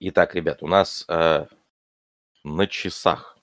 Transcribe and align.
Итак, 0.00 0.34
ребят, 0.34 0.62
у 0.62 0.66
нас 0.66 1.04
э, 1.08 1.46
на 2.42 2.66
часах, 2.66 3.38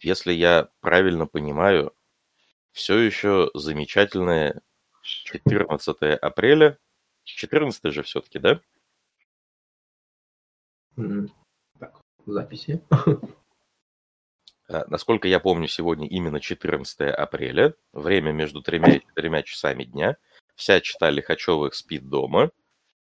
если 0.00 0.32
я 0.32 0.70
правильно 0.80 1.26
понимаю, 1.26 1.94
все 2.72 2.98
еще 2.98 3.50
замечательное 3.54 4.60
14 5.02 6.02
апреля. 6.20 6.78
14 7.24 7.92
же 7.92 8.02
все-таки, 8.02 8.38
да? 8.38 8.60
Так, 11.78 12.00
записи. 12.26 12.82
Э, 14.70 14.84
насколько 14.88 15.28
я 15.28 15.40
помню, 15.40 15.66
сегодня 15.66 16.06
именно 16.06 16.40
14 16.40 17.00
апреля, 17.00 17.74
время 17.92 18.32
между 18.32 18.60
тремя 18.62 18.96
и 18.96 19.00
четырьмя 19.00 19.42
часами 19.42 19.84
дня. 19.84 20.18
Вся 20.58 20.80
чита 20.80 21.08
Лихачевых 21.08 21.74
спит 21.74 22.08
дома. 22.08 22.50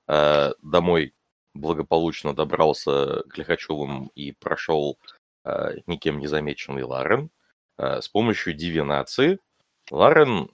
Э, 0.06 0.52
домой 0.62 1.14
благополучно 1.52 2.32
добрался 2.32 3.24
к 3.28 3.36
Лихачевым 3.36 4.12
и 4.14 4.30
прошел 4.30 4.98
э, 5.44 5.78
никем 5.86 6.20
не 6.20 6.28
замеченный 6.28 6.84
Ларен. 6.84 7.30
С 7.76 8.08
помощью 8.10 8.52
дивинации 8.52 9.38
Ларен 9.90 10.50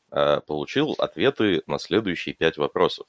получил 0.47 0.95
ответы 0.97 1.65
на 1.67 1.81
следующие 1.81 2.37
пять 2.37 2.57
вопросов. 2.57 3.09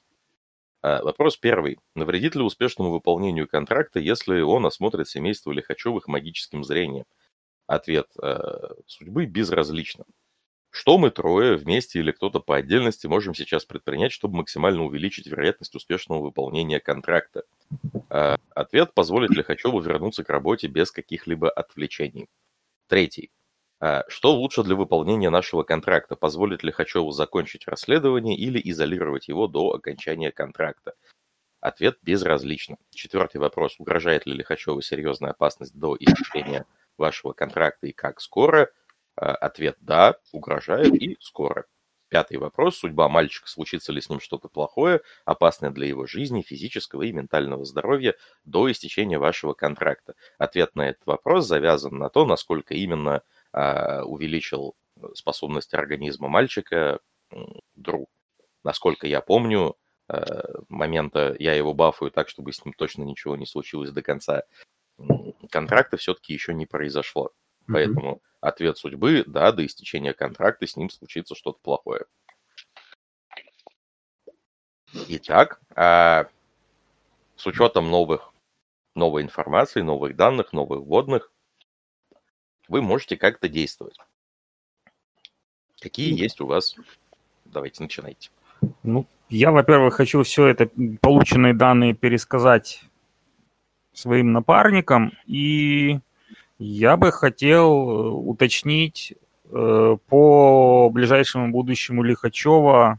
Вопрос 0.82 1.36
первый. 1.36 1.78
Навредит 1.94 2.34
ли 2.34 2.42
успешному 2.42 2.90
выполнению 2.90 3.46
контракта, 3.46 4.00
если 4.00 4.40
он 4.40 4.66
осмотрит 4.66 5.08
семейство 5.08 5.52
Лихачевых 5.52 6.08
магическим 6.08 6.64
зрением? 6.64 7.04
Ответ 7.68 8.08
э, 8.20 8.70
судьбы 8.86 9.26
безразлично. 9.26 10.04
Что 10.78 10.96
мы 10.96 11.10
трое 11.10 11.56
вместе 11.56 11.98
или 11.98 12.12
кто-то 12.12 12.38
по 12.38 12.54
отдельности 12.54 13.08
можем 13.08 13.34
сейчас 13.34 13.64
предпринять, 13.64 14.12
чтобы 14.12 14.36
максимально 14.36 14.84
увеличить 14.84 15.26
вероятность 15.26 15.74
успешного 15.74 16.22
выполнения 16.22 16.78
контракта? 16.78 17.42
Э, 18.10 18.36
ответ 18.54 18.94
позволит 18.94 19.30
Лихачеву 19.30 19.80
вернуться 19.80 20.22
к 20.22 20.30
работе 20.30 20.68
без 20.68 20.92
каких-либо 20.92 21.50
отвлечений. 21.50 22.28
Третий. 22.86 23.32
Э, 23.80 24.02
что 24.06 24.32
лучше 24.32 24.62
для 24.62 24.76
выполнения 24.76 25.30
нашего 25.30 25.64
контракта? 25.64 26.14
Позволит 26.14 26.62
Лихачеву 26.62 27.10
закончить 27.10 27.66
расследование 27.66 28.36
или 28.36 28.60
изолировать 28.70 29.26
его 29.26 29.48
до 29.48 29.72
окончания 29.72 30.30
контракта? 30.30 30.94
Ответ 31.58 31.98
безразлично. 32.02 32.76
Четвертый 32.94 33.38
вопрос. 33.38 33.80
Угрожает 33.80 34.26
ли 34.26 34.32
Лихачеву 34.32 34.80
серьезная 34.80 35.32
опасность 35.32 35.76
до 35.76 35.96
истечения 35.98 36.66
вашего 36.96 37.32
контракта 37.32 37.88
и 37.88 37.92
как 37.92 38.20
скоро? 38.20 38.70
А, 39.20 39.34
ответ 39.34 39.76
«да», 39.80 40.16
угрожает 40.32 40.94
и 40.94 41.16
скоро. 41.20 41.66
Пятый 42.08 42.38
вопрос. 42.38 42.78
Судьба 42.78 43.08
мальчика, 43.08 43.48
случится 43.48 43.92
ли 43.92 44.00
с 44.00 44.08
ним 44.08 44.20
что-то 44.20 44.48
плохое, 44.48 45.02
опасное 45.24 45.70
для 45.70 45.86
его 45.86 46.06
жизни, 46.06 46.40
физического 46.40 47.02
и 47.02 47.12
ментального 47.12 47.64
здоровья 47.64 48.14
до 48.44 48.70
истечения 48.70 49.18
вашего 49.18 49.54
контракта? 49.54 50.14
Ответ 50.38 50.74
на 50.76 50.88
этот 50.88 51.04
вопрос 51.04 51.46
завязан 51.46 51.98
на 51.98 52.08
то, 52.08 52.24
насколько 52.24 52.74
именно 52.74 53.22
а, 53.52 54.04
увеличил 54.04 54.74
способность 55.14 55.74
организма 55.74 56.28
мальчика 56.28 57.00
друг. 57.74 58.08
Насколько 58.62 59.06
я 59.08 59.20
помню, 59.20 59.76
а, 60.06 60.44
момента 60.68 61.34
я 61.40 61.54
его 61.54 61.74
бафаю 61.74 62.12
так, 62.12 62.28
чтобы 62.28 62.52
с 62.52 62.64
ним 62.64 62.72
точно 62.72 63.02
ничего 63.02 63.36
не 63.36 63.46
случилось 63.46 63.90
до 63.90 64.02
конца 64.02 64.44
контракта 65.50 65.96
все-таки 65.96 66.32
еще 66.32 66.54
не 66.54 66.66
произошло. 66.66 67.30
Поэтому 67.68 68.20
ответ 68.40 68.78
судьбы, 68.78 69.24
да, 69.26 69.52
до 69.52 69.64
истечения 69.64 70.12
контракта 70.12 70.66
с 70.66 70.76
ним 70.76 70.90
случится 70.90 71.34
что-то 71.34 71.58
плохое. 71.62 72.04
Итак, 75.08 75.60
а, 75.74 76.28
с 77.36 77.46
учетом 77.46 77.90
новых, 77.90 78.32
новой 78.94 79.22
информации, 79.22 79.82
новых 79.82 80.16
данных, 80.16 80.52
новых 80.52 80.80
вводных, 80.80 81.32
вы 82.68 82.82
можете 82.82 83.16
как-то 83.16 83.48
действовать. 83.48 83.96
Какие 85.80 86.18
есть 86.18 86.40
у 86.40 86.46
вас? 86.46 86.74
Давайте, 87.44 87.82
начинайте. 87.82 88.30
Ну, 88.82 89.06
я, 89.28 89.52
во-первых, 89.52 89.94
хочу 89.94 90.22
все 90.22 90.46
это, 90.46 90.70
полученные 91.00 91.54
данные 91.54 91.94
пересказать 91.94 92.82
своим 93.92 94.32
напарником, 94.32 95.12
и 95.26 96.00
я 96.58 96.96
бы 96.96 97.12
хотел 97.12 97.66
э, 97.66 98.08
уточнить 98.10 99.14
э, 99.50 99.96
по 100.08 100.90
ближайшему 100.90 101.50
будущему 101.50 102.02
Лихачева 102.02 102.98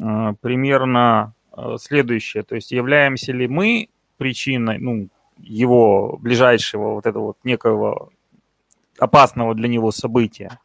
э, 0.00 0.34
примерно 0.40 1.32
следующее. 1.78 2.42
То 2.42 2.54
есть 2.54 2.70
являемся 2.70 3.32
ли 3.32 3.48
мы 3.48 3.88
причиной 4.18 4.76
ну, 4.78 5.08
его 5.38 6.18
ближайшего 6.18 6.92
вот 6.94 7.06
этого 7.06 7.24
вот 7.28 7.38
некого 7.44 8.10
опасного 8.98 9.54
для 9.54 9.68
него 9.68 9.90
события? 9.90 10.58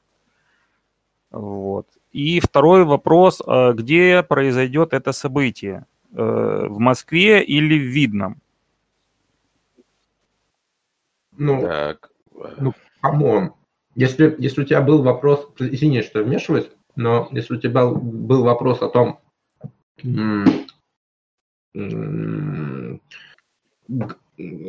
Вот. 1.31 1.87
И 2.11 2.41
второй 2.41 2.83
вопрос, 2.83 3.41
где 3.47 4.21
произойдет 4.21 4.91
это 4.91 5.13
событие? 5.13 5.85
В 6.11 6.77
Москве 6.77 7.41
или 7.41 7.79
в 7.79 7.83
Видном? 7.83 8.40
Ну, 11.41 11.61
так. 11.63 12.11
ну 12.59 12.73
come 13.01 13.32
on. 13.32 13.55
Если, 13.95 14.35
если 14.37 14.61
у 14.61 14.63
тебя 14.63 14.79
был 14.79 15.01
вопрос, 15.01 15.49
извини, 15.57 16.03
что 16.03 16.21
вмешиваюсь, 16.21 16.69
но 16.95 17.29
если 17.31 17.55
у 17.55 17.59
тебя 17.59 17.87
был 17.87 18.43
вопрос 18.43 18.83
о 18.83 18.89
том, 18.89 19.19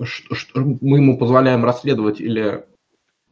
что, 0.05 0.35
что 0.35 0.61
мы 0.61 0.97
ему 0.97 1.19
позволяем 1.19 1.63
расследовать 1.63 2.23
или 2.23 2.65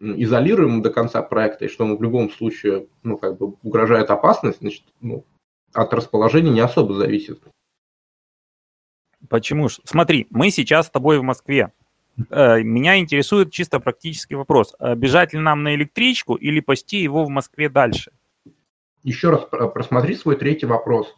изолируем 0.01 0.83
до 0.83 0.91
конца 0.91 1.22
проекта, 1.22 1.65
и 1.65 1.69
что 1.69 1.84
ему 1.84 1.97
в 1.97 2.03
любом 2.03 2.31
случае, 2.31 2.89
ну, 3.03 3.17
как 3.17 3.39
бы 3.39 3.55
угрожает 3.62 4.11
опасность, 4.11 4.61
значит, 4.61 4.84
ну, 5.01 5.25
от 5.72 5.95
расположения 5.95 6.51
не 6.51 6.61
особо 6.61 6.93
зависит. 6.93 7.43
Почему? 9.31 9.71
Смотри, 9.71 10.27
мы 10.28 10.51
сейчас 10.51 10.89
с 10.89 10.91
тобой 10.91 11.19
в 11.19 11.22
Москве. 11.22 11.72
Э, 12.29 12.63
меня 12.63 12.99
интересует 12.99 13.53
чисто 13.53 13.81
практический 13.81 14.35
вопрос. 14.35 14.75
Бежать 14.97 15.33
ли 15.33 15.39
нам 15.39 15.63
на 15.63 15.75
электричку 15.75 16.35
или 16.35 16.61
пасти 16.61 16.99
его 17.03 17.25
в 17.25 17.29
Москве 17.29 17.69
дальше? 17.69 18.13
Еще 19.03 19.31
раз 19.31 19.47
просмотри 19.73 20.15
свой 20.15 20.37
третий 20.37 20.67
вопрос. 20.67 21.17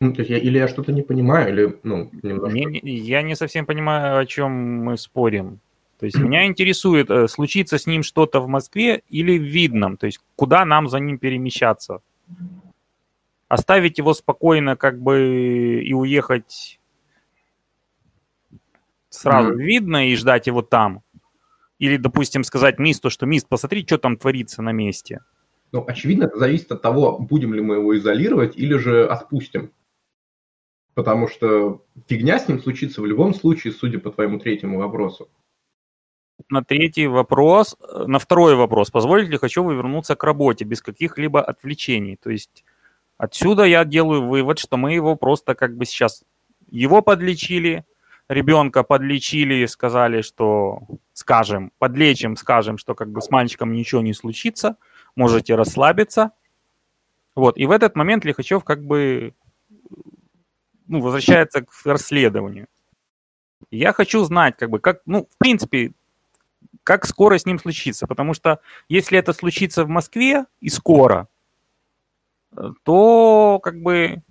Ну, 0.00 0.12
то 0.12 0.20
есть 0.20 0.30
я, 0.30 0.38
или 0.38 0.58
я 0.58 0.68
что-то 0.68 0.92
не 0.92 1.02
понимаю, 1.02 1.52
или, 1.52 1.78
ну, 1.82 2.10
немножко... 2.22 2.50
Не, 2.50 2.80
я 2.96 3.22
не 3.22 3.34
совсем 3.34 3.64
понимаю, 3.64 4.18
о 4.18 4.26
чем 4.26 4.50
мы 4.84 4.98
спорим. 4.98 5.60
То 5.98 6.06
есть 6.06 6.18
меня 6.18 6.46
интересует, 6.46 7.10
э, 7.10 7.28
случится 7.28 7.78
с 7.78 7.86
ним 7.86 8.02
что-то 8.02 8.40
в 8.40 8.48
Москве 8.48 9.02
или 9.08 9.38
в 9.38 9.42
Видном, 9.42 9.96
то 9.96 10.06
есть 10.06 10.20
куда 10.36 10.64
нам 10.64 10.88
за 10.88 10.98
ним 10.98 11.18
перемещаться? 11.18 12.00
Оставить 13.48 13.98
его 13.98 14.12
спокойно 14.12 14.76
как 14.76 15.00
бы 15.00 15.82
и 15.82 15.94
уехать 15.94 16.80
сразу 19.08 19.52
mm-hmm. 19.52 19.62
видно 19.62 20.10
и 20.10 20.16
ждать 20.16 20.46
его 20.46 20.62
там? 20.62 21.02
Или, 21.78 21.96
допустим, 21.96 22.42
сказать 22.42 22.78
Мисту, 22.78 23.08
что 23.08 23.26
Мист, 23.26 23.48
посмотри, 23.48 23.84
что 23.86 23.98
там 23.98 24.16
творится 24.16 24.62
на 24.62 24.72
месте. 24.72 25.20
Ну, 25.72 25.84
очевидно, 25.86 26.24
это 26.24 26.38
зависит 26.38 26.72
от 26.72 26.82
того, 26.82 27.18
будем 27.18 27.54
ли 27.54 27.60
мы 27.60 27.76
его 27.76 27.96
изолировать 27.96 28.56
или 28.56 28.76
же 28.78 29.06
отпустим 29.06 29.70
потому 30.96 31.28
что 31.28 31.82
фигня 32.08 32.38
с 32.38 32.48
ним 32.48 32.58
случится 32.58 33.02
в 33.02 33.06
любом 33.06 33.34
случае, 33.34 33.74
судя 33.74 33.98
по 33.98 34.10
твоему 34.10 34.38
третьему 34.38 34.78
вопросу. 34.78 35.28
На 36.48 36.64
третий 36.64 37.06
вопрос, 37.06 37.76
на 38.06 38.18
второй 38.18 38.56
вопрос, 38.56 38.90
позволит 38.90 39.28
ли 39.28 39.36
хочу 39.36 39.68
вернуться 39.68 40.16
к 40.16 40.24
работе 40.24 40.64
без 40.64 40.80
каких-либо 40.80 41.42
отвлечений? 41.42 42.16
То 42.16 42.30
есть 42.30 42.64
отсюда 43.18 43.64
я 43.64 43.84
делаю 43.84 44.26
вывод, 44.26 44.58
что 44.58 44.78
мы 44.78 44.94
его 44.94 45.16
просто 45.16 45.54
как 45.54 45.76
бы 45.76 45.84
сейчас, 45.84 46.24
его 46.70 47.02
подлечили, 47.02 47.84
ребенка 48.30 48.82
подлечили, 48.82 49.66
сказали, 49.66 50.22
что, 50.22 50.80
скажем, 51.12 51.72
подлечим, 51.78 52.36
скажем, 52.36 52.78
что 52.78 52.94
как 52.94 53.10
бы 53.10 53.20
с 53.20 53.30
мальчиком 53.30 53.74
ничего 53.74 54.00
не 54.00 54.14
случится, 54.14 54.78
можете 55.14 55.56
расслабиться. 55.56 56.30
Вот, 57.34 57.58
и 57.58 57.66
в 57.66 57.70
этот 57.70 57.96
момент 57.96 58.24
Лихачев 58.24 58.64
как 58.64 58.82
бы 58.82 59.34
ну, 60.88 61.00
возвращается 61.00 61.62
к 61.62 61.70
расследованию. 61.84 62.66
Я 63.70 63.92
хочу 63.92 64.24
знать, 64.24 64.56
как 64.56 64.70
бы, 64.70 64.78
как, 64.78 65.00
ну, 65.06 65.28
в 65.30 65.38
принципе, 65.38 65.92
как 66.84 67.06
скоро 67.06 67.38
с 67.38 67.46
ним 67.46 67.58
случится. 67.58 68.06
Потому 68.06 68.34
что 68.34 68.60
если 68.88 69.18
это 69.18 69.32
случится 69.32 69.84
в 69.84 69.88
Москве 69.88 70.46
и 70.60 70.68
скоро, 70.68 71.28
то 72.84 73.60
как 73.62 73.80
бы 73.82 74.22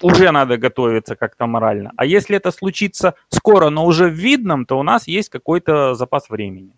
уже 0.00 0.30
надо 0.32 0.56
готовиться 0.56 1.16
как-то 1.16 1.46
морально. 1.46 1.92
А 1.96 2.04
если 2.04 2.36
это 2.36 2.50
случится 2.50 3.14
скоро, 3.28 3.70
но 3.70 3.84
уже 3.84 4.08
в 4.08 4.14
видном, 4.14 4.66
то 4.66 4.78
у 4.78 4.82
нас 4.82 5.06
есть 5.06 5.28
какой-то 5.28 5.94
запас 5.94 6.28
времени. 6.28 6.76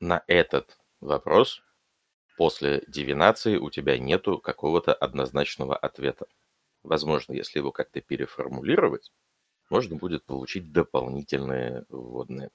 На 0.00 0.22
этот 0.26 0.78
вопрос 1.00 1.62
после 2.36 2.82
дивинации 2.86 3.56
у 3.56 3.70
тебя 3.70 3.98
нету 3.98 4.38
какого-то 4.38 4.92
однозначного 4.92 5.76
ответа. 5.76 6.26
Возможно, 6.82 7.32
если 7.32 7.58
его 7.58 7.72
как-то 7.72 8.00
переформулировать, 8.00 9.12
можно 9.70 9.96
будет 9.96 10.24
получить 10.24 10.72
дополнительные 10.72 11.84
вводные. 11.88 12.50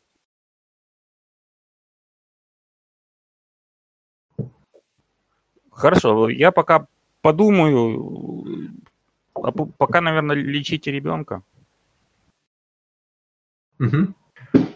Хорошо, 5.71 6.29
я 6.29 6.51
пока 6.51 6.87
подумаю, 7.21 8.73
а 9.33 9.51
пока, 9.51 10.01
наверное, 10.01 10.35
лечите 10.35 10.91
ребенка. 10.91 11.41
Угу. 13.79 14.13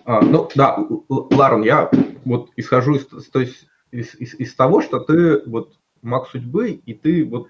А, 0.06 0.22
ну 0.22 0.50
да, 0.56 0.78
Ларон, 1.10 1.64
я 1.64 1.92
вот 2.26 2.52
исхожу 2.56 2.96
из, 2.96 3.06
то 3.30 3.42
есть, 3.42 3.68
из, 3.94 4.16
из, 4.16 4.34
из 4.34 4.56
того, 4.56 4.82
что 4.82 5.00
ты 5.00 5.44
вот 5.46 5.78
маг 6.02 6.28
судьбы, 6.28 6.72
и 6.72 6.94
ты 6.94 7.24
вот 7.26 7.48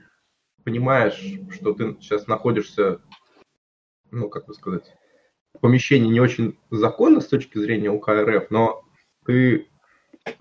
понимаешь, 0.63 1.19
что 1.51 1.73
ты 1.73 1.95
сейчас 2.01 2.27
находишься, 2.27 3.01
ну, 4.11 4.29
как 4.29 4.45
бы 4.45 4.53
сказать, 4.53 4.93
в 5.53 5.59
помещении 5.59 6.11
не 6.11 6.19
очень 6.19 6.57
законно 6.69 7.21
с 7.21 7.27
точки 7.27 7.57
зрения 7.57 7.89
УК 7.89 8.09
РФ, 8.09 8.51
но 8.51 8.83
ты, 9.25 9.67
э, 10.25 10.31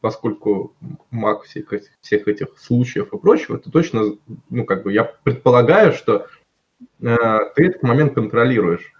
поскольку 0.00 0.74
маг 1.10 1.42
всех, 1.44 1.72
всех 2.00 2.26
этих 2.26 2.58
случаев 2.58 3.12
и 3.12 3.18
прочего, 3.18 3.58
ты 3.58 3.70
точно, 3.70 4.16
ну, 4.48 4.64
как 4.64 4.84
бы, 4.84 4.92
я 4.92 5.04
предполагаю, 5.04 5.92
что 5.92 6.28
э, 7.00 7.16
ты 7.54 7.66
этот 7.66 7.82
момент 7.82 8.14
контролируешь. 8.14 8.93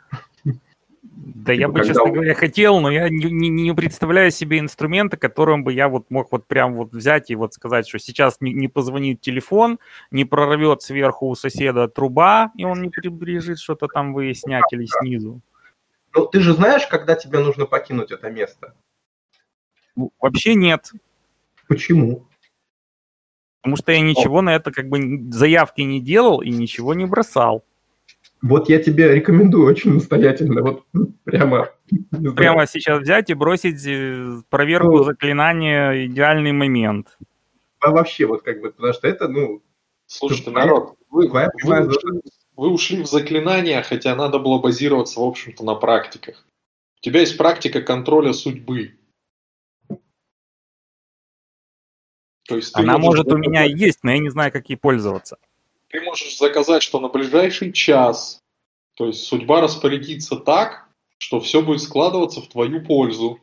Да 1.26 1.54
типа, 1.54 1.60
я 1.60 1.68
бы, 1.68 1.84
честно 1.84 2.10
говоря, 2.10 2.34
хотел, 2.34 2.80
но 2.80 2.90
я 2.90 3.08
не, 3.08 3.30
не, 3.30 3.48
не 3.48 3.74
представляю 3.74 4.30
себе 4.30 4.58
инструмента, 4.58 5.16
которым 5.16 5.64
бы 5.64 5.72
я 5.72 5.88
вот 5.88 6.10
мог 6.10 6.30
вот 6.30 6.46
прям 6.46 6.74
вот 6.74 6.92
взять 6.92 7.30
и 7.30 7.34
вот 7.34 7.54
сказать, 7.54 7.88
что 7.88 7.98
сейчас 7.98 8.40
не, 8.40 8.52
не 8.52 8.68
позвонит 8.68 9.22
телефон, 9.22 9.78
не 10.10 10.26
прорвет 10.26 10.82
сверху 10.82 11.28
у 11.28 11.34
соседа 11.34 11.88
труба, 11.88 12.52
и 12.56 12.64
он 12.64 12.82
не 12.82 12.90
прибежит 12.90 13.58
что-то 13.58 13.86
там 13.86 14.12
выяснять 14.12 14.64
или 14.72 14.84
снизу. 14.84 15.40
Ну, 16.14 16.26
ты 16.26 16.40
же 16.40 16.52
знаешь, 16.52 16.86
когда 16.86 17.14
тебе 17.14 17.38
нужно 17.38 17.64
покинуть 17.64 18.10
это 18.12 18.30
место? 18.30 18.74
Вообще 20.20 20.54
нет. 20.54 20.92
Почему? 21.68 22.26
Потому 23.62 23.76
что 23.76 23.92
я 23.92 24.00
ничего 24.00 24.42
на 24.42 24.54
это 24.54 24.70
как 24.72 24.90
бы 24.90 25.32
заявки 25.32 25.80
не 25.80 26.02
делал 26.02 26.42
и 26.42 26.50
ничего 26.50 26.92
не 26.92 27.06
бросал. 27.06 27.64
Вот 28.44 28.68
я 28.68 28.78
тебе 28.78 29.14
рекомендую 29.14 29.66
очень 29.66 29.94
настоятельно, 29.94 30.60
вот 30.60 30.84
прямо... 31.24 31.70
Прямо 32.36 32.66
сейчас 32.66 33.00
взять 33.00 33.30
и 33.30 33.34
бросить 33.34 33.86
э, 33.86 34.42
проверку 34.50 34.98
ну, 34.98 35.04
заклинания 35.04 36.04
«Идеальный 36.04 36.52
момент». 36.52 37.16
А 37.80 37.90
вообще, 37.90 38.26
вот 38.26 38.42
как 38.42 38.60
бы, 38.60 38.70
потому 38.70 38.92
что 38.92 39.08
это, 39.08 39.28
ну... 39.28 39.62
Слушайте, 40.04 40.50
народ, 40.50 40.94
вы, 41.08 41.28
вы, 41.28 41.48
вы, 41.62 41.86
ушли, 41.86 42.20
вы 42.54 42.68
ушли 42.68 43.02
в 43.02 43.06
заклинания, 43.06 43.80
хотя 43.80 44.14
надо 44.14 44.38
было 44.38 44.58
базироваться, 44.58 45.20
в 45.20 45.24
общем-то, 45.24 45.64
на 45.64 45.74
практиках. 45.74 46.46
У 46.98 47.00
тебя 47.00 47.20
есть 47.20 47.38
практика 47.38 47.80
контроля 47.80 48.34
судьбы. 48.34 48.98
То 52.46 52.56
есть 52.56 52.76
Она 52.76 52.98
может 52.98 53.32
у 53.32 53.38
меня 53.38 53.62
есть, 53.62 54.00
но 54.04 54.10
я 54.10 54.18
не 54.18 54.28
знаю, 54.28 54.52
как 54.52 54.68
ей 54.68 54.76
пользоваться 54.76 55.38
ты 55.94 56.00
можешь 56.00 56.36
заказать, 56.36 56.82
что 56.82 56.98
на 56.98 57.08
ближайший 57.08 57.72
час, 57.72 58.40
то 58.96 59.06
есть 59.06 59.22
судьба 59.22 59.60
распорядится 59.60 60.34
так, 60.34 60.88
что 61.18 61.38
все 61.38 61.62
будет 61.62 61.82
складываться 61.82 62.40
в 62.40 62.48
твою 62.48 62.84
пользу. 62.84 63.38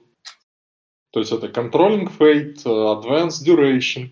То 1.11 1.21
есть 1.21 1.31
это 1.31 1.47
controlling 1.47 2.11
fate, 2.19 2.61
advanced 2.65 3.47
duration. 3.47 4.09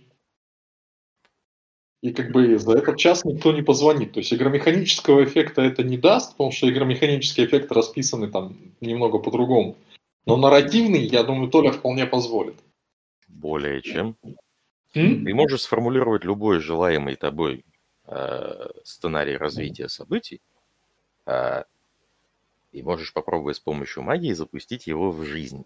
И 2.01 2.13
как 2.13 2.31
бы 2.31 2.57
за 2.57 2.77
этот 2.77 2.97
час 2.97 3.25
никто 3.25 3.51
не 3.51 3.61
позвонит. 3.61 4.13
То 4.13 4.21
есть 4.21 4.33
игромеханического 4.33 5.25
эффекта 5.25 5.61
это 5.61 5.83
не 5.83 5.97
даст, 5.97 6.31
потому 6.31 6.53
что 6.53 6.69
игромеханические 6.69 7.45
эффекты 7.45 7.73
расписаны 7.73 8.31
там 8.31 8.55
немного 8.79 9.19
по-другому. 9.19 9.75
Но 10.25 10.37
нарративный, 10.37 11.01
я 11.01 11.23
думаю, 11.23 11.51
Толя 11.51 11.73
вполне 11.73 12.05
позволит. 12.05 12.55
Более 13.27 13.81
чем. 13.81 14.15
М? 14.93 15.25
Ты 15.25 15.33
можешь 15.33 15.63
сформулировать 15.63 16.23
любой 16.23 16.59
желаемый 16.59 17.17
тобой 17.17 17.65
Э, 17.67 17.68
сценарий 18.83 19.37
развития 19.37 19.87
событий, 19.89 20.41
э, 21.25 21.63
и 22.71 22.83
можешь 22.83 23.13
попробовать 23.13 23.57
с 23.57 23.59
помощью 23.59 24.03
магии 24.03 24.33
запустить 24.33 24.87
его 24.87 25.11
в 25.11 25.23
жизнь. 25.23 25.65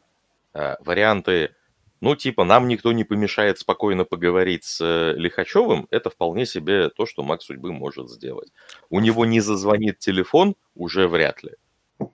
Э, 0.54 0.76
варианты, 0.80 1.56
ну, 2.02 2.16
типа, 2.16 2.44
нам 2.44 2.68
никто 2.68 2.92
не 2.92 3.06
помешает 3.06 3.60
спокойно 3.60 4.04
поговорить 4.04 4.66
с 4.66 5.14
Лихачевым, 5.16 5.88
это 5.90 6.10
вполне 6.10 6.46
себе 6.46 6.90
то, 6.90 7.06
что 7.06 7.24
маг 7.24 7.42
судьбы 7.42 7.72
может 7.72 8.10
сделать. 8.10 8.52
У 8.90 9.00
него 9.00 9.26
не 9.26 9.40
зазвонит 9.40 10.00
телефон, 10.00 10.56
уже 10.76 11.08
вряд 11.08 11.44
ли. 11.44 11.52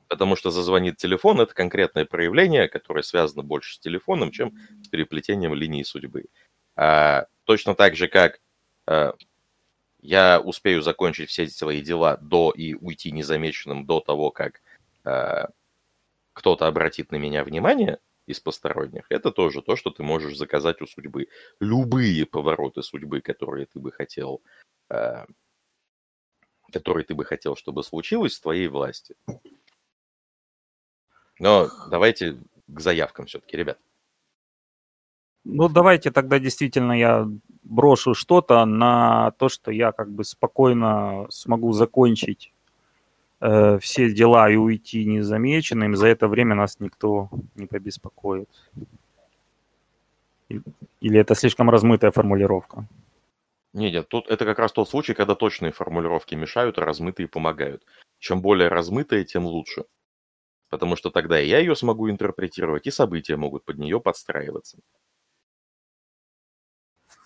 Потому 0.07 0.35
что 0.35 0.51
зазвонит 0.51 0.97
телефон– 0.97 1.41
это 1.41 1.55
конкретное 1.55 2.05
проявление, 2.05 2.67
которое 2.67 3.01
связано 3.01 3.41
больше 3.41 3.75
с 3.75 3.79
телефоном, 3.79 4.31
чем 4.31 4.53
с 4.83 4.87
переплетением 4.89 5.55
линии 5.55 5.81
судьбы. 5.81 6.25
А, 6.75 7.25
точно 7.45 7.73
так 7.73 7.95
же, 7.95 8.07
как 8.07 8.39
я 10.01 10.39
успею 10.39 10.81
закончить 10.81 11.29
все 11.29 11.47
свои 11.47 11.81
дела 11.81 12.17
до 12.17 12.51
и 12.51 12.73
уйти 12.73 13.11
незамеченным 13.11 13.85
до 13.85 13.99
того, 13.99 14.31
как 14.31 14.61
э, 15.05 15.45
кто-то 16.33 16.67
обратит 16.67 17.11
на 17.11 17.17
меня 17.17 17.43
внимание 17.43 17.99
из 18.25 18.39
посторонних, 18.39 19.05
это 19.09 19.31
тоже 19.31 19.61
то, 19.61 19.75
что 19.75 19.89
ты 19.89 20.03
можешь 20.03 20.37
заказать 20.37 20.81
у 20.81 20.87
судьбы. 20.87 21.27
Любые 21.59 22.25
повороты 22.25 22.83
судьбы, 22.83 23.21
которые 23.21 23.65
ты 23.65 23.79
бы 23.79 23.91
хотел, 23.91 24.41
э, 24.89 25.25
которые 26.71 27.03
ты 27.03 27.15
бы 27.15 27.25
хотел, 27.25 27.55
чтобы 27.55 27.83
случилось 27.83 28.37
в 28.37 28.41
твоей 28.41 28.67
власти. 28.67 29.15
Но 31.39 31.69
давайте 31.89 32.37
к 32.67 32.79
заявкам 32.79 33.25
все-таки, 33.25 33.57
ребят. 33.57 33.79
Ну, 35.51 35.67
давайте 35.67 36.11
тогда 36.11 36.37
действительно 36.39 36.93
я 36.93 37.27
брошу 37.63 38.13
что-то 38.13 38.65
на 38.65 39.31
то, 39.31 39.49
что 39.49 39.71
я 39.71 39.91
как 39.91 40.11
бы 40.11 40.23
спокойно 40.23 41.25
смогу 41.29 41.71
закончить 41.71 42.53
э, 43.41 43.79
все 43.79 44.11
дела 44.13 44.49
и 44.49 44.57
уйти 44.57 45.05
незамеченным. 45.05 45.95
За 45.95 46.07
это 46.07 46.27
время 46.27 46.55
нас 46.55 46.79
никто 46.79 47.29
не 47.55 47.65
побеспокоит. 47.65 48.49
Или 50.49 51.19
это 51.19 51.33
слишком 51.33 51.69
размытая 51.69 52.11
формулировка? 52.11 52.87
Нет, 53.73 53.93
нет, 53.93 54.07
тут 54.07 54.27
это 54.27 54.45
как 54.45 54.59
раз 54.59 54.71
тот 54.71 54.87
случай, 54.89 55.15
когда 55.15 55.33
точные 55.33 55.71
формулировки 55.71 56.35
мешают, 56.35 56.77
а 56.77 56.85
размытые 56.85 57.27
помогают. 57.27 57.83
Чем 58.19 58.41
более 58.41 58.67
размытая, 58.67 59.23
тем 59.23 59.45
лучше. 59.45 59.85
Потому 60.69 60.95
что 60.95 61.09
тогда 61.09 61.39
я 61.39 61.57
ее 61.59 61.75
смогу 61.75 62.09
интерпретировать, 62.09 62.85
и 62.85 62.91
события 62.91 63.35
могут 63.35 63.65
под 63.65 63.79
нее 63.79 63.99
подстраиваться. 63.99 64.77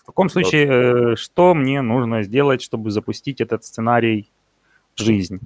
В 0.04 0.06
таком 0.08 0.28
случае, 0.28 0.66
э, 1.12 1.16
что 1.16 1.54
мне 1.54 1.80
нужно 1.80 2.22
сделать, 2.22 2.60
чтобы 2.60 2.90
запустить 2.90 3.40
этот 3.40 3.64
сценарий 3.64 4.30
в 4.94 5.00
жизнь? 5.00 5.40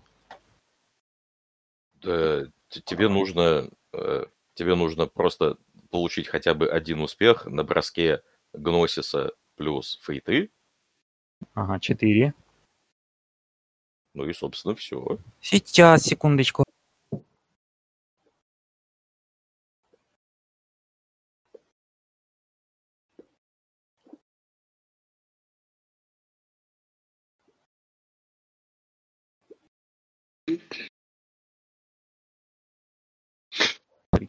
тебе 2.01 3.09
нужно, 3.09 3.71
э, 3.93 4.27
тебе 4.55 4.75
нужно 4.75 5.07
просто 5.07 5.59
получить 5.91 6.27
хотя 6.27 6.55
бы 6.55 6.69
один 6.69 7.01
успех 7.01 7.47
на 7.47 7.63
броске 7.63 8.23
Гносиса 8.53 9.31
плюс 9.55 10.01
фейты. 10.03 10.51
Ага, 11.55 11.79
четыре. 11.79 12.35
Ну 14.15 14.25
и, 14.25 14.33
собственно, 14.33 14.75
все. 14.75 15.19
Сейчас, 15.41 16.03
секундочку. 16.03 16.65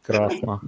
Прекрасно. 0.02 0.60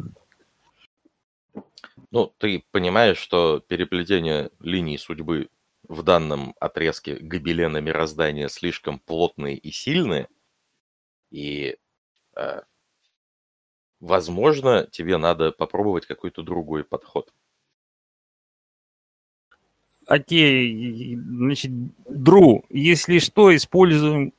Ну, 2.11 2.33
ты 2.39 2.65
понимаешь, 2.71 3.19
что 3.19 3.61
переплетение 3.61 4.51
линий 4.61 4.99
судьбы 4.99 5.49
в 5.89 6.03
данном 6.03 6.55
отрезке 6.61 7.17
гобелена 7.17 7.81
мироздания 7.81 8.49
слишком 8.49 8.99
плотные 8.99 9.57
и 9.57 9.71
сильные, 9.73 10.29
и, 11.31 11.79
э, 12.37 12.61
возможно, 14.01 14.87
тебе 14.91 15.17
надо 15.17 15.53
попробовать 15.53 16.07
какой-то 16.07 16.43
другой 16.43 16.85
подход. 16.85 17.33
окей, 20.07 21.17
значит, 21.17 21.71
Дру, 22.09 22.65
если 22.69 23.19
что, 23.19 23.55
используем 23.55 24.33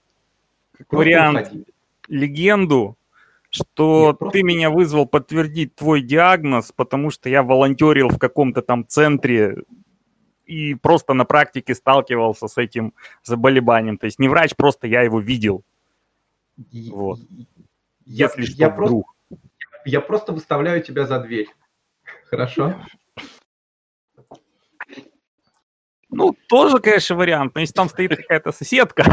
как 0.73 0.91
вариант 0.93 1.51
легенду, 2.07 2.97
что 3.55 4.07
Нет, 4.07 4.17
просто- 4.17 4.33
ты 4.33 4.43
меня 4.43 4.71
вызвал 4.71 5.05
подтвердить 5.05 5.75
твой 5.75 6.01
диагноз, 6.01 6.71
потому 6.71 7.11
что 7.11 7.29
я 7.29 7.43
волонтерил 7.43 8.09
в 8.09 8.17
каком-то 8.17 8.63
там 8.63 8.87
центре 8.87 9.63
и 10.47 10.73
просто 10.73 11.13
на 11.13 11.23
практике 11.23 11.75
сталкивался 11.75 12.47
с 12.47 12.57
этим 12.57 12.93
заболеванием. 13.23 13.97
То 13.99 14.05
есть 14.05 14.17
не 14.17 14.27
врач, 14.27 14.55
просто 14.55 14.87
я 14.87 15.01
его 15.03 15.19
видел, 15.19 15.63
Вот. 16.91 17.19
Я, 18.05 18.25
если 18.25 18.41
что, 18.43 18.55
я 18.57 18.69
просто, 18.69 18.95
вдруг. 18.95 19.05
я 19.85 20.01
просто 20.01 20.33
выставляю 20.33 20.81
тебя 20.81 21.05
за 21.05 21.19
дверь. 21.19 21.47
Хорошо? 22.25 22.75
Ну, 26.09 26.35
тоже, 26.47 26.79
конечно, 26.79 27.15
вариант, 27.15 27.53
но 27.55 27.61
если 27.61 27.73
там 27.73 27.87
стоит 27.89 28.15
какая-то 28.15 28.51
соседка, 28.51 29.03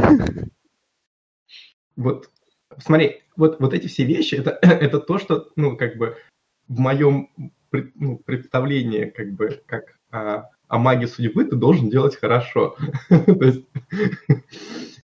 Вот, 1.97 2.31
смотри, 2.79 3.23
вот, 3.37 3.61
вот 3.61 3.75
эти 3.75 3.87
все 3.87 4.05
вещи, 4.05 4.37
это, 4.37 4.59
это 4.63 5.01
то, 5.01 5.19
что, 5.19 5.49
ну, 5.57 5.77
как 5.77 5.97
бы 5.97 6.17
в 6.69 6.79
моем 6.79 7.31
ну, 7.73 8.19
представлении, 8.19 9.07
как 9.07 9.33
бы, 9.33 9.63
как 9.67 9.97
а, 10.11 10.49
о 10.69 10.79
маге 10.79 11.07
судьбы, 11.07 11.45
ты 11.45 11.57
должен 11.57 11.91
делать 11.91 12.17
хорошо. 12.17 12.77
То 13.09 13.45
есть, 13.45 13.65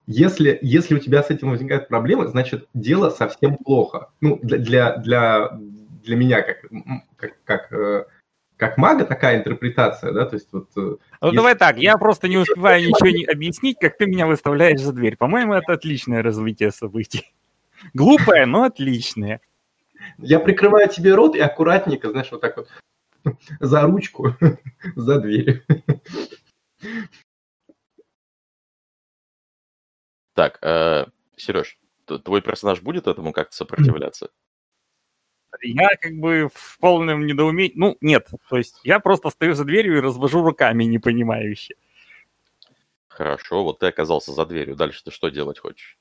если, 0.08 0.60
если 0.62 0.96
у 0.96 1.00
тебя 1.00 1.24
с 1.24 1.30
этим 1.30 1.52
возникают 1.52 1.88
проблемы, 1.88 2.28
значит, 2.28 2.68
дело 2.74 3.10
совсем 3.10 3.58
плохо. 3.58 4.10
Ну, 4.22 4.40
для, 4.42 4.98
для, 4.98 5.50
для, 5.50 6.16
меня, 6.16 6.42
как, 6.42 6.66
как, 7.18 7.44
как, 7.44 7.74
э, 7.74 8.06
как 8.58 8.78
мага, 8.78 9.06
такая 9.06 9.40
интерпретация, 9.40 10.14
да, 10.14 10.26
то 10.26 10.36
есть 10.36 10.50
вот... 10.52 10.70
э, 10.78 10.80
Ну, 10.80 10.98
Если- 11.24 11.36
давай 11.36 11.56
так, 11.56 11.78
я 11.78 11.98
просто 11.98 12.28
не 12.28 12.38
успеваю 12.38 12.82
ничего 12.88 13.10
не 13.10 13.26
объяснить, 13.26 13.78
как 13.80 13.98
ты 13.98 14.06
меня 14.06 14.28
выставляешь 14.28 14.80
за 14.80 14.94
дверь. 14.94 15.18
По-моему, 15.18 15.54
это 15.54 15.74
отличное 15.74 16.22
развитие 16.24 16.72
событий. 16.72 17.34
Глупое, 17.94 18.46
но 18.46 18.64
отличное. 18.64 19.42
Я 20.18 20.40
прикрываю 20.40 20.90
тебе 20.90 21.14
рот 21.16 21.36
и 21.36 21.40
аккуратненько, 21.40 22.10
знаешь, 22.10 22.32
вот 22.32 22.42
так 22.42 22.58
вот 22.58 22.70
за 23.60 23.82
ручку, 23.82 24.36
за 24.96 25.20
дверь. 25.20 25.64
Так, 30.34 30.60
э, 30.62 31.06
Сереж, 31.36 31.78
твой 32.06 32.42
персонаж 32.42 32.82
будет 32.82 33.08
этому 33.08 33.32
как-то 33.34 33.56
сопротивляться? 33.56 34.30
Я 35.62 35.90
как 36.00 36.14
бы 36.14 36.50
в 36.54 36.80
полном 36.80 37.26
недоумении... 37.26 37.74
Ну, 37.76 37.98
нет, 38.02 38.30
то 38.50 38.58
есть 38.58 38.80
я 38.84 39.00
просто 39.00 39.30
стою 39.30 39.54
за 39.54 39.66
дверью 39.66 39.98
и 39.98 40.02
развожу 40.02 40.42
руками 40.42 40.86
непонимающе. 40.86 41.76
Хорошо, 43.10 43.64
вот 43.64 43.80
ты 43.80 43.88
оказался 43.88 44.32
за 44.32 44.46
дверью. 44.46 44.76
Дальше 44.76 45.04
ты 45.04 45.12
что 45.12 45.30
делать 45.30 45.60
хочешь? 45.60 46.00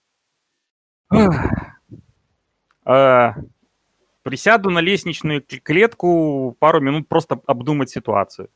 А, 2.85 3.35
Присяду 4.23 4.71
на 4.71 4.81
лестничную 4.81 5.43
клетку 5.43 6.55
пару 6.59 6.81
минут 6.81 7.09
просто 7.09 7.41
обдумать 7.47 7.89
ситуацию. 7.89 8.51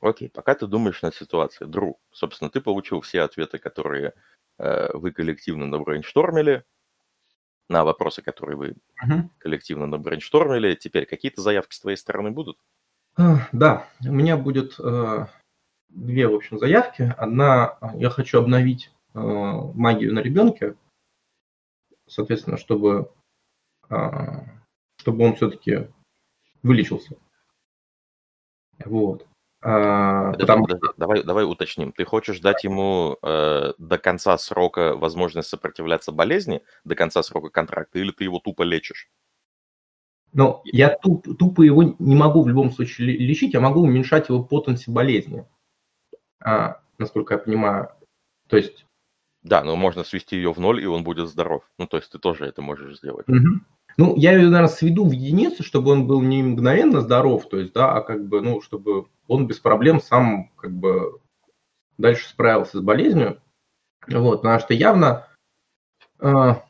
Окей, 0.00 0.28
пока 0.28 0.54
ты 0.54 0.66
думаешь 0.66 1.02
над 1.02 1.14
ситуацией, 1.14 1.68
Дру, 1.68 1.98
собственно, 2.12 2.48
ты 2.50 2.60
получил 2.60 3.00
все 3.00 3.22
ответы, 3.22 3.58
которые 3.58 4.14
э, 4.58 4.88
вы 4.94 5.10
коллективно 5.12 5.66
набрейнштормили, 5.66 6.64
на 7.68 7.84
вопросы, 7.84 8.22
которые 8.22 8.56
вы 8.56 8.74
коллективно 9.38 9.86
набрейнштормили. 9.86 10.74
Теперь 10.74 11.06
какие-то 11.06 11.40
заявки 11.40 11.74
с 11.74 11.80
твоей 11.80 11.96
стороны 11.96 12.30
будут? 12.30 12.58
А, 13.16 13.48
Да, 13.52 13.88
у 14.04 14.12
меня 14.12 14.36
будет 14.36 14.74
э, 14.78 15.26
две, 15.88 16.28
в 16.28 16.34
общем, 16.34 16.58
заявки. 16.58 17.14
Одна, 17.16 17.78
э, 17.80 17.86
я 17.96 18.10
хочу 18.10 18.38
обновить 18.38 18.92
э, 19.14 19.18
магию 19.20 20.14
на 20.14 20.20
ребенке, 20.20 20.74
соответственно, 22.12 22.58
чтобы, 22.58 23.10
э, 23.88 23.96
чтобы 24.96 25.24
он 25.24 25.34
все-таки 25.34 25.88
вылечился. 26.62 27.16
Вот. 28.84 29.26
А, 29.64 30.32
потому 30.32 30.66
подожди, 30.66 30.88
давай, 30.96 31.22
давай 31.22 31.44
уточним. 31.44 31.92
Ты 31.92 32.04
хочешь 32.04 32.40
дать 32.40 32.64
ему 32.64 33.16
э, 33.22 33.72
до 33.78 33.98
конца 33.98 34.36
срока 34.36 34.96
возможность 34.96 35.48
сопротивляться 35.48 36.10
болезни, 36.10 36.62
до 36.84 36.96
конца 36.96 37.22
срока 37.22 37.48
контракта, 37.48 37.98
или 37.98 38.10
ты 38.10 38.24
его 38.24 38.40
тупо 38.40 38.62
лечишь? 38.62 39.08
Но 40.32 40.62
я 40.64 40.96
туп- 40.96 41.36
тупо 41.38 41.62
его 41.62 41.82
не 41.98 42.16
могу 42.16 42.42
в 42.42 42.48
любом 42.48 42.72
случае 42.72 43.08
ле- 43.08 43.18
лечить, 43.18 43.54
я 43.54 43.60
могу 43.60 43.82
уменьшать 43.82 44.28
его 44.28 44.42
потенси 44.42 44.90
болезни, 44.90 45.46
А, 46.40 46.82
насколько 46.98 47.34
я 47.34 47.38
понимаю. 47.38 47.90
То 48.48 48.56
есть, 48.56 48.84
Да, 49.42 49.64
но 49.64 49.74
можно 49.76 50.04
свести 50.04 50.36
ее 50.36 50.52
в 50.52 50.60
ноль, 50.60 50.82
и 50.82 50.86
он 50.86 51.02
будет 51.02 51.28
здоров. 51.28 51.64
Ну, 51.78 51.86
то 51.86 51.96
есть 51.96 52.10
ты 52.12 52.18
тоже 52.18 52.46
это 52.46 52.62
можешь 52.62 52.98
сделать. 52.98 53.26
Мгм. 53.26 53.66
ну, 53.96 54.16
я 54.16 54.32
ее, 54.32 54.44
наверное, 54.44 54.68
сведу 54.68 55.06
в 55.06 55.12
единицу, 55.12 55.62
чтобы 55.62 55.90
он 55.90 56.06
был 56.06 56.22
не 56.22 56.42
мгновенно 56.42 57.00
здоров, 57.00 57.48
то 57.48 57.58
есть, 57.58 57.72
да, 57.72 57.92
а 57.92 58.00
как 58.00 58.26
бы, 58.26 58.40
ну, 58.40 58.60
чтобы 58.62 59.06
он 59.26 59.46
без 59.46 59.58
проблем 59.58 60.00
сам, 60.00 60.50
как 60.56 60.72
бы, 60.72 61.18
дальше 61.98 62.28
справился 62.28 62.78
с 62.78 62.80
болезнью. 62.80 63.40
Вот, 64.08 64.42
потому 64.42 64.60
что 64.60 64.74
явно 64.74 65.28
а, 66.18 66.62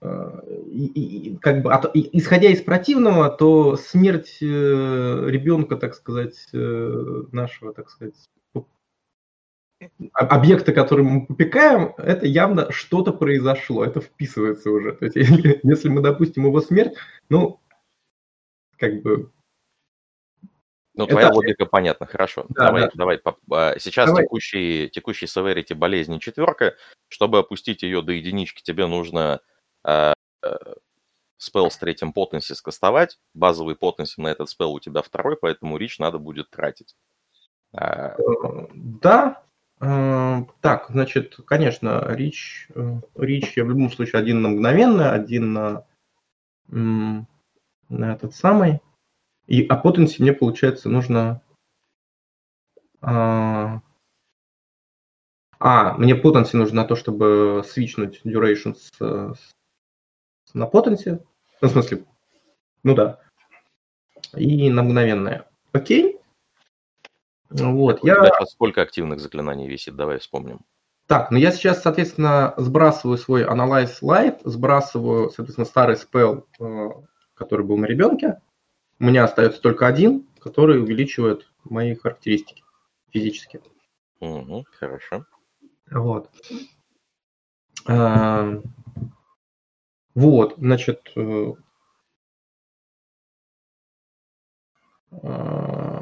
а, 0.00 0.42
и- 0.66 0.86
и 0.86 1.36
как 1.36 1.62
бы, 1.62 1.72
от- 1.72 1.94
и- 1.94 2.18
исходя 2.18 2.48
из 2.48 2.62
противного, 2.62 3.28
то 3.28 3.76
смерть 3.76 4.38
э, 4.40 4.46
ребенка, 4.46 5.76
так 5.76 5.94
сказать, 5.94 6.48
э, 6.52 7.22
нашего, 7.32 7.74
так 7.74 7.90
сказать, 7.90 8.14
об- 10.12 10.32
объекта, 10.32 10.72
который 10.72 11.04
мы 11.04 11.26
попекаем, 11.26 11.94
это 11.98 12.26
явно 12.26 12.70
что-то 12.72 13.12
произошло, 13.12 13.84
это 13.84 14.00
вписывается 14.00 14.70
уже. 14.70 14.92
То 14.92 15.06
есть, 15.06 15.16
если, 15.16 15.60
если 15.62 15.88
мы 15.88 16.02
допустим 16.02 16.46
его 16.46 16.60
смерть, 16.60 16.94
ну, 17.28 17.60
как 18.76 19.02
бы, 19.02 19.30
Ну, 20.94 21.04
Это- 21.04 21.12
твоя 21.12 21.30
логика 21.30 21.66
понятна, 21.66 22.06
хорошо. 22.06 22.46
Да, 22.50 22.66
давай, 22.66 22.82
да. 22.82 22.90
давай. 22.94 23.20
а, 23.52 23.78
Сейчас 23.78 24.06
Давай. 24.08 24.24
текущий, 24.24 24.88
текущий 24.90 25.26
severity 25.26 25.74
болезни 25.74 26.18
четверка. 26.18 26.76
Чтобы 27.08 27.38
опустить 27.38 27.82
ее 27.82 28.02
до 28.02 28.12
единички, 28.12 28.62
тебе 28.62 28.86
нужно 28.86 29.40
а, 29.82 30.12
э, 30.42 30.48
спел 31.38 31.70
с 31.70 31.78
третьим 31.78 32.12
потенси 32.12 32.54
скастовать. 32.54 33.18
Базовый 33.34 33.76
потенси 33.76 34.20
на 34.20 34.28
этот 34.28 34.50
спел 34.50 34.72
у 34.72 34.80
тебя 34.80 35.00
второй, 35.00 35.36
поэтому 35.36 35.76
рич 35.78 35.98
надо 35.98 36.18
будет 36.18 36.50
тратить. 36.50 36.94
А, 37.72 38.16
э, 38.18 38.66
да. 38.74 39.42
Э, 39.80 40.42
Так, 40.60 40.86
значит, 40.90 41.36
конечно, 41.46 42.04
рич, 42.08 42.68
э, 42.74 43.00
рич 43.16 43.56
я 43.56 43.64
в 43.64 43.70
любом 43.70 43.90
случае 43.90 44.20
один 44.20 44.42
на 44.42 44.50
мгновенно, 44.50 45.12
один 45.12 45.52
на, 45.52 45.84
на 46.68 47.26
этот 47.88 48.34
самый. 48.34 48.80
И, 49.46 49.66
а 49.66 49.76
потенси 49.76 50.22
мне, 50.22 50.32
получается, 50.32 50.88
нужно... 50.88 51.42
А, 53.00 53.80
а, 55.58 55.94
мне 55.94 56.14
потенси 56.14 56.56
нужно 56.56 56.82
на 56.82 56.84
то, 56.86 56.94
чтобы 56.94 57.62
свичнуть 57.66 58.20
duration 58.24 58.76
с, 58.76 58.90
с- 58.98 59.54
на 60.54 60.66
потенси. 60.66 61.18
Ну, 61.60 61.68
в 61.68 61.72
смысле, 61.72 62.04
ну 62.84 62.94
да. 62.94 63.20
И 64.36 64.70
на 64.70 64.82
мгновенное. 64.82 65.50
Окей. 65.72 66.19
Вот, 67.50 68.02
у 68.02 68.06
я... 68.06 68.14
сейчас 68.14 68.52
сколько 68.52 68.82
активных 68.82 69.20
заклинаний 69.20 69.68
висит? 69.68 69.96
Давай 69.96 70.18
вспомним. 70.18 70.60
Так, 71.06 71.32
ну 71.32 71.38
я 71.38 71.50
сейчас, 71.50 71.82
соответственно, 71.82 72.54
сбрасываю 72.56 73.18
свой 73.18 73.44
Analyze 73.44 74.00
Light, 74.00 74.40
сбрасываю, 74.44 75.30
соответственно, 75.30 75.64
старый 75.64 75.96
спел, 75.96 76.46
э, 76.60 76.88
который 77.34 77.66
был 77.66 77.76
на 77.78 77.86
ребенке. 77.86 78.40
У 79.00 79.04
меня 79.04 79.24
остается 79.24 79.60
только 79.60 79.88
один, 79.88 80.28
который 80.38 80.80
увеличивает 80.80 81.50
мои 81.64 81.96
характеристики 81.96 82.62
физические. 83.12 83.62
Мгм, 84.20 84.64
хорошо. 84.78 85.26
Вот. 85.90 86.30
А, 87.88 88.60
Вот, 90.14 90.54
значит, 90.58 91.10
э, 91.16 91.52
а, 95.22 95.99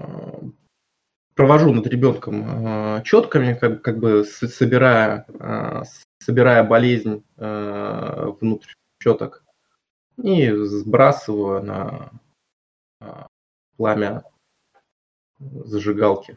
провожу 1.38 1.72
над 1.72 1.86
ребенком 1.86 2.44
а, 2.66 3.00
четками, 3.02 3.54
как, 3.54 3.80
как 3.80 4.00
бы 4.00 4.24
собирая, 4.24 5.24
с- 5.84 6.02
собирая 6.18 6.64
болезнь 6.64 7.24
а, 7.36 8.30
внутрь 8.40 8.72
четок 9.00 9.44
и 10.20 10.50
сбрасываю 10.50 11.62
на 11.62 12.10
а, 13.00 13.28
пламя 13.76 14.24
зажигалки. 15.38 16.36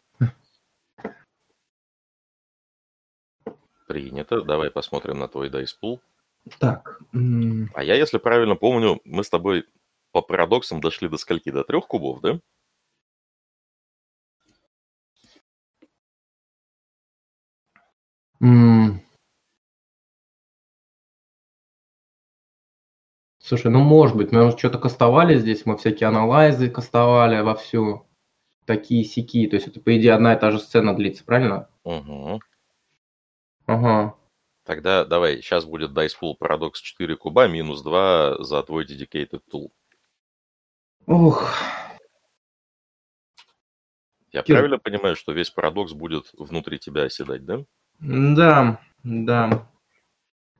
Принято. 3.88 4.44
Давай 4.44 4.70
посмотрим 4.70 5.18
на 5.18 5.28
твой 5.28 5.50
Dice 5.50 5.74
Pool. 5.82 6.00
Так, 6.60 7.00
А 7.74 7.84
я, 7.84 7.96
если 7.96 8.20
правильно 8.20 8.56
помню, 8.56 9.02
мы 9.04 9.24
с 9.24 9.32
тобой 9.32 9.66
по 10.12 10.22
парадоксам 10.22 10.80
дошли 10.80 11.10
до 11.10 11.18
скольки? 11.18 11.50
До 11.50 11.64
трех 11.64 11.88
кубов, 11.88 12.22
да? 12.22 12.40
М. 18.42 19.00
Слушай, 23.40 23.72
ну 23.72 23.80
может 23.80 24.16
быть, 24.16 24.32
мы 24.32 24.56
что-то 24.58 24.78
кастовали 24.78 25.38
здесь, 25.38 25.66
мы 25.66 25.78
всякие 25.78 26.08
анализы 26.10 26.70
кастовали 26.70 27.42
вовсю, 27.42 28.08
такие 28.66 29.04
сики. 29.04 29.48
То 29.48 29.56
есть 29.56 29.68
это, 29.68 29.80
по 29.80 29.98
идее, 29.98 30.14
одна 30.14 30.34
и 30.34 30.40
та 30.40 30.52
же 30.52 30.60
сцена 30.60 30.96
длится, 30.96 31.24
правильно? 31.26 31.68
Угу. 31.84 32.40
Ага. 33.66 34.16
Тогда 34.64 35.06
давай, 35.06 35.38
сейчас 35.38 35.66
будет 35.66 35.92
Dice 35.92 36.14
Pool 36.22 36.36
Paradox 36.40 36.74
4 36.82 37.16
куба, 37.18 37.48
минус 37.48 37.82
2 37.82 38.44
за 38.44 38.62
твой 38.64 38.86
Dedicated 38.86 39.42
Tool. 39.52 39.70
Ух, 41.08 41.52
Я 44.32 44.44
Кир. 44.44 44.56
правильно 44.56 44.78
понимаю, 44.78 45.16
что 45.16 45.34
весь 45.34 45.50
парадокс 45.50 45.94
будет 45.94 46.32
внутри 46.38 46.80
тебя 46.80 47.04
оседать, 47.04 47.44
да? 47.46 47.66
Да, 48.02 48.80
да. 49.04 49.68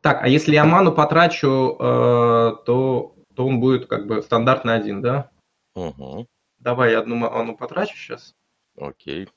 Так, 0.02 0.24
а 0.24 0.28
если 0.28 0.54
я 0.54 0.66
ману 0.66 0.94
потрачу, 0.94 1.76
э, 1.80 2.64
то, 2.66 3.16
то 3.36 3.48
он 3.48 3.60
будет 3.60 3.88
как 3.88 4.08
бы 4.08 4.22
стандартный 4.22 4.76
один, 4.76 5.02
да? 5.02 5.30
Угу. 5.76 6.28
Давай 6.60 6.92
я 6.92 7.00
одну 7.00 7.16
ману 7.16 7.56
потрачу 7.56 7.96
сейчас. 7.96 8.36
Окей. 8.78 9.30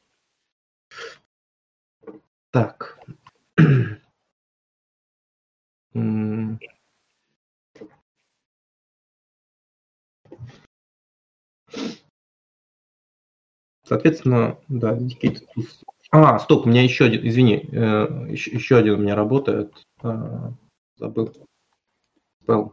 Так. 2.50 2.98
Соответственно, 13.84 14.58
да, 14.68 14.96
dedicated 14.96 15.46
tools. 15.54 15.84
А, 16.16 16.38
стоп, 16.38 16.64
у 16.64 16.68
меня 16.68 16.84
еще 16.84 17.06
один, 17.06 17.26
извини, 17.26 17.68
э, 17.72 18.28
еще, 18.30 18.52
еще 18.52 18.76
один 18.76 18.94
у 18.94 18.98
меня 18.98 19.16
работает. 19.16 19.82
А, 20.00 20.52
забыл. 20.94 21.34
Spell. 22.40 22.72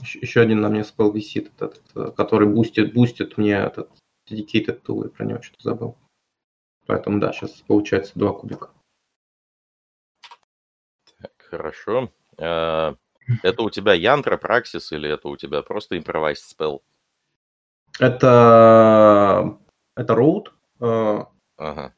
Еще, 0.00 0.18
еще 0.18 0.40
один 0.40 0.60
на 0.60 0.70
мне 0.70 0.82
spell 0.82 1.12
висит, 1.12 1.52
этот, 1.54 1.80
э, 1.94 2.10
который 2.16 2.48
бустит, 2.48 2.92
бустит 2.92 3.38
мне 3.38 3.52
этот 3.52 3.92
dedicated 4.28 4.82
tool, 4.82 5.04
я 5.04 5.10
про 5.10 5.24
него 5.24 5.40
что-то 5.40 5.62
забыл. 5.62 5.98
Поэтому 6.86 7.20
да, 7.20 7.32
сейчас 7.32 7.52
получается 7.60 8.18
два 8.18 8.32
кубика. 8.32 8.70
Так, 11.20 11.32
хорошо. 11.38 12.10
Это 12.36 13.62
у 13.62 13.70
тебя 13.70 13.94
Yantra, 13.94 14.36
Praxis 14.36 14.90
или 14.90 15.08
это 15.08 15.28
у 15.28 15.36
тебя 15.36 15.62
просто 15.62 15.96
Improvised 15.96 16.42
Spell? 16.58 16.80
Это, 18.00 19.60
это 19.94 20.12
road, 20.12 20.48
э, 20.80 21.24
Ага. 21.56 21.94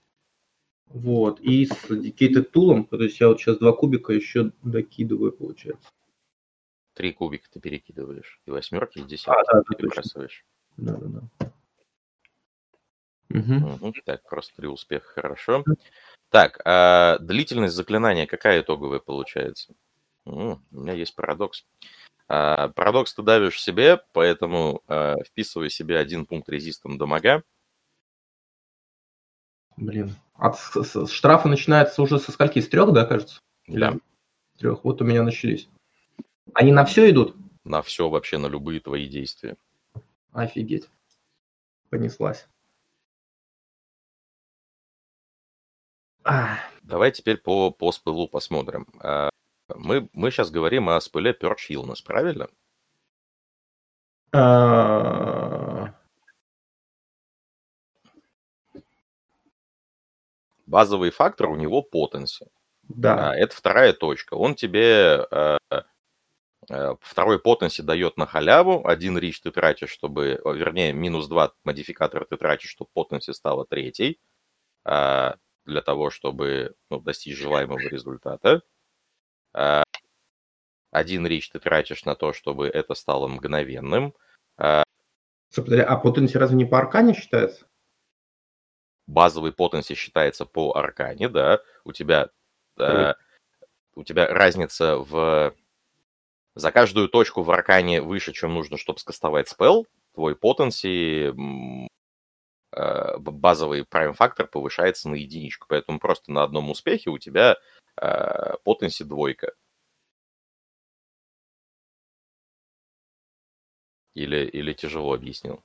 Вот, 0.93 1.41
и 1.41 1.67
с 1.67 1.71
dedicated 1.91 2.51
tool, 2.53 2.87
то 2.87 3.03
есть 3.03 3.21
я 3.21 3.29
вот 3.29 3.41
сейчас 3.41 3.59
два 3.59 3.73
кубика 3.73 4.13
еще 4.13 4.53
докидываю, 4.63 5.33
получается. 5.33 5.89
Три 6.95 7.13
кубика 7.13 7.49
ты 7.51 7.61
перекидываешь. 7.61 8.41
И 8.47 8.51
восьмерки, 8.51 8.99
и 8.99 9.03
А, 9.03 9.05
десятки 9.05 9.47
да, 9.47 9.55
да, 9.55 9.63
точно. 9.63 9.77
перебрасываешь. 9.77 10.45
Да, 10.77 10.97
да, 10.97 11.07
да. 11.07 11.53
Мгм. 13.31 13.79
Мгм. 13.81 13.95
Так, 14.05 14.23
просто 14.29 14.55
три 14.57 14.69
успеха, 14.69 15.09
хорошо. 15.09 15.65
Так, 16.29 16.61
а 16.65 17.19
длительность 17.19 17.75
заклинания 17.75 18.27
какая 18.27 18.61
итоговая 18.61 18.99
получается? 18.99 19.75
М, 20.27 20.63
у 20.71 20.81
меня 20.81 20.93
есть 20.93 21.15
парадокс. 21.15 21.65
А, 22.29 22.69
парадокс 22.69 23.15
ты 23.15 23.23
давишь 23.23 23.61
себе, 23.61 24.01
поэтому 24.13 24.83
а, 24.87 25.17
вписывай 25.25 25.71
себе 25.71 25.99
один 25.99 26.27
пункт 26.27 26.49
резистом 26.49 26.99
дамага. 26.99 27.43
Блин. 29.77 30.15
От 30.43 30.59
с- 30.59 30.83
с- 30.83 31.09
штрафа 31.13 31.49
начинается 31.49 32.03
уже 32.03 32.19
со 32.19 32.33
скольки? 32.33 32.59
С 32.61 32.69
трех, 32.69 32.93
да, 32.93 33.05
кажется? 33.07 33.39
Да, 33.69 33.95
С 34.57 34.59
трех. 34.59 34.83
Вот 34.85 35.01
у 35.01 35.05
меня 35.05 35.23
начались. 35.23 35.69
Они 36.53 36.73
на 36.73 36.85
все 36.85 37.09
идут? 37.11 37.37
на 37.65 37.81
все 37.81 38.09
вообще, 38.09 38.39
на 38.39 38.49
любые 38.49 38.81
твои 38.81 39.07
действия. 39.09 39.57
Офигеть. 40.33 40.89
Понеслась. 41.91 42.49
А, 46.25 46.59
Давай 46.83 47.13
теперь 47.13 47.37
по, 47.37 47.71
по 47.71 47.93
спылу 47.93 48.27
посмотрим. 48.29 48.87
А, 48.99 49.31
Мы, 49.77 50.09
мы 50.13 50.33
сейчас 50.33 50.51
говорим 50.51 50.89
о 50.89 51.01
спыле 51.01 51.37
Perch 51.41 51.69
Illness, 51.71 52.03
правильно? 52.05 52.49
а, 54.33 55.42
Базовый 60.73 61.11
фактор 61.11 61.51
у 61.51 61.55
него 61.55 61.83
потенси. 61.83 62.47
Да. 62.85 63.33
А, 63.33 63.37
Это 63.37 63.55
вторая 63.55 63.93
точка. 63.93 64.33
Он 64.33 64.55
тебе 64.55 65.27
э, 65.31 65.59
э, 66.71 66.95
второй 67.03 67.39
потенси 67.39 67.83
дает 67.83 68.17
на 68.17 68.25
халяву. 68.25 68.89
Один 68.89 69.19
рич 69.19 69.43
ты 69.43 69.51
тратишь, 69.51 69.91
чтобы... 69.91 70.41
Вернее, 70.47 70.95
минус 70.95 71.29
два 71.29 71.53
модификатора 71.65 72.25
ты 72.25 72.39
тратишь, 72.39 72.71
чтобы 72.71 72.89
потенси 72.95 73.35
стала 73.35 73.67
третьей. 73.67 74.19
а, 74.87 75.37
Для 75.67 75.83
того, 75.83 76.09
чтобы 76.09 76.75
ну, 76.89 77.01
достичь 77.01 77.37
желаемого 77.37 77.79
результата. 77.79 78.63
А, 79.53 79.83
Один 80.91 81.27
рич 81.27 81.51
ты 81.51 81.61
тратишь 81.61 82.07
на 82.07 82.15
то, 82.15 82.33
чтобы 82.33 82.67
это 82.67 82.95
стало 82.95 83.29
мгновенным. 83.29 84.15
А 84.57 84.85
потенси 85.99 86.39
разве 86.39 86.57
не 86.57 86.65
по 86.65 86.79
аркане 86.79 87.13
считается? 87.13 87.67
Базовый 89.07 89.53
потенси 89.53 89.95
считается 89.95 90.47
по 90.47 90.73
аркане, 90.77 91.29
да. 91.29 91.61
У 91.85 91.93
тебя, 91.93 92.31
э, 92.79 93.15
у 93.95 94.05
тебя 94.05 94.27
разница 94.29 94.97
в... 94.97 95.55
За 96.55 96.71
каждую 96.71 97.09
точку 97.09 97.43
в 97.43 97.51
аркане 97.51 98.03
выше, 98.03 98.33
чем 98.33 98.55
нужно, 98.55 98.77
чтобы 98.77 98.99
скастовать 98.99 99.49
спел, 99.49 99.87
твой 100.15 100.37
потенси, 100.37 101.33
э, 102.73 103.19
базовый 103.19 103.83
prime 103.83 104.13
фактор 104.13 104.47
повышается 104.47 105.09
на 105.09 105.15
единичку. 105.15 105.67
Поэтому 105.69 105.99
просто 105.99 106.31
на 106.31 106.43
одном 106.43 106.71
успехе 106.71 107.11
у 107.11 107.19
тебя 107.19 107.57
э, 108.01 108.55
потенси 108.65 109.05
двойка. 109.05 109.53
Или, 114.15 114.47
или 114.47 114.73
тяжело 114.75 115.15
объяснил? 115.15 115.63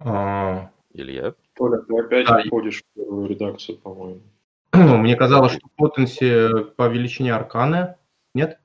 А, 0.00 0.70
Илья? 0.94 1.34
Толя, 1.54 1.78
ты 1.82 1.98
опять 1.98 2.26
Да. 2.26 2.42
входишь 2.46 2.82
в 2.82 2.94
первую 2.94 3.28
редакцию, 3.28 3.78
по-моему. 3.78 4.22
Мне 4.72 5.14
казалось, 5.16 5.52
что 5.52 5.68
потенси 5.76 6.72
по 6.76 6.88
величине 6.88 7.34
арканы. 7.34 7.96
Нет? 8.34 8.58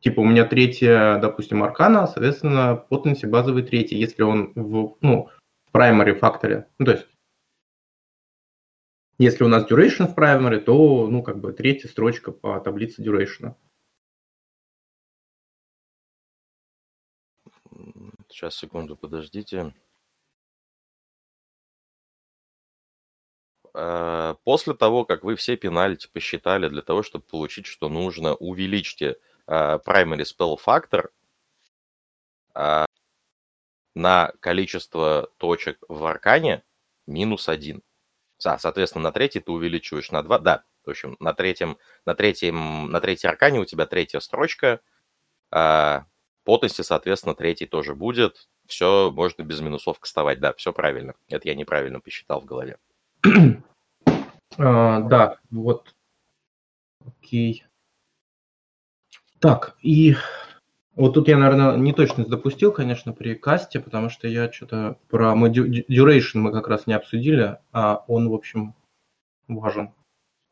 Типа 0.00 0.20
у 0.20 0.24
меня 0.24 0.44
третья, 0.44 1.18
допустим, 1.18 1.62
аркана, 1.62 2.06
соответственно, 2.06 2.76
потенси 2.76 3.26
базовый 3.26 3.62
третий, 3.62 3.96
если 3.96 4.22
он 4.22 4.52
в, 4.54 4.96
ну, 5.00 5.28
в 5.66 5.76
primary 5.76 6.14
факторе. 6.14 6.68
Ну, 6.78 6.86
то 6.86 6.92
есть, 6.92 7.06
если 9.18 9.44
у 9.44 9.48
нас 9.48 9.64
duration 9.70 10.06
в 10.06 10.14
primary, 10.14 10.60
то, 10.60 11.08
ну, 11.08 11.22
как 11.22 11.38
бы 11.38 11.52
третья 11.52 11.88
строчка 11.88 12.32
по 12.32 12.60
таблице 12.60 13.02
duration. 13.02 13.54
Сейчас, 18.34 18.56
секунду, 18.56 18.96
подождите. 18.96 19.72
Э, 23.74 24.34
После 24.44 24.74
того, 24.74 25.04
как 25.04 25.22
вы 25.24 25.36
все 25.36 25.56
пенальти 25.56 26.08
посчитали 26.12 26.68
для 26.68 26.82
того, 26.82 27.02
чтобы 27.02 27.24
получить, 27.24 27.66
что 27.66 27.88
нужно, 27.88 28.34
увеличьте 28.34 29.16
э, 29.46 29.78
primary 29.86 30.24
spell 30.24 30.56
factor 30.64 31.08
э, 32.54 32.84
на 33.94 34.32
количество 34.40 35.30
точек 35.38 35.78
в 35.88 36.04
аркане 36.04 36.62
минус 37.06 37.48
один. 37.48 37.82
Со- 38.38 38.58
Соответственно, 38.58 39.04
на 39.04 39.12
третий 39.12 39.40
ты 39.40 39.52
увеличиваешь 39.52 40.10
на 40.10 40.22
2. 40.22 40.38
Да, 40.38 40.64
в 40.84 40.90
общем, 40.90 41.16
на 41.20 41.34
третьем, 41.34 41.78
на 42.06 42.14
третьем, 42.14 42.90
на 42.90 43.00
третьей 43.00 43.30
аркане 43.30 43.60
у 43.60 43.64
тебя 43.64 43.86
третья 43.86 44.20
строчка. 44.20 44.80
Потенси, 46.44 46.82
соответственно, 46.82 47.34
третий 47.34 47.66
тоже 47.66 47.94
будет. 47.94 48.48
Все, 48.66 49.10
можно 49.10 49.42
без 49.42 49.60
минусов 49.60 49.98
кастовать. 49.98 50.40
Да, 50.40 50.52
все 50.54 50.72
правильно. 50.72 51.14
Это 51.28 51.48
я 51.48 51.54
неправильно 51.54 52.00
посчитал 52.00 52.40
в 52.40 52.44
голове. 52.44 52.78
А, 54.56 55.00
да, 55.00 55.38
вот. 55.50 55.96
Окей. 57.04 57.64
Так, 59.40 59.76
и 59.82 60.14
вот 60.94 61.14
тут 61.14 61.26
я, 61.26 61.36
наверное, 61.36 61.76
неточность 61.76 62.30
допустил, 62.30 62.70
конечно, 62.70 63.12
при 63.12 63.34
касте, 63.34 63.80
потому 63.80 64.10
что 64.10 64.28
я 64.28 64.52
что-то 64.52 64.96
про 65.08 65.34
мы 65.34 65.48
duration 65.48 66.38
мы 66.38 66.52
как 66.52 66.68
раз 66.68 66.86
не 66.86 66.94
обсудили, 66.94 67.58
а 67.72 68.04
он, 68.06 68.28
в 68.28 68.34
общем, 68.34 68.74
важен. 69.48 69.92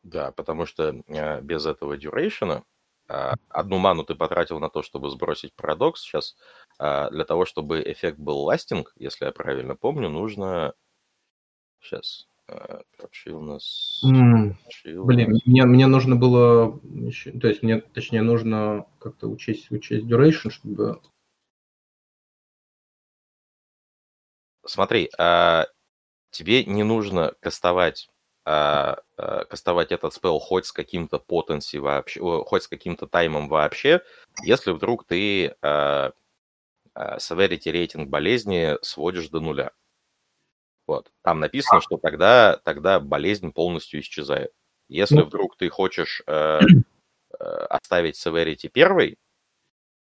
Да, 0.03 0.31
потому 0.33 0.65
что 0.65 1.01
э, 1.07 1.41
без 1.41 1.65
этого 1.65 1.95
а, 1.95 2.63
одну 3.07 3.77
ману 3.77 4.03
ты 4.03 4.15
потратил 4.15 4.59
на 4.59 4.69
то, 4.69 4.81
чтобы 4.81 5.09
сбросить 5.09 5.53
парадокс. 5.55 6.01
Сейчас 6.01 6.35
а, 6.79 7.09
для 7.09 7.25
того, 7.25 7.45
чтобы 7.45 7.81
эффект 7.81 8.17
был 8.17 8.39
ластинг, 8.39 8.93
если 8.97 9.25
я 9.25 9.31
правильно 9.31 9.75
помню, 9.75 10.09
нужно 10.09 10.73
Сейчас. 11.83 12.27
Короче, 12.45 13.31
у 13.31 13.41
нас... 13.41 14.01
М, 14.03 14.57
Блин, 14.85 15.39
мне, 15.45 15.65
мне 15.65 15.87
нужно 15.87 16.15
было, 16.15 16.79
то 16.79 17.47
есть 17.47 17.63
мне, 17.63 17.81
точнее, 17.81 18.21
нужно 18.21 18.85
как-то 18.99 19.27
учесть, 19.27 19.69
учесть 19.71 20.05
duration, 20.05 20.49
чтобы... 20.49 21.01
Смотри, 24.65 25.09
а, 25.17 25.65
тебе 26.31 26.63
не 26.63 26.83
нужно 26.83 27.33
кастовать, 27.41 28.09
а, 28.45 28.97
а, 29.17 29.45
кастовать 29.45 29.91
этот 29.91 30.13
спел 30.13 30.39
хоть 30.39 30.65
с 30.65 30.71
каким-то 30.71 31.19
потенси 31.19 31.77
вообще, 31.79 32.19
хоть 32.45 32.63
с 32.63 32.67
каким-то 32.67 33.07
таймом 33.07 33.47
вообще, 33.47 34.01
если 34.43 34.71
вдруг 34.71 35.05
ты 35.05 35.55
а, 35.61 36.11
а, 36.93 37.17
severity 37.17 37.71
рейтинг 37.71 38.09
болезни 38.09 38.77
сводишь 38.81 39.29
до 39.29 39.39
нуля. 39.39 39.71
Вот. 40.87 41.11
Там 41.23 41.39
написано, 41.39 41.81
что 41.81 41.97
тогда, 41.97 42.57
тогда 42.63 42.99
болезнь 42.99 43.51
полностью 43.51 44.01
исчезает. 44.01 44.51
Если 44.89 45.15
Ну. 45.15 45.25
вдруг 45.25 45.55
ты 45.57 45.69
хочешь 45.69 46.21
э, 46.27 46.59
э, 47.39 47.43
оставить 47.69 48.15
severity 48.15 48.67
первой, 48.69 49.17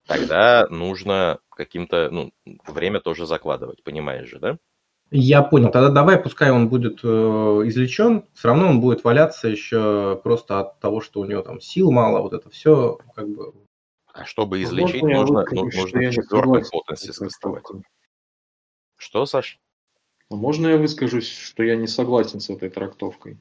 тогда 0.05 0.67
нужно 0.69 1.39
каким-то, 1.49 2.09
ну, 2.11 2.33
время 2.67 2.99
тоже 2.99 3.25
закладывать, 3.25 3.83
понимаешь 3.83 4.27
же, 4.29 4.39
да? 4.39 4.57
Я 5.17 5.43
понял, 5.43 5.71
тогда 5.71 5.89
давай, 5.89 6.21
пускай 6.21 6.51
он 6.51 6.67
будет 6.67 6.99
э, 7.01 7.07
излечен, 7.07 8.25
все 8.33 8.49
равно 8.49 8.67
он 8.67 8.81
будет 8.81 9.05
валяться 9.05 9.47
еще 9.47 10.19
просто 10.21 10.59
от 10.59 10.79
того, 10.81 10.99
что 10.99 11.21
у 11.21 11.25
него 11.25 11.41
там 11.41 11.61
сил 11.61 11.89
мало, 11.89 12.21
вот 12.21 12.33
это 12.33 12.49
все, 12.49 12.99
как 13.15 13.29
бы, 13.29 13.53
А 14.07 14.25
чтобы 14.25 14.61
Возможно, 14.61 14.83
излечить, 14.83 15.09
я 15.09 15.21
нужно, 15.21 15.39
выскажусь, 15.39 15.73
ну- 15.73 15.81
нужно 15.81 15.99
не 15.99 16.11
четвертый 16.11 16.63
согласен 16.65 16.69
потенси 16.71 17.05
с 17.05 17.15
этой 17.15 17.29
скастовать. 17.29 17.63
трактовкой. 17.63 17.91
Что, 18.97 19.25
Саш? 19.25 19.59
А 20.29 20.35
можно 20.35 20.67
я 20.67 20.77
выскажусь, 20.77 21.29
что 21.29 21.63
я 21.63 21.77
не 21.77 21.87
согласен 21.87 22.41
с 22.41 22.49
этой 22.49 22.69
трактовкой? 22.69 23.37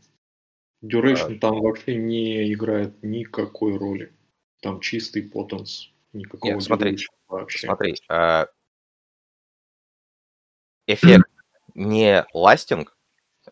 Duration 0.84 1.40
там 1.40 1.60
вообще 1.60 1.96
не 1.96 2.52
играет 2.52 3.02
никакой 3.02 3.76
роли. 3.76 4.14
Там 4.62 4.78
чистый 4.78 5.22
потенс. 5.22 5.90
Никакого 6.12 6.52
Нет, 6.52 6.62
смотри, 6.62 6.96
вообще. 7.26 7.66
Смотри, 7.66 7.96
а, 8.08 8.46
эффект 10.86 11.24
не 11.74 12.26
ластинг, 12.32 12.96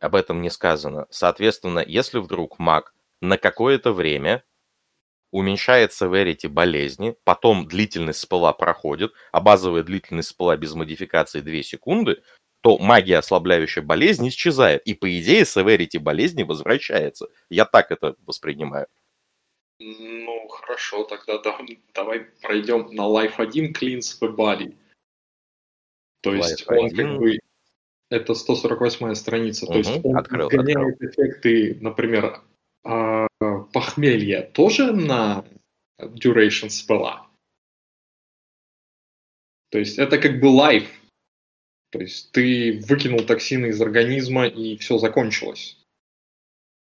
об 0.01 0.15
этом 0.15 0.43
не 0.43 0.51
сказано. 0.51 1.07
Соответственно, 1.11 1.85
если 1.87 2.19
вдруг 2.19 2.59
маг 2.59 2.95
на 3.21 3.39
какое-то 3.39 3.93
время 3.93 4.45
уменьшает 5.31 5.93
severity 5.93 6.49
болезни, 6.49 7.17
потом 7.25 7.67
длительность 7.67 8.21
спела 8.21 8.53
проходит, 8.53 9.13
а 9.33 9.41
базовая 9.41 9.83
длительность 9.83 10.29
спела 10.29 10.57
без 10.57 10.75
модификации 10.75 11.41
2 11.41 11.63
секунды, 11.63 12.23
то 12.61 12.79
магия, 12.79 13.19
ослабляющая 13.19 13.83
болезнь, 13.83 14.29
исчезает. 14.29 14.83
И, 14.87 14.95
по 14.95 15.19
идее, 15.19 15.43
severity 15.43 15.99
болезни 15.99 16.45
возвращается. 16.45 17.27
Я 17.51 17.65
так 17.65 17.91
это 17.91 18.15
воспринимаю. 18.25 18.87
Ну, 19.81 20.47
хорошо, 20.49 21.05
тогда 21.05 21.39
да- 21.39 21.59
давай 21.93 22.21
пройдем 22.41 22.87
на 22.93 23.03
Life 23.03 23.35
1 23.39 23.73
Cleanse 23.73 24.21
the 24.21 24.35
Body. 24.35 24.77
То 26.21 26.35
есть 26.35 26.63
Life 26.69 26.79
он 26.79 26.87
1. 26.87 26.97
как 26.97 27.19
бы... 27.19 27.39
Это 28.13 28.35
148 28.35 29.15
страница. 29.15 29.67
То 29.67 29.79
есть 29.79 30.05
он 30.05 30.19
открыл, 30.19 30.49
гоняет 30.49 31.01
эффекты, 31.01 31.79
например, 31.81 32.43
а, 32.85 33.27
похмелья 33.73 34.43
тоже 34.53 34.93
на 34.93 35.47
duration 35.99 36.69
спела. 36.69 37.27
То 39.71 39.79
есть 39.79 39.99
это 39.99 40.19
как 40.19 40.41
бы 40.41 40.47
лайф. 40.49 40.91
То 41.91 42.01
есть 42.01 42.33
ты 42.33 42.83
выкинул 42.87 43.21
токсины 43.21 43.69
из 43.69 43.81
организма 43.81 44.47
и 44.47 44.77
все 44.77 44.99
закончилось. 44.99 45.79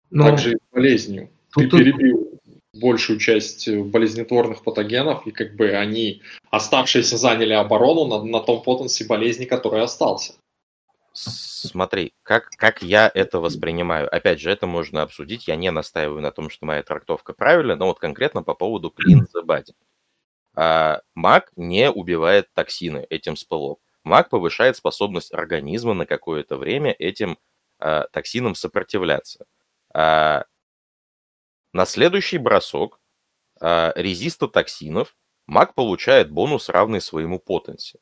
ну, 0.09 0.23
Также 0.23 0.53
и 0.53 0.55
с 0.55 0.71
болезнью. 0.71 1.29
Ты 1.53 1.67
Тут- 1.67 1.69
тут- 1.69 1.79
перебил 1.81 2.39
большую 2.73 3.19
часть 3.19 3.67
э, 3.67 3.83
болезнетворных 3.83 4.63
патогенов, 4.63 5.27
и 5.27 5.31
как 5.31 5.55
бы 5.55 5.69
они, 5.69 6.23
оставшиеся, 6.49 7.17
заняли 7.17 7.53
оборону 7.53 8.07
на, 8.07 8.23
на 8.23 8.39
том 8.39 8.63
потенции 8.63 9.05
болезни, 9.05 9.45
который 9.45 9.83
остался. 9.83 10.33
Смотри, 11.13 12.13
как, 12.23 12.49
как 12.51 12.81
я 12.81 13.11
это 13.13 13.39
воспринимаю. 13.39 14.13
Опять 14.13 14.39
же, 14.39 14.49
это 14.49 14.65
можно 14.65 15.01
обсудить. 15.01 15.47
Я 15.47 15.57
не 15.57 15.69
настаиваю 15.69 16.21
на 16.21 16.31
том, 16.31 16.49
что 16.49 16.65
моя 16.65 16.83
трактовка 16.83 17.33
правильная, 17.33 17.75
но 17.75 17.87
вот 17.87 17.99
конкретно 17.99 18.43
по 18.43 18.53
поводу 18.53 18.93
Clean 18.95 19.25
the 19.35 19.43
Body. 19.45 19.73
А, 20.55 21.01
маг 21.13 21.51
не 21.55 21.89
убивает 21.91 22.51
токсины 22.53 23.05
этим 23.09 23.35
спелом. 23.35 23.77
Маг 24.03 24.29
повышает 24.29 24.77
способность 24.77 25.33
организма 25.33 25.93
на 25.93 26.05
какое-то 26.05 26.57
время 26.57 26.95
этим 26.97 27.37
а, 27.79 28.07
токсинам 28.11 28.55
сопротивляться. 28.55 29.45
А, 29.93 30.45
на 31.73 31.85
следующий 31.85 32.37
бросок 32.37 32.99
а, 33.59 33.91
резиста 33.95 34.47
токсинов 34.47 35.15
маг 35.45 35.73
получает 35.75 36.31
бонус, 36.31 36.69
равный 36.69 37.01
своему 37.01 37.39
потенции. 37.39 37.99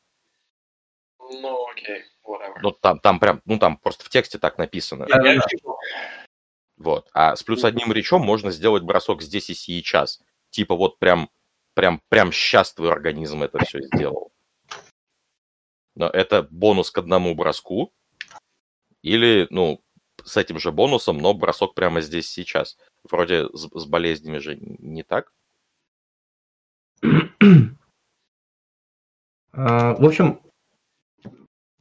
Ну, 1.20 1.68
окей. 1.70 2.04
Ну, 2.62 2.72
там, 2.72 3.00
там 3.00 3.20
прям, 3.20 3.42
ну, 3.46 3.58
там 3.58 3.78
просто 3.78 4.06
в 4.06 4.10
тексте 4.10 4.38
так 4.38 4.58
написано. 4.58 5.06
Да. 5.08 5.40
Вот. 6.78 7.10
А 7.14 7.36
с 7.36 7.44
плюс 7.44 7.64
одним 7.64 7.92
речом 7.92 8.22
можно 8.22 8.52
сделать 8.52 8.84
бросок 8.84 9.22
здесь 9.22 9.50
и 9.50 9.54
сейчас. 9.54 10.22
Типа 10.50 10.76
вот 10.76 10.98
прям, 10.98 11.30
прям, 11.74 12.02
прям 12.10 12.32
сейчас 12.32 12.74
твой 12.74 12.92
организм 12.92 13.44
это 13.44 13.64
все 13.66 13.82
сделал. 13.82 14.32
Но 15.96 16.08
это 16.08 16.48
бонус 16.50 16.92
к 16.92 16.98
одному 16.98 17.36
броску. 17.36 17.92
Или, 19.02 19.48
ну, 19.50 19.84
с 20.24 20.38
этим 20.38 20.60
же 20.60 20.72
бонусом, 20.72 21.18
но 21.18 21.34
бросок 21.34 21.74
прямо 21.74 22.02
здесь 22.02 22.30
сейчас. 22.30 22.78
Вроде 23.04 23.48
с, 23.50 23.70
с 23.74 23.86
болезнями 23.86 24.38
же 24.38 24.56
не 24.56 25.04
так. 25.04 25.34
А, 29.52 29.96
В 29.96 30.06
общем, 30.06 30.42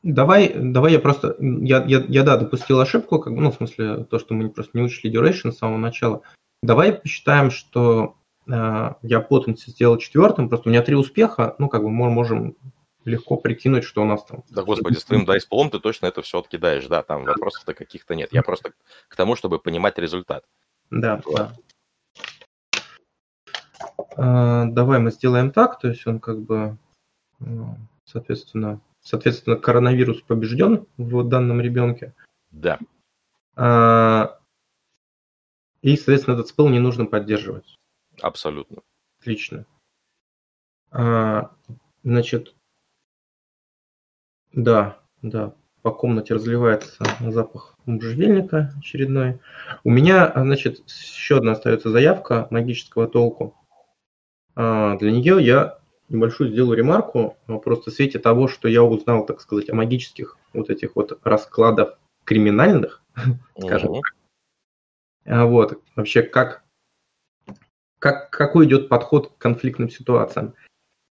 давай, 0.03 0.53
давай 0.55 0.93
я 0.93 0.99
просто, 0.99 1.37
я, 1.41 1.85
я, 1.85 2.05
я, 2.09 2.23
да, 2.23 2.37
допустил 2.37 2.81
ошибку, 2.81 3.19
как 3.19 3.35
бы, 3.35 3.41
ну, 3.41 3.51
в 3.51 3.57
смысле, 3.57 4.05
то, 4.05 4.19
что 4.19 4.35
мы 4.35 4.51
просто 4.51 4.77
не 4.77 4.85
учли 4.85 5.13
duration 5.13 5.53
с 5.53 5.59
самого 5.59 5.79
начала. 5.79 6.23
Давай 6.63 6.93
посчитаем, 6.93 7.51
что 7.51 8.17
э, 8.47 8.93
я 9.03 9.21
потенси 9.21 9.71
сделал 9.71 9.99
четвертым, 9.99 10.49
просто 10.49 10.69
у 10.69 10.73
меня 10.73 10.83
три 10.83 10.97
успеха, 10.97 11.55
ну, 11.59 11.69
как 11.69 11.83
бы 11.83 11.91
мы 11.91 12.11
можем 12.11 12.57
легко 13.05 13.37
прикинуть, 13.37 13.85
что 13.85 14.03
у 14.03 14.05
нас 14.05 14.25
там. 14.25 14.45
Да, 14.51 14.63
господи, 14.63 14.97
с 14.99 15.05
твоим 15.05 15.25
дайсполом 15.27 15.71
ты 15.71 15.81
точно 15.81 16.07
это 16.07 16.23
все 16.23 16.39
откидаешь. 16.39 16.87
Да, 16.87 17.03
там 17.03 17.25
вопросов-то 17.25 17.75
каких-то 17.75 18.15
нет. 18.15 18.33
Я 18.33 18.43
просто 18.43 18.73
к 19.09 19.17
тому, 19.17 19.35
чтобы 19.35 19.59
понимать 19.59 19.99
результат. 19.99 20.45
Да, 20.91 21.21
да. 21.35 21.53
А, 24.17 24.65
Давай 24.67 24.99
мы 24.99 25.11
сделаем 25.11 25.51
так, 25.51 25.79
то 25.79 25.89
есть 25.89 26.07
он 26.07 26.21
как 26.21 26.41
бы, 26.41 26.77
э, 27.41 27.45
соответственно, 28.05 28.81
соответственно, 29.09 29.57
коронавирус 29.57 30.21
побежден 30.21 30.87
в 30.99 31.27
данном 31.27 31.63
ребенке. 31.63 32.15
Да. 32.51 32.79
А, 33.57 34.39
И, 35.81 35.97
соответственно, 35.97 36.35
этот 36.35 36.49
спел 36.49 36.69
не 36.69 36.79
нужно 36.79 37.07
поддерживать. 37.07 37.79
Абсолютно. 38.21 38.83
Отлично. 39.21 39.65
А, 40.91 41.53
Значит, 42.05 42.55
да, 44.53 44.99
да, 45.23 45.55
по 45.83 45.91
комнате 45.91 46.35
разливается 46.35 47.05
запах 47.21 47.77
можжевельника 47.87 48.75
очередной. 48.79 49.41
У 49.85 49.91
меня, 49.91 50.33
значит, 50.35 50.87
еще 50.87 51.39
одна 51.39 51.53
остается 51.53 51.91
заявка 51.91 52.47
магического 52.51 53.09
толку. 53.09 53.57
А, 54.55 54.99
Для 54.99 55.13
нее 55.13 55.43
я 55.43 55.78
небольшую 56.09 56.51
сделаю 56.51 56.77
ремарку, 56.77 57.37
а, 57.47 57.59
просто 57.59 57.91
в 57.91 57.95
свете 57.95 58.19
того, 58.19 58.49
что 58.49 58.69
я 58.69 58.83
узнал, 58.83 59.27
так 59.27 59.41
сказать, 59.41 59.69
о 59.71 59.75
магических 59.75 60.37
вот 60.53 60.71
этих 60.71 60.97
вот 60.97 61.19
раскладах 61.25 61.99
криминальных, 62.25 63.03
Скажем 63.59 63.93
Мгм. 63.93 64.03
А, 65.27 65.47
Вот, 65.47 65.83
вообще, 65.97 66.23
как, 66.23 66.65
как, 67.99 68.31
какой 68.31 68.67
идет 68.67 68.89
подход 68.89 69.33
к 69.33 69.39
конфликтным 69.39 69.91
ситуациям. 69.91 70.55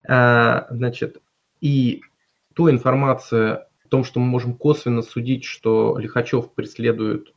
А, 0.08 0.66
Значит, 0.70 1.22
и 1.60 2.02
ту 2.54 2.70
информацию 2.70 3.66
о 3.84 3.88
том, 3.88 4.04
что 4.04 4.20
мы 4.20 4.26
можем 4.26 4.56
косвенно 4.56 5.02
судить, 5.02 5.44
что 5.44 5.98
Лихачев 5.98 6.52
преследует, 6.52 7.34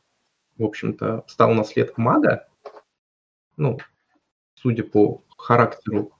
в 0.56 0.64
общем-то, 0.64 1.24
стал 1.26 1.52
на 1.52 1.64
след 1.64 1.96
мага, 1.98 2.48
ну, 3.56 3.78
судя 4.54 4.82
по 4.82 5.22
характеру, 5.36 6.13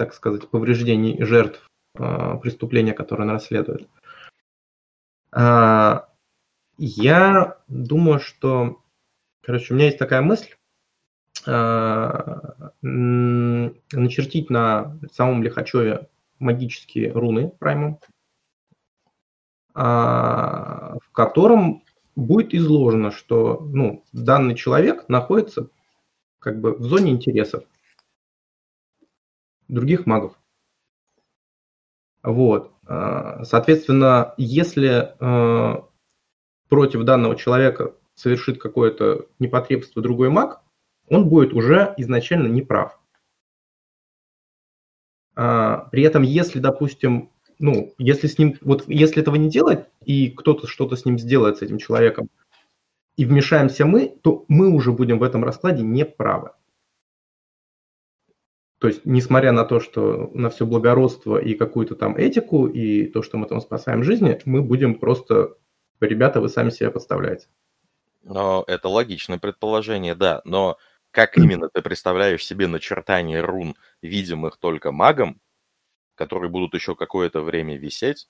так 0.00 0.14
сказать, 0.14 0.48
повреждений 0.48 1.22
жертв 1.22 1.68
а, 1.94 2.38
преступления, 2.38 2.94
которое 2.94 3.24
он 3.24 3.32
расследует. 3.32 3.86
А, 5.30 6.08
Я 6.78 7.58
думаю, 7.68 8.18
что, 8.18 8.80
короче, 9.42 9.74
у 9.74 9.76
меня 9.76 9.88
есть 9.88 9.98
такая 9.98 10.22
мысль, 10.22 10.54
а, 11.46 12.72
начертить 12.80 14.48
на 14.48 14.98
самом 15.12 15.42
Лихачеве 15.42 16.08
магические 16.38 17.12
руны 17.12 17.50
праймом, 17.58 18.00
в 19.74 21.12
котором 21.12 21.84
будет 22.16 22.54
изложено, 22.54 23.10
что 23.10 23.60
ну, 23.60 24.02
данный 24.14 24.54
человек 24.54 25.08
находится 25.10 25.68
как 26.38 26.58
бы 26.60 26.72
в 26.72 26.82
зоне 26.82 27.12
интересов 27.12 27.64
других 29.70 30.06
магов. 30.06 30.38
Вот. 32.22 32.72
А, 32.86 33.44
соответственно, 33.44 34.34
если 34.36 35.14
а, 35.20 35.88
против 36.68 37.04
данного 37.04 37.36
человека 37.36 37.94
совершит 38.14 38.60
какое-то 38.60 39.26
непотребство 39.38 40.02
другой 40.02 40.28
маг, 40.28 40.60
он 41.08 41.28
будет 41.28 41.52
уже 41.52 41.94
изначально 41.96 42.48
неправ. 42.48 43.00
А, 45.34 45.88
при 45.90 46.02
этом, 46.02 46.22
если, 46.22 46.58
допустим, 46.58 47.30
ну, 47.58 47.94
если 47.98 48.26
с 48.26 48.38
ним, 48.38 48.56
вот 48.60 48.84
если 48.88 49.22
этого 49.22 49.36
не 49.36 49.48
делать, 49.48 49.86
и 50.04 50.30
кто-то 50.30 50.66
что-то 50.66 50.96
с 50.96 51.04
ним 51.04 51.18
сделает, 51.18 51.58
с 51.58 51.62
этим 51.62 51.78
человеком, 51.78 52.28
и 53.16 53.24
вмешаемся 53.24 53.84
мы, 53.84 54.08
то 54.22 54.44
мы 54.48 54.68
уже 54.68 54.92
будем 54.92 55.18
в 55.18 55.22
этом 55.22 55.44
раскладе 55.44 55.82
неправы. 55.82 56.52
То 58.80 58.88
есть, 58.88 59.02
несмотря 59.04 59.52
на 59.52 59.64
то, 59.64 59.78
что 59.78 60.30
на 60.32 60.48
все 60.48 60.64
благородство 60.64 61.36
и 61.36 61.52
какую-то 61.52 61.96
там 61.96 62.16
этику, 62.16 62.66
и 62.66 63.06
то, 63.08 63.22
что 63.22 63.36
мы 63.36 63.46
там 63.46 63.60
спасаем 63.60 64.02
жизни, 64.02 64.40
мы 64.46 64.62
будем 64.62 64.94
просто, 64.94 65.54
ребята, 66.00 66.40
вы 66.40 66.48
сами 66.48 66.70
себя 66.70 66.90
подставляете. 66.90 67.48
Но 68.22 68.64
это 68.66 68.88
логичное 68.88 69.38
предположение, 69.38 70.14
да. 70.14 70.40
Но 70.46 70.78
как 71.10 71.36
именно 71.36 71.68
ты 71.68 71.82
представляешь 71.82 72.42
себе 72.42 72.68
начертание 72.68 73.42
рун, 73.42 73.76
видимых 74.00 74.56
только 74.56 74.92
магом, 74.92 75.42
которые 76.14 76.50
будут 76.50 76.72
еще 76.72 76.96
какое-то 76.96 77.42
время 77.42 77.76
висеть, 77.76 78.28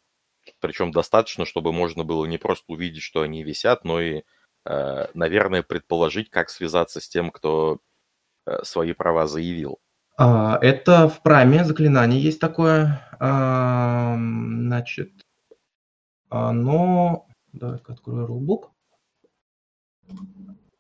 причем 0.59 0.91
достаточно, 0.91 1.45
чтобы 1.45 1.73
можно 1.73 2.03
было 2.03 2.25
не 2.27 2.39
просто 2.39 2.65
увидеть, 2.67 3.03
что 3.03 3.23
они 3.23 3.45
висят, 3.45 3.85
но 3.85 4.01
и, 4.01 4.23
э, 4.65 5.07
наверное, 5.15 5.63
предположить, 5.63 6.29
как 6.29 6.51
связаться 6.51 7.01
с 7.01 7.09
тем, 7.09 7.31
кто 7.31 7.79
э, 8.47 8.65
свои 8.65 8.95
права 8.95 9.29
заявил. 9.29 9.79
А, 10.23 10.59
это 10.61 11.09
в 11.09 11.23
прайме 11.23 11.65
заклинание 11.65 12.21
есть 12.21 12.39
такое. 12.39 13.09
А, 13.19 14.17
значит, 14.17 15.27
оно... 16.29 17.27
Давай-ка 17.55 17.95
открою 17.95 18.27
рулбук. 18.27 18.71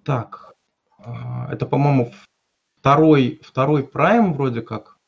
Так, 0.04 0.54
а, 0.98 1.50
это, 1.50 1.64
по-моему, 1.64 2.12
второй, 2.80 3.40
второй 3.42 3.88
прайм 3.88 4.34
вроде 4.34 4.60
как. 4.60 4.98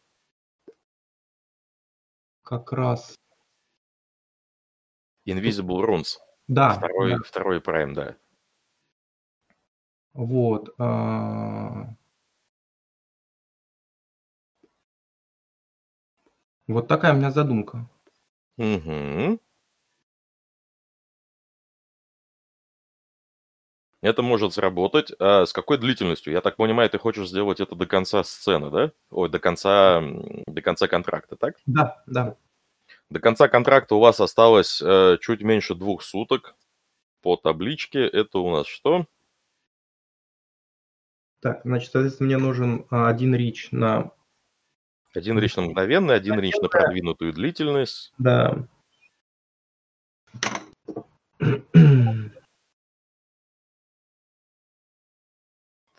Как 2.43 2.73
раз. 2.73 3.15
Invisible 5.29 5.85
Runes. 5.85 6.17
Да. 6.49 6.71
Второй, 6.71 7.19
да. 7.19 7.23
второй 7.23 7.61
прайм, 7.61 7.93
да. 7.93 8.17
Вот. 10.15 10.75
Вот 16.73 16.89
такая 16.89 17.13
у 17.13 17.17
меня 17.17 17.31
задумка. 17.31 17.89
Угу. 18.57 19.39
Это 24.03 24.23
может 24.23 24.53
сработать. 24.53 25.13
А 25.19 25.47
с 25.47 25.53
какой 25.53 25.79
длительностью? 25.79 26.33
Я 26.33 26.41
так 26.41 26.57
понимаю, 26.57 26.91
ты 26.91 26.99
хочешь 26.99 27.29
сделать 27.29 27.61
это 27.61 27.77
до 27.77 27.87
конца 27.87 28.25
сцены, 28.25 28.71
да? 28.71 28.93
Ой, 29.11 29.29
до 29.29 29.39
конца, 29.39 30.03
до 30.47 30.61
конца 30.61 30.89
контракта, 30.89 31.37
так? 31.37 31.55
Да, 31.67 32.03
да. 32.07 32.37
До 33.11 33.21
конца 33.21 33.49
контракта 33.49 33.95
у 33.95 34.01
вас 34.01 34.21
осталось 34.21 34.83
э, 34.83 35.19
чуть 35.21 35.43
меньше 35.43 35.75
двух 35.75 36.03
суток 36.03 36.57
по 37.23 37.37
табличке. 37.37 38.01
Это 38.01 38.39
у 38.39 38.51
нас 38.51 38.67
что? 38.67 39.07
Так, 41.41 41.61
значит, 41.65 41.93
соответственно, 41.93 42.27
мне 42.27 42.39
нужен 42.39 42.87
а, 42.91 43.09
один 43.09 43.35
рич 43.35 43.69
на 43.73 44.13
один 45.15 45.39
речь 45.39 45.57
на 45.57 45.63
мгновенный, 45.63 46.15
один 46.15 46.39
речь 46.41 46.57
на 46.57 46.69
продвинутую 46.69 47.33
длительность. 47.33 48.13
Да. 48.19 48.67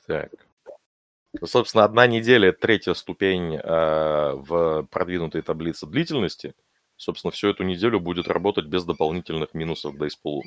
Так. 0.06 0.32
Ну, 1.40 1.48
собственно, 1.48 1.84
одна 1.84 2.06
неделя– 2.06 2.52
третья 2.54 2.94
ступень 2.94 3.56
э, 3.56 4.34
в 4.36 4.84
продвинутой 4.92 5.42
таблице 5.42 5.88
длительности. 5.88 6.54
Собственно, 6.96 7.32
всю 7.32 7.50
эту 7.50 7.64
неделю 7.64 8.00
будет 8.00 8.28
работать 8.28 8.66
без 8.66 8.86
дополнительных 8.86 9.54
минусов 9.54 9.96
к 9.96 9.98
дайспулу. 9.98 10.44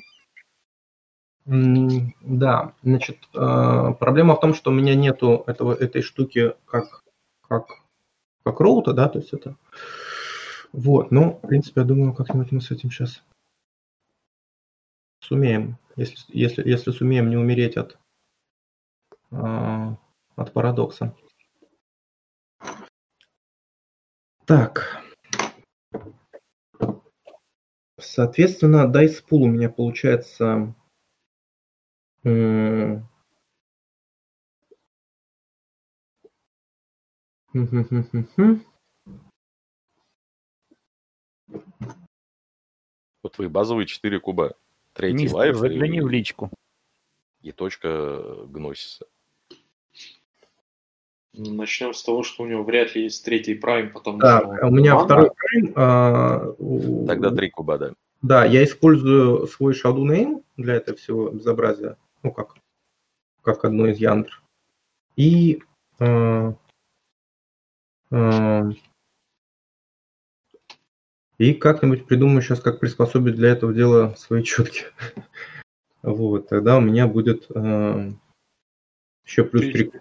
Да, 1.45 2.73
значит, 2.83 3.17
э, 3.33 3.93
проблема 3.99 4.35
в 4.35 4.39
том, 4.39 4.53
что 4.53 4.71
у 4.71 4.73
меня 4.73 4.95
нету 4.95 5.43
этого, 5.47 5.73
этой 5.73 6.01
штуки 6.01 6.53
как, 6.65 7.03
как 7.41 7.86
как 8.47 8.61
роута, 8.61 8.93
да, 8.93 9.09
то 9.09 9.19
есть 9.19 9.33
это... 9.33 9.57
Вот, 10.71 11.11
ну, 11.11 11.39
в 11.43 11.47
принципе, 11.47 11.81
я 11.81 11.87
думаю, 11.87 12.13
как-нибудь 12.13 12.51
мы 12.51 12.61
с 12.61 12.71
этим 12.71 12.91
сейчас 12.91 13.23
сумеем, 15.19 15.77
если, 15.95 16.17
если, 16.29 16.67
если 16.67 16.91
сумеем 16.91 17.29
не 17.29 17.35
умереть 17.35 17.75
от, 17.75 17.97
э, 19.31 19.95
от 20.35 20.53
парадокса. 20.53 21.13
Так. 24.45 25.03
Соответственно, 27.99 28.83
pool 29.29 29.41
у 29.41 29.47
меня 29.47 29.69
получается 29.69 30.73
Вот 43.23 43.33
твои 43.33 43.47
базовые 43.47 43.85
4 43.87 44.19
куба. 44.19 44.53
Третий 44.93 45.23
Мистер, 45.23 45.37
лайф 45.37 45.55
загляни 45.57 45.97
и, 45.97 46.01
в 46.01 46.09
личку. 46.09 46.49
и 47.41 47.51
точка 47.51 48.45
гносиса. 48.47 49.05
Начнем 51.33 51.93
с 51.93 52.03
того, 52.03 52.23
что 52.23 52.43
у 52.43 52.47
него 52.47 52.63
вряд 52.63 52.95
ли 52.95 53.03
есть 53.03 53.23
третий 53.23 53.53
прайм, 53.53 53.93
потому 53.93 54.19
что... 54.19 54.39
у 54.63 54.71
меня 54.71 54.95
мана- 54.95 55.05
второй 55.05 55.29
прайм. 55.35 55.73
а, 55.75 56.55
у- 56.57 57.05
Тогда 57.05 57.29
3 57.31 57.49
куба, 57.51 57.77
да. 57.77 57.93
Да, 58.23 58.43
я 58.45 58.63
использую 58.63 59.45
свой 59.45 59.73
Shadow 59.73 60.03
Name 60.03 60.43
для 60.57 60.75
этого 60.75 60.97
всего 60.97 61.29
безобразия, 61.29 61.97
ну 62.23 62.31
как, 62.31 62.55
как 63.43 63.63
одно 63.63 63.85
из 63.87 63.99
янтр. 63.99 64.41
И 65.15 65.61
э, 65.99 66.53
и 71.37 71.53
как-нибудь 71.53 72.05
придумаю 72.05 72.41
сейчас, 72.41 72.61
как 72.61 72.79
приспособить 72.79 73.35
для 73.35 73.49
этого 73.49 73.73
дела 73.73 74.15
свои 74.15 74.43
четки. 74.43 74.85
Вот, 76.03 76.47
тогда 76.47 76.77
у 76.77 76.79
меня 76.79 77.05
будет 77.07 77.47
э, 77.53 78.11
еще 79.25 79.43
плюс 79.43 79.63
три. 79.73 79.91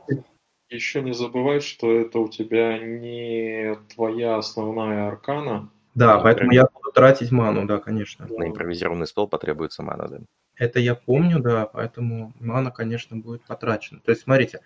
Еще 0.68 1.02
не 1.02 1.14
забывай, 1.14 1.60
что 1.60 1.90
это 1.90 2.20
у 2.20 2.28
тебя 2.28 2.78
не 2.78 3.76
твоя 3.92 4.36
основная 4.36 5.08
аркана. 5.08 5.70
Да, 5.94 6.18
поэтому 6.18 6.52
я 6.52 6.66
буду 6.66 6.92
тратить 6.92 7.32
ману, 7.32 7.66
да, 7.66 7.78
конечно. 7.78 8.26
На 8.28 8.46
импровизированный 8.46 9.06
спел 9.06 9.26
потребуется 9.26 9.82
мана, 9.82 10.06
да. 10.06 10.20
Это 10.54 10.78
я 10.78 10.94
помню, 10.94 11.40
да, 11.40 11.66
поэтому 11.66 12.34
мана, 12.38 12.70
конечно, 12.70 13.16
будет 13.16 13.42
потрачена. 13.42 14.00
То 14.00 14.10
есть, 14.10 14.22
смотрите, 14.22 14.60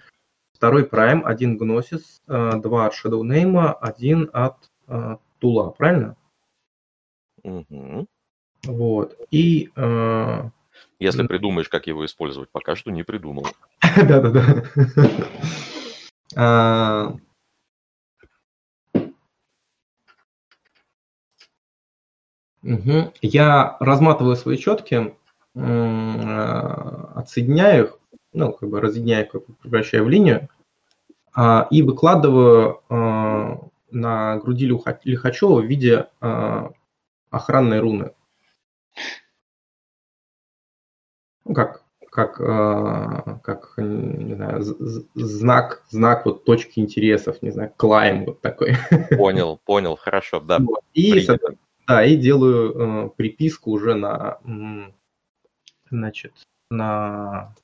второй 0.61 0.85
прайм, 0.85 1.25
один 1.25 1.57
гносис, 1.57 2.21
э, 2.29 2.53
два 2.63 2.85
от 2.85 2.93
Shadow 2.93 3.23
Name, 3.23 3.73
один 3.81 4.29
от 4.31 4.57
э, 4.89 5.17
Тула, 5.39 5.71
правильно? 5.71 6.17
Мгм. 7.43 8.07
Вот. 8.65 9.17
И 9.31 9.71
э, 9.75 10.51
Если 10.99 11.27
придумаешь, 11.27 11.71
как 11.71 11.87
его 11.87 12.05
использовать, 12.05 12.51
пока 12.51 12.77
что 12.77 12.91
не 12.91 13.05
придумал. 13.05 13.47
Да-да-да. 13.97 14.65
Мгм. 22.61 23.15
Я 23.23 23.79
разматываю 23.81 24.37
свои 24.37 24.59
четки, 24.59 25.15
а, 25.57 27.13
отсоединяю 27.17 27.85
их, 27.87 28.00
ну, 28.33 28.53
как 28.53 28.69
бы 28.69 28.81
разъединяю, 28.81 29.29
как 29.29 29.47
бы 29.47 29.55
превращаю 29.55 30.05
в 30.05 30.09
линию, 30.09 30.49
а, 31.33 31.67
и 31.71 31.83
выкладываю 31.83 32.81
а, 32.89 33.61
на 33.91 34.39
груди 34.39 34.67
Лихачева 34.67 35.61
в 35.61 35.65
виде 35.65 36.09
а, 36.21 36.71
охранной 37.31 37.81
руны. 37.81 38.13
Ну, 41.45 41.55
как, 41.55 41.85
как, 42.11 42.41
а, 42.41 43.41
как, 43.43 43.75
не 43.79 44.35
знаю, 44.35 44.63
знак, 45.15 45.85
знак 45.91 46.27
вот 46.27 46.45
точки 46.45 46.81
интересов, 46.81 47.43
не 47.43 47.51
знаю, 47.51 47.73
клайм 47.77 48.25
вот 48.27 48.41
такой. 48.41 48.77
Понял, 49.17 49.61
понял, 49.65 49.97
хорошо, 49.97 50.41
да. 50.41 50.59
Вот. 50.61 50.81
И, 50.95 51.27
да, 51.87 52.05
и 52.05 52.17
делаю 52.17 53.07
э, 53.07 53.11
приписку 53.17 53.73
уже 53.73 53.95
на, 53.95 54.39
значит, 55.91 56.35
на 56.71 57.55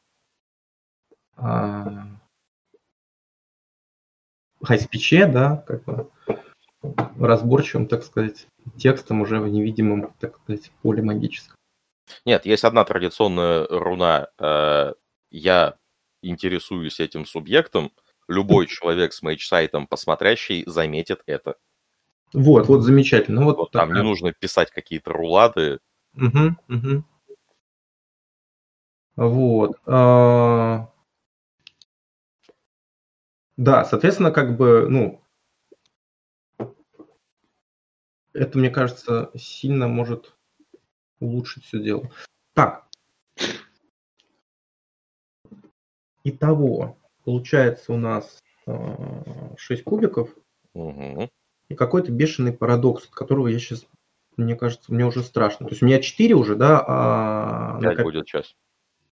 хайспиче, 4.63 5.27
да, 5.27 5.65
как 5.67 5.85
бы 5.85 6.11
разборчивым, 7.19 7.87
так 7.87 8.05
сказать, 8.05 8.47
текстом 8.77 9.21
уже 9.21 9.41
в 9.41 9.49
невидимом, 9.49 10.13
так 10.21 10.39
сказать, 10.39 10.71
поле 10.83 11.03
магическом. 11.03 11.55
Нет, 12.25 12.47
есть 12.47 12.65
одна 12.65 12.85
традиционная 12.85 13.67
руна. 13.69 14.29
Э, 14.39 14.93
я 15.31 15.77
интересуюсь 16.23 17.01
этим 17.01 17.27
субъектом. 17.27 17.93
Любой 18.29 18.67
человек 18.69 19.13
с 19.13 19.23
мейдж-сайтом 19.23 19.87
посмотрящий 19.87 20.65
заметит 20.67 21.23
это. 21.27 21.57
Вот, 22.33 22.69
вот 22.69 22.83
замечательно. 22.83 23.45
Вот, 23.45 23.57
вот 23.57 23.71
там 23.71 23.93
не 23.93 24.03
нужно 24.03 24.33
писать 24.33 24.71
какие-то 24.71 25.13
рулады. 25.13 25.79
Угу, 26.15 26.57
угу. 26.69 27.05
Вот. 29.17 29.77
А... 33.57 33.63
Да, 33.63 33.85
соответственно, 33.85 34.31
как 34.31 34.57
бы, 34.57 34.87
ну, 34.89 35.23
это, 38.33 38.59
мне 38.59 38.71
кажется, 38.71 39.31
сильно 39.35 39.89
может 39.89 40.37
улучшить 41.21 41.65
все 41.65 41.83
дело. 41.83 42.11
Так. 42.55 42.87
Итого, 46.25 46.99
получается 47.25 47.93
у 47.93 47.97
нас 47.97 48.43
э, 48.67 49.55
6 49.57 49.85
кубиков. 49.85 50.35
Угу. 50.75 51.31
И 51.69 51.75
какой-то 51.75 52.13
бешеный 52.13 52.53
парадокс, 52.53 53.05
от 53.05 53.11
которого 53.11 53.49
я 53.49 53.59
сейчас, 53.59 53.87
мне 54.37 54.57
кажется, 54.57 54.93
мне 54.93 55.07
уже 55.07 55.23
страшно. 55.23 55.67
То 55.67 55.73
есть 55.73 55.83
у 55.83 55.87
меня 55.87 56.01
4 56.01 56.35
уже, 56.35 56.57
да? 56.57 56.85
А 56.87 57.81
5 57.81 58.03
будет 58.03 58.29
сейчас. 58.29 58.55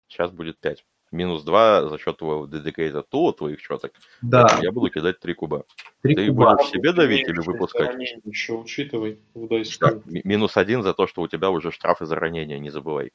Сейчас 0.09 0.31
будет 0.31 0.59
5 0.59 0.85
минус 1.13 1.43
2 1.45 1.89
за 1.89 1.99
счет 1.99 2.17
твоего 2.19 2.47
dedicated 2.47 3.05
tool, 3.13 3.33
твоих 3.33 3.61
четок. 3.61 3.93
Да. 4.23 4.59
Я 4.61 4.73
буду 4.73 4.91
кидать 4.91 5.21
3 5.21 5.35
куба. 5.35 5.65
3 6.03 6.15
Ты 6.15 6.27
куба. 6.29 6.55
будешь 6.55 6.71
себе 6.71 6.93
давить 6.93 7.29
или 7.29 7.39
выпускать? 7.39 7.91
Еще 8.25 8.53
учитывай 8.55 9.19
в 9.35 9.53
М- 9.53 10.03
Минус 10.07 10.57
1 10.57 10.83
за 10.83 10.95
то, 10.95 11.07
что 11.07 11.23
у 11.23 11.29
тебя 11.29 11.51
уже 11.51 11.71
штрафы 11.73 12.07
за 12.07 12.17
ранение, 12.17 12.59
не 12.59 12.71
забывай. 12.71 13.13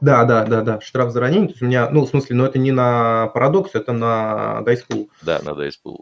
Да, 0.00 0.24
да, 0.24 0.46
да, 0.46 0.62
да, 0.62 0.80
штраф 0.80 1.10
за 1.12 1.20
ранение. 1.20 1.48
То 1.48 1.52
есть 1.52 1.62
у 1.62 1.66
меня, 1.66 1.90
ну, 1.90 2.06
в 2.06 2.08
смысле, 2.08 2.36
но 2.36 2.46
это 2.46 2.58
не 2.58 2.72
на 2.72 3.26
парадокс, 3.28 3.74
это 3.74 3.92
на 3.92 4.62
Dice 4.64 4.86
Pool. 4.88 5.08
Да, 5.22 5.40
на 5.42 5.50
Dice 5.50 5.74
Pool. 5.84 6.00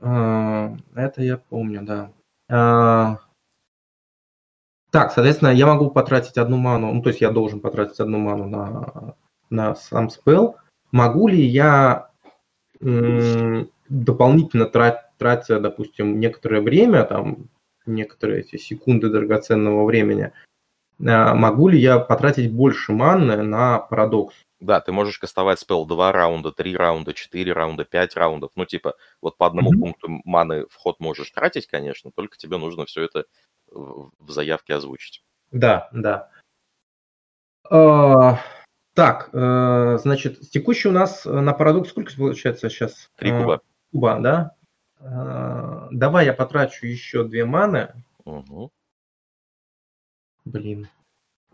А, 0.00 0.74
Это 0.94 1.22
я 1.22 1.36
помню, 1.36 1.82
да. 1.82 2.10
А, 2.48 3.18
Так, 4.90 5.12
соответственно, 5.12 5.48
я 5.50 5.66
могу 5.66 5.90
потратить 5.90 6.38
одну 6.38 6.56
ману, 6.56 6.92
ну, 6.92 7.02
то 7.02 7.08
есть 7.10 7.20
я 7.20 7.30
должен 7.30 7.60
потратить 7.60 7.98
одну 8.00 8.18
ману 8.18 8.46
на, 8.46 9.14
на 9.50 9.74
сам 9.74 10.10
спел. 10.10 10.56
Могу 10.92 11.28
ли 11.28 11.42
я 11.42 12.08
дополнительно 13.88 14.64
трат- 14.64 15.10
тратя, 15.18 15.60
допустим, 15.60 16.20
некоторое 16.20 16.60
время, 16.60 17.04
там, 17.04 17.48
некоторые 17.86 18.40
эти 18.40 18.56
секунды 18.56 19.10
драгоценного 19.10 19.84
времени, 19.84 20.32
а, 21.04 21.34
могу 21.34 21.68
ли 21.68 21.78
я 21.78 21.98
потратить 21.98 22.52
больше 22.52 22.92
маны 22.92 23.42
на 23.42 23.78
парадокс? 23.78 24.34
Да, 24.60 24.80
ты 24.80 24.92
можешь 24.92 25.18
кастовать 25.18 25.60
спел 25.60 25.84
2 25.84 26.12
раунда, 26.12 26.50
3 26.50 26.76
раунда, 26.76 27.12
4 27.12 27.52
раунда, 27.52 27.84
5 27.84 28.16
раундов. 28.16 28.52
Ну, 28.56 28.64
типа, 28.64 28.94
вот 29.20 29.36
по 29.36 29.46
одному 29.46 29.70
Мгм. 29.70 29.80
пункту 29.80 30.20
маны 30.24 30.66
в 30.66 30.74
ход 30.76 31.00
можешь 31.00 31.30
тратить, 31.30 31.66
конечно, 31.66 32.10
только 32.14 32.38
тебе 32.38 32.56
нужно 32.56 32.86
все 32.86 33.02
это 33.02 33.24
в 33.70 34.30
заявке 34.30 34.74
озвучить. 34.74 35.22
Да, 35.50 35.88
да. 35.92 36.30
А, 37.68 38.38
Так, 38.94 39.30
э, 39.32 39.98
значит, 40.00 40.40
текущий 40.50 40.88
у 40.88 40.92
нас 40.92 41.26
э, 41.26 41.40
на 41.40 41.52
парадокс 41.52 41.90
сколько 41.90 42.14
получается 42.16 42.70
сейчас? 42.70 43.10
3 43.16 43.30
Э, 43.30 43.40
куба. 43.40 43.60
Куба, 43.92 44.20
да? 44.20 44.56
Давай 45.90 46.24
я 46.24 46.32
потрачу 46.32 46.86
еще 46.86 47.24
две 47.24 47.44
маны. 47.44 47.92
Мгм. 48.24 48.70
Блин, 50.44 50.88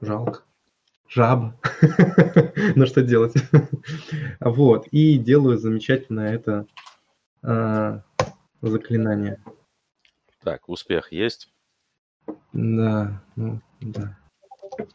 жалко. 0.01 0.43
Жаба. 1.09 1.57
Ну 2.77 2.87
что 2.87 3.03
делать? 3.03 3.35
Вот, 4.41 4.87
и 4.89 5.19
делаю 5.19 5.59
замечательное 5.59 6.35
это 6.35 6.67
а, 7.43 8.03
заклинание. 8.63 9.43
Так, 10.43 10.69
успех 10.69 11.11
есть. 11.13 11.53
Да, 12.53 13.21
ну, 13.35 13.61
да. 13.81 14.17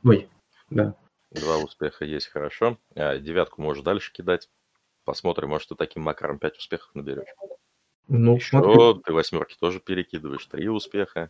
Ой, 0.03 0.29
да. 0.69 0.95
Два 1.35 1.57
успеха 1.57 2.05
есть, 2.05 2.27
хорошо. 2.27 2.77
А, 2.95 3.17
девятку 3.17 3.61
можешь 3.61 3.83
дальше 3.83 4.11
кидать. 4.13 4.49
Посмотрим, 5.03 5.49
может, 5.49 5.69
ты 5.69 5.75
таким 5.75 6.03
макаром 6.03 6.39
5 6.39 6.57
успехов 6.57 6.89
наберешь. 6.95 7.27
Ну, 8.07 8.35
Еще 8.35 8.49
смотри. 8.49 9.01
ты 9.03 9.13
восьмерки 9.13 9.55
тоже 9.59 9.79
перекидываешь. 9.79 10.45
Три 10.45 10.67
успеха. 10.69 11.29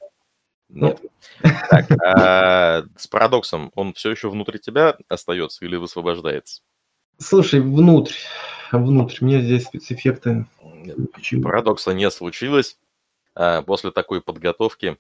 Ну. 0.69 0.87
Нет. 0.87 1.01
Так, 1.69 1.91
а 2.03 2.83
с 2.97 3.07
парадоксом 3.07 3.71
он 3.75 3.93
все 3.93 4.11
еще 4.11 4.29
внутри 4.29 4.59
тебя 4.59 4.97
остается 5.09 5.65
или 5.65 5.75
высвобождается? 5.75 6.61
Слушай, 7.17 7.61
внутрь, 7.61 8.15
внутрь, 8.71 9.23
мне 9.23 9.41
здесь 9.41 9.65
спецэффекты. 9.65 10.45
Нет? 10.61 10.97
Парадокса 11.41 11.93
не 11.93 12.09
случилось. 12.11 12.77
А, 13.35 13.61
После 13.61 13.91
такой 13.91 14.21
подготовки, 14.21 14.97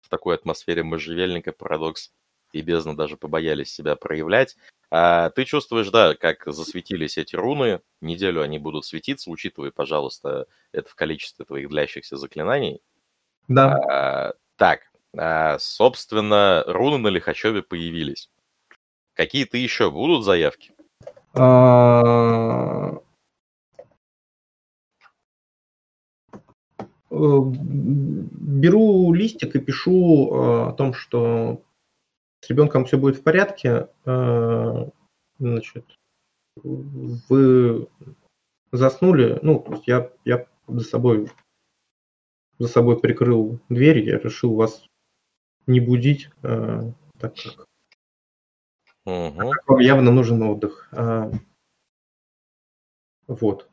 в 0.00 0.08
такой 0.08 0.34
атмосфере 0.34 0.82
можжевельника, 0.82 1.52
парадокс 1.52 2.12
и 2.52 2.62
бездна 2.62 2.96
даже 2.96 3.16
побоялись 3.16 3.72
себя 3.72 3.96
проявлять. 3.96 4.56
А 4.90 5.30
ты 5.30 5.44
чувствуешь, 5.44 5.90
да, 5.90 6.14
как 6.14 6.44
засветились 6.46 7.18
эти 7.18 7.36
руны. 7.36 7.80
Неделю 8.00 8.42
они 8.42 8.58
будут 8.58 8.86
светиться. 8.86 9.30
Учитывай, 9.30 9.70
пожалуйста, 9.70 10.46
это 10.72 10.88
в 10.88 10.94
количестве 10.94 11.44
твоих 11.44 11.68
длящихся 11.68 12.16
заклинаний. 12.16 12.80
Да, 13.48 13.76
А, 13.90 14.32
так, 14.56 14.80
а, 15.16 15.58
собственно, 15.58 16.64
руны 16.66 16.98
на 16.98 17.08
Лихачеве 17.08 17.62
появились. 17.62 18.30
Какие-то 19.14 19.58
еще 19.58 19.90
будут 19.90 20.24
заявки? 20.24 20.72
Э, 21.34 22.92
Беру 27.10 29.12
листик 29.12 29.56
и 29.56 29.60
пишу 29.60 30.30
э, 30.30 30.68
о 30.68 30.72
том, 30.72 30.94
что 30.94 31.62
с 32.48 32.50
ребенком 32.50 32.86
все 32.86 32.96
будет 32.96 33.16
в 33.16 33.22
порядке. 33.22 33.88
Э, 34.06 34.88
Значит, 35.38 35.84
вы 36.56 37.86
заснули, 38.72 39.38
ну, 39.42 39.60
то 39.60 39.74
есть 39.74 39.86
я, 39.86 40.10
я 40.24 40.48
за 40.66 40.80
собой 40.80 41.30
за 42.58 42.66
собой 42.66 42.98
прикрыл 42.98 43.60
дверь, 43.68 44.00
я 44.00 44.18
решил 44.18 44.54
вас 44.54 44.84
не 45.66 45.78
будить, 45.78 46.30
э, 46.42 46.90
так 47.20 47.34
как 49.04 49.68
вам 49.68 49.78
явно 49.78 50.10
нужен 50.10 50.42
отдых. 50.42 50.88
А, 50.92 51.30
Вот. 53.28 53.68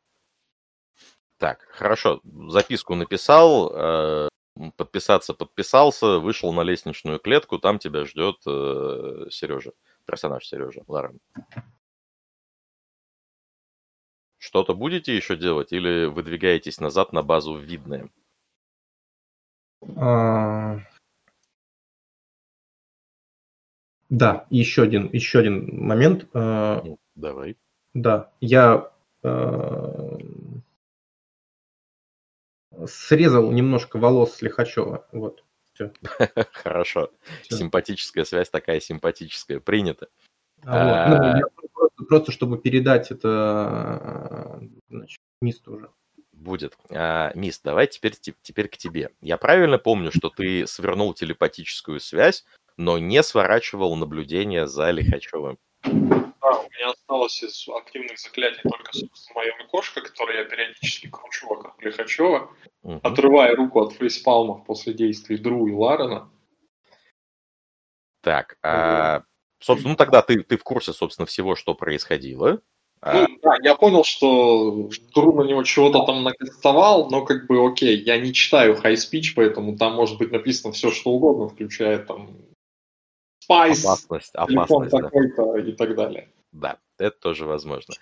Так, 1.40 1.62
хорошо. 1.70 2.22
Записку 2.50 2.94
написал, 2.94 3.72
э, 3.74 4.30
подписаться 4.78 5.34
подписался, 5.34 6.20
вышел 6.20 6.54
на 6.54 6.62
лестничную 6.62 7.20
клетку, 7.20 7.60
там 7.60 7.80
тебя 7.80 8.06
ждет 8.06 8.38
Сережа, 8.44 9.72
персонаж 10.06 10.46
Сережа, 10.46 10.84
Ларен. 10.88 11.20
Что-то 14.38 14.76
будете 14.76 15.16
еще 15.16 15.36
делать 15.36 15.74
или 15.74 16.06
выдвигаетесь 16.06 16.80
назад 16.80 17.14
на 17.14 17.24
базу 17.24 17.54
в 17.54 17.62
Видное? 17.62 18.10
А, 19.98 20.78
Да, 24.10 24.46
еще 24.50 24.84
один, 24.84 25.10
еще 25.12 25.40
один 25.40 25.84
момент. 25.84 26.28
А, 26.34 26.82
Ну, 26.84 26.98
давай. 27.16 27.58
Да, 27.94 28.30
я 28.40 28.92
а, 29.24 30.18
срезал 32.88 33.52
немножко 33.52 33.98
волос 33.98 34.36
с 34.36 34.42
Лихачева. 34.42 35.08
Вот. 35.12 35.44
Хорошо. 36.54 37.12
Всё. 37.44 37.58
Симпатическая 37.58 38.24
связь 38.26 38.50
такая 38.50 38.80
симпатическая. 38.80 39.60
Принято. 39.60 40.08
А, 40.66 41.10
вот. 41.10 41.20
Ну, 41.20 41.26
А. 41.28 41.42
просто, 41.74 42.04
просто 42.06 42.32
чтобы 42.32 42.58
передать 42.58 43.12
это 43.12 43.30
а, 43.30 44.62
значит, 44.90 45.20
мисту 45.42 45.74
уже. 45.76 45.90
Будет. 46.32 46.78
А, 46.92 47.32
Мисс, 47.36 47.60
давай 47.62 47.88
теперь, 47.88 48.14
те- 48.14 48.36
теперь 48.42 48.68
к 48.68 48.78
тебе. 48.78 49.10
Я 49.22 49.38
правильно 49.38 49.78
помню, 49.78 50.12
что 50.12 50.30
ты 50.30 50.68
свернул 50.68 51.14
телепатическую 51.14 52.00
связь, 52.00 52.46
но 52.78 52.98
не 53.00 53.24
сворачивал 53.24 53.96
наблюдение 53.96 54.68
за 54.68 54.92
Лихачевым. 54.92 55.58
Да, 56.46 56.60
у 56.60 56.64
меня 56.64 56.92
осталось 56.92 57.42
из 57.42 57.68
активных 57.68 58.20
заклятий 58.20 58.62
только, 58.62 58.94
собственно, 58.94 59.40
моя 59.40 59.52
кошка, 59.68 60.02
которую 60.02 60.38
я 60.38 60.46
периодически 60.46 61.10
кручу 61.10 61.48
вокруг 61.48 61.82
Лихачева, 61.82 62.52
Мгм. 62.84 63.00
отрывая 63.02 63.56
руку 63.56 63.82
от 63.82 63.94
фейспалмов 63.94 64.64
после 64.66 64.94
действий 64.94 65.38
Дру 65.38 65.68
и 65.68 65.72
Ларена. 65.72 66.30
Так, 68.22 68.58
а 68.62 69.24
Собственно, 69.60 69.94
ну 69.94 69.98
тогда 69.98 70.22
ты, 70.22 70.44
ты 70.44 70.58
в 70.58 70.64
курсе, 70.64 70.94
собственно, 70.94 71.26
всего, 71.26 71.56
что 71.56 71.74
происходило. 71.74 72.62
А 73.02 73.22
ну, 73.22 73.28
да, 73.42 73.56
я 73.64 73.74
понял, 73.76 74.04
что 74.04 74.90
Дру 75.16 75.34
на 75.34 75.48
него 75.48 75.64
чего-то 75.64 76.06
там 76.06 76.24
накастовал, 76.24 77.10
но 77.10 77.26
как 77.26 77.48
бы 77.48 77.66
окей, 77.66 77.98
я 78.04 78.20
не 78.20 78.34
читаю 78.34 78.76
high 78.76 78.94
speech, 78.94 79.34
поэтому 79.36 79.78
там 79.78 79.96
может 79.96 80.20
быть 80.20 80.32
написано 80.32 80.74
все, 80.74 80.92
что 80.92 81.10
угодно, 81.10 81.50
включая 81.50 81.98
там 81.98 82.38
спайс, 83.46 83.86
опасность, 83.86 84.32
опасность, 84.34 84.92
да. 84.92 85.02
такой-то 85.02 85.58
и 85.58 85.72
так 85.74 85.96
далее. 85.96 86.30
Да, 86.52 86.80
это 86.98 87.16
тоже 87.18 87.46
возможно. 87.46 87.94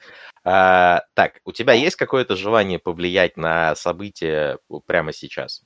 А, 0.43 1.01
так, 1.15 1.41
у 1.43 1.51
тебя 1.51 1.73
есть 1.73 1.95
какое-то 1.95 2.35
желание 2.35 2.79
повлиять 2.79 3.35
на 3.35 3.75
события 3.75 4.59
прямо 4.85 5.11
сейчас? 5.11 5.63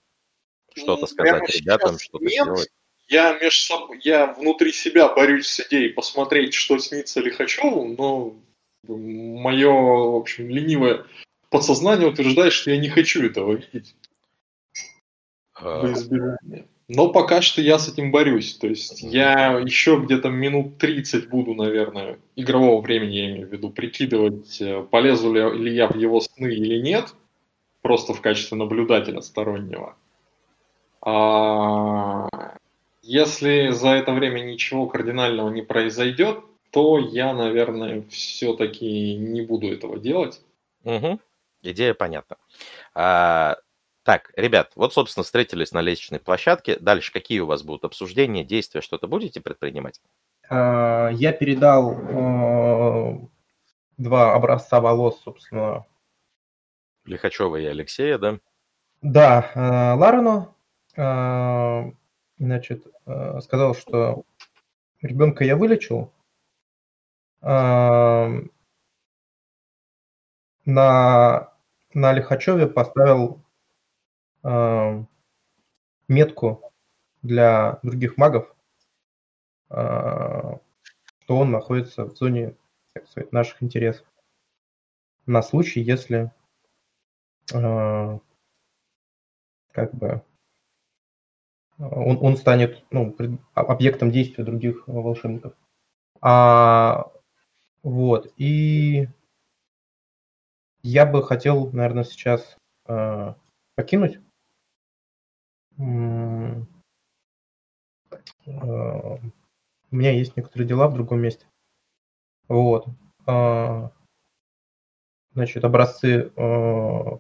Что-то 0.76 1.02
ну, 1.02 1.08
сказать 1.08 1.50
ребятам, 1.50 2.00
что-то 2.00 2.24
нет. 2.24 2.44
сделать? 2.44 2.70
Я, 3.10 3.38
меж 3.40 3.62
соб... 3.62 3.92
я 4.02 4.34
внутри 4.34 4.72
себя 4.72 5.08
борюсь 5.14 5.48
с 5.48 5.60
идеей 5.68 5.90
посмотреть, 5.90 6.54
что 6.54 6.78
снится 6.80 7.22
Лихачеву, 7.22 7.86
но 7.86 8.36
мое, 8.84 9.72
в 9.72 10.16
общем, 10.16 10.50
ленивое 10.50 11.06
подсознание 11.50 12.10
утверждает, 12.10 12.52
что 12.54 12.72
я 12.72 12.78
не 12.78 12.90
хочу 12.90 13.26
этого 13.26 13.54
видеть. 13.54 13.96
А... 15.54 15.86
Избежание. 15.92 16.68
Но 16.90 17.10
пока 17.10 17.42
что 17.42 17.62
я 17.62 17.80
с 17.80 17.90
этим 17.90 18.12
борюсь. 18.12 18.56
То 18.56 18.68
есть 18.68 19.02
я 19.02 19.60
еще 19.60 20.00
где-то 20.00 20.30
минут 20.30 20.78
30 20.78 21.28
буду, 21.28 21.54
наверное, 21.54 22.18
игрового 22.36 22.82
времени, 22.82 23.16
я 23.16 23.32
имею 23.32 23.48
в 23.48 23.52
виду, 23.52 23.70
прикидывать, 23.70 24.62
э, 24.62 24.84
полезу 24.84 25.34
ли 25.34 25.74
я 25.74 25.88
в 25.88 25.98
его 25.98 26.22
сны 26.22 26.48
или 26.48 26.82
нет, 26.82 27.14
просто 27.82 28.14
в 28.14 28.22
качестве 28.22 28.58
наблюдателя 28.58 29.20
стороннего. 29.22 29.98
А 31.02 32.28
если 33.02 33.70
за 33.70 33.90
это 33.90 34.14
время 34.14 34.42
ничего 34.42 34.88
кардинального 34.88 35.50
не 35.50 35.62
произойдет, 35.62 36.40
то 36.72 37.00
я, 37.00 37.34
наверное, 37.34 38.04
все-таки 38.10 39.16
не 39.16 39.42
буду 39.42 39.68
этого 39.72 39.98
делать. 40.00 40.42
Угу. 40.84 41.20
Идея 41.64 41.94
понятна. 41.94 42.38
А, 42.94 43.58
так, 44.08 44.32
ребят, 44.38 44.72
вот, 44.76 44.94
собственно, 44.94 45.26
встретились 45.26 45.74
на 45.74 45.82
лестничной 45.82 46.22
площадке. 46.22 46.80
Дальше 46.80 47.12
какие 47.12 47.42
у 47.42 47.46
вас 47.46 47.62
будут 47.62 47.84
обсуждения, 47.84 48.46
действия, 48.46 48.80
что-то 48.80 49.06
будете 49.06 49.42
предпринимать? 49.42 50.00
А, 50.50 51.10
я 51.10 51.34
передал 51.34 51.92
э, 51.92 53.18
два 53.98 54.34
образца 54.34 54.80
волос, 54.80 55.20
собственно. 55.22 55.86
Лихачева 57.04 57.58
и 57.58 57.66
Алексея, 57.66 58.18
да? 58.18 58.40
Да, 59.02 59.52
э, 59.54 60.00
Ларену. 60.00 60.56
Э, 60.96 61.92
значит, 62.40 62.88
сказал, 63.42 63.76
что 63.76 64.24
ребенка 65.02 65.44
я 65.44 65.58
вылечил, 65.58 66.14
на, 67.42 68.40
на 70.66 71.52
Лихачеве 71.94 72.68
поставил 72.68 73.44
э, 74.48 75.04
метку 76.08 76.72
для 77.22 77.80
других 77.84 78.18
магов, 78.18 78.56
э, 79.70 80.58
что 81.20 81.38
он 81.38 81.52
находится 81.52 82.06
в 82.06 82.16
зоне 82.16 82.56
сказать, 83.06 83.32
наших 83.32 83.62
интересов. 83.62 84.08
На 85.26 85.42
случай, 85.42 85.82
если 85.82 86.32
э, 87.54 88.20
как 89.72 89.94
бы 89.94 90.24
он, 91.80 92.18
он 92.22 92.38
станет 92.38 92.84
ну, 92.92 93.16
объектом 93.54 94.12
действия 94.12 94.44
других 94.44 94.88
волшебников. 94.88 95.54
А 96.22 97.12
вот. 97.84 98.34
И 98.38 99.08
я 100.82 101.06
бы 101.06 101.24
хотел, 101.24 101.72
наверное, 101.72 102.04
сейчас 102.04 102.58
э, 102.88 103.34
покинуть. 103.76 104.20
Э, 105.80 106.62
у 108.46 109.96
меня 109.96 110.12
есть 110.12 110.36
некоторые 110.38 110.68
дела 110.68 110.88
в 110.88 110.94
другом 110.94 111.20
месте. 111.22 111.46
Вот. 112.48 112.88
Э, 113.26 113.90
значит, 115.34 115.64
образцы, 115.64 116.32
э, 116.36 117.20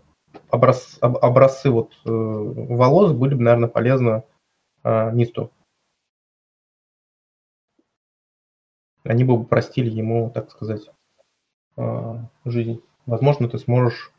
образ, 0.51 0.97
об, 1.01 1.17
образцы 1.17 1.69
вот, 1.69 1.93
э, 2.05 2.09
волос 2.09 3.13
были 3.13 3.35
бы, 3.35 3.43
наверное, 3.43 3.69
полезны 3.69 4.23
Нисту. 4.83 5.51
они 9.03 9.23
бы 9.23 9.33
упростили 9.33 9.89
ему, 9.89 10.29
так 10.29 10.51
сказать, 10.51 10.89
а, 11.75 12.29
жизнь. 12.45 12.81
Возможно, 13.05 13.49
ты 13.49 13.57
сможешь 13.57 14.11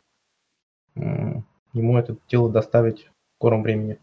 ему 0.95 1.97
это 1.97 2.17
дело 2.29 2.51
доставить 2.51 3.05
в 3.05 3.11
скором 3.39 3.63
времени. 3.63 4.01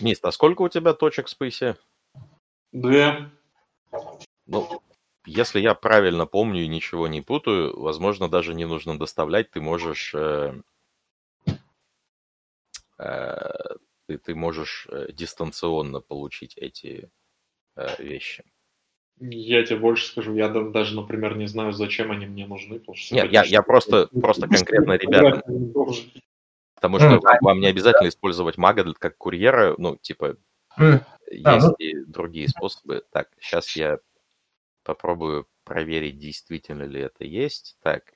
Мист, 0.00 0.24
а 0.24 0.32
сколько 0.32 0.62
у 0.62 0.68
тебя 0.68 0.94
точек 0.94 1.26
в 1.26 1.30
спейсе? 1.30 1.76
Две. 2.72 3.30
Ну, 4.46 4.82
если 5.26 5.60
я 5.60 5.74
правильно 5.74 6.26
помню 6.26 6.62
и 6.62 6.68
ничего 6.68 7.08
не 7.08 7.22
путаю, 7.22 7.78
возможно, 7.78 8.28
даже 8.28 8.54
не 8.54 8.66
нужно 8.66 8.98
доставлять, 8.98 9.50
ты 9.50 9.60
можешь... 9.60 10.14
Э, 10.14 10.60
э, 12.98 13.50
ты, 14.06 14.18
ты 14.18 14.34
можешь 14.34 14.86
э, 14.90 15.12
дистанционно 15.12 16.00
получить 16.00 16.56
эти 16.56 17.10
э, 17.76 18.02
вещи. 18.02 18.44
Я 19.20 19.64
тебе 19.64 19.78
больше 19.78 20.06
скажу, 20.06 20.34
я 20.34 20.48
даже, 20.48 20.96
например, 20.96 21.36
не 21.36 21.46
знаю, 21.46 21.72
зачем 21.72 22.10
они 22.10 22.26
мне 22.26 22.46
нужны. 22.46 22.80
Потому 22.80 22.96
что 22.96 23.14
Нет, 23.14 23.30
я, 23.32 23.44
я 23.44 23.62
просто, 23.62 24.08
просто 24.08 24.48
конкретно 24.48 24.92
ребятам. 24.92 25.72
Потому 26.74 26.98
что 26.98 27.20
вам 27.40 27.60
не 27.60 27.66
обязательно 27.66 28.08
использовать 28.08 28.58
мага 28.58 28.84
как 28.94 29.16
курьера, 29.16 29.74
ну, 29.78 29.96
типа, 29.96 30.36
есть 31.30 31.46
а, 31.46 31.58
ну... 31.58 31.72
и 31.78 32.04
другие 32.04 32.48
способы. 32.48 33.04
Так, 33.10 33.28
сейчас 33.40 33.74
я 33.76 33.98
попробую 34.82 35.46
проверить, 35.64 36.18
действительно 36.18 36.82
ли 36.82 37.00
это 37.00 37.24
есть. 37.24 37.76
Так. 37.82 38.12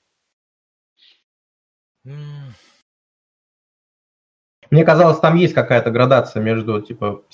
Мне 4.71 4.85
казалось, 4.85 5.19
там 5.19 5.37
есть 5.37 5.55
какая-то 5.55 5.91
градация 5.91 6.43
между, 6.43 6.83
типа, 6.83 7.25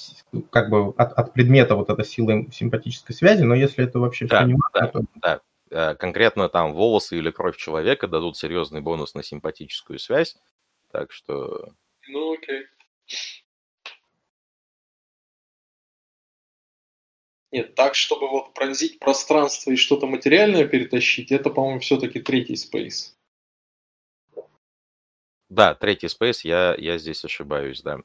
как 0.51 0.71
бы 0.71 0.95
от, 0.97 1.13
от 1.13 1.33
предмета 1.33 1.75
вот 1.75 1.91
этой 1.91 2.05
силы 2.05 2.49
симпатической 2.53 3.15
связи, 3.15 3.43
но 3.43 3.55
если 3.55 3.85
это 3.85 3.99
вообще 3.99 4.27
да, 4.27 4.39
все 4.39 4.47
не 4.47 4.57
да, 4.73 4.87
то... 4.87 5.03
да. 5.17 5.41
Э, 5.71 5.95
конкретно 5.97 6.49
там 6.49 6.75
волосы 6.75 7.19
или 7.19 7.33
кровь 7.33 7.57
человека 7.57 8.07
дадут 8.07 8.37
серьезный 8.37 8.81
бонус 8.81 9.15
на 9.15 9.25
симпатическую 9.25 9.99
связь, 9.99 10.37
так 10.95 11.11
что... 11.11 11.75
Ну, 12.07 12.35
окей. 12.35 12.67
Нет, 17.51 17.75
так, 17.75 17.97
чтобы 17.97 18.29
вот 18.29 18.55
пронзить 18.55 19.01
пространство 19.01 19.73
и 19.73 19.77
что-то 19.77 20.07
материальное 20.07 20.69
перетащить, 20.69 21.33
это, 21.33 21.51
по-моему, 21.51 21.81
все-таки 21.81 22.21
третий 22.21 22.55
спейс. 22.55 23.19
Да, 25.49 25.75
третий 25.75 26.07
Space, 26.07 26.41
я, 26.45 26.77
я 26.79 26.97
здесь 26.99 27.25
ошибаюсь, 27.25 27.83
да. 27.83 27.99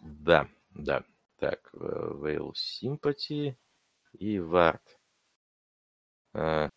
Да, 0.00 0.48
да. 0.70 1.02
Так, 1.38 1.70
Veil 1.72 2.52
Sympathy 2.52 3.56
и 4.18 4.36
Ward. 4.36 4.80
А. 6.34 6.68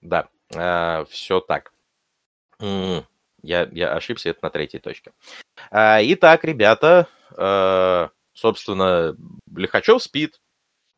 Да, 0.00 0.28
а, 0.54 1.04
все 1.06 1.40
так. 1.40 1.72
Я, 2.60 3.68
я 3.72 3.94
ошибся, 3.94 4.30
это 4.30 4.40
на 4.42 4.50
третьей 4.50 4.80
точке. 4.80 5.12
А, 5.70 5.98
итак, 6.02 6.44
ребята, 6.44 7.08
Собственно, 8.34 9.16
Лихачев 9.54 10.02
спит, 10.02 10.40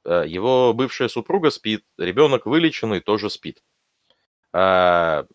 э, 0.05 0.25
его 0.27 0.73
бывшая 0.73 1.09
супруга 1.09 1.51
спит, 1.51 1.85
ребенок 1.99 2.47
вылеченный 2.47 3.01
тоже 3.01 3.29
спит. 3.29 3.63
А, 4.53 5.27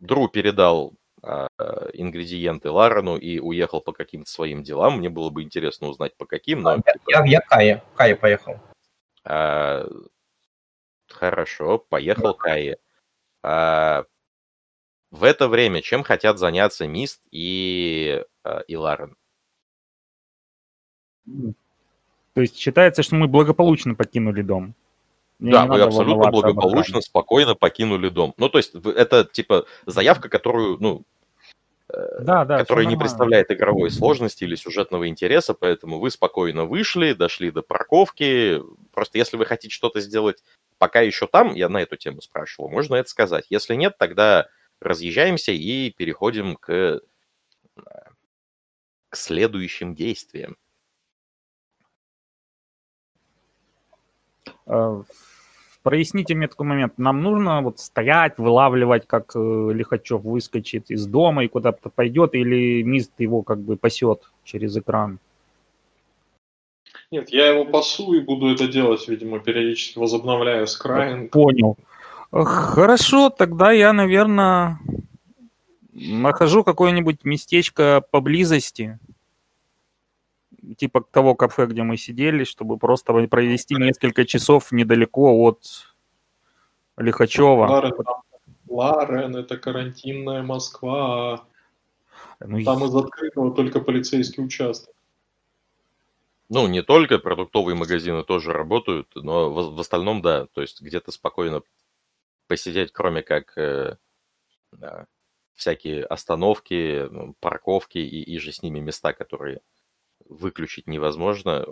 Дру 0.00 0.28
передал 0.28 0.94
а, 0.94 0.99
ингредиенты 1.22 2.70
Ларану 2.70 3.16
и 3.16 3.38
уехал 3.38 3.80
по 3.80 3.92
каким-то 3.92 4.30
своим 4.30 4.62
делам. 4.62 4.98
Мне 4.98 5.10
было 5.10 5.30
бы 5.30 5.42
интересно 5.42 5.88
узнать, 5.88 6.16
по 6.16 6.24
каким. 6.26 6.62
Но... 6.62 6.76
Я, 6.76 6.82
я, 7.08 7.24
я 7.24 7.40
Кая. 7.40 7.84
Кая 7.94 8.16
поехал. 8.16 8.58
А, 9.24 9.86
хорошо, 11.08 11.78
поехал 11.78 12.34
Кая. 12.34 12.78
А, 13.42 14.04
в 15.10 15.24
это 15.24 15.48
время 15.48 15.82
чем 15.82 16.02
хотят 16.02 16.38
заняться 16.38 16.86
Мист 16.86 17.20
и, 17.30 18.24
и 18.66 18.76
Ларен? 18.76 19.16
То 22.34 22.40
есть 22.40 22.56
считается, 22.56 23.02
что 23.02 23.16
мы 23.16 23.28
благополучно 23.28 23.94
покинули 23.94 24.42
дом. 24.42 24.74
Мне 25.40 25.52
да, 25.52 25.66
вы 25.66 25.80
абсолютно 25.80 26.30
благополучно, 26.30 27.00
спокойно 27.00 27.54
покинули 27.54 28.10
дом. 28.10 28.34
Ну, 28.36 28.48
то 28.48 28.58
есть 28.58 28.74
это 28.74 29.24
типа 29.24 29.66
заявка, 29.86 30.28
которую, 30.28 30.76
ну, 30.80 31.02
Да, 32.20 32.44
да, 32.44 32.58
которая 32.58 32.84
не 32.86 32.96
представляет 32.96 33.50
игровой 33.50 33.90
сложности 33.90 34.44
или 34.44 34.54
сюжетного 34.54 35.08
интереса, 35.08 35.54
поэтому 35.54 35.98
вы 35.98 36.10
спокойно 36.10 36.66
вышли, 36.66 37.14
дошли 37.14 37.50
до 37.50 37.62
парковки. 37.62 38.60
Просто 38.92 39.18
если 39.18 39.38
вы 39.38 39.46
хотите 39.46 39.74
что-то 39.74 40.00
сделать 40.00 40.42
пока 40.80 41.00
еще 41.02 41.26
там, 41.26 41.54
я 41.54 41.68
на 41.68 41.78
эту 41.78 41.96
тему 41.96 42.22
спрашивал, 42.22 42.70
можно 42.70 42.94
это 42.96 43.08
сказать. 43.08 43.44
Если 43.50 43.74
нет, 43.74 43.98
тогда 43.98 44.48
разъезжаемся 44.80 45.52
и 45.52 45.90
переходим 45.90 46.56
к, 46.56 46.70
э, 46.70 47.00
к 49.10 49.16
следующим 49.16 49.94
действиям. 49.94 50.56
Э, 54.66 55.02
Проясните 55.82 56.34
мне 56.34 56.46
такой 56.46 56.66
момент. 56.66 56.98
Нам 56.98 57.22
нужно 57.22 57.62
вот 57.62 57.78
стоять, 57.78 58.36
вылавливать, 58.36 59.06
как 59.06 59.32
э, 59.34 59.70
Лихачев 59.72 60.22
выскочит 60.22 60.90
из 60.90 61.06
дома 61.06 61.44
и 61.44 61.48
куда-то 61.48 61.88
пойдет, 61.88 62.34
или 62.34 62.82
Мист 62.82 63.12
его 63.18 63.42
как 63.42 63.60
бы 63.60 63.76
пасет 63.76 64.22
через 64.44 64.76
экран? 64.76 65.18
Нет, 67.10 67.30
я 67.30 67.48
его 67.48 67.64
пасу 67.64 68.12
и 68.12 68.20
буду 68.20 68.52
это 68.52 68.68
делать, 68.68 69.08
видимо, 69.08 69.40
периодически 69.40 69.98
возобновляя 69.98 70.66
скрайинг. 70.66 71.30
Понял. 71.30 71.76
Хорошо, 72.30 73.30
тогда 73.30 73.72
я, 73.72 73.92
наверное, 73.92 74.78
нахожу 75.92 76.62
какое-нибудь 76.62 77.24
местечко 77.24 78.02
поблизости, 78.10 78.98
типа 80.76 81.02
того 81.02 81.34
кафе, 81.34 81.66
где 81.66 81.82
мы 81.82 81.96
сидели, 81.96 82.44
чтобы 82.44 82.78
просто 82.78 83.12
провести 83.28 83.74
несколько 83.76 84.24
часов 84.24 84.72
недалеко 84.72 85.32
от 85.42 85.64
Лихачева. 86.96 87.66
Ларен, 87.66 87.92
там- 88.04 88.22
Ларен, 88.68 89.36
это 89.36 89.56
карантинная 89.56 90.42
Москва. 90.42 91.44
Ну, 92.40 92.62
Там 92.64 92.84
из 92.84 92.94
открытого 92.94 93.54
только 93.54 93.80
полицейский 93.80 94.42
участок. 94.42 94.94
Ну, 96.48 96.66
не 96.66 96.82
только 96.82 97.18
продуктовые 97.18 97.76
магазины 97.76 98.24
тоже 98.24 98.52
работают, 98.52 99.08
но 99.14 99.50
в, 99.50 99.76
в 99.76 99.80
остальном, 99.80 100.20
да, 100.20 100.46
то 100.46 100.62
есть 100.62 100.80
где-то 100.80 101.12
спокойно 101.12 101.62
посидеть, 102.48 102.92
кроме 102.92 103.22
как 103.22 103.56
э, 103.56 103.96
да, 104.72 105.06
всякие 105.54 106.04
остановки, 106.04 107.08
парковки 107.38 107.98
и, 107.98 108.22
и 108.22 108.38
же 108.38 108.50
с 108.50 108.62
ними 108.62 108.80
места, 108.80 109.12
которые 109.12 109.60
выключить 110.30 110.86
невозможно. 110.86 111.66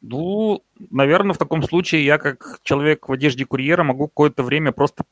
Ну, 0.00 0.64
наверное, 0.90 1.34
в 1.34 1.38
таком 1.38 1.62
случае 1.62 2.04
я, 2.04 2.18
как 2.18 2.60
человек 2.62 3.08
в 3.08 3.12
одежде 3.12 3.46
курьера, 3.46 3.84
могу 3.84 4.08
какое-то 4.08 4.42
время 4.42 4.72
просто 4.72 5.04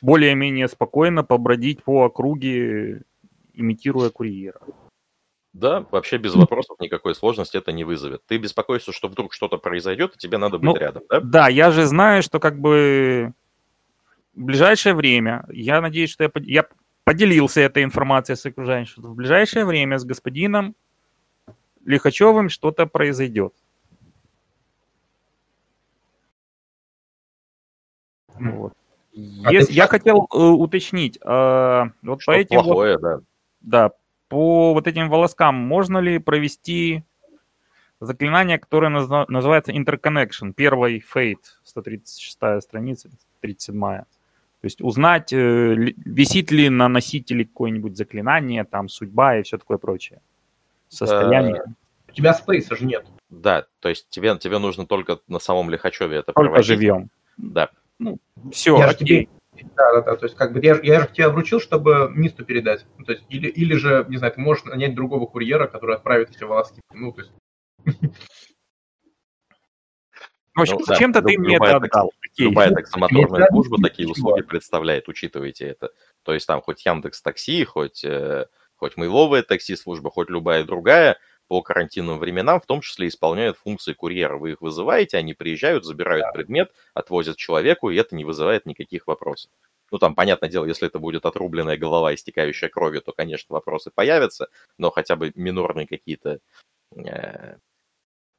более-менее 0.00 0.68
спокойно 0.68 1.24
побродить 1.24 1.82
по 1.82 2.04
округе, 2.04 3.02
имитируя 3.54 4.10
курьера. 4.10 4.60
Да, 5.52 5.86
вообще 5.90 6.16
без 6.16 6.34
вопросов 6.34 6.80
никакой 6.80 7.14
сложности 7.14 7.58
это 7.58 7.72
не 7.72 7.84
вызовет. 7.84 8.22
Ты 8.26 8.38
беспокоишься, 8.38 8.92
что 8.92 9.08
вдруг 9.08 9.34
что-то 9.34 9.58
произойдет, 9.58 10.14
и 10.14 10.18
тебе 10.18 10.38
надо 10.38 10.56
быть 10.58 10.64
Ну, 10.64 10.76
рядом, 10.76 11.02
да? 11.10 11.20
Да, 11.20 11.48
я 11.48 11.70
же 11.70 11.84
знаю, 11.84 12.22
что 12.22 12.40
как 12.40 12.58
бы 12.58 13.34
в 14.34 14.44
ближайшее 14.44 14.94
время, 14.94 15.44
я 15.50 15.82
надеюсь, 15.82 16.10
что 16.10 16.24
я, 16.24 16.30
я 16.36 16.66
поделился 17.04 17.60
этой 17.60 17.84
информацией 17.84 18.36
с 18.36 18.46
окружающими, 18.46 19.00
что 19.00 19.08
в 19.10 19.14
ближайшее 19.14 19.66
время 19.66 19.98
с 19.98 20.04
господином 20.04 20.74
Лихачевым 21.84 22.48
что-то 22.48 22.86
произойдет. 22.86 23.54
Вот. 28.34 28.72
А 29.44 29.52
я 29.52 29.86
хотел 29.86 30.26
э, 30.32 30.38
уточнить, 30.38 31.18
э, 31.22 31.84
вот 32.02 32.16
по 32.16 32.20
Что 32.20 32.32
этим 32.32 32.56
вот 32.56 32.64
плохое, 32.64 32.98
да. 32.98 33.20
да, 33.60 33.90
по 34.28 34.72
вот 34.72 34.86
этим 34.86 35.10
волоскам 35.10 35.54
можно 35.54 35.98
ли 35.98 36.18
провести 36.18 37.04
заклинание, 38.00 38.58
которое 38.58 38.88
назна- 38.88 39.26
называется 39.28 39.72
Interconnection, 39.72 40.54
первый 40.54 41.04
Fate, 41.14 41.44
136 41.62 42.62
страница, 42.62 43.10
37 43.40 43.78
То 43.80 44.06
есть 44.62 44.80
узнать, 44.80 45.32
э, 45.32 45.74
висит 45.74 46.50
ли 46.50 46.70
на 46.70 46.88
носителе 46.88 47.44
какое-нибудь 47.44 47.96
заклинание, 47.96 48.64
там, 48.64 48.88
судьба 48.88 49.36
и 49.36 49.42
все 49.42 49.58
такое 49.58 49.76
прочее. 49.76 50.20
Состояние. 50.92 51.62
У 52.08 52.12
тебя 52.12 52.34
спейса 52.34 52.76
же 52.76 52.84
нет. 52.84 53.06
Да, 53.30 53.66
то 53.80 53.88
есть 53.88 54.08
тебе, 54.10 54.36
тебе 54.36 54.58
нужно 54.58 54.86
только 54.86 55.20
на 55.26 55.38
самом 55.38 55.70
Лихачеве 55.70 56.18
это 56.18 56.32
Только 56.32 56.50
проводить. 56.50 56.66
живьем. 56.66 57.10
Да. 57.38 57.70
Все, 58.52 58.76
Я 58.76 58.88
же 58.88 58.96
окей. 58.96 59.28
Да, 59.76 59.92
да, 59.94 60.00
да. 60.02 60.16
То 60.16 60.26
есть, 60.26 60.36
как 60.36 60.52
бы 60.52 60.60
я, 60.62 60.78
я 60.82 61.00
же 61.00 61.08
тебя 61.12 61.30
вручил, 61.30 61.60
чтобы 61.60 62.10
Мисту 62.14 62.44
передать. 62.44 62.84
Ну, 62.98 63.04
то 63.04 63.12
есть, 63.12 63.24
или, 63.28 63.48
или 63.48 63.74
же, 63.74 64.04
не 64.08 64.16
знаю, 64.16 64.32
ты 64.34 64.40
можешь 64.40 64.64
нанять 64.64 64.94
другого 64.94 65.26
курьера, 65.26 65.66
который 65.66 65.96
отправит 65.96 66.30
эти 66.30 66.42
волоски. 66.44 66.80
Ну, 66.92 67.12
то 67.12 67.20
есть, 67.20 67.32
В 70.54 70.60
общем, 70.60 70.76
Ну, 70.78 70.84
да, 70.86 70.94
зачем-то 70.94 71.22
ты 71.22 71.38
мне 71.38 71.56
это 71.56 71.76
отдал. 71.76 72.12
Окей. 72.22 72.46
Любая 72.48 72.70
Ну, 72.70 72.76
таксомоторная 72.76 73.46
служба 73.50 73.78
такие 73.82 74.08
услуги 74.08 74.42
представляет, 74.42 75.08
учитывайте 75.08 75.66
это. 75.66 75.90
То 76.22 76.34
есть 76.34 76.46
там 76.46 76.60
хоть 76.60 76.84
Яндекс 76.84 77.22
Такси, 77.22 77.64
хоть, 77.64 78.04
э, 78.04 78.46
хоть 78.82 78.96
Мейловая 78.96 79.44
такси-служба, 79.44 80.10
хоть 80.10 80.28
любая 80.28 80.64
другая 80.64 81.16
по 81.46 81.62
карантинным 81.62 82.18
временам 82.18 82.60
в 82.60 82.66
том 82.66 82.80
числе 82.80 83.06
исполняют 83.06 83.56
функции 83.56 83.92
курьера. 83.92 84.36
Вы 84.36 84.52
их 84.52 84.60
вызываете, 84.60 85.18
они 85.18 85.34
приезжают, 85.34 85.84
забирают 85.84 86.32
предмет, 86.34 86.72
отвозят 86.92 87.36
человеку, 87.36 87.90
и 87.90 87.96
это 87.96 88.16
не 88.16 88.24
вызывает 88.24 88.66
никаких 88.66 89.06
вопросов. 89.06 89.52
Ну, 89.92 89.98
там, 89.98 90.16
понятное 90.16 90.48
дело, 90.48 90.64
если 90.64 90.88
это 90.88 90.98
будет 90.98 91.26
отрубленная 91.26 91.76
голова, 91.76 92.12
истекающая 92.12 92.68
кровью, 92.68 93.02
то, 93.02 93.12
конечно, 93.12 93.54
вопросы 93.54 93.92
появятся, 93.94 94.48
но 94.78 94.90
хотя 94.90 95.14
бы 95.14 95.30
минорные 95.36 95.86
какие-то 95.86 96.40
э, 96.96 97.58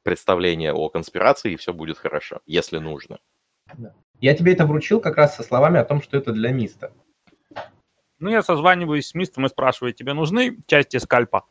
представления 0.02 0.74
о 0.74 0.90
конспирации, 0.90 1.52
и 1.52 1.56
все 1.56 1.72
будет 1.72 1.96
хорошо, 1.96 2.42
если 2.44 2.76
нужно. 2.76 3.18
я 4.20 4.34
тебе 4.34 4.52
это 4.52 4.66
вручил 4.66 5.00
как 5.00 5.16
раз 5.16 5.36
со 5.36 5.42
словами 5.42 5.80
о 5.80 5.84
том, 5.86 6.02
что 6.02 6.18
это 6.18 6.32
для 6.32 6.50
Миста. 6.50 6.92
Ну, 8.24 8.30
я 8.30 8.42
созваниваюсь 8.42 9.08
с 9.08 9.14
мистом 9.14 9.44
и 9.44 9.50
спрашиваю, 9.50 9.92
тебе 9.92 10.14
нужны 10.14 10.56
части 10.66 10.96
скальпа? 10.96 11.44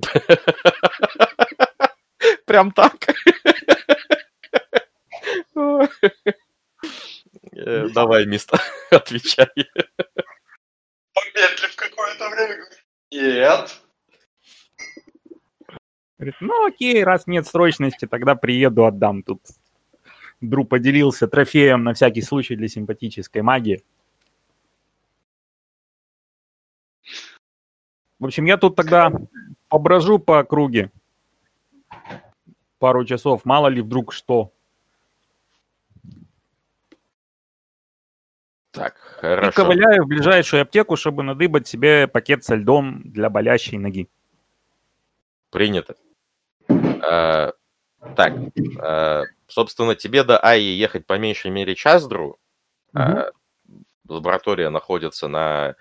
Прям 2.46 2.70
так. 2.70 2.94
Э, 5.56 5.88
Давай, 7.92 8.26
мистер, 8.26 8.60
отвечай. 8.92 9.48
Помедлив 11.14 11.74
какое-то 11.74 12.30
время, 12.30 12.64
нет. 13.10 13.82
Говорит, 16.16 16.36
ну 16.38 16.64
окей, 16.64 17.02
раз 17.02 17.26
нет 17.26 17.48
срочности, 17.48 18.06
тогда 18.06 18.36
приеду, 18.36 18.84
отдам. 18.84 19.24
Тут 19.24 19.40
Дру 20.40 20.64
поделился 20.64 21.26
трофеем 21.26 21.82
на 21.82 21.92
всякий 21.92 22.22
случай 22.22 22.54
для 22.54 22.68
симпатической 22.68 23.42
магии. 23.42 23.82
В 28.22 28.24
общем, 28.24 28.44
я 28.44 28.56
тут 28.56 28.76
тогда 28.76 29.10
поброжу 29.68 30.20
по 30.20 30.38
округе 30.38 30.92
пару 32.78 33.04
часов, 33.04 33.44
мало 33.44 33.66
ли 33.66 33.82
вдруг 33.82 34.12
что. 34.12 34.52
Так, 38.70 38.94
И 39.18 39.20
хорошо. 39.22 39.64
ковыляю 39.64 40.04
в 40.04 40.06
ближайшую 40.06 40.62
аптеку, 40.62 40.94
чтобы 40.94 41.24
надыбать 41.24 41.66
себе 41.66 42.06
пакет 42.06 42.44
со 42.44 42.54
льдом 42.54 43.02
для 43.02 43.28
болящей 43.28 43.76
ноги. 43.76 44.08
Принято. 45.50 45.96
А, 46.68 47.54
Так, 48.14 48.34
а, 48.78 49.24
собственно, 49.48 49.96
тебе 49.96 50.22
до 50.22 50.38
Аи 50.38 50.62
ехать 50.62 51.06
по 51.06 51.18
меньшей 51.18 51.50
мере 51.50 51.74
час, 51.74 52.06
Дру. 52.06 52.38
А, 52.94 53.32
Лаборатория 54.06 54.70
находится 54.70 55.26
на 55.26 55.74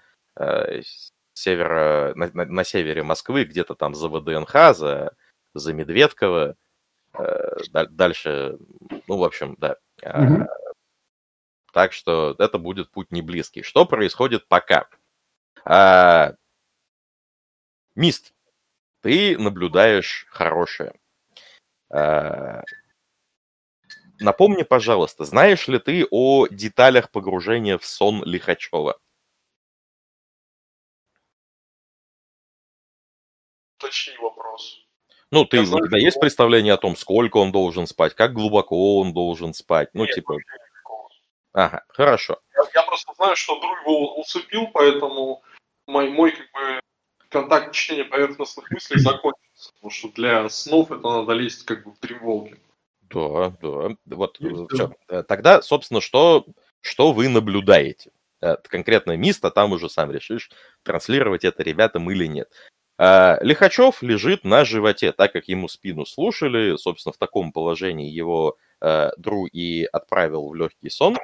э, 1.41 1.43
северо, 1.43 2.13
на, 2.15 2.29
на- 2.33 2.45
на 2.45 2.63
севере 2.63 3.03
Москвы, 3.03 3.43
где-то 3.45 3.75
там 3.75 3.95
за 3.95 4.07
ВДНХ, 4.09 4.73
за, 4.75 5.15
за 5.53 5.73
Медведково. 5.73 6.55
Э, 7.13 7.57
даль- 7.71 7.89
Дальше, 7.89 8.57
ну, 9.07 9.17
в 9.17 9.23
общем, 9.23 9.55
да. 9.59 9.77
Мгм. 10.03 10.47
Так 11.73 11.93
что 11.93 12.35
это 12.37 12.57
будет 12.57 12.91
путь 12.91 13.11
не 13.11 13.21
близкий. 13.21 13.61
Что 13.63 13.85
происходит 13.85 14.47
пока? 14.47 14.87
А, 15.65 16.33
Мист, 17.95 18.33
ты 19.01 19.37
наблюдаешь 19.37 20.25
хорошее. 20.29 20.93
А, 21.89 22.63
Напомни, 24.19 24.61
пожалуйста, 24.63 25.25
знаешь 25.25 25.67
ли 25.67 25.79
ты 25.79 26.05
о 26.11 26.47
деталях 26.47 27.09
погружения 27.09 27.77
в 27.79 27.85
сон 27.85 28.23
Лихачева? 28.23 28.99
Точнее 33.91 34.19
вопрос. 34.19 34.85
Ну, 35.31 35.43
ты, 35.43 35.57
Я 35.57 35.63
у 35.63 35.85
тебя 35.85 35.97
есть 35.97 36.17
представление 36.17 36.73
о 36.75 36.77
том, 36.77 36.95
сколько 36.95 37.37
он 37.37 37.51
должен 37.51 37.87
спать, 37.87 38.15
как 38.15 38.31
глубоко 38.31 38.99
он 38.99 39.13
должен 39.13 39.53
спать? 39.53 39.89
Ну, 39.93 40.05
Нет, 40.05 40.15
типа, 40.15 40.37
ага, 41.51 41.83
хорошо. 41.89 42.39
Я, 42.55 42.81
я 42.81 42.87
просто 42.87 43.13
знаю, 43.15 43.35
что 43.35 43.59
Дру 43.59 43.75
его 43.81 44.17
усыпил, 44.17 44.67
поэтому 44.67 45.43
мой, 45.87 46.09
мой 46.09 46.31
как 46.31 46.51
бы 46.53 46.79
контакт 47.27 47.73
чтения 47.73 48.05
поверхностных 48.05 48.71
мыслей 48.71 48.99
закончился. 49.01 49.73
Потому 49.73 49.91
что 49.91 50.07
для 50.13 50.47
снов 50.47 50.89
это 50.89 51.01
надо 51.01 51.33
лезть 51.33 51.65
как 51.65 51.83
бы 51.83 51.91
в 51.91 51.99
дримволке. 51.99 52.57
Да, 53.01 53.49
да. 53.61 53.95
Вот, 54.05 54.39
Есть 54.39 54.71
все. 54.71 54.95
Тогда, 55.23 55.61
собственно, 55.61 55.99
что, 55.99 56.45
что 56.79 57.11
вы 57.11 57.27
наблюдаете? 57.27 58.11
Э, 58.39 58.55
Конкретно 58.55 59.17
Миста, 59.17 59.51
там 59.51 59.73
уже 59.73 59.89
сам 59.89 60.11
решишь, 60.11 60.49
транслировать 60.83 61.43
это 61.43 61.61
ребятам 61.61 62.09
или 62.09 62.25
нет. 62.25 62.49
А, 63.03 63.39
Лихачев 63.41 64.03
лежит 64.03 64.43
на 64.43 64.63
животе, 64.63 65.11
так 65.11 65.33
как 65.33 65.47
ему 65.47 65.67
спину 65.67 66.05
слушали. 66.05 66.75
Собственно, 66.75 67.11
в 67.13 67.17
таком 67.17 67.51
положении 67.51 68.07
его 68.07 68.57
э, 68.79 69.09
Дру 69.17 69.47
и 69.47 69.85
отправил 69.85 70.47
в 70.47 70.53
легкий 70.53 70.91
сон. 70.91 71.17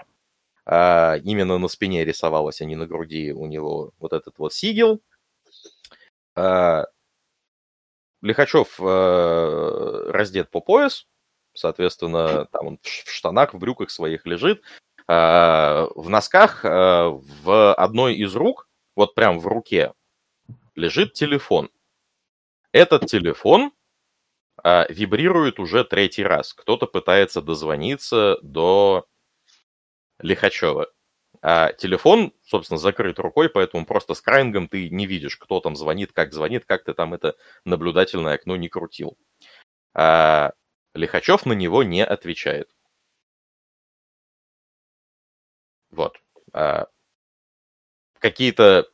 А, 0.66 1.18
Именно 1.24 1.60
на 1.60 1.68
спине 1.68 2.04
рисовалось, 2.04 2.62
а 2.62 2.66
не 2.66 2.76
на 2.76 2.88
груди 2.88 3.32
у 3.32 3.46
него 3.46 3.92
вот 4.00 4.14
этот 4.14 4.40
вот 4.40 4.56
сигел. 4.56 5.02
А, 6.36 6.88
Лихачев 8.24 8.80
э, 8.80 10.10
раздет 10.12 10.50
по 10.50 10.62
пояс, 10.62 11.06
соответственно, 11.54 12.46
там 12.46 12.66
он 12.66 12.80
в 12.82 13.12
штанах, 13.12 13.54
в 13.54 13.60
брюках 13.60 13.92
своих 13.92 14.26
лежит, 14.26 14.64
А, 15.08 15.88
в 15.96 16.10
носках 16.10 16.66
э, 16.66 16.70
в 16.70 17.74
одной 17.76 18.16
из 18.16 18.36
рук, 18.36 18.68
вот 18.96 19.14
прям 19.14 19.40
в 19.40 19.46
руке, 19.46 19.94
лежит 20.78 21.14
телефон. 21.14 21.70
Этот 22.72 23.08
телефон 23.08 23.74
а, 24.64 24.86
вибрирует 24.90 25.60
уже 25.60 25.84
третий 25.84 26.24
раз. 26.24 26.54
Кто-то 26.54 26.86
пытается 26.86 27.42
дозвониться 27.42 28.38
до 28.44 29.08
Лихачева. 30.20 30.88
А 31.42 31.74
телефон, 31.74 32.34
собственно, 32.44 32.78
закрыт 32.78 33.20
рукой, 33.20 33.50
поэтому 33.50 33.86
просто 33.86 34.14
с 34.14 34.22
краингом 34.22 34.68
ты 34.68 34.90
не 34.90 35.06
видишь, 35.08 35.38
кто 35.38 35.60
там 35.60 35.76
звонит, 35.76 36.12
как 36.14 36.34
звонит, 36.34 36.66
как 36.66 36.84
ты 36.84 36.94
там 36.94 37.14
это 37.14 37.36
наблюдательное 37.66 38.36
окно 38.36 38.56
не 38.56 38.70
крутил. 38.70 39.18
А 39.94 40.54
Лихачев 40.94 41.46
на 41.46 41.54
него 41.54 41.84
не 41.84 42.06
отвечает. 42.06 42.70
Вот. 45.90 46.20
А 46.54 46.88
какие-то 48.20 48.90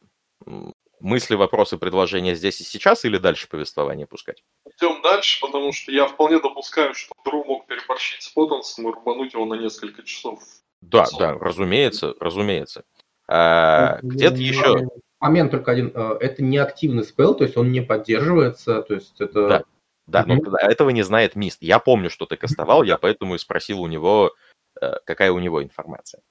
мысли, 1.04 1.36
вопросы, 1.36 1.78
предложения 1.78 2.34
здесь 2.34 2.62
и 2.62 2.64
сейчас 2.64 3.06
или 3.06 3.18
дальше 3.18 3.48
повествование 3.48 4.08
пускать? 4.08 4.44
Идем 4.66 5.02
дальше, 5.04 5.40
потому 5.42 5.72
что 5.74 5.92
я 5.92 6.08
вполне 6.08 6.40
допускаю, 6.40 6.96
что 6.96 7.14
Дру 7.26 7.44
мог 7.44 7.68
переборщить 7.68 8.24
с 8.24 8.30
Поттенсом 8.30 8.90
и 8.90 8.92
рубануть 8.92 9.34
его 9.34 9.46
на 9.46 9.56
несколько 9.56 10.04
часов. 10.04 10.42
Да, 10.82 11.06
да, 11.20 11.34
разумеется, 11.34 12.16
разумеется. 12.20 12.84
А, 13.28 14.00
где-то 14.02 14.38
еще... 14.38 14.88
Момент 15.20 15.52
только 15.52 15.72
один. 15.72 15.92
э, 15.96 16.18
Это 16.20 16.44
не 16.44 16.58
активный 16.58 17.04
спел, 17.04 17.34
то 17.34 17.46
есть 17.46 17.56
он 17.56 17.72
не 17.72 17.82
поддерживается, 17.82 18.82
то 18.82 18.94
есть 18.96 19.22
это... 19.22 19.48
Да. 19.48 19.64
Да, 20.06 20.26
но 20.26 20.34
Мгм. 20.36 20.44
тогда 20.44 20.60
этого 20.70 20.90
не 20.90 21.02
знает 21.02 21.38
Мист. 21.38 21.60
Я 21.62 21.80
помню, 21.80 22.10
что 22.10 22.26
ты 22.26 22.36
кастовал, 22.36 22.84
я 22.84 22.98
поэтому 22.98 23.36
и 23.36 23.38
спросил 23.38 23.80
у 23.80 23.88
него, 23.88 24.34
э, 24.82 24.96
какая 25.06 25.32
у 25.32 25.40
него 25.40 25.64
информация. 25.64 26.22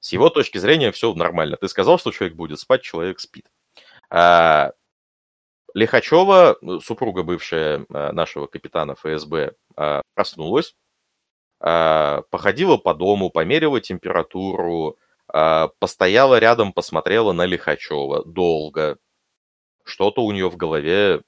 С 0.00 0.12
его 0.12 0.30
точки 0.30 0.58
зрения 0.58 0.90
все 0.90 1.14
нормально. 1.14 1.56
Ты 1.56 1.68
сказал, 1.68 1.98
что 2.00 2.10
человек 2.10 2.36
будет 2.36 2.58
спать, 2.58 2.82
человек 2.82 3.20
спит. 3.20 3.46
А, 4.10 4.72
Лихачева, 5.74 6.58
ну, 6.62 6.80
супруга 6.80 7.22
бывшая 7.22 7.86
э, 7.88 8.12
нашего 8.12 8.46
капитана 8.46 8.94
ФСБ, 8.94 9.54
э, 9.76 10.02
проснулась, 10.14 10.74
э, 11.60 12.22
походила 12.30 12.76
по 12.76 12.94
дому, 12.94 13.30
померила 13.30 13.80
температуру, 13.80 14.98
постояла 15.78 16.40
рядом, 16.40 16.72
посмотрела 16.72 17.32
на 17.32 17.46
Лихачева 17.46 18.24
долго. 18.24 18.98
Что-то 19.84 20.24
у 20.24 20.32
нее 20.32 20.50
в 20.50 20.56
голове 20.56 21.22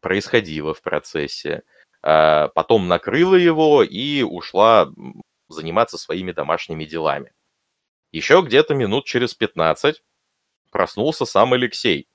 происходило 0.00 0.74
в 0.74 0.82
процессе. 0.82 1.62
А, 2.02 2.48
Потом 2.48 2.88
накрыла 2.88 3.36
его 3.36 3.82
и 3.82 4.22
ушла 4.22 4.90
заниматься 5.48 5.96
своими 5.96 6.32
домашними 6.32 6.84
делами. 6.84 7.32
Еще 8.12 8.42
где-то 8.42 8.74
минут 8.74 9.06
через 9.06 9.34
15 9.34 10.02
проснулся 10.70 11.24
сам 11.24 11.54
Алексей, 11.54 12.06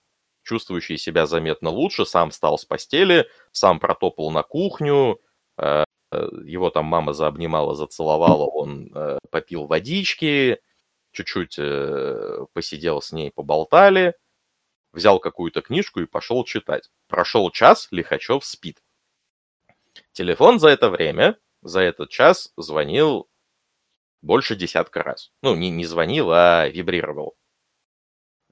чувствующий 0.43 0.97
себя 0.97 1.25
заметно 1.25 1.69
лучше, 1.69 2.05
сам 2.05 2.29
встал 2.29 2.57
с 2.57 2.65
постели, 2.65 3.27
сам 3.51 3.79
протопал 3.79 4.31
на 4.31 4.43
кухню, 4.43 5.19
э, 5.57 5.83
э, 6.11 6.27
его 6.45 6.69
там 6.69 6.85
мама 6.85 7.13
заобнимала, 7.13 7.75
зацеловала, 7.75 8.45
он 8.45 8.91
э, 8.93 9.19
попил 9.31 9.65
водички, 9.65 10.59
чуть-чуть 11.11 11.57
посидел 12.53 13.01
с 13.01 13.11
ней, 13.11 13.31
поболтали, 13.31 14.15
взял 14.91 15.19
какую-то 15.19 15.61
книжку 15.61 15.99
и 16.01 16.05
пошел 16.05 16.43
читать. 16.43 16.89
Прошел 17.07 17.51
час, 17.51 17.87
Лихачев 17.91 18.43
спит. 18.43 18.81
Телефон 20.11 20.59
за 20.59 20.69
это 20.69 20.89
время, 20.89 21.37
за 21.61 21.81
этот 21.81 22.09
час 22.09 22.51
звонил 22.57 23.29
больше 24.23 24.55
десятка 24.55 25.03
раз. 25.03 25.31
Ну, 25.41 25.53
не, 25.55 25.69
не 25.69 25.85
звонил, 25.85 26.31
а 26.31 26.67
вибрировал. 26.67 27.35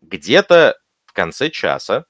Где-то 0.02 0.81
в 1.12 1.14
конце 1.14 1.50
часа, 1.50 2.06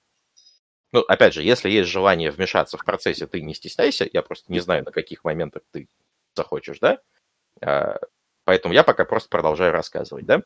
ну, 0.91 0.99
опять 1.01 1.33
же, 1.33 1.41
если 1.41 1.71
есть 1.71 1.89
желание 1.89 2.29
вмешаться 2.29 2.77
в 2.77 2.85
процессе, 2.85 3.25
ты 3.25 3.41
не 3.41 3.55
стесняйся, 3.55 4.07
я 4.13 4.21
просто 4.21 4.51
не 4.51 4.59
знаю, 4.59 4.83
на 4.83 4.91
каких 4.91 5.23
моментах 5.23 5.63
ты 5.71 5.89
захочешь, 6.35 6.77
да? 6.79 6.99
А, 7.61 7.97
Поэтому 8.43 8.73
я 8.73 8.83
пока 8.83 9.05
просто 9.05 9.29
продолжаю 9.29 9.71
рассказывать, 9.71 10.25
да? 10.25 10.43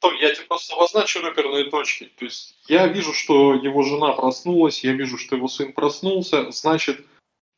То, 0.00 0.12
я 0.12 0.34
тебе 0.34 0.44
просто 0.44 0.74
обозначу 0.74 1.20
реперные 1.20 1.70
точки. 1.70 2.10
То 2.18 2.26
есть 2.26 2.56
я 2.68 2.86
вижу, 2.86 3.14
что 3.14 3.54
его 3.54 3.82
жена 3.82 4.12
проснулась, 4.12 4.84
я 4.84 4.92
вижу, 4.92 5.16
что 5.16 5.36
его 5.36 5.48
сын 5.48 5.72
проснулся, 5.72 6.50
значит, 6.50 7.00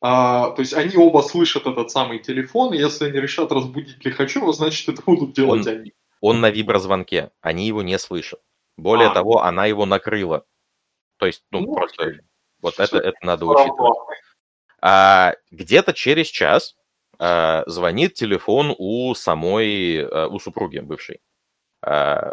а, 0.01 0.51
то 0.51 0.63
есть 0.63 0.75
они 0.75 0.97
оба 0.97 1.23
слышат 1.23 1.67
этот 1.67 1.91
самый 1.91 2.21
телефон, 2.21 2.75
и 2.75 2.79
если 2.79 3.07
они 3.07 3.19
решат 3.21 3.51
разбудить 3.51 4.05
Лихачева, 4.05 4.53
значит, 4.53 4.89
это 4.89 5.03
будут 5.03 5.35
делать 5.35 5.67
Он- 5.67 5.73
они. 5.73 5.93
Он 6.21 6.41
на 6.41 6.51
виброзвонке, 6.51 7.31
они 7.41 7.67
его 7.67 7.83
не 7.83 7.99
слышат. 7.99 8.41
Более 8.77 9.09
А. 9.09 9.15
того, 9.15 9.43
она 9.43 9.67
его 9.67 9.87
накрыла. 9.87 10.45
То 11.19 11.27
есть, 11.27 11.45
ну, 11.51 11.61
Ну, 11.61 11.75
просто 11.75 12.21
вот 12.61 12.79
это, 12.79 12.99
это 12.99 13.19
надо 13.23 13.47
учитывать. 13.47 13.99
А, 14.83 15.35
где-то 15.51 15.93
через 15.95 16.27
час 16.29 16.77
а, 17.19 17.65
звонит 17.67 18.15
телефон 18.15 18.75
у 18.77 19.15
самой, 19.15 20.07
а, 20.07 20.29
у 20.29 20.39
супруги 20.39 20.79
бывшей. 20.81 21.21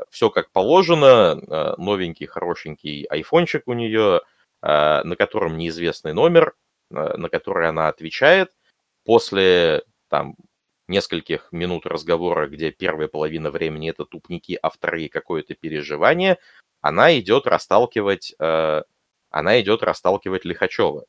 все 0.09 0.29
как 0.29 0.51
положено, 0.51 1.31
а, 1.47 1.75
новенький, 1.77 2.25
хорошенький 2.25 3.05
айфончик 3.05 3.63
у 3.67 3.73
нее, 3.73 4.21
а, 4.61 5.03
на 5.03 5.15
котором 5.15 5.57
неизвестный 5.57 6.13
номер, 6.13 6.55
а, 6.91 7.17
на 7.17 7.29
который 7.29 7.69
она 7.69 7.87
отвечает. 7.89 8.51
После 9.05 9.83
там 10.09 10.35
нескольких 10.87 11.51
минут 11.51 11.85
разговора, 11.85 12.47
где 12.47 12.71
первая 12.71 13.07
половина 13.07 13.51
времени 13.51 13.89
это 13.89 14.05
тупники, 14.05 14.57
а 14.61 14.69
вторые 14.69 15.09
какое-то 15.09 15.55
переживание, 15.55 16.37
она 16.81 17.17
идет 17.19 17.47
расталкивать, 17.47 18.35
э, 18.39 18.83
она 19.29 19.61
идет 19.61 19.83
расталкивать 19.83 20.45
Лихачева. 20.45 21.05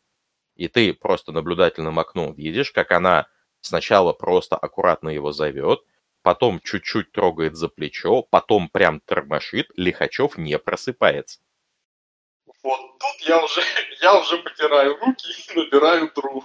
И 0.56 0.68
ты 0.68 0.94
просто 0.94 1.32
наблюдательным 1.32 1.98
окном 1.98 2.34
видишь, 2.34 2.70
как 2.70 2.92
она 2.92 3.26
сначала 3.60 4.12
просто 4.12 4.56
аккуратно 4.56 5.08
его 5.08 5.32
зовет, 5.32 5.80
потом 6.22 6.60
чуть-чуть 6.60 7.12
трогает 7.12 7.56
за 7.56 7.68
плечо, 7.68 8.22
потом 8.22 8.68
прям 8.68 9.00
тормошит, 9.00 9.68
Лихачев 9.76 10.38
не 10.38 10.58
просыпается. 10.58 11.40
Вот 12.62 12.80
тут 12.98 13.28
я 13.28 13.44
уже, 13.44 13.60
я 14.00 14.18
уже 14.18 14.38
потираю 14.38 14.96
руки 14.98 15.26
и 15.30 15.58
набираю 15.58 16.10
друг. 16.14 16.44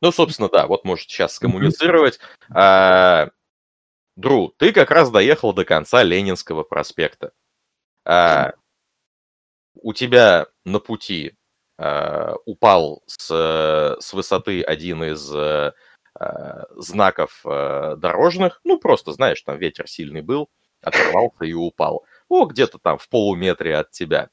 Ну, 0.00 0.12
собственно, 0.12 0.48
да, 0.48 0.66
вот 0.66 0.84
можете 0.84 1.14
сейчас 1.14 1.34
скоммуницировать. 1.34 2.18
А, 2.50 3.30
Дру, 4.16 4.54
ты 4.58 4.72
как 4.72 4.90
раз 4.90 5.10
доехал 5.10 5.52
до 5.52 5.64
конца 5.64 6.02
Ленинского 6.02 6.62
проспекта. 6.62 7.32
А, 8.04 8.52
у 9.74 9.92
тебя 9.92 10.46
на 10.64 10.78
пути 10.78 11.36
а, 11.78 12.34
упал 12.44 13.02
с, 13.06 13.26
с 14.00 14.12
высоты 14.12 14.62
один 14.62 15.02
из 15.02 15.34
а, 15.34 15.74
а, 16.14 16.66
знаков 16.76 17.40
а, 17.44 17.96
дорожных. 17.96 18.60
Ну, 18.62 18.78
просто, 18.78 19.12
знаешь, 19.12 19.42
там 19.42 19.58
ветер 19.58 19.88
сильный 19.88 20.22
был, 20.22 20.48
оторвался 20.80 21.44
и 21.44 21.52
упал. 21.52 22.04
О, 22.28 22.46
где-то 22.46 22.78
там 22.78 22.98
в 22.98 23.08
полуметре 23.08 23.76
от 23.76 23.90
тебя. 23.90 24.30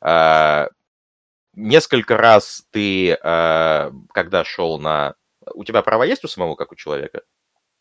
А, 0.00 0.68
несколько 1.54 2.16
раз 2.16 2.66
ты, 2.70 3.12
а, 3.22 3.92
когда 4.12 4.44
шел 4.44 4.78
на... 4.78 5.14
У 5.54 5.64
тебя 5.64 5.82
права 5.82 6.04
есть 6.04 6.24
у 6.24 6.28
самого, 6.28 6.54
как 6.54 6.72
у 6.72 6.76
человека? 6.76 7.22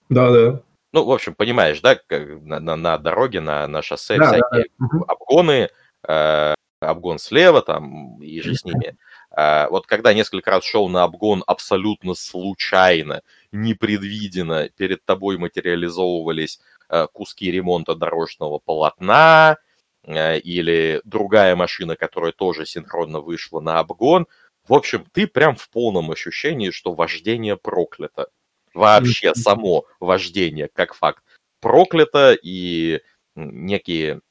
Да, 0.10 0.30
да. 0.32 0.62
Ну, 0.94 1.06
в 1.06 1.12
общем, 1.12 1.36
понимаешь, 1.36 1.80
да, 1.82 1.98
на, 2.10 2.60
на, 2.60 2.76
на 2.76 2.98
дороге, 2.98 3.40
на, 3.40 3.68
на 3.68 3.82
шоссе 3.82 4.18
Да, 4.18 4.28
всякие 4.28 4.66
Мгм. 4.78 5.06
обгоны, 5.08 5.70
э, 6.08 6.54
обгон 6.82 7.20
слева 7.20 7.62
там 7.62 8.22
и 8.22 8.42
же 8.42 8.56
с 8.56 8.66
ними. 8.66 8.98
А, 9.30 9.70
вот 9.70 9.88
когда 9.88 10.14
несколько 10.14 10.52
раз 10.52 10.66
шел 10.66 10.90
на 10.90 11.04
обгон 11.04 11.44
абсолютно 11.48 12.14
случайно, 12.14 13.22
непредвиденно, 13.52 14.70
перед 14.70 15.06
тобой 15.06 15.38
материализовывались 15.38 16.60
а, 16.90 17.08
куски 17.08 17.50
ремонта 17.52 17.96
дорожного 17.96 18.60
полотна 18.60 19.52
а, 19.52 19.58
или 20.06 21.02
другая 21.04 21.56
машина, 21.56 21.96
которая 21.96 22.32
тоже 22.32 22.66
синхронно 22.66 23.20
вышла 23.20 23.60
на 23.60 23.80
обгон. 23.80 24.28
В 24.68 24.74
общем, 24.74 25.06
ты 25.12 25.28
прям 25.28 25.56
в 25.56 25.70
полном 25.70 26.12
ощущении, 26.12 26.72
что 26.72 26.94
вождение 26.94 27.58
проклято. 27.58 28.28
Вообще 28.74 29.36
само 29.36 29.86
вождение, 30.00 30.70
как 30.74 30.94
факт, 30.94 31.24
проклято, 31.60 32.38
и 32.42 33.02
некие 33.36 34.22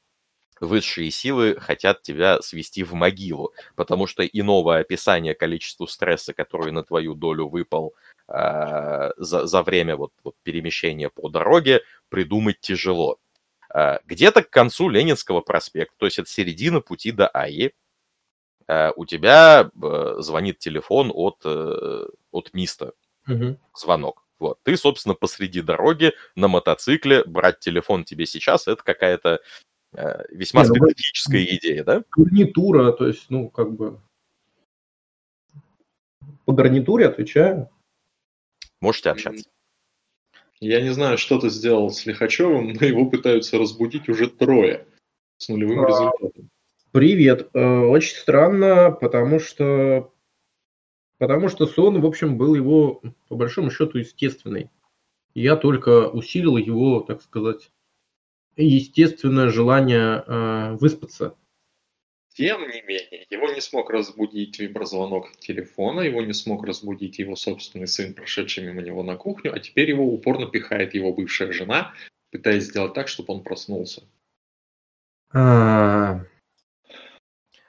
высшие 0.59 1.09
силы 1.09 1.59
хотят 1.59 2.03
тебя 2.03 2.41
свести 2.41 2.83
в 2.83 2.93
могилу, 2.93 3.51
потому 3.75 4.07
что 4.07 4.23
иного 4.25 4.77
описания 4.77 5.33
количеству 5.33 5.87
стресса, 5.87 6.33
который 6.33 6.71
на 6.71 6.83
твою 6.83 7.15
долю 7.15 7.49
выпал 7.49 7.95
э, 8.27 9.11
за, 9.17 9.47
за 9.47 9.63
время 9.63 9.95
вот, 9.95 10.11
вот 10.23 10.35
перемещения 10.43 11.09
по 11.09 11.29
дороге, 11.29 11.81
придумать 12.09 12.59
тяжело. 12.61 13.17
Э, 13.73 13.99
где-то 14.05 14.43
к 14.43 14.49
концу 14.49 14.89
Ленинского 14.89 15.41
проспекта, 15.41 15.95
то 15.97 16.05
есть 16.05 16.19
от 16.19 16.27
середины 16.27 16.81
пути 16.81 17.11
до 17.11 17.27
АИ, 17.27 17.71
э, 18.67 18.91
у 18.95 19.05
тебя 19.05 19.69
э, 19.81 20.15
звонит 20.19 20.59
телефон 20.59 21.11
от, 21.13 21.45
от 21.45 22.53
Миста. 22.53 22.93
Угу. 23.27 23.57
Звонок. 23.75 24.23
Вот. 24.39 24.59
Ты, 24.63 24.75
собственно, 24.75 25.13
посреди 25.13 25.61
дороги 25.61 26.13
на 26.35 26.47
мотоцикле, 26.47 27.23
брать 27.25 27.59
телефон 27.59 28.03
тебе 28.03 28.25
сейчас, 28.25 28.67
это 28.67 28.83
какая-то 28.83 29.39
Э, 29.93 30.23
весьма 30.31 30.63
Не, 30.63 30.69
ну, 30.69 30.75
специфическая 30.75 31.41
ну, 31.41 31.57
идея, 31.57 31.83
да? 31.83 32.03
Гарнитура, 32.11 32.91
то 32.93 33.07
есть, 33.07 33.29
ну, 33.29 33.49
как 33.49 33.73
бы... 33.73 33.99
По 36.45 36.53
гарнитуре 36.53 37.07
отвечаю. 37.07 37.69
Можете 38.79 39.11
общаться. 39.11 39.49
Я 40.61 40.79
не 40.79 40.93
знаю, 40.93 41.17
что 41.17 41.39
ты 41.39 41.49
сделал 41.49 41.89
с 41.89 42.05
Лихачевым, 42.05 42.73
но 42.73 42.85
его 42.85 43.09
пытаются 43.09 43.57
разбудить 43.57 44.07
уже 44.07 44.29
трое 44.29 44.85
с 45.37 45.49
нулевым 45.49 45.83
а, 45.83 45.87
результатом. 45.87 46.49
Привет. 46.91 47.49
Э, 47.53 47.79
очень 47.79 48.15
странно, 48.15 48.91
потому 48.91 49.39
что 49.39 50.13
потому 51.17 51.49
что 51.49 51.65
сон, 51.65 51.99
в 51.99 52.05
общем, 52.05 52.37
был 52.37 52.53
его, 52.53 53.01
по 53.27 53.35
большому 53.35 53.71
счету, 53.71 53.97
естественный. 53.97 54.69
Я 55.33 55.55
только 55.55 56.07
усилил 56.09 56.57
его, 56.57 56.99
так 56.99 57.23
сказать, 57.23 57.71
естественное 58.55 59.49
желание 59.49 60.23
э, 60.27 60.77
выспаться. 60.79 61.35
Тем 62.41 62.67
не 62.67 62.81
менее, 62.81 63.27
его 63.29 63.51
не 63.51 63.61
смог 63.61 63.91
разбудить 63.91 64.57
виброзвонок 64.57 65.37
телефона, 65.37 66.01
его 66.01 66.23
не 66.23 66.33
смог 66.33 66.65
разбудить 66.65 67.19
его 67.19 67.35
собственный 67.35 67.85
сын, 67.85 68.15
прошедший 68.15 68.63
мимо 68.63 68.81
него 68.81 69.03
на 69.03 69.15
кухню, 69.15 69.53
а 69.53 69.59
теперь 69.59 69.91
его 69.91 70.11
упорно 70.11 70.47
пихает 70.47 70.95
его 70.95 71.13
бывшая 71.13 71.51
жена, 71.51 71.93
пытаясь 72.31 72.63
сделать 72.63 72.95
так, 72.95 73.09
чтобы 73.09 73.35
он 73.35 73.43
проснулся. 73.43 74.01
А... 75.31 76.21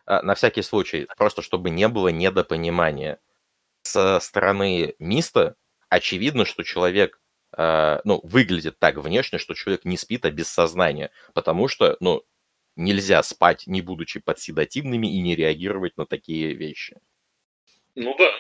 а 0.07 0.23
на 0.23 0.35
всякий 0.35 0.63
случай, 0.63 1.07
просто 1.19 1.43
чтобы 1.43 1.69
не 1.69 1.87
было 1.89 2.09
недопонимания. 2.09 3.21
Со 3.83 4.21
стороны 4.21 4.95
Миста 4.99 5.55
очевидно, 5.91 6.47
что 6.47 6.63
человек 6.63 7.21
а, 7.55 8.01
ну, 8.05 8.21
выглядит 8.23 8.79
так 8.79 8.97
внешне, 8.97 9.39
что 9.39 9.53
человек 9.53 9.85
не 9.85 9.99
спит, 9.99 10.25
а 10.25 10.31
без 10.31 10.49
сознания, 10.49 11.11
потому 11.35 11.69
что, 11.69 11.99
ну, 12.01 12.25
нельзя 12.77 13.23
спать, 13.23 13.67
не 13.67 13.81
будучи 13.81 14.21
подседативными 14.21 15.07
и 15.07 15.21
не 15.21 15.37
реагировать 15.37 15.97
на 15.97 16.07
такие 16.07 16.55
вещи. 16.55 16.99
Ну 17.95 18.15
да. 18.19 18.31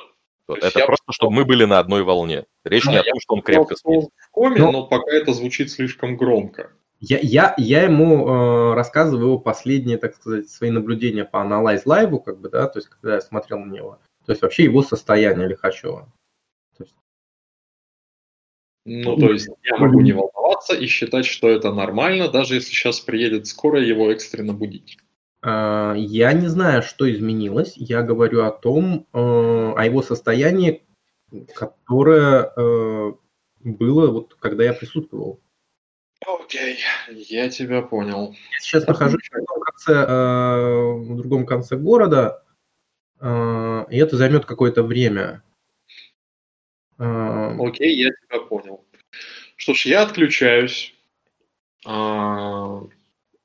Вот 0.49 0.59
это 0.62 0.78
я... 0.80 0.87
просто, 0.87 1.12
чтобы 1.12 1.33
мы 1.33 1.45
были 1.45 1.64
на 1.64 1.78
одной 1.78 2.03
волне. 2.03 2.47
Речь 2.64 2.85
да, 2.85 2.93
не 2.93 2.99
о 2.99 3.05
том, 3.05 3.20
что 3.20 3.35
он 3.35 3.43
крепко 3.43 3.76
спит. 3.76 4.05
В 4.16 4.30
коме, 4.30 4.59
но... 4.59 4.72
но 4.72 4.87
пока 4.87 5.11
это 5.12 5.33
звучит 5.33 5.70
слишком 5.70 6.16
громко. 6.16 6.72
Я, 7.01 7.18
я, 7.20 7.55
я 7.59 7.83
ему 7.83 8.28
э, 8.28 8.74
рассказываю 8.74 9.26
его 9.26 9.39
последние, 9.39 9.99
так 9.99 10.14
сказать, 10.14 10.49
свои 10.49 10.70
наблюдения 10.70 11.24
по 11.24 11.39
Analyze 11.39 11.85
Live, 11.85 12.22
как 12.22 12.41
бы, 12.41 12.49
да, 12.49 12.68
то 12.68 12.78
есть, 12.78 12.89
когда 12.89 13.16
я 13.16 13.20
смотрел 13.20 13.59
на 13.59 13.72
него. 13.72 13.99
То 14.24 14.33
есть, 14.33 14.43
вообще 14.43 14.64
его 14.64 14.83
состояние 14.83 15.49
Лихачева. 15.49 16.12
Ну, 18.85 19.16
то 19.16 19.33
есть 19.33 19.49
я 19.62 19.76
могу 19.76 20.01
не 20.01 20.12
волноваться 20.12 20.74
и 20.74 20.87
считать, 20.87 21.24
что 21.24 21.49
это 21.49 21.72
нормально, 21.72 22.28
даже 22.28 22.57
если 22.57 22.70
сейчас 22.70 23.01
приедет 23.01 23.47
скорая 23.47 23.85
его 23.85 24.11
экстренно 24.11 24.53
будить. 24.53 24.99
А, 25.43 25.95
я 25.97 26.33
не 26.33 26.49
знаю, 26.49 26.83
что 26.83 27.11
изменилось. 27.11 27.74
Я 27.76 28.03
говорю 28.03 28.45
о 28.45 28.51
том, 28.51 29.07
э, 29.12 29.18
о 29.18 29.85
его 29.85 30.03
состоянии, 30.03 30.85
которое 31.55 32.53
э, 32.57 33.12
было, 33.61 34.11
вот, 34.11 34.35
когда 34.35 34.64
я 34.64 34.72
присутствовал. 34.72 35.41
Окей, 36.26 36.78
я 37.09 37.49
тебя 37.49 37.83
понял. 37.83 38.33
Я 38.53 38.61
сейчас 38.61 38.87
нахожусь 38.87 39.28
в 39.28 39.35
другом 39.35 39.62
конце, 39.62 39.93
э, 39.93 40.93
в 40.95 41.16
другом 41.16 41.47
конце 41.47 41.76
города, 41.76 42.43
и 43.20 43.97
это 43.99 44.16
займет 44.16 44.47
какое-то 44.47 44.83
время. 44.83 45.45
Окей, 47.03 47.96
я 47.96 48.11
тебя 48.11 48.40
понял. 48.40 48.84
Что 49.57 49.74
ж, 49.74 49.86
я 49.86 50.03
отключаюсь. 50.03 50.94
А, 51.84 52.82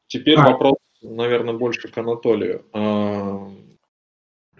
теперь 0.07 0.37
а. 0.37 0.51
вопрос, 0.51 0.77
наверное, 1.01 1.53
больше 1.53 1.87
к 1.87 1.97
Анатолию. 1.97 2.65
А, 2.73 3.51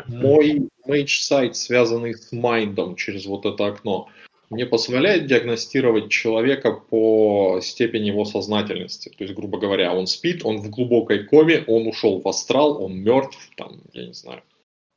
мой 0.07 0.69
mage 0.85 1.13
sight, 1.13 1.55
связанный 1.55 2.15
с 2.15 2.31
mind 2.31 2.74
ом 2.74 2.95
через 2.95 3.25
вот 3.25 3.45
это 3.45 3.67
окно, 3.67 4.09
мне 4.49 4.65
позволяет 4.65 5.25
диагностировать 5.27 6.09
человека 6.09 6.71
по 6.71 7.59
степени 7.61 8.07
его 8.07 8.23
сознательности. 8.23 9.09
То 9.09 9.23
есть, 9.23 9.35
грубо 9.35 9.59
говоря, 9.59 9.93
он 9.93 10.07
спит, 10.07 10.45
он 10.45 10.57
в 10.57 10.69
глубокой 10.69 11.25
коме, 11.25 11.63
он 11.67 11.87
ушел 11.87 12.21
в 12.21 12.27
астрал, 12.27 12.81
он 12.81 12.97
мертв, 12.97 13.37
там, 13.57 13.81
я 13.93 14.07
не 14.07 14.13
знаю. 14.13 14.41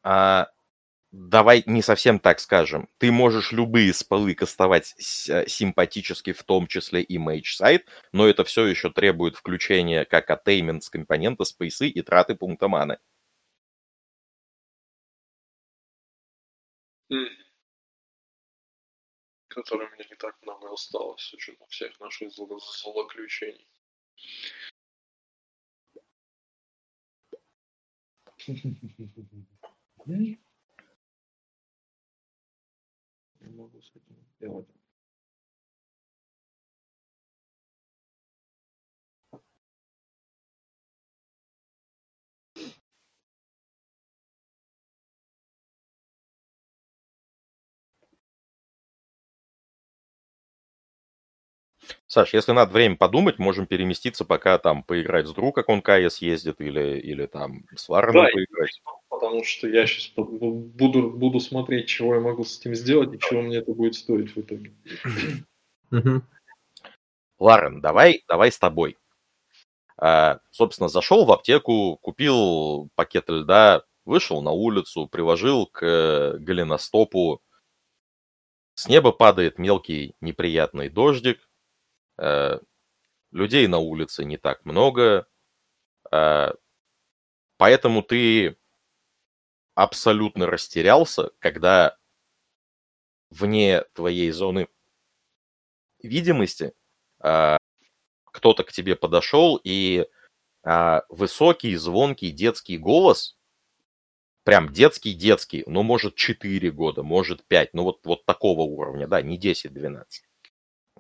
А, 0.03 0.49
давай 1.13 1.63
не 1.67 1.83
совсем 1.83 2.19
так 2.19 2.41
скажем. 2.41 2.89
Ты 2.99 3.11
можешь 3.13 3.53
любые 3.53 3.93
спалы 3.93 4.35
кастовать 4.35 4.95
э, 5.29 5.47
симпатически, 5.49 6.33
в 6.33 6.43
том 6.45 6.67
числе 6.67 7.03
и 7.03 7.19
Mage 7.19 7.55
сайт, 7.57 7.89
но 8.13 8.27
это 8.27 8.45
все 8.45 8.67
еще 8.67 8.91
требует 8.91 9.37
включения 9.37 10.05
как 10.05 10.31
attainment 10.31 10.81
с 10.81 10.91
компонента 10.91 11.45
спейсы 11.45 11.89
и 11.89 12.03
траты 12.03 12.35
пункта 12.35 12.69
маны. 12.69 12.99
Который 19.49 19.89
у 19.89 19.91
меня 19.91 20.05
не 20.09 20.17
так 20.17 20.37
много 20.43 20.73
осталось, 20.73 21.23
с 21.23 21.35
учетом 21.35 21.67
всех 21.69 21.99
наших 22.01 22.31
злоключений. 22.33 23.67
Mm-hmm. 30.07 30.39
могу 33.51 33.81
с 33.83 33.91
этим 33.95 34.17
сделать. 34.37 34.69
Саш, 52.07 52.35
если 52.35 52.53
надо 52.53 52.73
время 52.73 52.97
подумать, 52.97 53.39
можем 53.39 53.67
переместиться, 53.67 54.25
пока 54.25 54.59
там 54.59 54.83
поиграть 54.83 55.27
с 55.29 55.33
друг, 55.33 55.55
как 55.55 55.69
он 55.69 55.81
КС 55.81 56.19
ездит, 56.19 56.61
или, 56.61 56.99
или 56.99 57.27
там 57.27 57.65
с 57.77 57.89
Лареном 57.89 58.25
да, 58.25 58.31
поиграть. 58.33 58.83
Потому 59.21 59.45
что 59.45 59.69
я 59.69 59.87
сейчас 59.87 60.11
буду, 60.15 61.11
буду 61.11 61.41
смотреть, 61.41 61.89
чего 61.89 62.15
я 62.15 62.21
могу 62.21 62.45
с 62.45 62.59
этим 62.59 62.75
сделать 62.75 63.13
и 63.13 63.19
чего 63.19 63.43
мне 63.43 63.59
это 63.59 63.73
будет 63.73 63.95
стоить 63.95 64.35
в 64.35 64.41
итоге. 64.41 64.73
Ларен, 67.39 67.81
давай, 67.81 68.25
давай 68.29 68.51
с 68.51 68.59
тобой. 68.59 68.97
А, 69.97 70.41
собственно, 70.51 70.89
зашел 70.89 71.27
в 71.27 71.33
аптеку, 71.33 71.99
купил 72.01 72.89
пакет 72.95 73.29
льда, 73.29 73.83
вышел 74.05 74.41
на 74.41 74.53
улицу, 74.53 75.07
приложил 75.07 75.67
к 75.67 76.37
голеностопу. 76.39 77.43
С 78.75 78.89
неба 78.89 79.13
падает 79.13 79.59
мелкий 79.59 80.15
неприятный 80.21 80.89
дождик, 80.89 81.51
Э, 82.21 82.59
людей 83.33 83.67
на 83.67 83.79
улице 83.79 84.25
не 84.25 84.37
так 84.37 84.67
много, 84.67 85.27
э, 86.13 86.53
поэтому 87.57 88.03
ты 88.03 88.59
абсолютно 89.83 90.47
растерялся, 90.47 91.31
когда 91.39 91.97
вне 93.31 93.83
твоей 93.95 94.31
зоны 94.31 94.69
видимости 96.03 96.75
э, 97.23 97.57
кто-то 98.27 98.65
к 98.65 98.73
тебе 98.73 98.97
подошел 98.97 99.59
и 99.63 100.07
высокий, 101.09 101.75
звонкий 101.77 102.31
детский 102.31 102.77
голос 102.77 103.39
прям 104.45 104.71
детский-детский, 104.71 105.65
ну, 105.67 105.83
может, 105.83 106.17
4 106.17 106.71
года, 106.71 107.03
может, 107.03 107.43
5, 107.47 107.73
ну, 107.73 107.85
вот, 107.85 108.05
вот 108.05 108.27
такого 108.27 108.61
уровня, 108.61 109.07
да, 109.07 109.23
не 109.23 109.39
10-12. 109.39 110.05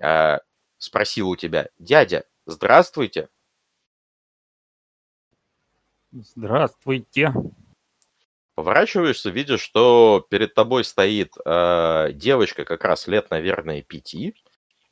А, 0.01 0.41
спросил 0.79 1.29
у 1.29 1.37
тебя, 1.37 1.69
дядя, 1.79 2.25
здравствуйте. 2.47 3.29
Здравствуйте. 6.13 7.35
Поворачиваешься, 8.61 9.31
видишь, 9.31 9.63
что 9.63 10.27
перед 10.29 10.53
тобой 10.53 10.85
стоит 10.85 11.33
э, 11.47 12.09
девочка 12.13 12.67
как 12.67 12.85
раз 12.85 13.07
лет, 13.07 13.31
наверное, 13.31 13.81
пяти, 13.81 14.35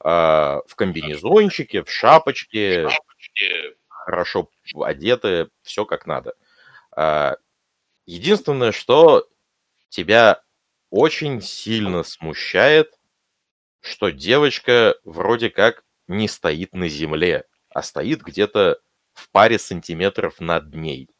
э, 0.02 0.08
в 0.08 0.74
комбинезончике, 0.74 1.84
в 1.84 1.90
шапочке, 1.90 2.88
хорошо 3.88 4.48
одеты, 4.82 5.50
все 5.60 5.84
как 5.84 6.06
надо. 6.06 6.32
Э, 6.96 7.34
единственное, 8.06 8.72
что 8.72 9.28
тебя 9.90 10.40
очень 10.88 11.42
сильно 11.42 12.04
смущает, 12.04 12.94
что 13.82 14.08
девочка 14.08 14.96
вроде 15.04 15.50
как 15.50 15.84
не 16.06 16.26
стоит 16.26 16.72
на 16.72 16.88
земле, 16.88 17.44
а 17.68 17.82
стоит 17.82 18.22
где-то 18.22 18.80
в 19.12 19.30
паре 19.30 19.58
сантиметров 19.58 20.40
над 20.40 20.74
ней. 20.74 21.10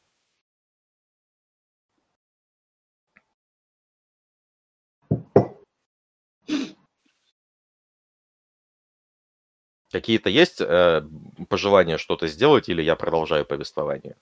Какие-то 9.91 10.29
есть 10.29 10.61
э, 10.61 11.03
пожелания 11.49 11.99
что-то 11.99 12.27
сделать, 12.27 12.69
или 12.69 12.83
я 12.83 12.95
продолжаю 12.95 13.47
повествование? 13.47 14.17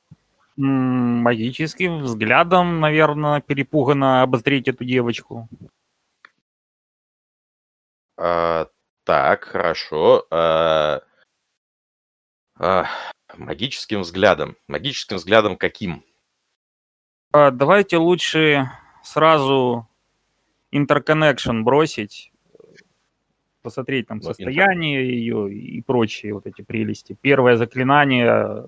Магическим 0.57 1.99
взглядом, 1.99 2.81
наверное, 2.81 3.41
перепуганно 3.41 4.23
обозреть 4.23 4.69
эту 4.69 4.85
девочку. 4.85 5.49
А, 8.17 8.69
так, 9.05 9.45
хорошо. 9.45 10.27
А, 10.31 11.03
а, 12.59 12.87
магическим 13.37 14.01
взглядом. 14.01 14.57
Магическим 14.69 15.17
взглядом 15.17 15.57
каким? 15.57 16.05
А, 17.33 17.51
давайте 17.51 17.99
лучше 17.99 18.71
сразу 19.03 19.87
интерконнекшн 20.71 21.63
бросить 21.63 22.33
посмотреть 23.67 24.07
там 24.07 24.23
состояние 24.23 25.11
ее 25.11 25.53
и 25.53 25.83
прочие 25.83 26.35
вот 26.35 26.47
эти 26.47 26.63
прелести. 26.63 27.19
Первое 27.21 27.57
заклинание 27.57 28.65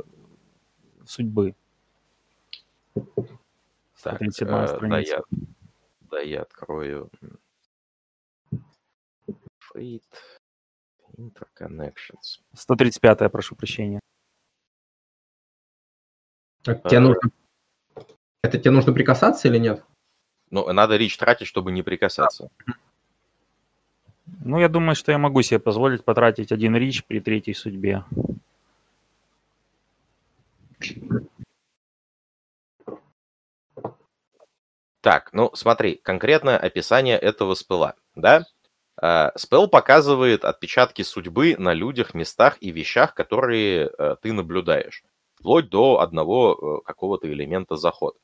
судьбы. 1.07 1.55
Так, 4.03 4.21
э, 4.21 4.29
да, 4.41 4.99
я, 4.99 5.23
да, 6.11 6.21
я 6.21 6.43
открою. 6.43 7.11
Fate 9.73 10.03
Interconnections. 11.17 12.41
135 12.55 13.31
прошу 13.31 13.55
прощения. 13.55 14.01
Так, 16.65 16.83
тебе 16.89 16.99
нужно... 16.99 17.31
Это 18.43 18.59
тебе 18.59 18.73
нужно 18.73 18.93
прикасаться 18.93 19.47
или 19.47 19.59
нет? 19.59 19.85
Ну, 20.51 20.73
надо 20.73 20.97
речь 20.97 21.17
тратить, 21.17 21.47
чтобы 21.47 21.71
не 21.71 21.85
прикасаться. 21.85 22.51
Ну, 24.45 24.59
я 24.59 24.69
думаю, 24.69 24.95
что 24.95 25.13
я 25.13 25.19
могу 25.19 25.43
себе 25.43 25.59
позволить 25.59 26.05
потратить 26.05 26.53
один 26.53 26.77
рич 26.77 27.05
при 27.05 27.21
третьей 27.21 27.55
судьбе. 27.55 28.05
Так, 35.01 35.31
ну 35.33 35.51
смотри, 35.55 35.97
конкретное 35.97 36.57
описание 36.57 37.19
этого 37.19 37.55
спела, 37.55 37.95
да? 38.15 38.47
А, 39.01 39.33
спел 39.37 39.69
показывает 39.69 40.45
отпечатки 40.45 41.03
судьбы 41.03 41.55
на 41.59 41.73
людях, 41.73 42.15
местах 42.15 42.57
и 42.61 42.71
вещах, 42.71 43.15
которые 43.15 43.91
э, 43.97 44.17
ты 44.21 44.33
наблюдаешь, 44.33 45.05
вплоть 45.37 45.69
до 45.69 46.01
одного 46.01 46.81
э, 46.81 46.87
какого-то 46.87 47.31
элемента 47.33 47.77
заход. 47.77 48.17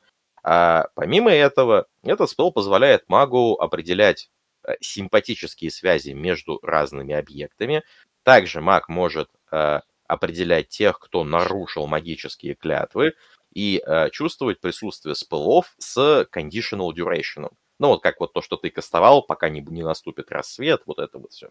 А 0.43 0.89
помимо 0.95 1.31
этого, 1.31 1.87
этот 2.03 2.29
спел 2.29 2.51
позволяет 2.51 3.09
магу 3.09 3.55
определять 3.55 4.31
Э, 4.44 4.44
симпатические 4.81 5.71
связи 5.71 6.11
между 6.11 6.59
разными 6.63 7.15
объектами. 7.15 7.83
Также 8.23 8.61
маг 8.61 8.89
может 8.89 9.31
э, 9.51 9.81
определять 10.07 10.69
тех, 10.69 10.99
кто 10.99 11.25
нарушил 11.25 11.87
магические 11.87 12.55
клятвы, 12.55 13.15
и 13.55 13.83
э, 13.85 14.11
чувствовать 14.11 14.61
присутствие 14.61 15.15
спылов 15.15 15.75
с 15.79 16.27
conditional 16.33 16.91
duration. 16.93 17.51
Ну, 17.79 17.89
вот 17.89 18.03
как 18.03 18.21
вот 18.21 18.33
то, 18.33 18.43
что 18.43 18.57
ты 18.57 18.71
кастовал, 18.71 19.23
пока 19.23 19.49
не, 19.49 19.61
не 19.61 19.83
наступит 19.83 20.31
рассвет, 20.31 20.83
вот 20.87 20.99
это 20.99 21.19
вот 21.19 21.33
все. 21.33 21.51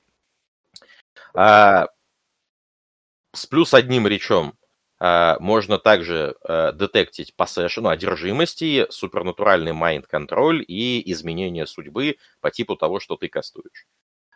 А, 1.34 1.88
с 3.34 3.45
плюс 3.45 3.74
одним 3.74 4.07
речом 4.07 4.57
можно 5.39 5.80
также 5.80 6.36
а, 6.43 6.72
детектить 6.72 7.34
possession, 7.38 7.91
одержимости, 7.91 8.88
супернатуральный 8.89 9.74
майнд-контроль 9.74 10.64
и 10.66 11.12
изменение 11.12 11.68
судьбы 11.68 12.16
по 12.39 12.51
типу 12.51 12.78
того, 12.78 13.01
что 13.01 13.18
ты 13.18 13.28
кастуешь. 13.28 13.86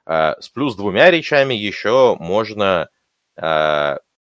А, 0.06 0.36
с 0.42 0.50
плюс 0.50 0.76
двумя 0.76 1.10
речами 1.12 1.54
еще 1.54 2.18
можно 2.20 2.90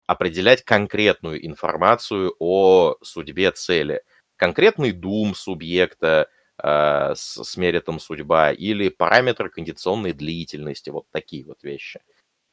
определять 0.08 0.64
конкретную 0.66 1.46
информацию 1.48 2.36
о 2.38 2.96
судьбе 3.02 3.52
цели. 3.52 4.04
Конкретный 4.36 4.92
дум 4.92 5.34
субъекта 5.34 6.28
с, 6.62 7.16
с 7.16 7.56
меритом 7.56 8.02
судьба 8.02 8.52
или 8.52 8.90
параметр 8.90 9.50
кондиционной 9.50 10.12
длительности, 10.12 10.90
вот 10.90 11.06
такие 11.12 11.46
вот 11.46 11.64
вещи. 11.64 12.02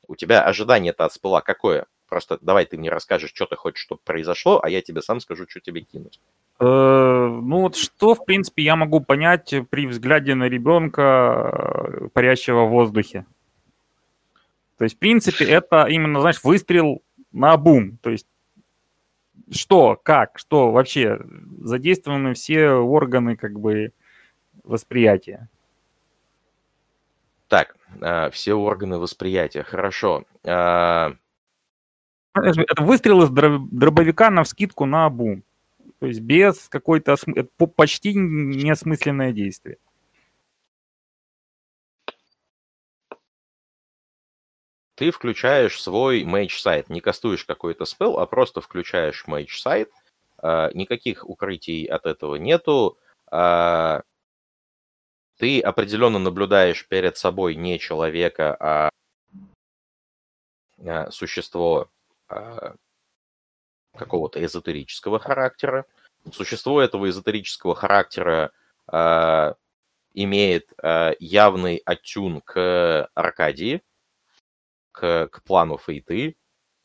У 0.07 0.15
тебя 0.15 0.45
ожидание-то 0.45 1.05
от 1.07 1.13
спыла 1.15 1.41
какое? 1.41 1.87
Просто 2.09 2.39
давай 2.41 2.67
ты 2.67 2.79
мне 2.79 2.91
расскажешь, 2.91 3.33
что 3.35 3.47
ты 3.47 3.57
хочешь, 3.57 3.83
чтобы 3.83 4.01
произошло, 4.05 4.61
а 4.63 4.71
я 4.71 4.81
тебе 4.81 5.03
сам 5.03 5.21
скажу, 5.21 5.47
что 5.49 5.61
тебе 5.61 5.81
кинуть. 5.81 6.21
Э, 6.61 6.65
ну 6.65 7.61
вот 7.63 7.77
что, 7.77 8.15
в 8.15 8.25
принципе, 8.25 8.63
я 8.63 8.77
могу 8.77 9.01
понять 9.01 9.55
при 9.71 9.87
взгляде 9.87 10.35
на 10.35 10.45
ребенка, 10.45 11.03
э, 11.03 12.09
парящего 12.13 12.65
в 12.65 12.71
воздухе. 12.71 13.27
То 14.79 14.85
есть, 14.85 14.97
в 14.97 14.99
принципе, 14.99 15.45
это 15.47 15.87
именно, 15.87 16.21
знаешь, 16.21 16.43
выстрел 16.45 17.03
на 17.33 17.57
бум. 17.57 17.99
То 18.03 18.11
есть, 18.11 18.27
что, 19.51 19.99
как, 20.03 20.39
что 20.39 20.71
вообще 20.71 21.19
задействованы 21.61 22.35
все 22.35 22.71
органы 22.71 23.37
как 23.37 23.59
бы 23.59 23.93
восприятия. 24.65 25.49
Так, 27.49 27.77
э, 28.01 28.31
все 28.31 28.55
органы 28.55 28.99
восприятия, 28.99 29.63
хорошо. 29.63 30.25
Это 32.43 32.83
выстрел 32.83 33.23
из 33.23 33.31
дробовика 33.31 34.31
на 34.31 34.45
вскидку 34.45 34.87
на 34.87 35.09
бум. 35.09 35.43
То 35.99 36.07
есть 36.07 36.21
без 36.21 36.69
какой-то 36.69 37.17
почти 37.75 38.15
неосмысленное 38.15 39.33
действие. 39.33 39.79
Ты 44.97 45.11
включаешь 45.11 45.81
свой 45.81 46.25
мейдж 46.25 46.59
сайт, 46.59 46.89
не 46.89 47.01
кастуешь 47.01 47.45
какой-то 47.45 47.85
спел, 47.85 48.19
а 48.19 48.27
просто 48.27 48.63
включаешь 48.63 49.27
мейдж 49.27 49.59
сайт. 49.59 49.93
А, 50.39 50.71
никаких 50.73 51.29
укрытий 51.29 51.85
от 51.85 52.07
этого 52.07 52.37
нету. 52.37 52.99
А, 53.31 54.03
ты 55.39 55.61
определенно 55.61 56.19
наблюдаешь 56.19 56.87
перед 56.89 57.19
собой 57.19 57.57
не 57.57 57.79
человека, 57.79 58.57
а, 58.59 58.91
а 60.83 61.11
существо 61.11 61.91
какого-то 63.97 64.45
эзотерического 64.45 65.19
характера. 65.19 65.87
Существо 66.33 66.81
этого 66.81 67.09
эзотерического 67.09 67.75
характера 67.75 68.53
э, 68.93 69.55
имеет 70.15 70.73
э, 70.83 71.13
явный 71.19 71.77
оттюн 71.85 72.41
к 72.41 73.09
Аркадии, 73.15 73.83
к, 74.93 75.29
к 75.29 75.43
плану 75.43 75.79
Фейты, 75.79 76.37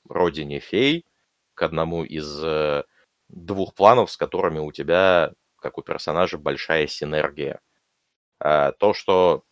родине 0.08 0.60
фей, 0.60 1.06
к 1.54 1.64
одному 1.64 2.04
из 2.04 2.44
э, 2.44 2.84
двух 3.30 3.74
планов, 3.74 4.12
с 4.12 4.18
которыми 4.18 4.60
у 4.60 4.72
тебя, 4.72 5.34
как 5.58 5.78
у 5.78 5.82
персонажа, 5.82 6.38
большая 6.38 6.88
синергия. 6.88 7.62
Э, 8.40 8.74
то, 8.78 8.94
что 8.94 9.44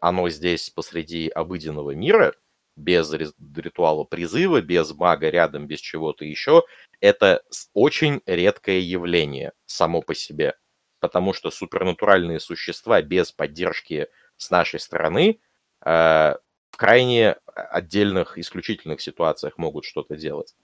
оно 0.00 0.28
здесь 0.28 0.70
посреди 0.70 1.28
обыденного 1.28 1.92
мира, 1.92 2.34
без 2.76 3.12
ритуала 3.12 4.04
призыва, 4.04 4.60
без 4.60 4.92
мага 4.94 5.30
рядом, 5.30 5.66
без 5.66 5.80
чего-то 5.80 6.24
еще, 6.24 6.64
это 7.00 7.42
очень 7.74 8.20
редкое 8.26 8.80
явление 8.80 9.52
само 9.66 10.02
по 10.02 10.14
себе. 10.14 10.56
Потому 11.00 11.32
что 11.32 11.50
супернатуральные 11.50 12.40
существа 12.40 13.02
без 13.02 13.32
поддержки 13.32 14.08
с 14.36 14.50
нашей 14.50 14.80
стороны 14.80 15.40
э, 15.84 16.34
в 16.70 16.76
крайне 16.76 17.36
отдельных, 17.54 18.38
исключительных 18.38 19.00
ситуациях 19.00 19.58
могут 19.58 19.84
что-то 19.84 20.16
делать. 20.16 20.54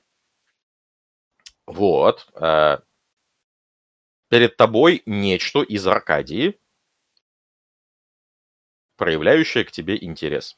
Вот. 1.67 2.27
Э, 2.35 2.79
перед 4.29 4.57
тобой 4.57 5.03
нечто 5.07 5.63
из 5.63 5.87
Аркадии, 5.87 6.59
проявляющее 8.97 9.65
к 9.65 9.71
тебе 9.71 9.97
интерес. 9.97 10.57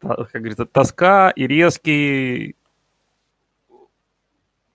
Как 0.00 0.32
говорится, 0.32 0.66
тоска 0.66 1.30
и 1.30 1.46
резкий, 1.46 2.56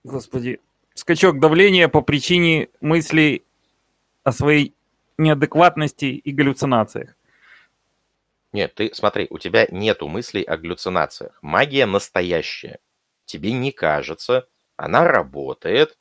господи, 0.04 0.60
скачок 0.94 1.40
давления 1.40 1.88
по 1.88 2.02
причине 2.02 2.68
мыслей 2.80 3.44
о 4.24 4.32
своей 4.32 4.74
неадекватности 5.18 6.06
и 6.06 6.32
галлюцинациях. 6.32 7.14
Нет, 8.52 8.74
ты 8.74 8.90
смотри, 8.92 9.26
у 9.30 9.38
тебя 9.38 9.66
нету 9.70 10.08
мыслей 10.08 10.42
о 10.42 10.56
галлюцинациях. 10.58 11.38
Магия 11.40 11.86
настоящая. 11.86 12.80
Тебе 13.24 13.52
не 13.52 13.72
кажется, 13.72 14.46
она 14.76 15.04
работает. 15.04 15.96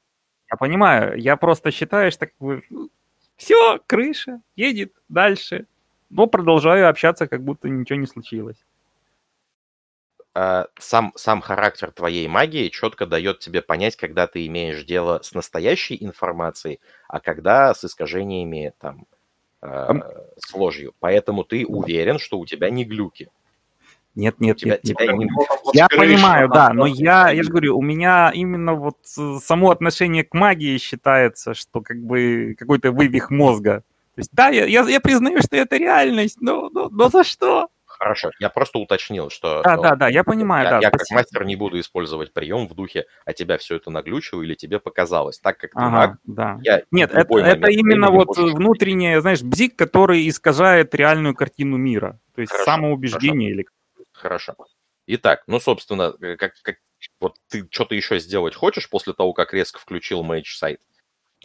Я 0.49 0.57
понимаю, 0.57 1.17
я 1.17 1.37
просто 1.37 1.71
считаю, 1.71 2.11
что 2.11 2.25
как 2.25 2.35
бы 2.39 2.63
все, 3.37 3.79
крыша, 3.87 4.41
едет 4.55 4.93
дальше. 5.07 5.65
Но 6.09 6.27
продолжаю 6.27 6.89
общаться, 6.89 7.25
как 7.27 7.41
будто 7.41 7.69
ничего 7.69 7.97
не 7.97 8.05
случилось. 8.05 8.57
А, 10.33 10.67
сам, 10.79 11.11
сам 11.15 11.41
характер 11.41 11.91
твоей 11.91 12.27
магии 12.29 12.69
четко 12.69 13.05
дает 13.05 13.39
тебе 13.39 13.61
понять, 13.61 13.97
когда 13.97 14.27
ты 14.27 14.45
имеешь 14.47 14.83
дело 14.85 15.19
с 15.23 15.33
настоящей 15.33 15.97
информацией, 15.99 16.79
а 17.09 17.19
когда 17.19 17.73
с 17.73 17.83
искажениями 17.83 18.73
там, 18.79 19.05
э, 19.61 19.89
с 20.37 20.53
ложью. 20.53 20.93
Поэтому 20.99 21.43
ты 21.43 21.65
уверен, 21.65 22.17
что 22.17 22.39
у 22.39 22.45
тебя 22.45 22.69
не 22.69 22.85
глюки. 22.85 23.29
Нет, 24.15 24.39
нет, 24.39 24.57
тебя, 24.57 24.71
нет. 24.71 24.81
Тебя 24.83 25.11
нет. 25.11 25.29
Я 25.73 25.87
понимаю, 25.89 26.47
да, 26.49 26.71
но 26.73 26.85
я, 26.85 27.29
я 27.29 27.43
же 27.43 27.49
говорю, 27.49 27.77
у 27.77 27.81
меня 27.81 28.31
именно 28.33 28.73
вот 28.73 28.97
само 29.03 29.71
отношение 29.71 30.23
к 30.23 30.33
магии 30.33 30.77
считается, 30.77 31.53
что 31.53 31.81
как 31.81 31.97
бы 31.97 32.55
какой-то 32.57 32.91
вывих 32.91 33.29
мозга. 33.29 33.83
То 34.15 34.19
есть, 34.19 34.29
да, 34.33 34.49
я, 34.49 34.65
я, 34.65 34.81
я 34.83 34.99
признаю, 34.99 35.41
что 35.41 35.55
это 35.55 35.77
реальность, 35.77 36.41
но, 36.41 36.69
но, 36.69 36.89
но 36.89 37.09
за 37.09 37.23
что? 37.23 37.69
Хорошо, 38.01 38.31
я 38.39 38.49
просто 38.49 38.79
уточнил, 38.79 39.29
что... 39.29 39.61
Да, 39.61 39.77
да, 39.77 39.95
да, 39.95 40.07
я 40.07 40.23
понимаю, 40.23 40.63
я, 40.63 40.69
да. 40.71 40.79
Я 40.79 40.89
как 40.89 41.01
мастер 41.11 41.45
не 41.45 41.55
буду 41.55 41.79
использовать 41.79 42.33
прием 42.33 42.67
в 42.67 42.73
духе, 42.73 43.05
а 43.25 43.33
тебя 43.33 43.59
все 43.59 43.75
это 43.75 43.91
наглючило 43.91 44.41
или 44.41 44.55
тебе 44.55 44.79
показалось. 44.79 45.37
Так 45.37 45.59
как 45.59 45.69
ты 45.69 45.79
ага, 45.79 45.89
маг, 45.91 46.17
да. 46.23 46.57
я 46.63 46.81
Нет, 46.89 47.11
это, 47.13 47.37
это 47.37 47.67
именно 47.67 48.09
вот 48.09 48.29
можешь... 48.29 48.55
внутреннее, 48.55 49.21
знаешь, 49.21 49.43
бзик, 49.43 49.75
который 49.75 50.27
искажает 50.27 50.95
реальную 50.95 51.35
картину 51.35 51.77
мира. 51.77 52.19
То 52.33 52.41
есть 52.41 52.51
хорошо, 52.51 52.71
самоубеждение 52.71 53.53
хорошо. 53.53 53.61
или... 53.61 54.05
Хорошо. 54.13 54.55
Итак, 55.05 55.43
ну, 55.45 55.59
собственно, 55.59 56.15
э, 56.21 56.37
как, 56.37 56.53
как 56.63 56.77
вот 57.19 57.35
ты 57.49 57.67
что-то 57.69 57.93
еще 57.93 58.17
сделать 58.17 58.55
хочешь 58.55 58.89
после 58.89 59.13
того, 59.13 59.33
как 59.33 59.53
резко 59.53 59.77
включил 59.77 60.23
Mage 60.23 60.55
сайт? 60.55 60.81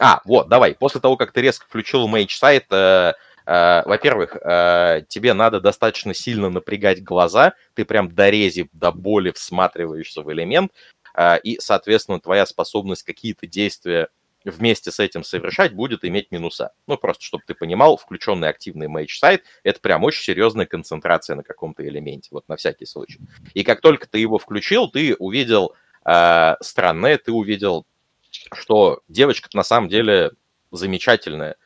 А, 0.01 0.23
вот, 0.25 0.49
давай. 0.49 0.75
После 0.75 1.03
того, 1.03 1.19
как 1.19 1.33
ты 1.33 1.43
резко 1.43 1.67
включил 1.67 2.09
Mage 2.09 2.31
сайт, 2.31 2.65
Э, 2.71 3.13
во-первых, 3.47 4.37
э, 4.37 5.03
тебе 5.09 5.33
надо 5.33 5.61
достаточно 5.61 6.13
сильно 6.15 6.51
напрягать 6.51 7.03
глаза, 7.03 7.55
ты 7.75 7.85
прям 7.85 8.13
до 8.13 8.29
рези, 8.29 8.69
до 8.73 8.91
боли 8.91 9.31
всматриваешься 9.31 10.23
в 10.23 10.33
элемент, 10.33 10.73
э, 11.15 11.39
и, 11.41 11.59
соответственно, 11.61 12.21
твоя 12.21 12.45
способность 12.45 13.05
какие-то 13.05 13.47
действия 13.47 14.09
вместе 14.45 14.91
с 14.91 15.01
этим 15.01 15.25
совершать 15.25 15.75
будет 15.75 16.05
иметь 16.05 16.31
минуса. 16.31 16.73
Ну, 16.87 16.97
просто, 16.97 17.25
чтобы 17.25 17.45
ты 17.47 17.55
понимал, 17.55 17.97
включенный 17.97 18.49
активный 18.49 18.87
Mage 18.87 19.15
сайт— 19.19 19.45
это 19.63 19.81
прям 19.81 20.05
очень 20.05 20.23
серьезная 20.23 20.67
концентрация 20.67 21.37
на 21.37 21.43
каком-то 21.43 21.87
элементе, 21.87 22.29
вот 22.33 22.49
на 22.49 22.57
всякий 22.57 22.87
случай. 22.87 23.21
И 23.55 23.63
как 23.65 23.81
только 23.81 24.09
ты 24.09 24.19
его 24.19 24.39
включил, 24.39 24.89
ты 24.89 25.15
увидел 25.17 25.75
э, 26.05 26.55
странное, 26.61 27.19
ты 27.19 27.33
увидел, 27.33 27.87
что 28.31 29.03
девочка 29.09 29.49
на 29.53 29.63
самом 29.63 29.89
деле 29.89 30.33
замечательная, 30.71 31.57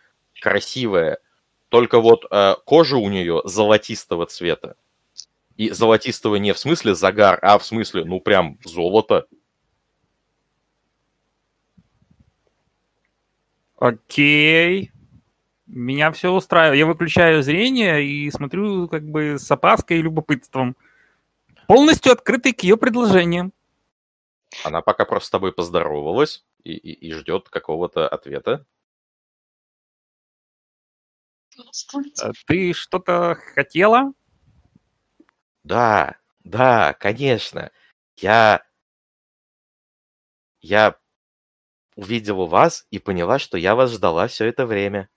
красивая, 0.40 1.18
только 1.70 2.00
вот 2.00 2.26
э, 2.30 2.56
кожа 2.66 2.96
у 2.96 3.08
нее 3.08 3.40
золотистого 3.44 4.26
цвета. 4.26 4.76
И 5.56 5.70
золотистого 5.70 6.36
не 6.36 6.52
в 6.52 6.58
смысле 6.58 6.94
загар, 6.94 7.38
а 7.42 7.58
в 7.58 7.64
смысле, 7.64 8.04
ну, 8.04 8.20
прям 8.20 8.58
золото. 8.64 9.26
Окей. 13.76 14.90
Меня 15.66 16.10
все 16.10 16.32
устраивает. 16.32 16.78
Я 16.78 16.86
выключаю 16.86 17.42
зрение 17.42 18.04
и 18.04 18.30
смотрю 18.30 18.88
как 18.88 19.08
бы 19.08 19.38
с 19.38 19.48
опаской 19.50 19.98
и 19.98 20.02
любопытством. 20.02 20.76
Полностью 21.68 22.12
открытый 22.12 22.52
к 22.52 22.62
ее 22.64 22.76
предложениям. 22.76 23.52
Она 24.64 24.82
пока 24.82 25.04
просто 25.04 25.28
с 25.28 25.30
тобой 25.30 25.52
поздоровалась 25.52 26.44
и, 26.64 26.72
и, 26.72 27.08
и 27.08 27.12
ждет 27.12 27.48
какого-то 27.48 28.08
ответа. 28.08 28.66
Э, 32.22 32.32
ты 32.46 32.72
что-то 32.72 33.36
хотела? 33.54 34.12
Да, 35.64 36.16
да, 36.44 36.94
конечно. 36.94 37.70
Я... 38.16 38.64
Я 40.60 40.98
увидела 41.96 42.46
вас 42.46 42.86
и 42.90 42.98
поняла, 42.98 43.38
что 43.38 43.56
я 43.58 43.74
вас 43.74 43.92
ждала 43.92 44.26
все 44.28 44.46
это 44.46 44.66
время. 44.66 45.08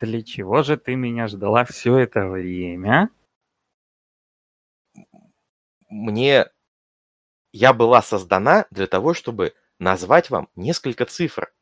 Для 0.00 0.22
чего 0.22 0.62
же 0.62 0.76
ты 0.76 0.96
меня 0.96 1.28
ждала 1.28 1.64
все 1.64 1.98
это 1.98 2.28
время? 2.28 3.10
Мне... 5.88 6.46
Я 7.52 7.72
была 7.72 8.02
создана 8.02 8.66
для 8.70 8.88
того, 8.88 9.14
чтобы 9.14 9.54
назвать 9.78 10.30
вам 10.30 10.48
несколько 10.56 11.06
цифр. 11.06 11.52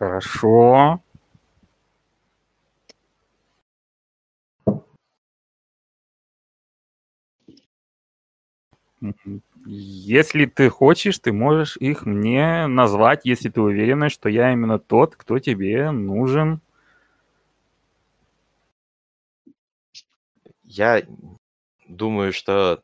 Хорошо. 0.00 1.00
Если 9.66 10.46
ты 10.46 10.68
хочешь, 10.70 11.18
ты 11.18 11.32
можешь 11.32 11.76
их 11.76 12.06
мне 12.06 12.66
назвать, 12.66 13.22
если 13.24 13.48
ты 13.48 13.60
уверена, 13.60 14.08
что 14.08 14.28
я 14.28 14.52
именно 14.52 14.78
тот, 14.78 15.16
кто 15.16 15.38
тебе 15.38 15.90
нужен. 15.90 16.60
Я 20.64 21.02
думаю, 21.88 22.32
что 22.32 22.82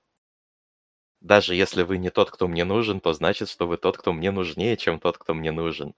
даже 1.20 1.54
если 1.54 1.82
вы 1.82 1.98
не 1.98 2.08
тот, 2.10 2.30
кто 2.30 2.48
мне 2.48 2.64
нужен, 2.64 3.00
то 3.00 3.12
значит, 3.12 3.50
что 3.50 3.66
вы 3.66 3.76
тот, 3.76 3.98
кто 3.98 4.14
мне 4.14 4.30
нужнее, 4.30 4.78
чем 4.78 4.98
тот, 4.98 5.18
кто 5.18 5.34
мне 5.34 5.52
нужен. 5.52 5.92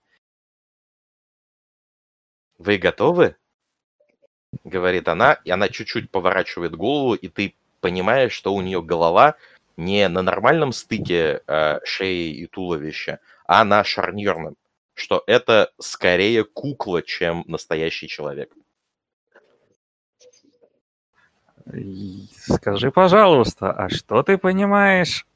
«Вы 2.59 2.77
готовы?»— 2.79 3.37
говорит 4.65 5.09
она, 5.09 5.35
и 5.45 5.51
она 5.51 5.69
чуть-чуть 5.69 6.11
поворачивает 6.11 6.75
голову, 6.75 7.15
и 7.15 7.29
ты 7.29 7.55
понимаешь, 7.81 8.33
что 8.33 8.55
у 8.55 8.61
нее 8.61 8.83
голова 8.83 9.37
не 9.77 10.09
на 10.09 10.23
нормальном 10.23 10.73
стыке 10.73 11.43
э, 11.47 11.79
шеи 11.85 12.33
и 12.35 12.47
туловища, 12.47 13.21
а 13.47 13.65
на 13.65 13.85
шарнирном, 13.85 14.57
что 14.95 15.23
это 15.27 15.73
скорее 15.79 16.45
кукла, 16.45 17.03
чем 17.03 17.45
настоящий 17.47 18.09
человек. 18.09 18.53
Скажи, 22.33 22.91
пожалуйста, 22.91 23.71
а 23.71 23.89
что 23.89 24.23
ты 24.23 24.39
понимаешь 24.39 25.27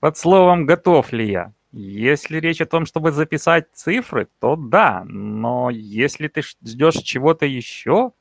под 0.00 0.16
словом 0.16 0.64
«готов 0.64 1.12
ли 1.12 1.30
я»? 1.30 1.52
Если 1.72 2.38
речь 2.38 2.62
о 2.62 2.66
том, 2.66 2.86
чтобы 2.86 3.12
записать 3.12 3.68
цифры, 3.74 4.28
то 4.40 4.56
да, 4.56 5.04
но 5.04 5.68
если 5.70 6.28
ты 6.28 6.42
ждешь 6.42 6.96
чего-то 6.96 7.44
еще, 7.44 8.12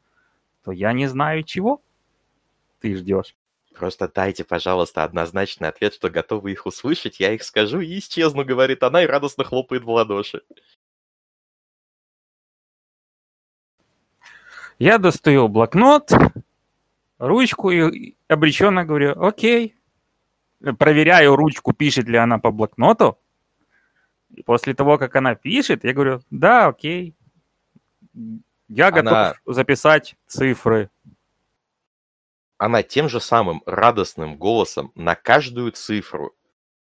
то 0.63 0.71
я 0.71 0.91
не 0.91 1.07
знаю, 1.07 1.43
чего 1.43 1.81
ты 2.81 2.95
ждешь. 2.95 3.35
Просто 3.73 4.11
дайте, 4.13 4.43
пожалуйста, 4.43 5.03
однозначный 5.03 5.69
ответ, 5.69 5.93
что 5.93 6.09
готовы 6.09 6.51
их 6.51 6.65
услышать, 6.65 7.19
я 7.19 7.33
их 7.33 7.43
скажу 7.43 7.79
и 7.79 7.99
исчезну, 7.99 8.43
говорит 8.43 8.83
она, 8.83 9.03
и 9.03 9.07
радостно 9.07 9.43
хлопает 9.43 9.83
в 9.83 9.89
ладоши. 9.89 10.41
Я 14.79 14.97
достаю 14.97 15.47
блокнот, 15.47 16.11
ручку 17.17 17.71
и 17.71 18.15
обреченно 18.27 18.83
говорю, 18.83 19.19
окей. 19.23 19.75
Проверяю 20.79 21.35
ручку, 21.35 21.71
пишет 21.73 22.07
ли 22.07 22.17
она 22.17 22.39
по 22.39 22.51
блокноту. 22.51 23.19
И 24.35 24.43
после 24.43 24.73
того, 24.73 24.97
как 24.97 25.15
она 25.15 25.35
пишет, 25.35 25.83
я 25.83 25.93
говорю, 25.93 26.21
да, 26.29 26.67
окей, 26.67 27.15
я 28.67 28.91
готов 28.91 29.13
она... 29.13 29.35
записать 29.45 30.15
цифры. 30.27 30.89
Она 32.57 32.83
тем 32.83 33.07
же 33.07 33.19
самым 33.21 33.61
радостным 33.65 34.37
голосом 34.37 34.91
на 34.95 35.15
каждую 35.15 35.71
цифру, 35.71 36.35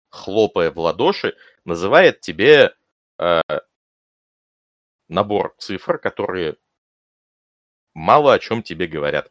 хлопая 0.08 0.70
в 0.70 0.78
ладоши, 0.78 1.36
называет 1.64 2.20
тебе 2.20 2.74
э, 3.18 3.40
набор 5.08 5.54
цифр, 5.58 5.98
которые 5.98 6.56
мало 7.94 8.34
о 8.34 8.38
чем 8.38 8.62
тебе 8.62 8.86
говорят. 8.86 9.30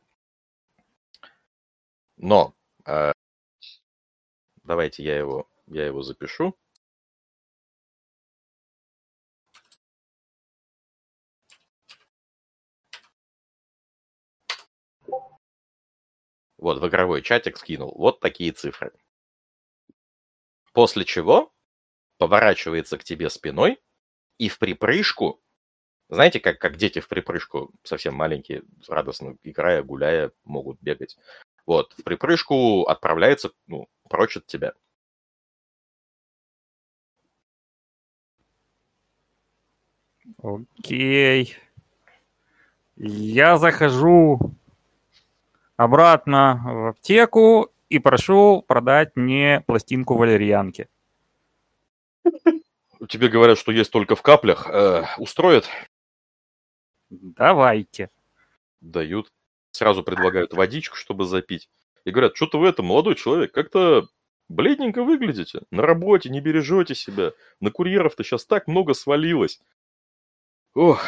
Но 2.18 2.53
э, 2.86 3.12
давайте 4.64 5.03
я 5.03 5.18
его, 5.18 5.47
я 5.68 5.86
его 5.86 6.01
запишу. 6.01 6.56
Вот, 16.66 16.80
в 16.80 16.88
игровой 16.88 17.22
чатик 17.22 17.57
скинул. 17.57 17.93
Вот 17.95 18.22
такие 18.22 18.51
цифры. 18.51 18.91
После 20.74 21.05
чего 21.05 21.53
поворачивается 22.18 22.97
к 22.97 23.03
тебе 23.03 23.30
спиной 23.30 23.80
и 24.39 24.49
в 24.49 24.57
припрыжку, 24.57 25.39
знаете, 26.09 26.39
как, 26.39 26.57
как 26.57 26.78
дети 26.78 27.01
в 27.01 27.07
припрыжку, 27.07 27.72
совсем 27.84 28.16
маленькие, 28.16 28.63
радостно 28.88 29.38
играя, 29.43 29.84
гуляя, 29.84 30.32
могут 30.43 30.82
бегать. 30.82 31.20
Вот, 31.68 31.93
в 31.99 32.03
припрыжку 32.03 32.86
отправляется, 32.86 33.51
ну, 33.68 33.88
прочь 34.09 34.38
от 34.38 34.47
тебя. 34.47 34.74
Окей. 40.41 41.57
Я 42.95 43.59
захожу 43.59 44.55
обратно 45.78 46.62
в 46.64 46.88
аптеку 46.90 47.72
и 47.90 48.00
прошу 48.00 48.64
продать 48.68 49.16
мне 49.16 49.64
пластинку 49.68 50.16
валерьянки. 50.16 50.88
Тебе 53.10 53.28
говорят, 53.28 53.58
что 53.58 53.72
есть 53.72 53.92
только 53.92 54.16
в 54.16 54.22
каплях. 54.22 54.68
Э, 54.70 55.06
устроят? 55.18 55.70
Давайте. 57.10 58.10
Дают. 58.82 59.32
Сразу 59.72 60.04
предлагают 60.04 60.54
водичку, 60.54 60.96
чтобы 60.96 61.26
запить. 61.26 61.70
И 62.06 62.12
говорят, 62.12 62.36
что-то 62.36 62.60
вы 62.60 62.68
это, 62.68 62.82
молодой 62.82 63.16
человек, 63.16 63.52
как-то 63.52 64.08
бледненько 64.48 65.04
выглядите. 65.04 65.62
На 65.72 65.84
работе 65.84 66.30
не 66.30 66.40
бережете 66.40 66.96
себя. 66.96 67.34
На 67.60 67.72
курьеров-то 67.72 68.24
сейчас 68.24 68.46
так 68.46 68.68
много 68.68 68.94
свалилось. 68.94 69.60
Ох. 70.74 71.04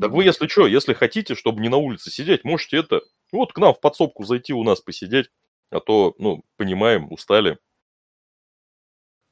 Так 0.00 0.12
вы, 0.12 0.24
если 0.24 0.46
что, 0.46 0.66
если 0.66 0.92
хотите, 0.92 1.34
чтобы 1.34 1.60
не 1.60 1.68
на 1.68 1.76
улице 1.76 2.10
сидеть, 2.10 2.44
можете 2.44 2.78
это... 2.78 3.02
Вот 3.32 3.52
к 3.52 3.58
нам 3.58 3.74
в 3.74 3.80
подсобку 3.80 4.24
зайти 4.24 4.52
у 4.52 4.62
нас 4.62 4.80
посидеть. 4.80 5.30
А 5.70 5.80
то, 5.80 6.14
ну, 6.18 6.44
понимаем, 6.56 7.12
устали. 7.12 7.58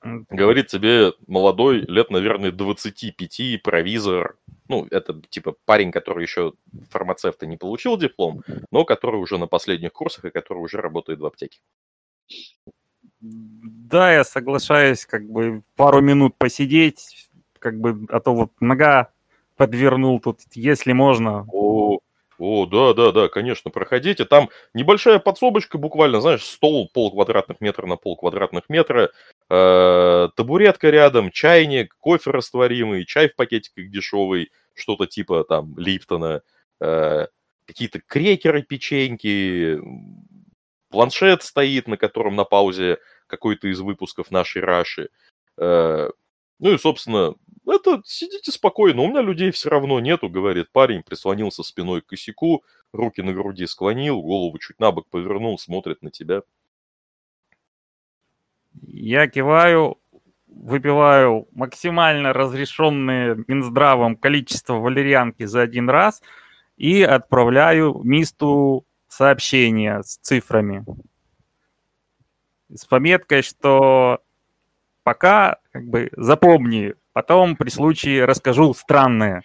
Говорит 0.02 0.66
тебе 0.66 1.12
молодой, 1.28 1.82
лет, 1.82 2.10
наверное, 2.10 2.50
25, 2.50 3.62
провизор. 3.62 4.36
Ну, 4.68 4.88
это 4.90 5.22
типа 5.28 5.54
парень, 5.64 5.92
который 5.92 6.22
еще 6.22 6.54
фармацевта 6.90 7.46
не 7.46 7.56
получил 7.56 7.96
диплом, 7.96 8.42
но 8.72 8.84
который 8.84 9.20
уже 9.20 9.38
на 9.38 9.46
последних 9.46 9.92
курсах 9.92 10.24
и 10.24 10.30
который 10.30 10.58
уже 10.58 10.78
работает 10.78 11.20
в 11.20 11.26
аптеке. 11.26 11.60
Да, 13.20 14.12
я 14.12 14.24
соглашаюсь, 14.24 15.06
как 15.06 15.28
бы 15.28 15.62
пару 15.76 16.00
минут 16.00 16.36
посидеть, 16.36 17.28
как 17.60 17.78
бы, 17.78 18.04
а 18.08 18.18
то 18.18 18.34
вот 18.34 18.50
нога 18.60 19.12
подвернул 19.62 20.18
тут, 20.18 20.40
если 20.54 20.92
можно. 20.92 21.46
О, 21.52 22.00
о, 22.38 22.66
да, 22.66 22.94
да, 22.94 23.12
да, 23.12 23.28
конечно, 23.28 23.70
проходите. 23.70 24.24
Там 24.24 24.50
небольшая 24.74 25.20
подсобочка, 25.20 25.78
буквально, 25.78 26.20
знаешь, 26.20 26.42
стол 26.42 26.90
пол 26.92 27.12
квадратных 27.12 27.60
метра 27.60 27.86
на 27.86 27.94
пол 27.94 28.16
квадратных 28.16 28.68
метра, 28.68 29.12
э, 29.48 30.28
табуретка 30.34 30.90
рядом, 30.90 31.30
чайник, 31.30 31.94
кофе 32.00 32.32
растворимый, 32.32 33.04
чай 33.04 33.28
в 33.28 33.36
пакетиках 33.36 33.88
дешевый, 33.88 34.50
что-то 34.74 35.06
типа 35.06 35.44
там 35.44 35.78
Липтона, 35.78 36.42
э, 36.80 37.26
какие-то 37.64 38.00
крекеры, 38.00 38.62
печеньки, 38.62 39.78
планшет 40.90 41.44
стоит, 41.44 41.86
на 41.86 41.96
котором 41.96 42.34
на 42.34 42.42
паузе 42.42 42.98
какой-то 43.28 43.68
из 43.68 43.78
выпусков 43.78 44.32
нашей 44.32 44.62
Раши. 44.62 45.10
Э, 45.56 46.10
ну 46.62 46.72
и, 46.72 46.78
собственно, 46.78 47.34
это 47.66 48.02
сидите 48.04 48.52
спокойно, 48.52 49.02
у 49.02 49.08
меня 49.08 49.20
людей 49.20 49.50
все 49.50 49.68
равно 49.68 49.98
нету, 49.98 50.28
говорит 50.28 50.70
парень, 50.70 51.02
прислонился 51.02 51.64
спиной 51.64 52.02
к 52.02 52.06
косяку, 52.06 52.62
руки 52.92 53.20
на 53.20 53.32
груди 53.32 53.66
склонил, 53.66 54.22
голову 54.22 54.56
чуть 54.58 54.78
на 54.78 54.92
бок 54.92 55.08
повернул, 55.10 55.58
смотрит 55.58 56.02
на 56.02 56.12
тебя. 56.12 56.42
Я 58.80 59.26
киваю, 59.26 59.98
выпиваю 60.46 61.48
максимально 61.50 62.32
разрешенное 62.32 63.42
Минздравом 63.48 64.14
количество 64.14 64.74
валерьянки 64.74 65.44
за 65.46 65.62
один 65.62 65.90
раз 65.90 66.22
и 66.76 67.02
отправляю 67.02 68.00
Мисту 68.04 68.86
сообщение 69.08 70.04
с 70.04 70.16
цифрами. 70.16 70.84
С 72.72 72.84
пометкой, 72.84 73.42
что 73.42 74.22
пока 75.04 75.58
как 75.72 75.84
бы 75.84 76.10
запомни, 76.16 76.94
Потом 77.12 77.56
при 77.56 77.68
случае 77.68 78.24
расскажу 78.24 78.72
странное. 78.72 79.42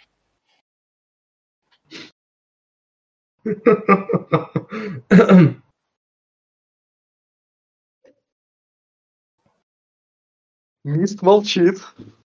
Мист 10.86 11.22
молчит, 11.22 11.82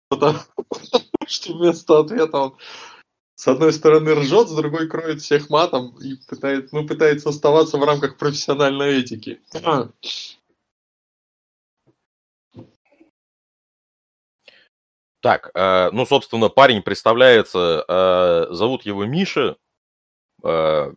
потому 0.09 0.39
что 1.27 1.53
вместо 1.53 1.99
ответа 2.01 2.39
он 2.39 2.57
с 3.35 3.47
одной 3.47 3.75
стороны 3.75 4.15
ржет, 4.15 4.49
с 4.49 4.57
другой 4.57 4.89
кроет 4.89 5.21
всех 5.21 5.51
матом 5.51 5.95
и 5.99 6.17
пытается, 6.27 6.75
ну, 6.75 6.87
пытается 6.87 7.29
оставаться 7.29 7.77
в 7.77 7.85
рамках 7.85 8.17
профессиональной 8.17 8.99
этики. 9.01 9.43
Так, 15.21 15.51
э, 15.55 15.91
ну, 15.93 16.07
собственно, 16.07 16.49
парень 16.49 16.83
представляется, 16.83 17.85
э, 17.89 18.55
зовут 18.55 18.85
его 18.85 19.05
Миша. 19.05 19.57
Э, 20.45 20.93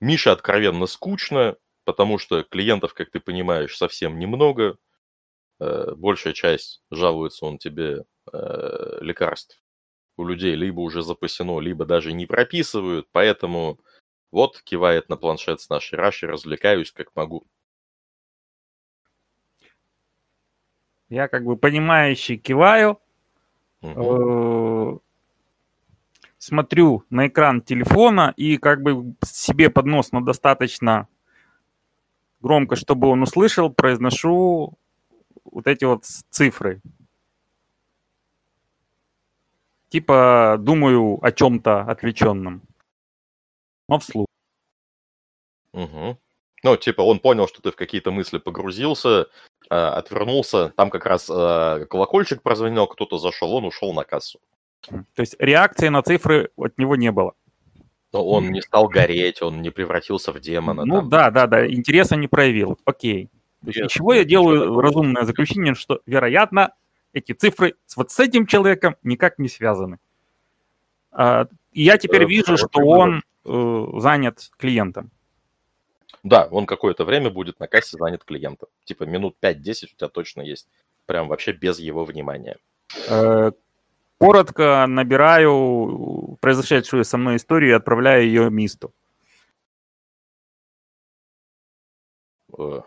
Миша 0.00 0.32
откровенно 0.32 0.86
скучно, 0.86 1.56
потому 1.84 2.18
что 2.18 2.42
клиентов, 2.42 2.94
как 2.94 3.10
ты 3.10 3.20
понимаешь, 3.20 3.76
совсем 3.76 4.18
немного. 4.18 4.78
Э, 5.60 5.92
большая 5.94 6.32
часть 6.32 6.82
жалуется 6.90 7.46
он 7.46 7.58
тебе 7.58 8.04
э, 8.32 8.98
лекарств 9.00 9.62
у 10.20 10.24
людей 10.24 10.54
либо 10.54 10.80
уже 10.80 11.02
запасено, 11.02 11.60
либо 11.60 11.84
даже 11.84 12.12
не 12.12 12.26
прописывают, 12.26 13.08
поэтому 13.10 13.80
вот 14.30 14.60
кивает 14.62 15.08
на 15.08 15.16
планшет 15.16 15.60
с 15.60 15.68
нашей 15.68 15.98
Раши, 15.98 16.26
развлекаюсь 16.26 16.92
как 16.92 17.14
могу. 17.16 17.46
Я 21.08 21.26
как 21.26 21.44
бы 21.44 21.56
понимающий 21.56 22.36
киваю, 22.36 23.00
Мгм. 23.82 25.00
смотрю 26.38 27.04
на 27.10 27.28
экран 27.28 27.62
телефона 27.62 28.34
и 28.36 28.56
как 28.56 28.82
бы 28.82 29.14
себе 29.24 29.70
под 29.70 29.86
нос, 29.86 30.12
но 30.12 30.20
достаточно 30.20 31.08
громко, 32.40 32.76
чтобы 32.76 33.08
он 33.08 33.22
услышал, 33.22 33.70
произношу 33.70 34.78
вот 35.44 35.66
эти 35.66 35.84
вот 35.84 36.04
цифры. 36.04 36.80
Типа 39.88 40.56
думаю 40.58 41.18
о 41.24 41.32
чем-то 41.32 41.80
отвлеченном. 41.80 42.62
Но 43.88 43.98
вслух. 43.98 44.26
Мгм. 45.72 46.16
Ну, 46.62 46.76
типа, 46.76 47.02
он 47.02 47.18
понял, 47.20 47.48
что 47.48 47.62
ты 47.62 47.70
в 47.70 47.76
какие-то 47.76 48.10
мысли 48.10 48.38
погрузился, 48.38 49.26
э, 49.70 49.74
отвернулся, 49.74 50.72
там 50.76 50.90
как 50.90 51.06
раз 51.06 51.30
э, 51.30 51.86
колокольчик 51.88 52.42
прозвонил, 52.42 52.86
кто-то 52.86 53.18
зашел, 53.18 53.54
он 53.54 53.64
ушел 53.64 53.92
на 53.92 54.04
кассу. 54.04 54.40
То 54.88 55.20
есть 55.20 55.36
реакции 55.38 55.88
на 55.88 56.02
цифры 56.02 56.50
от 56.56 56.78
него 56.78 56.96
не 56.96 57.12
было. 57.12 57.34
Но 58.12 58.26
он 58.26 58.50
не 58.50 58.60
стал 58.60 58.88
гореть, 58.88 59.40
он 59.40 59.62
не 59.62 59.70
превратился 59.70 60.32
в 60.32 60.40
демона. 60.40 60.84
Ну 60.84 60.96
там. 60.96 61.08
да, 61.08 61.30
да, 61.30 61.46
да, 61.46 61.66
интереса 61.70 62.16
не 62.16 62.28
проявил. 62.28 62.78
Окей. 62.84 63.20
Есть, 63.20 63.32
из 63.62 63.68
Интересно, 63.68 63.88
чего 63.88 64.14
я 64.14 64.24
делаю 64.24 64.60
такого. 64.60 64.82
разумное 64.82 65.24
заключение, 65.24 65.74
что, 65.74 66.00
вероятно, 66.06 66.74
эти 67.12 67.32
цифры 67.32 67.74
с 67.86 67.96
вот 67.96 68.10
с 68.10 68.18
этим 68.18 68.46
человеком 68.46 68.96
никак 69.02 69.38
не 69.38 69.48
связаны. 69.48 69.98
А, 71.12 71.46
и 71.72 71.82
я 71.82 71.98
теперь 71.98 72.24
Э, 72.24 72.26
вижу, 72.26 72.56
что 72.56 72.80
он 72.80 73.22
э, 73.44 73.86
занят 73.98 74.50
клиентом. 74.56 75.10
Да, 76.22 76.48
он 76.50 76.66
какое-то 76.66 77.04
время 77.04 77.30
будет 77.30 77.60
на 77.60 77.66
кассе 77.66 77.96
занят 77.96 78.24
клиентом. 78.24 78.68
Типа 78.84 79.04
минут 79.04 79.36
5-10 79.40 79.84
у 79.92 79.96
тебя 79.96 80.08
точно 80.08 80.42
есть. 80.42 80.68
Прям 81.06 81.28
вообще 81.28 81.52
без 81.52 81.78
его 81.78 82.04
внимания. 82.04 82.58
Э, 83.08 83.52
коротко 84.18 84.86
набираю 84.86 86.36
произошедшую 86.40 87.04
со 87.04 87.16
мной 87.16 87.36
историю 87.36 87.70
и 87.70 87.74
отправляю 87.74 88.24
ее 88.24 88.50
Мисту. 88.50 88.92
Э, 92.58 92.82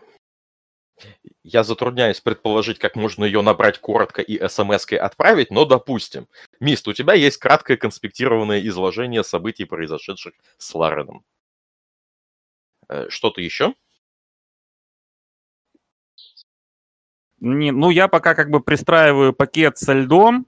я 1.42 1.64
затрудняюсь 1.64 2.20
предположить, 2.20 2.78
как 2.78 2.96
можно 2.96 3.24
ее 3.24 3.42
набрать 3.42 3.78
коротко 3.78 4.22
и 4.22 4.38
смс-кой 4.48 4.98
отправить, 4.98 5.50
но 5.50 5.64
допустим. 5.64 6.28
Мист, 6.60 6.88
у 6.88 6.92
тебя 6.92 7.14
есть 7.14 7.36
краткое 7.38 7.76
конспектированное 7.76 8.66
изложение 8.68 9.24
событий, 9.24 9.64
произошедших 9.64 10.34
с 10.56 10.74
Лареном. 10.74 11.24
Э, 12.88 13.08
Что-то 13.08 13.40
еще? 13.40 13.74
Не, 17.40 17.72
ну, 17.72 17.90
я 17.90 18.08
пока 18.08 18.34
как 18.34 18.50
бы 18.50 18.60
пристраиваю 18.60 19.32
пакет 19.32 19.76
со 19.76 19.92
льдом. 19.92 20.46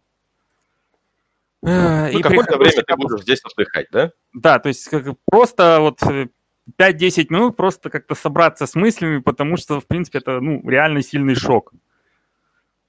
Э, 1.62 2.10
Ну, 2.12 2.18
и 2.18 2.22
какое-то 2.22 2.56
время 2.56 2.82
ты 2.82 2.96
будешь 2.96 3.22
здесь 3.22 3.40
отдыхать, 3.44 3.88
да? 3.90 4.12
Да, 4.32 4.58
то 4.58 4.68
есть 4.68 4.88
как, 4.88 5.04
просто 5.26 5.80
вот 5.80 6.02
э, 6.04 6.28
5-10 6.78 7.26
минут 7.30 7.56
просто 7.56 7.90
как-то 7.90 8.14
собраться 8.14 8.66
с 8.66 8.74
мыслями, 8.74 9.18
потому 9.18 9.56
что, 9.56 9.80
в 9.80 9.86
принципе, 9.86 10.18
это 10.18 10.40
ну, 10.40 10.68
реально 10.68 11.02
сильный 11.02 11.34
шок 11.34 11.72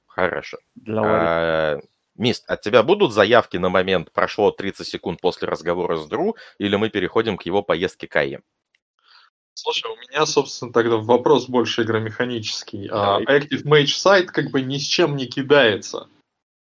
Хорошо. 0.07 0.57
для. 0.75 1.01
А, 1.03 1.79
Мист, 2.15 2.49
от 2.49 2.61
тебя 2.61 2.81
будут 2.81 3.13
заявки 3.13 3.57
на 3.57 3.69
момент 3.69 4.11
прошло 4.11 4.51
30 4.51 4.87
секунд 4.87 5.21
после 5.21 5.47
разговора 5.47 5.97
с 5.97 6.07
Дру, 6.07 6.35
или 6.57 6.75
мы 6.75 6.89
переходим 6.89 7.37
к 7.37 7.43
его 7.43 7.61
поездке 7.61 8.07
к 8.07 8.15
АИ? 8.15 8.37
Слушай, 9.59 9.91
у 9.91 9.95
меня, 9.95 10.23
собственно, 10.27 10.71
тогда 10.71 10.97
вопрос 10.97 11.47
больше 11.49 11.81
игромеханический. 11.81 12.87
А, 12.91 13.19
Давай. 13.19 13.39
Active 13.39 13.63
Mage 13.63 13.87
сайт 13.87 14.29
как 14.29 14.51
бы 14.51 14.61
ни 14.61 14.77
с 14.77 14.83
чем 14.83 15.15
не 15.15 15.25
кидается. 15.25 16.07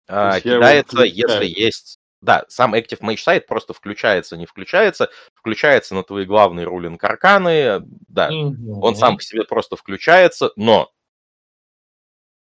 А, 0.09 0.41
кидается, 0.41 1.03
если 1.03 1.45
есть... 1.45 1.99
Да, 2.19 2.43
сам 2.49 2.76
Active 2.76 2.99
Mage 2.99 3.19
сайт 3.19 3.47
просто 3.47 3.72
включается, 3.73 4.35
не 4.35 4.45
включается, 4.45 5.09
включается 5.34 5.95
на 5.95 6.03
твои 6.03 6.26
главные 6.26 6.65
рулинг 6.65 7.01
арканы, 7.01 7.80
да, 8.09 8.30
он 8.30 8.95
сам 8.97 9.15
по 9.15 9.23
себе 9.23 9.45
просто 9.45 9.77
включается, 9.77 10.51
но 10.57 10.91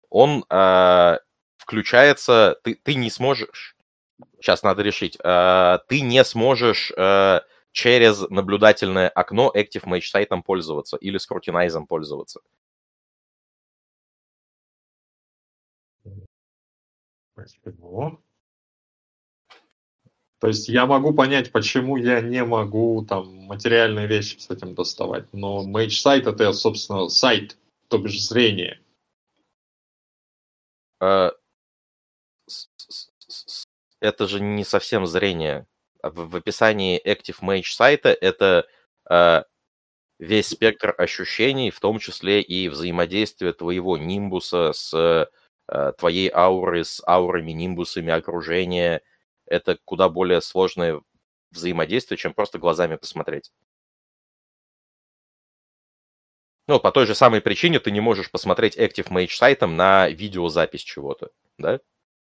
он 0.08 0.46
а, 0.48 1.18
включается, 1.58 2.58
ты, 2.64 2.74
ты 2.74 2.94
не 2.94 3.10
сможешь, 3.10 3.76
сейчас 4.40 4.62
надо 4.62 4.80
решить, 4.80 5.18
а, 5.22 5.78
ты 5.88 6.00
не 6.00 6.24
сможешь 6.24 6.90
а, 6.96 7.42
через 7.72 8.28
наблюдательное 8.28 9.08
окно 9.08 9.52
Active 9.54 9.84
Mage 9.84 10.02
сайтом 10.02 10.42
пользоваться 10.42 10.96
или 10.96 11.18
скрутинайзом 11.18 11.86
пользоваться. 11.86 12.40
Почему? 17.34 18.20
То 20.40 20.48
есть 20.48 20.68
я 20.68 20.86
могу 20.86 21.12
понять, 21.12 21.50
почему 21.50 21.96
я 21.96 22.20
не 22.20 22.44
могу 22.44 23.04
там 23.04 23.28
материальные 23.46 24.06
вещи 24.06 24.38
с 24.38 24.50
этим 24.50 24.74
доставать. 24.74 25.32
Но 25.32 25.64
Mage 25.68 25.90
сайт 25.90 26.26
это, 26.26 26.52
собственно, 26.52 27.08
сайт, 27.08 27.58
то 27.88 27.98
бишь 27.98 28.20
зрение. 28.24 28.80
С- 32.46 33.66
Это 34.00 34.26
же 34.28 34.40
не 34.40 34.64
совсем 34.64 35.06
зрение. 35.06 35.66
А 36.02 36.10
В 36.10 36.36
описании 36.36 37.00
Active 37.04 37.40
Mage 37.42 37.70
сайта 37.72 38.10
это 38.10 38.66
а, 39.08 39.44
весь 40.18 40.48
спектр 40.48 40.94
ощущений, 40.98 41.70
в 41.70 41.80
том 41.80 41.98
числе 41.98 42.42
и 42.42 42.68
взаимодействие 42.68 43.52
твоего 43.52 43.98
нимбуса 43.98 44.72
с 44.72 44.94
а, 45.68 45.92
твоей 45.92 46.30
аурой, 46.32 46.84
с 46.84 47.02
аурами, 47.06 47.52
нимбусами 47.52 48.12
окружения. 48.12 49.02
Это 49.46 49.78
куда 49.84 50.08
более 50.08 50.40
сложное 50.40 51.02
взаимодействие, 51.50 52.18
чем 52.18 52.34
просто 52.34 52.58
глазами 52.58 52.96
посмотреть. 52.96 53.50
Ну, 56.68 56.78
по 56.78 56.92
той 56.92 57.06
же 57.06 57.14
самой 57.14 57.40
причине 57.40 57.80
ты 57.80 57.90
не 57.90 58.00
можешь 58.00 58.30
посмотреть 58.30 58.76
Active 58.76 59.08
Mage 59.08 59.30
сайтом 59.30 59.76
на 59.76 60.08
видеозапись 60.10 60.82
чего-то, 60.82 61.30
да? 61.56 61.80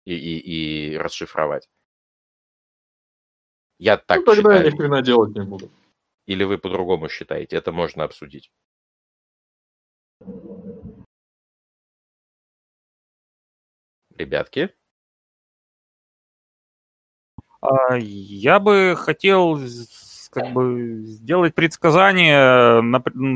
И, 0.05 0.13
и, 0.15 0.93
и 0.93 0.97
расшифровать. 0.97 1.69
Я 3.79 3.97
так 3.97 4.19
ну, 4.19 4.25
тогда 4.25 4.53
я 4.53 4.57
считаю. 4.59 4.73
ни 4.73 4.77
хрена 4.77 5.01
делать 5.01 5.35
не 5.35 5.43
буду. 5.43 5.69
Или 6.25 6.43
вы 6.43 6.57
по-другому 6.57 7.09
считаете? 7.09 7.57
Это 7.57 7.71
можно 7.71 8.03
обсудить. 8.03 8.51
Ребятки, 14.15 14.69
А, 17.63 17.95
Я 17.97 18.59
бы 18.59 18.95
хотел 18.97 19.57
как 20.31 20.51
бы 20.51 21.03
сделать 21.05 21.53
предсказание 21.55 22.81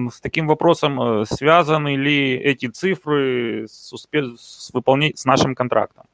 с 0.09 0.19
таким 0.19 0.47
вопросом, 0.47 0.99
э, 1.01 1.25
связаны 1.25 1.95
ли 1.95 2.35
эти 2.35 2.67
цифры 2.67 3.67
с, 3.69 3.93
успе- 3.93 4.35
с, 4.37 4.71
выполнением 4.73 5.15
с 5.15 5.25
нашим 5.25 5.55
контрактом. 5.55 6.05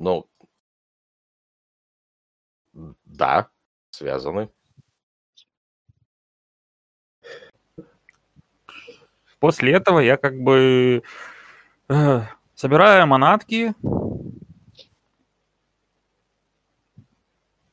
Ну, 0.00 0.26
да, 3.04 3.50
связаны. 3.90 4.50
После 9.38 9.72
этого 9.72 10.00
я 10.00 10.16
как 10.16 10.38
бы 10.40 11.02
э, 11.88 12.20
собираю 12.54 13.06
манатки 13.06 13.74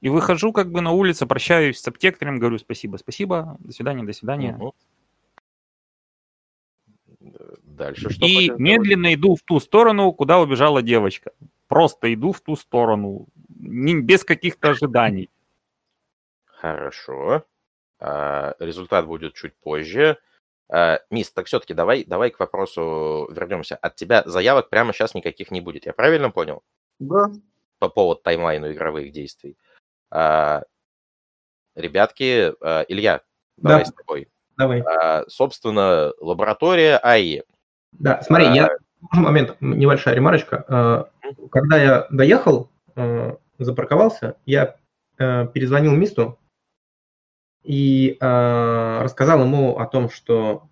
и 0.02 0.10
выхожу 0.10 0.52
как 0.52 0.70
бы 0.72 0.82
на 0.82 0.92
улицу, 0.92 1.28
прощаюсь 1.28 1.80
с 1.80 1.88
аптекарем, 1.88 2.40
говорю 2.40 2.58
спасибо, 2.58 2.98
спасибо, 2.98 3.58
до 3.60 3.72
свидания, 3.72 4.04
до 4.04 4.14
свидания. 4.14 4.54
Мгм. 4.54 4.72
Дальше 7.64 8.10
что? 8.10 8.26
И 8.26 8.50
хотел 8.50 8.58
медленно 8.60 9.14
иду 9.14 9.36
в 9.36 9.44
ту 9.44 9.60
сторону, 9.62 10.12
куда 10.12 10.40
убежала 10.40 10.82
девочка. 10.82 11.32
Просто 11.68 12.14
иду 12.14 12.32
в 12.32 12.40
ту 12.42 12.56
сторону, 12.56 13.28
не- 13.50 14.00
без 14.02 14.24
каких-то 14.24 14.70
ожиданий. 14.70 15.30
Хорошо. 16.46 17.44
А, 18.00 18.56
результат 18.60 19.06
будет 19.06 19.34
чуть 19.34 19.56
позже. 19.56 20.18
А, 20.70 21.00
Мисс, 21.10 21.32
так 21.32 21.48
все-таки 21.48 21.74
давай, 21.74 22.04
давай 22.06 22.30
к 22.30 22.40
вопросу 22.40 23.28
вернемся. 23.32 23.76
От 23.76 23.96
тебя 23.96 24.24
заявок 24.26 24.70
прямо 24.70 24.94
сейчас 24.94 25.14
никаких 25.16 25.52
не 25.52 25.62
будет. 25.62 25.86
Я 25.86 25.94
правильно 25.94 26.30
понял? 26.30 26.64
Да. 27.00 27.32
По 27.80 27.90
поводу 27.90 28.22
таймлайну 28.22 28.72
игровых 28.72 29.12
действий. 29.12 29.58
А, 30.10 30.64
ребятки, 31.76 32.54
а, 32.62 32.86
Илья, 32.88 33.22
давай 33.58 33.80
Да. 33.84 33.86
с 33.86 33.94
тобой. 33.94 34.30
Давай. 34.58 34.82
А, 34.82 35.26
собственно, 35.28 36.14
лаборатория 36.20 36.98
АИ. 36.98 37.42
Да, 37.92 38.22
смотри, 38.24 38.48
А, 38.48 38.54
я 38.56 38.70
момент, 39.14 39.56
небольшая 39.62 40.16
ремарочка. 40.16 41.10
Когда 41.52 41.78
я 41.78 42.08
доехал, 42.10 42.70
э, 42.96 43.36
запарковался, 43.60 44.38
я 44.46 44.78
э, 45.18 45.48
перезвонил 45.48 45.96
Мисту 45.96 46.40
и 47.64 48.18
э, 48.20 49.02
рассказал 49.02 49.42
ему 49.42 49.78
о 49.78 49.86
том, 49.88 50.10
что 50.10 50.70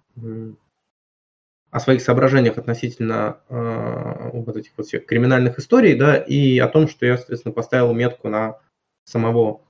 о 1.75 1.79
своих 1.81 2.01
соображениях 2.01 2.57
относительно 2.57 3.41
э, 3.49 4.29
вот 4.31 4.55
этих 4.55 4.71
вот 4.77 4.87
всех 4.87 5.05
криминальных 5.05 5.59
историй, 5.59 5.97
да, 5.97 6.15
и 6.15 6.57
о 6.57 6.69
том, 6.69 6.87
что 6.87 7.05
я, 7.05 7.17
соответственно, 7.17 7.53
поставил 7.53 7.93
метку 7.93 8.29
на 8.29 8.61
самого 9.03 9.61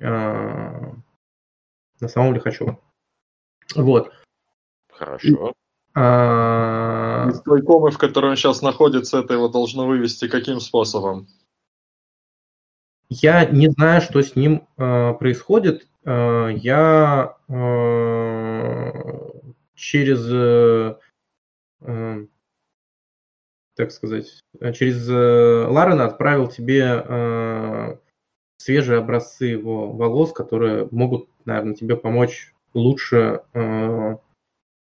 э, 0.00 0.06
на 2.00 2.08
самого 2.08 2.34
Лихачева. 2.34 2.80
Вот. 3.76 4.12
Хорошо. 4.90 5.54
А, 5.98 7.26
Из 7.30 7.40
той 7.40 7.62
комы, 7.62 7.90
в 7.90 7.96
которой 7.96 8.30
он 8.32 8.36
сейчас 8.36 8.60
находится, 8.60 9.20
это 9.20 9.32
его 9.32 9.48
должно 9.48 9.86
вывести 9.86 10.28
каким 10.28 10.60
способом? 10.60 11.26
Я 13.08 13.46
не 13.46 13.70
знаю, 13.70 14.02
что 14.02 14.20
с 14.20 14.36
ним 14.36 14.68
э, 14.76 15.14
происходит. 15.14 15.88
Э, 16.04 16.50
я 16.54 17.36
э, 17.48 18.92
через, 19.74 20.28
э, 20.30 20.96
э, 21.80 22.26
так 23.74 23.90
сказать, 23.90 24.40
э, 24.60 24.72
через 24.74 25.08
э, 25.08 25.66
Ларена 25.66 26.04
отправил 26.04 26.48
тебе 26.48 27.02
э, 27.08 27.96
свежие 28.58 28.98
образцы 28.98 29.46
его 29.46 29.92
волос, 29.92 30.34
которые 30.34 30.88
могут, 30.90 31.30
наверное, 31.46 31.74
тебе 31.74 31.96
помочь 31.96 32.52
лучше 32.74 33.40
э, 33.54 34.16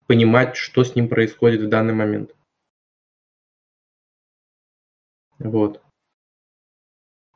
понимать, 0.06 0.56
что 0.56 0.84
с 0.84 0.94
ним 0.94 1.08
происходит 1.08 1.62
в 1.62 1.68
данный 1.68 1.94
момент. 1.94 2.34
Вот. 5.38 5.82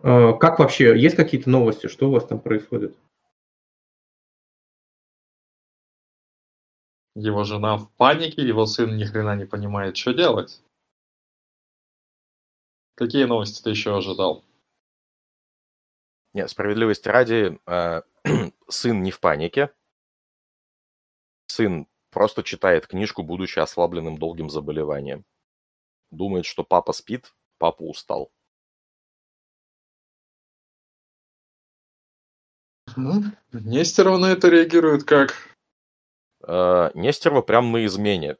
Э, 0.02 0.32
Как 0.38 0.58
вообще, 0.58 0.98
есть 0.98 1.16
какие-то 1.16 1.50
новости, 1.50 1.86
что 1.88 2.08
у 2.08 2.12
вас 2.12 2.26
там 2.26 2.40
происходит? 2.40 2.96
Его 7.14 7.44
жена 7.44 7.76
в 7.76 7.90
панике, 7.96 8.46
его 8.46 8.66
сын 8.66 8.96
ни 8.96 9.04
хрена 9.04 9.36
не 9.36 9.44
понимает, 9.44 9.96
что 9.96 10.12
делать. 10.14 10.62
Какие 12.94 13.24
новости 13.24 13.62
ты 13.62 13.70
еще 13.70 13.96
ожидал? 13.96 14.44
Нет, 16.32 16.48
справедливости 16.48 17.08
ради, 17.08 17.58
э, 17.66 18.02
сын 18.68 19.02
не 19.02 19.10
в 19.10 19.20
панике. 19.20 19.70
сын 21.48 21.86
просто 22.10 22.42
читает 22.42 22.86
книжку, 22.86 23.22
будучи 23.22 23.58
ослабленным 23.58 24.18
долгим 24.18 24.50
заболеванием. 24.50 25.24
Думает, 26.10 26.44
что 26.46 26.64
папа 26.64 26.92
спит, 26.92 27.32
папа 27.58 27.82
устал. 27.82 28.30
Ну, 32.96 33.22
Нестерова 33.52 34.18
на 34.18 34.32
это 34.32 34.48
реагирует 34.48 35.04
как? 35.04 35.34
Э, 36.46 36.90
Нестерова 36.94 37.42
прям 37.42 37.70
на 37.72 37.86
измене. 37.86 38.36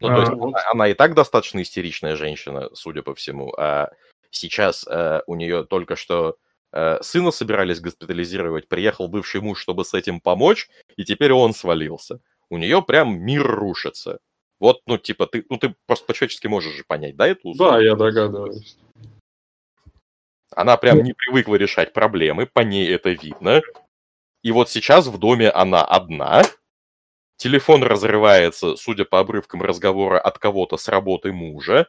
Ну, 0.00 0.08
то 0.08 0.14
А, 0.14 0.20
есть 0.20 0.32
вот. 0.32 0.48
она, 0.48 0.58
она 0.70 0.88
и 0.88 0.94
так 0.94 1.14
достаточно 1.14 1.62
истеричная 1.62 2.16
женщина, 2.16 2.68
судя 2.74 3.02
по 3.02 3.14
всему. 3.14 3.54
А 3.56 3.90
сейчас 4.30 4.86
э, 4.86 5.22
у 5.26 5.36
нее 5.36 5.64
только 5.64 5.96
что 5.96 6.36
э, 6.72 7.00
сына 7.02 7.30
собирались 7.30 7.80
госпитализировать, 7.80 8.68
приехал 8.68 9.08
бывший 9.08 9.40
муж, 9.40 9.60
чтобы 9.60 9.84
с 9.84 9.94
этим 9.94 10.20
помочь, 10.20 10.68
и 10.96 11.04
теперь 11.04 11.32
он 11.32 11.54
свалился. 11.54 12.20
У 12.52 12.58
нее 12.58 12.82
прям 12.82 13.18
мир 13.18 13.46
рушится. 13.46 14.18
Вот, 14.60 14.82
ну, 14.86 14.98
типа, 14.98 15.26
ты, 15.26 15.46
ну, 15.48 15.56
ты 15.56 15.74
просто 15.86 16.04
по-человечески 16.04 16.48
можешь 16.48 16.74
же 16.74 16.84
понять, 16.86 17.16
да, 17.16 17.26
эту 17.26 17.54
Да, 17.54 17.80
я 17.80 17.94
догадываюсь. 17.94 18.76
Она 20.50 20.76
прям 20.76 21.02
не 21.02 21.14
привыкла 21.14 21.54
решать 21.54 21.94
проблемы, 21.94 22.44
по 22.44 22.60
ней 22.60 22.86
это 22.92 23.08
видно. 23.08 23.62
И 24.42 24.52
вот 24.52 24.68
сейчас 24.68 25.06
в 25.06 25.16
доме 25.16 25.48
она 25.48 25.82
одна. 25.82 26.42
Телефон 27.38 27.84
разрывается, 27.84 28.76
судя 28.76 29.06
по 29.06 29.18
обрывкам 29.18 29.62
разговора, 29.62 30.20
от 30.20 30.38
кого-то 30.38 30.76
с 30.76 30.88
работы 30.88 31.32
мужа. 31.32 31.88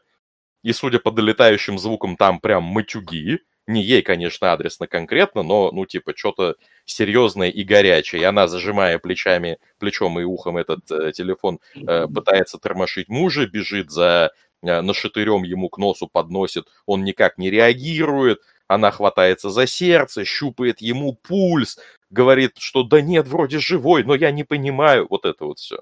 И 0.63 0.71
судя 0.71 0.99
по 0.99 1.11
долетающим 1.11 1.77
звукам, 1.77 2.15
там 2.15 2.39
прям 2.39 2.63
матюги. 2.63 3.41
Не 3.65 3.81
ей, 3.81 4.01
конечно, 4.01 4.51
адресно 4.51 4.87
конкретно, 4.87 5.41
но, 5.41 5.71
ну, 5.71 5.85
типа, 5.85 6.13
что-то 6.15 6.55
серьезное 6.83 7.49
и 7.49 7.63
горячее. 7.63 8.21
И 8.21 8.25
она, 8.25 8.47
зажимая 8.47 8.99
плечами, 8.99 9.57
плечом 9.79 10.19
и 10.19 10.23
ухом 10.23 10.57
этот 10.57 10.91
э, 10.91 11.13
телефон, 11.13 11.59
э, 11.75 12.07
пытается 12.07 12.57
тормошить 12.57 13.07
мужа, 13.07 13.47
бежит 13.47 13.89
за 13.89 14.31
э, 14.61 14.81
нашатырем 14.81 15.43
ему 15.43 15.69
к 15.69 15.77
носу 15.77 16.09
подносит, 16.09 16.65
он 16.85 17.05
никак 17.05 17.37
не 17.37 17.49
реагирует, 17.49 18.41
она 18.67 18.91
хватается 18.91 19.49
за 19.49 19.65
сердце, 19.65 20.25
щупает 20.25 20.81
ему 20.81 21.13
пульс, 21.13 21.79
говорит, 22.09 22.57
что 22.57 22.83
да 22.83 23.01
нет, 23.01 23.27
вроде 23.27 23.59
живой, 23.59 24.03
но 24.03 24.13
я 24.13 24.31
не 24.31 24.43
понимаю. 24.43 25.07
Вот 25.09 25.25
это 25.25 25.45
вот 25.45 25.59
все. 25.59 25.79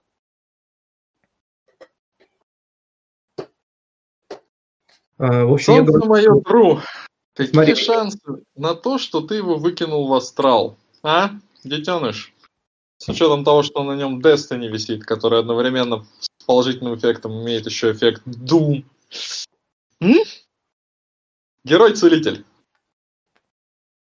а, 5.17 5.45
в 5.45 5.53
общем, 5.53 5.73
я 5.73 5.79
Солнце 5.79 5.91
говорю, 5.91 6.09
мое, 6.09 6.41
Тру, 6.41 6.81
какие 7.33 7.53
Смотри. 7.53 7.75
шансы 7.75 8.19
на 8.55 8.75
то, 8.75 8.97
что 8.97 9.21
ты 9.21 9.35
его 9.35 9.57
выкинул 9.57 10.07
в 10.07 10.13
астрал? 10.13 10.77
А, 11.03 11.31
детеныш? 11.63 12.33
С 12.97 13.09
учетом 13.09 13.43
того, 13.43 13.63
что 13.63 13.83
на 13.83 13.95
нем 13.95 14.19
Destiny 14.19 14.67
висит, 14.67 15.05
который 15.05 15.39
одновременно 15.39 16.05
с 16.19 16.45
положительным 16.45 16.95
эффектом 16.95 17.41
имеет 17.43 17.65
еще 17.65 17.91
эффект 17.91 18.21
Doom. 18.27 18.83
М? 20.01 20.17
Герой-целитель. 21.63 22.45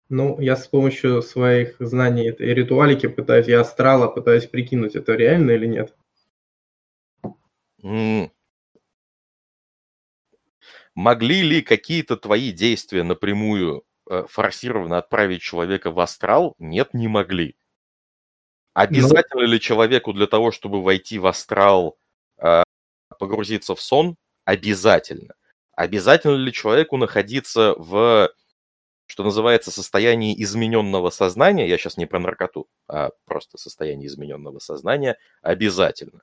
ну, 0.09 0.41
я 0.41 0.55
с 0.57 0.69
помощью 0.69 1.23
своих 1.23 1.77
знаний 1.81 2.29
этой 2.29 2.55
ритуалики 2.55 3.07
пытаюсь, 3.09 3.49
я 3.49 3.61
астрала 3.61 4.07
пытаюсь 4.07 4.47
прикинуть, 4.47 4.95
это 4.95 5.15
реально 5.15 5.53
или 5.53 5.67
нет. 5.67 5.95
Могли 10.95 11.43
ли 11.43 11.63
какие-то 11.63 12.17
твои 12.17 12.53
действия 12.53 13.03
напрямую 13.03 13.85
э, 14.09 14.25
форсированно 14.29 14.99
отправить 14.99 15.43
человека 15.43 15.91
в 15.91 15.99
астрал? 15.99 16.55
Нет, 16.59 16.95
не 16.95 17.09
могли. 17.09 17.57
Обязательно 18.75 19.43
ли 19.43 19.61
человеку 19.61 20.13
для 20.13 20.27
того, 20.27 20.51
чтобы 20.51 20.83
войти 20.83 21.19
в 21.19 21.27
астрал, 21.27 21.97
э, 22.39 22.63
погрузиться 23.19 23.75
в 23.75 23.81
сон? 23.81 24.17
Обязательно. 24.45 25.35
Обязательно 25.73 26.37
ли 26.37 26.53
человеку 26.53 26.97
находиться 26.97 27.75
в, 27.77 28.31
что 29.07 29.25
называется, 29.25 29.73
состоянии 29.73 30.41
измененного 30.43 31.11
сознания? 31.11 31.69
Я 31.69 31.79
сейчас 31.79 31.97
не 31.97 32.07
про 32.07 32.21
наркоту, 32.21 32.69
а 32.89 33.11
просто 33.25 33.59
состояние 33.59 34.09
измененного 34.09 34.61
сознания. 34.61 35.19
Обязательно. 35.43 36.23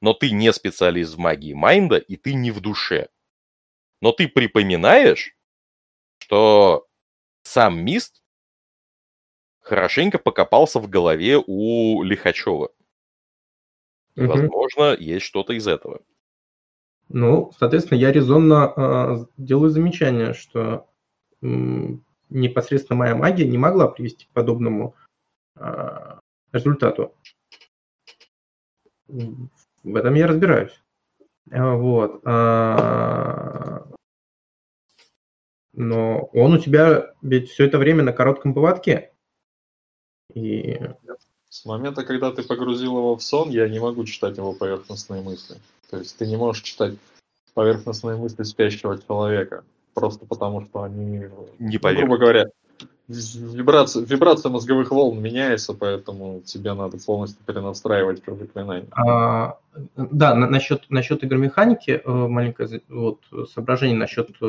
Но 0.00 0.14
ты 0.14 0.30
не 0.30 0.52
специалист 0.52 1.14
в 1.14 1.18
магии 1.18 1.52
майнда, 1.52 1.96
и 1.96 2.16
ты 2.16 2.34
не 2.34 2.50
в 2.50 2.60
душе. 2.60 3.08
Но 4.04 4.12
ты 4.12 4.28
припоминаешь, 4.28 5.34
что 6.18 6.86
сам 7.42 7.82
Мист 7.82 8.22
хорошенько 9.62 10.18
покопался 10.18 10.78
в 10.78 10.90
голове 10.90 11.42
у 11.46 12.02
Лихачева. 12.02 12.70
Мгм. 14.14 14.28
возможно, 14.28 14.94
есть 14.94 15.24
что-то 15.24 15.54
из 15.54 15.66
этого. 15.66 16.02
Ну, 17.08 17.50
соответственно, 17.58 17.96
я 17.98 18.12
резонно 18.12 18.64
а, 18.76 19.26
делаю 19.38 19.70
замечание, 19.70 20.34
что 20.34 20.86
м, 21.40 22.04
непосредственно 22.28 22.98
моя 22.98 23.16
магия 23.16 23.46
не 23.46 23.56
могла 23.56 23.88
привести 23.88 24.26
к 24.26 24.34
подобному 24.34 24.94
а, 25.56 26.20
результату. 26.52 27.14
В 29.08 29.96
этом 29.96 30.12
я 30.12 30.26
разбираюсь. 30.26 30.78
А, 31.50 31.74
Вот. 31.74 32.20
а, 32.24 33.86
Но 35.76 36.30
он 36.32 36.54
у 36.54 36.58
тебя 36.58 37.12
ведь 37.22 37.50
все 37.50 37.66
это 37.66 37.78
время 37.78 38.02
на 38.02 38.12
коротком 38.12 38.54
поводке. 38.54 39.12
И 40.32 40.80
С 41.48 41.64
момента, 41.64 42.04
когда 42.04 42.30
ты 42.30 42.42
погрузил 42.42 42.96
его 42.96 43.16
в 43.16 43.22
сон, 43.22 43.50
я 43.50 43.68
не 43.68 43.80
могу 43.80 44.04
читать 44.04 44.36
его 44.36 44.52
поверхностные 44.52 45.22
мысли. 45.22 45.56
То 45.90 45.98
есть 45.98 46.16
ты 46.16 46.26
не 46.26 46.36
можешь 46.36 46.62
читать 46.62 46.94
поверхностные 47.54 48.16
мысли 48.16 48.42
спящего 48.42 49.00
человека. 49.00 49.64
Просто 49.94 50.26
потому, 50.26 50.62
что 50.62 50.82
они, 50.82 51.28
Не 51.58 51.78
ну, 51.80 51.94
грубо 51.96 52.18
говоря, 52.18 52.46
вибрация, 53.08 54.04
вибрация 54.04 54.50
мозговых 54.50 54.90
волн 54.90 55.20
меняется, 55.20 55.74
поэтому 55.74 56.40
тебе 56.44 56.72
надо 56.74 56.98
полностью 56.98 57.44
перенастраивать 57.44 58.22
как 58.22 58.38
заклинание. 58.38 58.88
А, 58.92 59.58
да, 59.96 60.34
на- 60.34 60.48
насчет, 60.48 60.88
насчет 60.88 61.24
игромеханики 61.24 62.02
э, 62.04 62.10
маленькое 62.10 62.80
вот, 62.88 63.20
соображение 63.52 63.98
насчет 63.98 64.30
э, 64.40 64.44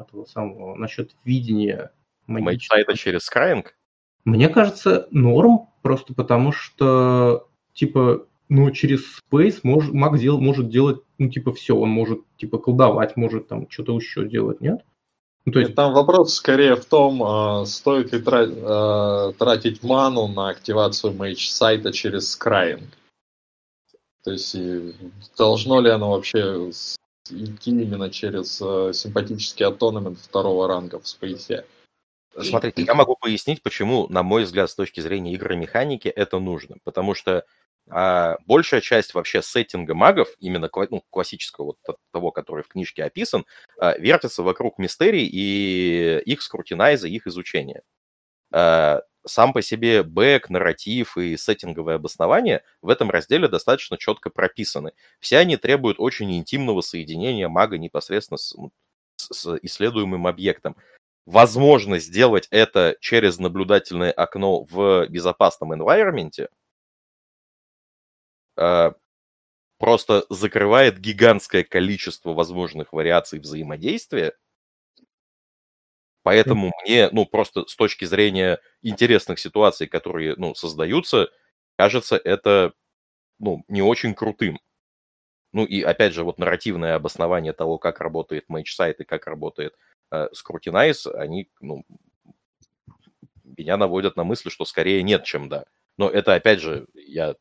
этого 0.00 0.24
самого, 0.26 0.74
насчет 0.76 1.14
видения 1.24 1.90
магического. 2.26 2.76
Мейджсайта 2.78 2.96
через 2.96 3.22
Скраинг? 3.22 3.74
Мне 4.24 4.48
кажется, 4.48 5.08
норм, 5.10 5.68
просто 5.82 6.14
потому 6.14 6.52
что, 6.52 7.48
типа, 7.72 8.26
ну, 8.48 8.70
через 8.70 9.20
Space 9.32 9.60
мож, 9.62 9.88
маг 9.90 10.18
дел, 10.18 10.40
может 10.40 10.68
делать, 10.68 11.00
ну, 11.18 11.28
типа, 11.30 11.52
все, 11.52 11.76
он 11.76 11.90
может, 11.90 12.20
типа, 12.36 12.58
колдовать, 12.58 13.16
может 13.16 13.48
там 13.48 13.70
что-то 13.70 13.96
еще 13.96 14.26
делать, 14.26 14.60
нет? 14.60 14.84
Ну, 15.46 15.52
то 15.52 15.60
есть, 15.60 15.74
Там 15.74 15.94
вопрос 15.94 16.34
скорее 16.34 16.76
в 16.76 16.84
том, 16.84 17.22
а, 17.22 17.64
стоит 17.64 18.12
ли 18.12 18.20
тра- 18.20 18.46
а, 18.46 19.32
тратить 19.32 19.82
ману 19.82 20.28
на 20.28 20.50
активацию 20.50 21.14
мейдж 21.14 21.48
сайта 21.48 21.92
через 21.92 22.30
скраинг. 22.30 22.84
То 24.22 24.32
есть 24.32 24.54
и 24.54 24.94
должно 25.38 25.80
ли 25.80 25.90
оно 25.90 26.10
вообще 26.10 26.70
идти 27.30 27.70
именно 27.70 28.10
через 28.10 28.60
а, 28.60 28.92
симпатический 28.92 29.64
атонамент 29.64 30.18
второго 30.18 30.68
ранга 30.68 31.00
в 31.00 31.08
спейсе. 31.08 31.64
Смотрите, 32.38 32.82
я 32.82 32.94
могу 32.94 33.16
пояснить, 33.16 33.62
почему, 33.62 34.06
на 34.08 34.22
мой 34.22 34.44
взгляд, 34.44 34.70
с 34.70 34.74
точки 34.74 35.00
зрения 35.00 35.34
игромеханики 35.34 36.08
это 36.08 36.38
нужно. 36.38 36.76
Потому 36.84 37.14
что 37.14 37.44
а, 37.90 38.38
большая 38.46 38.80
часть 38.80 39.14
вообще 39.14 39.42
сеттинга 39.42 39.94
магов, 39.94 40.28
именно 40.40 40.70
ну, 40.90 41.02
классического, 41.10 41.76
вот 41.86 41.98
того, 42.12 42.30
который 42.32 42.62
в 42.64 42.68
книжке 42.68 43.04
описан, 43.04 43.44
а, 43.78 43.96
вертится 43.98 44.42
вокруг 44.42 44.78
мистерий 44.78 45.26
и 45.26 46.20
их 46.24 46.42
скрутинайза, 46.42 47.08
их 47.08 47.26
изучения. 47.26 47.82
А, 48.52 49.02
Сам 49.26 49.52
по 49.52 49.60
себе 49.60 50.02
бэк, 50.02 50.48
нарратив 50.48 51.18
и 51.18 51.36
сеттинговое 51.36 51.96
обоснование 51.96 52.62
в 52.80 52.88
этом 52.88 53.10
разделе 53.10 53.48
достаточно 53.48 53.98
четко 53.98 54.30
прописаны. 54.30 54.92
Все 55.20 55.36
они 55.38 55.58
требуют 55.58 56.00
очень 56.00 56.34
интимного 56.34 56.80
соединения 56.80 57.46
мага 57.50 57.76
непосредственно 57.76 58.38
с, 58.38 58.54
м, 58.56 58.72
с- 59.16 59.58
исследуемым 59.62 60.26
объектом 60.26 60.74
возможно 61.26 61.98
сделать 61.98 62.48
это 62.50 62.96
через 63.00 63.38
наблюдательное 63.38 64.10
окно 64.10 64.64
в 64.64 65.06
безопасном 65.08 65.72
environment 65.74 66.48
просто 69.78 70.26
закрывает 70.28 70.98
гигантское 71.00 71.64
количество 71.64 72.32
возможных 72.34 72.92
вариаций 72.92 73.40
взаимодействия. 73.40 74.34
Поэтому 76.22 76.70
мне, 76.84 77.08
ну, 77.12 77.24
просто 77.26 77.66
с 77.66 77.74
точки 77.76 78.04
зрения 78.04 78.60
интересных 78.82 79.38
ситуаций, 79.38 79.86
которые, 79.86 80.34
ну, 80.36 80.54
создаются, 80.54 81.30
кажется, 81.76 82.16
это, 82.22 82.74
ну, 83.38 83.64
не 83.68 83.82
очень 83.82 84.14
крутым. 84.14 84.60
Ну, 85.52 85.64
и, 85.64 85.82
опять 85.82 86.14
же, 86.14 86.24
вот 86.24 86.38
нарративное 86.38 86.94
обоснование 86.96 87.52
того, 87.52 87.78
как 87.78 88.00
работает 88.00 88.48
Mage 88.48 88.71
Sight 88.71 89.00
и 89.00 89.04
как 89.04 89.26
работает 89.26 89.76
э, 90.12 90.28
Scrutinize, 90.34 91.10
они, 91.12 91.50
ну, 91.60 91.84
меня 93.44 93.76
наводят 93.76 94.16
на 94.16 94.24
мысль, 94.24 94.50
что 94.50 94.64
скорее 94.64 95.02
нет, 95.02 95.24
чем 95.24 95.48
да. 95.48 95.64
Но 95.96 96.08
это, 96.08 96.34
опять 96.34 96.60
же, 96.60 96.86
я 96.94 97.34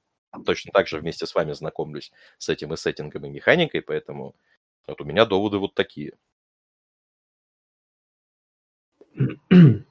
точно 0.46 0.72
так 0.72 0.88
же 0.88 1.00
вместе 1.00 1.26
с 1.26 1.36
вами 1.36 1.54
знакомлюсь 1.54 2.12
с 2.38 2.50
этим 2.50 2.74
и 2.74 2.78
сеттингом, 2.78 3.26
и 3.26 3.30
механикой, 3.30 3.82
поэтому 3.82 4.36
вот 4.88 5.02
у 5.02 5.06
меня 5.06 5.26
доводы 5.26 5.58
вот 5.58 5.74
такие. 5.76 6.14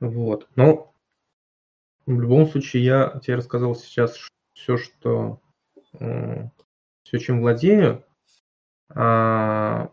Вот. 0.00 0.48
Но 0.54 0.92
в 2.06 2.20
любом 2.20 2.46
случае 2.46 2.84
я 2.84 3.20
тебе 3.22 3.36
рассказал 3.36 3.74
сейчас 3.74 4.18
все, 4.52 4.76
что 4.76 5.40
все, 7.04 7.18
чем 7.18 7.40
владею. 7.40 8.04
А, 8.90 9.90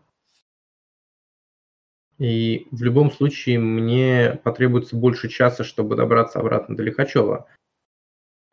и 2.22 2.68
в 2.70 2.84
любом 2.84 3.10
случае 3.10 3.58
мне 3.58 4.40
потребуется 4.44 4.94
больше 4.94 5.28
часа, 5.28 5.64
чтобы 5.64 5.96
добраться 5.96 6.38
обратно 6.38 6.76
до 6.76 6.84
Лихачева, 6.84 7.48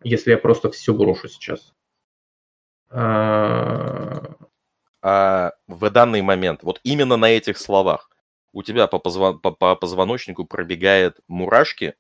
если 0.01 0.31
я 0.31 0.39
просто 0.39 0.71
все 0.71 0.91
брошу 0.91 1.27
сейчас. 1.27 1.75
А... 2.89 4.35
А 5.01 5.53
в 5.67 5.87
данный 5.91 6.23
момент, 6.23 6.63
вот 6.63 6.81
именно 6.83 7.15
на 7.15 7.29
этих 7.29 7.59
словах, 7.59 8.09
у 8.53 8.63
тебя 8.63 8.87
по, 8.87 8.97
позвон... 8.97 9.39
по, 9.39 9.51
по 9.51 9.75
позвоночнику 9.75 10.45
пробегает 10.45 11.19
мурашки 11.27 11.93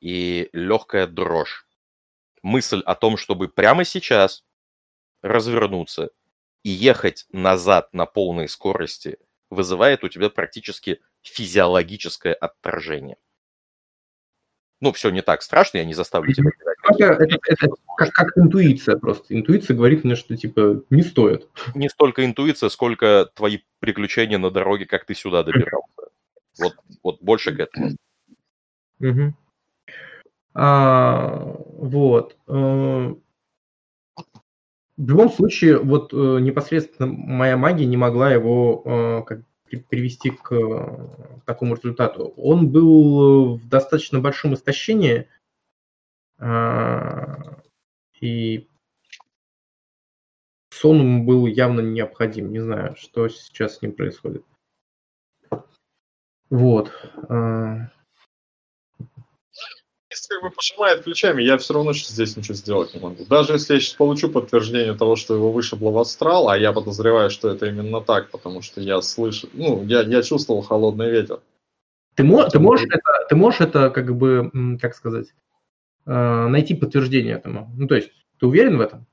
и 0.00 0.48
легкая 0.54 1.06
дрожь. 1.06 1.66
Мысль 2.42 2.80
о 2.86 2.94
том, 2.94 3.18
чтобы 3.18 3.48
прямо 3.48 3.84
сейчас 3.84 4.44
развернуться 5.20 6.10
и 6.62 6.70
ехать 6.70 7.26
назад 7.32 7.92
на 7.92 8.06
полной 8.06 8.48
скорости 8.48 9.18
вызывает 9.52 10.02
у 10.02 10.08
тебя 10.08 10.30
практически 10.30 11.00
физиологическое 11.22 12.34
отторжение. 12.34 13.16
Ну, 14.80 14.92
все 14.92 15.10
не 15.10 15.22
так 15.22 15.42
страшно, 15.42 15.78
я 15.78 15.84
не 15.84 15.94
заставлю 15.94 16.32
тебя 16.32 16.50
это, 16.82 17.04
это, 17.24 17.38
это 17.46 17.68
как, 17.96 18.12
как 18.12 18.36
интуиция 18.36 18.96
просто. 18.96 19.34
Интуиция 19.34 19.76
говорит 19.76 20.02
мне, 20.04 20.16
что 20.16 20.36
типа 20.36 20.82
не 20.90 21.02
стоит. 21.02 21.48
Не 21.74 21.88
столько 21.88 22.24
интуиция, 22.24 22.68
сколько 22.68 23.30
твои 23.34 23.60
приключения 23.78 24.38
на 24.38 24.50
дороге, 24.50 24.86
как 24.86 25.04
ты 25.04 25.14
сюда 25.14 25.44
добирался. 25.44 25.86
Вот, 26.58 26.74
вот 27.02 27.22
больше 27.22 27.54
к 27.54 27.60
этому. 27.60 27.96
Угу. 29.00 29.34
А, 30.54 31.56
вот. 31.78 32.36
Э, 35.02 35.04
в 35.04 35.08
любом 35.08 35.30
случае, 35.30 35.78
вот 35.78 36.12
э, 36.12 36.16
непосредственно 36.40 37.12
моя 37.12 37.56
магия 37.56 37.86
не 37.86 37.96
могла 37.96 38.32
его 38.32 38.82
э, 38.84 39.22
как, 39.26 39.40
привести 39.88 40.30
к, 40.30 40.48
к 40.48 41.44
такому 41.44 41.74
результату. 41.74 42.32
Он 42.36 42.70
был 42.70 43.56
в 43.56 43.68
достаточно 43.68 44.20
большом 44.20 44.54
истощении, 44.54 45.28
э, 46.38 47.36
и 48.20 48.68
сон 50.70 51.00
ему 51.00 51.24
был 51.24 51.46
явно 51.46 51.80
необходим. 51.80 52.52
Не 52.52 52.60
знаю, 52.60 52.96
что 52.96 53.28
сейчас 53.28 53.78
с 53.78 53.82
ним 53.82 53.92
происходит. 53.92 54.44
Вот. 56.50 56.92
Э, 57.28 57.88
как 60.32 60.42
бы 60.42 60.50
пожимает 60.50 61.04
плечами, 61.04 61.42
я 61.42 61.58
все 61.58 61.74
равно 61.74 61.92
здесь 61.92 62.36
ничего 62.36 62.54
сделать 62.54 62.94
не 62.94 63.00
могу. 63.00 63.24
Даже 63.24 63.54
если 63.54 63.74
я 63.74 63.80
сейчас 63.80 63.94
получу 63.94 64.30
подтверждение 64.30 64.94
того, 64.94 65.16
что 65.16 65.34
его 65.34 65.52
вышибло 65.52 65.90
в 65.90 65.98
астрал, 65.98 66.48
а 66.48 66.56
я 66.56 66.72
подозреваю, 66.72 67.30
что 67.30 67.50
это 67.50 67.66
именно 67.66 68.00
так, 68.00 68.30
потому 68.30 68.62
что 68.62 68.80
я 68.80 69.00
слышу, 69.02 69.48
ну, 69.52 69.84
я, 69.84 70.02
я 70.02 70.22
чувствовал 70.22 70.62
холодный 70.62 71.10
ветер. 71.10 71.40
Ты, 72.14 72.24
мо- 72.24 72.48
ты, 72.48 72.58
можешь 72.58 72.86
это, 72.86 73.26
ты 73.28 73.36
можешь 73.36 73.60
это, 73.60 73.90
как 73.90 74.14
бы, 74.16 74.50
как 74.80 74.94
сказать, 74.94 75.28
э, 76.06 76.46
найти 76.48 76.74
подтверждение 76.74 77.36
этому? 77.36 77.70
Ну, 77.76 77.86
то 77.86 77.94
есть, 77.94 78.10
ты 78.38 78.46
уверен 78.46 78.78
в 78.78 78.80
этом, 78.80 79.06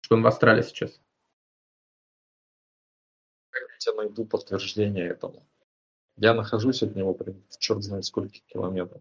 что 0.00 0.16
он 0.16 0.22
в 0.22 0.26
астрале 0.26 0.62
сейчас? 0.62 1.00
Как 3.50 3.62
я 3.62 3.78
тебе 3.78 3.96
найду 3.96 4.24
подтверждение 4.24 5.08
этому? 5.08 5.46
Я 6.16 6.34
нахожусь 6.34 6.82
от 6.82 6.96
него, 6.96 7.14
в 7.14 7.58
черт 7.58 7.82
знает 7.82 8.04
сколько 8.04 8.34
километров. 8.48 9.00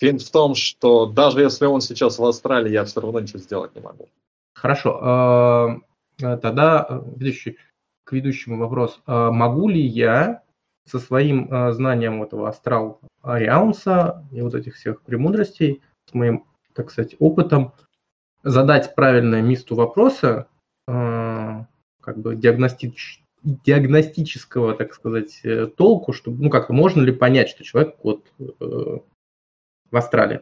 Финт 0.00 0.22
в 0.22 0.30
том, 0.30 0.54
что 0.54 1.06
даже 1.06 1.40
если 1.40 1.66
он 1.66 1.80
сейчас 1.80 2.18
в 2.18 2.24
Австралии, 2.24 2.72
я 2.72 2.84
все 2.84 3.00
равно 3.00 3.20
ничего 3.20 3.38
сделать 3.38 3.74
не 3.74 3.80
могу. 3.80 4.08
Хорошо. 4.54 4.98
А, 5.02 5.76
э, 6.22 6.36
тогда 6.38 6.86
э, 6.88 7.00
ведущий, 7.16 7.58
к 8.04 8.12
ведущему 8.12 8.58
вопрос. 8.58 9.00
Могу 9.06 9.68
ли 9.68 9.80
я 9.80 10.42
со 10.86 10.98
своим 10.98 11.52
э, 11.52 11.72
знанием 11.72 12.22
этого 12.22 12.48
астрал 12.48 13.00
Ариаунса 13.22 14.24
и 14.30 14.42
вот 14.42 14.54
этих 14.54 14.74
всех 14.74 15.02
премудростей, 15.02 15.82
с 16.06 16.14
моим, 16.14 16.44
так 16.74 16.90
сказать, 16.90 17.16
опытом, 17.18 17.72
задать 18.42 18.94
правильное 18.94 19.40
месту 19.40 19.74
вопроса, 19.74 20.48
как 20.86 22.18
бы 22.18 22.36
диагностич, 22.36 23.24
диагностического, 23.42 24.74
так 24.74 24.92
сказать, 24.92 25.40
толку, 25.76 26.12
чтобы, 26.12 26.42
ну, 26.42 26.50
как-то 26.50 26.74
можно 26.74 27.00
ли 27.00 27.10
понять, 27.10 27.48
что 27.48 27.64
человек 27.64 27.96
вот 28.02 28.30
в 29.90 29.96
Австралии? 29.96 30.40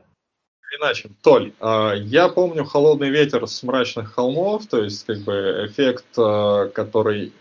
Иначе, 0.78 1.10
Толь, 1.22 1.52
а, 1.60 1.92
я 1.94 2.28
помню 2.28 2.64
«Холодный 2.64 3.10
ветер» 3.10 3.46
с 3.46 3.62
мрачных 3.62 4.14
холмов, 4.14 4.66
то 4.66 4.82
есть 4.82 5.04
как 5.04 5.18
бы 5.18 5.66
эффект, 5.68 6.06
а, 6.16 6.68
который 6.68 7.32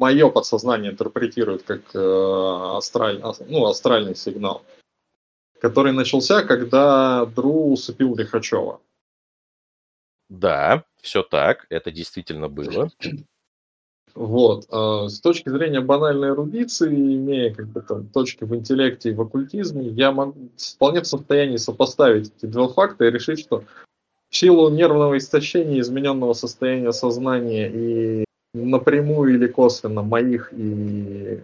мое 0.00 0.30
подсознание 0.30 0.92
интерпретирует 0.92 1.62
как 1.62 1.94
э, 1.94 2.76
астраль, 2.78 3.20
ну, 3.46 3.66
астральный 3.66 4.16
сигнал, 4.16 4.64
который 5.60 5.92
начался, 5.92 6.42
когда 6.42 7.26
Дру 7.26 7.72
усыпил 7.72 8.16
Лихачева. 8.16 8.80
Да, 10.30 10.84
все 11.02 11.22
так, 11.22 11.66
это 11.68 11.90
действительно 11.90 12.48
было. 12.48 12.90
Вот. 14.14 14.66
А 14.70 15.08
с 15.08 15.20
точки 15.20 15.48
зрения 15.48 15.80
банальной 15.80 16.28
эрудиции, 16.28 16.88
имея 16.88 17.54
как 17.54 17.68
бы 17.68 17.80
там 17.80 18.06
точки 18.08 18.44
в 18.44 18.54
интеллекте 18.54 19.10
и 19.10 19.14
в 19.14 19.20
оккультизме, 19.20 19.88
я 19.88 20.12
могу 20.12 20.50
вполне 20.56 21.00
в 21.00 21.06
состоянии 21.06 21.56
сопоставить 21.56 22.32
эти 22.36 22.46
два 22.46 22.68
факта 22.68 23.04
и 23.04 23.10
решить, 23.10 23.40
что 23.40 23.64
в 24.28 24.36
силу 24.36 24.70
нервного 24.70 25.18
истощения, 25.18 25.80
измененного 25.80 26.34
состояния 26.34 26.92
сознания 26.92 27.70
и 27.70 28.24
напрямую 28.54 29.34
или 29.34 29.46
косвенно 29.46 30.02
моих 30.02 30.52
и 30.52 31.40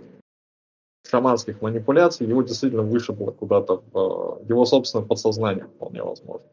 шаманских 1.08 1.62
манипуляций, 1.62 2.26
его 2.26 2.42
действительно 2.42 2.82
вышибло 2.82 3.30
куда-то 3.30 3.82
в 3.92 4.48
его 4.48 4.64
собственное 4.64 5.06
подсознание, 5.06 5.66
вполне 5.66 6.02
возможно. 6.02 6.46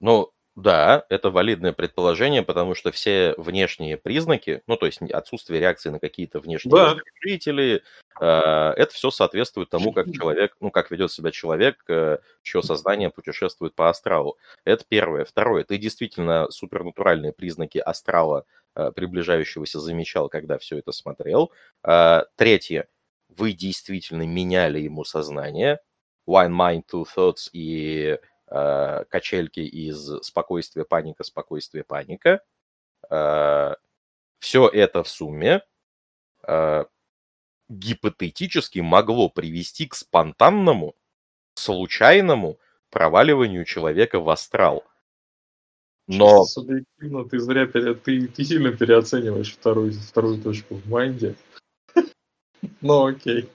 Ну, 0.00 0.30
да, 0.56 1.04
это 1.08 1.30
валидное 1.30 1.72
предположение, 1.72 2.42
потому 2.44 2.76
что 2.76 2.92
все 2.92 3.34
внешние 3.36 3.96
признаки, 3.96 4.62
ну, 4.68 4.76
то 4.76 4.86
есть 4.86 5.02
отсутствие 5.02 5.60
реакции 5.60 5.90
на 5.90 5.98
какие-то 5.98 6.38
внешние 6.38 6.72
да. 6.72 6.96
жители, 7.20 7.82
э, 8.20 8.24
это 8.24 8.94
все 8.94 9.10
соответствует 9.10 9.68
тому, 9.68 9.92
как 9.92 10.12
человек, 10.12 10.56
ну, 10.60 10.70
как 10.70 10.92
ведет 10.92 11.10
себя 11.10 11.32
человек, 11.32 11.82
э, 11.88 12.18
чье 12.42 12.62
сознание 12.62 13.10
путешествует 13.10 13.74
по 13.74 13.88
астралу. 13.88 14.38
Это 14.64 14.84
первое. 14.88 15.24
Второе, 15.24 15.64
ты 15.64 15.76
действительно 15.76 16.48
супернатуральные 16.50 17.32
признаки 17.32 17.78
астрала, 17.78 18.44
э, 18.76 18.92
приближающегося, 18.94 19.80
замечал, 19.80 20.28
когда 20.28 20.58
все 20.58 20.78
это 20.78 20.92
смотрел. 20.92 21.50
Э, 21.82 22.22
третье, 22.36 22.86
вы 23.28 23.54
действительно 23.54 24.24
меняли 24.24 24.78
ему 24.78 25.04
сознание. 25.04 25.80
One 26.28 26.52
Mind, 26.52 26.82
Two 26.90 27.04
Thoughts 27.04 27.50
и 27.52 28.18
э, 28.54 29.04
качельки 29.08 29.60
из 29.60 30.22
спокойствия, 30.22 30.84
паника, 30.84 31.24
спокойствие, 31.24 31.82
паника. 31.82 32.40
Э, 33.10 33.74
все 34.38 34.68
это 34.68 35.02
в 35.02 35.08
сумме 35.08 35.62
э, 36.46 36.84
гипотетически 37.68 38.78
могло 38.78 39.28
привести 39.28 39.86
к 39.86 39.94
спонтанному, 39.94 40.94
случайному 41.54 42.58
проваливанию 42.90 43.64
человека 43.64 44.20
в 44.20 44.30
астрал. 44.30 44.84
Но... 46.06 46.44
Субъективно 46.44 47.28
ты 47.28 47.40
зря 47.40 47.66
пере... 47.66 47.94
ты, 47.94 48.28
ты 48.28 48.44
сильно 48.44 48.76
переоцениваешь 48.76 49.54
вторую, 49.54 49.92
вторую 49.92 50.40
точку 50.40 50.76
в 50.76 50.88
Mind 50.88 51.19
е. 51.19 51.34
Ну 52.80 53.06
окей. 53.06 53.48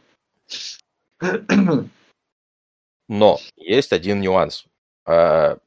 Но 3.07 3.39
есть 3.55 3.91
один 3.91 4.21
нюанс. 4.21 4.67
Э, 5.05 5.57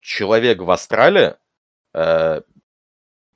человек 0.00 0.60
в 0.60 0.70
астрале 0.70 1.38
э, 1.94 2.42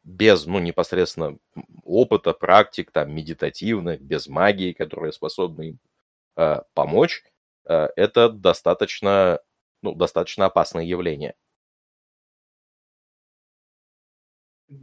без, 0.05 0.47
ну, 0.47 0.59
непосредственно 0.59 1.39
опыта, 1.85 2.33
практик, 2.33 2.91
там, 2.91 3.13
медитативных, 3.15 4.01
без 4.01 4.29
магии, 4.29 4.73
которые 4.73 5.13
способны 5.13 5.71
им 5.71 5.79
э, 6.37 6.63
помочь, 6.75 7.25
это 7.67 8.31
достаточно, 8.31 9.41
ну, 9.83 9.95
достаточно 9.95 10.47
опасное 10.47 10.85
явление. 10.85 11.35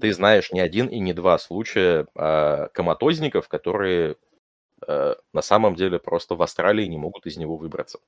Ты 0.01 0.13
знаешь 0.13 0.51
не 0.51 0.59
один 0.59 0.87
и 0.87 0.99
не 0.99 1.13
два 1.13 1.37
случая 1.37 2.07
коматозников, 2.73 3.47
которые 3.47 4.17
э, 4.87 5.15
на 5.33 5.41
самом 5.41 5.75
деле 5.75 5.99
просто 5.99 6.35
в 6.35 6.41
Австралии 6.41 6.85
не 6.85 6.97
могут 6.97 7.25
из 7.27 7.37
него 7.37 7.57
выбраться. 7.57 7.99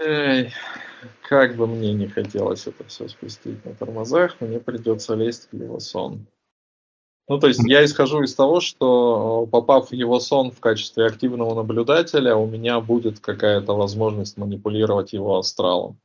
Эй, 0.00 0.52
как 1.28 1.56
бы 1.56 1.66
мне 1.66 1.92
не 1.92 2.08
хотелось 2.08 2.66
это 2.66 2.84
все 2.84 3.08
спустить 3.08 3.64
на 3.64 3.74
тормозах, 3.74 4.40
мне 4.40 4.58
придется 4.58 5.14
лезть 5.14 5.48
в 5.52 5.56
его 5.56 5.80
сон. 5.80 6.26
Ну, 7.28 7.38
то 7.38 7.46
есть 7.46 7.60
я 7.64 7.84
исхожу 7.84 8.22
из 8.22 8.34
того, 8.34 8.60
что 8.60 9.46
попав 9.50 9.90
в 9.90 9.94
его 9.94 10.18
сон 10.18 10.50
в 10.50 10.60
качестве 10.60 11.06
активного 11.06 11.54
наблюдателя, 11.54 12.36
у 12.36 12.46
меня 12.46 12.80
будет 12.80 13.20
какая-то 13.20 13.74
возможность 13.74 14.36
манипулировать 14.36 15.12
его 15.12 15.38
астралом. 15.38 15.98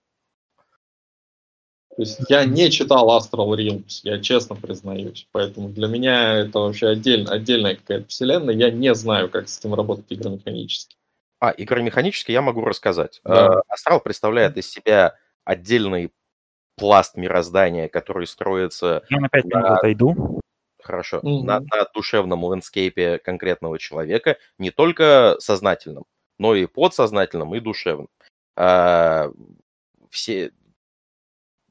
То 1.95 2.03
есть 2.03 2.19
я 2.29 2.45
не 2.45 2.69
читал 2.69 3.09
Astral 3.09 3.55
Realms, 3.57 4.01
я 4.03 4.19
честно 4.19 4.55
признаюсь. 4.55 5.27
Поэтому 5.31 5.69
для 5.69 5.87
меня 5.87 6.35
это 6.35 6.59
вообще 6.59 6.89
отдельно, 6.89 7.31
отдельная 7.31 7.75
какая-то 7.75 8.07
вселенная. 8.07 8.53
Я 8.53 8.69
не 8.69 8.93
знаю, 8.93 9.29
как 9.29 9.49
с 9.49 9.57
этим 9.57 9.73
работать 9.73 10.05
игромеханически. 10.09 10.95
А, 11.39 11.53
игромеханически 11.55 12.31
я 12.31 12.41
могу 12.41 12.65
рассказать. 12.65 13.21
Да. 13.23 13.61
Астрал 13.67 13.99
представляет 13.99 14.57
из 14.57 14.69
себя 14.69 15.15
отдельный 15.43 16.11
пласт 16.75 17.15
мироздания, 17.15 17.87
который 17.87 18.27
строится 18.27 19.03
Я 19.09 19.19
на 19.19 19.29
5 19.29 19.45
минут 19.45 19.65
отойду. 19.65 20.41
хорошо 20.81 21.19
Мгм. 21.23 21.45
на, 21.45 21.59
на 21.59 21.85
душевном 21.93 22.43
landscape 22.43 23.12
е 23.12 23.19
конкретного 23.19 23.77
человека, 23.79 24.37
не 24.57 24.71
только 24.71 25.35
сознательном, 25.39 26.05
но 26.39 26.55
и 26.55 26.65
подсознательном, 26.65 27.53
и 27.55 27.59
душевном. 27.59 28.09
А, 28.55 29.31
все 30.09 30.51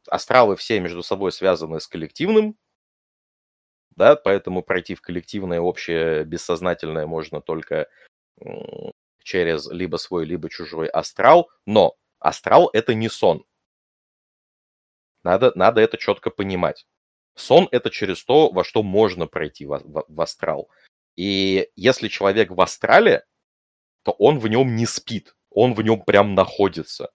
астралы 0.09 0.57
все 0.57 0.79
между 0.81 1.03
собой 1.03 1.33
связаны 1.33 1.81
с 1.81 1.89
коллективным, 1.89 2.57
да, 3.97 4.15
поэтому 4.15 4.63
пройти 4.63 4.95
в 4.95 5.01
коллективное 5.01 5.61
общее 5.61 6.25
бессознательное 6.25 7.07
можно 7.07 7.41
только 7.41 7.89
через 9.27 9.69
либо 9.69 9.97
свой, 9.97 10.25
либо 10.25 10.49
чужой 10.49 10.87
астрал, 10.87 11.51
но 11.67 11.97
астрал 12.21 12.71
это 12.73 12.95
не 12.95 13.09
сон. 13.09 13.45
Надо, 15.25 15.51
надо 15.57 15.81
это 15.81 15.99
четко 15.99 16.31
понимать. 16.31 16.87
Сон 17.35 17.69
это 17.73 17.91
через 17.91 18.25
то, 18.25 18.51
во 18.53 18.63
что 18.63 18.85
можно 18.85 19.27
пройти 19.27 19.67
в, 19.67 19.79
в- 19.79 20.05
в 20.07 20.21
астрал. 20.21 20.71
И 21.17 21.69
если 21.75 22.07
человек 22.07 22.53
в 22.53 22.61
астрале, 22.61 23.25
то 24.05 24.13
он 24.13 24.39
в 24.39 24.47
нем 24.47 24.77
не 24.77 24.87
спит, 24.87 25.35
он 25.51 25.75
в 25.75 25.83
нем 25.83 26.03
прям 26.03 26.35
находится. 26.35 27.11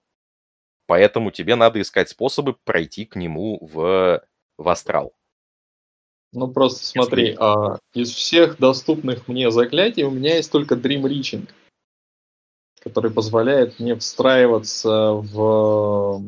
Поэтому 0.87 1.31
тебе 1.31 1.55
надо 1.55 1.79
искать 1.79 2.09
способы 2.09 2.57
пройти 2.65 3.05
к 3.05 3.15
нему 3.15 3.57
в, 3.61 4.21
в 4.57 4.69
астрал. 4.69 5.13
Ну 6.33 6.49
просто 6.49 6.85
смотри, 6.85 7.37
а, 7.39 7.79
из 7.93 8.11
всех 8.11 8.57
доступных 8.57 9.29
мне 9.29 9.49
заклятий 9.49 10.03
у 10.03 10.11
меня 10.11 10.35
есть 10.35 10.51
только 10.51 10.75
Dream 10.75 11.03
Reaching, 11.03 11.49
который 12.81 13.11
позволяет 13.11 13.79
мне 13.79 13.95
встраиваться 13.95 15.11
в, 15.13 16.23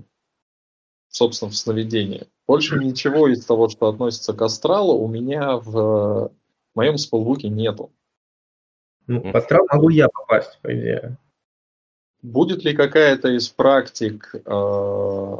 собственно, 1.09 1.51
в 1.51 1.55
сновидение. 1.55 2.27
Больше 2.47 2.77
ничего 2.77 3.27
из 3.27 3.43
того, 3.43 3.69
что 3.69 3.87
относится 3.87 4.33
к 4.33 4.41
астралу, 4.41 4.97
у 4.99 5.07
меня 5.07 5.57
в 5.57 6.31
моем 6.75 6.97
спелбуке 6.97 7.49
нету. 7.49 7.91
Ну, 9.07 9.31
в 9.31 9.35
астрал 9.35 9.65
могу 9.69 9.89
я 9.89 10.07
попасть, 10.09 10.59
по 10.61 10.73
идее. 10.73 11.17
Будет 12.21 12.63
ли 12.63 12.73
какая-то 12.73 13.29
из 13.29 13.49
практик, 13.49 14.33
э, 14.33 15.37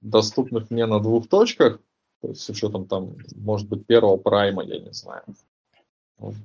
доступных 0.00 0.70
мне 0.70 0.86
на 0.86 1.00
двух 1.00 1.28
точках, 1.28 1.80
то 2.20 2.28
есть 2.28 2.42
с 2.42 2.48
учетом 2.50 2.86
там, 2.86 3.16
может 3.34 3.68
быть, 3.68 3.86
первого 3.86 4.16
прайма, 4.16 4.62
я 4.62 4.78
не 4.78 4.92
знаю, 4.92 5.24
в- 6.18 6.36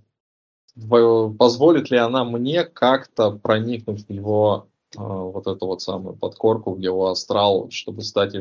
позволит 1.37 1.89
ли 1.91 1.97
она 1.97 2.23
мне 2.23 2.63
как-то 2.63 3.31
проникнуть 3.31 4.07
в 4.07 4.09
его 4.09 4.67
э, 4.95 4.99
вот 4.99 5.47
эту 5.47 5.65
вот 5.65 5.81
самую 5.81 6.15
подкорку, 6.15 6.73
в 6.73 6.79
его 6.79 7.09
астрал, 7.09 7.69
чтобы 7.71 8.01
стать 8.01 8.35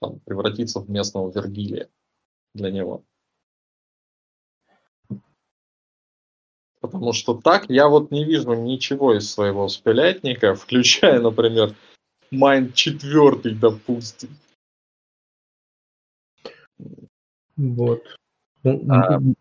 там, 0.00 0.20
превратиться 0.20 0.80
в 0.80 0.88
местного 0.88 1.30
Вергилия 1.30 1.88
для 2.54 2.70
него? 2.70 3.04
Потому 6.80 7.14
что 7.14 7.34
так 7.34 7.70
я 7.70 7.88
вот 7.88 8.10
не 8.10 8.24
вижу 8.24 8.52
ничего 8.52 9.16
из 9.16 9.30
своего 9.30 9.68
спилятника, 9.68 10.54
включая, 10.54 11.20
например, 11.20 11.74
Майнд 12.30 12.74
4, 12.74 13.54
допустим. 13.54 14.36
Вот. 17.56 18.02
А, 18.64 19.14
м, 19.14 19.36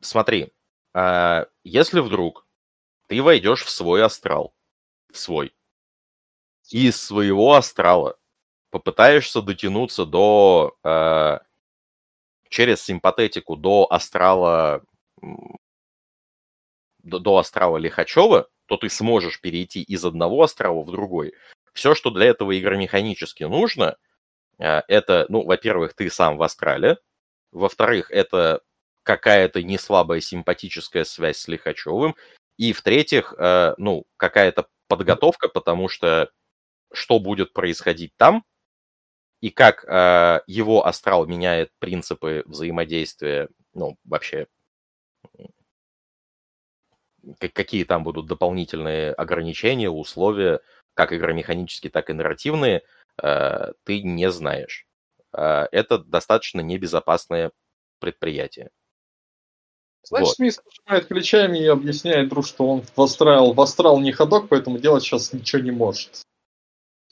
Смотри, 0.00 0.52
а, 0.94 1.46
если 1.64 2.00
вдруг 2.00 2.46
ты 3.08 3.22
войдешь 3.22 3.64
в 3.64 3.70
свой 3.70 4.04
астрал, 4.04 4.54
в 5.10 5.18
свой, 5.18 5.54
и 6.70 6.88
из 6.88 7.00
своего 7.00 7.54
астрала 7.54 8.18
попытаешься 8.70 9.42
дотянуться 9.42 10.06
до 10.06 10.76
а, 10.82 11.42
через 12.48 12.82
симпатетику 12.82 13.56
до 13.56 13.86
астрала 13.90 14.82
до, 17.02 17.18
до 17.18 17.38
астрала 17.38 17.76
Лихачева, 17.78 18.48
то 18.66 18.76
ты 18.76 18.88
сможешь 18.88 19.40
перейти 19.40 19.82
из 19.82 20.04
одного 20.04 20.42
астрала 20.42 20.82
в 20.82 20.90
другой. 20.90 21.34
Все, 21.72 21.94
что 21.94 22.10
для 22.10 22.26
этого 22.26 22.58
игромеханически 22.58 23.44
нужно, 23.44 23.96
а, 24.58 24.82
это, 24.88 25.26
ну, 25.28 25.44
во-первых, 25.44 25.94
ты 25.94 26.10
сам 26.10 26.36
в 26.36 26.42
астрале, 26.42 26.98
во-вторых, 27.50 28.10
это 28.10 28.62
какая-то 29.02 29.62
неслабая 29.62 30.20
симпатическая 30.20 31.04
связь 31.04 31.38
с 31.38 31.48
Лихачевым, 31.48 32.16
и 32.56 32.72
в-третьих, 32.72 33.34
э, 33.38 33.74
ну, 33.78 34.04
какая-то 34.16 34.68
подготовка, 34.88 35.48
потому 35.48 35.88
что 35.88 36.30
что 36.92 37.18
будет 37.18 37.52
происходить 37.52 38.12
там, 38.16 38.44
и 39.40 39.50
как 39.50 39.84
э, 39.84 40.40
его 40.46 40.86
астрал 40.86 41.26
меняет 41.26 41.70
принципы 41.80 42.44
взаимодействия, 42.46 43.48
ну, 43.74 43.96
вообще, 44.04 44.46
какие 47.52 47.84
там 47.84 48.04
будут 48.04 48.26
дополнительные 48.26 49.12
ограничения, 49.12 49.90
условия, 49.90 50.60
как 50.94 51.12
игромеханические, 51.12 51.90
так 51.90 52.10
и 52.10 52.12
нарративные, 52.12 52.82
э, 53.22 53.72
ты 53.84 54.02
не 54.02 54.30
знаешь. 54.30 54.86
Э, 55.32 55.66
это 55.72 55.98
достаточно 55.98 56.60
небезопасное 56.60 57.52
предприятие. 57.98 58.70
Значит, 60.04 60.26
Вот. 60.26 60.36
Смис 60.36 60.60
пожимает 60.60 61.08
плечами 61.08 61.58
и 61.58 61.66
объясняет 61.66 62.28
друг, 62.28 62.46
что 62.46 62.68
он 62.68 62.82
в 62.82 63.00
астрал, 63.00 63.52
в 63.52 63.60
астрал 63.60 64.00
не 64.00 64.12
ходок, 64.12 64.48
поэтому 64.48 64.78
делать 64.78 65.02
сейчас 65.04 65.32
ничего 65.32 65.62
не 65.62 65.70
может. 65.70 66.22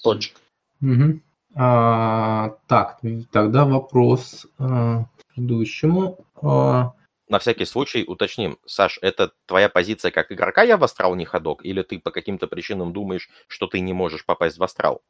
Точка. 0.03 0.41
мгм. 0.81 1.23
А, 1.55 2.57
так, 2.69 3.01
тогда 3.33 3.65
вопрос 3.65 4.47
а, 4.59 5.05
к 5.05 5.35
предыдущему. 5.35 6.25
А, 6.41 6.93
На 7.29 7.39
всякий 7.41 7.65
случай 7.65 8.05
уточним, 8.07 8.59
Саш, 8.67 8.99
это 9.03 9.33
твоя 9.47 9.69
позиция 9.69 10.13
как 10.13 10.31
игрока 10.31 10.63
я 10.63 10.77
в 10.77 10.85
астрал 10.85 11.17
не 11.17 11.25
ходок, 11.25 11.65
или 11.65 11.83
ты 11.83 11.99
по 11.99 12.13
каким-то 12.13 12.47
причинам 12.47 12.93
думаешь, 12.93 13.29
что 13.49 13.67
ты 13.67 13.81
не 13.81 13.93
можешь 13.93 14.25
попасть 14.25 14.59
в 14.59 14.63
астрал? 14.63 15.03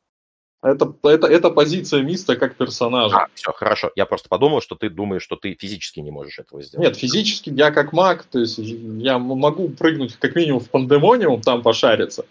Это, 0.62 0.94
это, 1.04 1.26
это 1.26 1.50
позиция 1.50 2.02
Миста 2.02 2.36
как 2.36 2.54
персонажа. 2.56 3.16
А, 3.16 3.28
все, 3.34 3.50
хорошо. 3.52 3.90
Я 3.96 4.04
просто 4.04 4.28
подумал, 4.28 4.60
что 4.60 4.74
ты 4.74 4.90
думаешь, 4.90 5.22
что 5.22 5.36
ты 5.36 5.56
физически 5.58 6.00
не 6.00 6.10
можешь 6.10 6.38
этого 6.38 6.62
сделать. 6.62 6.86
Нет, 6.86 6.96
физически 6.96 7.48
я 7.50 7.70
как 7.70 7.94
маг, 7.94 8.24
то 8.24 8.38
есть 8.38 8.58
я 8.58 9.18
могу 9.18 9.70
прыгнуть 9.70 10.16
как 10.16 10.36
минимум 10.36 10.60
в 10.60 10.68
пандемониум, 10.68 11.40
там 11.40 11.62
пошариться. 11.62 12.26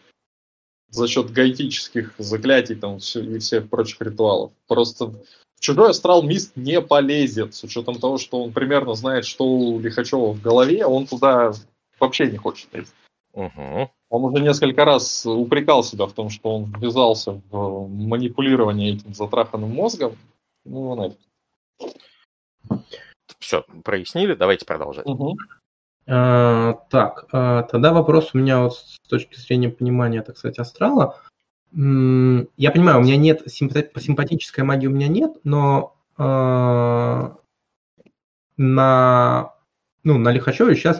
За 0.91 1.07
счет 1.07 1.31
гаитических 1.31 2.13
заклятий 2.17 2.75
там 2.75 2.97
и 2.97 3.39
всех 3.39 3.69
прочих 3.69 3.99
ритуалов. 4.01 4.51
Просто 4.67 5.07
в 5.07 5.59
чужой 5.59 5.89
астрал 5.89 6.21
Мист 6.21 6.51
не 6.55 6.81
полезет, 6.81 7.55
с 7.55 7.63
учетом 7.63 7.99
того, 7.99 8.17
что 8.17 8.43
он 8.43 8.53
примерно 8.53 8.93
знает, 8.93 9.25
что 9.25 9.45
у 9.45 9.79
Лихачева 9.79 10.33
в 10.33 10.41
голове, 10.41 10.85
он 10.85 11.07
туда 11.07 11.53
вообще 11.99 12.29
не 12.29 12.37
хочет 12.37 12.73
лезть. 12.73 12.93
Угу. 13.33 13.91
Он 14.09 14.23
уже 14.25 14.43
несколько 14.43 14.85
раз 14.85 15.25
упрекал 15.25 15.83
себя 15.83 16.05
в 16.07 16.13
том, 16.13 16.29
что 16.29 16.55
он 16.55 16.73
ввязался 16.79 17.41
в 17.51 17.87
манипулирование 17.87 18.93
этим 18.93 19.13
затраханным 19.13 19.69
мозгом. 19.73 20.17
Ну, 20.65 20.95
нафиг. 20.95 21.19
Все, 23.39 23.63
прояснили, 23.83 24.33
давайте 24.33 24.65
продолжать. 24.65 25.05
Мгм. 25.05 25.37
а, 26.07 26.73
так, 26.89 27.25
а, 27.31 27.63
тогда 27.63 27.93
вопрос 27.93 28.31
у 28.33 28.37
меня 28.37 28.63
вот 28.63 28.75
с 28.75 28.99
точки 29.07 29.35
зрения 29.35 29.69
понимания, 29.69 30.21
так 30.21 30.37
сказать, 30.37 30.59
астрала. 30.59 31.21
Я 31.71 32.71
понимаю, 32.71 32.99
у 32.99 33.03
меня 33.03 33.15
нет 33.15 33.43
симпати- 33.45 33.91
симпатической 33.99 34.63
магии 34.63 34.87
у 34.87 34.91
меня 34.91 35.07
нет, 35.07 35.37
но 35.43 35.95
а, 36.17 37.37
на 38.57 39.53
ну 40.03 40.17
на 40.17 40.31
Лихачеве 40.31 40.75
сейчас 40.75 40.99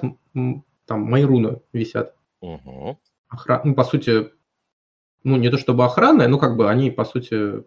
там 0.86 1.02
мои 1.02 1.24
руны 1.24 1.62
висят. 1.74 2.16
Угу. 2.42 3.00
Охра- 3.34 3.62
Ну 3.64 3.76
по 3.76 3.84
сути, 3.84 4.32
ну 5.24 5.38
не 5.38 5.50
то 5.50 5.58
чтобы 5.58 5.86
охранная, 5.86 6.28
но 6.28 6.38
как 6.38 6.56
бы 6.56 6.70
они 6.70 6.92
по 6.92 7.06
сути 7.06 7.64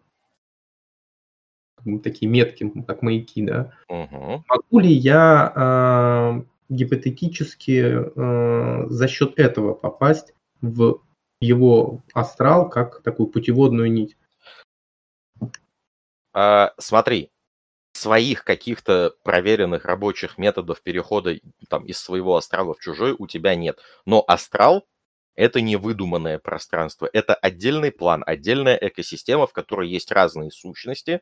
такие 2.02 2.30
метки, 2.30 2.72
как 2.86 3.02
маяки, 3.02 3.44
да. 3.44 3.72
Угу. 3.88 4.44
Могу 4.48 4.78
ли 4.78 4.92
я 4.92 5.52
а, 5.54 6.44
гипотетически 6.68 8.12
э, 8.14 8.86
за 8.88 9.08
счет 9.08 9.38
этого 9.38 9.74
попасть 9.74 10.32
в 10.60 11.00
его 11.40 12.02
астрал 12.14 12.70
как 12.70 13.02
такую 13.02 13.26
путеводную 13.26 13.92
нить? 13.92 14.16
А, 16.32 16.72
смотри, 16.78 17.31
своих 17.92 18.44
каких-то 18.44 19.14
проверенных 19.22 19.84
рабочих 19.84 20.38
методов 20.38 20.82
перехода 20.82 21.38
там, 21.68 21.84
из 21.84 21.98
своего 21.98 22.36
астрала 22.36 22.74
в 22.74 22.80
чужой 22.80 23.14
у 23.18 23.26
тебя 23.26 23.54
нет. 23.54 23.80
Но 24.06 24.24
астрал– 24.26 24.86
это 25.34 25.60
не 25.60 25.76
выдуманное 25.76 26.38
пространство, 26.38 27.08
это 27.12 27.34
отдельный 27.34 27.92
план, 27.92 28.22
отдельная 28.26 28.76
экосистема, 28.76 29.46
в 29.46 29.52
которой 29.52 29.88
есть 29.88 30.10
разные 30.10 30.50
сущности, 30.50 31.20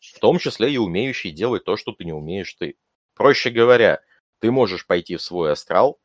в 0.00 0.18
том 0.18 0.38
числе 0.38 0.72
и 0.72 0.78
умеющие 0.78 1.32
делать 1.32 1.64
то, 1.64 1.76
что 1.76 1.92
ты 1.92 2.04
не 2.04 2.12
умеешь 2.12 2.54
ты. 2.54 2.76
Проще 3.14 3.50
говоря, 3.50 4.00
ты 4.40 4.50
можешь 4.50 4.86
пойти 4.86 5.16
в 5.16 5.22
свой 5.22 5.52
астрал, 5.52 5.98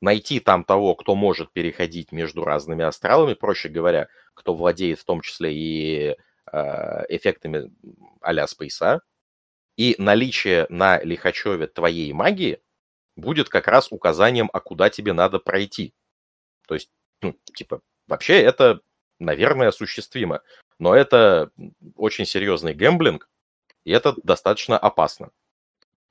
найти 0.00 0.40
там 0.40 0.64
того, 0.64 0.94
кто 0.94 1.14
может 1.14 1.52
переходить 1.52 2.12
между 2.12 2.44
разными 2.44 2.84
астралами, 2.84 3.34
проще 3.34 3.68
говоря, 3.68 4.08
кто 4.34 4.54
владеет 4.54 4.98
в 4.98 5.04
том 5.04 5.20
числе 5.20 5.54
и 5.54 6.16
э, 6.52 7.04
эффектами 7.08 7.70
а-ля 8.20 8.46
спейса, 8.46 9.00
и 9.80 9.94
наличие 9.96 10.66
на 10.68 11.02
Лихачеве 11.02 11.66
твоей 11.66 12.12
магии 12.12 12.60
будет 13.16 13.48
как 13.48 13.66
раз 13.66 13.90
указанием, 13.90 14.50
а 14.52 14.60
куда 14.60 14.90
тебе 14.90 15.14
надо 15.14 15.38
пройти. 15.38 15.94
То 16.68 16.74
есть, 16.74 16.90
ну, 17.22 17.34
типа, 17.54 17.80
вообще 18.06 18.42
это, 18.42 18.80
наверное, 19.18 19.68
осуществимо. 19.68 20.42
Но 20.78 20.94
это 20.94 21.50
очень 21.96 22.26
серьезный 22.26 22.74
гэмблинг, 22.74 23.30
и 23.84 23.90
это 23.92 24.14
достаточно 24.22 24.76
опасно. 24.76 25.30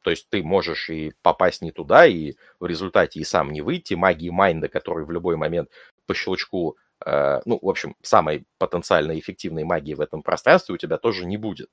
То 0.01 0.09
есть 0.09 0.27
ты 0.31 0.41
можешь 0.41 0.89
и 0.89 1.13
попасть 1.21 1.61
не 1.61 1.71
туда, 1.71 2.07
и 2.07 2.33
в 2.59 2.65
результате 2.65 3.19
и 3.19 3.23
сам 3.23 3.51
не 3.51 3.61
выйти. 3.61 3.93
Магии 3.93 4.31
Майнда, 4.31 4.67
который 4.67 5.05
в 5.05 5.11
любой 5.11 5.35
момент 5.35 5.69
по 6.07 6.15
щелчку, 6.15 6.75
э, 7.05 7.41
ну, 7.45 7.59
в 7.61 7.69
общем, 7.69 7.95
самой 8.01 8.45
потенциально 8.57 9.19
эффективной 9.19 9.63
магии 9.63 9.93
в 9.93 10.01
этом 10.01 10.23
пространстве 10.23 10.73
у 10.73 10.77
тебя 10.79 10.97
тоже 10.97 11.27
не 11.27 11.37
будет. 11.37 11.69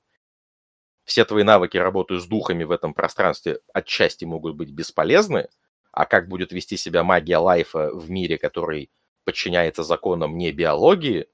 Все 1.07 1.23
твои 1.23 1.43
навыки 1.43 1.77
работы 1.77 2.19
с 2.19 2.25
духами 2.25 2.65
в 2.65 2.71
этом 2.71 2.93
пространстве 2.93 3.59
отчасти 3.73 4.25
могут 4.25 4.55
быть 4.55 4.71
бесполезны, 4.71 5.47
а 5.93 6.05
как 6.05 6.27
будет 6.27 6.51
вести 6.51 6.75
себя 6.75 7.03
магия 7.05 7.37
лайфа 7.37 7.91
в 7.93 8.11
мире, 8.11 8.37
который 8.37 8.91
подчиняется 9.23 9.83
законам 9.83 10.37
не 10.37 10.51
биологии, 10.51 11.27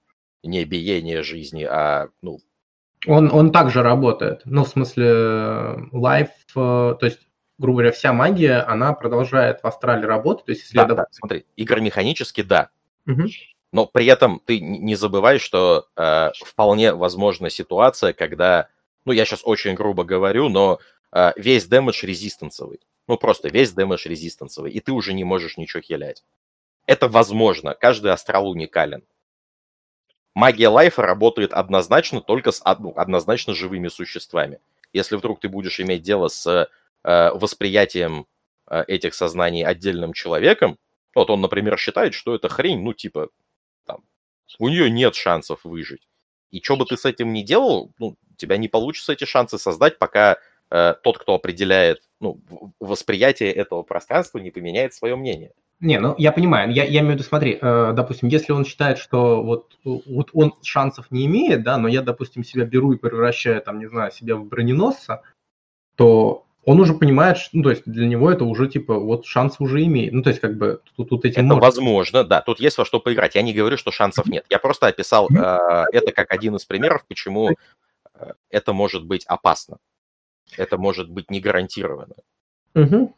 не 0.43 0.63
биения 0.63 1.23
жизни, 1.23 1.63
а 1.63 2.09
ну, 2.21 2.39
он, 3.07 3.31
он 3.33 3.51
также 3.51 3.81
работает. 3.81 4.41
Ну, 4.45 4.63
в 4.63 4.69
смысле, 4.69 5.89
лайф, 5.91 6.29
э, 6.55 6.95
то 6.99 6.99
есть, 7.01 7.21
грубо 7.57 7.77
говоря, 7.77 7.91
вся 7.91 8.13
магия, 8.13 8.59
она 8.59 8.93
продолжает 8.93 9.61
в 9.61 9.65
астрале 9.65 10.05
работать. 10.05 10.45
То 10.45 10.51
есть, 10.51 10.63
если 10.65 10.77
да, 10.77 10.83
я, 10.83 10.93
да, 10.93 11.05
смотри, 11.09 11.45
игромеханически 11.57 12.43
да. 12.43 12.69
Угу. 13.07 13.23
Но 13.71 13.87
при 13.87 14.05
этом 14.05 14.39
ты 14.45 14.59
не 14.59 14.95
забывай, 14.95 15.39
что 15.39 15.87
э, 15.97 16.29
вполне 16.45 16.93
возможна 16.93 17.49
ситуация, 17.49 18.13
когда, 18.13 18.69
ну, 19.05 19.11
я 19.11 19.25
сейчас 19.25 19.41
очень 19.43 19.73
грубо 19.75 20.03
говорю, 20.03 20.49
но 20.49 20.79
э, 21.11 21.31
весь 21.35 21.65
дэмэдж 21.67 22.05
резистенсовый. 22.05 22.79
Ну, 23.07 23.17
просто 23.17 23.49
весь 23.49 23.71
дэмэдж 23.71 24.07
резистенсовый, 24.07 24.71
и 24.71 24.79
ты 24.79 24.91
уже 24.91 25.13
не 25.13 25.23
можешь 25.23 25.57
ничего 25.57 25.81
хилять. 25.81 26.23
Это 26.85 27.07
возможно, 27.07 27.73
каждый 27.73 28.11
астрал 28.11 28.49
уникален 28.49 29.03
магия 30.33 30.67
лайфа 30.67 31.01
работает 31.01 31.53
однозначно 31.53 32.21
только 32.21 32.51
с 32.51 32.61
ну, 32.79 32.93
однозначно 32.95 33.53
живыми 33.53 33.87
существами. 33.87 34.59
Если 34.91 35.15
вдруг 35.15 35.39
ты 35.39 35.49
будешь 35.49 35.79
иметь 35.79 36.03
дело 36.03 36.27
с 36.27 36.47
э, 37.03 37.29
восприятием 37.31 38.27
э, 38.67 38.83
этих 38.87 39.13
сознаний 39.13 39.63
отдельным 39.63 40.13
человеком, 40.13 40.77
вот 41.15 41.29
он, 41.29 41.41
например, 41.41 41.77
считает, 41.77 42.13
что 42.13 42.35
это 42.35 42.49
хрень, 42.49 42.81
ну, 42.81 42.93
типа, 42.93 43.29
там, 43.85 44.03
у 44.59 44.69
нее 44.69 44.89
нет 44.89 45.15
шансов 45.15 45.61
выжить. 45.63 46.07
И 46.53 46.61
что 46.61 46.77
бы 46.77 46.85
ты 46.85 46.97
с 46.97 47.05
этим 47.05 47.33
ни 47.33 47.41
делал, 47.41 47.91
ну, 47.97 48.09
у 48.09 48.35
тебя 48.37 48.57
не 48.57 48.67
получится 48.67 49.13
эти 49.13 49.25
шансы 49.25 49.57
создать, 49.57 49.97
пока 49.97 50.37
э, 50.69 50.93
тот, 51.01 51.17
кто 51.17 51.33
определяет 51.33 52.03
ну, 52.19 52.39
восприятие 52.79 53.51
этого 53.51 53.81
пространства, 53.81 54.37
не 54.37 54.51
поменяет 54.51 54.93
свое 54.93 55.15
мнение. 55.15 55.51
Не, 55.79 55.99
ну 55.99 56.13
я 56.19 56.31
понимаю, 56.31 56.71
я, 56.71 56.83
я 56.83 56.99
имею 56.99 57.13
в 57.13 57.15
виду, 57.15 57.23
смотри, 57.23 57.57
э, 57.59 57.93
допустим, 57.95 58.29
если 58.29 58.53
он 58.53 58.65
считает, 58.65 58.99
что 58.99 59.41
вот, 59.41 59.79
вот 59.83 60.29
он 60.33 60.53
шансов 60.61 61.07
не 61.09 61.25
имеет, 61.25 61.63
да, 61.63 61.79
но 61.79 61.87
я, 61.87 62.03
допустим, 62.03 62.43
себя 62.43 62.65
беру 62.65 62.93
и 62.93 62.97
превращаю, 62.97 63.59
там, 63.59 63.79
не 63.79 63.87
знаю, 63.87 64.11
себя 64.11 64.35
в 64.35 64.45
броненосца, 64.45 65.23
то 65.95 66.45
он 66.65 66.79
уже 66.79 66.93
понимает, 66.93 67.37
что, 67.37 67.57
ну, 67.57 67.63
то 67.63 67.69
есть 67.71 67.83
для 67.85 68.07
него 68.07 68.31
это 68.31 68.45
уже, 68.45 68.67
типа, 68.67 68.97
вот 68.97 69.25
шанс 69.25 69.57
уже 69.59 69.83
имеет. 69.83 70.13
Ну, 70.13 70.23
то 70.23 70.29
есть, 70.29 70.39
как 70.39 70.57
бы, 70.57 70.81
тут, 70.95 71.09
тут 71.09 71.25
эти... 71.25 71.33
Это 71.33 71.43
может... 71.43 71.61
возможно, 71.61 72.23
да, 72.23 72.41
тут 72.41 72.59
есть 72.59 72.77
во 72.77 72.85
что 72.85 72.99
поиграть. 72.99 73.35
Я 73.35 73.41
не 73.41 73.53
говорю, 73.53 73.77
что 73.77 73.91
шансов 73.91 74.25
нет. 74.27 74.45
Я 74.49 74.59
просто 74.59 74.87
описал 74.87 75.27
э, 75.29 75.85
это 75.91 76.11
как 76.13 76.31
один 76.31 76.55
из 76.55 76.65
примеров, 76.65 77.05
почему 77.07 77.49
э, 77.49 78.31
это 78.49 78.71
может 78.73 79.05
быть 79.05 79.25
опасно. 79.25 79.77
Это 80.57 80.77
может 80.77 81.09
быть 81.09 81.29
не 81.29 81.41
гарантированно. 81.41 82.15
Угу. 82.75 83.15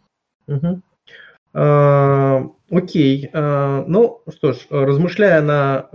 Угу. 0.47 0.81
А, 1.53 2.49
окей. 2.71 3.29
А, 3.31 3.83
ну 3.87 4.23
что 4.35 4.53
ж, 4.53 4.59
размышляя 4.69 5.41
на 5.41 5.89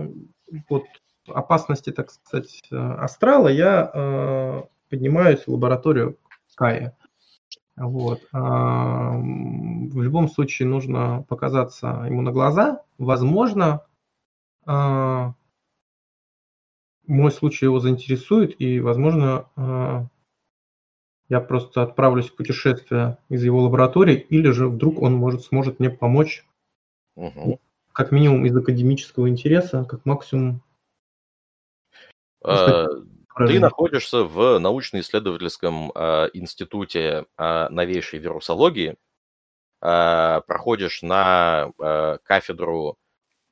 вот, 0.69 0.85
опасности, 1.27 1.91
так 1.91 2.11
сказать, 2.11 2.63
астрала, 2.71 3.49
я 3.49 3.91
а, 3.93 4.65
поднимаюсь 4.89 5.47
в 5.47 5.49
лабораторию 5.49 6.17
Кая. 6.55 6.97
Вот. 7.77 8.21
В 8.33 10.03
любом 10.03 10.29
случае 10.29 10.69
нужно 10.69 11.25
показаться 11.29 12.05
ему 12.07 12.23
на 12.23 12.33
глаза. 12.33 12.83
Возможно, 12.99 13.87
мой 14.67 15.33
случай 17.33 17.65
его 17.65 17.81
заинтересует, 17.81 18.61
и, 18.61 18.81
возможно, 18.81 20.11
я 21.31 21.41
просто 21.41 21.83
отправлюсь 21.83 22.29
в 22.29 22.37
путешествие 22.37 23.17
из 23.29 23.45
его 23.45 23.63
лаборатории, 23.63 24.17
или 24.17 24.51
же 24.51 24.69
вдруг 24.69 25.01
он 25.01 25.15
может, 25.15 25.43
сможет 25.43 25.79
мне 25.79 25.89
помочь, 25.89 26.45
угу. 27.15 27.61
как 27.93 28.11
минимум 28.11 28.45
из 28.47 28.57
академического 28.57 29.29
интереса, 29.29 29.85
как 29.85 30.05
максимум. 30.05 30.61
А, 32.43 32.87
ты 33.37 33.61
находишься 33.61 34.25
в 34.25 34.59
научно-исследовательском 34.59 35.93
а, 35.95 36.29
институте 36.33 37.27
а, 37.37 37.69
новейшей 37.69 38.19
вирусологии, 38.19 38.97
проходишь 39.81 41.01
на 41.01 41.73
кафедру, 42.25 42.99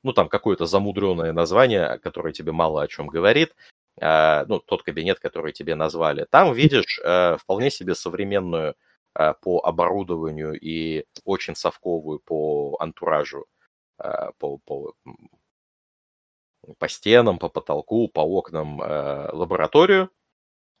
ну 0.03 0.13
там 0.13 0.29
какое-то 0.29 0.67
замудренное 0.67 1.33
название, 1.33 1.97
которое 2.03 2.33
тебе 2.33 2.51
мало 2.51 2.83
о 2.83 2.87
чем 2.87 3.07
говорит, 3.07 3.55
а, 4.01 4.45
ну, 4.47 4.59
тот 4.59 4.83
кабинет, 4.83 5.19
который 5.19 5.51
тебе 5.51 5.75
назвали, 5.75 6.25
там 6.29 6.53
видишь 6.53 6.99
э, 7.03 7.37
вполне 7.37 7.69
себе 7.69 7.95
современную 7.95 8.75
э, 9.15 9.33
по 9.41 9.59
оборудованию 9.59 10.57
и 10.59 11.05
очень 11.25 11.55
совковую 11.55 12.19
по 12.19 12.77
антуражу, 12.79 13.45
э, 14.01 14.31
по, 14.37 14.57
по, 14.59 14.93
по 16.77 16.87
стенам, 16.87 17.39
по 17.39 17.49
потолку, 17.49 18.07
по 18.07 18.21
окнам 18.21 18.79
лабораторию, 18.79 20.09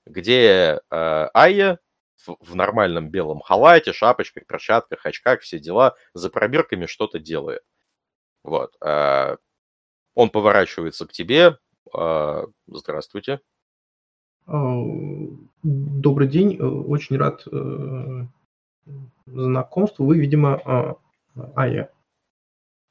где 0.05 0.81
Айя 0.89 1.79
в 2.25 2.55
нормальном 2.55 3.09
белом 3.09 3.39
халате, 3.39 3.93
шапочках, 3.93 4.45
перчатках, 4.45 5.05
очках, 5.05 5.41
все 5.41 5.59
дела, 5.59 5.95
за 6.13 6.29
пробирками 6.29 6.85
что-то 6.85 7.19
делает. 7.19 7.63
Вот. 8.43 8.75
Он 8.81 10.29
поворачивается 10.29 11.07
к 11.07 11.11
тебе, 11.13 11.57
а, 11.93 12.45
здравствуйте. 12.67 13.39
Добрый 15.63 16.27
день, 16.27 16.55
э, 16.55 16.63
очень 16.63 17.17
рад 17.17 17.45
э, 17.51 18.25
знакомству. 19.27 20.05
Вы, 20.05 20.17
видимо, 20.17 20.59
а, 20.65 20.97
Ая. 21.55 21.91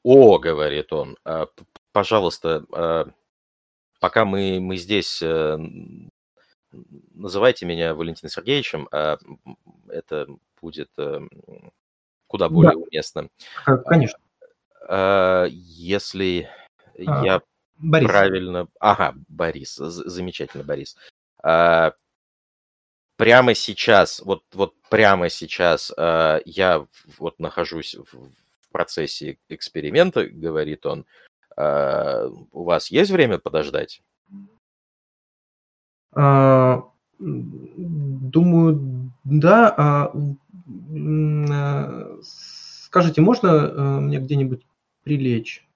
О, 0.04 0.38
говорит 0.38 0.92
он, 0.92 1.16
пожалуйста, 1.98 3.12
пока 3.98 4.24
мы, 4.24 4.60
мы 4.60 4.76
здесь, 4.76 5.20
э, 5.20 5.58
называйте 7.12 7.66
меня 7.66 7.94
Валентином 7.94 8.30
Сергеевичем, 8.30 8.88
это 9.88 10.28
будет 10.62 10.90
куда 12.28 12.48
более 12.48 12.72
да. 12.72 12.78
уместно. 12.78 13.28
Конечно. 13.86 14.20
Если 15.50 16.48
а, 17.06 17.24
я 17.24 17.42
Борис. 17.78 18.08
Правильно. 18.08 18.68
Ага, 18.78 19.14
Борис. 19.28 19.74
Замечательно, 19.76 20.62
Борис. 20.62 20.96
А, 21.42 21.94
прямо 23.16 23.54
сейчас, 23.54 24.20
вот, 24.20 24.44
вот 24.52 24.74
прямо 24.88 25.28
сейчас 25.28 25.92
а, 25.96 26.40
я 26.44 26.86
вот 27.18 27.38
нахожусь 27.40 27.94
в 27.94 28.30
процессе 28.70 29.38
эксперимента, 29.48 30.26
говорит 30.26 30.86
он. 30.86 31.06
А, 31.58 32.28
у 32.52 32.62
вас 32.62 32.88
есть 32.88 33.10
время 33.10 33.38
подождать? 33.38 34.00
А, 36.12 36.84
думаю, 37.18 39.10
да. 39.24 39.74
А, 39.76 40.12
а 41.50 42.18
скажите, 42.22 43.22
можно 43.22 43.48
э, 43.48 44.00
мне 44.00 44.20
где-нибудь 44.20 44.64
прилечь? 45.02 45.66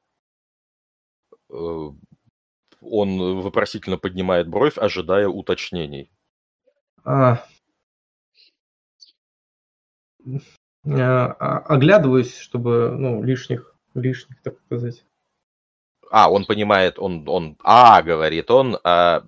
Э, 1.51 1.91
он 2.81 3.41
вопросительно 3.41 3.99
поднимает 3.99 4.47
бровь, 4.49 4.79
ожидая 4.79 5.27
уточнений. 5.27 6.13
А, 7.05 7.45
а, 10.85 11.59
оглядываюсь, 11.59 12.37
чтобы, 12.37 12.95
ну, 12.97 13.21
лишних, 13.25 13.77
лишних, 13.95 14.41
так 14.43 14.61
сказать. 14.67 15.05
А, 16.13 16.31
он 16.31 16.45
понимает, 16.45 16.99
он, 16.99 17.27
он, 17.27 17.57
а, 17.65 18.03
говорит 18.03 18.51
он, 18.51 18.79
а, 18.85 19.25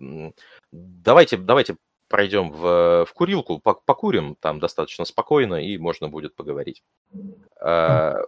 давайте, 0.70 1.38
давайте 1.38 1.76
пройдем 2.08 2.50
в, 2.50 3.06
в 3.06 3.12
курилку, 3.14 3.58
покурим, 3.58 4.36
там 4.38 4.60
достаточно 4.60 5.06
спокойно, 5.06 5.54
и 5.54 5.78
можно 5.78 6.10
будет 6.10 6.36
поговорить. 6.36 6.82
А, 7.58 8.18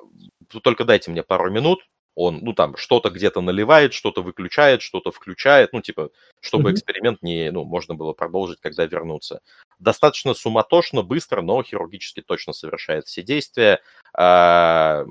только 0.62 0.84
дайте 0.84 1.10
мне 1.10 1.22
пару 1.22 1.50
минут, 1.50 1.80
он, 2.14 2.38
ну, 2.40 2.54
там, 2.54 2.78
что-то 2.78 3.10
где-то 3.10 3.42
наливает, 3.42 3.92
что-то 3.92 4.22
выключает, 4.22 4.80
что-то 4.80 5.10
включает, 5.10 5.74
ну, 5.74 5.82
типа, 5.82 6.08
чтобы 6.40 6.70
mm-hmm. 6.70 6.72
эксперимент 6.72 7.22
не, 7.22 7.50
ну, 7.52 7.64
можно 7.64 7.94
было 7.94 8.14
продолжить, 8.14 8.58
когда 8.58 8.86
вернуться. 8.86 9.42
Достаточно 9.78 10.32
суматошно, 10.32 11.02
быстро, 11.02 11.42
но 11.42 11.62
хирургически 11.62 12.22
точно 12.22 12.54
совершает 12.54 13.06
все 13.06 13.22
действия. 13.22 13.82
А, 14.14 15.04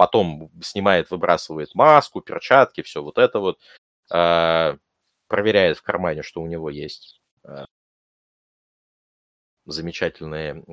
потом 0.00 0.50
снимает, 0.62 1.10
выбрасывает 1.10 1.74
маску, 1.74 2.22
перчатки, 2.22 2.80
все 2.80 3.02
вот 3.02 3.18
это 3.18 3.38
вот. 3.38 3.58
А, 4.10 4.78
проверяет 5.28 5.76
в 5.76 5.82
кармане, 5.82 6.22
что 6.22 6.40
у 6.40 6.46
него 6.46 6.70
есть 6.70 7.20
а, 7.44 7.66
замечательные 9.66 10.64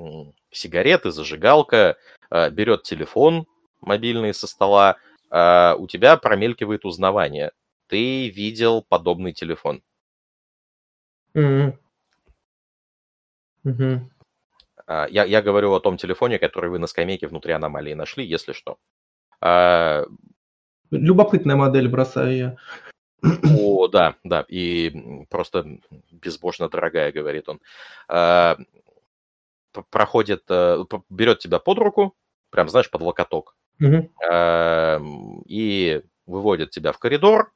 сигареты, 0.49 1.11
зажигалка, 1.11 1.97
а, 2.29 2.49
берет 2.49 2.83
телефон, 2.83 3.47
мобильные 3.81 4.33
со 4.33 4.47
стола, 4.47 4.95
э, 5.29 5.75
у 5.77 5.87
тебя 5.87 6.15
промелькивает 6.15 6.85
узнавание. 6.85 7.51
Ты 7.87 8.29
видел 8.29 8.81
подобный 8.81 9.33
телефон. 9.33 9.83
Mm-hmm. 11.35 11.77
Mm-hmm. 13.65 13.99
Я, 14.87 15.25
я 15.25 15.41
говорю 15.41 15.73
о 15.73 15.81
том 15.81 15.97
телефоне, 15.97 16.39
который 16.39 16.69
вы 16.69 16.79
на 16.79 16.87
скамейке 16.87 17.27
внутри 17.27 17.51
аномалии 17.51 17.93
нашли, 17.93 18.25
если 18.25 18.53
что. 18.53 18.79
А... 19.41 20.03
Любопытная 20.91 21.55
модель, 21.55 21.89
бросаю 21.89 22.37
я. 22.37 22.55
О, 23.57 23.87
да, 23.87 24.15
да, 24.23 24.45
и 24.47 25.25
просто 25.29 25.79
безбожно 26.11 26.69
дорогая, 26.69 27.11
говорит 27.11 27.49
он. 27.49 27.59
А, 28.07 28.57
проходит, 29.89 30.43
э, 30.49 30.83
берет 31.09 31.39
тебя 31.39 31.59
под 31.59 31.79
руку, 31.79 32.15
прям, 32.51 32.69
знаешь, 32.69 32.89
под 32.89 33.01
локоток, 33.01 33.55
Угу. 33.79 34.09
И 35.45 36.01
выводит 36.25 36.71
тебя 36.71 36.91
в 36.91 36.99
коридор, 36.99 37.53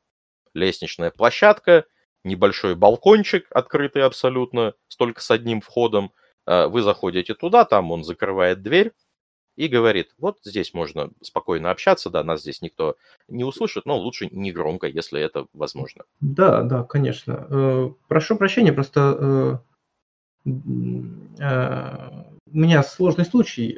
лестничная 0.54 1.10
площадка, 1.10 1.86
небольшой 2.24 2.76
балкончик, 2.76 3.48
открытый 3.50 4.04
абсолютно, 4.04 4.76
только 4.98 5.22
с 5.22 5.32
одним 5.32 5.62
входом. 5.62 6.12
А, 6.46 6.68
вы 6.68 6.82
заходите 6.82 7.34
туда, 7.34 7.66
там 7.66 7.92
он 7.92 8.04
закрывает 8.04 8.62
дверь 8.62 8.94
и 9.62 9.68
говорит, 9.68 10.16
вот 10.18 10.40
здесь 10.44 10.74
можно 10.74 11.12
спокойно 11.22 11.70
общаться, 11.70 12.10
да, 12.10 12.24
нас 12.24 12.42
здесь 12.42 12.64
никто 12.64 12.98
не 13.28 13.44
услышит, 13.44 13.86
но 13.86 13.96
лучше 13.96 14.28
не 14.32 14.52
громко, 14.52 14.88
если 14.88 15.22
это 15.22 15.46
возможно. 15.54 16.04
Да, 16.20 16.64
да, 16.64 16.84
конечно. 16.84 17.46
Э, 17.48 17.92
прошу 18.08 18.38
прощения, 18.38 18.74
просто 18.74 19.62
э, 20.48 20.50
э, 20.50 22.10
у 22.48 22.58
меня 22.58 22.82
сложный 22.82 23.24
случай 23.24 23.78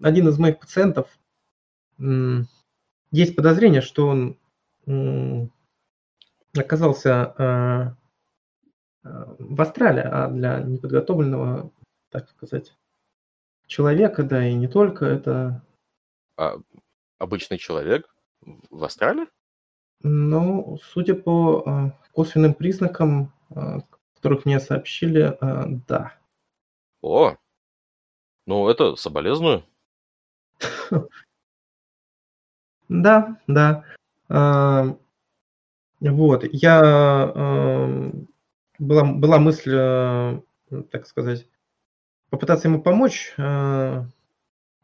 один 0.00 0.28
из 0.28 0.38
моих 0.38 0.60
пациентов, 0.60 1.08
есть 3.10 3.34
подозрение, 3.34 3.80
что 3.80 4.06
он 4.06 5.50
оказался 6.56 7.96
в 9.02 9.60
астрале, 9.60 10.02
а 10.02 10.28
для 10.28 10.60
неподготовленного, 10.60 11.72
так 12.10 12.28
сказать, 12.30 12.72
человека, 13.72 14.22
да 14.22 14.46
и 14.46 14.54
не 14.54 14.68
только, 14.68 15.06
это... 15.06 15.64
А, 16.36 16.56
обычный 17.18 17.58
человек 17.58 18.14
в 18.70 18.84
астрале? 18.84 19.26
Ну, 20.02 20.78
судя 20.82 21.14
по 21.14 21.62
а, 21.64 21.98
косвенным 22.12 22.54
признакам, 22.54 23.32
которых 24.14 24.44
мне 24.44 24.60
сообщили, 24.60 25.36
да. 25.88 26.14
О, 27.00 27.36
ну 28.46 28.68
это 28.68 28.96
соболезную. 28.96 29.64
Да, 32.88 33.40
да. 33.46 33.84
А, 34.28 34.98
вот, 36.00 36.44
я 36.52 37.32
была, 38.82 39.04
была 39.04 39.38
мысль, 39.38 39.72
э, 39.74 40.42
так 40.90 41.06
сказать, 41.06 41.46
попытаться 42.32 42.66
ему 42.66 42.82
помочь, 42.82 43.34
э, 43.36 44.04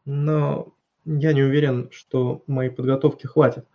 но 0.05 0.73
я 1.03 1.33
не 1.33 1.41
уверен, 1.41 1.89
что 1.91 2.43
моей 2.45 2.69
подготовки 2.69 3.25
хватит, 3.25 3.67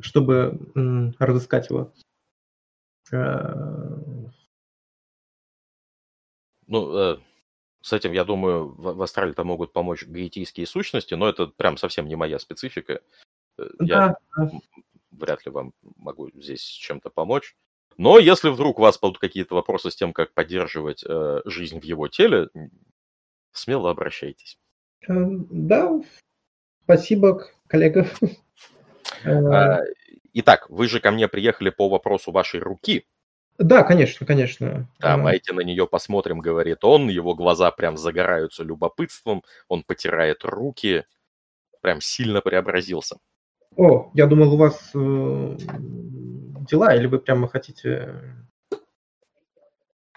чтобы 0.00 0.60
разыскать 1.18 1.70
его. 1.70 1.90
Э, 3.10 3.96
ну, 6.66 7.18
с 7.80 7.92
этим, 7.94 8.12
я 8.12 8.24
думаю, 8.24 8.74
в, 8.76 9.00
Астрале-то 9.00 9.44
могут 9.44 9.72
помочь 9.72 10.04
гаитийские 10.06 10.66
сущности, 10.66 11.14
но 11.14 11.28
это 11.28 11.46
прям 11.46 11.78
совсем 11.78 12.06
не 12.06 12.16
моя 12.16 12.38
специфика. 12.38 13.00
Э, 13.58 13.68
я 13.80 14.18
да. 14.36 14.50
вряд 15.12 15.46
ли 15.46 15.52
вам 15.52 15.72
могу 15.96 16.30
здесь 16.34 16.62
чем-то 16.62 17.08
помочь. 17.08 17.56
Но 17.96 18.18
если 18.18 18.48
вдруг 18.48 18.78
у 18.78 18.82
вас 18.82 18.98
будут 18.98 19.18
какие-то 19.18 19.54
вопросы 19.54 19.90
с 19.90 19.96
тем, 19.96 20.12
как 20.12 20.34
поддерживать 20.34 21.04
э, 21.06 21.40
жизнь 21.44 21.80
в 21.80 21.84
его 21.84 22.08
теле, 22.08 22.48
смело 23.52 23.90
обращайтесь. 23.90 24.58
Э, 25.08 25.12
да, 25.50 26.00
спасибо, 26.84 27.46
коллега. 27.66 28.06
А, 29.26 29.78
итак, 30.34 30.68
вы 30.68 30.86
же 30.86 31.00
ко 31.00 31.10
мне 31.10 31.28
приехали 31.28 31.70
по 31.70 31.88
вопросу 31.88 32.30
вашей 32.30 32.60
руки. 32.60 33.06
Да, 33.58 33.84
конечно, 33.84 34.26
конечно. 34.26 34.88
Давайте 34.98 35.54
на 35.54 35.60
нее 35.60 35.86
посмотрим, 35.86 36.40
говорит 36.40 36.84
он. 36.84 37.08
Его 37.08 37.34
глаза 37.34 37.70
прям 37.70 37.96
загораются 37.96 38.64
любопытством. 38.64 39.44
Он 39.68 39.82
потирает 39.82 40.44
руки. 40.44 41.04
Прям 41.80 42.00
сильно 42.00 42.40
преобразился. 42.40 43.18
О, 43.76 44.10
я 44.14 44.26
думал, 44.26 44.54
у 44.54 44.56
вас 44.56 44.90
э, 44.94 45.56
дела, 46.64 46.94
или 46.94 47.06
вы 47.06 47.18
прямо 47.18 47.48
хотите... 47.48 48.14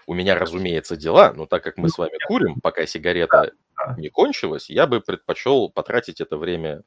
У 0.06 0.14
меня, 0.14 0.34
разумеется, 0.34 0.96
дела, 0.96 1.34
но 1.34 1.44
так 1.46 1.62
как 1.62 1.76
мы 1.76 1.90
с 1.90 1.98
вами 1.98 2.18
курим, 2.26 2.60
пока 2.60 2.86
сигарета 2.86 3.52
не 3.98 4.08
кончилась, 4.08 4.70
я 4.70 4.86
бы 4.86 5.00
предпочел 5.00 5.68
потратить 5.68 6.20
это 6.20 6.38
время 6.38 6.82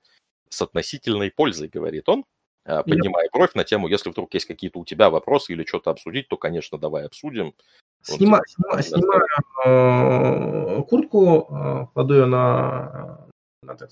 с 0.50 0.62
относительной 0.62 1.32
пользой, 1.32 1.68
говорит 1.68 2.10
он. 2.10 2.26
А, 2.64 2.84
поднимая 2.84 3.24
Нет. 3.24 3.32
бровь 3.32 3.54
на 3.56 3.64
тему, 3.64 3.88
если 3.88 4.10
вдруг 4.10 4.34
есть 4.34 4.46
какие-то 4.46 4.80
у 4.80 4.86
тебя 4.86 5.10
вопросы 5.10 5.54
или 5.54 5.66
что-то 5.66 5.90
обсудить, 5.90 6.28
то, 6.28 6.38
конечно, 6.38 6.78
давай 6.78 7.06
обсудим. 7.06 7.56
Снима, 8.04 8.42
снима, 8.48 8.82
снимаю 8.82 9.24
э, 9.66 10.84
куртку, 10.84 11.48
э, 11.50 11.88
кладу 11.94 12.14
ее 12.14 12.26
на, 12.26 13.28
на, 13.64 13.76
так, 13.76 13.90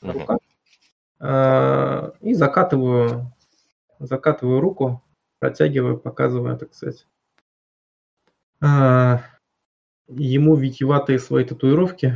на 0.00 0.12
рукав, 0.12 0.38
э, 1.20 2.10
и 2.20 2.34
закатываю, 2.34 3.32
закатываю 3.98 4.60
руку, 4.60 5.02
протягиваю, 5.38 5.98
показываю, 5.98 6.56
так 6.58 6.74
сказать. 6.74 7.06
Э, 8.62 9.18
ему 10.08 10.56
витиеватые 10.56 11.18
свои 11.18 11.44
татуировки. 11.44 12.14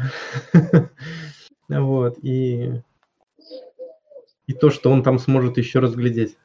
вот, 1.68 2.18
и 2.22 2.82
и 4.46 4.54
то, 4.54 4.70
что 4.70 4.90
он 4.90 5.02
там 5.02 5.18
сможет 5.18 5.56
еще 5.56 5.78
разглядеть. 5.78 6.36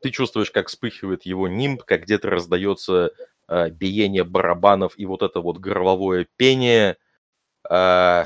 Ты 0.00 0.10
чувствуешь, 0.10 0.50
как 0.50 0.68
вспыхивает 0.68 1.24
его 1.24 1.48
нимб, 1.48 1.82
как 1.82 2.02
где-то 2.02 2.30
раздается 2.30 3.12
э, 3.48 3.70
биение 3.70 4.24
барабанов 4.24 4.96
и 4.96 5.04
вот 5.06 5.22
это 5.22 5.40
вот 5.40 5.58
горловое 5.58 6.26
пение. 6.36 6.96
Э, 7.68 8.24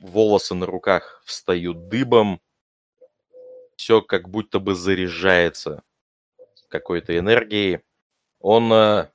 волосы 0.00 0.54
на 0.54 0.66
руках 0.66 1.22
встают 1.24 1.88
дыбом. 1.88 2.40
Все 3.78 4.02
как 4.02 4.28
будто 4.28 4.58
бы 4.58 4.74
заряжается 4.74 5.82
какой-то 6.68 7.16
энергией. 7.16 7.80
Он, 8.40 8.72
э, 8.72 9.08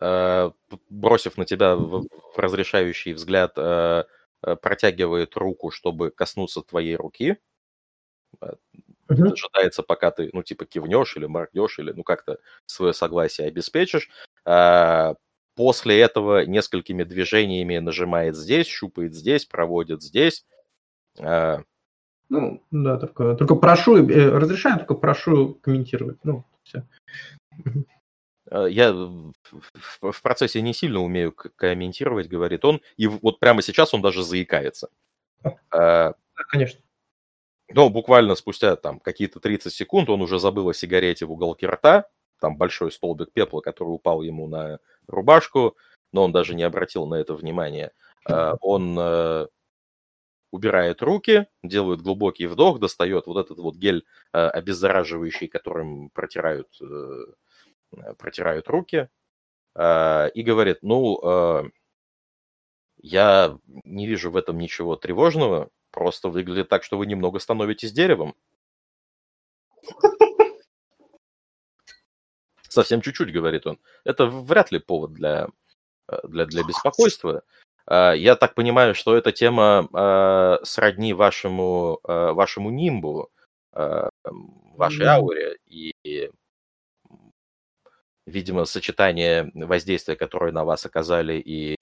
э, 0.00 0.50
бросив 0.90 1.36
на 1.36 1.44
тебя 1.44 1.76
в, 1.76 2.08
в 2.34 2.38
разрешающий 2.38 3.12
взгляд, 3.12 3.52
э, 3.56 4.04
Э, 4.42 4.54
протягивает 4.54 5.36
руку, 5.36 5.70
чтобы 5.70 6.10
коснуться 6.10 6.62
твоей 6.62 6.94
руки. 6.94 7.38
Uh-huh. 8.40 8.56
Ожидается, 9.08 9.82
пока 9.82 10.10
ты, 10.12 10.30
ну, 10.32 10.42
типа, 10.42 10.64
кивнешь 10.64 11.16
или 11.16 11.26
моргнешь, 11.26 11.78
или, 11.78 11.90
ну, 11.92 12.04
как-то 12.04 12.38
свое 12.66 12.92
согласие 12.92 13.48
обеспечишь. 13.48 14.10
А, 14.44 15.14
после 15.56 15.98
этого 16.00 16.44
несколькими 16.44 17.02
движениями 17.02 17.78
нажимает 17.78 18.36
здесь, 18.36 18.66
щупает 18.68 19.14
здесь, 19.14 19.44
проводит 19.44 20.02
здесь. 20.02 20.44
А, 21.18 21.62
ну, 22.28 22.62
да, 22.70 22.98
только, 22.98 23.34
только 23.34 23.54
прошу, 23.54 23.96
э, 23.96 24.28
разрешаю, 24.30 24.78
только 24.78 24.94
прошу 24.94 25.54
комментировать. 25.54 26.18
Ну, 26.24 26.44
все. 26.62 26.86
А, 28.50 28.66
я 28.66 28.92
в 28.92 30.22
процессе 30.22 30.60
не 30.60 30.74
сильно 30.74 31.00
умею 31.00 31.32
комментировать, 31.32 32.28
говорит 32.28 32.64
он, 32.64 32.80
и 32.96 33.06
вот 33.06 33.40
прямо 33.40 33.62
сейчас 33.62 33.94
он 33.94 34.02
даже 34.02 34.22
заикается. 34.22 34.88
А, 35.70 36.14
конечно. 36.50 36.80
Но 37.70 37.90
буквально 37.90 38.34
спустя 38.34 38.76
там 38.76 38.98
какие-то 38.98 39.40
30 39.40 39.72
секунд 39.72 40.08
он 40.08 40.22
уже 40.22 40.38
забыл 40.38 40.68
о 40.68 40.74
сигарете 40.74 41.26
в 41.26 41.32
уголке 41.32 41.66
рта, 41.66 42.06
там 42.40 42.56
большой 42.56 42.90
столбик 42.92 43.32
пепла, 43.32 43.60
который 43.60 43.88
упал 43.90 44.22
ему 44.22 44.46
на 44.48 44.78
рубашку, 45.06 45.76
но 46.12 46.24
он 46.24 46.32
даже 46.32 46.54
не 46.54 46.62
обратил 46.62 47.06
на 47.06 47.16
это 47.16 47.34
внимания. 47.34 47.92
А, 48.24 48.54
он 48.60 48.96
э, 48.98 49.46
убирает 50.50 51.02
руки, 51.02 51.46
делает 51.62 52.02
глубокий 52.02 52.46
вдох, 52.46 52.78
достает 52.78 53.26
вот 53.26 53.44
этот 53.44 53.58
вот 53.58 53.76
гель 53.76 54.04
э, 54.32 54.38
обеззараживающий, 54.38 55.48
которым 55.48 56.10
протирают, 56.10 56.68
э, 56.80 58.14
протирают 58.18 58.68
руки, 58.68 59.08
и 59.76 60.42
говорит, 60.42 60.78
ну, 60.82 61.70
я 63.00 63.58
не 63.84 64.06
вижу 64.06 64.30
в 64.30 64.36
этом 64.36 64.58
ничего 64.58 64.96
тревожного, 64.96 65.70
просто 65.90 66.28
выглядит 66.28 66.68
так, 66.68 66.82
что 66.82 66.98
вы 66.98 67.06
немного 67.06 67.38
становитесь 67.38 67.92
деревом. 67.92 68.34
Совсем 72.68 73.00
чуть-чуть, 73.00 73.32
говорит 73.32 73.66
он. 73.66 73.78
Это 74.04 74.26
вряд 74.26 74.70
ли 74.70 74.78
повод 74.78 75.14
для, 75.14 75.48
э, 76.08 76.16
для, 76.28 76.44
для 76.46 76.62
беспокойства. 76.64 77.42
А, 77.88 78.12
я 78.12 78.36
так 78.36 78.54
понимаю, 78.54 78.94
что 78.94 79.16
эта 79.16 79.32
тема 79.32 79.88
а, 79.94 80.58
сродни 80.62 81.14
вашему, 81.14 82.00
а, 82.04 82.32
вашему 82.32 82.70
нимбу, 82.70 83.30
вашей 83.72 85.06
ауре, 85.06 85.56
и, 85.66 86.30
видимо, 88.26 88.64
сочетание 88.64 89.52
воздействия, 89.54 90.16
которое 90.16 90.52
на 90.52 90.64
вас 90.64 90.84
оказали, 90.84 91.34
и, 91.34 91.76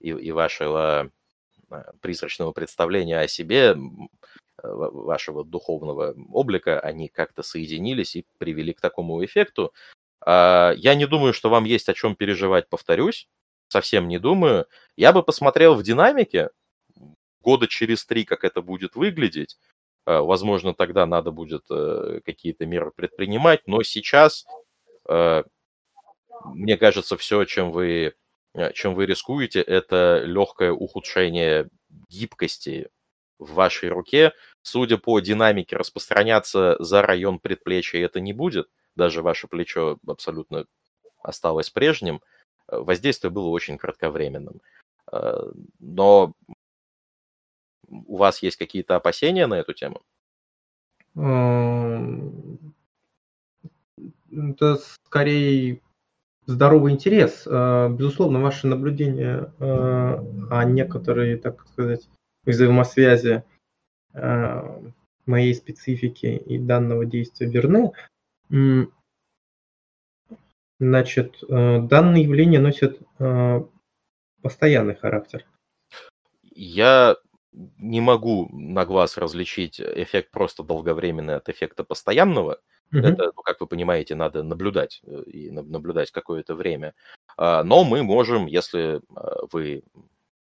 и, 0.00 0.08
и 0.08 0.32
вашего 0.32 1.10
призрачного 2.00 2.50
представления 2.52 3.20
о 3.20 3.28
себе, 3.28 3.76
вашего 4.62 5.44
духовного 5.44 6.16
облика, 6.32 6.80
они 6.80 7.08
как-то 7.08 7.42
соединились 7.42 8.16
и 8.16 8.26
привели 8.38 8.72
к 8.72 8.80
такому 8.80 9.24
эффекту. 9.24 9.72
Я 10.26 10.94
не 10.96 11.06
думаю, 11.06 11.32
что 11.32 11.48
вам 11.48 11.64
есть 11.64 11.88
о 11.88 11.94
чем 11.94 12.16
переживать, 12.16 12.68
повторюсь. 12.68 13.28
Совсем 13.70 14.08
не 14.08 14.18
думаю. 14.18 14.66
Я 14.96 15.12
бы 15.12 15.22
посмотрел 15.22 15.76
в 15.76 15.84
динамике 15.84 16.50
года 17.40 17.68
через 17.68 18.04
три, 18.04 18.24
как 18.24 18.42
это 18.42 18.62
будет 18.62 18.96
выглядеть. 18.96 19.58
А, 20.04 20.22
возможно, 20.22 20.74
тогда 20.74 21.06
надо 21.06 21.30
будет 21.30 21.62
э, 21.70 22.20
какие-то 22.24 22.66
меры 22.66 22.90
предпринимать, 22.90 23.68
но 23.68 23.84
сейчас, 23.84 24.44
э, 25.08 25.44
мне 26.46 26.76
кажется, 26.76 27.16
все, 27.16 27.44
чем 27.44 27.70
вы, 27.70 28.14
э, 28.54 28.72
чем 28.72 28.96
вы 28.96 29.06
рискуете, 29.06 29.60
это 29.60 30.22
легкое 30.24 30.72
ухудшение 30.72 31.68
гибкости 32.08 32.88
в 33.38 33.54
вашей 33.54 33.88
руке. 33.90 34.32
Судя 34.62 34.98
по 34.98 35.20
динамике, 35.20 35.76
распространяться 35.76 36.74
за 36.80 37.02
район 37.02 37.38
предплечья 37.38 38.04
это 38.04 38.18
не 38.18 38.32
будет 38.32 38.68
даже 38.96 39.22
ваше 39.22 39.46
плечо 39.48 39.98
абсолютно 40.06 40.66
осталось 41.22 41.70
прежним, 41.70 42.16
э, 42.16 42.20
воздействие 42.70 43.30
было 43.30 43.48
очень 43.48 43.78
кратковременным. 43.78 44.60
Э, 45.12 45.50
но 45.78 46.34
у 47.88 48.16
вас 48.16 48.42
есть 48.42 48.56
какие-то 48.56 48.96
опасения 48.96 49.46
на 49.46 49.54
эту 49.54 49.72
тему? 49.74 50.02
Это 54.32 54.76
скорее 55.04 55.80
здоровый 56.46 56.92
интерес. 56.92 57.46
Э, 57.46 57.88
безусловно, 57.90 58.40
ваши 58.40 58.66
наблюдения 58.66 59.52
о 59.58 60.64
некоторой, 60.64 61.36
так 61.36 61.66
сказать, 61.68 62.08
взаимосвязи 62.44 63.44
моей 65.26 65.54
специфики 65.54 66.26
и 66.26 66.58
данного 66.58 67.06
действия 67.06 67.48
верны. 67.48 67.92
Значит, 70.80 71.36
э, 71.46 71.78
данное 71.82 72.22
явление 72.22 72.58
носит 72.58 73.00
э, 73.18 73.62
постоянный 74.40 74.94
характер. 74.94 75.44
Я 76.42 77.16
не 77.52 78.00
могу 78.00 78.48
на 78.50 78.86
глаз 78.86 79.18
различить 79.18 79.78
эффект 79.78 80.30
просто 80.30 80.62
долговременный 80.62 81.36
от 81.36 81.50
эффекта 81.50 81.84
постоянного. 81.84 82.60
Угу. 82.92 82.98
Это, 83.02 83.32
ну, 83.36 83.42
как 83.42 83.60
вы 83.60 83.66
понимаете, 83.66 84.14
надо 84.14 84.42
наблюдать 84.42 85.02
э, 85.06 85.22
и 85.26 85.50
наблюдать 85.50 86.12
какое-то 86.12 86.54
время. 86.54 86.94
А, 87.36 87.62
но 87.62 87.84
мы 87.84 88.02
можем, 88.02 88.46
если 88.46 89.02
вы 89.52 89.82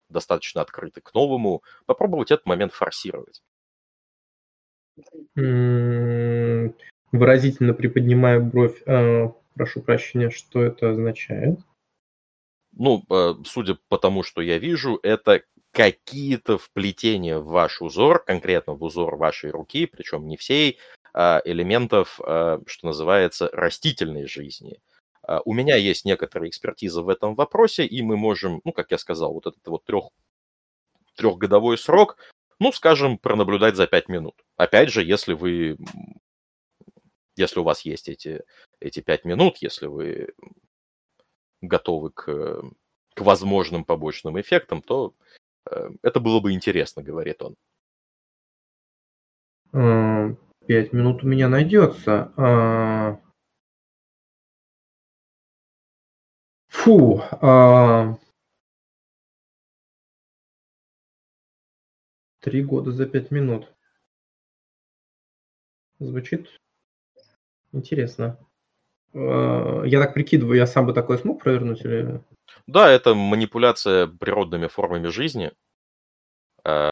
достаточно 0.08 0.62
открыты 0.62 1.02
к 1.02 1.12
новому, 1.12 1.62
попробовать 1.84 2.30
этот 2.30 2.46
момент 2.46 2.72
форсировать 2.72 3.42
выразительно 7.10 7.74
приподнимаю 7.74 8.44
бровь. 8.44 8.80
Э, 9.54 9.58
прошу 9.58 9.82
прощения, 9.82 10.30
что 10.30 10.62
это 10.62 10.90
означает? 10.90 11.58
Ну, 12.72 13.04
э, 13.10 13.34
судя 13.44 13.78
по 13.88 13.98
тому, 13.98 14.22
что 14.22 14.40
я 14.40 14.58
вижу, 14.58 14.98
это 15.02 15.42
какие-то 15.70 16.58
вплетения 16.58 17.38
в 17.38 17.46
ваш 17.46 17.82
узор, 17.82 18.24
конкретно 18.24 18.74
в 18.74 18.82
узор 18.82 19.16
вашей 19.16 19.50
руки, 19.50 19.86
причем 19.86 20.28
не 20.28 20.36
всей, 20.36 20.78
а 21.12 21.40
элементов, 21.44 22.20
э, 22.24 22.58
что 22.66 22.86
называется, 22.86 23.48
растительной 23.52 24.26
жизни. 24.26 24.80
У 25.46 25.54
меня 25.54 25.76
есть 25.76 26.04
некоторая 26.04 26.50
экспертиза 26.50 27.00
в 27.02 27.08
этом 27.08 27.34
вопросе, 27.34 27.86
и 27.86 28.02
мы 28.02 28.14
можем, 28.14 28.60
ну, 28.62 28.72
как 28.72 28.90
я 28.90 28.98
сказал, 28.98 29.32
вот 29.32 29.46
этот 29.46 29.66
вот 29.66 29.82
трех, 29.84 30.10
трехгодовой 31.16 31.78
срок, 31.78 32.18
ну, 32.58 32.72
скажем, 32.72 33.16
пронаблюдать 33.16 33.74
за 33.74 33.86
пять 33.86 34.10
минут. 34.10 34.34
Опять 34.58 34.90
же, 34.90 35.02
если 35.02 35.32
вы 35.32 35.78
если 37.36 37.60
у 37.60 37.64
вас 37.64 37.82
есть 37.82 38.08
эти, 38.08 38.42
эти 38.80 39.00
пять 39.00 39.24
минут, 39.24 39.58
если 39.58 39.86
вы 39.86 40.34
готовы 41.60 42.10
к, 42.10 42.24
к 43.14 43.20
возможным 43.20 43.84
побочным 43.84 44.40
эффектам, 44.40 44.82
то 44.82 45.14
э, 45.70 45.90
это 46.02 46.20
было 46.20 46.40
бы 46.40 46.52
интересно, 46.52 47.02
говорит 47.02 47.42
он. 47.42 47.56
Э, 49.72 50.34
пять 50.66 50.92
минут 50.92 51.24
у 51.24 51.26
меня 51.26 51.48
найдется. 51.48 52.32
А, 52.36 53.20
фу. 56.68 57.22
А, 57.40 58.16
три 62.40 62.62
года 62.62 62.92
за 62.92 63.06
пять 63.06 63.30
минут. 63.30 63.72
Звучит 65.98 66.48
Интересно. 67.74 68.38
Э, 69.12 69.82
я 69.84 70.00
так 70.00 70.14
прикидываю, 70.14 70.56
я 70.56 70.66
сам 70.66 70.86
бы 70.86 70.92
такое 70.92 71.18
смог 71.18 71.42
провернуть 71.42 71.84
или... 71.84 72.22
Да, 72.66 72.88
это 72.88 73.14
манипуляция 73.14 74.06
природными 74.06 74.68
формами 74.68 75.08
жизни. 75.08 75.52
Э, 76.64 76.90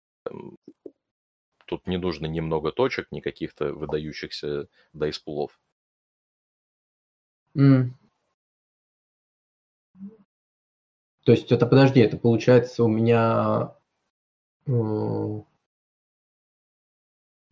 тут 1.67 1.87
не 1.87 1.99
нужно 1.99 2.27
ни 2.27 2.41
много 2.41 2.73
точек, 2.73 3.07
ни 3.13 3.21
каких-то 3.21 3.73
выдающихся 3.73 4.67
дайспулов. 4.93 5.61
Mm. 7.57 7.91
То 11.25 11.31
есть 11.31 11.53
это, 11.53 11.67
подожди, 11.67 12.01
это 12.01 12.17
получается 12.17 12.83
у 12.83 12.89
меня 12.89 13.77
э, 14.67 15.43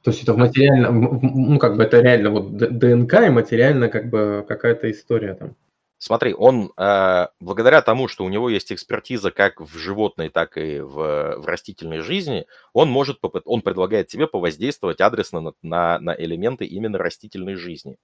то 0.03 0.11
есть 0.11 0.23
это 0.23 0.33
в 0.33 0.39
материальном, 0.39 1.21
ну 1.23 1.59
как 1.59 1.77
бы 1.77 1.83
это 1.83 2.01
реально 2.01 2.31
вот 2.31 2.57
ДНК 2.57 3.15
и 3.15 3.31
материально 3.31 3.89
как 3.89 4.09
бы 4.09 4.45
какая-то 4.49 4.91
история 4.91 5.35
там. 5.35 5.57
Смотри, 5.99 6.33
он 6.33 6.73
э, 6.79 7.27
благодаря 7.41 7.83
тому, 7.83 8.09
что 8.09 8.25
у 8.25 8.31
него 8.31 8.49
есть 8.49 8.73
экспертиза 8.73 9.31
как 9.31 9.61
в 9.61 9.77
животной, 9.77 10.31
так 10.31 10.57
и 10.57 10.81
в, 10.81 11.37
в 11.37 11.45
растительной 11.45 11.99
жизни, 11.99 12.47
он 12.73 12.89
может, 12.89 13.19
он 13.45 13.61
предлагает 13.61 14.09
тебе 14.09 14.27
повоздействовать 14.27 15.03
адресно 15.03 15.41
на, 15.41 15.53
на, 15.61 15.99
на 15.99 16.15
элементы 16.15 16.65
именно 16.65 16.97
растительной 16.97 17.57
жизни. 17.57 17.99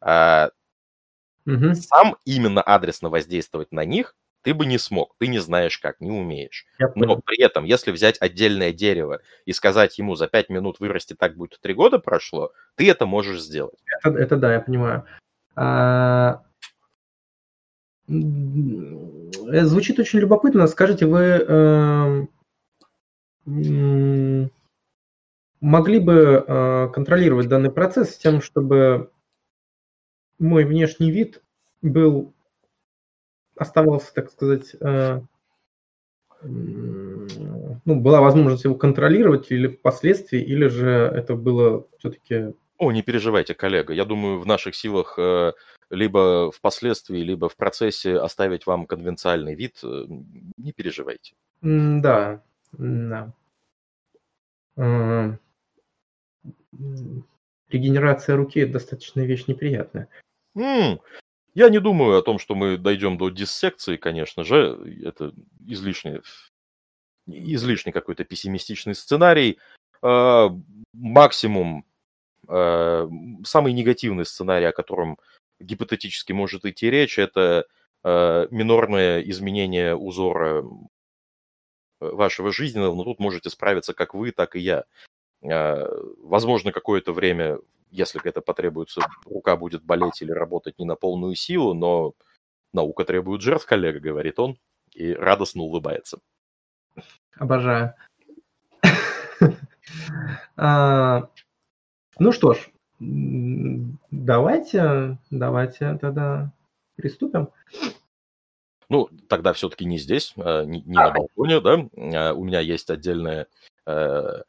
Э, 0.00 0.48
угу. 1.44 1.74
Сам 1.74 2.16
именно 2.24 2.62
адресно 2.62 3.10
воздействовать 3.10 3.72
на 3.72 3.84
них 3.84 4.16
ты 4.42 4.54
бы 4.54 4.66
не 4.66 4.78
смог, 4.78 5.14
ты 5.18 5.26
не 5.26 5.38
знаешь 5.38 5.78
как, 5.78 6.00
не 6.00 6.10
умеешь. 6.10 6.66
Но 6.94 7.16
при 7.16 7.42
этом, 7.42 7.64
если 7.64 7.90
взять 7.90 8.20
отдельное 8.20 8.72
дерево 8.72 9.20
и 9.44 9.52
сказать 9.52 9.98
ему 9.98 10.14
за 10.14 10.28
5 10.28 10.48
минут 10.48 10.80
вырасти 10.80 11.14
так, 11.14 11.36
будто 11.36 11.58
3 11.60 11.74
года 11.74 11.98
прошло, 11.98 12.52
ты 12.76 12.88
это 12.90 13.06
можешь 13.06 13.42
сделать. 13.42 13.78
Это, 14.02 14.18
это 14.18 14.36
да, 14.36 14.54
я 14.54 14.60
понимаю. 14.60 15.04
А... 15.56 16.42
э, 18.08 19.64
звучит 19.64 19.98
очень 19.98 20.20
любопытно. 20.20 20.66
Скажите, 20.66 21.06
вы 21.06 21.22
э, 21.22 22.26
могли 25.60 25.98
бы 25.98 26.44
э, 26.46 26.88
контролировать 26.92 27.48
данный 27.48 27.70
процесс 27.70 28.14
с 28.14 28.18
тем, 28.18 28.40
чтобы 28.40 29.10
мой 30.38 30.64
внешний 30.64 31.10
вид 31.10 31.42
был 31.82 32.34
оставался, 33.58 34.12
так 34.14 34.30
сказать, 34.30 34.74
э, 34.80 35.20
ну, 36.42 38.00
была 38.00 38.20
возможность 38.20 38.64
его 38.64 38.74
контролировать 38.74 39.50
или 39.50 39.66
впоследствии, 39.68 40.40
или 40.40 40.68
же 40.68 40.88
это 40.88 41.34
было 41.34 41.86
все-таки... 41.98 42.54
О, 42.78 42.92
не 42.92 43.02
переживайте, 43.02 43.54
коллега. 43.54 43.92
Я 43.92 44.04
думаю, 44.04 44.40
в 44.40 44.46
наших 44.46 44.76
силах 44.76 45.18
э, 45.18 45.52
либо 45.90 46.52
впоследствии, 46.52 47.20
либо 47.20 47.48
в 47.48 47.56
процессе 47.56 48.16
оставить 48.16 48.66
вам 48.66 48.86
конвенциальный 48.86 49.56
вид. 49.56 49.80
Э, 49.82 50.04
не 50.56 50.72
переживайте. 50.72 51.34
Да, 51.60 52.42
да. 52.72 53.32
Регенерация 57.68 58.36
руки– 58.36 58.64
достаточно 58.66 59.22
вещь 59.22 59.46
неприятная. 59.48 60.08
М, 60.54 61.00
я 61.58 61.70
не 61.70 61.80
думаю 61.80 62.18
о 62.18 62.22
том, 62.22 62.38
что 62.38 62.54
мы 62.54 62.76
дойдем 62.76 63.18
до 63.18 63.30
диссекции, 63.30 63.96
конечно 63.96 64.44
же. 64.44 64.78
Это 65.04 65.32
излишний, 65.66 66.20
излишний 67.26 67.90
какой-то 67.90 68.22
пессимистичный 68.22 68.94
сценарий. 68.94 69.58
Э, 70.00 70.50
максимум, 70.92 71.84
э, 72.46 73.08
самый 73.44 73.72
негативный 73.72 74.24
сценарий, 74.24 74.66
о 74.66 74.72
котором 74.72 75.18
гипотетически 75.58 76.32
может 76.32 76.64
идти 76.64 76.90
речь, 76.90 77.18
это 77.18 77.66
э, 78.04 78.46
минорное 78.52 79.20
изменение 79.22 79.96
узора 79.96 80.64
вашего 81.98 82.52
жизненного, 82.52 82.94
но 82.94 83.02
тут 83.02 83.18
можете 83.18 83.50
справиться 83.50 83.94
как 83.94 84.14
вы, 84.14 84.30
так 84.30 84.54
и 84.54 84.60
я. 84.60 84.84
Возможно, 86.22 86.70
какое-то 86.70 87.12
время 87.12 87.58
если 87.90 88.20
это 88.24 88.40
потребуется, 88.40 89.02
рука 89.24 89.56
будет 89.56 89.82
болеть 89.82 90.22
или 90.22 90.32
работать 90.32 90.78
не 90.78 90.84
на 90.84 90.96
полную 90.96 91.34
силу, 91.34 91.74
но 91.74 92.14
наука 92.72 93.04
требует 93.04 93.42
жертв, 93.42 93.66
коллега, 93.66 94.00
говорит 94.00 94.38
он, 94.38 94.58
и 94.92 95.12
радостно 95.12 95.62
улыбается. 95.62 96.18
Обожаю. 97.36 97.94
А, 100.56 101.30
ну 102.18 102.30
что 102.30 102.52
ж, 102.52 102.68
давайте, 103.00 105.18
давайте 105.30 105.96
тогда 105.98 106.52
приступим. 106.96 107.48
Ну, 108.90 109.08
тогда 109.28 109.52
все-таки 109.52 109.84
не 109.84 109.98
здесь, 109.98 110.32
а, 110.36 110.64
не, 110.64 110.82
на 110.84 111.10
балконе, 111.10 111.60
да. 111.60 111.88
А, 111.96 112.32
у 112.34 112.44
меня 112.44 112.60
есть 112.60 112.90
отдельная 112.90 113.46
э, 113.86 114.42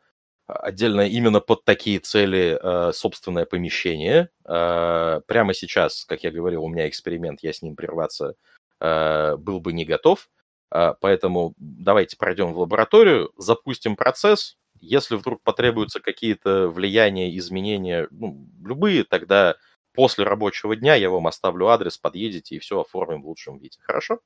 отдельно 0.49 1.01
именно 1.01 1.39
под 1.39 1.63
такие 1.63 1.99
цели 1.99 2.59
э, 2.61 2.91
собственное 2.91 3.45
помещение. 3.45 4.29
Э, 4.45 5.21
прямо 5.27 5.53
сейчас, 5.53 6.05
как 6.05 6.23
я 6.23 6.31
говорил, 6.31 6.63
у 6.63 6.67
меня 6.67 6.87
эксперимент, 6.87 7.39
я 7.43 7.53
с 7.53 7.61
ним 7.61 7.75
прерваться 7.75 8.35
э, 8.79 9.35
был 9.37 9.59
бы 9.59 9.73
не 9.73 9.85
готов. 9.85 10.29
Поэтому 10.71 11.55
давайте 11.57 12.15
пройдем 12.15 12.53
в 12.53 12.59
лабораторию, 12.59 13.31
запустим 13.37 13.95
процесс. 13.95 14.55
Если 14.79 15.15
вдруг 15.15 15.41
потребуются 15.41 15.99
какие-то 15.99 16.69
влияния, 16.69 17.35
изменения, 17.35 18.07
ну, 18.11 18.47
любые, 18.63 19.03
тогда 19.03 19.55
после 19.95 20.25
рабочего 20.25 20.75
дня 20.75 20.93
я 20.93 21.09
вам 21.09 21.25
оставлю 21.25 21.69
адрес, 21.69 21.97
подъедете 21.97 22.55
и 22.55 22.59
все 22.59 22.81
оформим 22.81 23.23
в 23.23 23.27
лучшем 23.27 23.57
виде. 23.57 23.79
Хорошо? 23.81 24.19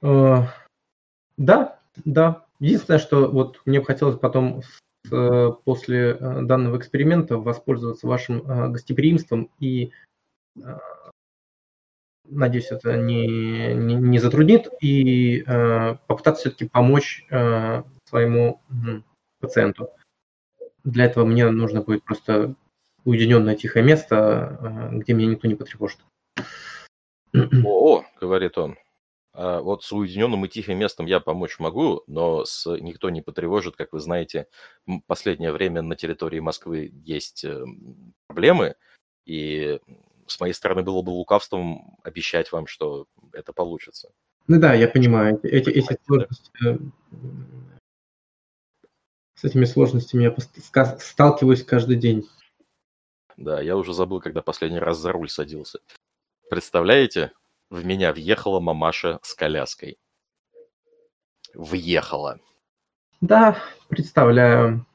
Да, 0.00 1.80
да. 2.04 2.46
Единственное, 2.60 3.00
что 3.00 3.28
вот 3.28 3.60
мне 3.64 3.80
бы 3.80 3.86
хотелось 3.86 4.20
потом 4.20 4.62
после 5.08 6.10
э, 6.12 6.42
данного 6.42 6.78
эксперимента 6.78 7.36
воспользоваться 7.36 8.06
вашим 8.06 8.42
э, 8.42 8.68
гостеприимством 8.68 9.50
и 9.60 9.92
надеюсь, 12.28 12.70
это 12.70 12.96
не, 12.96 13.74
не, 13.74 13.96
не 13.96 14.18
затруднит, 14.20 14.68
и 14.80 15.42
попытаться 16.06 16.42
все-таки 16.42 16.68
помочь 16.68 17.26
своему 18.08 18.60
пациенту. 19.40 19.90
Для 20.84 21.06
этого 21.06 21.24
мне 21.24 21.50
нужно 21.50 21.82
будет 21.82 22.04
просто 22.04 22.54
уединенное 23.04 23.56
тихое 23.56 23.84
место, 23.84 24.90
где 24.92 25.12
меня 25.12 25.32
никто 25.32 25.48
не 25.48 25.56
потревожит. 25.56 25.98
О, 27.64 28.04
говорит 28.20 28.56
он, 28.58 28.76
вот 29.34 29.82
с 29.82 29.92
уединенным 29.92 30.44
и 30.44 30.48
тихим 30.48 30.78
местом 30.78 31.06
я 31.06 31.18
помочь 31.18 31.58
могу, 31.58 32.04
но 32.06 32.44
с 32.44 32.66
никто 32.78 33.10
не 33.10 33.20
потревожит, 33.20 33.74
как 33.74 33.92
вы 33.92 33.98
знаете, 33.98 34.46
последнее 35.06 35.50
время 35.50 35.82
на 35.82 35.96
территории 35.96 36.38
Москвы 36.38 36.92
есть 37.04 37.44
эм, 37.44 38.14
проблемы, 38.28 38.76
и 39.26 39.80
с 40.26 40.38
моей 40.40 40.52
стороны 40.52 40.82
было 40.82 41.02
бы 41.02 41.10
лукавством 41.10 41.98
обещать 42.04 42.52
вам, 42.52 42.66
что 42.66 43.06
это 43.32 43.52
получится. 43.52 44.10
Ну 44.46 44.60
да, 44.60 44.74
я 44.74 44.88
понимаю. 44.88 45.40
Эти, 45.42 45.70
эти 45.70 45.98
сложности, 46.06 46.50
э, 46.64 46.78
с 49.34 49.44
этими 49.44 49.64
сложностями 49.64 50.24
я 50.24 50.96
сталкиваюсь 50.98 51.64
каждый 51.64 51.96
день. 51.96 52.28
Да, 53.36 53.60
я 53.60 53.76
уже 53.76 53.94
забыл, 53.94 54.20
когда 54.20 54.42
последний 54.42 54.78
раз 54.78 54.98
за 54.98 55.12
руль 55.12 55.28
садился. 55.28 55.80
Представляете, 56.50 57.32
в 57.74 57.84
меня 57.84 58.12
въехала 58.12 58.60
мамаша 58.60 59.18
с 59.22 59.34
коляской. 59.34 59.98
Въехала. 61.54 62.38
Да, 63.20 63.58
представляю. 63.88 64.86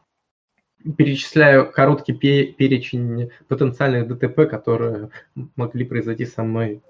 Перечисляю 0.97 1.71
короткий 1.71 2.13
перечень 2.13 3.31
потенциальных 3.49 4.07
ДТП, 4.07 4.49
которые 4.49 5.09
могли 5.57 5.85
произойти 5.85 6.25
со 6.25 6.43
мной. 6.43 6.81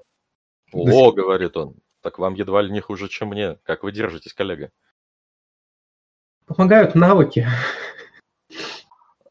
О, 0.71 1.11
говорит 1.11 1.57
он, 1.57 1.75
так 2.01 2.19
вам 2.19 2.35
едва 2.35 2.61
ли 2.61 2.71
не 2.71 2.81
хуже, 2.81 3.07
чем 3.07 3.29
мне. 3.29 3.57
Как 3.63 3.81
вы 3.81 3.91
держитесь, 3.91 4.33
коллега? 4.33 4.71
Помогают 6.45 6.93
навыки. 6.93 7.47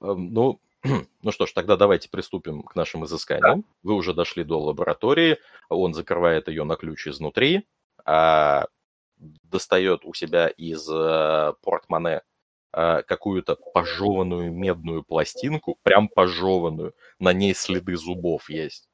Эм, 0.01 0.33
ну, 0.33 0.61
Ну 1.23 1.33
что 1.33 1.47
ж, 1.47 1.53
тогда 1.53 1.77
давайте 1.77 2.09
приступим 2.09 2.63
к 2.63 2.75
нашим 2.75 3.05
изысканиям. 3.05 3.65
Вы 3.83 3.95
уже 3.95 4.15
дошли 4.15 4.45
до 4.45 4.61
лаборатории, 4.61 5.39
он 5.69 5.95
закрывает 5.95 6.49
ее 6.49 6.65
на 6.65 6.77
ключ 6.77 7.09
изнутри, 7.09 7.67
а 8.05 8.67
достает 9.17 10.05
у 10.05 10.15
себя 10.15 10.49
из 10.49 10.89
э, 10.89 11.53
портмоне 11.63 12.23
э, 12.73 13.03
какую-то 13.03 13.57
пожеванную 13.57 14.53
медную 14.53 15.03
пластинку, 15.03 15.79
прям 15.83 16.09
пожеванную, 16.09 16.95
на 17.19 17.33
ней 17.33 17.55
следы 17.55 17.97
зубов 17.97 18.49
есть. 18.49 18.89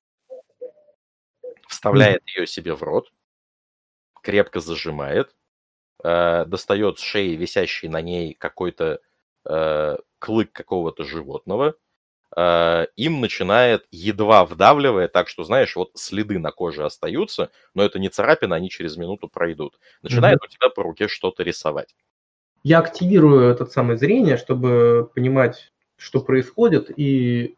Вставляет 1.69 2.23
ее 2.27 2.47
себе 2.47 2.75
в 2.75 2.83
рот, 2.83 3.13
крепко 4.23 4.61
зажимает, 4.61 5.35
э, 6.03 6.47
достает 6.47 6.99
с 6.99 7.03
шеи 7.03 7.37
висящий 7.37 7.89
на 7.89 8.01
ней 8.01 8.35
какой-то 8.35 9.01
клык 10.25 10.53
какого-то 10.53 11.05
животного, 11.05 11.75
э, 12.35 12.87
им 12.97 13.21
начинает, 13.21 13.87
едва 13.91 14.47
вдавливая, 14.47 15.07
так 15.07 15.29
что, 15.29 15.45
знаешь, 15.45 15.77
вот 15.77 15.91
следы 15.95 16.39
на 16.39 16.51
коже 16.51 16.87
остаются, 16.87 17.51
но 17.75 17.83
это 17.83 17.99
не 17.99 18.09
царапины, 18.09 18.55
они 18.55 18.71
через 18.71 18.97
минуту 18.97 19.29
пройдут. 19.29 19.79
Начинает 20.03 20.39
mm-hmm. 20.39 20.47
у 20.47 20.49
тебя 20.49 20.71
по 20.71 20.83
руке 20.83 21.09
что-то 21.09 21.43
рисовать. 21.43 21.95
Я 22.63 22.79
активирую 22.79 23.51
этот 23.51 23.73
самое 23.73 23.99
зрение, 23.99 24.39
чтобы 24.39 25.11
понимать, 25.15 25.73
что 25.97 26.21
происходит, 26.21 26.91
и... 26.97 27.57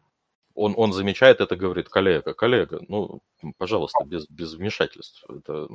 Он, 0.53 0.73
он 0.75 0.91
замечает 0.91 1.39
это, 1.39 1.55
говорит, 1.55 1.87
коллега, 1.87 2.33
коллега, 2.33 2.81
ну, 2.89 3.21
пожалуйста, 3.57 4.03
без, 4.03 4.27
без 4.27 4.55
вмешательств. 4.55 5.23
Это 5.29 5.69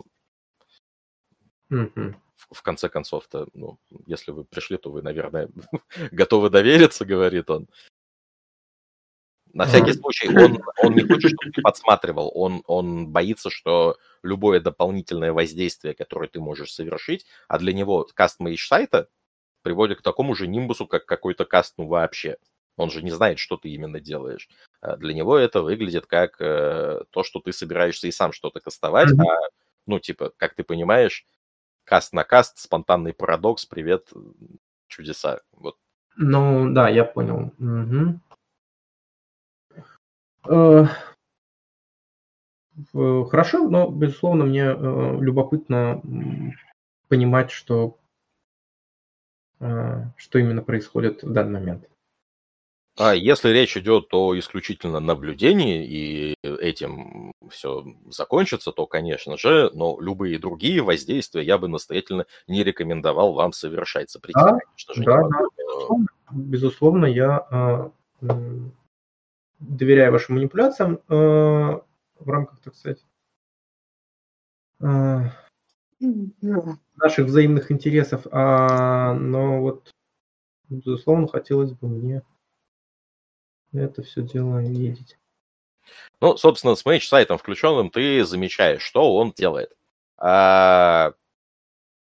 в, 1.73 2.55
в 2.55 2.62
конце 2.62 2.89
концов-то, 2.89 3.49
ну, 3.55 3.78
если 4.07 4.31
вы 4.31 4.44
пришли, 4.44 4.77
то 4.77 4.90
вы, 4.90 5.03
наверное, 5.03 5.49
готовы 6.12 6.51
довериться, 6.51 7.05
говорит 7.05 7.51
он. 7.51 7.69
На 9.55 9.66
всякий 9.66 9.93
случай, 9.93 10.28
он, 10.28 10.59
он 10.82 10.94
не 10.94 11.03
хочет, 11.03 11.32
чтобы 11.32 11.53
ты 11.53 11.61
подсматривал, 11.62 12.32
он, 12.35 12.62
он 12.66 13.09
боится, 13.09 13.51
что 13.51 13.99
любое 14.23 14.61
дополнительное 14.61 15.32
воздействие, 15.32 15.94
которое 15.94 16.28
ты 16.28 16.40
можешь 16.40 16.73
совершить, 16.73 17.27
а 17.49 17.59
для 17.59 17.74
него 17.74 18.07
каст 18.15 18.40
мейдж 18.40 18.66
сайта 18.66 19.09
приводит 19.62 19.99
к 19.99 20.03
такому 20.03 20.35
же 20.35 20.49
нимбусу, 20.49 20.86
как 20.86 21.05
какой-то 21.05 21.44
каст, 21.44 21.74
ну, 21.77 21.86
вообще. 21.86 22.39
Он 22.78 22.90
же 22.90 23.03
не 23.03 23.11
знает, 23.11 23.39
что 23.39 23.59
ты 23.59 23.69
именно 23.69 24.01
делаешь. 24.01 24.49
А 24.81 24.97
для 24.97 25.12
него 25.12 25.36
это 25.36 25.61
выглядит 25.61 26.07
как 26.07 26.40
э, 26.40 27.03
то, 27.11 27.23
что 27.23 27.40
ты 27.40 27.53
собираешься 27.53 28.09
и 28.09 28.11
сам 28.11 28.32
что-то 28.32 28.61
кастовать, 28.61 29.12
mm-hmm. 29.12 29.23
а, 29.23 29.49
ну, 29.86 29.99
типа, 29.99 30.32
как 30.39 30.55
ты 30.55 30.65
понимаешь, 30.65 31.27
каст 31.85 32.13
на 32.13 32.25
каст, 32.25 32.59
спонтанный 32.59 33.13
парадокс, 33.13 33.67
привет, 33.67 34.11
чудеса. 34.89 35.41
Вот. 35.53 35.77
Ну, 36.17 36.73
да, 36.73 36.89
я 36.89 37.05
понял. 37.05 37.53
Угу. 37.59 38.21
хорошо, 43.29 43.69
но, 43.69 43.89
безусловно, 43.91 44.45
мне 44.45 44.65
любопытно 44.65 46.03
понимать, 47.09 47.51
что, 47.51 47.99
что 49.59 50.39
именно 50.39 50.63
происходит 50.63 51.23
в 51.23 51.33
данный 51.33 51.61
момент. 51.61 51.89
А 52.98 53.14
если 53.14 53.48
речь 53.48 53.77
идет 53.77 54.09
о 54.12 54.39
исключительно 54.39 55.01
наблюдении, 55.01 55.86
и 55.86 56.35
этим 56.43 57.32
все 57.48 57.85
закончится, 58.10 58.70
то, 58.70 58.86
конечно 58.86 59.39
же, 59.39 59.70
но 59.73 59.98
любые 59.98 60.39
другие 60.39 60.82
воздействия 60.82 61.43
я 61.43 61.56
бы 61.56 61.69
настоятельно 61.69 62.27
не 62.47 62.62
рекомендовал 62.62 63.32
вам 63.32 63.52
совершать. 63.52 64.10
Запретить, 64.10 64.43
да, 64.43 64.59
конечно 64.59 64.94
же, 64.94 65.05
да, 65.05 65.23
да. 65.23 65.47
Безусловно, 65.56 66.06
безусловно, 66.32 67.06
я 67.06 67.90
э, 68.20 68.31
доверяю 69.59 70.12
вашим 70.12 70.35
манипуляциям 70.35 71.01
э, 71.09 71.14
в 71.14 72.28
рамках, 72.28 72.60
так 72.60 72.74
сказать, 72.74 73.02
э, 74.81 75.31
наших 76.97 77.27
взаимных 77.27 77.73
интересов, 77.73 78.27
а, 78.31 79.14
но 79.14 79.62
вот, 79.62 79.90
безусловно, 80.69 81.27
хотелось 81.28 81.73
бы 81.73 81.89
мне 81.89 82.23
это 83.73 84.03
все 84.03 84.23
дело 84.23 84.59
видеть. 84.61 85.19
Ну, 86.20 86.36
собственно, 86.36 86.74
с 86.74 86.85
мейдж-сайтом 86.85 87.39
включенным 87.39 87.90
ты 87.90 88.24
замечаешь, 88.24 88.82
что 88.82 89.16
он 89.16 89.32
делает. 89.32 89.77
А, 90.16 91.15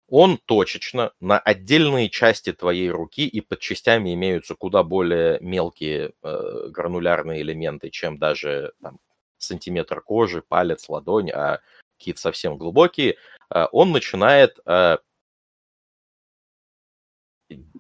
он 0.08 0.38
точечно 0.46 1.12
на 1.20 1.40
отдельные 1.40 2.10
части 2.10 2.54
твоей 2.54 2.90
руки 2.90 3.28
и 3.28 3.42
под 3.42 3.60
частями 3.60 4.14
имеются 4.14 4.56
куда 4.56 4.84
более 4.84 5.40
мелкие 5.42 6.14
э, 6.22 6.68
гранулярные 6.70 7.42
элементы, 7.42 7.90
чем 7.90 8.20
даже 8.20 8.74
там, 8.82 9.00
сантиметр 9.38 10.02
кожи, 10.02 10.44
палец, 10.48 10.88
ладонь, 10.90 11.32
а 11.32 11.60
какие-то 11.98 12.22
совсем 12.22 12.58
глубокие. 12.58 13.18
Э, 13.54 13.66
он 13.72 13.92
начинает 13.92 14.60
э, 14.66 14.98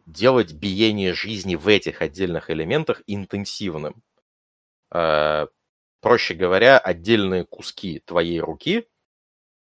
делать 0.06 0.54
биение 0.54 1.14
жизни 1.14 1.56
в 1.56 1.68
этих 1.68 2.02
отдельных 2.02 2.50
элементах 2.50 3.02
интенсивным. 3.08 4.04
Э, 4.92 5.48
проще 6.02 6.34
говоря, 6.34 6.78
отдельные 6.78 7.46
куски 7.46 8.00
твоей 8.00 8.40
руки 8.40 8.88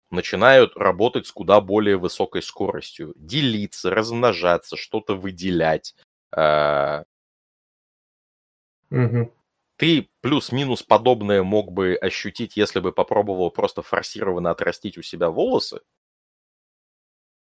начинают 0.09 0.75
работать 0.75 1.27
с 1.27 1.31
куда 1.31 1.61
более 1.61 1.97
высокой 1.97 2.41
скоростью. 2.41 3.13
Делиться, 3.15 3.89
размножаться, 3.89 4.75
что-то 4.77 5.15
выделять. 5.15 5.95
Угу. 8.89 9.33
Ты 9.77 10.09
плюс-минус 10.21 10.81
подобное 10.81 11.43
мог 11.43 11.71
бы 11.71 11.95
ощутить, 11.95 12.57
если 12.57 12.79
бы 12.79 12.91
попробовал 12.91 13.51
просто 13.51 13.81
форсированно 13.81 14.49
отрастить 14.49 14.97
у 14.97 15.01
себя 15.01 15.29
волосы. 15.29 15.81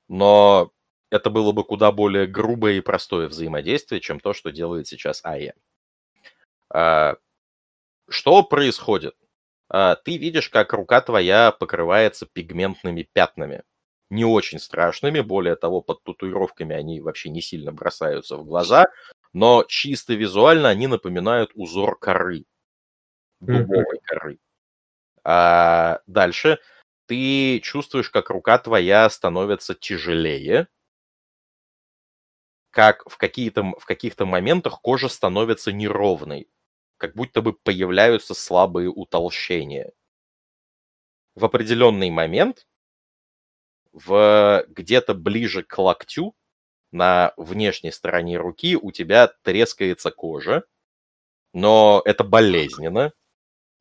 Но 0.09 0.73
это 1.15 1.31
было 1.31 1.53
бы 1.53 1.63
куда 1.63 1.93
более 1.93 2.27
грубое 2.27 2.73
и 2.73 2.81
простое 2.81 3.29
взаимодействие, 3.29 4.01
чем 4.01 4.19
то, 4.19 4.33
что 4.33 4.51
делает 4.51 4.89
сейчас 4.89 5.21
АЕ. 5.25 5.55
А, 6.71 7.15
что 8.09 8.43
происходит? 8.43 9.15
А, 9.69 9.95
ты 9.95 10.17
видишь, 10.17 10.49
как 10.49 10.73
рука 10.73 11.01
твоя 11.01 11.53
покрывается 11.53 12.27
пигментными 12.27 13.09
пятнами. 13.13 13.63
Не 14.11 14.25
очень 14.25 14.59
страшными, 14.59 15.21
более 15.21 15.55
того, 15.55 15.83
под 15.83 16.03
татуировками 16.03 16.75
они 16.75 17.01
вообще 17.01 17.31
не 17.31 17.41
сильно 17.41 17.71
бросаются 17.71 18.37
в 18.37 18.45
глаза, 18.45 18.87
но 19.33 19.65
чисто 19.69 20.15
визуально 20.15 20.69
они 20.69 20.89
напоминают 20.89 21.53
узор 21.55 21.97
коры, 21.97 22.45
дубовой 23.39 24.01
коры. 24.05 24.41
А 25.23 26.01
дальше 26.09 26.59
ты 27.07 27.61
чувствуешь, 27.61 28.11
как 28.11 28.31
рука 28.31 28.59
твоя 28.59 29.09
становится 29.09 29.77
тяжелее, 29.77 30.67
как 32.75 33.09
в, 33.09 33.17
какие-то, 33.17 33.63
в 33.79 33.87
каких-то 33.87 34.27
моментах 34.27 34.81
кожа 34.83 35.09
становится 35.09 35.73
неровной, 35.73 36.49
как 36.97 37.15
будто 37.15 37.41
бы 37.41 37.53
появляются 37.53 38.35
слабые 38.35 38.91
утолщения. 38.91 39.93
В 41.37 41.45
определенный 41.45 42.11
момент, 42.11 42.67
в, 43.93 44.65
где-то 44.69 45.15
ближе 45.15 45.63
к 45.63 45.79
локтю, 45.79 46.35
на 46.91 47.33
внешней 47.37 47.93
стороне 47.93 48.39
руки 48.39 48.77
у 48.77 48.91
тебя 48.91 49.29
трескается 49.43 50.11
кожа, 50.11 50.65
но 51.53 52.03
это 52.05 52.25
болезненно, 52.25 53.13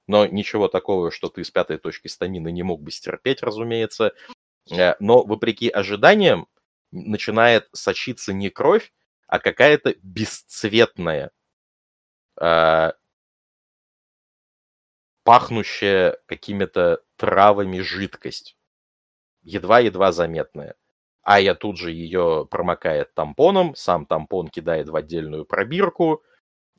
но 0.07 0.27
ничего 0.27 0.67
такого, 0.67 1.09
что 1.09 1.29
ты 1.29 1.43
с 1.43 1.49
пятой 1.49 1.79
точки 1.79 2.09
стамины 2.09 2.51
не 2.51 2.61
мог 2.61 2.81
бы 2.83 2.91
стерпеть, 2.91 3.41
разумеется. 3.41 4.13
Э, 4.71 4.93
но, 4.99 5.23
вопреки 5.23 5.69
ожиданиям, 5.69 6.47
начинает 6.93 7.67
сочиться 7.73 8.33
не 8.33 8.49
кровь, 8.49 8.93
а 9.27 9.39
какая-то 9.39 9.95
бесцветная, 10.03 11.31
э, 12.39 12.91
пахнущая 15.23 16.17
какими-то 16.25 17.01
травами 17.17 17.79
жидкость. 17.79 18.57
Едва-едва 19.43 20.11
заметная. 20.11 20.75
А 21.23 21.39
я 21.39 21.55
тут 21.55 21.77
же 21.77 21.91
ее 21.91 22.47
промокает 22.51 23.13
тампоном, 23.13 23.75
сам 23.75 24.05
тампон 24.05 24.49
кидает 24.49 24.89
в 24.89 24.95
отдельную 24.95 25.45
пробирку, 25.45 26.21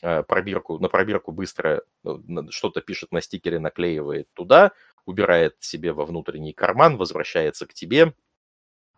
э, 0.02 0.22
пробирку, 0.22 0.78
на 0.78 0.88
пробирку 0.88 1.32
быстро 1.32 1.82
ну, 2.02 2.50
что-то 2.50 2.82
пишет 2.82 3.12
на 3.12 3.22
стикере, 3.22 3.58
наклеивает 3.58 4.28
туда, 4.34 4.72
убирает 5.06 5.56
себе 5.60 5.92
во 5.92 6.04
внутренний 6.04 6.52
карман, 6.52 6.98
возвращается 6.98 7.66
к 7.66 7.74
тебе, 7.74 8.14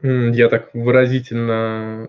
я 0.01 0.49
так 0.49 0.75
выразительно 0.75 2.09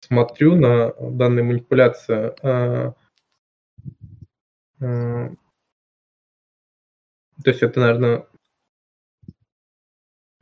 смотрю 0.00 0.56
на 0.56 0.92
данную 0.92 1.44
манипуляцию. 1.44 2.36
А, 2.42 2.94
а, 4.80 5.30
то 7.42 7.50
есть 7.50 7.62
это, 7.62 7.80
наверное, 7.80 8.26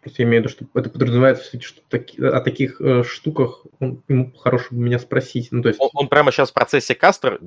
просто 0.01 0.23
я 0.23 0.29
имею 0.29 0.43
в 0.43 0.47
виду, 0.47 0.55
что 0.55 0.79
это 0.79 0.91
подразумевает, 0.91 1.41
что 1.61 1.81
таки, 1.89 2.23
о 2.23 2.41
таких 2.41 2.81
э, 2.81 3.03
штуках 3.05 3.67
он, 3.79 4.03
ему 4.09 4.33
хорошо 4.33 4.69
бы 4.71 4.83
меня 4.83 4.99
спросить. 4.99 5.49
Ну, 5.51 5.63
то 5.63 5.69
есть... 5.69 5.81
он, 5.81 5.91
он 5.95 6.09
прямо 6.09 6.33
сейчас 6.33 6.51
в 6.51 6.55
процессе 6.55 6.95
кастер 6.95 7.41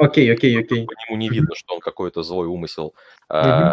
Окей, 0.00 0.32
окей, 0.32 0.58
окей. 0.58 0.86
По 0.86 0.92
нему 0.92 1.18
не 1.18 1.28
видно, 1.28 1.54
что 1.54 1.74
он 1.74 1.80
какой-то 1.80 2.22
злой 2.22 2.46
умысел 2.46 2.94
а, 3.28 3.72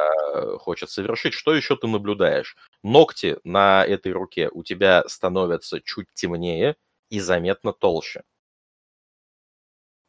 хочет 0.57 0.89
совершить. 0.89 1.33
Что 1.33 1.55
еще 1.55 1.77
ты 1.77 1.87
наблюдаешь? 1.87 2.57
Ногти 2.83 3.37
на 3.45 3.85
этой 3.85 4.11
руке 4.11 4.49
у 4.51 4.61
тебя 4.61 5.05
становятся 5.07 5.79
чуть 5.79 6.07
темнее 6.13 6.75
и 7.09 7.21
заметно 7.21 7.71
толще. 7.71 8.23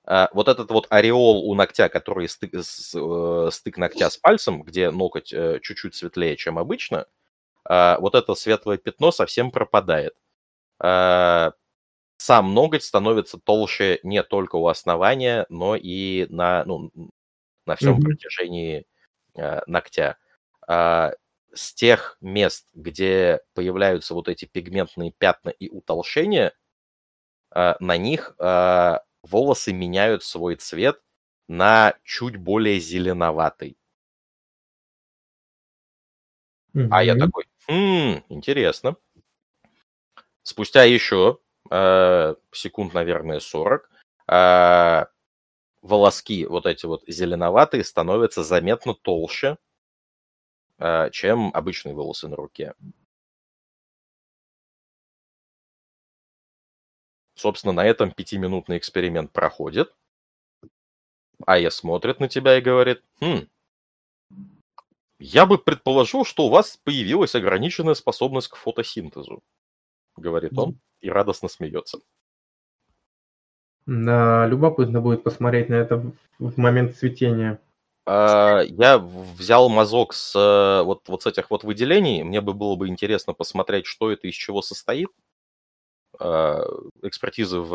А, 0.04 0.28
вот 0.32 0.48
этот 0.48 0.70
вот 0.72 0.86
ореол 0.90 1.48
у 1.48 1.54
ногтя, 1.54 1.88
который 1.88 2.28
стык, 2.28 2.52
э, 2.54 3.48
стык 3.52 3.76
ногтя 3.76 4.10
с 4.10 4.16
пальцем, 4.16 4.62
где 4.62 4.90
ноготь 4.90 5.32
э, 5.32 5.60
чуть-чуть 5.62 5.94
светлее, 5.94 6.36
чем 6.36 6.58
обычно, 6.58 7.06
вот 7.68 8.14
это 8.14 8.34
светлое 8.34 8.78
пятно 8.78 9.12
совсем 9.12 9.50
пропадает. 9.50 10.14
А, 10.80 11.52
сам 12.16 12.54
ноготь 12.54 12.84
становится 12.84 13.38
толще 13.38 14.00
не 14.02 14.22
только 14.22 14.56
у 14.56 14.68
основания, 14.68 15.46
но 15.48 15.76
и 15.76 16.26
на, 16.30 16.64
ну, 16.64 16.90
на 17.66 17.76
всем 17.76 17.98
mm-hmm. 17.98 18.02
протяжении 18.02 18.86
э, 19.36 19.60
ногтя. 19.66 20.16
А, 20.66 21.12
с 21.54 21.74
тех 21.74 22.16
мест, 22.20 22.68
где 22.74 23.40
появляются 23.54 24.14
вот 24.14 24.28
эти 24.28 24.44
пигментные 24.44 25.12
пятна 25.16 25.50
и 25.50 25.68
утолщения, 25.68 26.52
на 27.50 27.96
них 27.96 28.36
волосы 29.22 29.72
меняют 29.72 30.22
свой 30.22 30.56
цвет 30.56 31.00
на 31.48 31.94
чуть 32.04 32.36
более 32.36 32.78
зеленоватый. 32.78 33.78
Mm-hmm. 36.74 36.88
А 36.90 37.02
я 37.02 37.16
такой, 37.16 37.44
хм, 37.68 38.22
интересно. 38.30 38.96
Спустя 40.42 40.84
еще 40.84 41.38
э, 41.70 42.34
секунд, 42.52 42.94
наверное, 42.94 43.40
40, 43.40 43.90
э, 44.30 45.04
волоски 45.82 46.46
вот 46.46 46.66
эти 46.66 46.86
вот 46.86 47.02
зеленоватые 47.08 47.84
становятся 47.84 48.44
заметно 48.44 48.94
толще, 48.94 49.58
э, 50.78 51.10
чем 51.12 51.50
обычные 51.54 51.94
волосы 51.94 52.28
на 52.28 52.36
руке. 52.36 52.74
Собственно, 57.34 57.72
на 57.72 57.86
этом 57.86 58.10
пятиминутный 58.10 58.76
эксперимент 58.76 59.32
проходит. 59.32 59.94
А 61.46 61.58
я 61.58 61.70
смотрит 61.72 62.20
на 62.20 62.28
тебя 62.28 62.58
и 62.58 62.60
говорит, 62.60 63.02
хм, 63.20 63.48
я 65.18 65.46
бы 65.46 65.58
предположил, 65.58 66.24
что 66.24 66.46
у 66.46 66.50
вас 66.50 66.78
появилась 66.82 67.34
ограниченная 67.34 67.94
способность 67.94 68.48
к 68.48 68.56
фотосинтезу, 68.56 69.42
говорит 70.16 70.56
он 70.56 70.78
и 71.00 71.10
радостно 71.10 71.48
смеется. 71.48 71.98
Да, 73.86 74.46
любопытно 74.46 75.00
будет 75.00 75.22
посмотреть 75.22 75.70
на 75.70 75.74
это 75.74 76.12
в 76.38 76.58
момент 76.58 76.96
цветения. 76.96 77.58
А, 78.04 78.60
я 78.60 78.98
взял 78.98 79.68
мазок 79.68 80.12
с 80.12 80.34
э, 80.36 80.82
вот, 80.82 81.08
вот 81.08 81.22
с 81.22 81.26
этих 81.26 81.50
вот 81.50 81.64
выделений. 81.64 82.22
Мне 82.22 82.40
бы 82.40 82.52
было 82.52 82.76
бы 82.76 82.88
интересно 82.88 83.32
посмотреть, 83.32 83.86
что 83.86 84.10
это 84.10 84.28
из 84.28 84.34
чего 84.34 84.62
состоит. 84.62 85.08
А, 86.18 86.64
экспертизы 87.02 87.60
в, 87.60 87.74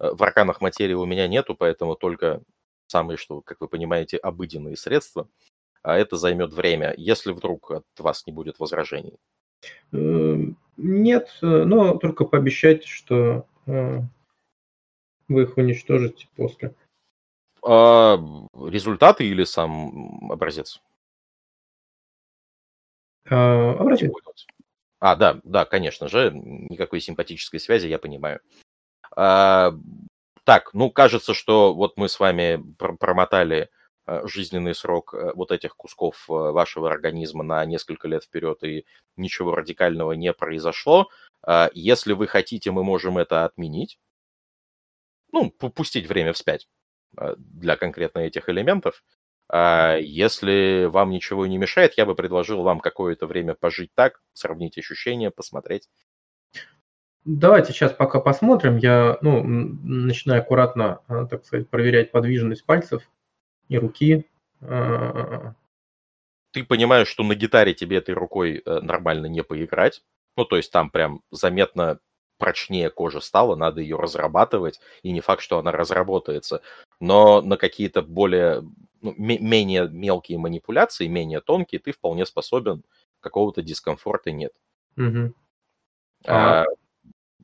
э, 0.00 0.10
в 0.14 0.22
арканах 0.22 0.60
материи 0.60 0.94
у 0.94 1.04
меня 1.04 1.28
нету, 1.28 1.54
поэтому 1.54 1.94
только 1.94 2.42
самые, 2.86 3.16
что, 3.16 3.40
как 3.40 3.60
вы 3.60 3.68
понимаете, 3.68 4.16
обыденные 4.16 4.76
средства. 4.76 5.28
А 5.84 5.96
это 5.96 6.16
займет 6.16 6.52
время, 6.52 6.94
если 6.96 7.30
вдруг 7.30 7.70
от 7.70 7.84
вас 7.98 8.26
не 8.26 8.32
будет 8.32 8.58
возражений. 8.58 9.18
Эм, 9.92 10.56
нет, 10.76 11.28
э, 11.42 11.46
но 11.46 11.98
только 11.98 12.24
пообещайте, 12.24 12.88
что 12.88 13.46
вы 13.66 15.42
их 15.42 15.56
уничтожите 15.56 16.26
после. 16.36 16.74
А, 17.66 18.16
результаты 18.54 19.26
или 19.26 19.44
сам 19.44 20.30
образец? 20.30 20.82
А, 23.28 23.72
образец. 23.72 24.12
А, 25.00 25.16
да, 25.16 25.40
да, 25.44 25.64
конечно 25.64 26.08
же, 26.08 26.30
никакой 26.32 27.00
симпатической 27.00 27.60
связи, 27.60 27.86
я 27.86 27.98
понимаю. 27.98 28.40
А, 29.16 29.72
так, 30.44 30.74
ну, 30.74 30.90
кажется, 30.90 31.34
что 31.34 31.74
вот 31.74 31.96
мы 31.96 32.08
с 32.08 32.20
вами 32.20 32.62
промотали 32.76 33.70
жизненный 34.06 34.74
срок 34.74 35.14
э, 35.14 35.32
вот 35.34 35.50
этих 35.50 35.76
кусков 35.76 36.26
э, 36.28 36.32
вашего 36.32 36.90
организма 36.90 37.42
на 37.42 37.64
несколько 37.64 38.06
лет 38.08 38.24
вперед, 38.24 38.62
и 38.62 38.84
ничего 39.16 39.54
радикального 39.54 40.12
не 40.12 40.32
произошло. 40.32 41.08
Если 41.74 42.14
вы 42.14 42.26
хотите, 42.26 42.70
мы 42.70 42.84
можем 42.84 43.18
это 43.18 43.44
отменить. 43.44 43.98
Ну, 45.30 45.50
пустить 45.50 46.08
время 46.08 46.32
вспять. 46.32 46.68
Для 47.36 47.76
конкретно 47.76 48.20
этих 48.20 48.48
элементов. 48.48 49.04
Если 49.52 50.86
вам 50.86 51.10
ничего 51.10 51.46
не 51.46 51.58
мешает, 51.58 51.98
я 51.98 52.06
бы 52.06 52.14
предложил 52.14 52.62
вам 52.62 52.80
какое-то 52.80 53.26
время 53.26 53.52
пожить 53.52 53.90
так, 53.94 54.22
сравнить 54.32 54.78
ощущения, 54.78 55.30
посмотреть. 55.30 55.90
Давайте 57.26 57.74
сейчас 57.74 57.92
пока 57.92 58.20
посмотрим. 58.20 58.78
Я 58.78 59.18
ну, 59.20 59.42
начинаю 59.44 60.40
аккуратно, 60.40 61.00
так 61.28 61.44
сказать, 61.44 61.68
проверять 61.68 62.10
подвижность 62.10 62.64
пальцев 62.64 63.02
и 63.74 63.78
руки. 63.78 64.26
А, 64.62 65.54
Ты 66.52 66.64
понимаешь, 66.64 67.08
что 67.08 67.22
на 67.22 67.34
гитаре 67.34 67.74
тебе 67.74 67.98
этой 67.98 68.14
рукой 68.14 68.62
э, 68.64 68.80
нормально 68.80 69.26
не 69.26 69.42
поиграть. 69.42 70.02
Ну, 70.36 70.44
то 70.44 70.56
есть 70.56 70.72
там 70.72 70.90
прям 70.90 71.22
заметно 71.30 71.98
прочнее 72.38 72.90
кожа 72.90 73.20
стала, 73.20 73.54
надо 73.54 73.80
ее 73.80 73.96
разрабатывать, 73.96 74.80
и 75.02 75.12
не 75.12 75.20
факт, 75.20 75.42
что 75.42 75.58
она 75.58 75.72
разработается. 75.72 76.62
Но 77.00 77.40
на 77.40 77.56
какие-то 77.56 78.02
более, 78.02 78.62
ну, 79.00 79.14
менее 79.16 79.88
мелкие 79.88 80.38
манипуляции, 80.38 81.06
менее 81.06 81.40
тонкие, 81.40 81.80
ты 81.80 81.92
вполне 81.92 82.26
способен, 82.26 82.82
какого-то 83.20 83.62
дискомфорта 83.62 84.32
нет. 84.32 84.52
Угу. 84.96 85.34
А, 86.26 86.62
а... 86.62 86.66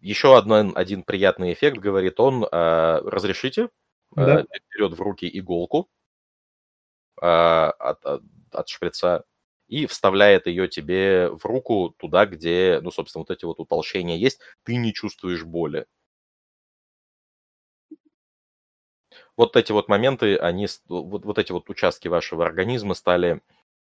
Еще 0.01 0.36
одно, 0.36 0.73
один 0.74 1.02
приятный 1.02 1.52
эффект, 1.52 1.78
говорит 1.78 2.19
он, 2.20 2.47
а, 2.51 3.01
разрешите, 3.05 3.69
да. 4.12 4.39
а, 4.40 4.44
берет 4.70 4.94
в 4.94 5.01
руки 5.01 5.31
иголку 5.32 5.89
от, 7.20 8.05
от, 8.05 8.22
от 8.52 8.68
шприца, 8.68 9.24
и 9.68 9.86
вставляет 9.86 10.47
ее 10.47 10.68
тебе 10.68 11.28
в 11.30 11.44
руку 11.44 11.94
туда, 11.98 12.26
где, 12.26 12.80
ну, 12.82 12.90
собственно, 12.90 13.20
вот 13.20 13.30
эти 13.30 13.44
вот 13.44 13.60
утолщения 13.60 14.16
есть, 14.16 14.40
ты 14.64 14.76
не 14.76 14.92
чувствуешь 14.92 15.44
боли. 15.44 15.86
Вот 19.36 19.56
эти 19.56 19.72
вот 19.72 19.88
моменты, 19.88 20.36
они, 20.36 20.68
вот, 20.88 21.24
вот 21.24 21.38
эти 21.38 21.52
вот 21.52 21.68
участки 21.70 22.09
вашего 22.09 22.44
организма 22.44 22.94
стали... 22.94 23.40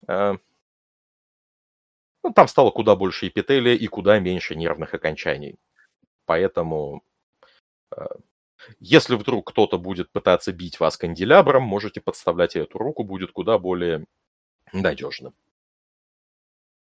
Э, 0.07 0.37
ну, 2.23 2.33
там 2.33 2.47
стало 2.47 2.71
куда 2.71 2.95
больше 2.95 3.27
эпителия 3.27 3.73
и 3.75 3.87
куда 3.87 4.19
меньше 4.19 4.55
нервных 4.55 4.93
окончаний. 4.93 5.57
Поэтому, 6.25 7.03
э, 7.95 8.05
если 8.79 9.15
вдруг 9.15 9.51
кто-то 9.51 9.77
будет 9.77 10.11
пытаться 10.11 10.51
бить 10.51 10.79
вас 10.79 10.97
канделябром, 10.97 11.63
можете 11.63 12.01
подставлять 12.01 12.55
эту 12.55 12.77
руку, 12.77 13.03
будет 13.03 13.31
куда 13.31 13.57
более 13.57 14.05
надежным. 14.73 15.33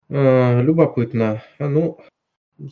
А, 0.08 0.60
любопытно. 0.60 1.42
Ну, 1.58 1.98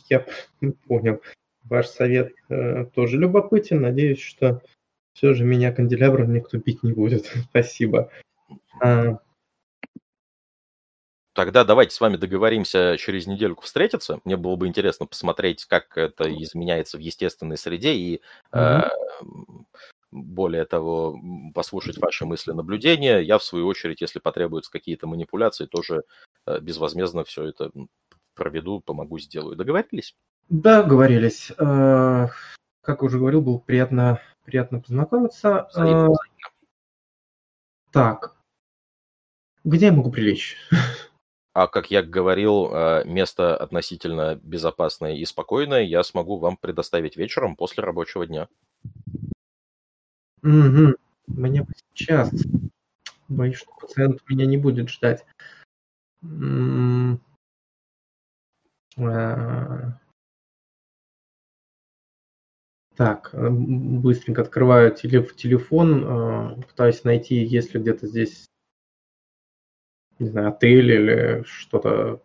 я 0.09 0.25
понял. 0.87 1.21
Ваш 1.63 1.87
совет 1.87 2.33
э, 2.49 2.85
тоже 2.93 3.17
любопытен. 3.17 3.81
Надеюсь, 3.81 4.21
что 4.21 4.61
все 5.13 5.33
же 5.33 5.43
меня 5.43 5.71
канделябром 5.71 6.33
никто 6.33 6.57
бить 6.57 6.83
не 6.83 6.93
будет. 6.93 7.25
Спасибо. 7.49 8.11
А... 8.81 9.19
Тогда 11.35 11.65
давайте 11.65 11.93
с 11.93 11.99
вами 11.99 12.15
договоримся 12.15 12.95
через 12.97 13.27
недельку 13.27 13.63
встретиться. 13.63 14.21
Мне 14.23 14.37
было 14.37 14.55
бы 14.55 14.67
интересно 14.67 15.05
посмотреть, 15.05 15.65
как 15.65 15.97
это 15.97 16.33
изменяется 16.33 16.95
в 16.97 17.01
естественной 17.01 17.57
среде 17.57 17.93
и 17.93 18.21
mm-hmm. 18.53 18.89
более 20.11 20.63
того, 20.63 21.19
послушать 21.53 21.97
ваши 21.97 22.25
мысли, 22.25 22.53
наблюдения. 22.53 23.19
Я, 23.19 23.37
в 23.37 23.43
свою 23.43 23.67
очередь, 23.67 23.99
если 23.99 24.19
потребуются 24.19 24.71
какие-то 24.71 25.07
манипуляции, 25.07 25.65
тоже 25.65 26.03
э, 26.47 26.59
безвозмездно 26.61 27.25
все 27.25 27.49
это 27.49 27.69
проведу, 28.33 28.79
помогу, 28.79 29.19
сделаю. 29.19 29.57
Договорились? 29.57 30.15
Да, 30.47 30.83
договорились. 30.83 31.51
Э, 31.57 32.29
как 32.81 33.03
уже 33.03 33.19
говорил, 33.19 33.41
было 33.41 33.57
приятно, 33.57 34.21
приятно 34.45 34.79
познакомиться. 34.79 35.67
Взаимно. 35.69 36.15
Так, 37.91 38.35
где 39.65 39.87
я 39.87 39.91
могу 39.91 40.11
прилечь? 40.11 40.57
А 41.55 41.67
как 41.67 41.89
я 41.89 42.03
говорил, 42.03 42.69
э, 42.69 43.05
место 43.05 43.55
относительно 43.55 44.35
безопасное 44.43 45.15
и 45.15 45.23
спокойное 45.23 45.83
я 45.83 46.03
смогу 46.03 46.37
вам 46.37 46.57
предоставить 46.57 47.15
вечером 47.15 47.55
после 47.55 47.81
рабочего 47.81 48.27
дня. 48.27 48.49
Угу. 50.43 50.95
Мне 51.27 51.61
бы 51.61 51.71
сейчас. 51.93 52.29
Боюсь, 53.29 53.55
что 53.55 53.71
пациент 53.79 54.21
меня 54.27 54.45
не 54.45 54.57
будет 54.57 54.89
ждать. 54.89 55.25
А. 58.97 59.97
Так, 62.97 63.29
э, 63.31 63.49
быстренько 63.49 64.41
открываю 64.41 64.93
телефон, 64.93 66.63
пытаюсь 66.67 67.05
найти, 67.05 67.35
есть 67.35 67.73
ли 67.73 67.79
где-то 67.79 68.07
здесь, 68.07 68.45
не 70.19 70.27
знаю, 70.29 70.49
отель 70.49 70.91
или 70.91 71.43
что-то, 71.43 72.21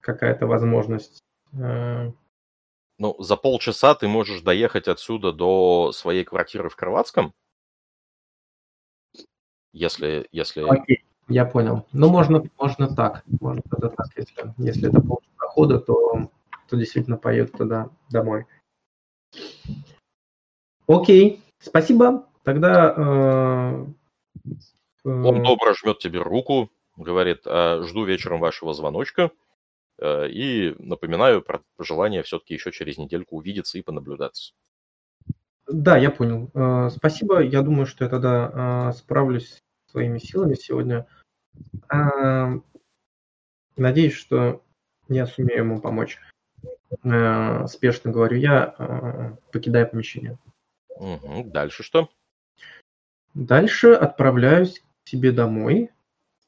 какая-то 0.00 0.46
возможность. 0.46 1.20
А. 1.52 2.12
Ну, 2.98 3.14
за 3.20 3.36
полчаса 3.36 3.94
ты 3.94 4.08
можешь 4.08 4.40
доехать 4.40 4.88
отсюда 4.88 5.32
до 5.32 5.92
своей 5.92 6.24
квартиры 6.24 6.68
в 6.68 6.76
Крылатском. 6.76 7.32
Если, 9.72 10.26
если... 10.32 10.62
Окей, 10.62 11.04
я 11.28 11.44
понял. 11.44 11.86
Ну, 11.92 12.08
можно, 12.08 12.42
можно 12.58 12.94
так. 12.94 13.22
Можно 13.40 13.62
это 13.70 13.90
так, 13.90 14.06
если, 14.16 14.54
если 14.56 14.88
это 14.88 15.00
полчаса 15.00 15.46
хода, 15.48 15.78
то, 15.78 16.30
то 16.68 16.76
действительно 16.76 17.16
поеду 17.16 17.56
туда 17.56 17.90
домой. 18.10 18.46
Окей, 20.88 21.42
спасибо. 21.60 22.26
Тогда... 22.42 22.94
Э, 22.96 23.86
э... 24.44 24.52
Он 25.08 25.42
добро 25.42 25.74
жмет 25.74 25.98
тебе 25.98 26.20
руку, 26.20 26.70
говорит, 26.96 27.42
«А, 27.46 27.82
жду 27.82 28.04
вечером 28.04 28.40
вашего 28.40 28.74
звоночка. 28.74 29.30
Э, 29.98 30.28
и 30.28 30.74
напоминаю 30.78 31.42
про 31.42 31.62
желание 31.78 32.22
все-таки 32.22 32.54
еще 32.54 32.70
через 32.72 32.98
недельку 32.98 33.36
увидеться 33.36 33.78
и 33.78 33.82
понаблюдаться. 33.82 34.52
Да, 35.66 35.96
я 35.96 36.10
понял. 36.10 36.50
Э, 36.54 36.88
спасибо. 36.90 37.40
Я 37.40 37.62
думаю, 37.62 37.86
что 37.86 38.04
я 38.04 38.10
тогда 38.10 38.90
э, 38.90 38.96
справлюсь 38.96 39.58
своими 39.90 40.18
силами 40.18 40.54
сегодня. 40.54 41.06
Надеюсь, 43.76 44.12
что 44.12 44.62
я 45.08 45.26
сумею 45.26 45.60
ему 45.60 45.80
помочь. 45.80 46.18
Спешно 47.00 48.10
говорю 48.10 48.36
я, 48.36 49.36
покидая 49.52 49.86
помещение. 49.86 50.38
Угу. 50.90 51.44
Дальше 51.44 51.82
что? 51.82 52.10
Дальше 53.34 53.92
отправляюсь 53.92 54.82
себе 55.08 55.32
домой. 55.32 55.90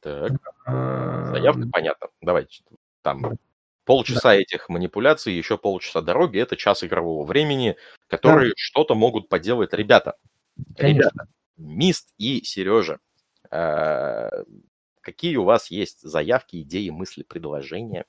Так. 0.00 0.32
Заявка 0.66 1.68
понятно. 1.72 2.08
Давайте 2.20 2.62
там 3.02 3.38
полчаса 3.84 4.28
да. 4.28 4.36
этих 4.36 4.68
манипуляций, 4.68 5.32
еще 5.32 5.58
полчаса 5.58 6.00
дороги, 6.00 6.38
это 6.38 6.56
час 6.56 6.84
игрового 6.84 7.24
времени, 7.26 7.76
которые 8.06 8.50
да. 8.50 8.54
что-то 8.56 8.94
могут 8.94 9.28
поделать 9.28 9.72
ребята. 9.72 10.16
Конечно. 10.76 11.10
Ребята, 11.10 11.28
Мист 11.56 12.12
и 12.16 12.42
Сережа, 12.44 13.00
э, 13.50 14.28
какие 15.00 15.36
у 15.36 15.44
вас 15.44 15.70
есть 15.70 16.02
заявки, 16.02 16.62
идеи, 16.62 16.90
мысли, 16.90 17.22
предложения? 17.22 18.04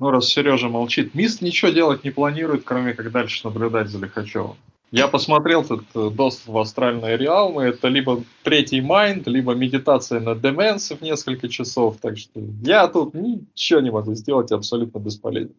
Ну, 0.00 0.10
раз 0.10 0.28
Сережа 0.28 0.70
молчит. 0.70 1.14
Мист 1.14 1.42
ничего 1.42 1.70
делать 1.70 2.04
не 2.04 2.10
планирует, 2.10 2.64
кроме 2.64 2.94
как 2.94 3.12
дальше 3.12 3.42
наблюдать 3.44 3.88
за 3.88 3.98
Лихачевым. 3.98 4.56
Я 4.90 5.08
посмотрел 5.08 5.62
этот 5.62 5.82
э, 5.94 6.08
доступ 6.08 6.54
в 6.54 6.58
астральные 6.58 7.18
реалмы. 7.18 7.64
Это 7.64 7.88
либо 7.88 8.24
третий 8.42 8.80
майнд, 8.80 9.26
либо 9.26 9.52
медитация 9.54 10.18
на 10.18 10.34
деменсе 10.34 10.96
в 10.96 11.02
несколько 11.02 11.50
часов. 11.50 11.98
Так 11.98 12.16
что 12.16 12.40
я 12.62 12.88
тут 12.88 13.12
ничего 13.12 13.80
не 13.80 13.90
могу 13.90 14.14
сделать, 14.14 14.50
абсолютно 14.52 14.98
бесполезен. 15.00 15.54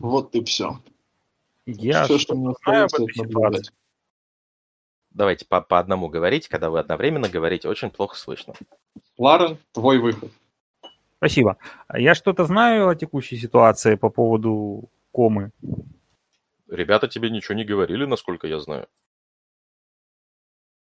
Вот 0.00 0.34
и 0.34 0.42
все. 0.42 0.80
Я 1.66 2.04
Все, 2.04 2.18
что 2.18 2.34
мне 2.34 2.50
остается, 2.50 3.04
это 3.04 3.22
наблюдать. 3.22 3.70
Давайте 5.12 5.46
по, 5.46 5.60
по 5.60 5.78
одному 5.78 6.08
говорить. 6.08 6.48
Когда 6.48 6.68
вы 6.68 6.80
одновременно 6.80 7.28
говорите, 7.28 7.68
очень 7.68 7.90
плохо 7.90 8.16
слышно. 8.16 8.54
Ларен, 9.16 9.56
твой 9.72 9.98
выход. 9.98 10.32
Спасибо. 11.18 11.58
Я 11.92 12.14
что-то 12.14 12.44
знаю 12.44 12.88
о 12.88 12.94
текущей 12.94 13.36
ситуации 13.36 13.96
по 13.96 14.08
поводу 14.08 14.88
комы. 15.12 15.50
Ребята 16.68 17.08
тебе 17.08 17.30
ничего 17.30 17.54
не 17.54 17.64
говорили, 17.64 18.04
насколько 18.04 18.46
я 18.46 18.60
знаю. 18.60 18.86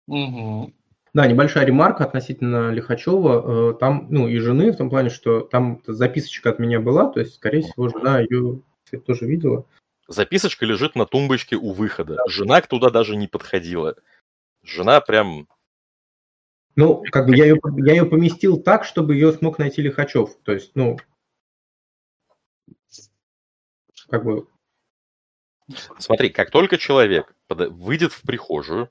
Угу. 0.09 0.73
Да, 1.15 1.27
небольшая 1.27 1.67
ремарка 1.67 2.05
относительно 2.05 2.71
Лихачева. 2.71 3.73
Э, 3.73 3.79
Там, 3.79 4.07
ну, 4.09 4.29
и 4.29 4.39
жены, 4.39 4.73
в 4.73 4.77
том 4.77 4.89
плане, 4.89 5.11
что 5.11 5.41
там 5.41 5.83
записочка 5.87 6.51
от 6.51 6.59
меня 6.59 6.81
была, 6.81 7.11
то 7.11 7.21
есть, 7.21 7.35
скорее 7.35 7.63
всего, 7.63 7.89
жена 7.89 8.21
ее 8.21 8.63
кстати, 8.85 9.03
тоже 9.03 9.27
видела. 9.27 9.67
Записочка 10.09 10.65
лежит 10.67 10.95
на 10.97 11.07
тумбочке 11.07 11.57
у 11.57 11.73
выхода. 11.73 12.19
Жена 12.29 12.61
туда 12.63 12.91
даже 12.91 13.17
не 13.17 13.29
подходила. 13.29 13.97
Жена 14.63 15.01
прям... 15.01 15.49
Ну, 16.74 17.03
как 17.11 17.27
бы 17.27 17.36
я 17.36 17.44
ее, 17.44 17.61
я 17.78 17.93
ее 17.93 18.07
поместил 18.07 18.61
так, 18.61 18.85
чтобы 18.85 19.15
ее 19.15 19.32
смог 19.32 19.59
найти 19.59 19.82
Лихачев. 19.82 20.36
То 20.43 20.53
есть, 20.53 20.73
ну, 20.74 20.99
как 24.09 24.24
бы, 24.24 24.47
Смотри, 25.99 26.31
как 26.31 26.51
только 26.51 26.78
человек 26.78 27.35
выйдет 27.49 28.12
в 28.12 28.23
прихожую, 28.23 28.90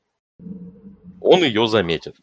он 1.19 1.43
ее 1.43 1.67
заметит. 1.67 2.15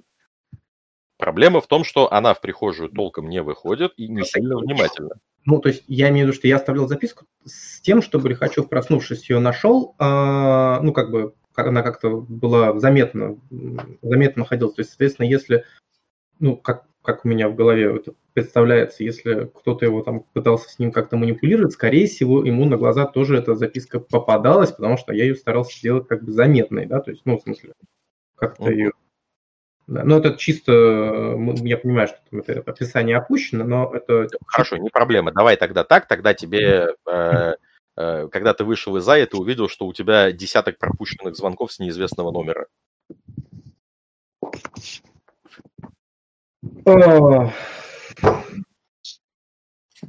Проблема 1.16 1.60
в 1.60 1.66
том, 1.66 1.84
что 1.84 2.12
она 2.12 2.32
в 2.34 2.40
прихожую 2.40 2.90
толком 2.90 3.28
не 3.28 3.42
выходит 3.42 3.92
и 3.96 4.08
не 4.08 4.24
сильно 4.24 4.56
внимательна. 4.58 5.16
ну, 5.44 5.60
то 5.60 5.68
есть 5.68 5.82
я 5.88 6.10
имею 6.10 6.26
в 6.26 6.28
виду, 6.28 6.38
что 6.38 6.46
я 6.46 6.56
оставлял 6.56 6.86
записку 6.86 7.26
с 7.44 7.80
тем, 7.80 8.02
чтобы 8.02 8.28
Лихачев, 8.28 8.68
проснувшись, 8.68 9.28
ее 9.28 9.40
нашел, 9.40 9.94
а, 9.98 10.80
ну, 10.80 10.92
как 10.92 11.10
бы, 11.10 11.34
она 11.66 11.82
как-то 11.82 12.20
была 12.20 12.78
заметна, 12.78 13.38
м, 13.50 13.98
заметно 14.02 14.40
находилась. 14.42 14.74
То 14.74 14.80
есть, 14.80 14.90
соответственно, 14.90 15.26
если, 15.26 15.64
ну, 16.38 16.56
как, 16.56 16.84
как 17.02 17.24
у 17.24 17.28
меня 17.28 17.48
в 17.48 17.54
голове 17.54 17.96
это 17.96 18.12
представляется, 18.34 19.02
если 19.02 19.50
кто-то 19.52 19.84
его 19.84 20.02
там 20.02 20.20
пытался 20.32 20.68
с 20.68 20.78
ним 20.78 20.92
как-то 20.92 21.16
манипулировать, 21.16 21.72
скорее 21.72 22.06
всего, 22.06 22.44
ему 22.44 22.64
на 22.66 22.76
глаза 22.76 23.06
тоже 23.06 23.36
эта 23.36 23.54
записка 23.54 23.98
попадалась, 23.98 24.72
потому 24.72 24.96
что 24.96 25.12
я 25.12 25.24
ее 25.24 25.34
старался 25.34 25.76
сделать 25.76 26.06
как 26.06 26.22
бы 26.22 26.32
заметной, 26.32 26.86
да, 26.86 27.00
то 27.00 27.10
есть, 27.10 27.22
ну, 27.24 27.38
в 27.38 27.42
смысле, 27.42 27.72
как-то 28.36 28.70
ее... 28.70 28.92
Да, 29.88 30.04
ну, 30.04 30.18
это 30.18 30.36
чисто, 30.36 30.72
я 31.62 31.78
понимаю, 31.78 32.08
что 32.08 32.18
там 32.30 32.40
это 32.40 32.60
описание 32.60 33.16
опущено, 33.16 33.64
но 33.64 33.90
это 33.94 34.28
Хорошо, 34.46 34.76
не 34.76 34.90
проблема. 34.90 35.32
Давай 35.32 35.56
тогда 35.56 35.82
так, 35.82 36.06
тогда 36.06 36.34
тебе, 36.34 36.94
э, 37.10 37.54
когда 37.98 38.54
ты 38.54 38.64
вышел 38.64 38.96
из 38.96 39.02
Зая, 39.02 39.26
ты 39.26 39.36
увидел, 39.36 39.68
что 39.68 39.86
у 39.86 39.92
тебя 39.92 40.30
десяток 40.30 40.78
пропущенных 40.78 41.34
звонков 41.34 41.72
с 41.72 41.80
неизвестного 41.80 42.30
номера. 42.30 42.66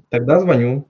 Тогда 0.10 0.40
звоню. 0.40 0.88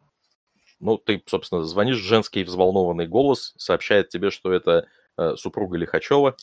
Ну, 0.82 0.98
ты, 0.98 1.24
собственно, 1.26 1.64
звонишь, 1.64 1.98
женский 1.98 2.44
взволнованный 2.44 3.08
голос 3.08 3.54
сообщает 3.58 4.10
тебе, 4.10 4.30
что 4.30 4.52
это 4.52 4.88
э, 5.18 5.36
супруга 5.36 5.78
Лихачева. 5.78 6.36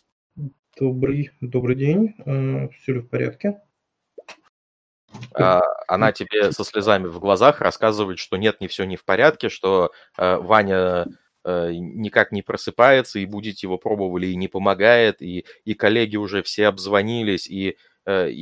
Добрый, 0.78 1.32
добрый 1.40 1.76
день. 1.76 2.14
Все 2.78 2.94
ли 2.94 3.00
в 3.00 3.08
порядке? 3.08 3.60
А, 5.38 5.60
Она 5.88 6.12
тебе 6.12 6.50
со 6.52 6.64
слезами 6.64 7.06
в 7.06 7.18
глазах 7.20 7.60
рассказывает, 7.60 8.18
что 8.18 8.36
нет, 8.36 8.60
не 8.60 8.68
все 8.68 8.84
не 8.84 8.96
в 8.96 9.04
порядке, 9.04 9.48
что 9.50 9.92
э, 10.18 10.36
Ваня 10.36 11.08
э, 11.44 11.72
никак 11.74 12.32
не 12.32 12.42
просыпается, 12.42 13.18
и 13.18 13.26
будить 13.26 13.62
его 13.62 13.76
пробовали, 13.78 14.26
и 14.28 14.36
не 14.36 14.48
помогает, 14.48 15.20
и, 15.22 15.44
и 15.64 15.74
коллеги 15.74 16.16
уже 16.16 16.42
все 16.42 16.66
обзвонились, 16.68 17.48
и, 17.48 17.76
э, 18.06 18.30
и, 18.30 18.34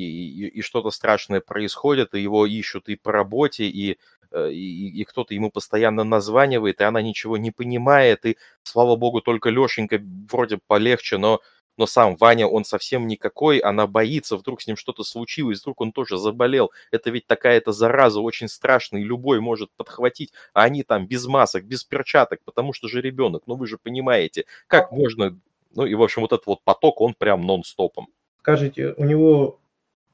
и- 0.47 0.49
и 0.59 0.63
что-то 0.63 0.91
страшное 0.91 1.41
происходит, 1.41 2.15
и 2.15 2.21
его 2.21 2.47
ищут 2.47 2.89
и 2.89 2.97
по 2.97 3.11
работе, 3.13 3.65
и, 3.65 3.99
и, 4.33 5.01
и 5.01 5.05
кто-то 5.05 5.35
ему 5.35 5.51
постоянно 5.51 6.05
названивает, 6.05 6.81
и 6.81 6.85
она 6.85 7.03
ничего 7.03 7.37
не 7.37 7.51
понимает, 7.51 8.25
и, 8.27 8.37
слава 8.63 8.97
богу, 8.97 9.21
только 9.21 9.51
Лешенька 9.51 10.01
вроде 10.31 10.59
полегче, 10.67 11.19
но 11.19 11.41
но 11.77 11.87
сам 11.87 12.17
Ваня, 12.17 12.47
он 12.47 12.65
совсем 12.65 13.07
никакой, 13.07 13.59
она 13.59 13.87
боится, 13.87 14.37
вдруг 14.37 14.63
с 14.63 14.67
ним 14.67 14.77
что-то 14.77 15.05
случилось, 15.05 15.61
вдруг 15.61 15.81
он 15.81 15.93
тоже 15.93 16.19
заболел. 16.19 16.71
Это 16.91 17.11
ведь 17.11 17.27
такая-то 17.27 17.73
зараза 17.73 18.21
очень 18.21 18.49
страшная, 18.49 19.01
и 19.01 19.05
любой 19.05 19.41
может 19.41 19.71
подхватить, 19.77 20.33
а 20.53 20.63
они 20.63 20.83
там 20.83 21.07
без 21.07 21.27
масок, 21.27 21.65
без 21.65 21.85
перчаток, 21.85 22.41
потому 22.45 22.73
что 22.73 22.89
же 22.89 23.01
ребенок, 23.01 23.43
ну 23.47 23.57
вы 23.57 23.67
же 23.67 23.79
понимаете, 23.79 24.45
как 24.67 24.93
можно... 24.93 25.39
Ну 25.75 25.87
и, 25.87 25.95
в 25.95 26.03
общем, 26.03 26.23
вот 26.23 26.33
этот 26.33 26.47
вот 26.47 26.63
поток, 26.63 27.01
он 27.01 27.15
прям 27.15 27.45
нон-стопом. 27.45 28.07
Скажите, 28.39 28.95
у 28.97 29.05
него 29.05 29.59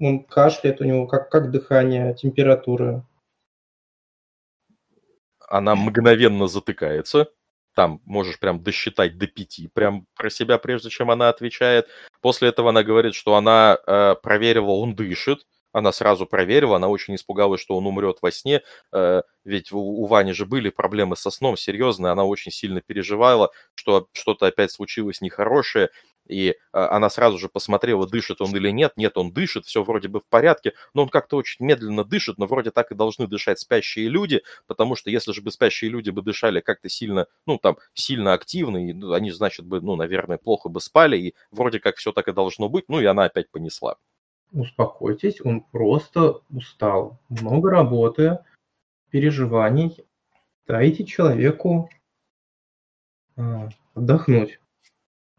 он 0.01 0.25
кашляет, 0.25 0.81
у 0.81 0.85
него 0.85 1.07
как, 1.07 1.29
как 1.29 1.51
дыхание, 1.51 2.15
температура? 2.15 3.05
Она 5.49 5.75
мгновенно 5.75 6.47
затыкается, 6.47 7.29
там 7.81 8.03
можешь 8.05 8.39
прям 8.39 8.63
досчитать 8.63 9.17
до 9.17 9.27
пяти, 9.27 9.71
прям 9.73 10.07
про 10.15 10.29
себя, 10.29 10.59
прежде 10.59 10.91
чем 10.91 11.11
она 11.11 11.31
отвечает. 11.31 11.89
После 12.21 12.51
этого 12.51 12.69
она 12.69 12.83
говорит, 12.83 13.15
что 13.15 13.37
она 13.37 13.79
э, 13.87 14.17
проверила, 14.23 14.73
он 14.73 14.95
дышит, 14.95 15.47
она 15.73 15.91
сразу 15.91 16.27
проверила, 16.27 16.77
она 16.77 16.89
очень 16.89 17.15
испугалась, 17.15 17.63
что 17.63 17.79
он 17.79 17.87
умрет 17.87 18.19
во 18.21 18.31
сне, 18.31 18.61
э, 18.93 19.23
ведь 19.47 19.73
у, 19.73 19.79
у 19.79 20.05
Вани 20.05 20.33
же 20.33 20.45
были 20.45 20.69
проблемы 20.69 21.17
со 21.17 21.31
сном 21.31 21.57
серьезные, 21.57 22.13
она 22.13 22.25
очень 22.25 22.53
сильно 22.53 22.83
переживала, 22.83 23.51
что 23.75 24.09
что-то 24.13 24.45
опять 24.45 24.73
случилось 24.73 25.23
нехорошее, 25.23 25.89
и 26.31 26.51
э, 26.51 26.55
она 26.73 27.11
сразу 27.11 27.39
же 27.39 27.49
посмотрела, 27.49 28.07
дышит 28.07 28.41
он 28.41 28.55
или 28.57 28.71
нет, 28.71 28.93
нет, 28.97 29.17
он 29.19 29.33
дышит, 29.33 29.67
все 29.67 29.83
вроде 29.83 30.09
бы 30.09 30.21
в 30.21 30.27
порядке, 30.27 30.73
но 30.95 31.03
он 31.03 31.09
как-то 31.09 31.37
очень 31.37 31.65
медленно 31.65 32.05
дышит, 32.05 32.39
но 32.39 32.47
вроде 32.47 32.71
так 32.71 32.93
и 32.93 32.95
должны 32.95 33.27
дышать 33.27 33.59
спящие 33.59 34.09
люди, 34.09 34.43
потому 34.67 34.97
что 34.97 35.11
если 35.11 35.33
же 35.33 35.43
бы 35.43 35.51
спящие 35.51 35.91
люди 35.91 36.11
бы 36.11 36.23
дышали 36.23 36.61
как-то 36.61 36.89
сильно, 36.89 37.27
ну, 37.47 37.59
там, 37.59 37.77
сильно 37.95 38.33
активно, 38.33 38.89
и, 38.89 38.93
ну, 38.93 39.13
они, 39.13 39.31
значит, 39.31 39.67
бы, 39.67 39.81
ну, 39.81 39.97
наверное, 39.97 40.39
плохо 40.39 40.69
бы 40.69 40.81
спали, 40.81 41.17
и 41.17 41.35
вроде 41.51 41.81
как 41.81 41.97
все 41.97 42.13
так 42.13 42.29
и 42.29 42.33
должно 42.33 42.69
быть, 42.69 42.85
ну, 42.89 43.01
и 43.01 43.05
она 43.05 43.25
опять 43.25 43.51
понесла. 43.51 43.97
Успокойтесь, 44.53 45.41
он 45.45 45.61
просто 45.61 46.41
устал. 46.51 47.21
Много 47.29 47.71
работы, 47.71 48.41
переживаний. 49.11 50.05
Дайте 50.67 51.05
человеку 51.05 51.89
а, 53.37 53.69
отдохнуть. 53.95 54.61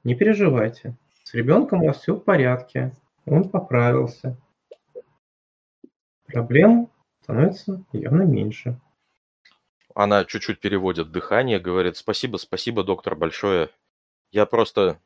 Не 0.04 0.16
переживайте. 0.16 0.96
С 1.24 1.34
ребенком 1.34 1.84
у 1.84 1.88
вас 1.88 2.02
все 2.02 2.16
в 2.16 2.20
порядке. 2.20 2.96
Он 3.26 3.48
поправился. 3.48 4.38
Проблем 6.26 6.90
становится 7.22 7.84
явно 7.94 8.24
меньше. 8.24 8.80
Она 9.94 10.26
чуть-чуть 10.26 10.60
переводит 10.60 11.12
дыхание, 11.12 11.60
говорит, 11.60 11.98
спасибо, 11.98 12.38
спасибо, 12.38 12.84
доктор, 12.84 13.16
большое. 13.16 13.70
Я 14.32 14.46
просто 14.46 15.00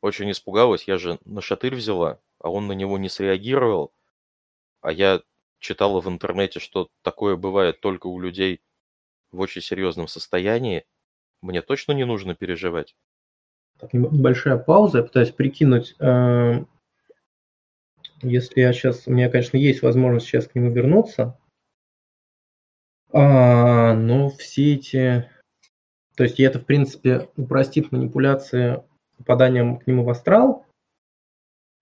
очень 0.00 0.30
испугалась, 0.30 0.84
я 0.88 0.98
же 0.98 1.18
на 1.24 1.40
шатырь 1.40 1.74
взяла, 1.74 2.20
а 2.38 2.50
он 2.50 2.66
на 2.66 2.72
него 2.72 2.98
не 2.98 3.08
среагировал. 3.08 3.92
А 4.80 4.92
я 4.92 5.22
читала 5.58 6.00
в 6.00 6.08
интернете, 6.08 6.60
что 6.60 6.88
такое 7.02 7.36
бывает 7.36 7.80
только 7.80 8.06
у 8.06 8.20
людей 8.20 8.62
в 9.30 9.40
очень 9.40 9.62
серьезном 9.62 10.08
состоянии. 10.08 10.84
Мне 11.40 11.62
точно 11.62 11.92
не 11.92 12.04
нужно 12.04 12.34
переживать. 12.34 12.96
Так, 13.82 13.94
небольшая 13.94 14.58
пауза. 14.58 14.98
Я 14.98 15.04
пытаюсь 15.04 15.32
прикинуть, 15.32 15.96
э, 15.98 16.64
если 18.22 18.60
я 18.60 18.72
сейчас... 18.72 19.08
У 19.08 19.10
меня, 19.10 19.28
конечно, 19.28 19.56
есть 19.56 19.82
возможность 19.82 20.26
сейчас 20.26 20.46
к 20.46 20.54
нему 20.54 20.70
вернуться. 20.70 21.36
А, 23.12 23.92
но 23.94 24.30
все 24.30 24.74
эти... 24.74 25.28
То 26.14 26.22
есть 26.22 26.38
это, 26.38 26.60
в 26.60 26.64
принципе, 26.64 27.28
упростит 27.36 27.90
манипуляции 27.90 28.84
попаданием 29.16 29.78
к 29.80 29.88
нему 29.88 30.04
в 30.04 30.10
астрал. 30.10 30.64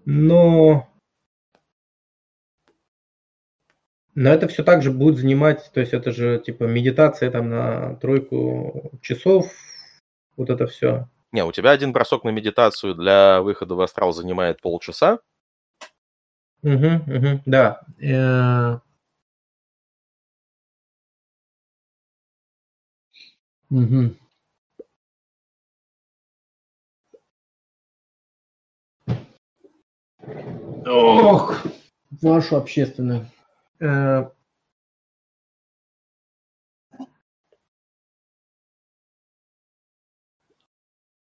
Но... 0.06 0.88
Но 4.14 4.30
это 4.30 4.48
все 4.48 4.64
так 4.64 4.82
же 4.82 4.90
будет 4.90 5.18
занимать, 5.18 5.70
то 5.74 5.80
есть 5.80 5.92
это 5.92 6.12
же 6.12 6.42
типа 6.44 6.64
медитация 6.64 7.30
там 7.30 7.50
на 7.50 7.94
тройку 7.96 8.98
часов, 9.02 9.52
вот 10.36 10.48
это 10.48 10.66
все. 10.66 11.06
Не, 11.32 11.44
у 11.44 11.52
тебя 11.52 11.70
один 11.70 11.92
бросок 11.92 12.24
на 12.24 12.30
медитацию 12.30 12.94
для 12.94 13.40
выхода 13.40 13.74
в 13.74 13.80
астрал 13.80 14.12
занимает 14.12 14.60
полчаса. 14.60 15.20
Угу, 16.62 16.86
угу, 17.06 17.40
да. 17.46 17.80
Угу. 23.70 24.16
Ох, 30.86 31.62
нашу 32.20 32.56
общественную. 32.56 33.26
Э, 33.78 34.28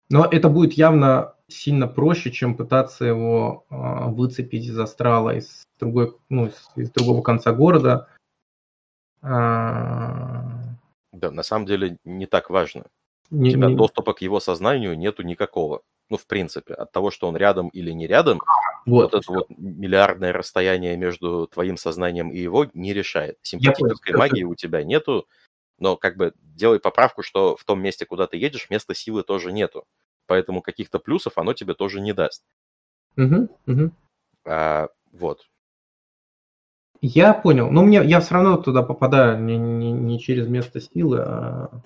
Но 0.09 0.25
это 0.25 0.49
будет 0.49 0.75
явно 0.75 1.35
сильно 1.49 1.87
проще, 1.87 2.31
чем 2.31 2.57
пытаться 2.57 3.05
его 3.05 3.65
э, 3.71 4.11
выцепить 4.11 4.67
из 4.67 4.79
астрала 4.79 5.37
из, 5.37 5.65
другой, 5.79 6.17
ну, 6.29 6.47
из, 6.47 6.69
из 6.77 6.91
другого 6.91 7.23
конца 7.23 7.53
города. 7.53 8.09
А... 9.23 10.45
Да, 11.13 11.31
на 11.31 11.43
самом 11.43 11.67
деле 11.67 11.99
не 12.05 12.27
так 12.27 12.51
важно. 12.51 12.87
Не, 13.31 13.51
У 13.51 13.53
тебя 13.53 13.69
не... 13.69 13.77
доступа 13.77 14.13
к 14.13 14.23
его 14.23 14.41
сознанию 14.41 14.97
нету 14.97 15.23
никакого. 15.23 15.83
Ну, 16.09 16.17
в 16.17 16.27
принципе, 16.27 16.75
от 16.75 16.93
того, 16.93 17.11
что 17.11 17.27
он 17.27 17.37
рядом 17.37 17.69
или 17.69 17.91
не 17.91 18.07
рядом, 18.07 18.41
вот, 18.87 19.13
вот 19.13 19.15
это 19.15 19.33
вот 19.33 19.47
миллиардное 19.49 20.33
расстояние 20.33 20.97
между 20.97 21.49
твоим 21.49 21.77
сознанием 21.77 22.31
и 22.31 22.39
его 22.39 22.67
не 22.75 22.93
решает. 22.93 23.39
Симпатической 23.43 24.15
магии 24.15 24.45
у 24.45 24.55
тебя 24.55 24.85
нету, 24.85 25.27
но 25.79 25.97
как 25.97 26.17
бы 26.17 26.33
делай 26.41 26.81
поправку, 26.81 27.23
что 27.23 27.57
в 27.57 27.65
том 27.65 27.81
месте, 27.81 28.07
куда 28.07 28.27
ты 28.27 28.37
едешь, 28.37 28.71
места 28.71 28.95
силы 28.95 29.23
тоже 29.23 29.53
нету. 29.53 29.85
Поэтому 30.27 30.63
каких-то 30.63 30.99
плюсов 30.99 31.39
оно 31.39 31.53
тебе 31.53 31.75
тоже 31.75 32.01
не 32.01 32.13
даст. 32.13 32.45
Угу, 33.17 33.49
угу. 33.67 33.91
А, 34.45 34.89
вот. 35.13 35.49
Я 37.01 37.35
понял. 37.35 37.71
Но 37.71 37.83
мне 37.85 38.03
я 38.05 38.21
все 38.21 38.35
равно 38.35 38.57
туда 38.57 38.83
попадаю 38.83 39.41
не, 39.43 39.57
не, 39.57 39.93
не 39.93 40.19
через 40.19 40.49
место 40.49 40.81
силы, 40.81 41.21
а 41.21 41.83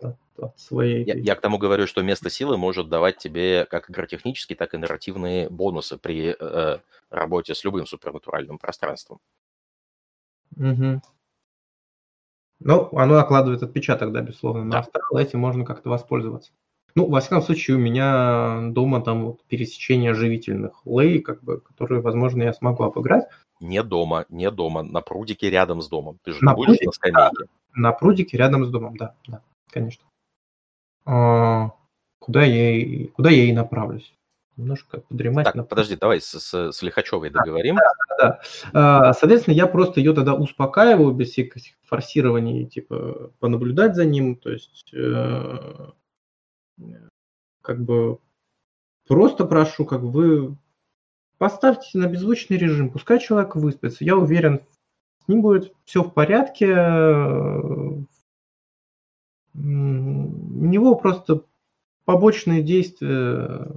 от, 0.00 0.16
от 0.38 0.58
своей. 0.58 1.04
Я, 1.04 1.14
я 1.14 1.34
к 1.34 1.40
тому 1.40 1.58
говорю, 1.58 1.86
что 1.86 2.02
место 2.02 2.30
силы 2.30 2.56
может 2.56 2.88
давать 2.88 3.18
тебе 3.18 3.66
как 3.66 3.90
игротехнические, 3.90 4.56
так 4.56 4.74
и 4.74 4.78
нарративные 4.78 5.48
бонусы 5.48 5.98
при 5.98 6.34
э, 6.38 6.78
работе 7.10 7.54
с 7.54 7.64
любым 7.64 7.86
супернатуральным 7.86 8.58
пространством. 8.58 9.20
Угу. 10.56 11.02
Ну, 12.64 12.88
оно 12.92 13.16
накладывает 13.16 13.62
отпечаток, 13.62 14.10
да, 14.10 14.22
безусловно, 14.22 14.64
на 14.64 14.78
астрал, 14.80 15.18
этим 15.18 15.38
можно 15.38 15.66
как-то 15.66 15.90
воспользоваться. 15.90 16.50
Ну, 16.96 17.06
во 17.06 17.20
всяком 17.20 17.42
случае, 17.42 17.76
у 17.76 17.80
меня 17.80 18.70
дома 18.70 19.02
там 19.02 19.26
вот 19.26 19.44
пересечение 19.44 20.12
оживительных 20.12 20.80
лей, 20.86 21.20
как 21.20 21.42
бы, 21.42 21.60
которые, 21.60 22.00
возможно, 22.00 22.42
я 22.42 22.54
смогу 22.54 22.84
обыграть. 22.84 23.26
Не 23.60 23.82
дома, 23.82 24.24
не 24.30 24.50
дома, 24.50 24.82
на 24.82 25.02
прудике 25.02 25.50
рядом 25.50 25.82
с 25.82 25.88
домом. 25.88 26.18
Ты 26.24 26.32
же 26.32 26.38
на 26.42 26.54
будешь 26.54 26.78
прудике, 26.78 26.86
на 26.86 26.92
скамейке. 26.92 27.36
Да, 27.38 27.46
на 27.74 27.92
прудике 27.92 28.36
рядом 28.38 28.64
с 28.64 28.70
домом, 28.70 28.96
да, 28.96 29.14
да, 29.26 29.42
конечно. 29.70 30.04
А, 31.04 31.72
куда 32.18 32.44
я 32.44 32.76
и 32.76 33.06
куда 33.08 33.30
я 33.30 33.44
и 33.44 33.52
направлюсь? 33.52 34.14
Немножко 34.56 35.00
подремать. 35.00 35.44
Так, 35.46 35.54
на... 35.56 35.64
подожди, 35.64 35.96
давай 35.96 36.20
с, 36.20 36.38
с, 36.38 36.72
с 36.72 36.82
Лихачевой 36.82 37.30
договорим. 37.30 37.76
Да, 37.76 37.82
да, 37.82 38.16
да. 38.18 38.40
А, 39.08 39.12
соответственно, 39.12 39.54
я 39.54 39.66
просто 39.66 39.98
ее 40.00 40.14
тогда 40.14 40.34
успокаиваю 40.34 41.12
без 41.12 41.30
всяких 41.30 41.62
форсирований, 41.82 42.66
типа 42.66 43.32
понаблюдать 43.40 43.96
за 43.96 44.04
ним, 44.04 44.36
то 44.36 44.50
есть 44.50 44.92
э, 44.94 45.90
как 47.62 47.82
бы 47.82 48.18
просто 49.08 49.44
прошу, 49.44 49.84
как 49.84 50.02
вы 50.02 50.56
поставьте 51.38 51.98
на 51.98 52.06
беззвучный 52.06 52.56
режим, 52.56 52.90
пускай 52.90 53.18
человек 53.18 53.56
выспится. 53.56 54.04
Я 54.04 54.16
уверен, 54.16 54.60
с 55.24 55.28
ним 55.28 55.42
будет 55.42 55.72
все 55.84 56.02
в 56.02 56.12
порядке. 56.12 56.72
У 59.52 59.66
него 60.66 60.94
просто 60.94 61.42
побочные 62.04 62.62
действия 62.62 63.68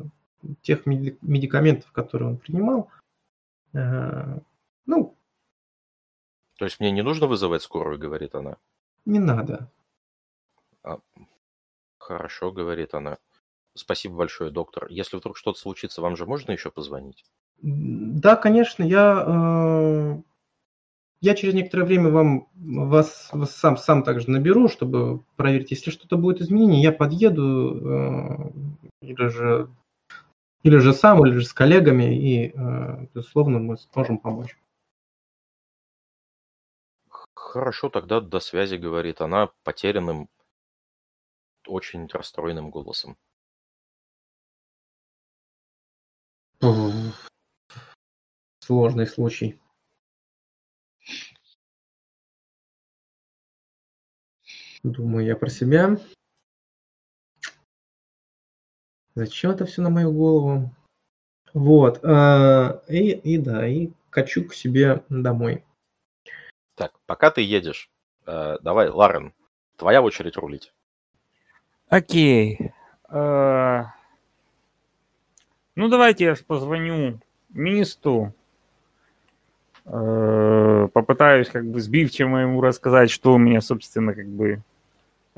тех 0.62 0.86
медикаментов, 0.86 1.92
которые 1.92 2.30
он 2.30 2.38
принимал. 2.38 2.90
Э, 3.74 4.40
ну. 4.86 5.16
То 6.58 6.66
есть 6.66 6.80
мне 6.80 6.92
не 6.92 7.04
нужно 7.04 7.28
вызывать 7.28 7.62
скорую, 7.62 8.00
говорит 8.00 8.36
она? 8.36 8.58
Не 9.06 9.20
надо. 9.20 9.70
А, 10.84 11.00
Хорошо, 12.08 12.54
говорит 12.54 12.94
она. 12.94 13.18
Спасибо 13.74 14.16
большое, 14.16 14.50
доктор. 14.50 14.88
Если 14.90 15.18
вдруг 15.18 15.36
что-то 15.36 15.60
случится, 15.60 16.02
вам 16.02 16.16
же 16.16 16.26
можно 16.26 16.54
еще 16.54 16.72
позвонить? 16.72 17.26
Да, 17.62 18.38
конечно. 18.38 18.82
Я, 18.82 19.26
э, 19.28 20.22
я 21.20 21.36
через 21.36 21.54
некоторое 21.54 21.84
время 21.84 22.10
вам 22.10 22.48
вас, 22.56 23.28
вас 23.34 23.54
сам, 23.54 23.76
сам 23.76 24.04
также 24.04 24.30
наберу, 24.30 24.70
чтобы 24.70 25.20
проверить, 25.36 25.72
если 25.72 25.92
что-то 25.92 26.16
будет 26.18 26.40
изменение, 26.40 26.82
я 26.82 26.94
подъеду 26.94 27.76
э, 27.76 28.52
или 29.02 29.28
же 29.28 29.70
или 30.68 30.80
же 30.80 30.94
сам, 30.94 31.26
или 31.26 31.34
же 31.38 31.46
с 31.46 31.54
коллегами, 31.54 32.14
и, 32.14 32.50
э, 32.50 33.08
безусловно, 33.14 33.60
мы 33.60 33.78
сможем 33.78 34.18
помочь. 34.18 34.58
Хорошо, 37.34 37.90
тогда 37.90 38.20
до 38.20 38.42
связи, 38.42 38.76
говорит 38.76 39.22
она, 39.22 39.50
потерянным 39.64 40.28
очень 41.66 42.08
расстроенным 42.08 42.70
голосом. 42.70 43.18
Сложный 48.60 49.08
случай. 49.08 49.58
Думаю 54.84 55.26
я 55.26 55.38
про 55.38 55.50
себя. 55.50 55.98
Зачем 59.18 59.50
это 59.50 59.66
все 59.66 59.82
на 59.82 59.90
мою 59.90 60.12
голову? 60.12 60.70
Вот. 61.52 62.00
Э, 62.04 62.82
и, 62.88 63.14
и 63.14 63.40
да, 63.40 63.68
и 63.68 63.90
качу 64.12 64.48
к 64.48 64.54
себе 64.54 65.02
домой. 65.10 65.64
Так, 66.76 67.00
пока 67.08 67.32
ты 67.32 67.42
едешь, 67.42 67.90
э, 68.28 68.58
давай, 68.62 68.90
Ларен, 68.90 69.34
твоя 69.76 70.04
очередь 70.04 70.38
рулить. 70.38 70.72
Окей. 71.90 72.72
Э, 73.10 73.86
ну, 75.74 75.88
давайте 75.88 76.26
я 76.26 76.36
позвоню 76.46 77.20
Мисту. 77.50 78.36
Э, 79.86 80.90
попытаюсь 80.94 81.50
как 81.50 81.66
бы 81.66 81.82
сбивчиво 81.82 82.38
ему 82.38 82.62
рассказать, 82.62 83.10
что 83.10 83.34
у 83.34 83.40
меня, 83.40 83.62
собственно, 83.62 84.14
как 84.14 84.28
бы 84.28 84.62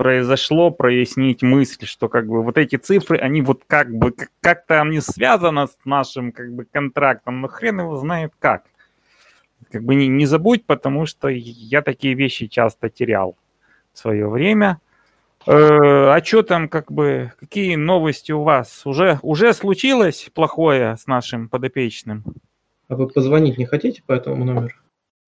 произошло, 0.00 0.70
прояснить 0.70 1.42
мысль, 1.42 1.84
что 1.84 2.08
как 2.08 2.26
бы 2.26 2.42
вот 2.42 2.56
эти 2.56 2.76
цифры, 2.76 3.18
они 3.18 3.42
вот 3.42 3.64
как 3.66 3.94
бы 3.94 4.14
как-то 4.40 4.80
они 4.80 4.98
связаны 4.98 5.66
с 5.66 5.76
нашим 5.84 6.32
как 6.32 6.54
бы 6.54 6.64
контрактом, 6.64 7.42
но 7.42 7.48
хрен 7.48 7.80
его 7.80 7.98
знает 7.98 8.32
как. 8.38 8.64
Как 9.70 9.84
бы 9.84 9.94
не, 9.94 10.08
не 10.08 10.24
забудь, 10.24 10.64
потому 10.64 11.04
что 11.04 11.28
я 11.28 11.82
такие 11.82 12.14
вещи 12.14 12.46
часто 12.46 12.88
терял 12.88 13.36
в 13.92 13.98
свое 13.98 14.26
время. 14.26 14.80
Э, 15.46 15.52
а 15.52 16.24
что 16.24 16.44
там, 16.44 16.70
как 16.70 16.90
бы, 16.90 17.32
какие 17.38 17.74
новости 17.76 18.32
у 18.32 18.42
вас? 18.42 18.86
Уже, 18.86 19.18
уже 19.20 19.52
случилось 19.52 20.30
плохое 20.32 20.96
с 20.96 21.06
нашим 21.06 21.50
подопечным? 21.50 22.24
А 22.88 22.96
вы 22.96 23.06
позвонить 23.06 23.58
не 23.58 23.66
хотите 23.66 24.02
по 24.06 24.12
этому 24.12 24.46
номеру? 24.46 24.74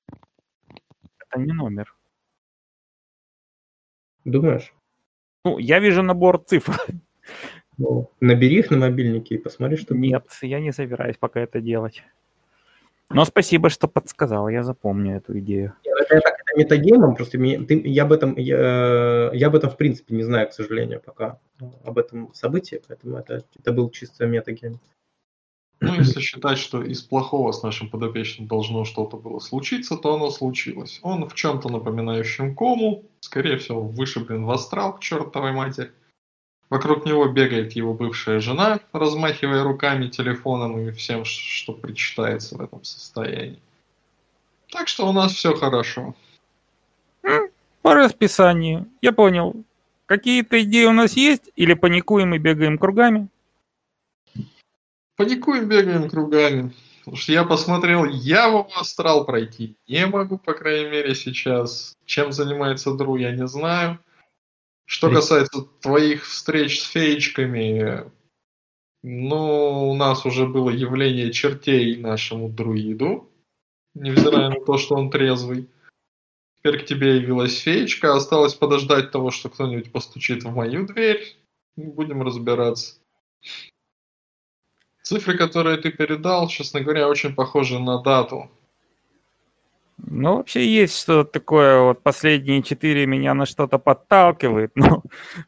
Это 0.09 1.41
не 1.41 1.53
номер. 1.53 1.95
Думаешь? 4.25 4.73
Ну, 5.45 5.59
я 5.59 5.81
вижу 5.81 6.03
набор 6.03 6.43
цифр. 6.47 6.77
Ну, 7.79 8.11
набери 8.21 8.59
их 8.59 8.71
на 8.71 8.77
мобильнике 8.77 9.35
и 9.35 9.39
посмотри, 9.39 9.77
что... 9.77 9.95
Нет, 9.95 10.25
я 10.43 10.61
не 10.61 10.73
собираюсь 10.73 11.17
пока 11.17 11.41
это 11.41 11.61
делать. 11.61 12.03
Но 13.11 13.25
спасибо, 13.25 13.69
что 13.71 13.89
подсказал, 13.89 14.49
я 14.49 14.63
запомню 14.63 15.17
эту 15.17 15.39
идею. 15.39 15.75
Это, 15.85 16.17
это, 16.17 16.29
это 16.29 16.59
метагеймом, 16.59 17.15
просто 17.15 17.39
ты, 17.39 17.83
я, 17.85 18.05
об 18.05 18.13
этом, 18.13 18.37
я, 18.37 19.31
я 19.33 19.47
об 19.49 19.55
этом 19.55 19.71
в 19.71 19.77
принципе 19.77 20.15
не 20.15 20.23
знаю, 20.23 20.49
к 20.49 20.53
сожалению, 20.53 21.01
пока 21.05 21.39
об 21.85 21.99
этом 21.99 22.33
событии, 22.35 22.81
поэтому 22.87 23.19
это, 23.19 23.45
это 23.59 23.73
был 23.73 23.91
чисто 23.91 24.27
метагейм. 24.27 24.81
Ну, 25.83 25.95
если 25.95 26.21
считать, 26.21 26.59
что 26.59 26.81
из 26.81 27.03
плохого 27.03 27.51
с 27.51 27.65
нашим 27.65 27.91
подопечным 27.91 28.47
должно 28.47 28.85
что-то 28.85 29.17
было 29.17 29.41
случиться, 29.41 29.97
то 29.97 30.15
оно 30.15 30.31
случилось. 30.31 31.01
Он 31.03 31.29
в 31.29 31.35
чем-то 31.35 31.69
напоминающем 31.69 32.55
кому, 32.55 33.05
скорее 33.19 33.57
всего, 33.57 33.83
вышиблен 33.83 34.45
в 34.45 34.51
астрал 34.53 34.95
к 34.95 35.01
чертовой 35.01 35.51
матери. 35.51 35.91
Вокруг 36.71 37.05
него 37.05 37.27
бегает 37.27 37.73
его 37.73 37.95
бывшая 37.95 38.39
жена, 38.39 38.79
размахивая 38.93 39.65
руками, 39.65 40.07
телефоном 40.07 40.79
и 40.79 40.93
всем, 40.93 41.25
что 41.25 41.73
причитается 41.73 42.57
в 42.57 42.61
этом 42.61 42.85
состоянии. 42.85 43.59
Так 44.71 44.87
что 44.87 45.09
у 45.09 45.13
нас 45.13 45.33
все 45.33 45.53
хорошо. 45.57 46.15
По 47.83 47.95
расписанию. 47.95 48.87
Я 49.01 49.13
понял. 49.13 49.57
Какие-то 50.07 50.63
идеи 50.63 50.85
у 50.85 50.93
нас 50.93 51.15
есть? 51.17 51.51
Или 51.57 51.75
паникуем 51.75 52.35
и 52.35 52.39
бегаем 52.39 52.79
кругами? 52.79 53.27
Паникуем, 55.23 55.69
бегаем 55.69 56.11
кругами. 56.11 56.73
Потому 56.99 57.17
что 57.17 57.31
я 57.31 57.45
посмотрел, 57.45 58.05
я 58.05 58.51
в 58.51 58.69
астрал 58.77 59.25
пройти 59.25 59.77
не 59.87 60.05
могу, 60.07 60.37
по 60.37 60.53
крайней 60.53 60.91
мере, 60.91 61.15
сейчас. 61.15 61.95
Чем 62.05 62.33
занимается 62.33 62.93
Дру, 62.93 63.17
я 63.17 63.31
не 63.31 63.47
знаю. 63.47 64.01
Что 64.85 65.11
касается 65.11 65.63
твоих 65.81 66.27
встреч 66.27 66.81
с 66.81 66.89
феечками, 66.89 68.11
ну, 69.05 69.91
у 69.91 69.95
нас 69.95 70.27
уже 70.27 70.45
было 70.45 70.71
явление 70.71 71.33
чертей 71.33 71.97
нашему 71.97 72.49
друиду, 72.49 73.31
невзирая 73.95 74.49
на 74.49 74.61
то, 74.65 74.77
что 74.77 74.97
он 74.97 75.09
трезвый. 75.09 75.69
Теперь 76.59 76.83
к 76.83 76.87
тебе 76.87 77.17
явилась 77.19 77.59
феечка, 77.59 78.17
осталось 78.17 78.55
подождать 78.55 79.13
того, 79.13 79.31
что 79.31 79.51
кто-нибудь 79.51 79.93
постучит 79.93 80.43
в 80.43 80.53
мою 80.53 80.85
дверь, 80.85 81.37
и 81.77 81.83
будем 81.83 82.23
разбираться. 82.23 82.97
Цифры, 85.03 85.37
которые 85.37 85.79
ты 85.79 85.91
передал, 85.91 86.49
честно 86.49 86.81
говоря, 86.81 87.09
очень 87.09 87.35
похожи 87.35 87.79
на 87.79 88.03
дату. 88.03 88.51
Ну, 89.99 90.37
вообще 90.37 90.67
есть 90.67 90.99
что-то 90.99 91.31
такое, 91.31 91.81
вот 91.81 92.03
последние 92.03 92.63
четыре 92.63 93.07
меня 93.07 93.35
на 93.35 93.47
что-то 93.47 93.79
подталкивает, 93.79 94.73
но 94.77 95.03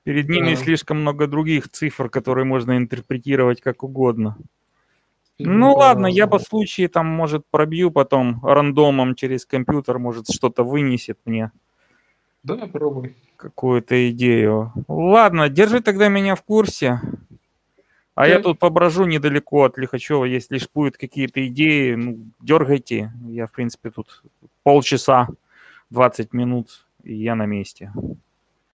перед 0.04 0.28
ними 0.28 0.54
Да. 0.54 0.56
слишком 0.56 1.00
много 1.00 1.26
других 1.26 1.68
цифр, 1.70 2.08
которые 2.08 2.44
можно 2.44 2.76
интерпретировать 2.76 3.60
как 3.60 3.82
угодно. 3.82 4.36
Ну 5.40 5.72
ладно, 5.74 6.06
я 6.06 6.28
по 6.28 6.38
случаю 6.38 6.88
там, 6.88 7.06
может, 7.06 7.42
пробью 7.50 7.90
потом 7.90 8.40
рандомом 8.44 9.16
через 9.16 9.44
компьютер, 9.44 9.98
может, 9.98 10.30
что-то 10.30 10.62
вынесет 10.62 11.18
мне, 11.24 11.50
Да, 12.44 12.68
пробуй. 12.72 13.16
какую-то 13.36 14.10
идею. 14.10 14.72
Ладно, 14.86 15.48
держи 15.48 15.80
тогда 15.80 16.08
меня 16.08 16.36
в 16.36 16.42
курсе. 16.44 17.00
А 18.14 18.28
я 18.28 18.34
Окей. 18.34 18.44
тут 18.44 18.58
поброжу 18.60 19.06
недалеко 19.06 19.64
от 19.64 19.76
Лихачева, 19.76 20.24
если 20.24 20.60
будут 20.72 20.96
какие-то 20.96 21.44
идеи, 21.48 21.94
ну, 21.94 22.18
дергайте. 22.40 23.12
Я, 23.26 23.48
в 23.48 23.52
принципе, 23.52 23.90
тут 23.90 24.22
полчаса, 24.62 25.28
20 25.90 26.32
минут, 26.32 26.86
и 27.02 27.14
я 27.14 27.34
на 27.34 27.46
месте. 27.46 27.92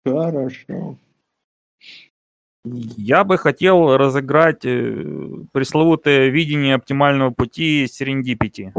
Хорошо. 0.05 0.97
Я 2.65 3.25
бы 3.25 3.37
хотел 3.37 3.97
разыграть 3.97 4.65
э, 4.65 5.05
пресловутое 5.53 6.29
видение 6.29 6.77
оптимального 6.77 7.31
пути 7.31 7.85
Serendipity. 7.85 8.73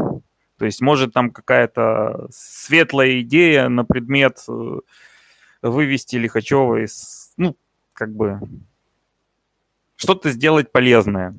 То 0.58 0.64
есть, 0.64 0.80
может, 0.80 1.12
там 1.12 1.30
какая-то 1.30 2.26
светлая 2.30 3.20
идея 3.20 3.68
на 3.68 3.84
предмет 3.84 4.38
э, 4.48 4.80
вывести 5.62 6.16
Лихачева 6.16 6.84
из... 6.84 7.32
Ну, 7.36 7.56
как 7.92 8.12
бы... 8.14 8.40
Что-то 9.96 10.30
сделать 10.30 10.70
полезное 10.72 11.34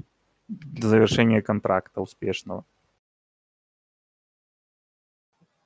до 0.47 0.87
завершения 0.87 1.41
контракта 1.41 2.01
успешного. 2.01 2.65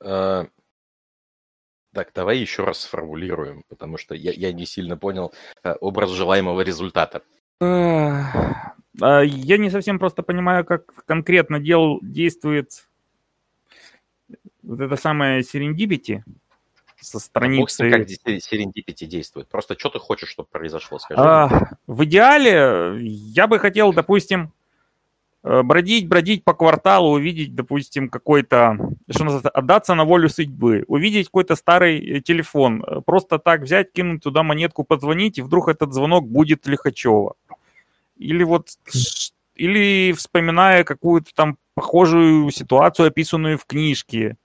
Э, 0.01 0.45
Так, 1.93 2.11
давай 2.13 2.38
еще 2.38 2.63
раз 2.63 2.80
сформулируем, 2.80 3.63
потому 3.68 3.97
что 3.97 4.15
я, 4.15 4.31
я 4.31 4.53
не 4.53 4.65
сильно 4.65 4.97
понял 4.97 5.34
э, 5.63 5.73
образ 5.81 6.11
желаемого 6.11 6.61
результата. 6.61 7.22
А 9.01 9.22
Я 9.22 9.57
не 9.57 9.69
совсем 9.69 9.99
просто 9.99 10.23
понимаю, 10.23 10.65
как 10.65 11.05
конкретно 11.05 11.59
дел 11.59 11.99
действует 12.01 12.88
вот 14.63 14.80
это 14.80 14.95
самое 14.95 15.41
Serendipity 15.41 16.23
со 17.02 17.19
страницы. 17.19 17.90
как 17.90 18.07
Serendipity 18.07 19.06
действует. 19.06 19.48
Просто 19.49 19.78
что 19.78 19.90
ты 19.90 19.99
хочешь, 19.99 20.30
чтобы 20.30 20.48
произошло, 20.52 20.99
скажи. 20.99 21.19
А, 21.19 21.49
в 21.88 22.03
идеале 22.06 22.99
я 23.02 23.48
бы 23.48 23.60
хотел, 23.60 23.91
допустим, 23.94 24.53
э, 25.44 25.64
бродить, 25.64 26.07
бродить 26.07 26.44
по 26.44 26.53
кварталу, 26.53 27.11
увидеть, 27.11 27.56
допустим, 27.56 28.10
какой-то, 28.10 28.78
что 29.10 29.23
называется, 29.23 29.49
отдаться 29.49 29.95
на 29.95 30.06
волю 30.06 30.30
судьбы, 30.30 30.86
увидеть 30.88 31.28
какой-то 31.28 31.56
старый 31.56 31.99
э, 31.99 32.22
телефон, 32.22 32.84
э, 32.84 33.02
просто 33.06 33.40
так 33.40 33.61
взять, 33.61 33.91
кинуть 33.91 34.23
туда 34.23 34.44
монетку, 34.44 34.84
позвонить, 34.84 35.40
и 35.40 35.41
вдруг 35.41 35.69
этот 35.69 35.94
звонок 35.94 36.28
будет 36.28 36.68
Лихачева. 36.68 37.36
Или 38.18 38.44
вот, 38.44 38.68
или 39.56 40.14
вспоминая 40.14 40.84
какую-то 40.84 41.34
там 41.34 41.57
похожую 41.73 42.52
ситуацию, 42.52 43.07
описанную 43.07 43.57
в 43.57 43.65
книжке, 43.65 44.28
э, 44.28 44.36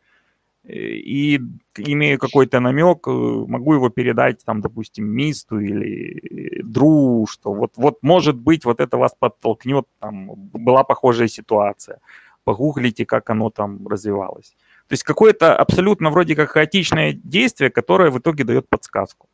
и 0.66 1.40
имею 1.76 2.18
какой-то 2.18 2.60
намек, 2.60 3.06
э, 3.06 3.10
могу 3.10 3.74
его 3.74 3.88
передать, 3.88 4.44
там, 4.44 4.60
допустим, 4.60 5.06
Мисту 5.06 5.60
или 5.60 6.58
э, 6.58 6.62
Дру, 6.64 7.26
что 7.30 7.52
вот, 7.52 7.72
вот 7.76 7.98
может 8.02 8.36
быть, 8.36 8.64
вот 8.64 8.80
это 8.80 8.96
вас 8.96 9.14
подтолкнет, 9.18 9.86
там, 10.00 10.34
была 10.34 10.82
похожая 10.82 11.28
ситуация. 11.28 12.00
Погуглите, 12.44 13.06
как 13.06 13.30
оно 13.30 13.50
там 13.50 13.86
развивалось. 13.86 14.56
То 14.88 14.92
есть 14.92 15.02
какое-то 15.02 15.56
абсолютно 15.56 16.10
вроде 16.10 16.34
как 16.34 16.50
хаотичное 16.50 17.12
действие, 17.12 17.70
которое 17.70 18.10
в 18.10 18.18
итоге 18.18 18.44
дает 18.44 18.68
подсказку. 18.68 19.28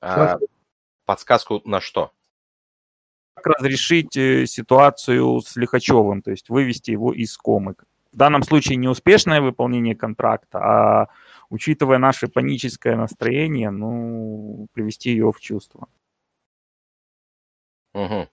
А, 0.00 0.38
подсказку 1.04 1.62
на 1.64 1.80
что? 1.80 2.10
Как 3.34 3.46
разрешить 3.46 4.16
э, 4.16 4.46
ситуацию 4.46 5.40
с 5.40 5.56
Лихачевым, 5.56 6.22
то 6.22 6.30
есть 6.30 6.48
вывести 6.48 6.90
его 6.90 7.12
из 7.12 7.36
комы. 7.36 7.74
В 8.12 8.16
данном 8.16 8.42
случае 8.42 8.76
неуспешное 8.76 9.40
выполнение 9.40 9.96
контракта, 9.96 10.58
а 10.58 11.08
учитывая 11.48 11.98
наше 11.98 12.28
паническое 12.28 12.94
настроение, 12.94 13.70
ну, 13.70 14.68
привести 14.74 15.10
ее 15.10 15.32
в 15.32 15.40
чувство. 15.40 15.88
Мгм. 17.94 18.28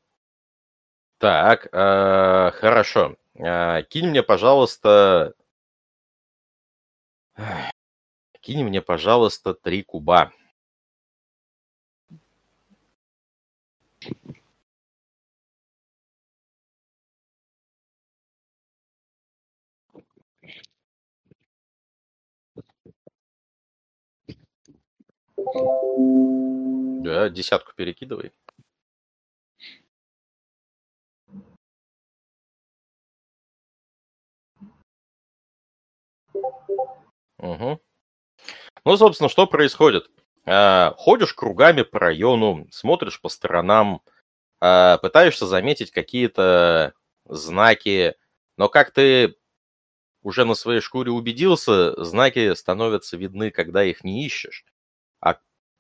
Так, 1.18 1.68
э, 1.72 2.52
хорошо. 2.52 3.16
Э, 3.36 3.84
кинь 3.84 4.10
мне, 4.10 4.24
пожалуйста... 4.24 5.34
Кинь 8.42 8.64
мне, 8.64 8.82
пожалуйста, 8.82 9.54
три 9.54 9.84
куба. 9.84 10.32
Да, 25.54 27.30
десятку 27.30 27.74
перекидывай. 27.76 28.32
Угу. 37.40 37.80
Ну, 38.86 38.98
собственно, 38.98 39.30
что 39.30 39.48
происходит? 39.48 40.10
А, 40.46 40.94
Ходишь 40.98 41.34
кругами 41.34 41.84
по 41.84 42.00
району, 42.00 42.68
смотришь 42.72 43.22
по 43.22 43.30
сторонам, 43.30 44.02
а, 44.62 44.98
пытаешься 45.00 45.46
заметить 45.48 45.92
какие-то 45.92 46.94
знаки, 47.26 48.16
но 48.58 48.70
как 48.70 48.92
ты 48.92 49.36
уже 50.24 50.46
на 50.46 50.56
своей 50.56 50.82
шкуре 50.82 51.12
убедился, 51.12 52.02
знаки 52.04 52.54
становятся 52.56 53.18
видны, 53.18 53.52
когда 53.52 53.84
их 53.84 54.04
не 54.04 54.26
ищешь. 54.26 54.66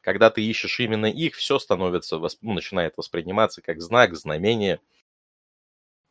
Когда 0.02 0.30
ты 0.30 0.42
ищешь 0.44 0.80
именно 0.80 1.06
их, 1.08 1.36
все 1.36 1.60
становится, 1.60 2.18
ну, 2.42 2.54
начинает 2.54 2.94
восприниматься 2.98 3.62
как 3.62 3.82
знак, 3.82 4.16
знамение. 4.16 4.80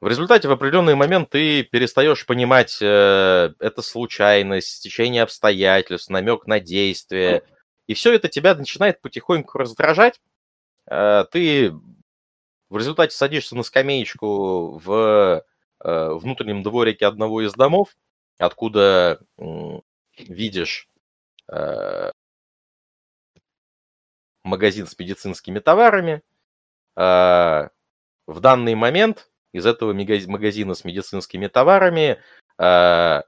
В 0.00 0.06
результате 0.06 0.46
в 0.46 0.52
определенный 0.52 0.94
момент 0.94 1.30
ты 1.30 1.64
перестаешь 1.64 2.24
понимать, 2.24 2.78
э, 2.80 3.50
это 3.58 3.82
случайность, 3.82 4.68
стечение 4.68 5.22
обстоятельств, 5.22 6.08
намек 6.10 6.46
на 6.46 6.60
действие. 6.60 7.42
И 7.88 7.94
все 7.94 8.14
это 8.14 8.28
тебя 8.28 8.54
начинает 8.54 9.00
потихоньку 9.00 9.58
раздражать. 9.58 10.20
Э, 10.86 11.24
ты 11.30 11.72
в 12.70 12.76
результате 12.76 13.16
садишься 13.16 13.56
на 13.56 13.62
скамеечку 13.62 14.78
в 14.78 15.44
э, 15.84 16.10
внутреннем 16.14 16.62
дворике 16.62 17.06
одного 17.06 17.42
из 17.42 17.52
домов, 17.54 17.96
откуда 18.38 19.20
м, 19.38 19.82
видишь 20.18 20.88
э, 21.48 22.12
магазин 24.44 24.86
с 24.86 24.98
медицинскими 24.98 25.58
товарами. 25.58 26.22
Э, 26.96 27.68
В 28.26 28.40
данный 28.40 28.74
момент 28.74 29.30
из 29.52 29.64
этого 29.66 29.92
магазина 29.94 30.74
с 30.74 30.84
медицинскими 30.84 31.46
товарами 31.46 32.18
э, 32.58 33.22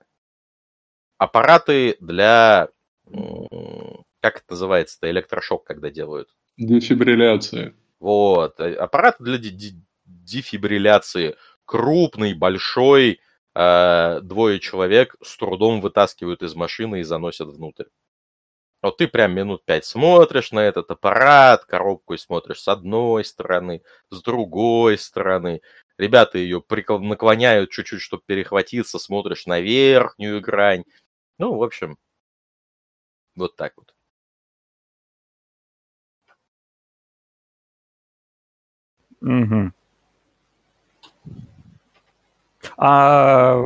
аппараты 1.18 1.96
для... 2.00 2.68
Как 4.22 4.36
это 4.36 4.44
называется-то? 4.50 5.10
Электрошок, 5.10 5.64
когда 5.64 5.90
делают. 5.90 6.28
Дефибрилляция. 6.56 7.74
Вот. 7.98 8.60
э, 8.60 8.74
Аппарат 8.74 9.16
для 9.18 9.38
дефибрилляции. 10.04 11.36
Крупный, 11.64 12.34
большой. 12.34 13.20
э, 13.54 14.20
Двое 14.22 14.60
человек 14.60 15.16
с 15.22 15.36
трудом 15.36 15.80
вытаскивают 15.80 16.42
из 16.42 16.54
машины 16.54 17.00
и 17.00 17.04
заносят 17.04 17.48
внутрь. 17.48 17.84
Вот 18.82 18.96
ты 18.96 19.08
прям 19.08 19.32
минут 19.32 19.64
пять 19.64 19.84
смотришь 19.84 20.52
на 20.52 20.60
этот 20.60 20.90
аппарат, 20.90 21.64
коробку 21.66 22.14
и 22.14 22.18
смотришь 22.18 22.62
с 22.62 22.68
одной 22.68 23.24
стороны, 23.24 23.82
с 24.10 24.22
другой 24.22 24.96
стороны. 24.96 25.60
Ребята 25.98 26.38
ее 26.38 26.62
прикол- 26.66 27.00
наклоняют 27.00 27.70
чуть-чуть, 27.70 28.00
чтобы 28.00 28.22
перехватиться, 28.24 28.98
смотришь 28.98 29.46
на 29.46 29.60
верхнюю 29.60 30.40
грань. 30.40 30.84
Ну, 31.38 31.56
в 31.56 31.62
общем, 31.62 31.98
вот 33.34 33.56
так 33.56 33.74
вот. 33.76 33.94
Угу. 39.20 39.72
А 42.76 43.56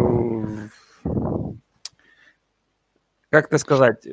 как 3.30 3.46
это 3.46 3.58
сказать? 3.58 4.06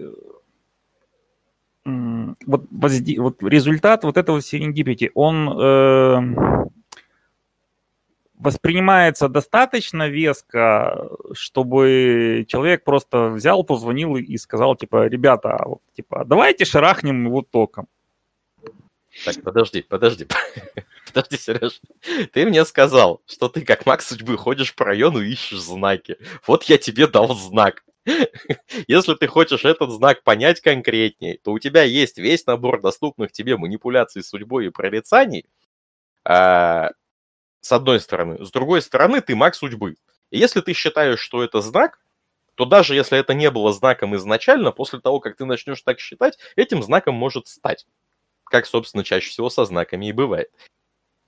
Вот, 1.83 2.65
вот 2.69 3.43
результат 3.43 4.03
вот 4.03 4.17
этого 4.17 4.37
serendipity, 4.37 5.09
он 5.15 5.49
э, 5.49 6.67
воспринимается 8.41 9.29
достаточно 9.29 10.07
веско, 10.07 11.09
чтобы 11.33 12.45
человек 12.47 12.83
просто 12.83 13.29
взял, 13.29 13.63
позвонил 13.63 14.15
и 14.15 14.37
сказал, 14.37 14.75
типа, 14.75 15.07
ребята, 15.07 15.55
а 15.55 15.67
вот, 15.67 15.81
типа, 15.95 16.23
давайте 16.25 16.65
шарахнем 16.65 17.25
его 17.25 17.43
током. 17.43 17.87
Так, 19.25 19.41
подожди, 19.43 19.81
подожди. 19.81 20.27
Подожди, 21.13 21.37
Сереж. 21.37 21.81
Ты 22.31 22.45
мне 22.45 22.63
сказал, 22.63 23.21
что 23.27 23.49
ты 23.49 23.65
как 23.65 23.85
маг 23.85 24.01
судьбы 24.01 24.37
ходишь 24.37 24.73
по 24.73 24.85
району 24.85 25.19
и 25.21 25.31
ищешь 25.31 25.59
знаки. 25.59 26.17
Вот 26.47 26.63
я 26.65 26.77
тебе 26.77 27.05
дал 27.05 27.35
знак. 27.35 27.83
Если 28.87 29.15
ты 29.15 29.27
хочешь 29.27 29.65
этот 29.65 29.91
знак 29.91 30.23
понять 30.23 30.61
конкретнее, 30.61 31.37
то 31.43 31.51
у 31.51 31.59
тебя 31.59 31.83
есть 31.83 32.17
весь 32.17 32.45
набор 32.45 32.81
доступных 32.81 33.33
тебе 33.33 33.57
манипуляций 33.57 34.23
судьбой 34.23 34.67
и 34.67 34.69
прорицаний, 34.69 35.45
а, 36.23 36.91
с 37.59 37.71
одной 37.73 37.99
стороны. 37.99 38.43
С 38.45 38.51
другой 38.51 38.81
стороны, 38.81 39.21
ты 39.21 39.35
маг 39.35 39.55
судьбы. 39.55 39.97
И 40.29 40.39
если 40.39 40.61
ты 40.61 40.73
считаешь, 40.73 41.19
что 41.19 41.43
это 41.43 41.61
знак, 41.61 41.99
то 42.55 42.65
даже 42.65 42.95
если 42.95 43.19
это 43.19 43.33
не 43.33 43.51
было 43.51 43.73
знаком 43.73 44.15
изначально, 44.15 44.71
после 44.71 44.99
того, 44.99 45.19
как 45.19 45.35
ты 45.35 45.45
начнешь 45.45 45.81
так 45.81 45.99
считать, 45.99 46.37
этим 46.55 46.81
знаком 46.81 47.15
может 47.15 47.47
стать 47.47 47.85
как, 48.51 48.65
собственно, 48.67 49.03
чаще 49.03 49.29
всего 49.29 49.49
со 49.49 49.65
знаками 49.65 50.07
и 50.07 50.11
бывает. 50.11 50.51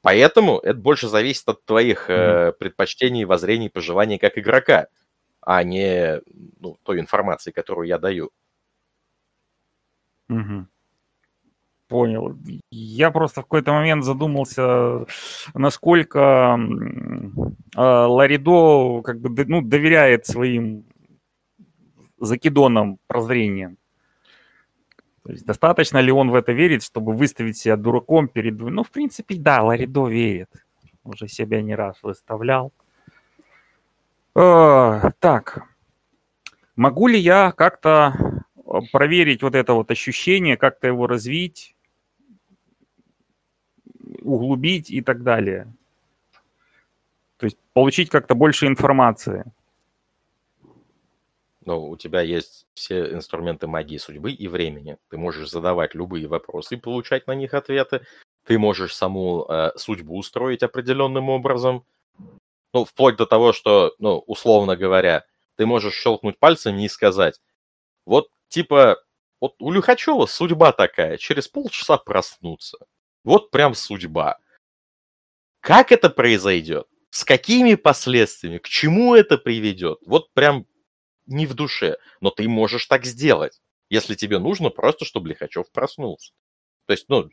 Поэтому 0.03 0.59
это 0.59 0.77
больше 0.77 1.07
зависит 1.07 1.47
от 1.47 1.63
твоих 1.65 2.09
mm-hmm. 2.09 2.49
э, 2.49 2.51
предпочтений, 2.51 3.23
воззрений, 3.23 3.69
пожеланий 3.69 4.19
как 4.19 4.37
игрока, 4.37 4.87
а 5.39 5.63
не 5.63 6.21
ну, 6.59 6.77
той 6.83 6.99
информации, 6.99 7.51
которую 7.51 7.87
я 7.87 7.97
даю. 7.97 8.29
Mm-hmm. 10.29 10.65
Понял. 11.87 12.37
Я 12.69 13.11
просто 13.11 13.41
в 13.41 13.45
какой-то 13.45 13.71
момент 13.71 14.03
задумался, 14.03 15.05
насколько 15.53 16.57
э, 16.57 17.79
Ларидо 17.79 19.01
как 19.03 19.21
бы 19.21 19.45
ну, 19.45 19.61
доверяет 19.61 20.25
своим 20.25 20.85
закидонам 22.19 22.99
прозрением. 23.07 23.77
То 25.23 25.31
есть 25.31 25.45
достаточно 25.45 25.99
ли 25.99 26.11
он 26.11 26.31
в 26.31 26.35
это 26.35 26.51
верит, 26.51 26.83
чтобы 26.83 27.13
выставить 27.13 27.57
себя 27.57 27.77
дураком 27.77 28.27
перед... 28.27 28.59
Ну, 28.59 28.83
в 28.83 28.91
принципе, 28.91 29.35
да, 29.35 29.63
Ларидо 29.63 30.07
верит. 30.07 30.49
Уже 31.05 31.27
себя 31.27 31.61
не 31.61 31.75
раз 31.75 31.97
выставлял. 32.03 32.73
Э, 34.35 35.11
так. 35.19 35.63
Могу 36.75 37.07
ли 37.07 37.17
я 37.17 37.53
как-то 37.53 38.43
э, 38.57 38.79
проверить 38.91 39.43
вот 39.43 39.55
это 39.55 39.73
вот 39.73 39.91
ощущение, 39.91 40.57
как-то 40.57 40.87
его 40.87 41.07
развить, 41.07 41.75
углубить 44.21 44.91
и 44.91 45.01
так 45.01 45.23
далее? 45.23 45.67
То 47.37 47.45
есть 47.45 47.57
получить 47.73 48.09
как-то 48.09 48.35
больше 48.35 48.67
информации 48.67 49.45
но 51.65 51.85
у 51.85 51.97
тебя 51.97 52.21
есть 52.21 52.65
все 52.73 53.13
инструменты 53.13 53.67
магии 53.67 53.97
судьбы 53.97 54.31
и 54.31 54.47
времени. 54.47 54.97
Ты 55.09 55.17
можешь 55.17 55.49
задавать 55.49 55.95
любые 55.95 56.27
вопросы 56.27 56.75
и 56.75 56.79
получать 56.79 57.27
на 57.27 57.35
них 57.35 57.53
ответы. 57.53 58.05
Ты 58.45 58.59
можешь 58.59 58.95
саму 58.95 59.45
э, 59.47 59.71
судьбу 59.77 60.17
устроить 60.17 60.63
определенным 60.63 61.29
образом. 61.29 61.85
Ну, 62.73 62.85
вплоть 62.85 63.15
до 63.15 63.25
того, 63.25 63.53
что, 63.53 63.93
ну, 63.99 64.19
условно 64.27 64.75
говоря, 64.75 65.25
ты 65.55 65.65
можешь 65.65 65.93
щелкнуть 65.93 66.39
пальцами 66.39 66.83
и 66.83 66.89
сказать, 66.89 67.39
вот, 68.05 68.29
типа, 68.47 68.97
вот 69.39 69.55
у 69.59 69.71
Люхачева 69.71 70.25
судьба 70.25 70.71
такая, 70.71 71.17
через 71.17 71.47
полчаса 71.47 71.97
проснуться. 71.97 72.77
Вот 73.23 73.51
прям 73.51 73.75
судьба. 73.75 74.39
Как 75.59 75.91
это 75.91 76.09
произойдет? 76.09 76.87
С 77.09 77.23
какими 77.23 77.75
последствиями? 77.75 78.57
К 78.57 78.67
чему 78.67 79.15
это 79.15 79.37
приведет? 79.37 79.99
Вот 80.05 80.33
прям 80.33 80.65
не 81.25 81.45
в 81.45 81.53
душе, 81.53 81.97
но 82.21 82.29
ты 82.29 82.47
можешь 82.47 82.85
так 82.85 83.05
сделать, 83.05 83.61
если 83.89 84.15
тебе 84.15 84.39
нужно 84.39 84.69
просто, 84.69 85.05
чтобы 85.05 85.29
Лихачев 85.29 85.71
проснулся. 85.71 86.33
То 86.85 86.93
есть, 86.93 87.05
ну, 87.07 87.29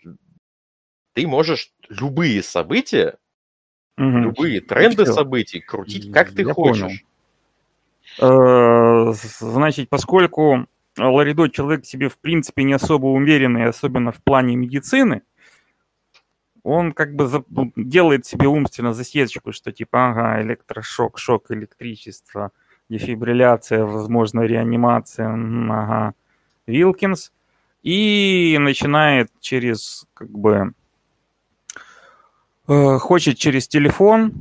ты 1.15 1.27
можешь 1.27 1.73
любые 1.89 2.43
события, 2.43 3.19
угу. 3.97 4.07
любые 4.07 4.61
тренды 4.61 5.05
Все. 5.05 5.13
событий 5.13 5.61
крутить, 5.61 6.13
как 6.13 6.33
ты 6.33 6.43
Я 6.43 6.55
хочешь. 6.55 7.05
Понял. 8.19 9.11
Э, 9.11 9.13
значит, 9.15 9.89
поскольку 9.89 10.67
Ларидо 10.97 11.49
человек 11.49 11.85
себе, 11.85 12.09
в 12.09 12.19
принципе, 12.19 12.63
не 12.65 12.75
особо 12.75 13.07
уверенный, 13.07 13.67
особенно 13.67 14.13
в 14.13 14.23
плане 14.23 14.57
медицины, 14.57 15.23
он 16.63 16.93
как 16.93 17.15
бы 17.15 17.45
делает 17.75 18.27
себе 18.27 18.47
умственно 18.47 18.93
засечку, 18.93 19.53
что 19.53 19.73
типа, 19.73 20.11
ага, 20.11 20.43
электрошок, 20.43 21.19
шок, 21.19 21.51
электричество– 21.51 22.53
дефибрилляция, 22.91 23.85
возможно, 23.85 24.43
реанимация, 24.43 25.29
ага, 25.29 26.15
Вилкинс, 26.67 27.33
и 27.83 28.59
начинает 28.61 29.31
через, 29.41 30.07
как 30.13 30.29
бы, 30.31 30.73
э, 32.69 32.99
хочет 32.99 33.39
через 33.39 33.69
телефон 33.69 34.33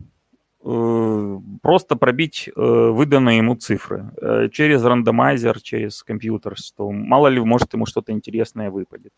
э, 0.65 1.39
просто 1.61 1.95
пробить 1.95 2.49
э, 2.49 2.51
выданные 2.59 3.37
ему 3.37 3.55
цифры 3.55 4.11
э, 4.21 4.49
через 4.51 4.83
рандомайзер, 4.83 5.61
через 5.61 6.03
компьютер, 6.03 6.57
что 6.57 6.91
мало 6.91 7.27
ли, 7.27 7.39
может, 7.39 7.73
ему 7.73 7.85
что-то 7.85 8.11
интересное 8.11 8.69
выпадет. 8.69 9.13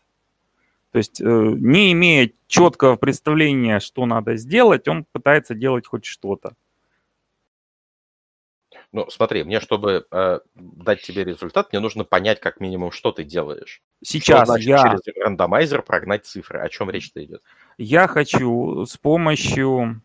То 0.92 0.98
есть, 0.98 1.20
э, 1.20 1.24
не 1.24 1.92
имея 1.92 2.30
четкого 2.46 2.96
представления, 2.96 3.80
что 3.80 4.06
надо 4.06 4.36
сделать, 4.36 4.86
он 4.88 5.06
пытается 5.10 5.54
делать 5.54 5.86
хоть 5.86 6.04
что-то. 6.04 6.52
Ну, 8.92 9.08
смотри, 9.08 9.42
мне, 9.42 9.58
чтобы 9.60 10.06
э, 10.10 10.40
дать 10.54 11.00
тебе 11.00 11.24
результат, 11.24 11.72
мне 11.72 11.80
нужно 11.80 12.04
понять, 12.04 12.40
как 12.40 12.60
минимум, 12.60 12.92
что 12.92 13.10
ты 13.10 13.24
делаешь. 13.24 13.82
Сейчас 14.04 14.40
что 14.40 14.46
значит 14.46 14.68
я... 14.68 14.82
через 14.82 15.00
рандомайзер 15.24 15.80
прогнать 15.82 16.26
цифры? 16.26 16.60
О 16.60 16.68
чем 16.68 16.90
речь-то 16.90 17.24
идет? 17.24 17.42
Я 17.78 18.06
хочу 18.06 18.84
с 18.84 18.98
помощью... 18.98 20.02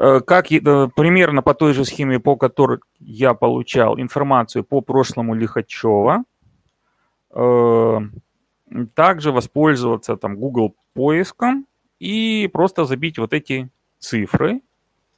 Э, 0.00 0.20
как 0.20 0.50
э, 0.50 0.88
примерно 0.96 1.42
по 1.42 1.52
той 1.52 1.74
же 1.74 1.84
схеме, 1.84 2.18
по 2.18 2.36
которой 2.36 2.78
я 2.98 3.34
получал 3.34 4.00
информацию 4.00 4.64
по 4.64 4.80
прошлому 4.80 5.34
Лихачева, 5.34 6.24
э, 7.34 8.00
также 8.94 9.30
воспользоваться 9.30 10.16
там 10.16 10.36
Google 10.36 10.74
поиском 10.94 11.66
и 11.98 12.48
просто 12.50 12.86
забить 12.86 13.18
вот 13.18 13.34
эти 13.34 13.68
цифры, 13.98 14.62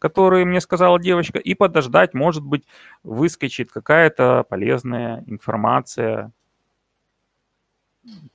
которые 0.03 0.45
мне 0.45 0.61
сказала 0.61 0.99
девочка, 0.99 1.39
и 1.39 1.55
подождать, 1.55 2.13
может 2.13 2.43
быть, 2.43 2.65
выскочит 3.05 3.71
какая-то 3.71 4.45
полезная 4.49 5.23
информация 5.29 6.33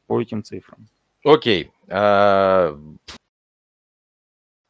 по 0.06 0.22
этим 0.22 0.46
цифрам. 0.46 0.88
Окей. 1.26 1.74
А, 1.90 2.80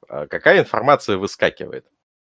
а 0.10 0.26
какая 0.26 0.62
информация 0.62 1.18
выскакивает? 1.18 1.86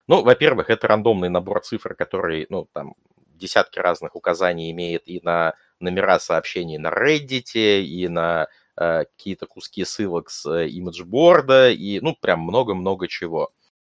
Ну, 0.08 0.24
во-первых, 0.24 0.72
это 0.72 0.88
рандомный 0.88 1.30
набор 1.30 1.62
цифр, 1.62 1.94
который, 1.94 2.48
ну, 2.50 2.68
там, 2.74 2.96
десятки 3.36 3.78
разных 3.78 4.16
указаний 4.16 4.72
имеет 4.72 5.08
и 5.08 5.22
на 5.22 5.54
номера 5.80 6.18
сообщений 6.18 6.80
на 6.80 6.88
Reddit, 6.88 7.54
и 7.54 8.08
на 8.08 8.48
э, 8.78 9.06
какие-то 9.06 9.46
куски 9.46 9.86
ссылок 9.86 10.32
с 10.32 10.44
э, 10.52 10.70
имиджборда, 10.70 11.70
и, 11.70 12.00
ну, 12.00 12.16
прям 12.20 12.40
много-много 12.40 13.08
чего. 13.08 13.52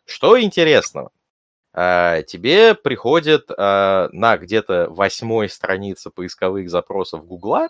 Что 0.09 0.41
интересного? 0.41 1.11
А, 1.75 2.23
тебе 2.23 2.75
приходит 2.75 3.51
а, 3.51 4.09
на 4.11 4.39
где-то 4.39 4.89
восьмой 4.89 5.51
странице 5.51 6.11
поисковых 6.11 6.71
запросов 6.71 7.27
Гугла 7.27 7.69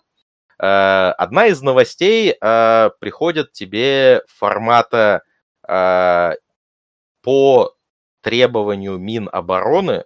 а, 0.56 1.12
одна 1.18 1.46
из 1.46 1.60
новостей 1.62 2.34
приходит 2.38 3.52
тебе 3.52 4.22
формата 4.28 5.22
по 7.22 7.74
требованию 8.22 8.98
Минобороны. 8.98 10.04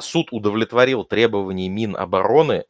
Суд 0.00 0.32
удовлетворил 0.32 1.04
требования 1.04 1.68
Минобороны 1.68 2.64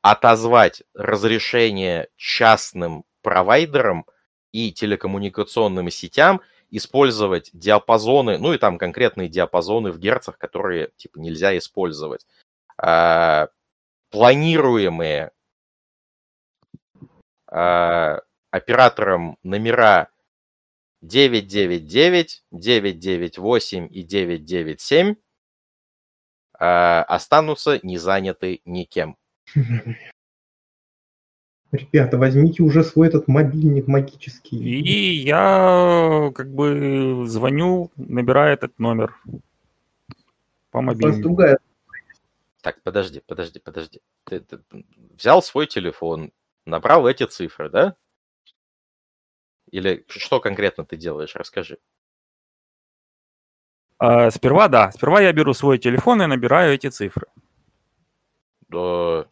отозвать 0.00 0.82
разрешение 0.94 2.08
частным 2.16 3.04
провайдерам 3.20 4.06
и 4.50 4.72
телекоммуникационным 4.72 5.90
сетям– 5.90 6.40
использовать 6.70 7.50
диапазоны, 7.52 8.38
ну 8.38 8.52
и 8.52 8.58
там 8.58 8.78
конкретные 8.78 9.28
диапазоны 9.28 9.90
в 9.90 9.98
герцах, 9.98 10.38
которые 10.38 10.90
типа 10.96 11.18
нельзя 11.18 11.56
использовать. 11.56 12.26
А, 12.76 13.48
планируемые 14.10 15.32
а, 17.46 18.20
операторам 18.50 19.38
номера 19.42 20.10
999, 21.00 22.44
998 22.50 23.88
и 23.90 24.02
997 24.02 25.14
э, 26.58 26.64
останутся 27.02 27.78
не 27.84 27.98
заняты 27.98 28.62
никем. 28.64 29.16
Ребята, 31.70 32.16
возьмите 32.16 32.62
уже 32.62 32.82
свой 32.82 33.08
этот 33.08 33.28
мобильник 33.28 33.86
магический. 33.88 34.56
И 34.56 35.18
я 35.20 36.32
как 36.34 36.48
бы 36.48 37.24
звоню, 37.26 37.90
набираю 37.96 38.54
этот 38.54 38.78
номер 38.78 39.14
по 40.70 40.80
мобильнику. 40.80 41.20
другая 41.22 41.58
Так, 42.62 42.82
подожди, 42.82 43.22
подожди, 43.26 43.60
подожди. 43.60 44.00
Ты, 44.24 44.40
ты 44.40 44.58
взял 45.16 45.42
свой 45.42 45.66
телефон, 45.66 46.32
набрал 46.64 47.06
эти 47.06 47.24
цифры, 47.24 47.70
да? 47.70 47.96
Или 49.70 50.04
что 50.08 50.40
конкретно 50.40 50.84
ты 50.84 50.96
делаешь? 50.96 51.34
Расскажи. 51.34 51.78
А, 53.98 54.30
сперва, 54.30 54.68
да, 54.68 54.90
сперва 54.92 55.20
я 55.20 55.32
беру 55.32 55.52
свой 55.54 55.78
телефон 55.78 56.22
и 56.22 56.26
набираю 56.26 56.74
эти 56.74 56.88
цифры. 56.88 57.26
Э, 58.72 59.24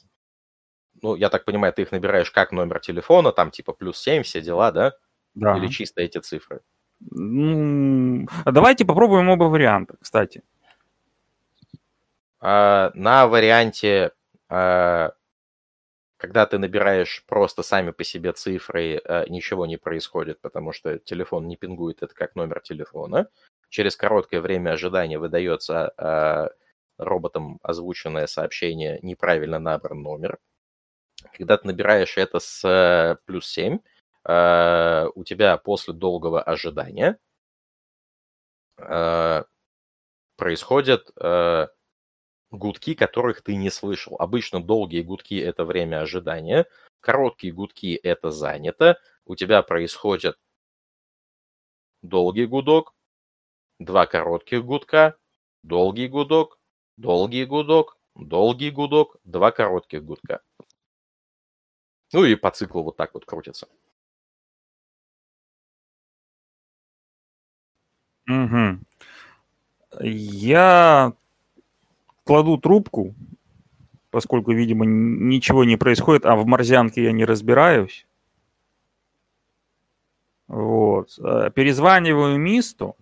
Ну, 1.02 1.14
я 1.16 1.28
так 1.28 1.44
понимаю, 1.44 1.72
ты 1.72 1.82
их 1.82 1.92
набираешь 1.92 2.30
как 2.30 2.52
номер 2.52 2.80
телефона, 2.80 3.32
там 3.32 3.50
типа 3.50 3.72
плюс 3.72 3.98
7, 3.98 4.22
все 4.22 4.40
дела, 4.40 4.72
да? 4.72 4.92
Да. 5.34 5.56
Или 5.56 5.68
чисто 5.68 6.02
эти 6.02 6.18
цифры? 6.18 6.60
Ну, 7.00 8.26
а 8.44 8.52
давайте 8.52 8.84
попробуем 8.84 9.28
оба 9.28 9.44
варианта, 9.44 9.96
кстати. 10.00 10.42
А, 12.40 12.90
на 12.94 13.26
варианте, 13.26 14.12
а, 14.48 15.12
когда 16.16 16.46
ты 16.46 16.58
набираешь 16.58 17.24
просто 17.26 17.62
сами 17.62 17.90
по 17.90 18.04
себе 18.04 18.32
цифры, 18.32 19.00
а, 19.04 19.26
ничего 19.28 19.66
не 19.66 19.76
происходит, 19.76 20.40
потому 20.40 20.72
что 20.72 20.98
телефон 20.98 21.48
не 21.48 21.56
пингует 21.56 22.02
это 22.02 22.14
как 22.14 22.34
номер 22.34 22.60
телефона. 22.60 23.28
Через 23.68 23.96
короткое 23.96 24.40
время 24.40 24.70
ожидания 24.70 25.18
выдается 25.18 25.92
а, 25.98 26.50
роботом 26.98 27.58
озвученное 27.62 28.26
сообщение 28.26 28.98
«неправильно 29.02 29.58
набран 29.58 30.02
номер». 30.02 30.38
Когда 31.32 31.56
ты 31.56 31.66
набираешь 31.66 32.16
это 32.18 32.38
с 32.38 32.64
э, 32.64 33.16
плюс 33.24 33.46
7, 33.48 33.78
э, 34.24 35.06
у 35.14 35.24
тебя 35.24 35.56
после 35.56 35.94
долгого 35.94 36.42
ожидания 36.42 37.18
э, 38.78 39.44
происходят 40.36 41.10
гудки, 42.50 42.94
которых 42.94 43.42
ты 43.42 43.56
не 43.56 43.70
слышал. 43.70 44.16
Обычно 44.18 44.62
долгие 44.62 45.02
гудки– 45.02 45.34
это 45.40 45.64
время 45.64 46.00
ожидания, 46.00 46.66
короткие 47.00 47.52
гудки– 47.52 47.94
это 48.02 48.30
занято. 48.30 48.98
У 49.24 49.34
тебя 49.34 49.62
происходит 49.62 50.38
долгий 52.02 52.46
гудок, 52.46 52.94
два 53.78 54.06
коротких 54.06 54.64
гудка, 54.64 55.16
долгий 55.62 56.08
гудок, 56.08 56.58
долгий 56.96 57.44
гудок, 57.44 57.98
долгий 58.14 58.70
гудок, 58.70 59.16
два 59.24 59.50
коротких 59.50 60.04
гудка. 60.04 60.42
Ну 62.12 62.24
и 62.24 62.34
по 62.36 62.50
циклу 62.50 62.82
вот 62.82 62.96
так 62.96 63.14
вот 63.14 63.24
крутится. 63.24 63.66
Мгм. 68.26 68.80
Я 70.00 71.12
кладу 72.24 72.58
трубку, 72.58 73.14
поскольку, 74.10 74.52
видимо, 74.52 74.84
ничего 74.86 75.64
не 75.64 75.76
происходит, 75.76 76.26
а 76.26 76.36
в 76.36 76.46
морзянке 76.46 77.04
я 77.04 77.12
не 77.12 77.24
разбираюсь. 77.24 78.06
Вот. 80.48 81.18
Э, 81.18 81.50
Перезваниваю 81.54 82.38
Мисту 82.38 82.96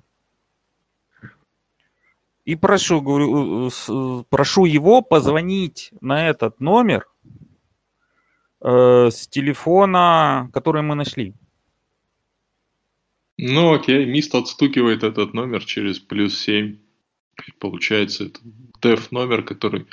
и 2.44 2.56
прошу, 2.56 3.00
говорю, 3.00 3.68
э, 3.68 3.70
э, 3.88 4.22
прошу 4.28 4.64
его 4.66 5.02
позвонить 5.02 5.92
на 6.00 6.28
этот 6.28 6.60
номер 6.60 7.06
э, 8.64 9.10
с 9.10 9.28
телефона, 9.28 10.50
который 10.52 10.82
мы 10.82 10.94
нашли. 10.94 11.34
Ну 13.36 13.74
окей, 13.74 14.06
Мист 14.06 14.34
отстукивает 14.34 15.02
этот 15.02 15.34
номер 15.34 15.64
через 15.64 15.98
плюс 15.98 16.38
7. 16.38 16.78
Получается, 17.58 18.24
это 18.24 18.40
деф 18.80 19.12
номер, 19.12 19.42
который, 19.42 19.86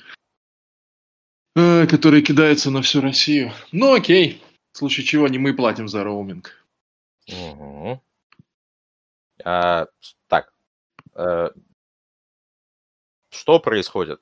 э, 1.56 1.88
который 1.88 2.22
кидается 2.22 2.72
на 2.72 2.82
всю 2.82 3.02
Россию. 3.02 3.52
Ну 3.72 3.94
окей, 3.94 4.42
в 4.72 4.78
случае 4.78 5.06
чего 5.06 5.28
не 5.28 5.38
мы 5.38 5.54
платим 5.54 5.88
за 5.88 6.04
роуминг. 6.04 6.66
Мгм. 7.28 8.00
А, 9.44 9.88
так. 10.28 10.54
э, 11.16 11.50
что 13.32 13.60
происходит? 13.60 14.22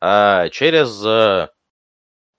А, 0.00 0.48
через 0.50 1.04
э, 1.04 1.48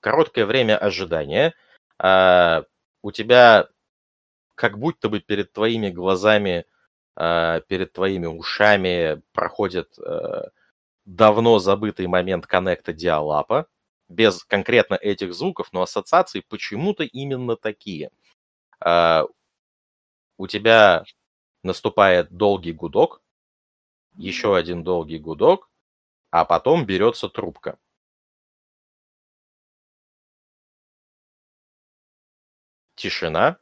короткое 0.04 0.46
время 0.46 0.78
ожидания 0.78 1.56
а, 1.98 2.66
у 3.02 3.12
тебя 3.12 3.70
как 4.56 4.78
будто 4.78 5.10
бы 5.10 5.20
перед 5.22 5.54
твоими 5.54 5.90
глазами, 5.90 6.66
а, 7.16 7.62
перед 7.62 7.94
твоими 7.94 8.28
ушами 8.28 9.22
проходит 9.32 9.98
э, 10.00 10.50
давно 11.06 11.60
забытый 11.60 12.08
момент 12.08 12.48
коннекта 12.48 12.94
диалапа, 12.94 13.68
без 14.10 14.44
конкретно 14.44 14.96
этих 14.96 15.34
звуков, 15.34 15.70
но 15.72 15.82
ассоциации 15.82 16.44
почему-то 16.48 17.04
именно 17.04 17.56
такие. 17.56 18.12
А, 18.80 19.26
у 20.38 20.48
тебя 20.48 21.06
наступает 21.64 22.32
долгий 22.32 22.74
гудок, 22.74 23.22
еще 24.16 24.56
один 24.56 24.84
долгий 24.84 25.20
гудок, 25.20 25.70
а 26.32 26.46
потом 26.46 26.86
берется 26.86 27.30
трубка. 27.30 27.80
Тишина. 33.04 33.60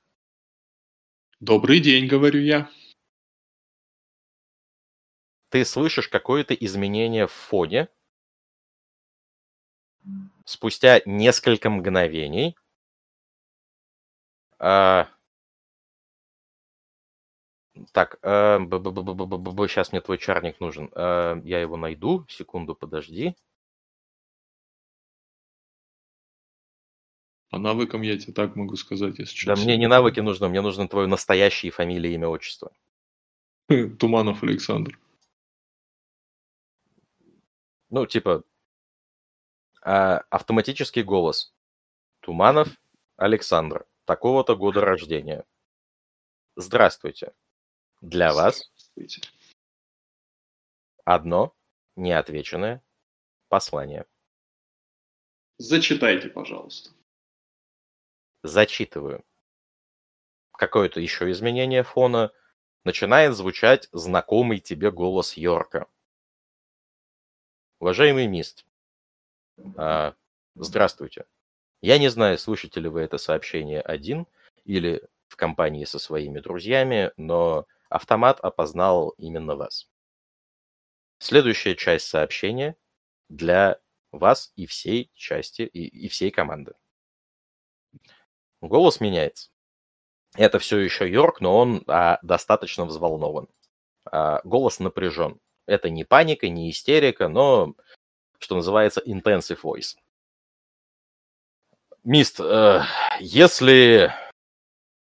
Добрый 1.39 1.79
день, 1.79 2.05
говорю 2.05 2.41
я. 2.41 2.69
Ты 5.49 5.65
слышишь 5.65 6.07
какое-то 6.09 6.53
изменение 6.53 7.25
в 7.25 7.31
фоне. 7.31 7.89
Спустя 10.45 11.01
несколько 11.07 11.71
мгновений 11.71 12.55
а, 14.59 15.09
Так, 17.93 18.19
сейчас 19.67 19.91
мне 19.91 20.01
твой 20.01 20.19
чарник 20.19 20.59
нужен. 20.59 20.91
А, 20.93 21.41
Я 21.43 21.59
его 21.61 21.77
найду. 21.77 22.27
Секунду, 22.29 22.75
подожди. 22.75 23.35
По 27.51 27.59
навыкам 27.59 28.01
я 28.01 28.17
тебе 28.17 28.31
так 28.31 28.55
могу 28.55 28.77
сказать, 28.77 29.19
если 29.19 29.45
Да 29.45 29.55
что. 29.57 29.65
мне 29.65 29.75
не 29.75 29.87
навыки 29.87 30.21
нужны, 30.21 30.47
мне 30.47 30.61
нужно 30.61 30.87
твое 30.87 31.07
настоящее 31.07 31.69
фамилия, 31.69 32.13
имя, 32.13 32.29
отчество. 32.29 32.71
Туманов 33.99 34.41
Александр. 34.41 34.97
Ну, 37.89 38.05
типа, 38.05 38.45
а, 39.81 40.19
автоматический 40.29 41.03
голос. 41.03 41.53
Туманов 42.21 42.69
Александр. 43.17 43.85
Такого-то 44.05 44.55
года 44.55 44.79
рождения. 44.79 45.43
Здравствуйте. 46.55 47.33
Для 47.99 48.33
вас 48.33 48.71
Здравствуйте. 48.95 49.21
одно 51.03 51.53
неотвеченное 51.97 52.81
послание. 53.49 54.05
Зачитайте, 55.57 56.29
пожалуйста. 56.29 56.91
Зачитываю. 58.43 59.23
Какое-то 60.53 60.99
еще 60.99 61.29
изменение 61.31 61.83
фона. 61.83 62.31
Начинает 62.83 63.35
звучать 63.35 63.87
знакомый 63.91 64.59
тебе 64.59 64.91
голос 64.91 65.37
Йорка. 65.37 65.87
Уважаемый 67.79 68.27
Мист, 68.27 68.65
а, 69.75 70.15
здравствуйте. 70.55 71.25
Я 71.81 71.97
не 71.97 72.09
знаю, 72.09 72.37
слышите 72.37 72.79
ли 72.79 72.89
вы 72.89 73.01
это 73.01 73.17
сообщение 73.17 73.81
один 73.81 74.27
или 74.65 75.07
в 75.27 75.35
компании 75.35 75.85
со 75.85 75.99
своими 75.99 76.39
друзьями, 76.39 77.11
но 77.17 77.65
автомат 77.89 78.39
опознал 78.39 79.09
именно 79.17 79.55
вас. 79.55 79.89
Следующая 81.19 81.75
часть 81.75 82.07
сообщения 82.07 82.75
для 83.29 83.79
вас 84.11 84.51
и 84.55 84.65
всей 84.65 85.11
части, 85.13 85.61
и, 85.63 85.85
и 85.87 86.07
всей 86.07 86.31
команды. 86.31 86.73
Голос 88.61 88.99
меняется. 88.99 89.49
Это 90.35 90.59
все 90.59 90.77
еще 90.79 91.09
Йорк, 91.09 91.41
но 91.41 91.57
он 91.57 91.83
а, 91.87 92.19
достаточно 92.21 92.85
взволнован. 92.85 93.47
А, 94.05 94.41
голос 94.43 94.79
напряжен. 94.79 95.39
Это 95.65 95.89
не 95.89 96.03
паника, 96.03 96.47
не 96.49 96.69
истерика, 96.69 97.27
но, 97.27 97.75
что 98.39 98.55
называется, 98.55 99.01
intensive 99.05 99.59
voice. 99.61 99.95
Мист, 102.03 102.39
э, 102.39 102.81
если 103.19 104.11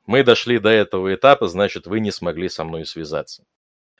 Мы 0.06 0.24
дошли 0.24 0.58
до 0.58 0.70
этого 0.70 1.14
этапа, 1.14 1.48
значит, 1.48 1.86
вы 1.86 2.00
не 2.00 2.10
смогли 2.10 2.48
со 2.48 2.64
мной 2.64 2.86
связаться. 2.86 3.44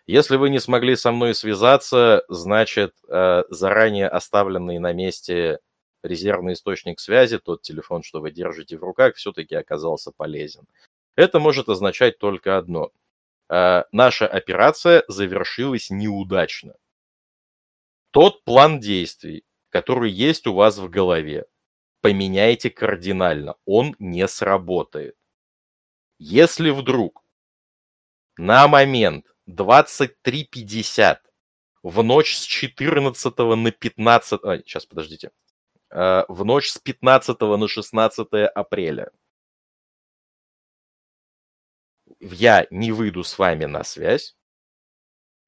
Если 0.06 0.36
вы 0.36 0.48
не 0.48 0.58
смогли 0.58 0.96
со 0.96 1.12
мной 1.12 1.34
связаться, 1.34 2.24
значит, 2.28 2.94
э, 3.08 3.44
заранее 3.50 4.08
оставленный 4.08 4.78
на 4.78 4.94
месте 4.94 5.60
резервный 6.02 6.54
источник 6.54 7.00
связи, 7.00 7.38
тот 7.38 7.62
телефон, 7.62 8.02
что 8.02 8.20
вы 8.20 8.30
держите 8.30 8.76
в 8.76 8.82
руках, 8.82 9.16
все-таки 9.16 9.54
оказался 9.54 10.12
полезен. 10.12 10.66
Это 11.16 11.40
может 11.40 11.68
означать 11.68 12.18
только 12.18 12.58
одно. 12.58 12.92
Э, 13.48 13.84
наша 13.92 14.26
операция 14.26 15.04
завершилась 15.08 15.90
неудачно. 15.90 16.74
Тот 18.10 18.44
план 18.44 18.80
действий, 18.80 19.44
который 19.70 20.10
есть 20.10 20.46
у 20.46 20.54
вас 20.54 20.78
в 20.78 20.88
голове, 20.88 21.46
поменяйте 22.00 22.70
кардинально. 22.70 23.56
Он 23.64 23.94
не 23.98 24.26
сработает. 24.28 25.16
Если 26.18 26.70
вдруг 26.70 27.24
на 28.36 28.66
момент 28.68 29.26
23.50 29.48 31.18
в 31.82 32.02
ночь 32.02 32.36
с 32.36 32.42
14 32.42 33.38
на 33.38 33.70
15... 33.70 34.40
А, 34.44 34.58
сейчас, 34.58 34.86
подождите. 34.86 35.30
Э, 35.90 36.24
в 36.28 36.44
ночь 36.44 36.70
с 36.70 36.78
15 36.78 37.40
на 37.40 37.68
16 37.68 38.28
апреля 38.54 39.10
я 42.20 42.66
не 42.70 42.92
выйду 42.92 43.24
с 43.24 43.38
вами 43.38 43.64
на 43.64 43.84
связь, 43.84 44.36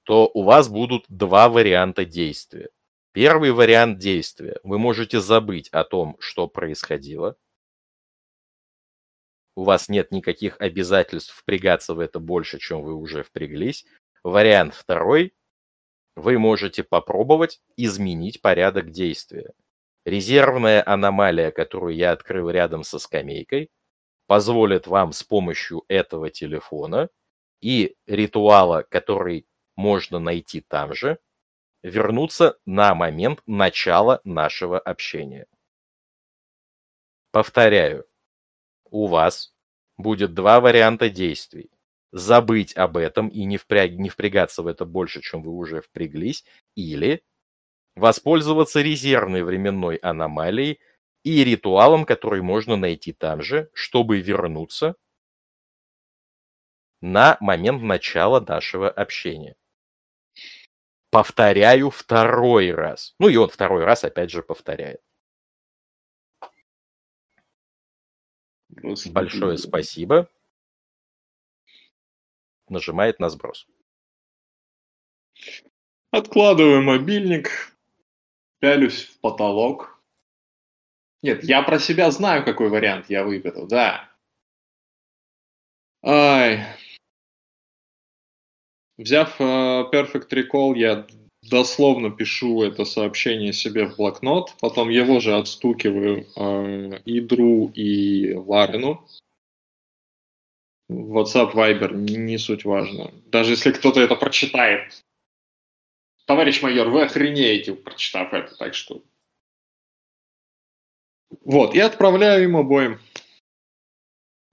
то 0.04 0.30
у 0.32 0.42
вас 0.42 0.68
будут 0.68 1.04
два 1.08 1.48
варианта 1.48 2.04
действия. 2.04 2.70
Первый 3.12 3.52
вариант 3.52 3.98
действия. 3.98 4.60
Вы 4.62 4.78
можете 4.78 5.20
забыть 5.20 5.68
о 5.70 5.84
том, 5.84 6.16
что 6.20 6.46
происходило. 6.48 7.36
У 9.56 9.64
вас 9.64 9.88
нет 9.88 10.12
никаких 10.12 10.60
обязательств 10.60 11.34
впрягаться 11.34 11.94
в 11.94 11.98
это 11.98 12.20
больше, 12.20 12.58
чем 12.58 12.82
вы 12.82 12.94
уже 12.94 13.22
впряглись. 13.24 13.84
Вариант 14.22 14.74
второй. 14.74 15.34
Вы 16.16 16.38
можете 16.38 16.84
попробовать 16.84 17.60
изменить 17.76 18.40
порядок 18.40 18.90
действия. 18.90 19.52
Резервная 20.04 20.82
аномалия, 20.86 21.50
которую 21.50 21.94
я 21.94 22.12
открыл 22.12 22.50
рядом 22.50 22.84
со 22.84 22.98
скамейкой, 22.98 23.70
позволит 24.26 24.86
вам 24.86 25.12
с 25.12 25.22
помощью 25.22 25.84
этого 25.88 26.30
телефона 26.30 27.08
и 27.60 27.96
ритуала, 28.06 28.82
который 28.88 29.46
можно 29.76 30.18
найти 30.18 30.60
там 30.60 30.94
же, 30.94 31.18
вернуться 31.82 32.58
на 32.66 32.94
момент 32.94 33.42
начала 33.46 34.20
нашего 34.24 34.78
общения. 34.78 35.46
Повторяю, 37.32 38.06
у 38.84 39.06
вас 39.06 39.54
будет 39.96 40.34
два 40.34 40.60
варианта 40.60 41.10
действий. 41.10 41.70
Забыть 42.12 42.76
об 42.76 42.96
этом 42.96 43.28
и 43.28 43.44
не, 43.44 43.56
впряг, 43.56 43.92
не 43.92 44.08
впрягаться 44.08 44.62
в 44.62 44.66
это 44.66 44.84
больше, 44.84 45.20
чем 45.20 45.42
вы 45.42 45.52
уже 45.52 45.80
впряглись, 45.80 46.44
или 46.74 47.22
воспользоваться 47.96 48.80
резервной 48.80 49.42
временной 49.42 49.96
аномалией 49.96 50.80
и 51.22 51.44
ритуалом, 51.44 52.04
который 52.04 52.42
можно 52.42 52.76
найти 52.76 53.12
там 53.12 53.42
же, 53.42 53.70
чтобы 53.74 54.20
вернуться 54.20 54.94
на 57.00 57.36
момент 57.40 57.82
начала 57.82 58.40
нашего 58.40 58.90
общения 58.90 59.56
повторяю 61.10 61.90
второй 61.90 62.72
раз. 62.72 63.14
Ну 63.18 63.28
и 63.28 63.36
он 63.36 63.48
второй 63.50 63.84
раз 63.84 64.04
опять 64.04 64.30
же 64.30 64.42
повторяет. 64.42 65.02
Господи. 68.68 69.12
Большое 69.12 69.58
спасибо. 69.58 70.30
Нажимает 72.68 73.18
на 73.18 73.28
сброс. 73.28 73.66
Откладываю 76.12 76.82
мобильник, 76.82 77.76
пялюсь 78.60 79.04
в 79.04 79.20
потолок. 79.20 80.00
Нет, 81.22 81.44
я 81.44 81.62
про 81.62 81.78
себя 81.78 82.10
знаю, 82.10 82.44
какой 82.44 82.68
вариант 82.68 83.10
я 83.10 83.24
выберу, 83.24 83.66
да. 83.66 84.08
Ай, 86.02 86.64
Взяв 89.00 89.40
uh, 89.40 89.90
Perfect 89.90 90.28
Recall, 90.30 90.76
я 90.76 91.06
дословно 91.42 92.10
пишу 92.10 92.62
это 92.62 92.84
сообщение 92.84 93.54
себе 93.54 93.86
в 93.86 93.96
блокнот, 93.96 94.54
потом 94.60 94.90
его 94.90 95.20
же 95.20 95.34
отстукиваю 95.34 96.26
э, 96.36 97.00
и 97.06 97.20
Дру, 97.20 97.70
и 97.74 98.34
Ларину. 98.34 99.08
WhatsApp, 100.90 101.54
Viber, 101.54 101.94
не, 101.94 102.16
не 102.16 102.36
суть 102.36 102.66
важно. 102.66 103.10
Даже 103.24 103.52
если 103.52 103.72
кто-то 103.72 104.00
это 104.00 104.16
прочитает. 104.16 105.02
Товарищ 106.30 106.62
майор, 106.62 106.88
вы 106.90 107.02
охренеете, 107.02 107.74
прочитав 107.74 108.32
это, 108.32 108.56
так 108.56 108.72
что... 108.74 109.02
Вот, 111.40 111.74
и 111.74 111.80
отправляю 111.80 112.44
им 112.44 112.56
обоим. 112.56 113.00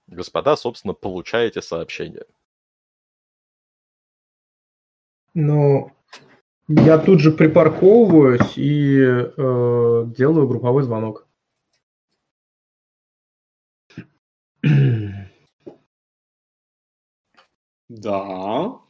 Господа, 0.07 0.57
собственно, 0.57 0.95
получаете 0.95 1.61
сообщение. 1.61 2.25
Ну, 5.35 5.91
я 6.67 6.97
тут 6.97 7.19
же 7.19 7.31
припарковываюсь 7.31 8.57
и 8.57 8.99
э, 8.99 10.03
делаю 10.17 10.47
групповой 10.47 10.81
звонок. 10.81 11.27
Да. 17.87 18.86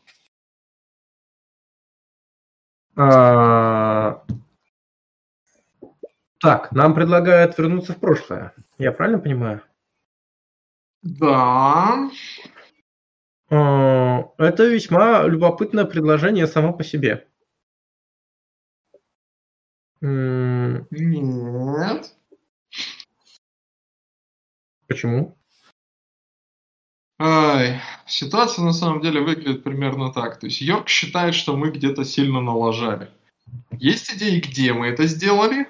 А, 3.00 4.24
так, 6.40 6.72
нам 6.72 6.95
предлагают 6.95 7.56
вернуться 7.58 7.93
в 7.93 8.00
прошлое. 8.00 8.53
Я 8.80 8.92
правильно 8.92 9.19
понимаю? 9.19 9.61
Да. 11.03 12.09
А, 13.51 14.32
это 14.40 14.66
весьма 14.66 15.24
любопытное 15.24 15.85
предложение 15.85 16.48
само 16.48 16.74
по 16.74 16.84
себе. 16.84 17.27
Нет. 20.01 20.90
Почему? 24.88 25.36
Ситуация 27.20 28.64
на 28.64 28.74
самом 28.74 29.02
деле 29.02 29.22
выглядит 29.22 29.64
примерно 29.64 30.14
так. 30.14 30.40
То 30.40 30.46
есть 30.48 30.62
Йорк 30.62 30.88
считает, 30.88 31.34
что 31.34 31.56
мы 31.56 31.72
где-то 31.72 32.06
сильно 32.06 32.42
налажали. 32.42 33.10
Есть 33.72 34.14
идеи, 34.14 34.40
где 34.40 34.74
мы 34.74 34.88
это 34.88 35.08
сделали? 35.08 35.68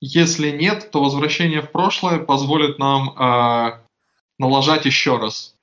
Если 0.00 0.50
нет, 0.50 0.90
то 0.92 1.02
возвращение 1.02 1.60
в 1.60 1.72
прошлое 1.72 2.20
позволит 2.20 2.78
нам 2.78 3.10
э, 3.10 3.80
налажать 4.38 4.86
еще 4.86 5.18
раз. 5.18 5.56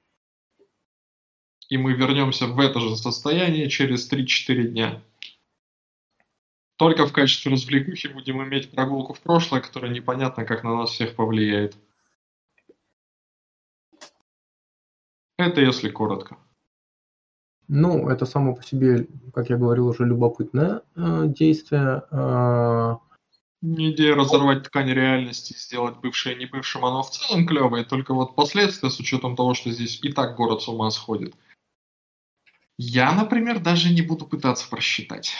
И 1.70 1.78
мы 1.78 1.94
вернемся 1.94 2.48
в 2.48 2.60
это 2.60 2.80
же 2.82 2.98
состояние 2.98 3.70
через 3.70 4.12
3-4 4.12 4.64
дня. 4.64 5.02
Только 6.78 7.08
в 7.08 7.14
качестве 7.14 7.52
развлекухи 7.52 8.08
будем 8.08 8.44
иметь 8.44 8.70
прогулку 8.72 9.14
в 9.14 9.22
прошлое, 9.22 9.62
которая 9.62 9.92
непонятно 9.92 10.44
как 10.44 10.64
на 10.64 10.76
нас 10.76 10.92
всех 10.92 11.16
повлияет. 11.16 11.78
Это 15.38 15.62
если 15.62 15.90
коротко. 15.90 16.38
Ну, 17.68 18.10
это 18.10 18.26
само 18.26 18.56
по 18.56 18.64
себе, 18.64 19.08
как 19.34 19.50
я 19.50 19.58
говорил, 19.58 19.88
уже 19.88 20.06
любопытное 20.06 20.82
э, 20.96 21.24
действие. 21.28 22.04
Э, 22.12 22.96
не 23.62 23.92
идея 23.92 24.14
разорвать 24.14 24.64
ткань 24.64 24.92
реальности 24.92 25.54
и 25.54 25.58
сделать 25.58 25.98
бывшее 25.98 26.36
не 26.36 26.46
бывшим, 26.46 26.86
оно 26.86 27.02
в 27.02 27.10
целом 27.10 27.48
клевое, 27.48 27.84
только 27.84 28.14
вот 28.14 28.36
последствия 28.36 28.92
с 28.92 29.00
учетом 29.00 29.36
того, 29.36 29.56
что 29.56 29.72
здесь 29.72 30.00
и 30.04 30.12
так 30.12 30.36
город 30.36 30.62
с 30.62 30.68
ума 30.68 30.92
сходит. 30.92 31.36
Я, 32.78 33.12
например, 33.14 33.60
даже 33.60 33.92
не 33.92 34.04
буду 34.04 34.26
пытаться 34.28 34.70
просчитать. 34.70 35.34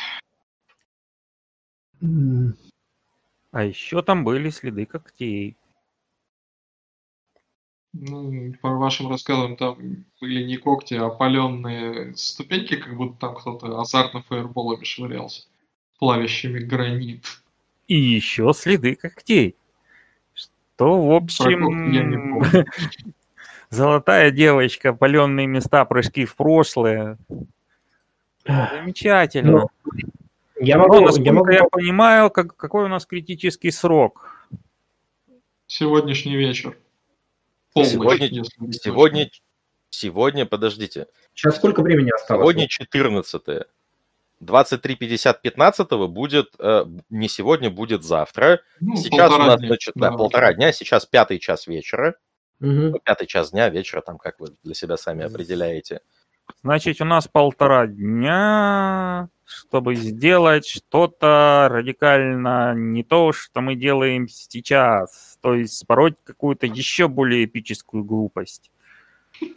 А 2.02 3.64
еще 3.64 4.02
там 4.02 4.24
были 4.24 4.50
следы 4.50 4.86
когтей. 4.86 5.58
Ну, 7.98 8.54
по 8.62 8.72
вашим 8.72 9.10
рассказам, 9.10 9.56
там 9.56 9.78
были 10.20 10.44
не 10.44 10.58
когти, 10.58 10.96
а 10.96 11.06
опаленные 11.06 12.14
ступеньки, 12.18 12.76
как 12.76 12.98
будто 12.98 13.18
там 13.20 13.36
кто-то 13.36 13.80
азартно 13.80 14.22
фаерболами 14.22 14.84
швырялся, 14.84 15.44
плавящими 15.98 16.60
гранит. 16.60 17.24
И 17.88 17.96
еще 17.96 18.52
следы 18.54 18.96
когтей. 18.96 19.56
Что, 20.34 21.02
в 21.02 21.14
общем, 21.14 22.44
золотая 23.70 24.32
девочка, 24.32 24.92
паленые 24.92 25.48
места, 25.48 25.86
прыжки 25.86 26.26
в 26.26 26.36
прошлое. 26.36 27.18
Замечательно. 28.46 29.52
Но, 29.52 29.70
ну, 29.86 29.92
я 30.60 30.78
могу, 30.78 30.96
Но, 30.96 31.02
насколько 31.06 31.30
я, 31.30 31.34
могу... 31.34 31.52
я 31.52 31.64
понимаю, 31.64 32.30
как, 32.30 32.58
какой 32.58 32.86
у 32.86 32.90
нас 32.90 33.06
критический 33.06 33.72
срок? 33.72 34.50
Сегодняшний 35.68 36.36
вечер. 36.36 36.78
Полночь, 37.76 37.92
Сегодня- 37.92 38.44
Сегодня, 38.72 39.30
сегодня, 39.90 40.46
подождите, 40.46 41.08
Сейчас 41.34 41.58
сколько 41.58 41.82
времени 41.82 42.10
осталось? 42.12 42.42
сегодня 42.42 42.68
14 42.68 43.68
23.50 44.40 45.42
15 45.42 46.08
будет, 46.08 46.54
э, 46.60 46.86
не 47.10 47.28
сегодня, 47.30 47.70
будет 47.70 48.04
завтра. 48.04 48.62
Ну, 48.80 48.96
Сейчас 48.98 49.32
у 49.32 49.38
нас, 49.38 49.60
дня, 49.60 49.68
значит, 49.68 49.94
да, 49.96 50.12
полтора 50.12 50.54
дня, 50.54 50.72
сейчас 50.72 51.06
пятый 51.06 51.40
час 51.40 51.68
вечера. 51.68 52.16
Ну, 52.60 52.98
Пятый 53.00 53.28
час 53.28 53.52
дня, 53.52 53.70
вечера, 53.70 54.02
там, 54.02 54.18
как 54.18 54.40
вы 54.40 54.56
для 54.64 54.74
себя 54.74 54.98
сами 54.98 55.24
определяете. 55.26 56.00
Значит, 56.64 57.02
у 57.02 57.06
нас 57.06 57.28
полтора 57.28 57.88
дня, 57.88 59.30
чтобы 59.46 59.96
сделать 59.96 60.66
что-то 60.66 61.68
радикально 61.70 62.74
не 62.74 63.04
то, 63.04 63.32
что 63.34 63.62
мы 63.62 63.76
делаем 63.76 64.28
сейчас. 64.28 65.38
То 65.42 65.54
есть 65.56 65.78
спороть 65.78 66.16
какую-то 66.24 66.66
еще 66.66 67.08
более 67.08 67.46
эпическую 67.46 68.04
глупость. 68.04 68.72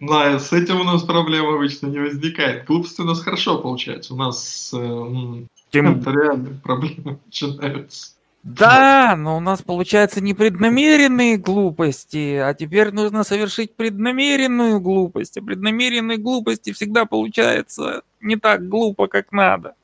Да, 0.00 0.38
с 0.38 0.52
этим 0.52 0.80
у 0.80 0.84
нас 0.84 1.02
проблем 1.02 1.46
обычно 1.46 1.88
не 1.88 1.98
возникает. 1.98 2.64
Глупости 2.64 3.02
у 3.02 3.04
нас 3.04 3.20
хорошо 3.20 3.58
получается. 3.58 4.14
У 4.14 4.16
нас 4.16 4.72
э, 4.72 4.78
м, 4.78 5.48
Тем 5.70 6.00
это 6.00 6.10
реально 6.10 6.58
проблемы 6.62 7.18
начинаются. 7.26 8.14
Да, 8.44 9.16
но 9.16 9.38
у 9.38 9.40
нас 9.40 9.62
получаются 9.62 10.20
непреднамеренные 10.20 11.38
глупости, 11.38 12.36
а 12.36 12.52
теперь 12.52 12.92
нужно 12.92 13.24
совершить 13.24 13.74
преднамеренную 13.74 14.80
глупость. 14.80 15.38
А 15.38 15.42
преднамеренные 15.42 16.18
глупости 16.18 16.74
всегда 16.74 17.06
получается 17.06 18.02
не 18.20 18.36
так 18.36 18.68
глупо, 18.68 19.08
как 19.08 19.32
надо. 19.32 19.74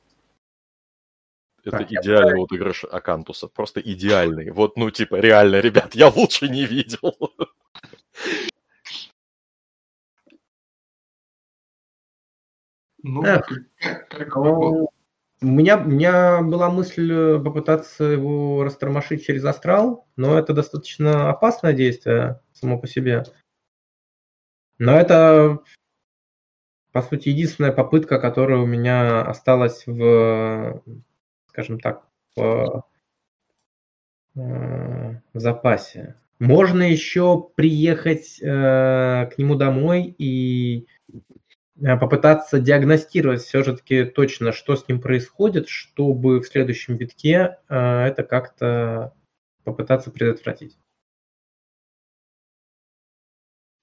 Это 1.65 1.79
Так, 1.79 1.91
я 1.91 2.01
идеальный 2.03 2.43
отыгрыш 2.43 2.85
Акантуса. 2.85 3.49
Просто 3.49 3.81
идеальный. 3.81 4.51
Вот, 4.51 4.77
ну, 4.77 4.91
типа, 4.91 5.17
реально, 5.17 5.61
ребят, 5.61 5.95
я 5.95 6.09
лучше 6.09 6.49
не 6.49 6.67
видел. 6.67 7.15
Ну, 13.03 13.25
Эх. 13.25 13.49
как, 13.79 14.09
как. 14.09 14.37
Ну, 14.37 14.91
У 15.43 15.47
меня, 15.47 15.79
у 15.79 15.89
меня 15.89 16.43
была 16.43 16.69
мысль 16.69 17.11
э, 17.11 17.39
попытаться 17.39 18.05
его 18.05 18.63
растормошить 18.63 19.25
через 19.25 19.43
астрал, 19.45 20.07
но 20.17 20.39
это 20.39 20.53
достаточно 20.53 21.31
опасное 21.31 21.73
действие 21.73 22.41
само 22.53 22.79
по 22.79 22.87
себе. 22.87 23.23
Но 24.79 25.01
это, 25.01 25.61
по 26.93 27.01
сути, 27.01 27.31
единственная 27.31 27.73
попытка, 27.73 28.21
которая 28.21 28.59
у 28.59 28.67
меня 28.67 29.23
осталась 29.23 29.87
в, 29.87 30.83
скажем 31.49 31.81
так, 31.81 32.07
в, 32.37 32.85
э, 34.35 34.41
в 35.33 35.41
запасе. 35.41 36.17
Можно 36.39 36.83
еще 36.83 37.51
приехать 37.55 38.39
э, 38.43 38.45
к 38.45 39.39
нему 39.39 39.55
домой 39.55 40.15
и 40.19 40.87
попытаться 41.81 42.61
диагностировать 42.61 43.43
все-таки 43.43 44.05
точно, 44.05 44.53
что 44.53 44.77
с 44.77 44.87
ним 44.89 45.01
происходит, 45.01 45.69
чтобы 45.69 46.41
в 46.41 46.47
следующем 46.47 46.97
витке 46.97 47.59
э, 47.69 47.75
это 47.75 48.23
как-то 48.23 49.15
попытаться 49.65 50.11
предотвратить. 50.11 50.77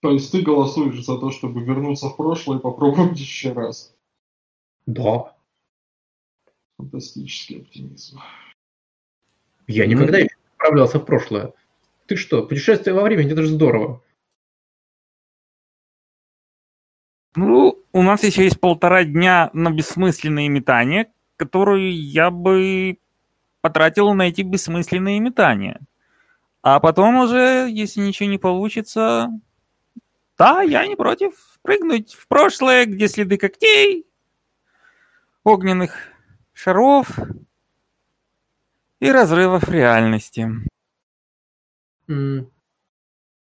То 0.02 0.12
есть 0.12 0.32
ты 0.32 0.42
голосуешь 0.42 1.04
за 1.04 1.18
то, 1.18 1.32
чтобы 1.32 1.64
вернуться 1.64 2.10
в 2.10 2.18
прошлое 2.18 2.60
и 2.60 2.62
попробовать 2.62 3.20
еще 3.20 3.52
раз. 3.54 3.96
Да. 4.86 5.36
Фантастический 6.78 7.62
оптимизм. 7.62 8.20
Я 9.66 9.88
никогда 9.88 10.20
еще 10.20 10.36
не 10.36 10.48
отправлялся 10.54 11.00
в 11.00 11.06
прошлое. 11.06 11.54
Ты 12.06 12.16
что, 12.16 12.44
путешествие 12.44 12.94
во 12.94 13.02
времени, 13.02 13.34
это 13.34 13.42
же 13.42 13.50
здорово. 13.50 14.02
Ну, 17.38 17.78
у 17.94 18.02
нас 18.02 18.24
еще 18.24 18.46
есть 18.46 18.60
полтора 18.60 19.04
дня 19.04 19.52
на 19.54 19.70
бессмысленные 19.70 20.50
метания, 20.50 21.14
которые 21.36 21.92
я 21.94 22.32
бы 22.32 22.98
потратил 23.62 24.12
на 24.16 24.24
эти 24.24 24.42
бессмысленные 24.42 25.20
метания. 25.20 25.80
А 26.64 26.80
потом 26.80 27.16
уже, 27.18 27.68
если 27.70 28.02
ничего 28.02 28.28
не 28.28 28.40
получится, 28.40 29.30
да, 30.36 30.64
я 30.64 30.88
не 30.88 30.96
против 30.96 31.60
прыгнуть 31.62 32.16
в 32.16 32.28
прошлое, 32.28 32.88
где 32.88 33.08
следы 33.08 33.38
когтей, 33.38 34.08
огненных 35.44 35.94
шаров 36.54 37.20
и 39.00 39.12
разрывов 39.12 39.70
реальности. 39.70 40.50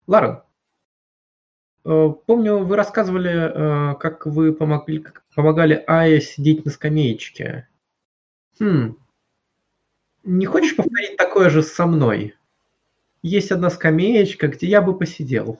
Лара, 0.08 0.46
э, 0.46 0.51
помню, 1.84 2.60
вы 2.60 2.76
рассказывали, 2.76 3.32
э, 3.32 3.96
как 3.96 4.26
вы 4.26 4.54
помогли, 4.54 5.00
как 5.00 5.24
помогали 5.34 5.84
Ае 5.88 6.22
сидеть 6.22 6.66
на 6.66 6.72
скамеечке. 6.72 7.68
Хм. 8.60 8.96
Не 10.24 10.46
хочешь 10.46 10.76
повторить 10.76 11.18
такое 11.18 11.50
же 11.50 11.64
со 11.64 11.88
мной? 11.88 12.36
Есть 13.24 13.52
одна 13.52 13.70
скамеечка, 13.70 14.48
где 14.48 14.68
я 14.68 14.82
бы 14.82 14.98
посидел. 14.98 15.60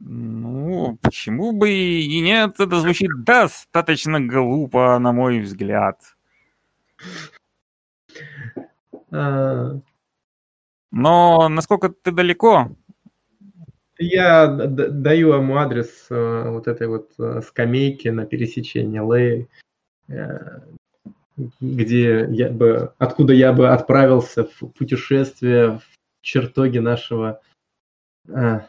Ну, 0.00 0.98
почему 1.00 1.52
бы 1.52 1.70
и 1.70 2.20
нет? 2.20 2.58
Это 2.58 2.80
звучит 2.80 3.08
достаточно 3.24 4.20
глупо, 4.20 4.98
на 4.98 5.12
мой 5.12 5.40
взгляд. 5.40 6.16
А, 9.12 9.78
Но 10.90 11.48
насколько 11.48 11.90
ты 11.90 12.10
далеко? 12.10 12.74
Я 14.02 14.48
даю 14.48 15.34
ему 15.34 15.56
адрес 15.58 16.06
э, 16.10 16.50
вот 16.50 16.66
этой 16.66 16.88
вот 16.88 17.12
э, 17.20 17.40
скамейки 17.42 18.08
на 18.08 18.26
пересечении 18.26 18.98
Лэй, 18.98 19.48
э, 20.08 20.60
где 21.60 22.26
я 22.30 22.50
бы, 22.50 22.92
откуда 22.98 23.32
я 23.32 23.52
бы 23.52 23.68
отправился 23.68 24.44
в 24.44 24.66
путешествие 24.70 25.78
в 25.78 25.82
чертоги 26.20 26.78
нашего 26.78 27.40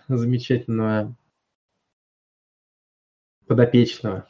замечательного 0.07 1.15
подопечного. 3.47 4.27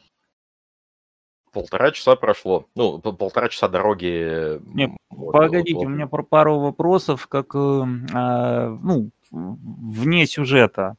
Полтора 1.54 1.92
часа 1.92 2.16
прошло. 2.16 2.66
Ну, 2.76 3.00
полтора 3.00 3.48
часа 3.48 3.70
дороги. 3.70 4.60
Не, 4.74 4.86
м, 4.86 4.98
от- 5.12 5.32
Погодите, 5.32 5.78
от- 5.80 5.86
у 5.86 5.90
меня 5.90 6.08
пар- 6.08 6.24
пару 6.24 6.60
вопросов, 6.60 7.28
как, 7.28 7.54
э, 7.56 7.84
а, 8.14 8.70
ну, 8.82 9.12
вне 9.32 10.26
сюжета. 10.26 10.96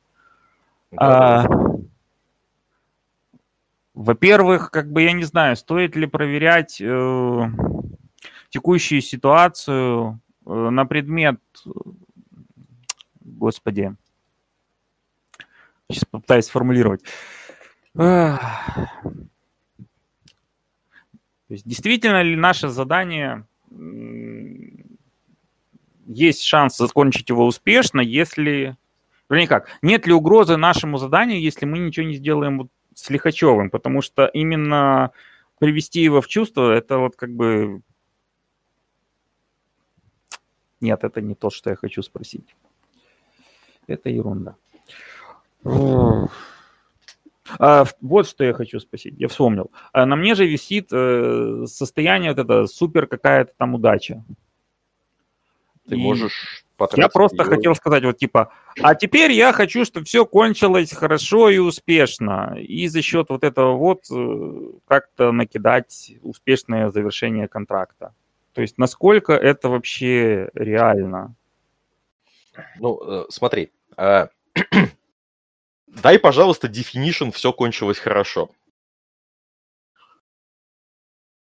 Да, 0.92 1.42
А, 1.42 1.46
Во-первых, 3.94 4.70
как 4.72 4.90
бы 4.90 5.02
я 5.02 5.12
не 5.12 5.22
знаю, 5.24 5.56
стоит 5.56 5.94
ли 5.94 6.06
проверять 6.06 6.80
э, 6.80 7.42
текущую 8.48 9.00
ситуацию 9.00 10.20
э, 10.46 10.50
на 10.52 10.84
предмет, 10.84 11.40
господи, 13.20 13.94
сейчас 15.88 16.04
попытаюсь 16.06 16.46
сформулировать. 16.46 17.02
Есть 21.54 21.66
действительно 21.66 22.22
ли 22.22 22.36
наше 22.36 22.68
задание 22.68 23.46
есть 26.06 26.42
шанс 26.42 26.76
закончить 26.76 27.30
его 27.30 27.46
успешно, 27.46 28.00
если 28.00 28.76
Вернее 29.28 29.48
как, 29.48 29.68
нет 29.82 30.06
ли 30.06 30.12
угрозы 30.12 30.56
нашему 30.56 30.98
заданию, 30.98 31.40
если 31.40 31.64
мы 31.64 31.78
ничего 31.78 32.06
не 32.06 32.14
сделаем 32.14 32.58
вот 32.58 32.68
с 32.94 33.08
Лихачевым, 33.10 33.70
потому 33.70 34.02
что 34.02 34.26
именно 34.26 35.12
привести 35.58 36.02
его 36.02 36.20
в 36.20 36.28
чувство, 36.28 36.72
это 36.72 36.98
вот 36.98 37.16
как 37.16 37.30
бы... 37.30 37.80
Нет, 40.80 41.02
это 41.02 41.22
не 41.22 41.34
то, 41.34 41.48
что 41.50 41.70
я 41.70 41.76
хочу 41.76 42.02
спросить. 42.02 42.54
Это 43.86 44.10
ерунда. 44.10 44.56
А, 47.58 47.84
вот 48.00 48.26
что 48.28 48.44
я 48.44 48.52
хочу 48.54 48.80
спросить, 48.80 49.14
я 49.18 49.28
вспомнил. 49.28 49.70
А 49.92 50.06
на 50.06 50.16
мне 50.16 50.34
же 50.34 50.46
висит 50.46 50.88
э, 50.92 51.64
состояние 51.66 52.32
вот 52.32 52.38
это 52.44 52.66
супер 52.66 53.06
какая-то 53.06 53.52
там 53.56 53.74
удача. 53.74 54.24
Ты 55.88 55.96
И- 55.96 55.98
можешь 55.98 56.64
я 56.96 57.08
просто 57.08 57.42
её- 57.42 57.50
хотел 57.50 57.74
сказать 57.74 58.04
вот 58.04 58.18
типа, 58.18 58.52
а 58.82 58.94
теперь 58.94 59.30
я 59.32 59.52
хочу, 59.52 59.84
чтобы 59.84 60.06
все 60.06 60.26
кончилось 60.26 60.92
хорошо 60.92 61.48
и 61.50 61.58
успешно. 61.58 62.56
И 62.58 62.88
за 62.88 63.00
счет 63.00 63.26
вот 63.28 63.44
этого 63.44 63.76
вот 63.76 64.04
э, 64.10 64.60
как-то 64.88 65.30
накидать 65.30 66.12
успешное 66.22 66.90
завершение 66.90 67.46
контракта. 67.46 68.12
То 68.54 68.60
есть 68.62 68.76
насколько 68.78 69.34
это 69.34 69.68
вообще 69.68 70.50
реально? 70.54 71.34
Ну, 72.80 73.00
э, 73.06 73.24
смотри. 73.28 73.70
Дай, 76.02 76.18
пожалуйста, 76.18 76.66
definition 76.68 77.30
«все 77.32 77.52
кончилось 77.52 77.98
хорошо». 77.98 78.50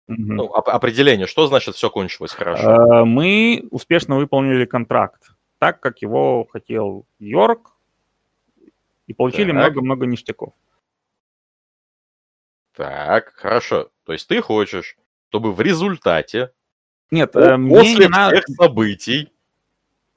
Мгм. 0.07 0.37
Ну, 0.37 0.45
оп- 0.45 0.69
определение, 0.69 1.27
что 1.27 1.47
значит 1.47 1.75
«все 1.75 1.91
кончилось 1.91 2.33
хорошо». 2.33 2.71
Э, 2.71 3.05
Мы 3.05 3.67
успешно 3.71 4.17
выполнили 4.17 4.65
контракт. 4.65 5.31
так, 5.59 5.81
как 5.81 6.03
его 6.03 6.47
хотел 6.47 7.05
Йорк, 7.19 7.73
и 9.09 9.13
получили 9.13 9.47
Так. 9.51 9.55
много-много 9.57 10.07
ништяков. 10.07 10.53
Так, 12.77 13.33
хорошо. 13.35 13.91
То 14.05 14.13
есть 14.13 14.29
ты 14.29 14.41
хочешь, 14.41 14.97
чтобы 15.31 15.53
в 15.53 15.61
результате, 15.61 16.53
Нет, 17.11 17.35
э, 17.35 17.57
после 17.69 18.07
не 18.07 18.09
надо... 18.09 18.37
всех 18.41 18.57
событий, 18.57 19.33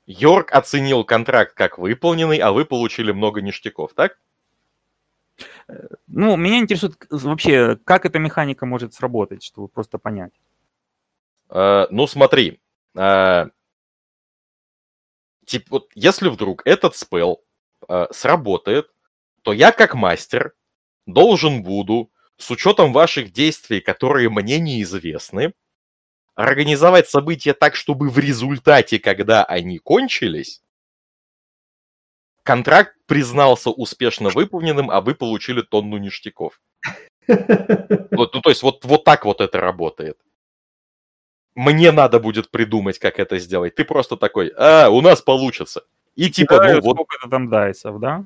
Йорк 0.06 0.52
оценил 0.52 1.04
контракт 1.04 1.54
как 1.54 1.78
выполненный, 1.78 2.38
а 2.38 2.52
вы 2.52 2.66
получили 2.66 3.12
много 3.12 3.42
ништяков, 3.42 3.94
так? 3.94 4.18
Ну, 6.08 6.36
меня 6.36 6.60
интересует 6.60 6.96
вообще, 7.10 7.78
как 7.78 8.06
эта 8.06 8.20
механика 8.20 8.66
может 8.66 8.94
сработать, 8.94 9.44
чтобы 9.44 9.68
просто 9.68 9.98
понять. 9.98 10.34
Э, 11.50 11.88
ну, 11.90 12.08
смотри. 12.08 12.62
э, 12.96 13.46
тип- 15.46 15.70
вот 15.70 15.90
если 15.96 16.30
вдруг 16.30 16.62
этот 16.66 16.96
спел 16.96 17.44
э, 17.88 18.08
сработает, 18.12 18.92
то 19.44 19.54
я 19.54 19.72
как 19.72 19.96
мастер 19.96 20.54
должен 21.06 21.64
буду, 21.64 22.12
с 22.38 22.50
учетом 22.52 22.92
ваших 22.92 23.32
действий, 23.32 23.82
которые 23.82 24.30
мне 24.30 24.60
неизвестны, 24.60 25.54
организовать 26.36 27.10
события 27.10 27.54
так, 27.54 27.76
чтобы 27.76 28.10
в 28.10 28.18
результате, 28.18 29.00
когда 29.00 29.44
они 29.44 29.80
кончились, 29.80 30.62
контракт 32.44 32.96
признался 33.06 33.70
успешно 33.70 34.30
выполненным, 34.30 34.90
а 34.90 35.02
вы 35.02 35.16
получили 35.16 35.62
тонну 35.62 35.98
ништяков. 35.98 36.60
Вот, 38.12 38.34
ну, 38.34 38.42
то 38.42 38.50
есть 38.50 38.62
вот, 38.62 38.84
вот 38.84 39.04
так 39.04 39.26
вот 39.26 39.40
это 39.40 39.60
работает. 39.60 40.18
Мне 41.56 41.92
надо 41.92 42.20
будет 42.20 42.50
придумать, 42.50 43.00
как 43.00 43.20
это 43.20 43.38
сделать. 43.40 43.76
Ты 43.76 43.86
просто 43.86 44.18
такой, 44.18 44.52
а, 44.58 44.90
у 44.90 45.02
нас 45.02 45.22
получится. 45.22 45.84
И 46.16 46.30
типа, 46.30 46.56
ну 46.56 46.60
Кидают 46.60 46.84
вот, 46.84 46.96
Сколько-то 46.96 47.30
там 47.30 47.50
дайсов, 47.50 48.00
да? 48.00 48.26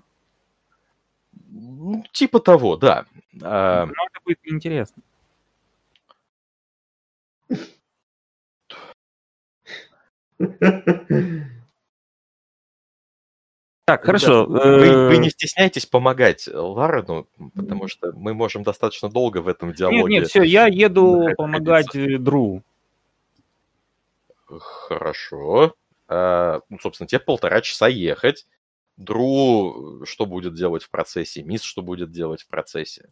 ну, 1.85 2.03
типа 2.11 2.39
того, 2.39 2.75
да. 2.77 3.05
А, 3.41 3.85
Ну, 3.85 3.91
это 3.91 4.19
будет 4.23 4.39
интересно. 4.43 5.01
Так, 13.85 14.03
хорошо. 14.03 14.45
Вы, 14.47 15.07
вы 15.09 15.15
э, 15.15 15.17
не 15.17 15.29
стесняйтесь 15.29 15.85
помогать 15.85 16.49
Ларену, 16.51 17.27
потому 17.55 17.87
что 17.87 18.11
мы 18.13 18.33
можем 18.33 18.63
достаточно 18.63 19.09
долго 19.09 19.43
в 19.43 19.47
этом 19.47 19.69
Нет, 19.69 19.77
диалоге. 19.77 20.13
нет, 20.13 20.27
все, 20.27 20.41
я 20.41 20.65
еду 20.65 21.17
находиться. 21.17 21.35
помогать 21.35 21.95
э, 21.95 22.17
Дру. 22.17 22.63
Хорошо. 24.47 25.75
А, 26.07 26.61
ну, 26.69 26.79
собственно, 26.79 27.07
тебе 27.07 27.19
полтора 27.19 27.61
часа 27.61 27.87
ехать. 27.87 28.47
Дру 28.97 30.03
что 30.05 30.25
будет 30.25 30.55
делать 30.55 30.83
в 30.83 30.89
процессе? 30.89 31.43
Мисс 31.43 31.61
что 31.61 31.83
будет 31.83 32.11
делать 32.11 32.41
в 32.41 32.47
процессе? 32.47 33.09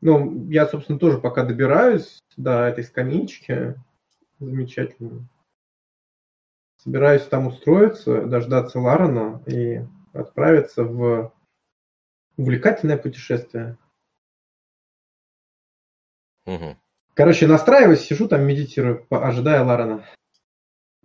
Ну, 0.00 0.48
я, 0.48 0.66
собственно, 0.66 0.98
тоже 0.98 1.18
пока 1.18 1.44
добираюсь 1.44 2.22
до 2.38 2.66
этой 2.66 2.84
скамеечки. 2.84 3.74
Замечательно. 4.38 5.28
Собираюсь 6.86 7.26
там 7.26 7.48
устроиться, 7.48 8.26
дождаться 8.26 8.78
Ларена 8.78 9.42
и 9.44 9.80
отправиться 10.12 10.84
в 10.84 11.32
увлекательное 12.36 12.96
путешествие. 12.96 13.76
Мгм. 16.44 16.78
Короче, 17.14 17.48
настраиваюсь, 17.48 18.02
сижу 18.02 18.28
там, 18.28 18.46
медитирую, 18.46 19.04
ожидая 19.10 19.64
Ларена. 19.64 20.06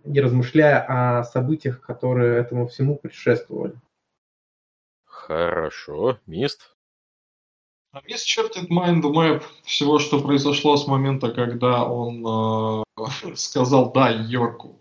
И 0.04 0.20
размышляя 0.20 1.18
о 1.18 1.24
событиях, 1.24 1.80
которые 1.80 2.38
этому 2.38 2.68
всему 2.68 2.94
предшествовали. 2.94 3.74
Хорошо. 5.04 6.20
Мист? 6.26 6.76
А 7.90 8.02
Мисс 8.02 8.22
чертит 8.22 8.70
mind 8.70 9.02
map 9.02 9.42
всего, 9.64 9.98
что 9.98 10.22
произошло 10.22 10.76
с 10.76 10.86
момента, 10.86 11.32
когда 11.32 11.84
он 11.84 12.84
э, 12.96 13.34
сказал 13.34 13.90
«да» 13.90 14.10
Йорку. 14.10 14.78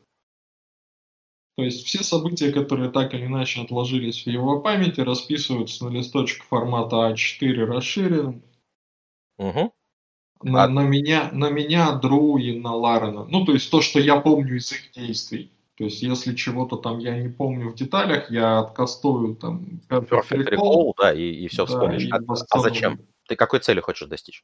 То 1.58 1.64
есть 1.64 1.86
все 1.86 2.04
события, 2.04 2.52
которые 2.52 2.90
так 2.92 3.14
или 3.14 3.26
иначе 3.26 3.62
отложились 3.62 4.24
в 4.24 4.28
его 4.28 4.62
памяти, 4.62 5.02
расписываются 5.02 5.86
на 5.86 5.90
листочек 5.90 6.44
формата 6.44 6.96
А4 6.96 7.66
расширенным. 7.66 8.42
Мгм. 9.38 9.72
На, 10.44 10.64
А- 10.64 10.68
на 10.68 10.84
меня, 10.84 11.30
на 11.34 11.50
меня, 11.50 11.92
Дру 11.94 12.38
и 12.38 12.58
на 12.58 12.74
Ларена. 12.74 13.26
Ну, 13.26 13.46
то 13.46 13.54
есть 13.54 13.70
то, 13.70 13.82
что 13.82 14.00
я 14.00 14.20
помню 14.20 14.58
из 14.58 14.72
их 14.72 14.92
действий. 14.92 15.52
То 15.76 15.86
есть 15.86 16.02
если 16.02 16.36
чего-то 16.36 16.78
там 16.78 17.00
я 17.00 17.18
не 17.18 17.30
помню 17.30 17.70
в 17.70 17.76
деталях, 17.76 18.32
я 18.32 18.60
откастую 18.60 19.36
там 19.36 19.82
Perfect 19.90 20.30
Recall, 20.32 20.58
Recall, 20.58 20.92
да, 20.98 21.14
и, 21.14 21.32
и 21.32 21.48
все 21.48 21.66
да, 21.66 21.74
вспомнишь. 21.74 22.04
и 22.04 22.12
А- 22.12 22.20
а, 22.50 22.60
зачем? 22.60 23.00
Ты 23.28 23.36
какой 23.36 23.60
цели 23.60 23.80
хочешь 23.82 24.08
достичь? 24.08 24.44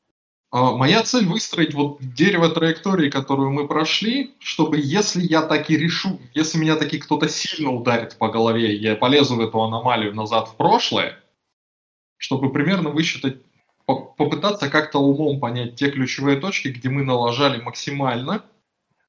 А, 0.50 0.72
Моя 0.72 1.03
цель 1.03 1.26
выстроить 1.26 1.74
вот 1.74 2.00
дерево 2.01 2.50
траектории, 2.50 3.09
которую 3.09 3.51
мы 3.51 3.67
прошли, 3.67 4.35
чтобы 4.40 4.77
если 4.80 5.22
я 5.22 5.42
так 5.42 5.69
и 5.69 5.77
решу, 5.77 6.19
если 6.34 6.58
меня 6.58 6.77
таки 6.77 7.00
кто-то 7.00 7.27
сильно 7.27 7.72
ударит 7.72 8.17
по 8.17 8.30
голове, 8.30 8.76
я 8.76 8.95
полезу 8.95 9.35
в 9.35 9.42
эту 9.42 9.61
аномалию 9.61 10.14
назад 10.16 10.48
в 10.48 10.56
прошлое, 10.56 11.17
чтобы 12.17 12.51
примерно 12.51 12.90
высчитать, 12.92 13.38
по- 13.85 14.06
попытаться 14.06 14.69
как-то 14.69 15.00
умом 15.00 15.40
понять 15.40 15.76
те 15.76 15.92
ключевые 15.92 16.40
точки, 16.40 16.69
где 16.69 16.90
мы 16.90 17.03
налажали 17.03 17.61
максимально, 17.61 18.43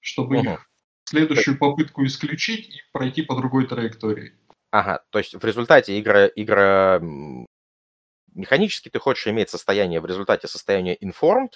чтобы 0.01 0.39
Мгм. 0.39 0.53
их 0.55 0.71
следующую 1.05 1.57
попытку 1.57 2.05
исключить 2.05 2.69
и 2.69 2.81
пройти 2.93 3.23
по 3.23 3.37
другой 3.37 3.67
траектории. 3.67 4.33
Ага, 4.71 5.03
то 5.11 5.19
есть 5.19 5.35
в 5.35 5.45
результате 5.45 5.99
игра, 5.99 6.27
игра 6.27 7.01
механически 8.39 8.89
ты 8.89 8.99
хочешь 8.99 9.27
иметь 9.27 9.51
состояние, 9.51 10.01
в 10.01 10.07
результате 10.07 10.49
состояния 10.49 10.97
informed 10.97 11.53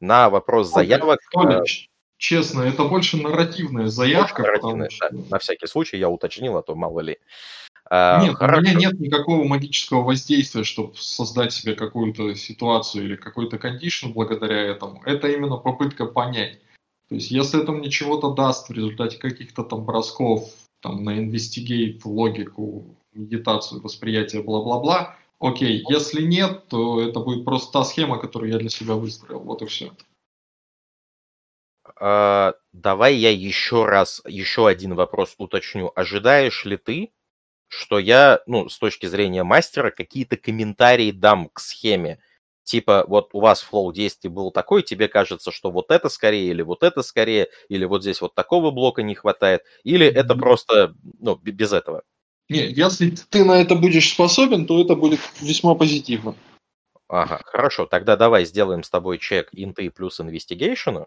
на 0.00 0.30
вопрос 0.30 0.72
заявок. 0.72 1.20
Э, 1.36 1.64
ч- 1.64 1.88
честно, 2.16 2.62
это 2.62 2.84
больше 2.84 3.16
нарративная 3.18 3.86
заявка, 3.86 4.42
нарративное, 4.42 4.88
потому 4.88 5.18
да, 5.20 5.26
что- 5.26 5.30
на 5.34 5.38
всякий 5.38 5.66
случай 5.66 5.98
я 5.98 6.08
уточнил, 6.08 6.56
а 6.56 6.62
то 6.62 6.74
мало 6.74 7.00
ли. 7.00 7.18
А, 7.90 8.22
Нет, 8.22 8.34
у 8.34 8.36
хорошо. 8.36 8.62
меня 8.62 8.74
нет 8.74 9.00
никакого 9.00 9.44
магического 9.44 10.02
воздействия, 10.02 10.64
чтобы 10.64 10.94
создать 10.96 11.52
себе 11.52 11.74
какую-то 11.74 12.34
ситуацию 12.34 13.04
или 13.04 13.16
какой-то 13.16 13.58
кондишн 13.58 14.12
благодаря 14.12 14.60
этому. 14.62 15.02
Это 15.04 15.28
именно 15.28 15.56
попытка 15.58 16.06
понять. 16.06 16.58
То 17.08 17.16
есть, 17.16 17.30
если 17.30 17.62
это 17.62 17.72
мне 17.72 17.90
чего-то 17.90 18.30
даст 18.32 18.70
в 18.70 18.72
результате 18.72 19.18
каких-то 19.18 19.62
там 19.64 19.84
бросков 19.84 20.48
там, 20.80 21.04
на 21.04 21.18
инвестигейт, 21.18 22.04
логику, 22.06 22.96
медитацию, 23.12 23.82
восприятие, 23.82 24.42
бла-бла-бла, 24.42 25.16
окей. 25.42 25.84
Если 25.90 26.22
нет, 26.22 26.68
то 26.68 27.00
это 27.00 27.20
будет 27.20 27.44
просто 27.44 27.72
та 27.72 27.84
схема, 27.84 28.18
которую 28.18 28.50
я 28.52 28.58
для 28.58 28.70
себя 28.70 28.94
выстроил. 28.94 29.40
Вот 29.40 29.62
и 29.62 29.66
все. 29.66 29.92
А, 32.00 32.54
давай 32.72 33.14
я 33.16 33.30
еще 33.30 33.86
раз, 33.86 34.22
еще 34.26 34.68
один 34.68 34.94
вопрос 34.94 35.34
уточню. 35.38 35.92
Ожидаешь 35.94 36.64
ли 36.64 36.76
ты, 36.76 37.12
что 37.68 37.98
я, 37.98 38.40
ну, 38.46 38.68
с 38.68 38.78
точки 38.78 39.06
зрения 39.06 39.44
мастера, 39.44 39.90
какие-то 39.90 40.36
комментарии 40.36 41.12
дам 41.12 41.50
к 41.50 41.60
схеме? 41.60 42.20
Типа, 42.64 43.04
вот 43.08 43.30
у 43.34 43.40
вас 43.40 43.62
флоу 43.62 43.92
действий 43.92 44.30
был 44.30 44.52
такой, 44.52 44.82
тебе 44.84 45.08
кажется, 45.08 45.52
что 45.52 45.70
вот 45.72 45.90
это 45.90 46.08
скорее, 46.10 46.50
или 46.50 46.62
вот 46.62 46.82
это 46.84 47.02
скорее, 47.02 47.48
или 47.68 47.84
вот 47.86 48.02
здесь 48.02 48.20
вот 48.22 48.34
такого 48.34 48.70
блока 48.72 49.02
не 49.02 49.14
хватает, 49.16 49.62
или 49.84 50.06
это 50.06 50.36
просто, 50.36 50.94
ну, 51.20 51.36
без 51.36 51.72
этого? 51.72 52.02
Не, 52.48 52.66
если 52.66 53.14
ты 53.30 53.44
на 53.44 53.60
это 53.60 53.74
будешь 53.74 54.10
способен, 54.12 54.66
то 54.66 54.80
это 54.80 54.94
будет 54.94 55.20
весьма 55.40 55.74
позитивно. 55.74 56.34
Ага, 57.08 57.40
хорошо, 57.44 57.86
тогда 57.86 58.16
давай 58.16 58.44
сделаем 58.44 58.82
с 58.82 58.90
тобой 58.90 59.18
чек 59.18 59.48
инты 59.52 59.90
плюс 59.90 60.20
инвестигейшена. 60.20 61.06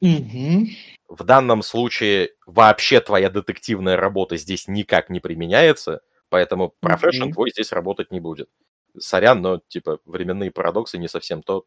Угу. 0.00 0.66
В 1.08 1.24
данном 1.24 1.62
случае 1.62 2.30
вообще 2.46 3.00
твоя 3.00 3.30
детективная 3.30 3.96
работа 3.96 4.36
здесь 4.36 4.68
никак 4.68 5.10
не 5.10 5.20
применяется, 5.20 6.00
поэтому 6.28 6.74
профессион 6.80 7.28
Мгм. 7.28 7.34
твой 7.34 7.50
здесь 7.50 7.72
работать 7.72 8.10
не 8.10 8.20
будет. 8.20 8.48
Сорян, 8.98 9.42
но 9.42 9.60
типа 9.68 9.98
временные 10.04 10.50
парадоксы 10.50 10.98
не 10.98 11.08
совсем 11.08 11.42
то, 11.42 11.64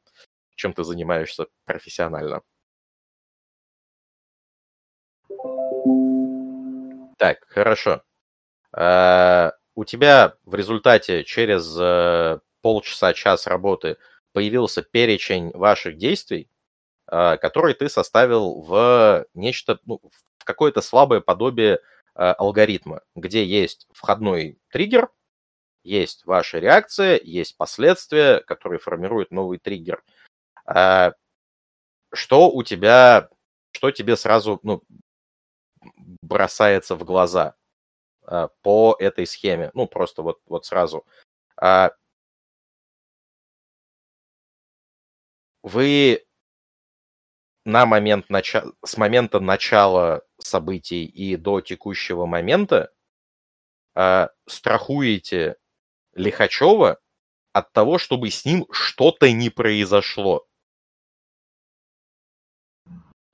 чем 0.56 0.74
ты 0.74 0.84
занимаешься 0.84 1.48
профессионально. 1.66 2.42
Так, 7.18 7.45
хорошо. 7.48 8.02
Э, 8.76 9.52
У 9.76 9.86
тебя 9.86 10.36
в 10.46 10.56
результате 10.56 11.24
через 11.24 11.76
э, 11.80 12.40
полчаса-час 12.62 13.48
работы 13.48 13.98
появился 14.34 14.82
перечень 14.82 15.52
ваших 15.52 15.98
действий, 15.98 16.50
э, 17.12 17.38
который 17.38 17.74
ты 17.74 17.90
составил 17.90 18.62
в 18.62 19.26
нечто, 19.34 19.80
ну, 19.86 20.02
в 20.40 20.46
какое-то 20.46 20.82
слабое 20.82 21.22
подобие 21.22 21.80
алгоритма, 22.16 23.02
где 23.16 23.46
есть 23.46 23.88
входной 23.94 24.58
триггер, 24.72 25.10
есть 25.84 26.26
ваша 26.26 26.58
реакция, 26.58 27.20
есть 27.24 27.56
последствия, 27.58 28.40
которые 28.40 28.80
формируют 28.80 29.30
новый 29.30 29.60
триггер. 29.60 30.04
Что 32.12 32.50
у 32.50 32.64
тебя, 32.64 33.30
что 33.72 33.92
тебе 33.92 34.16
сразу, 34.16 34.60
ну, 34.64 34.82
бросается 36.24 36.96
в 36.96 37.04
глаза 37.04 37.54
а, 38.27 38.49
по 38.61 38.95
этой 38.99 39.25
схеме. 39.25 39.72
Ну, 39.73 39.88
просто 39.88 40.22
вот, 40.22 40.39
вот 40.45 40.65
сразу. 40.65 41.06
А, 41.56 41.91
вы 45.64 46.25
на 47.65 47.85
момент 47.85 48.30
начала, 48.30 48.73
с 48.85 48.97
момента 48.97 49.39
начала 49.39 50.23
событий 50.39 51.06
и 51.06 51.35
до 51.35 51.61
текущего 51.61 52.25
момента 52.25 52.91
а, 53.95 54.30
страхуете 54.45 55.56
Лихачева 56.14 56.99
от 57.53 57.72
того, 57.73 57.97
чтобы 57.97 58.30
с 58.30 58.45
ним 58.45 58.65
что-то 58.72 59.31
не 59.31 59.49
произошло. 59.49 60.45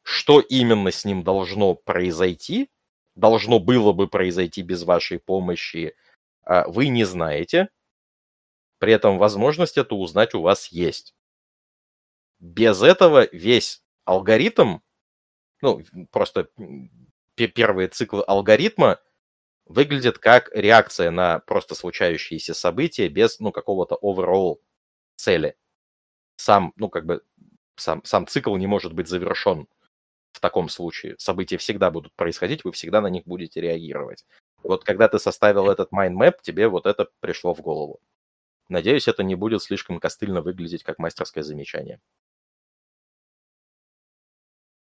Что 0.03 0.39
именно 0.39 0.91
с 0.91 1.05
ним 1.05 1.23
должно 1.23 1.75
произойти, 1.75 2.69
должно 3.15 3.59
было 3.59 3.93
бы 3.93 4.07
произойти 4.07 4.61
без 4.61 4.83
вашей 4.83 5.19
помощи, 5.19 5.95
а, 6.43 6.67
вы 6.67 6.87
не 6.89 7.05
знаете. 7.05 7.69
При 8.81 8.93
этом 8.93 9.17
возможность 9.17 9.77
это 9.77 9.95
узнать 9.95 10.33
у 10.35 10.41
вас 10.41 10.67
есть. 10.67 11.13
Без 12.39 12.81
этого 12.81 13.27
весь 13.31 13.81
алгоритм, 14.05 14.79
ну, 15.61 15.83
просто 16.11 16.49
первые 17.35 17.87
циклы 17.89 18.23
алгоритма 18.23 18.99
выглядят 19.65 20.19
как 20.19 20.51
реакция 20.53 21.11
на 21.11 21.39
просто 21.39 21.75
случающиеся 21.75 22.53
события 22.53 23.09
без, 23.09 23.39
ну, 23.39 23.51
какого-то 23.51 23.97
overall 24.01 24.57
цели. 25.15 25.57
Сам, 26.37 26.73
ну, 26.77 26.89
как 26.89 27.05
бы, 27.05 27.23
сам, 27.77 28.03
сам 28.05 28.27
цикл 28.27 28.55
не 28.57 28.67
может 28.67 28.93
быть 28.93 29.07
завершен 29.09 29.67
в 30.33 30.39
таком 30.39 30.67
случае. 30.67 31.15
События 31.17 31.57
всегда 31.57 31.89
будут 31.91 32.13
происходить, 32.13 32.65
вы 32.65 32.71
всегда 32.73 32.99
на 33.01 33.07
них 33.07 33.23
будете 33.25 33.61
реагировать. 33.61 34.25
Вот 34.63 34.83
когда 34.83 35.07
ты 35.07 35.19
составил 35.19 35.69
этот 35.69 35.91
mind 35.93 36.15
map, 36.15 36.33
тебе 36.41 36.67
вот 36.67 36.85
это 36.85 37.07
пришло 37.19 37.53
в 37.53 37.61
голову. 37.61 37.99
Надеюсь, 38.69 39.07
это 39.07 39.23
не 39.23 39.35
будет 39.35 39.61
слишком 39.61 39.99
костыльно 39.99 40.41
выглядеть 40.41 40.83
как 40.83 40.99
мастерское 40.99 41.43
замечание. 41.43 41.99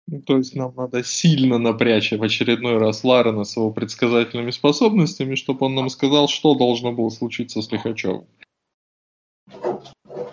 Ну, 0.07 0.23
то 0.23 0.39
есть 0.39 0.57
нам 0.57 0.75
надо 0.75 1.05
сильно 1.05 1.59
напрячь 1.59 2.11
в 2.13 2.23
очередной 2.23 2.79
раз 2.79 3.05
Ларена 3.05 3.45
с 3.45 3.57
его 3.57 3.71
предсказательными 3.71 4.51
способностями, 4.51 5.37
чтобы 5.37 5.67
он 5.67 5.77
нам 5.77 5.89
сказал, 5.89 6.27
что 6.27 6.57
должно 6.57 6.93
было 6.93 7.11
случиться 7.11 7.63
с 7.63 7.71
Лихачевым. 7.71 8.27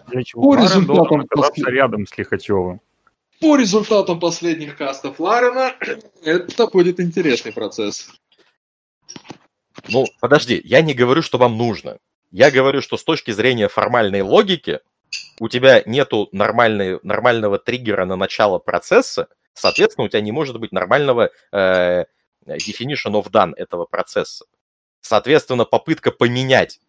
Для 0.07 0.23
чего 0.23 0.41
По 0.41 0.55
результатам 0.55 1.21
оказаться 1.21 1.69
рядом 1.69 2.07
с 2.07 2.17
Лихачевым. 2.17 2.81
По 3.39 3.55
результатам 3.55 4.19
последних 4.19 4.77
кастов 4.77 5.19
Ларена 5.19 5.75
это 6.23 6.67
будет 6.67 6.99
интересный 6.99 7.53
процесс. 7.53 8.09
Ну, 9.89 10.05
подожди, 10.19 10.59
я 10.63 10.81
не 10.81 10.93
говорю, 10.93 11.21
что 11.21 11.37
вам 11.37 11.57
нужно. 11.57 11.99
Я 12.31 12.51
говорю, 12.51 12.81
что 12.81 12.97
с 12.97 13.03
точки 13.03 13.31
зрения 13.31 13.67
формальной 13.67 14.21
логики 14.21 14.79
у 15.39 15.49
тебя 15.49 15.83
нету 15.85 16.29
нормального 16.31 17.59
триггера 17.59 18.05
на 18.05 18.15
начало 18.15 18.59
процесса, 18.59 19.27
соответственно, 19.53 20.05
у 20.05 20.09
тебя 20.09 20.21
не 20.21 20.31
может 20.31 20.59
быть 20.59 20.71
нормального 20.71 21.29
э, 21.51 22.05
definition 22.45 23.13
of 23.13 23.29
done 23.29 23.53
этого 23.55 23.85
процесса. 23.85 24.45
Соответственно, 25.01 25.63
попытка 25.63 26.11
поменять 26.11 26.79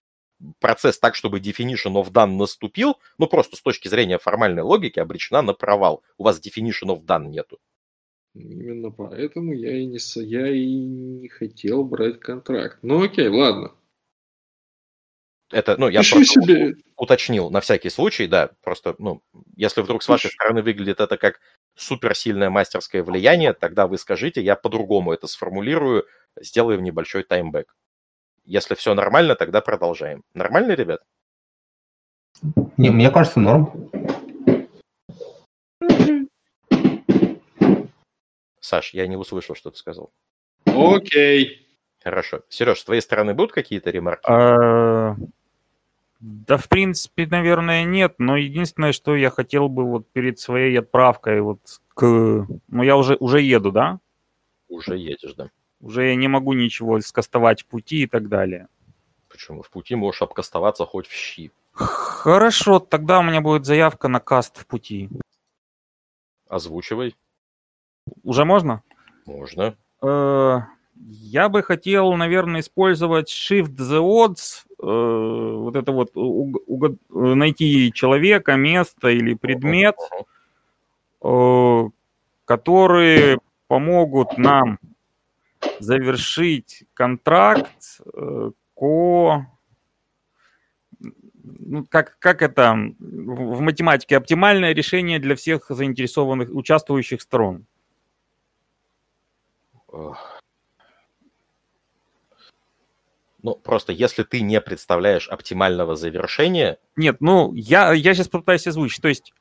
процесс 0.60 0.98
так, 0.98 1.14
чтобы 1.14 1.40
definition 1.40 1.94
of 1.94 2.10
done 2.10 2.36
наступил, 2.36 2.98
ну 3.18 3.26
просто 3.26 3.56
с 3.56 3.62
точки 3.62 3.88
зрения 3.88 4.18
формальной 4.18 4.62
логики 4.62 4.98
обречена 4.98 5.42
на 5.42 5.54
провал. 5.54 6.02
У 6.16 6.24
вас 6.24 6.40
definition 6.40 6.88
of 6.88 7.04
done 7.04 7.26
нету. 7.26 7.58
Именно 8.34 8.90
поэтому 8.90 9.52
я 9.52 9.76
и 9.76 9.86
не, 9.86 9.98
я 10.22 10.48
и 10.48 10.74
не 10.74 11.28
хотел 11.28 11.84
брать 11.84 12.20
контракт. 12.20 12.78
Ну 12.82 13.02
окей, 13.02 13.28
ладно. 13.28 13.72
Это, 15.50 15.76
ну, 15.78 15.88
я 15.88 16.00
Пиши 16.00 16.16
просто 16.16 16.42
себе. 16.42 16.74
уточнил 16.96 17.50
на 17.50 17.60
всякий 17.60 17.88
случай, 17.88 18.26
да, 18.26 18.50
просто, 18.62 18.94
ну, 18.98 19.22
если 19.56 19.80
вдруг 19.80 20.02
с 20.02 20.08
вашей 20.08 20.30
стороны 20.30 20.62
выглядит 20.62 21.00
это 21.00 21.16
как 21.16 21.40
суперсильное 21.74 22.50
мастерское 22.50 23.02
влияние, 23.02 23.54
тогда 23.54 23.86
вы 23.86 23.96
скажите, 23.96 24.42
я 24.42 24.56
по-другому 24.56 25.12
это 25.12 25.26
сформулирую, 25.26 26.06
сделаем 26.38 26.82
небольшой 26.82 27.22
таймбэк. 27.22 27.74
Если 28.48 28.74
все 28.76 28.94
нормально, 28.94 29.34
тогда 29.34 29.60
продолжаем. 29.60 30.24
Нормально, 30.32 30.72
ребят? 30.72 31.02
Не, 32.78 32.88
мне 32.88 33.10
кажется, 33.10 33.40
норм. 33.40 33.90
Саш, 38.58 38.94
я 38.94 39.06
не 39.06 39.16
услышал, 39.16 39.54
что 39.54 39.70
ты 39.70 39.76
сказал. 39.76 40.10
Окей. 40.64 41.68
Хорошо. 42.02 42.40
Сереж, 42.48 42.80
с 42.80 42.84
твоей 42.84 43.02
стороны 43.02 43.34
будут 43.34 43.52
какие-то 43.52 43.90
ремарки? 43.90 44.24
А, 44.26 45.14
да, 46.20 46.56
в 46.56 46.70
принципе, 46.70 47.26
наверное, 47.26 47.84
нет, 47.84 48.14
но 48.16 48.38
единственное, 48.38 48.92
что 48.92 49.14
я 49.14 49.28
хотел 49.28 49.68
бы 49.68 49.84
вот 49.84 50.08
перед 50.10 50.38
своей 50.38 50.78
отправкой 50.78 51.42
вот 51.42 51.60
к... 51.92 52.02
Ну, 52.02 52.82
я 52.82 52.96
уже, 52.96 53.16
уже 53.20 53.42
еду, 53.42 53.72
да? 53.72 53.98
Уже 54.70 54.96
едешь, 54.96 55.34
да. 55.34 55.50
Уже 55.80 56.08
я 56.08 56.16
не 56.16 56.28
могу 56.28 56.54
ничего 56.54 57.00
скастовать 57.00 57.62
в 57.62 57.66
пути 57.66 58.02
и 58.02 58.06
так 58.06 58.28
далее. 58.28 58.68
Почему? 59.28 59.62
В 59.62 59.70
пути 59.70 59.94
можешь 59.94 60.22
обкастоваться 60.22 60.84
хоть 60.84 61.06
в 61.06 61.12
щи. 61.12 61.52
Хорошо, 61.72 62.80
тогда 62.80 63.20
у 63.20 63.22
меня 63.22 63.40
будет 63.40 63.64
заявка 63.64 64.08
на 64.08 64.18
каст 64.18 64.58
в 64.58 64.66
пути. 64.66 65.08
Озвучивай. 66.48 67.14
Уже 68.24 68.44
можно? 68.44 68.82
Можно. 69.26 69.76
Э, 70.02 70.60
я 70.94 71.48
бы 71.48 71.62
хотел, 71.62 72.12
наверное, 72.14 72.60
использовать 72.60 73.30
Shift 73.30 73.76
the 73.76 74.00
Odds, 74.00 74.64
э, 74.80 75.56
вот 75.56 75.76
это 75.76 75.92
вот 75.92 76.10
найти 77.10 77.92
человека, 77.92 78.56
место 78.56 79.08
или 79.08 79.34
предмет, 79.34 79.96
э, 81.22 81.88
которые 82.44 83.38
помогут 83.68 84.38
нам 84.38 84.78
завершить 85.80 86.84
контракт 86.94 88.00
э, 88.14 88.50
ко 88.74 89.46
ну, 91.60 91.84
как, 91.86 92.18
как 92.18 92.42
это 92.42 92.72
в 92.98 93.60
математике 93.60 94.16
оптимальное 94.16 94.72
решение 94.72 95.18
для 95.18 95.36
всех 95.36 95.66
заинтересованных 95.68 96.50
участвующих 96.50 97.22
сторон. 97.22 97.66
Ну, 103.42 103.54
просто 103.54 103.92
если 103.92 104.24
ты 104.24 104.40
не 104.40 104.60
представляешь 104.60 105.28
оптимального 105.28 105.94
завершения... 105.94 106.78
Нет, 106.96 107.18
ну, 107.20 107.54
я, 107.54 107.92
я 107.92 108.14
сейчас 108.14 108.28
попытаюсь 108.28 108.66
озвучить. 108.66 109.00
То 109.00 109.08
есть 109.08 109.32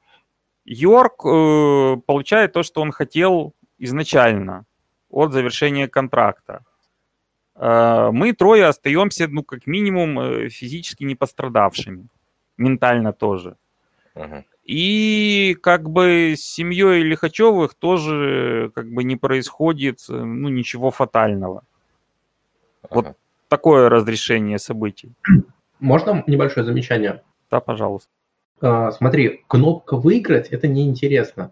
Йорк 0.66 1.26
э, 1.26 1.98
получает 2.06 2.54
то, 2.54 2.62
что 2.62 2.82
он 2.82 2.92
хотел 2.92 3.54
изначально 3.80 4.66
от 5.18 5.34
завершения 5.34 5.88
контракта. 5.88 6.64
Э, 7.56 8.10
мы 8.12 8.34
трое 8.34 8.66
остаемся, 8.66 9.28
ну, 9.28 9.44
как 9.44 9.68
минимум, 9.68 10.20
э, 10.20 10.50
физически 10.50 11.04
не 11.04 11.16
пострадавшими. 11.16 12.08
Ментально 12.58 13.14
тоже. 13.14 13.56
Uh-huh. 14.16 14.44
И 14.64 15.56
как 15.62 15.90
бы 15.90 16.34
с 16.36 16.42
семьей 16.42 17.04
Лихачевых 17.04 17.74
тоже 17.76 18.72
как 18.74 18.92
бы 18.92 19.04
не 19.04 19.16
происходит 19.16 20.00
ну, 20.10 20.50
ничего 20.50 20.92
фатального. 20.92 21.64
Uh-huh. 22.84 22.90
Вот 22.92 23.18
такое 23.48 23.90
разрешение 23.90 24.60
событий. 24.60 25.12
Можно 25.80 26.24
небольшое 26.28 26.66
замечание? 26.66 27.22
Да, 27.52 27.60
пожалуйста. 27.60 28.10
А, 28.62 28.92
смотри, 28.92 29.44
кнопка 29.48 29.98
«Выиграть»— 29.98 30.50
это 30.52 30.68
неинтересно. 30.68 31.52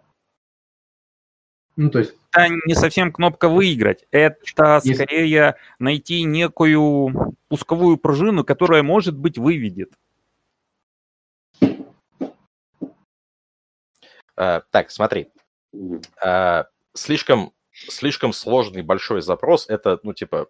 Ну, 1.75 1.89
то 1.89 1.99
есть... 1.99 2.15
Это 2.31 2.53
не 2.65 2.73
совсем 2.73 3.11
кнопка 3.11 3.49
«Выиграть». 3.49 4.05
Это 4.11 4.81
Если... 4.83 4.93
скорее 4.93 5.55
найти 5.79 6.23
некую 6.23 7.35
пусковую 7.47 7.97
пружину, 7.97 8.43
которая, 8.43 8.83
может 8.83 9.17
быть, 9.17 9.37
выведет. 9.37 9.91
А, 14.35 14.61
так, 14.71 14.91
смотри. 14.91 15.29
А, 16.21 16.67
слишком, 16.93 17.53
слишком 17.71 18.33
сложный 18.33 18.81
большой 18.81 19.21
запрос. 19.21 19.67
Это, 19.69 19.99
ну, 20.03 20.13
типа, 20.13 20.47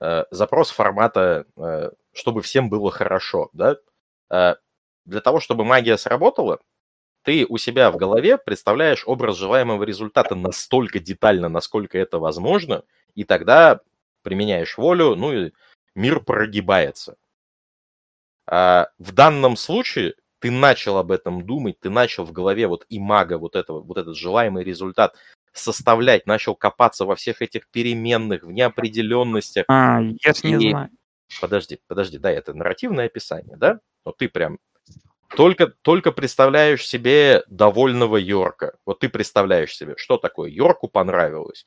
Э, 0.00 0.24
запрос 0.30 0.70
формата, 0.70 1.46
чтобы 2.12 2.40
всем 2.42 2.70
было 2.70 2.90
хорошо, 2.90 3.50
да? 3.52 3.76
Для 5.06 5.20
того, 5.20 5.40
чтобы 5.40 5.64
магия 5.64 5.98
сработала, 5.98 6.60
ты 7.22 7.46
у 7.48 7.58
себя 7.58 7.90
в 7.90 7.96
голове 7.96 8.38
представляешь 8.38 9.04
образ 9.06 9.36
желаемого 9.36 9.84
результата 9.84 10.34
настолько 10.34 10.98
детально, 10.98 11.48
насколько 11.48 11.98
это 11.98 12.18
возможно, 12.18 12.84
и 13.14 13.24
тогда 13.24 13.80
применяешь 14.22 14.76
волю, 14.78 15.14
ну 15.16 15.32
и 15.32 15.52
мир 15.94 16.20
прогибается. 16.20 17.16
А 18.46 18.88
в 18.98 19.12
данном 19.12 19.56
случае 19.56 20.14
ты 20.40 20.50
начал 20.50 20.96
об 20.96 21.12
этом 21.12 21.46
думать, 21.46 21.78
ты 21.80 21.90
начал 21.90 22.24
в 22.24 22.32
голове 22.32 22.66
вот 22.66 22.86
и 22.88 22.98
мага 22.98 23.38
вот, 23.38 23.54
этого, 23.54 23.80
вот 23.80 23.98
этот 23.98 24.16
желаемый 24.16 24.64
результат 24.64 25.14
составлять, 25.52 26.26
начал 26.26 26.54
копаться 26.54 27.04
во 27.04 27.14
всех 27.16 27.42
этих 27.42 27.68
переменных, 27.68 28.42
в 28.42 28.50
неопределенностях. 28.50 29.66
А, 29.68 30.00
я 30.00 30.32
ж 30.32 30.42
не 30.44 30.54
И- 30.66 30.70
знаю. 30.70 30.90
Подожди, 31.40 31.78
подожди, 31.86 32.18
да, 32.18 32.30
это 32.30 32.54
нарративное 32.54 33.06
описание, 33.06 33.56
да? 33.56 33.78
Но 34.04 34.10
ты 34.10 34.28
прям 34.28 34.58
только, 35.36 35.68
только 35.82 36.12
представляешь 36.12 36.86
себе 36.86 37.44
довольного 37.48 38.16
Йорка. 38.16 38.76
Вот 38.84 39.00
ты 39.00 39.08
представляешь 39.08 39.76
себе, 39.76 39.94
что 39.96 40.16
такое. 40.16 40.50
Йорку 40.50 40.88
понравилось. 40.88 41.66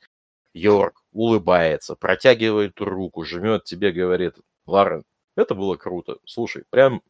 Йорк 0.52 1.02
улыбается, 1.12 1.96
протягивает 1.96 2.80
руку, 2.80 3.24
жмет 3.24 3.64
тебе, 3.64 3.90
говорит, 3.90 4.36
Ларен, 4.66 5.02
это 5.36 5.54
было 5.54 5.76
круто. 5.76 6.18
Слушай, 6.24 6.62
прям, 6.70 7.02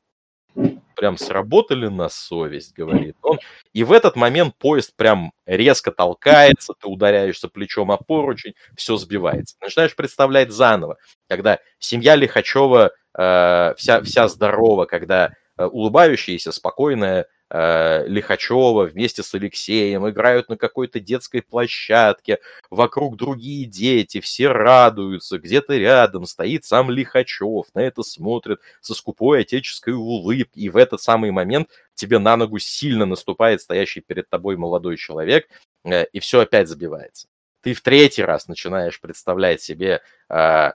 прям 0.97 1.19
сработали 1.19 1.89
на 1.89 2.09
совесть, 2.09 2.73
говорит 2.73 3.17
он. 3.21 3.39
И 3.75 3.85
в 3.85 3.93
этот 3.93 4.17
момент 4.17 4.57
поезд 4.57 4.97
прям 4.97 5.33
резко 5.45 5.93
толкается, 5.93 6.73
ты 6.81 6.89
ударяешься 6.89 7.49
плечом 7.49 7.93
о 7.93 7.99
поручень, 7.99 8.55
все 8.77 8.97
сбивается. 8.97 9.57
Начинаешь 9.61 9.95
представлять 9.95 10.51
заново, 10.51 10.97
когда 11.29 11.59
семья 11.79 12.17
Лихачева 12.17 12.93
э, 13.19 13.75
вся, 13.77 14.01
вся 14.03 14.29
здорова, 14.29 14.87
когда 14.87 15.35
улыбающаяся, 15.57 16.53
спокойная 16.53 17.27
э, 17.51 18.07
Лихачева 18.09 18.85
вместе 18.85 19.23
с 19.23 19.35
Алексеем 19.35 20.09
играют 20.09 20.49
на 20.49 20.57
какой-то 20.57 21.01
детской 21.01 21.43
площадке, 21.43 22.41
вокруг 22.71 23.17
другие 23.17 23.65
дети, 23.67 24.21
все 24.21 24.49
радуются, 24.49 25.39
где-то 25.39 25.77
рядом 25.77 26.27
стоит 26.27 26.65
сам 26.65 26.91
Лихачев, 26.91 27.67
на 27.75 27.81
это 27.81 28.03
смотрит 28.03 28.61
со 28.81 28.95
скупой 28.95 29.43
отеческой 29.43 29.95
улыбкой, 29.95 30.63
и 30.63 30.69
в 30.69 30.77
этот 30.77 31.01
самый 31.01 31.31
момент 31.31 31.69
тебе 31.95 32.19
на 32.19 32.37
ногу 32.37 32.59
сильно 32.59 33.07
наступает 33.07 33.61
стоящий 33.61 34.01
перед 34.01 34.29
тобой 34.29 34.57
молодой 34.57 34.97
человек, 34.97 35.49
э, 35.85 36.07
и 36.07 36.19
все 36.19 36.41
опять 36.41 36.69
забивается. 36.69 37.29
Ты 37.63 37.73
в 37.73 37.81
третий 37.81 38.23
раз 38.23 38.49
начинаешь 38.49 39.01
представлять 39.01 39.63
себе, 39.63 40.03
э, 40.29 40.73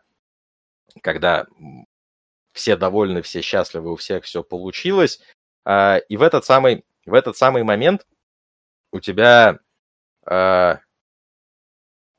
когда 1.01 1.45
все 2.59 2.75
довольны, 2.75 3.21
все 3.21 3.41
счастливы, 3.41 3.93
у 3.93 3.95
всех 3.95 4.25
все 4.25 4.43
получилось, 4.43 5.21
а, 5.63 5.97
и 5.97 6.17
в 6.17 6.21
этот 6.21 6.43
самый, 6.43 6.83
в 7.05 7.13
этот 7.13 7.37
самый 7.37 7.63
момент 7.63 8.05
у 8.91 8.99
тебя, 8.99 9.59
а, 10.25 10.79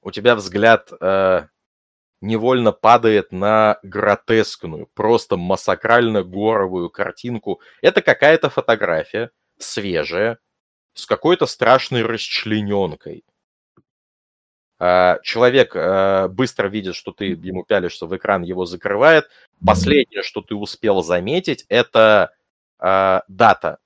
у 0.00 0.10
тебя 0.10 0.34
взгляд 0.34 0.90
а, 0.98 1.48
невольно 2.22 2.72
падает 2.72 3.32
на 3.32 3.78
гротескную, 3.82 4.86
просто 4.94 5.36
массакрально-горовую 5.36 6.88
картинку. 6.88 7.60
Это 7.82 8.00
какая-то 8.00 8.48
фотография, 8.48 9.30
свежая, 9.58 10.38
с 10.94 11.04
какой-то 11.04 11.44
страшной 11.44 12.02
расчлененкой. 12.02 13.24
А, 14.82 15.18
Человек 15.22 15.72
а, 15.76 16.28
быстро 16.28 16.68
видит, 16.68 16.96
что 16.96 17.12
ты 17.12 17.26
ему 17.26 17.64
пялишься 17.64 18.06
в 18.06 18.16
экран, 18.16 18.42
его 18.42 18.64
закрывает. 18.64 19.28
Последнее, 19.64 20.22
что 20.22 20.40
ты 20.40 20.54
успел 20.54 21.02
заметить, 21.02 21.66
это 21.68 22.32
а, 22.78 23.22
дата 23.28 23.78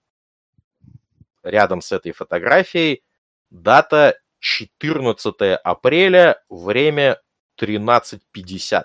рядом 1.43 1.81
с 1.81 1.91
этой 1.91 2.13
фотографией. 2.13 3.03
Дата 3.51 4.21
14 4.39 5.35
апреля, 5.65 6.41
время 6.49 7.21
13.50. 7.61 8.85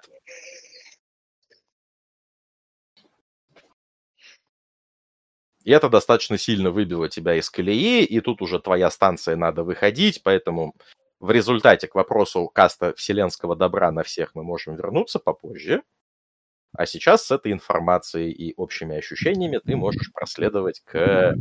И 5.64 5.72
это 5.72 5.90
достаточно 5.90 6.40
сильно 6.40 6.72
выбило 6.72 7.08
тебя 7.08 7.36
из 7.36 7.52
колеи, 7.52 8.04
и 8.04 8.20
тут 8.22 8.42
уже 8.42 8.60
твоя 8.60 8.90
станция 8.90 9.36
надо 9.36 9.64
выходить, 9.64 10.24
поэтому 10.24 10.74
в 11.20 11.32
результате 11.32 11.88
к 11.88 11.96
вопросу 11.96 12.48
каста 12.48 12.94
вселенского 12.96 13.56
добра 13.56 13.92
на 13.92 14.04
всех 14.04 14.36
мы 14.36 14.44
можем 14.44 14.76
вернуться 14.76 15.20
попозже. 15.20 15.84
А 16.74 16.86
сейчас 16.86 17.26
с 17.26 17.32
этой 17.32 17.52
информацией 17.52 18.32
и 18.32 18.54
общими 18.56 18.98
ощущениями 18.98 19.60
ты 19.64 19.76
можешь 19.76 20.12
проследовать 20.14 20.82
к... 20.86 21.36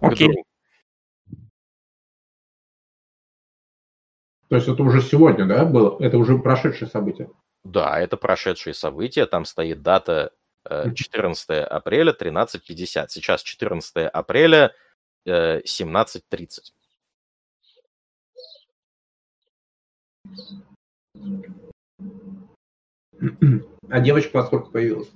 к 0.00 0.02
Окей. 0.02 0.28
другу. 0.28 0.44
То 4.48 4.56
есть 4.56 4.68
это 4.68 4.82
уже 4.82 5.02
сегодня, 5.02 5.46
да, 5.46 5.64
было? 5.64 5.96
Это 6.00 6.16
уже 6.16 6.38
прошедшее 6.38 6.88
событие. 6.88 7.28
Да, 7.64 7.98
это 7.98 8.16
прошедшие 8.16 8.74
события, 8.74 9.26
там 9.26 9.44
стоит 9.44 9.82
дата 9.82 10.32
э, 10.64 10.94
14 10.94 11.50
апреля 11.64 12.12
13.50. 12.12 13.06
Сейчас 13.08 13.42
14 13.42 14.06
апреля 14.06 14.66
э, 14.66 14.70
17.30. 15.26 16.72
А 23.90 24.00
девочка 24.00 24.36
во 24.36 24.46
сколько 24.46 24.70
появилась? 24.70 25.08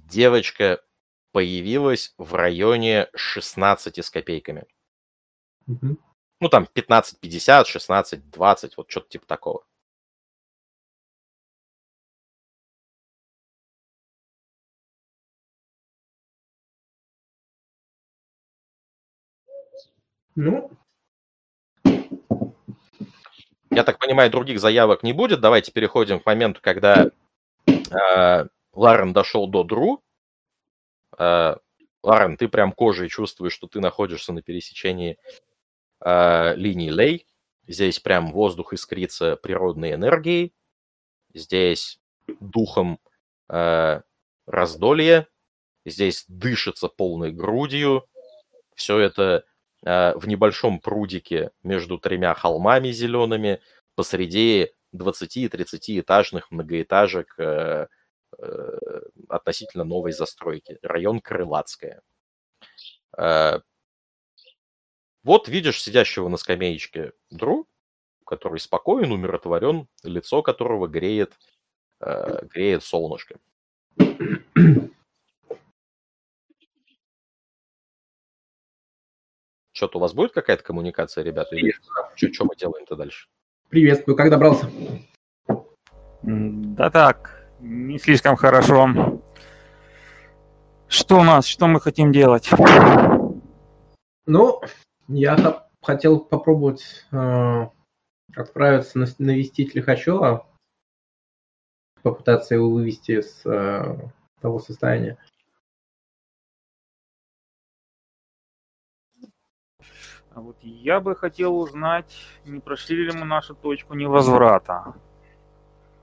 Девочка 0.00 0.82
появилась 1.32 2.14
в 2.16 2.34
районе 2.34 3.08
16 3.14 3.98
с 3.98 4.10
копейками. 4.10 4.66
Мгм. 5.66 5.98
Ну, 6.40 6.48
там 6.48 6.68
15.50, 6.74 7.64
16.20, 7.64 8.72
вот 8.76 8.90
что-то 8.90 9.08
типа 9.08 9.26
такого. 9.26 9.66
Ну, 20.36 20.70
Я 23.70 23.84
так 23.84 23.98
понимаю, 23.98 24.30
других 24.30 24.60
заявок 24.60 25.02
не 25.02 25.12
будет. 25.12 25.40
Давайте 25.40 25.72
переходим 25.72 26.20
к 26.20 26.26
моменту, 26.26 26.60
когда 26.62 27.10
э, 27.66 28.46
Ларен 28.72 29.12
дошел 29.12 29.46
до 29.48 29.64
Дру. 29.64 30.02
Э, 31.18 31.56
Ларен, 32.02 32.36
ты 32.36 32.48
прям 32.48 32.72
кожей 32.72 33.08
чувствуешь, 33.08 33.52
что 33.52 33.66
ты 33.66 33.80
находишься 33.80 34.32
на 34.32 34.42
пересечении 34.42 35.18
э, 36.00 36.54
линий 36.56 36.90
Лей. 36.90 37.26
Здесь 37.66 37.98
прям 37.98 38.32
воздух 38.32 38.72
искрится 38.72 39.36
природной 39.36 39.92
энергией. 39.92 40.54
Здесь 41.34 41.98
духом 42.40 42.98
э, 43.48 44.00
раздолье. 44.46 45.28
Здесь 45.84 46.24
дышится 46.28 46.88
полной 46.88 47.32
грудью. 47.32 48.06
Все 48.74 48.98
это 48.98 49.44
в 49.86 50.26
небольшом 50.26 50.80
прудике 50.80 51.52
между 51.62 51.98
тремя 51.98 52.34
холмами 52.34 52.90
зелеными 52.90 53.60
посреди 53.94 54.72
20-30 54.94 56.00
этажных 56.00 56.50
многоэтажек 56.50 57.38
э, 57.38 57.86
э, 58.38 58.78
относительно 59.28 59.84
новой 59.84 60.12
застройки. 60.12 60.78
Район 60.82 61.20
Крылатская. 61.20 62.02
Э, 63.16 63.60
вот 65.22 65.48
видишь 65.48 65.82
сидящего 65.82 66.28
на 66.28 66.36
скамеечке 66.36 67.12
Дру, 67.30 67.66
который 68.24 68.58
спокоен, 68.60 69.12
умиротворен, 69.12 69.88
лицо 70.02 70.42
которого 70.42 70.86
греет, 70.86 71.34
э, 72.00 72.44
греет 72.46 72.84
солнышко. 72.84 73.38
Что-то 79.76 79.98
у 79.98 80.00
вас 80.00 80.14
будет 80.14 80.32
какая-то 80.32 80.62
коммуникация, 80.62 81.22
ребята? 81.22 81.54
Или 81.54 81.74
что 82.32 82.46
мы 82.46 82.56
делаем-то 82.56 82.96
дальше? 82.96 83.28
приветствую. 83.68 84.16
Как 84.16 84.30
добрался? 84.30 84.70
Да 86.22 86.88
так, 86.88 87.46
не 87.60 87.98
слишком 87.98 88.36
хорошо. 88.36 89.20
Что 90.88 91.18
у 91.18 91.24
нас, 91.24 91.44
что 91.44 91.66
мы 91.66 91.78
хотим 91.78 92.10
делать? 92.10 92.48
Ну, 94.24 94.62
я 95.08 95.66
хотел 95.82 96.20
попробовать 96.20 97.04
э, 97.12 97.66
отправиться 98.34 98.98
на- 98.98 99.06
навестить 99.18 99.74
Лихачева, 99.74 100.46
попытаться 102.02 102.54
его 102.54 102.70
вывести 102.70 103.20
с 103.20 103.44
э, 103.44 104.10
того 104.40 104.58
состояния. 104.58 105.18
Вот 110.40 110.56
я 110.60 111.00
бы 111.00 111.16
хотел 111.16 111.58
узнать, 111.58 112.14
не 112.44 112.60
прошли 112.60 113.06
ли 113.06 113.12
мы 113.12 113.24
нашу 113.24 113.54
точку 113.54 113.94
невозврата. 113.94 114.94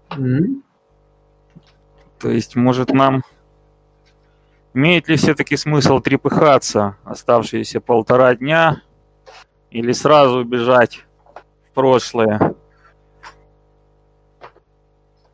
М? 0.09 0.63
То 2.17 2.29
есть, 2.29 2.55
может, 2.55 2.89
нам 2.89 3.21
имеет 4.73 5.07
ли 5.07 5.17
все-таки 5.17 5.55
смысл 5.55 5.99
трепыхаться 5.99 6.97
оставшиеся 7.03 7.79
полтора 7.79 8.33
дня 8.33 8.81
или 9.69 9.91
сразу 9.91 10.39
убежать 10.39 11.05
в 11.69 11.73
прошлое? 11.75 12.55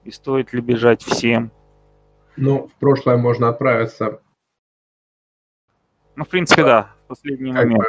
И 0.03 0.11
стоит 0.11 0.51
ли 0.51 0.59
бежать 0.59 1.03
всем? 1.03 1.51
Ну, 2.35 2.67
в 2.67 2.73
прошлое 2.79 3.15
можно 3.15 3.47
отправиться. 3.47 4.21
Ну, 6.17 6.25
в 6.25 6.27
принципе, 6.27 6.63
да. 6.63 6.91
последний 7.07 7.53
момент. 7.53 7.85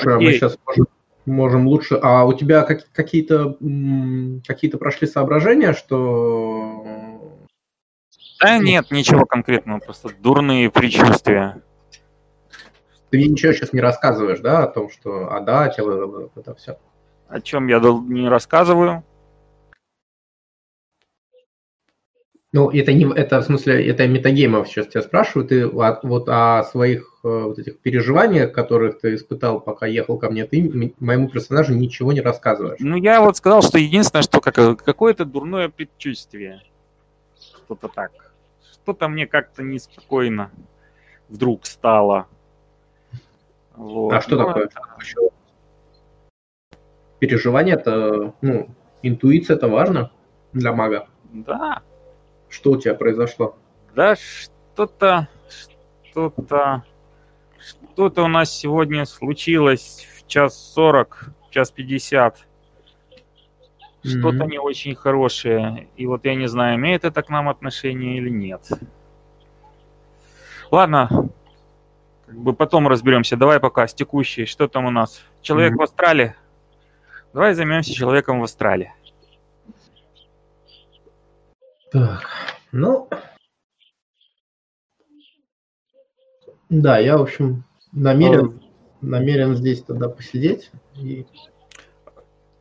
Хорошо, 0.00 0.20
мы 0.20 0.32
сейчас 0.32 0.58
можем, 0.66 0.86
можем 1.26 1.66
лучше. 1.66 1.98
А 2.02 2.24
у 2.24 2.32
тебя 2.32 2.62
как, 2.62 2.90
какие-то 2.92 3.56
какие-то 4.46 4.78
прошли 4.78 5.06
соображения, 5.06 5.72
что 5.72 6.84
да 8.40 8.58
нет, 8.58 8.90
ничего 8.90 9.24
конкретного, 9.24 9.78
просто 9.78 10.10
дурные 10.20 10.70
предчувствия. 10.70 11.62
Ты 13.10 13.18
мне 13.18 13.28
ничего 13.28 13.52
сейчас 13.52 13.72
не 13.72 13.80
рассказываешь, 13.80 14.40
да, 14.40 14.64
о 14.64 14.66
том, 14.66 14.90
что 14.90 15.32
а 15.32 15.40
да, 15.40 15.68
тело, 15.68 16.30
это 16.34 16.54
все. 16.54 16.78
О 17.28 17.40
чем 17.40 17.68
я 17.68 17.78
не 17.78 18.28
рассказываю? 18.28 19.04
Ну, 22.52 22.70
это 22.70 22.92
не, 22.92 23.04
это 23.12 23.40
в 23.40 23.44
смысле, 23.44 23.86
это 23.86 24.06
метагеймов 24.06 24.68
сейчас 24.68 24.86
тебя 24.86 25.02
спрашивают, 25.02 25.48
ты 25.48 25.66
вот 25.66 26.28
о 26.28 26.62
своих 26.64 27.20
э, 27.24 27.28
вот 27.28 27.58
этих 27.58 27.78
переживаниях, 27.80 28.52
которых 28.52 29.00
ты 29.00 29.14
испытал, 29.16 29.60
пока 29.60 29.86
ехал 29.86 30.16
ко 30.16 30.30
мне, 30.30 30.46
ты 30.46 30.94
моему 31.00 31.28
персонажу 31.28 31.74
ничего 31.74 32.12
не 32.12 32.20
рассказываешь. 32.20 32.78
Ну, 32.80 32.96
я 32.96 33.20
вот 33.20 33.36
сказал, 33.36 33.62
что 33.62 33.78
единственное, 33.78 34.22
что 34.22 34.40
как, 34.40 34.82
какое-то 34.82 35.24
дурное 35.24 35.68
предчувствие. 35.68 36.62
Что-то 37.38 37.88
так. 37.88 38.12
Что-то 38.72 39.08
мне 39.08 39.26
как-то 39.26 39.62
неспокойно 39.64 40.50
вдруг 41.28 41.66
стало. 41.66 42.28
Вот. 43.74 44.12
А 44.12 44.20
что 44.20 44.36
ну, 44.36 44.46
такое? 44.46 44.64
Это... 44.64 44.80
Переживание 47.18 47.74
это, 47.74 48.34
ну, 48.40 48.68
интуиция 49.02 49.56
это 49.56 49.68
важно 49.68 50.12
для 50.52 50.72
мага. 50.72 51.08
Да, 51.32 51.82
что 52.56 52.70
у 52.70 52.76
тебя 52.78 52.94
произошло? 52.94 53.54
Да, 53.94 54.16
что-то, 54.16 55.28
что-то, 56.02 56.84
что-то 57.58 58.22
у 58.22 58.28
нас 58.28 58.50
сегодня 58.50 59.04
случилось 59.04 60.06
в 60.16 60.26
час 60.26 60.72
сорок, 60.74 61.28
час 61.50 61.70
пятьдесят. 61.70 62.46
Что-то 64.02 64.44
mm-hmm. 64.44 64.50
не 64.50 64.58
очень 64.58 64.94
хорошее. 64.94 65.88
И 65.96 66.06
вот 66.06 66.24
я 66.24 66.34
не 66.34 66.48
знаю, 66.48 66.76
имеет 66.76 67.04
это 67.04 67.22
к 67.22 67.28
нам 67.28 67.48
отношение 67.48 68.16
или 68.16 68.30
нет. 68.30 68.62
Ладно, 70.70 71.28
как 72.26 72.36
бы 72.36 72.54
потом 72.54 72.88
разберемся. 72.88 73.36
Давай 73.36 73.60
пока 73.60 73.86
с 73.86 73.92
текущей. 73.92 74.46
Что 74.46 74.68
там 74.68 74.86
у 74.86 74.90
нас? 74.90 75.22
Человек 75.42 75.74
mm-hmm. 75.74 75.78
в 75.78 75.82
Австралии? 75.82 76.34
Давай 77.34 77.52
займемся 77.52 77.92
человеком 77.92 78.40
в 78.40 78.44
Австралии. 78.44 78.94
Так, 81.90 82.22
ну... 82.72 83.08
Да, 86.68 86.98
я, 86.98 87.16
в 87.16 87.22
общем, 87.22 87.64
намерен, 87.92 88.60
а... 89.00 89.06
намерен 89.06 89.54
здесь 89.54 89.82
тогда 89.82 90.08
посидеть. 90.08 90.70
И... 90.96 91.26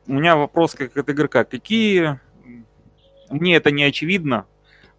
У 0.07 0.13
меня 0.13 0.35
вопрос 0.35 0.75
как 0.75 0.95
от 0.95 1.09
игрока. 1.09 1.43
Какие, 1.43 2.19
мне 3.29 3.55
это 3.55 3.71
не 3.71 3.83
очевидно, 3.83 4.45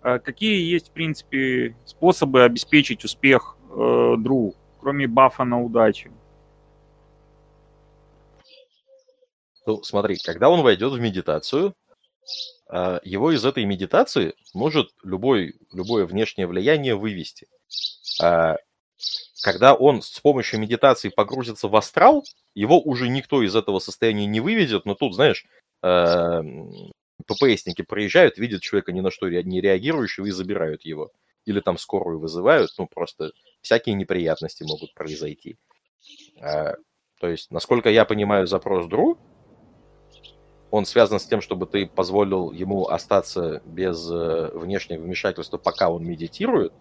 а 0.03 0.19
какие 0.19 0.69
есть, 0.69 0.89
в 0.89 0.93
принципе, 0.93 1.77
способы 1.85 2.43
обеспечить 2.43 3.05
успех 3.05 3.57
э, 3.71 4.15
Дру, 4.19 4.55
кроме 4.81 5.07
бафа 5.07 5.45
на 5.45 5.63
удачу? 5.63 6.11
Ну, 9.67 9.83
смотри, 9.83 10.17
когда 10.25 10.49
он 10.49 10.63
войдет 10.63 10.93
в 10.93 11.01
медитацию, 11.01 11.75
его 12.69 13.33
из 13.33 13.45
этой 13.45 13.65
медитации 13.65 14.35
может 14.53 14.91
любой, 15.05 15.55
любое 15.73 16.05
внешнее 16.07 16.47
влияние 16.47 16.97
вывести. 16.97 17.47
А, 18.21 18.57
когда 19.43 19.75
он 19.75 20.03
с 20.03 20.19
помощью 20.21 20.59
медитации 20.59 21.11
погрузится 21.11 21.69
в 21.69 21.77
астрал, 21.77 22.25
его 22.55 22.81
уже 22.81 23.09
никто 23.09 23.43
из 23.43 23.55
этого 23.55 23.79
состояния 23.79 24.27
не 24.27 24.41
выведет, 24.41 24.85
но 24.85 24.95
тут, 24.95 25.15
знаешь, 25.15 25.47
а, 25.83 26.43
ППСники 27.27 27.83
проезжают, 27.83 28.39
видят 28.39 28.63
человека 28.63 28.93
ни 28.93 29.01
на 29.01 29.11
что 29.11 29.29
не 29.29 29.61
реагирующего 29.61 30.27
и 30.27 30.31
забирают 30.31 30.85
его. 30.85 31.13
Или 31.45 31.61
там 31.61 31.79
скорую 31.79 32.19
вызывают, 32.19 32.73
ну 32.79 32.89
просто 32.89 33.31
всякие 33.61 33.95
неприятности 33.95 34.65
могут 34.65 34.95
произойти. 34.95 35.57
То 36.39 37.29
есть, 37.29 37.51
насколько 37.51 37.89
я 37.89 38.05
понимаю 38.05 38.47
запрос 38.47 38.87
Дру, 38.87 39.19
он 40.77 40.87
связан 40.87 41.19
с 41.19 41.27
тем, 41.27 41.41
чтобы 41.41 41.67
ты 41.67 41.87
позволил 41.87 42.53
ему 42.53 42.87
остаться 42.87 43.63
без 43.65 44.09
э, 44.11 44.51
внешнего 44.55 45.01
вмешательства, 45.01 45.59
пока 45.59 45.89
он 45.89 46.05
медитирует, 46.05 46.73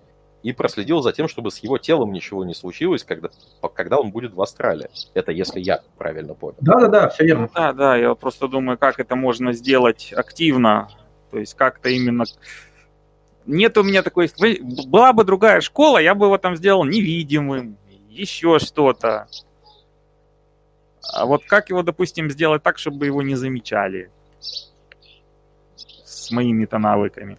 и 0.44 0.52
проследил 0.52 1.02
за 1.02 1.12
тем, 1.12 1.28
чтобы 1.28 1.50
с 1.50 1.58
его 1.60 1.78
телом 1.78 2.12
ничего 2.12 2.46
не 2.46 2.54
случилось, 2.54 3.04
когда, 3.04 3.30
когда 3.74 3.98
он 3.98 4.12
будет 4.12 4.34
в 4.34 4.42
астрале. 4.42 4.90
Это 5.16 5.32
если 5.32 5.60
я 5.60 5.82
правильно 5.98 6.36
понял. 6.36 6.58
Да-да-да, 6.62 7.10
все 7.10 7.26
верно. 7.26 7.50
Да, 7.56 7.74
да, 7.74 7.96
я 7.96 8.14
просто 8.14 8.48
думаю, 8.48 8.78
как 8.78 9.00
это 9.00 9.16
можно 9.16 9.54
сделать 9.54 10.14
активно, 10.16 10.90
то 11.32 11.40
есть 11.40 11.56
как-то 11.56 11.90
именно... 11.90 12.26
Нет 13.48 13.78
у 13.78 13.84
меня 13.84 14.04
такой... 14.04 14.30
Была 14.88 15.14
бы 15.14 15.24
другая 15.24 15.62
школа, 15.62 15.98
я 15.98 16.14
бы 16.14 16.28
его 16.28 16.38
там 16.38 16.56
сделал 16.56 16.84
невидимым, 16.84 17.78
еще 18.08 18.60
что-то. 18.60 19.28
А 21.14 21.26
вот 21.26 21.44
как 21.46 21.70
его, 21.70 21.84
допустим, 21.84 22.30
сделать 22.30 22.64
так, 22.64 22.78
чтобы 22.78 23.06
его 23.06 23.22
не 23.22 23.36
замечали 23.36 24.10
с 25.78 26.32
моими-то 26.32 26.78
навыками? 26.78 27.38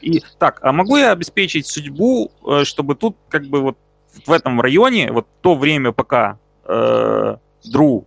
И 0.00 0.22
так, 0.38 0.58
а 0.62 0.72
могу 0.72 0.96
я 0.96 1.12
обеспечить 1.12 1.66
судьбу, 1.66 2.30
э, 2.46 2.64
чтобы 2.64 2.94
тут 2.94 3.16
как 3.28 3.46
бы 3.46 3.60
вот 3.60 3.78
в 4.24 4.32
этом 4.32 4.60
районе, 4.60 5.12
вот 5.12 5.26
то 5.40 5.54
время, 5.54 5.92
пока 5.92 6.38
э, 6.64 7.36
Дру 7.64 8.06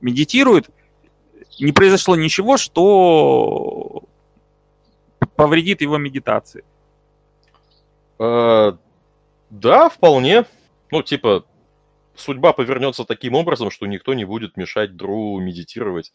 медитирует, 0.00 0.68
не 1.60 1.72
произошло 1.72 2.16
ничего, 2.16 2.56
что 2.56 4.02
повредит 5.36 5.80
его 5.80 5.98
медитации? 5.98 6.64
Э, 8.18 8.72
да, 9.50 9.88
вполне. 9.88 10.44
Ну, 10.90 11.02
типа, 11.02 11.44
судьба 12.16 12.52
повернется 12.52 13.04
таким 13.04 13.34
образом, 13.34 13.70
что 13.70 13.86
никто 13.86 14.14
не 14.14 14.24
будет 14.24 14.56
мешать 14.56 14.96
Дру 14.96 15.38
медитировать, 15.40 16.12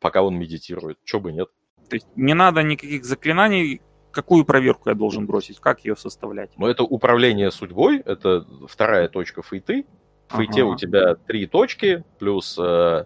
пока 0.00 0.22
он 0.22 0.38
медитирует. 0.38 0.98
Чё 1.04 1.20
бы 1.20 1.32
нет. 1.32 1.48
То 1.88 1.96
есть 1.96 2.06
не 2.16 2.34
надо 2.34 2.62
никаких 2.62 3.04
заклинаний. 3.04 3.82
Какую 4.10 4.44
проверку 4.44 4.90
я 4.90 4.94
должен 4.94 5.26
бросить? 5.26 5.58
Как 5.58 5.84
ее 5.84 5.96
составлять? 5.96 6.50
Ну, 6.58 6.66
это 6.66 6.82
управление 6.84 7.50
судьбой, 7.50 8.00
это 8.00 8.46
вторая 8.68 9.08
точка 9.08 9.42
фейты. 9.42 9.86
В 10.28 10.36
фейте 10.36 10.62
ага. 10.62 10.70
у 10.70 10.76
тебя 10.76 11.14
три 11.14 11.46
точки, 11.46 12.04
плюс 12.18 12.58
э, 12.58 13.04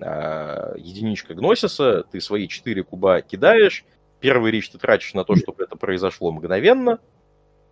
э, 0.00 0.74
единичка 0.78 1.34
гносиса, 1.34 2.04
ты 2.10 2.20
свои 2.20 2.46
четыре 2.48 2.84
куба 2.84 3.20
кидаешь, 3.20 3.84
первый 4.20 4.50
рич 4.52 4.70
ты 4.70 4.78
тратишь 4.78 5.14
на 5.14 5.24
то, 5.24 5.36
чтобы 5.36 5.64
это 5.64 5.76
произошло 5.76 6.32
мгновенно, 6.32 6.98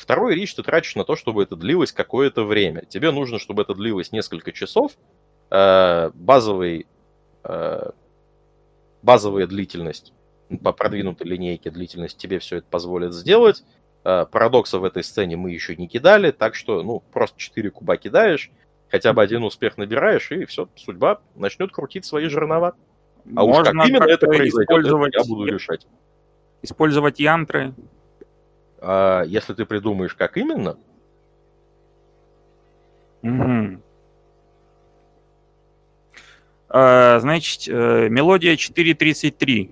Второй 0.03 0.35
речь 0.35 0.53
ты 0.57 0.65
тратишь 0.65 0.97
на 0.97 1.05
то, 1.05 1.15
чтобы 1.15 1.45
это 1.45 1.55
длилось 1.55 1.93
какое-то 1.93 2.43
время. 2.43 2.85
Тебе 2.89 3.13
нужно, 3.13 3.39
чтобы 3.39 3.63
это 3.63 3.73
длилось 3.73 4.11
несколько 4.11 4.51
часов. 4.51 4.93
Э, 5.49 6.11
базовый, 6.15 6.89
э, 7.45 7.91
базовая 9.03 9.47
длительность 9.47 10.13
по 10.59 10.73
продвинутой 10.73 11.29
линейке 11.29 11.71
длительность 11.71 12.19
тебе 12.19 12.41
все 12.41 12.57
это 12.57 12.67
позволит 12.69 13.15
сделать. 13.15 13.63
Э, 14.03 14.27
парадокса 14.29 14.81
в 14.81 14.85
этой 14.85 15.05
сцене 15.05 15.37
мы 15.37 15.53
еще 15.53 15.77
не 15.77 15.87
кидали, 15.87 16.33
так 16.33 16.57
что, 16.57 16.83
ну, 16.83 17.05
просто 17.13 17.39
4 17.39 17.71
куба 17.71 17.97
кидаешь, 17.97 18.51
хотя 18.91 19.13
бы 19.13 19.23
один 19.23 19.45
успех 19.45 19.79
набираешь, 19.79 20.33
и 20.33 20.45
все, 20.47 20.69
судьба 20.75 21.21
начнет 21.37 21.71
крутить 21.71 22.05
свои 22.05 22.27
жернова. 22.27 22.75
А 23.25 23.45
Можно 23.45 23.71
уж 23.71 23.79
как 23.79 23.89
именно 23.89 24.03
это 24.03 24.27
произойдет, 24.27 24.85
это 24.85 25.21
я 25.21 25.25
буду 25.25 25.45
решать. 25.45 25.87
Использовать 26.63 27.21
янтры, 27.21 27.73
а 28.83 29.23
если 29.23 29.55
ты 29.55 29.65
придумаешь, 29.65 30.15
как 30.15 30.36
именно... 30.36 30.77
Угу. 33.23 33.81
А, 36.69 37.20
значит, 37.20 37.69
э, 37.69 38.09
мелодия 38.09 38.55
4.33. 38.55 39.70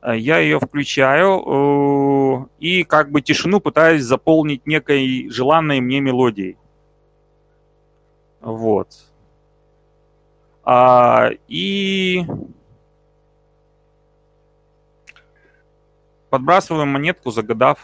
А, 0.00 0.16
я 0.16 0.38
ее 0.38 0.58
включаю 0.58 2.50
и 2.58 2.84
как 2.84 3.10
бы 3.10 3.20
тишину 3.20 3.60
пытаюсь 3.60 4.02
заполнить 4.02 4.66
некой 4.66 5.28
желанной 5.30 5.80
мне 5.80 6.00
мелодией. 6.00 6.56
Вот. 8.40 8.88
А, 10.64 11.30
и 11.48 12.24
Подбрасываем 16.30 16.88
монетку, 16.88 17.30
загадав. 17.30 17.78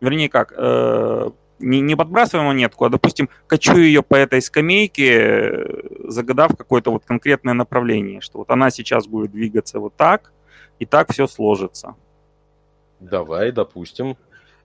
Вернее, 0.00 0.28
как, 0.28 0.52
э, 0.56 1.30
не, 1.58 1.80
не 1.80 1.96
подбрасываем 1.96 2.48
монетку, 2.48 2.84
а, 2.84 2.90
допустим, 2.90 3.28
качу 3.46 3.76
ее 3.76 4.02
по 4.02 4.16
этой 4.16 4.42
скамейке, 4.42 5.66
загадав 6.08 6.56
какое-то 6.56 6.90
вот 6.90 7.04
конкретное 7.04 7.54
направление, 7.54 8.20
что 8.20 8.38
вот 8.38 8.50
она 8.50 8.70
сейчас 8.70 9.06
будет 9.06 9.30
двигаться 9.30 9.78
вот 9.78 9.94
так, 9.96 10.32
и 10.78 10.86
так 10.86 11.12
все 11.12 11.26
сложится. 11.26 11.94
Давай, 13.00 13.52
допустим. 13.52 14.16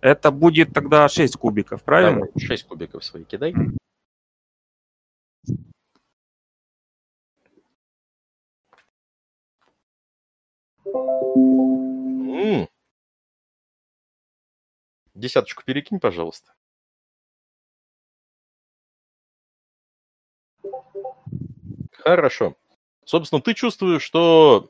Это 0.02 0.32
будет 0.32 0.74
тогда 0.74 1.08
6 1.08 1.38
кубиков, 1.38 1.84
правильно? 1.84 2.26
Давай, 2.26 2.32
6 2.38 2.68
кубиков 2.68 3.04
свои 3.04 3.24
кидай. 3.24 3.54
Десяточку 15.18 15.64
перекинь, 15.64 16.00
пожалуйста. 16.00 16.54
Хорошо. 21.94 22.56
Собственно, 23.04 23.42
ты 23.42 23.56
чувствуешь, 23.56 24.04
что 24.04 24.70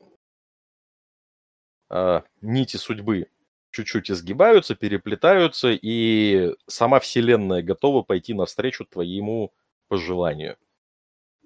а, 1.90 2.24
нити 2.40 2.76
судьбы 2.76 3.26
чуть-чуть 3.70 4.10
изгибаются, 4.10 4.74
переплетаются, 4.74 5.68
и 5.70 6.54
сама 6.66 6.98
Вселенная 7.00 7.62
готова 7.62 8.02
пойти 8.02 8.32
навстречу 8.32 8.86
твоему 8.86 9.52
пожеланию. 9.88 10.56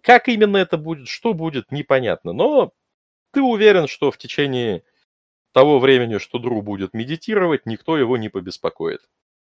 Как 0.00 0.28
именно 0.28 0.58
это 0.58 0.78
будет, 0.78 1.08
что 1.08 1.34
будет, 1.34 1.72
непонятно. 1.72 2.32
Но 2.32 2.72
ты 3.32 3.42
уверен, 3.42 3.88
что 3.88 4.10
в 4.10 4.18
течение 4.18 4.84
того 5.52 5.78
времени, 5.78 6.18
что 6.18 6.38
Дру 6.38 6.62
будет 6.62 6.94
медитировать, 6.94 7.66
никто 7.66 7.96
его 7.98 8.16
не 8.16 8.28
побеспокоит. 8.28 9.08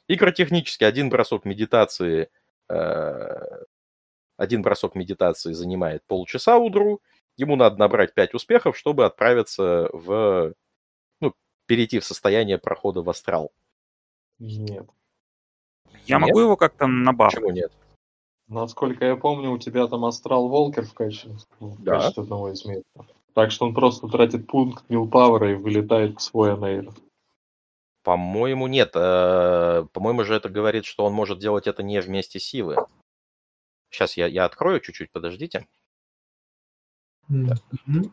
Игротехнически 0.09 0.85
один 0.85 1.11
бросок 1.11 1.45
медитации 1.45 2.29
э, 2.69 3.65
один 4.37 4.63
бросок 4.63 4.95
медитации 4.95 5.53
занимает 5.53 6.03
полчаса 6.07 6.59
у 6.59 6.69
Дру. 6.71 7.01
Ему 7.37 7.57
надо 7.57 7.77
набрать 7.77 8.15
5 8.15 8.35
успехов, 8.35 8.77
чтобы 8.77 9.05
отправиться 9.05 9.89
в... 9.93 10.55
Ну, 11.21 11.35
перейти 11.67 11.99
в 12.01 12.05
состояние 12.05 12.59
прохода 12.59 13.03
в 13.03 13.11
астрал. 13.11 13.53
Нет. 14.39 14.87
Я 16.07 16.19
Нет? 16.19 16.27
могу 16.27 16.41
его 16.41 16.57
как-то 16.57 16.87
набавить? 16.87 17.35
Почему 17.35 17.51
нет? 17.53 17.73
Насколько 18.49 19.05
я 19.07 19.17
помню, 19.17 19.51
у 19.51 19.59
тебя 19.59 19.87
там 19.87 20.05
Астрал 20.05 20.49
Волкер 20.49 20.85
в 20.85 20.95
качестве, 20.95 21.37
в 21.61 21.83
Да. 21.83 22.01
качестве 22.01 22.25
одного 22.25 22.51
из 22.51 22.65
метров. 22.65 23.07
Так 23.35 23.51
что 23.51 23.67
он 23.67 23.75
просто 23.75 24.09
тратит 24.09 24.47
пункт 24.47 24.85
Милпауэра 24.89 25.53
и 25.53 25.55
вылетает 25.55 26.19
в 26.19 26.23
свой 26.23 26.55
анейр. 26.55 26.93
По-моему, 28.03 28.67
нет. 28.67 28.93
Э, 28.95 29.87
По-моему 29.93 30.25
же 30.25 30.35
это 30.35 30.49
говорит, 30.49 30.85
что 30.85 31.05
он 31.05 31.13
может 31.13 31.39
делать 31.39 31.67
это 31.67 31.83
не 31.83 32.01
вместе 32.01 32.41
силы. 32.41 32.77
Сейчас 33.91 34.17
я, 34.17 34.27
я 34.27 34.45
открою 34.45 34.81
чуть-чуть, 34.81 35.13
подождите. 35.13 35.67
Мгм. 37.29 38.13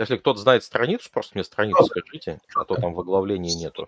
Если 0.00 0.16
кто-то 0.16 0.38
знает 0.40 0.64
страницу, 0.64 1.10
просто 1.12 1.32
мне 1.34 1.44
страницу 1.44 1.84
скажите, 1.84 2.40
а 2.54 2.64
то 2.64 2.74
там 2.74 2.94
в 2.94 3.00
оглавлении 3.00 3.52
нету. 3.52 3.86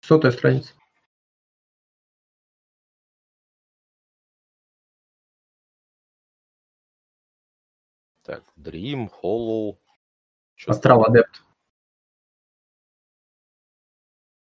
Сотая 0.00 0.30
страница. 0.30 0.74
Так, 8.22 8.44
Dream, 8.56 9.10
Hollow. 9.20 9.76
Астрал 10.68 11.04
Адепт. 11.04 11.42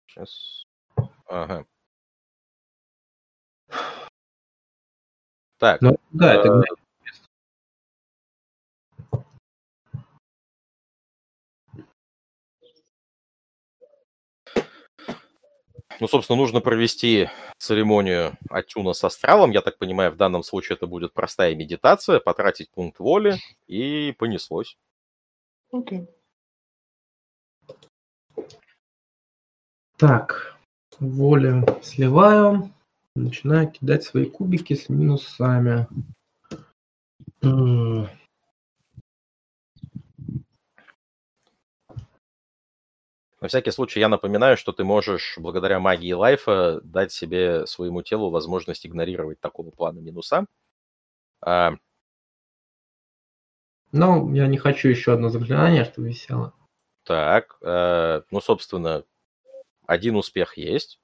Сейчас. 0.07 0.65
Ага. 1.25 1.65
Так, 5.57 5.79
Ну, 5.79 5.97
да, 6.11 6.33
это 6.33 6.80
ну, 16.01 16.07
собственно, 16.07 16.37
нужно 16.37 16.61
провести 16.61 17.29
церемонию 17.59 18.35
Атюна 18.49 18.93
с 18.93 19.03
астралом. 19.03 19.51
Я 19.51 19.61
так 19.61 19.77
понимаю, 19.77 20.11
в 20.11 20.17
данном 20.17 20.41
случае 20.41 20.75
это 20.75 20.87
будет 20.87 21.13
простая 21.13 21.53
медитация, 21.53 22.19
потратить 22.19 22.71
пункт 22.71 22.97
воли, 22.97 23.37
и 23.67 24.11
понеслось. 24.17 24.77
Окей. 25.71 26.07
Так, 29.97 30.57
волю 30.99 31.65
сливаю. 31.83 32.73
Начинаю 33.15 33.69
кидать 33.69 34.03
свои 34.03 34.25
кубики 34.25 34.73
с 34.73 34.89
минусами. 34.89 35.87
На 43.41 43.47
всякий 43.47 43.71
случай 43.71 43.99
я 43.99 44.07
напоминаю, 44.07 44.55
что 44.55 44.71
ты 44.71 44.83
можешь 44.83 45.35
благодаря 45.37 45.79
магии 45.79 46.13
лайфа 46.13 46.79
дать 46.83 47.11
себе 47.11 47.65
своему 47.65 48.03
телу 48.03 48.29
возможность 48.29 48.85
игнорировать 48.85 49.39
такого 49.39 49.71
плана 49.71 49.97
минуса. 49.97 50.45
А, 51.41 51.73
Но 53.91 54.29
я 54.33 54.45
не 54.45 54.59
хочу 54.59 54.89
еще 54.89 55.13
одно 55.13 55.29
заклинание, 55.29 55.85
чтобы 55.85 56.09
висело. 56.09 56.53
Так, 57.03 57.57
э, 57.63 58.21
ну, 58.29 58.41
собственно, 58.41 59.03
один 59.87 60.17
успех 60.17 60.55
есть. 60.55 60.99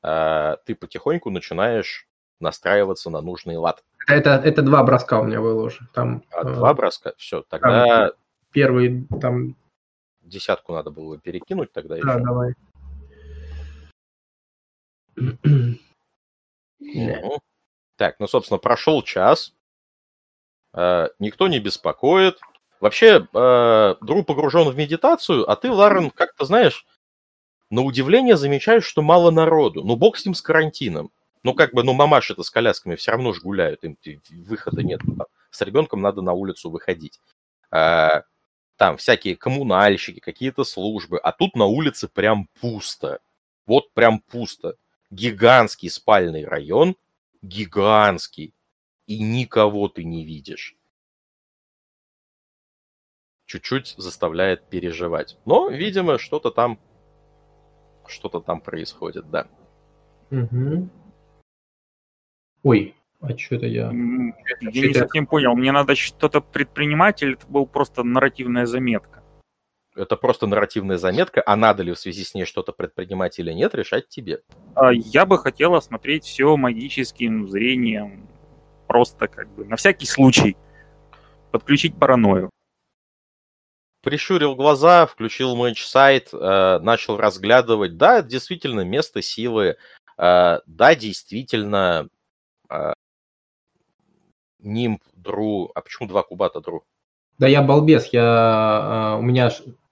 А, 0.00 0.56
ты 0.64 0.74
потихоньку 0.74 1.28
начинаешь 1.28 2.08
настраиваться 2.40 3.10
на 3.10 3.20
нужный 3.20 3.56
лад. 3.56 3.84
Это, 4.08 4.30
это 4.30 4.62
два 4.62 4.82
броска 4.82 5.20
у 5.20 5.24
меня 5.24 5.42
было 5.42 5.62
уже. 5.64 5.86
Там 5.92 6.22
А 6.32 6.40
э, 6.40 6.54
два 6.54 6.72
броска? 6.72 7.12
Все, 7.18 7.42
тогда 7.42 8.12
первый 8.50 9.06
там. 9.20 9.56
Десятку 10.26 10.72
надо 10.74 10.90
было 10.90 11.18
перекинуть 11.18 11.72
тогда 11.72 11.96
Да, 11.96 12.14
еще. 12.14 12.24
давай. 12.24 12.54
Мгм. 15.16 15.78
Так, 17.96 18.20
ну, 18.20 18.26
собственно, 18.26 18.58
прошел 18.58 19.02
час. 19.02 19.54
Э, 20.74 21.08
никто 21.18 21.48
не 21.48 21.58
беспокоит. 21.58 22.38
Вообще, 22.80 23.26
э, 23.32 23.94
Дру 24.02 24.22
погружен 24.22 24.68
в 24.68 24.76
медитацию, 24.76 25.50
а 25.50 25.56
ты, 25.56 25.70
Ларен, 25.70 26.10
как-то, 26.10 26.44
знаешь, 26.44 26.84
на 27.70 27.82
удивление 27.82 28.36
замечаешь, 28.36 28.84
что 28.84 29.00
мало 29.00 29.30
народу. 29.30 29.82
Ну, 29.82 29.96
бог 29.96 30.18
с 30.18 30.26
ним 30.26 30.34
с 30.34 30.42
карантином. 30.42 31.10
Ну, 31.42 31.54
как 31.54 31.72
бы, 31.72 31.82
ну, 31.82 31.94
мамаши-то 31.94 32.42
с 32.42 32.50
колясками 32.50 32.96
все 32.96 33.12
равно 33.12 33.32
ж 33.32 33.40
гуляют, 33.40 33.82
им 33.84 33.96
выхода 34.30 34.82
нет. 34.82 35.00
Ну, 35.04 35.24
С 35.50 35.62
ребенком 35.62 36.02
надо 36.02 36.20
на 36.20 36.32
улицу 36.32 36.70
выходить. 36.70 37.20
А, 37.70 38.24
Там 38.76 38.98
всякие 38.98 39.36
коммунальщики, 39.36 40.20
какие-то 40.20 40.64
службы. 40.64 41.18
А 41.18 41.32
тут 41.32 41.56
на 41.56 41.64
улице 41.64 42.08
прям 42.08 42.48
пусто. 42.60 43.20
Вот 43.66 43.92
прям 43.94 44.20
пусто. 44.20 44.76
Гигантский 45.10 45.88
спальный 45.88 46.44
район, 46.44 46.96
гигантский. 47.42 48.54
И 49.06 49.22
никого 49.22 49.88
ты 49.88 50.04
не 50.04 50.24
видишь. 50.24 50.76
Чуть-чуть 53.46 53.94
заставляет 53.96 54.68
переживать. 54.68 55.38
Но, 55.44 55.68
видимо, 55.68 56.18
что-то 56.18 56.50
там 56.50 56.78
что-то 58.08 58.40
там 58.40 58.60
происходит, 58.60 59.30
да. 59.30 59.48
Мгм. 60.30 60.90
Ой, 62.62 62.96
а 63.28 63.36
что 63.38 63.56
это 63.56 63.66
я? 63.66 63.84
Я 63.84 64.70
Чё 64.72 64.80
не 64.80 64.90
это? 64.90 65.00
совсем 65.00 65.26
понял. 65.26 65.54
Мне 65.54 65.72
надо 65.72 65.94
что-то 65.94 66.40
предпринимать 66.40 67.22
или 67.22 67.34
это 67.34 67.46
был 67.46 67.66
просто 67.66 68.02
нарративная 68.02 68.66
заметка? 68.66 69.22
Это 69.94 70.16
просто 70.16 70.46
нарративная 70.46 70.98
заметка, 70.98 71.42
а 71.46 71.56
надо 71.56 71.82
ли 71.82 71.92
в 71.92 71.98
связи 71.98 72.22
с 72.22 72.34
ней 72.34 72.44
что-то 72.44 72.72
предпринимать 72.72 73.38
или 73.38 73.52
нет, 73.52 73.74
решать 73.74 74.08
тебе. 74.08 74.42
А, 74.74 74.92
Я 74.92 75.24
бы 75.24 75.38
хотел 75.38 75.74
осмотреть 75.74 76.24
все 76.24 76.54
магическим 76.56 77.48
зрением. 77.48 78.28
Просто 78.86 79.26
как 79.26 79.48
бы 79.54 79.64
на 79.64 79.76
всякий 79.76 80.06
случай. 80.06 80.56
Подключить 81.50 81.98
паранойю. 81.98 82.50
Прищурил 84.02 84.54
глаза, 84.54 85.06
включил 85.06 85.56
матч-сайт, 85.56 86.28
э, 86.32 86.78
начал 86.80 87.16
разглядывать. 87.16 87.96
Да, 87.96 88.18
это 88.18 88.28
действительно 88.28 88.82
место 88.82 89.22
силы. 89.22 89.76
Э, 90.18 90.60
да, 90.66 90.94
действительно, 90.94 92.08
э, 92.68 92.92
нимб, 94.58 95.02
дру. 95.14 95.70
А 95.74 95.80
почему 95.80 96.08
два 96.08 96.22
кубата, 96.22 96.60
дру? 96.60 96.84
Да 97.38 97.46
я 97.48 97.62
балбес, 97.62 98.06
я, 98.12 98.22
а, 98.24 99.16
у 99.18 99.22
меня 99.22 99.50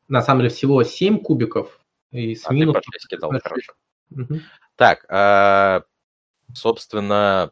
на 0.09 0.23
самом 0.23 0.41
деле 0.41 0.51
всего 0.51 0.83
7 0.83 1.19
кубиков. 1.19 1.81
И 2.11 2.35
с 2.35 2.45
А 2.45 2.49
ты 2.49 2.55
минусом... 2.55 2.83
по 2.83 2.93
шесть 2.93 3.09
кидал. 3.09 3.33
Мгм. 4.11 4.43
Так, 4.77 5.05
э, 5.09 5.83
собственно, 6.55 7.51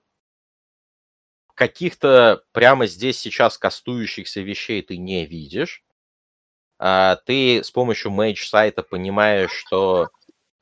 каких-то 1.55 2.42
прямо 2.52 2.86
здесь 2.86 3.18
сейчас 3.18 3.58
кастующихся 3.58 4.41
вещей 4.41 4.82
ты 4.82 4.97
не 4.97 5.26
видишь. 5.26 5.84
а, 6.78 7.16
ты 7.26 7.62
с 7.62 7.70
помощью 7.70 8.10
Mage 8.10 8.44
сайта 8.44 8.82
понимаешь, 8.82 9.52
что 9.52 10.08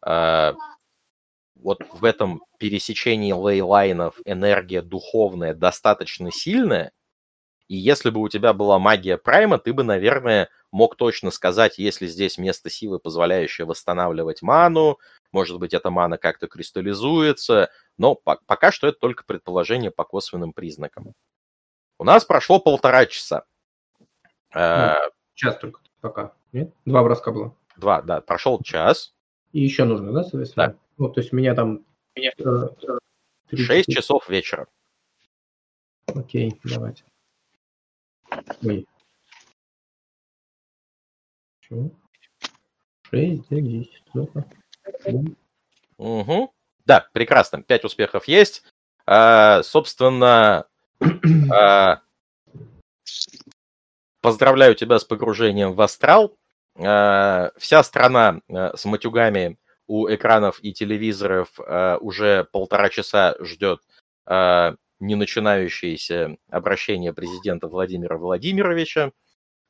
а, 0.03 0.55
вот 1.63 1.83
в 1.93 2.05
этом 2.05 2.43
пересечении 2.59 3.33
лейлайнов 3.33 4.17
энергия 4.25 4.83
духовная 4.83 5.55
достаточно 5.55 6.31
сильная, 6.33 6.93
и 7.69 7.77
если 7.77 8.11
бы 8.11 8.21
у 8.21 8.29
тебя 8.29 8.53
была 8.53 8.81
магия 8.81 9.17
Прайма, 9.17 9.59
ты 9.59 9.73
бы, 9.73 9.85
наверное, 9.85 10.49
мог 10.73 10.97
точно 10.97 11.31
сказать, 11.31 11.79
есть 11.79 12.01
ли 12.01 12.09
здесь 12.09 12.37
место 12.37 12.69
силы, 12.69 12.99
позволяющее 12.99 13.65
восстанавливать 13.65 14.43
ману, 14.43 14.99
может 15.31 15.59
быть, 15.61 15.73
эта 15.73 15.89
мана 15.91 16.19
как-то 16.19 16.49
кристаллизуется, 16.49 17.71
но 17.97 18.17
по- 18.17 18.41
пока 18.47 18.73
что 18.73 18.89
это 18.89 18.99
только 18.99 19.25
предположение 19.25 19.93
по 19.93 20.03
косвенным 20.03 20.53
признакам. 20.53 21.15
У 21.99 22.03
нас 22.05 22.25
прошло 22.25 22.59
полтора 22.59 23.07
часа. 23.07 23.45
Ну, 24.53 24.95
час 25.35 25.57
только 25.59 25.81
пока. 26.01 26.33
Нет? 26.51 26.73
Два 26.85 27.05
броска 27.05 27.31
было. 27.31 27.55
Два, 27.77 28.03
да, 28.03 28.21
прошел 28.21 28.61
час. 28.63 29.15
И 29.53 29.61
еще 29.61 29.85
нужно, 29.85 30.13
да, 30.13 30.23
соответственно? 30.23 30.67
Да. 30.67 30.77
Ну, 31.01 31.09
то 31.09 31.20
есть 31.23 31.33
у 31.33 31.37
меня 31.37 31.55
там... 31.55 31.87
Э, 32.15 32.69
Шесть 33.57 33.91
часов 33.91 34.29
вечера. 34.29 34.69
Окей, 36.05 36.61
давайте. 36.62 37.05
Ой. 38.62 38.87
Чего? 41.62 41.91
Шесть, 43.05 43.49
десять, 43.49 44.05
ну-ка. 44.12 44.45
Угу. 45.97 46.55
Да, 46.85 47.09
прекрасно. 47.15 47.62
Пять 47.62 47.85
успехов 47.85 48.29
есть. 48.29 48.62
А, 49.07 49.62
собственно, 49.62 50.67
а, 51.51 52.03
поздравляю 54.20 54.75
тебя 54.75 54.99
с 54.99 55.05
погружением 55.05 55.73
в 55.73 55.81
астрал. 55.81 56.37
А, 56.77 57.53
вся 57.57 57.83
страна 57.85 58.43
а, 58.51 58.77
с 58.77 58.85
матюгами 58.85 59.57
у 59.91 60.09
экранов 60.09 60.60
и 60.62 60.73
телевизоров 60.73 61.49
а, 61.59 61.99
уже 61.99 62.47
полтора 62.52 62.91
часа 62.91 63.35
ждет 63.41 63.81
а, 64.25 64.77
не 65.01 65.17
начинающееся 65.17 66.36
обращение 66.49 67.12
президента 67.12 67.67
Владимира 67.67 68.17
Владимировича. 68.17 69.10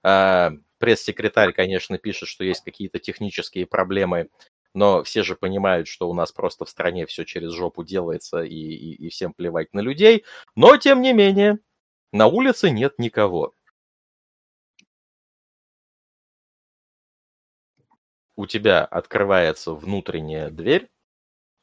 А, 0.03 0.53
пресс-секретарь, 0.77 1.53
конечно, 1.53 1.97
пишет, 1.97 2.29
что 2.29 2.45
есть 2.45 2.63
какие-то 2.63 2.99
технические 2.99 3.67
проблемы 3.67 4.29
но 4.73 5.03
все 5.03 5.25
же 5.25 5.35
понимают, 5.35 5.89
что 5.89 6.09
у 6.09 6.15
нас 6.15 6.31
просто 6.31 6.65
в 6.65 6.71
стране 6.71 7.05
все 7.05 7.25
через 7.25 7.51
жопу 7.51 7.83
делается 7.83 8.43
и, 8.43 8.55
и, 8.55 9.07
и 9.07 9.09
всем 9.09 9.33
плевать 9.33 9.75
на 9.75 9.81
людей. 9.81 10.25
Но, 10.55 10.77
тем 10.77 11.03
не 11.03 11.13
менее, 11.13 11.59
на 12.13 12.29
улице 12.29 12.71
нет 12.71 12.95
никого. 12.99 13.53
У 18.41 18.47
тебя 18.47 18.87
открывается 18.87 19.75
внутренняя 19.75 20.49
дверь, 20.49 20.89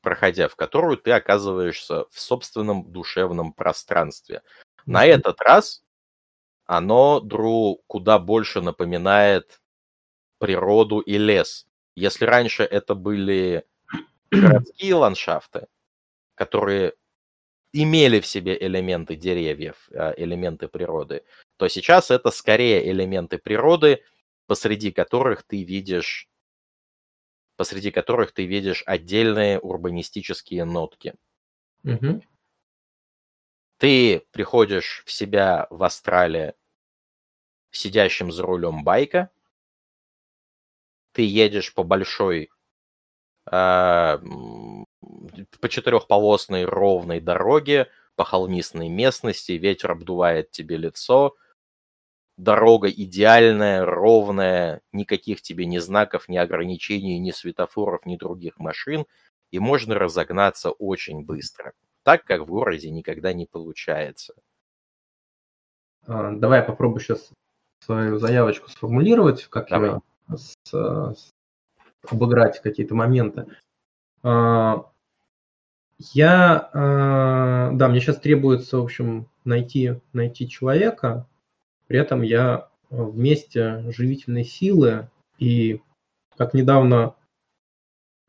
проходя 0.04 0.48
в 0.48 0.56
которую 0.56 0.98
ты 0.98 1.10
оказываешься 1.10 2.06
в 2.12 2.20
собственном 2.22 2.92
душевном 2.92 3.52
пространстве. 3.52 4.44
На 4.86 5.04
этот 5.04 5.42
раз 5.42 5.84
оно, 6.68 7.20
Дру, 7.20 7.82
куда 7.88 8.20
больше 8.20 8.62
напоминает 8.62 9.60
природу 10.38 11.00
и 11.00 11.18
лес, 11.18 11.66
если 11.96 12.26
раньше 12.26 12.62
это 12.62 12.94
были 12.94 13.66
городские 14.30 14.94
ландшафты, 14.94 15.66
которые 16.36 16.94
имели 17.74 18.20
в 18.20 18.28
себе 18.28 18.56
элементы 18.56 19.16
деревьев, 19.16 19.90
а, 19.96 20.14
элементы 20.16 20.68
природы, 20.68 21.24
то 21.58 21.68
сейчас 21.70 22.12
это 22.12 22.30
скорее 22.30 22.88
элементы 22.92 23.40
природы, 23.40 24.04
посреди 24.46 24.92
которых 24.92 25.42
ты 25.42 25.64
видишь 25.64 26.30
посреди 27.58 27.92
которых 27.92 28.32
ты 28.32 28.46
видишь 28.46 28.84
отдельные 28.86 29.60
урбанистические 29.60 30.64
нотки. 30.64 31.16
Угу. 31.84 32.22
Ты 33.78 34.26
приходишь 34.32 35.04
в 35.06 35.12
себя 35.12 35.68
в 35.70 35.84
астрале 35.84 36.56
сидящим 37.72 38.32
за 38.32 38.44
рулем 38.44 38.84
байка, 38.84 39.30
ты 41.12 41.24
едешь 41.24 41.74
по 41.74 41.84
большой, 41.84 42.50
э, 43.52 43.52
по 43.52 45.70
четырехполосной 45.70 46.66
ровной 46.66 47.20
дороге, 47.20 47.90
по 48.16 48.24
холмистной 48.24 48.88
местности, 48.88 49.54
ветер 49.54 49.92
обдувает 49.92 50.52
тебе 50.52 50.78
лицо, 50.78 51.36
дорога 52.38 52.90
идеальная, 52.90 53.84
ровная, 53.86 54.82
никаких 54.92 55.42
тебе 55.42 55.66
ни 55.66 55.80
знаков, 55.80 56.30
ни 56.30 56.38
ограничений, 56.38 57.20
ни 57.20 57.32
светофоров, 57.32 58.06
ни 58.06 58.16
других 58.16 58.60
машин, 58.60 59.06
и 59.52 59.60
можно 59.60 59.96
разогнаться 59.96 60.72
очень 60.72 61.26
быстро, 61.26 61.74
так 62.04 62.24
как 62.24 62.42
в 62.42 62.46
городе 62.46 62.90
никогда 62.92 63.34
не 63.34 63.46
получается. 63.46 64.36
А, 66.06 66.32
давай 66.32 66.60
я 66.60 66.66
попробую 66.66 67.00
сейчас 67.00 67.32
свою 67.80 68.18
заявочку 68.20 68.70
сформулировать, 68.70 69.46
как 69.46 69.70
Давай. 69.70 70.00
я 70.30 70.38
с, 70.38 70.56
с, 70.72 71.32
обыграть 72.08 72.62
какие-то 72.62 72.96
моменты. 72.96 73.48
А, 74.24 74.90
я, 75.98 76.70
а, 76.74 77.72
да, 77.74 77.88
мне 77.88 78.00
сейчас 78.00 78.20
требуется, 78.20 78.78
в 78.78 78.84
общем, 78.84 79.28
найти, 79.44 80.00
найти 80.14 80.48
человека, 80.48 81.28
при 81.88 82.00
этом 82.00 82.22
я 82.22 82.70
вместе 82.90 83.92
живительной 83.92 84.44
силы 84.44 85.10
и, 85.38 85.82
как 86.38 86.54
недавно 86.54 87.16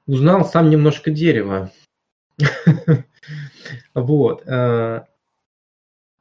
узнал, 0.06 0.44
сам 0.44 0.70
немножко 0.70 1.10
дерева. 1.10 1.70
Вот. 3.94 4.46
А, 4.48 5.06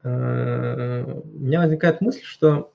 у 0.03 0.09
меня 0.09 1.61
возникает 1.61 2.01
мысль, 2.01 2.23
что 2.23 2.73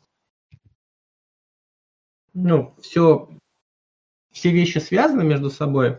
ну, 2.34 2.74
все, 2.81 3.28
все 4.31 4.50
вещи 4.50 4.78
связаны 4.78 5.24
между 5.24 5.50
собой. 5.50 5.99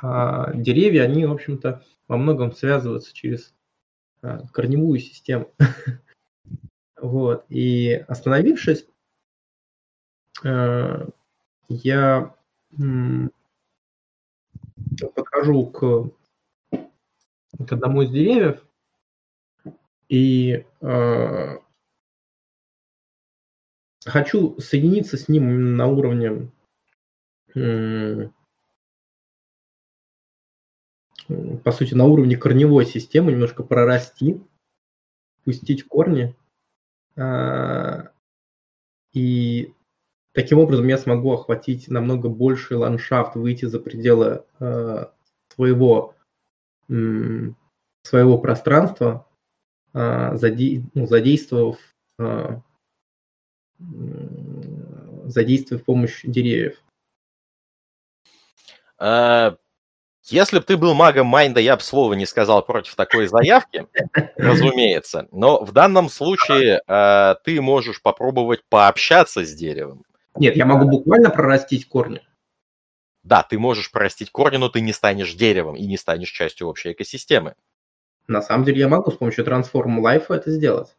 А, 0.00 0.52
деревья, 0.54 1.02
они, 1.04 1.26
в 1.26 1.32
общем-то, 1.32 1.84
во 2.08 2.16
многом 2.16 2.52
связываются 2.52 3.12
через 3.14 3.54
корневую 4.52 5.00
систему. 5.00 5.52
Вот. 7.00 7.44
И 7.48 7.92
остановившись, 8.08 8.84
а, 10.44 11.08
я 11.68 12.34
подхожу 15.14 15.66
к, 15.66 16.10
к 16.72 17.72
одному 17.72 18.02
из 18.02 18.10
деревьев 18.10 18.66
и 20.08 20.64
хочу 24.04 24.58
соединиться 24.58 25.16
с 25.16 25.28
ним 25.28 25.76
на 25.76 25.86
уровне 25.86 26.50
по 31.28 31.72
сути, 31.72 31.94
на 31.94 32.04
уровне 32.06 32.36
корневой 32.36 32.86
системы, 32.86 33.32
немножко 33.32 33.62
прорасти, 33.62 34.40
пустить 35.44 35.86
корни. 35.86 36.34
А, 37.16 38.10
и 39.12 39.74
таким 40.32 40.58
образом 40.58 40.86
я 40.88 40.96
смогу 40.96 41.32
охватить 41.32 41.88
намного 41.88 42.28
больший 42.28 42.76
ландшафт, 42.76 43.34
выйти 43.36 43.66
за 43.66 43.78
пределы 43.78 44.44
а, 44.58 45.12
своего, 45.54 46.14
своего 46.86 48.38
пространства, 48.38 49.26
а, 49.92 50.32
ну, 50.32 51.06
задействовав 51.06 51.78
задействуя 55.26 55.78
помощь 55.78 56.22
деревьев. 56.24 56.82
Если 60.30 60.58
бы 60.58 60.64
ты 60.64 60.76
был 60.76 60.94
магом 60.94 61.26
Майнда, 61.26 61.60
я 61.60 61.76
бы 61.76 61.82
слова 61.82 62.14
не 62.14 62.26
сказал 62.26 62.64
против 62.64 62.94
такой 62.94 63.26
заявки, 63.26 63.86
разумеется. 64.36 65.28
Но 65.32 65.64
в 65.64 65.72
данном 65.72 66.08
случае 66.08 66.82
а, 66.86 67.36
ты 67.44 67.60
можешь 67.60 68.02
попробовать 68.02 68.62
пообщаться 68.68 69.44
с 69.44 69.54
деревом. 69.54 70.04
Нет, 70.36 70.56
я 70.56 70.66
могу 70.66 70.88
буквально 70.88 71.30
прорастить 71.30 71.88
корни. 71.88 72.22
Да, 73.22 73.42
ты 73.42 73.58
можешь 73.58 73.90
прорастить 73.90 74.30
корни, 74.30 74.56
но 74.56 74.68
ты 74.68 74.80
не 74.80 74.92
станешь 74.92 75.34
деревом 75.34 75.76
и 75.76 75.86
не 75.86 75.96
станешь 75.96 76.30
частью 76.30 76.68
общей 76.68 76.92
экосистемы. 76.92 77.54
На 78.26 78.42
самом 78.42 78.64
деле 78.64 78.80
я 78.80 78.88
могу 78.88 79.10
с 79.10 79.16
помощью 79.16 79.44
Transform 79.44 80.00
Life 80.00 80.26
это 80.28 80.50
сделать. 80.50 80.94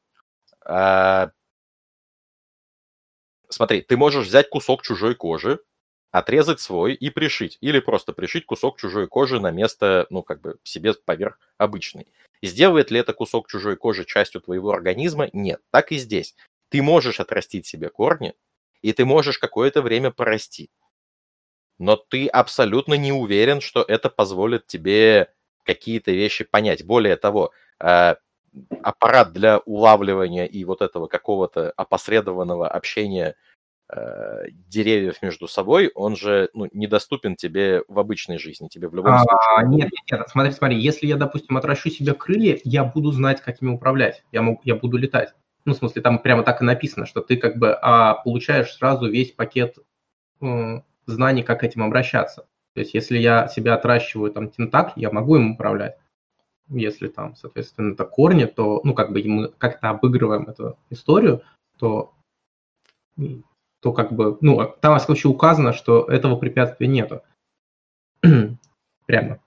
А, 0.65 1.31
Смотри, 3.49 3.81
ты 3.81 3.97
можешь 3.97 4.27
взять 4.27 4.49
кусок 4.49 4.83
чужой 4.83 5.15
кожи, 5.15 5.59
отрезать 6.11 6.59
свой 6.59 6.93
и 6.93 7.09
пришить. 7.09 7.57
Или 7.61 7.79
просто 7.79 8.13
пришить 8.13 8.45
кусок 8.45 8.79
чужой 8.79 9.07
кожи 9.07 9.39
на 9.39 9.51
место, 9.51 10.07
ну, 10.09 10.23
как 10.23 10.41
бы 10.41 10.57
себе 10.63 10.93
поверх 10.93 11.39
обычный. 11.57 12.07
Сделает 12.41 12.91
ли 12.91 12.99
это 12.99 13.13
кусок 13.13 13.47
чужой 13.49 13.75
кожи 13.75 14.05
частью 14.05 14.41
твоего 14.41 14.71
организма? 14.71 15.29
Нет. 15.33 15.61
Так 15.71 15.91
и 15.91 15.97
здесь. 15.97 16.35
ты 16.69 16.81
можешь 16.81 17.19
отрастить 17.19 17.65
себе 17.65 17.89
корни, 17.89 18.33
и 18.81 18.93
ты 18.93 19.05
можешь 19.05 19.39
какое-то 19.39 19.81
время 19.81 20.11
порасти. 20.11 20.69
Но 21.79 21.95
ты 21.95 22.27
абсолютно 22.27 22.95
не 22.95 23.11
уверен, 23.11 23.61
что 23.61 23.81
это 23.81 24.09
позволит 24.09 24.67
тебе 24.67 25.33
какие-то 25.63 26.11
вещи 26.11 26.43
понять. 26.43 26.85
Более 26.85 27.15
того, 27.15 27.51
э, 27.79 28.15
аппарат 28.83 29.33
для 29.33 29.59
улавливания 29.59 30.45
и 30.45 30.63
вот 30.65 30.81
этого 30.81 31.07
какого-то 31.07 31.71
опосредованного 31.77 32.67
общения 32.67 33.35
деревьев 34.67 35.21
между 35.21 35.47
собой, 35.47 35.91
он 35.95 36.15
же 36.15 36.49
ну, 36.53 36.67
недоступен 36.73 37.35
тебе 37.35 37.83
в 37.87 37.97
обычной 37.97 38.37
жизни. 38.37 38.67
Тебе 38.67 38.87
в 38.87 38.93
любом 38.93 39.13
А, 39.13 39.19
случае... 39.19 39.77
нет, 39.77 39.89
нет, 39.91 40.19
нет, 40.19 40.29
смотри, 40.29 40.51
смотри, 40.51 40.79
если 40.79 41.07
я, 41.07 41.17
допустим, 41.17 41.57
отращу 41.57 41.89
себе 41.89 42.13
крылья, 42.13 42.59
я 42.63 42.83
буду 42.83 43.11
знать, 43.11 43.41
как 43.41 43.61
ими 43.61 43.71
управлять, 43.71 44.23
я, 44.31 44.43
могу, 44.43 44.61
я 44.63 44.75
буду 44.75 44.97
летать. 44.97 45.33
Ну, 45.65 45.73
в 45.73 45.77
смысле, 45.77 46.01
там 46.01 46.19
прямо 46.19 46.43
так 46.43 46.61
и 46.61 46.65
написано, 46.65 47.05
что 47.05 47.21
ты 47.21 47.37
как 47.37 47.57
бы 47.57 47.73
а, 47.81 48.15
получаешь 48.15 48.71
сразу 48.73 49.09
весь 49.09 49.31
пакет 49.31 49.77
э, 50.41 50.81
знаний, 51.05 51.43
как 51.43 51.63
этим 51.63 51.83
обращаться. 51.83 52.47
То 52.73 52.81
есть, 52.81 52.93
если 52.93 53.17
я 53.17 53.47
себя 53.47 53.73
отращиваю 53.73 54.31
там 54.31 54.49
тентак, 54.49 54.93
я 54.95 55.11
могу 55.11 55.35
им 55.35 55.51
управлять. 55.51 55.97
Если 56.69 57.07
там, 57.07 57.35
соответственно, 57.35 57.93
это 57.93 58.05
корни, 58.05 58.45
то, 58.45 58.81
ну, 58.83 58.93
как 58.93 59.11
бы 59.11 59.23
мы 59.23 59.49
как-то 59.49 59.89
обыгрываем 59.89 60.43
эту 60.43 60.77
историю, 60.89 61.41
то, 61.77 62.13
то 63.81 63.93
как 63.93 64.11
бы, 64.11 64.37
ну, 64.41 64.73
там, 64.81 64.97
в 64.97 65.01
случае 65.01 65.31
указано, 65.31 65.73
что 65.73 66.05
этого 66.05 66.35
препятствия 66.35 66.87
нету. 66.87 67.21
Прямо. 69.05 69.39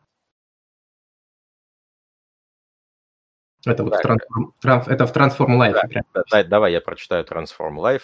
Это 3.65 3.85
вот 3.85 3.93
Так. 3.93 4.03
в 4.03 4.07
Transform, 4.07 4.53
Trans- 4.65 4.89
это 4.89 5.07
в 5.07 5.15
Transform 5.15 5.57
Life. 5.59 5.73
Да, 5.75 5.83
прям. 5.83 6.05
Да, 6.15 6.23
да, 6.31 6.45
давай 6.45 6.73
я 6.73 6.81
прочитаю 6.81 7.25
Transform 7.25 7.77
Life. 7.77 8.03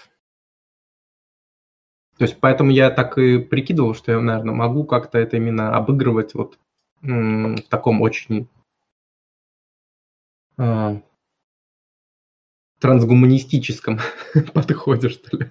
То 2.16 2.24
есть 2.24 2.38
поэтому 2.40 2.70
я 2.70 2.90
так 2.90 3.16
и 3.18 3.38
прикидывал, 3.38 3.94
что 3.94 4.12
я, 4.12 4.20
наверное, 4.20 4.54
могу 4.54 4.84
как-то 4.84 5.18
это 5.18 5.36
именно 5.36 5.76
обыгрывать 5.76 6.34
вот 6.34 6.58
м, 7.02 7.56
в 7.56 7.62
таком 7.68 8.02
очень 8.02 8.48
а, 10.56 11.00
трансгуманистическом 12.80 14.00
подходе, 14.54 15.08
что 15.08 15.36
ли. 15.36 15.50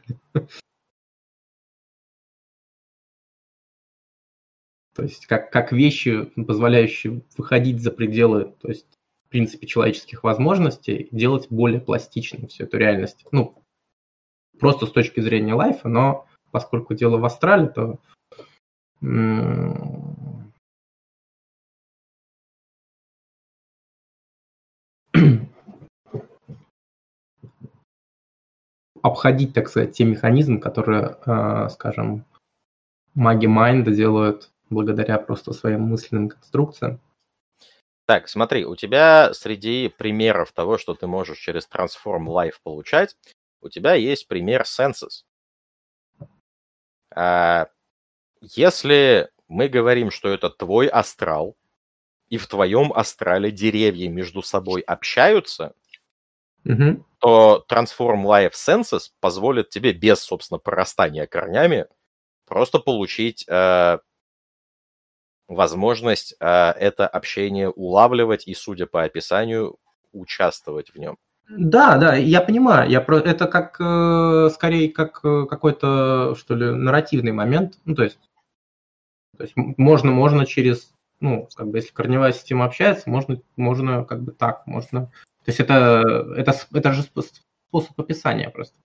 То 4.98 5.04
есть 5.04 5.28
как, 5.28 5.52
как 5.52 5.72
вещи, 5.72 6.24
позволяющие 6.24 7.22
выходить 7.38 7.84
за 7.84 7.92
пределы, 7.92 8.56
то 8.60 8.68
есть 8.68 8.88
в 9.28 9.30
принципе 9.30 9.68
человеческих 9.68 10.24
возможностей, 10.24 11.08
делать 11.12 11.46
более 11.52 11.80
пластичной 11.80 12.48
всю 12.48 12.64
эту 12.64 12.78
реальность. 12.78 13.24
Ну, 13.32 13.62
просто 14.60 14.88
с 14.88 14.92
точки 14.92 15.20
зрения 15.20 15.54
лайфа, 15.54 15.88
но 15.88 16.26
поскольку 16.50 16.96
дело 16.96 17.20
в 17.20 17.26
астрале, 17.26 17.68
то 17.68 18.00
обходить, 29.04 29.54
так 29.54 29.70
сказать, 29.70 29.96
те 29.96 30.06
механизмы, 30.06 30.60
которые, 30.60 31.18
э, 31.24 31.70
скажем, 31.70 32.26
маги 33.14 33.46
Майнда 33.46 33.92
делают 33.92 34.50
благодаря 34.70 35.18
просто 35.18 35.54
своим 35.54 35.82
мысленным 35.82 36.30
конструкциям. 36.30 37.00
Так, 38.06 38.30
смотри, 38.30 38.66
у 38.66 38.76
тебя 38.76 39.34
среди 39.34 39.90
примеров 39.90 40.54
того, 40.54 40.78
что 40.78 40.94
ты 40.94 41.08
можешь 41.08 41.40
через 41.40 41.68
Transform 41.68 42.26
Life 42.28 42.56
получать, 42.64 43.18
у 43.62 43.70
тебя 43.70 43.96
есть 43.96 44.28
пример 44.28 44.64
Census. 44.64 45.26
А, 47.14 47.68
Если 48.42 49.30
мы 49.48 49.68
говорим, 49.68 50.12
что 50.12 50.30
это 50.30 50.50
твой 50.50 50.88
астрал, 50.88 51.58
и 52.30 52.38
в 52.38 52.48
твоем 52.48 52.94
астрале 52.94 53.52
деревья 53.52 54.10
между 54.10 54.42
собой 54.42 54.82
общаются, 54.82 55.74
Мгм. 56.64 57.06
то 57.20 57.66
Transform 57.70 58.24
Life 58.24 58.52
Census 58.54 59.12
позволит 59.20 59.70
тебе 59.70 59.94
без, 59.94 60.20
собственно, 60.20 60.60
прорастания 60.60 61.26
корнями 61.26 61.88
просто 62.46 62.80
получить 62.80 63.46
э, 63.48 64.00
возможность 65.48 66.36
э, 66.40 66.46
это 66.46 67.08
общение 67.08 67.70
улавливать 67.70 68.48
и, 68.48 68.54
судя 68.54 68.86
по 68.86 69.04
описанию, 69.04 69.78
участвовать 70.12 70.90
в 70.94 70.98
нем. 70.98 71.18
Да, 71.50 71.98
да, 71.98 72.16
я 72.16 72.42
понимаю. 72.42 72.90
Я 72.90 73.00
про... 73.00 73.20
Это 73.20 73.48
как 73.48 73.80
э, 73.80 74.50
скорее 74.54 74.92
как 74.92 75.22
э, 75.24 75.46
какой-то, 75.50 76.36
что 76.36 76.56
ли, 76.56 76.72
нарративный 76.72 77.32
момент. 77.32 77.80
Ну, 77.86 77.96
то 77.96 78.04
есть, 78.04 78.20
то 79.38 79.44
есть 79.44 79.56
можно, 79.56 80.12
можно 80.12 80.46
через, 80.46 80.92
ну, 81.22 81.48
как 81.56 81.68
бы, 81.68 81.78
если 81.78 81.94
корневая 81.94 82.34
система 82.34 82.66
общается, 82.66 83.10
можно, 83.10 83.42
можно 83.56 84.04
как 84.04 84.24
бы 84.24 84.34
так, 84.34 84.68
можно. 84.68 85.06
То 85.46 85.52
есть 85.52 85.62
это, 85.62 86.04
это, 86.36 86.54
это 86.74 86.92
же 86.92 87.04
спо- 87.04 87.24
способ 87.70 87.98
описания 88.00 88.50
просто. 88.50 88.76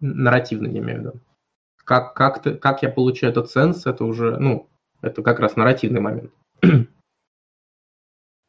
Нарративный, 0.00 0.72
я 0.72 0.78
имею 0.78 0.98
в 0.98 1.00
виду. 1.00 1.20
Как, 1.86 2.14
как, 2.14 2.42
ты, 2.42 2.54
как 2.56 2.82
я 2.82 2.90
получаю 2.90 3.32
этот 3.32 3.50
сенс, 3.50 3.86
это 3.86 4.04
уже, 4.04 4.36
ну, 4.38 4.68
это 5.02 5.22
как 5.22 5.40
раз 5.40 5.56
нарративный 5.56 6.00
момент. 6.00 6.32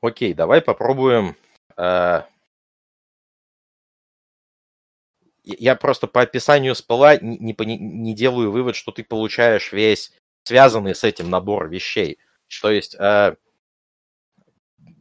Окей, 0.01 0.33
давай 0.33 0.61
попробуем. 0.61 1.35
э, 1.77 2.21
Я 5.43 5.75
просто 5.75 6.07
по 6.07 6.21
описанию 6.21 6.75
спала 6.75 7.17
не, 7.17 7.37
не 7.37 7.77
не 7.77 8.15
делаю 8.15 8.51
вывод, 8.51 8.75
что 8.75 8.91
ты 8.91 9.03
получаешь 9.03 9.71
весь 9.71 10.11
связанный 10.43 10.95
с 10.95 11.03
этим 11.03 11.29
набор 11.29 11.69
вещей. 11.69 12.17
То 12.61 12.71
есть, 12.71 12.95
э, 12.99 13.35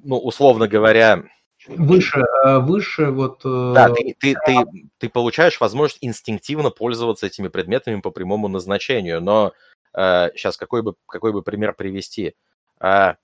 ну, 0.05 0.19
условно 0.19 0.69
говоря, 0.69 1.25
Выше, 1.67 2.21
э, 2.21 2.59
выше 2.59 3.11
вот... 3.11 3.41
э, 3.45 3.73
да, 3.75 3.89
ты, 3.91 4.15
ты, 4.19 4.35
ты, 4.45 4.55
ты 4.99 5.09
получаешь 5.09 5.61
возможность 5.61 5.99
инстинктивно 6.03 6.71
пользоваться 6.71 7.27
этими 7.27 7.49
предметами 7.49 8.01
по 8.01 8.11
прямому 8.11 8.49
назначению. 8.49 9.21
Но 9.21 9.53
сейчас 9.95 10.59
какой 10.59 10.83
бы, 10.83 10.95
какой 11.07 11.33
бы 11.33 11.43
пример 11.43 11.73
привести? 11.73 12.35
А, 12.79 13.17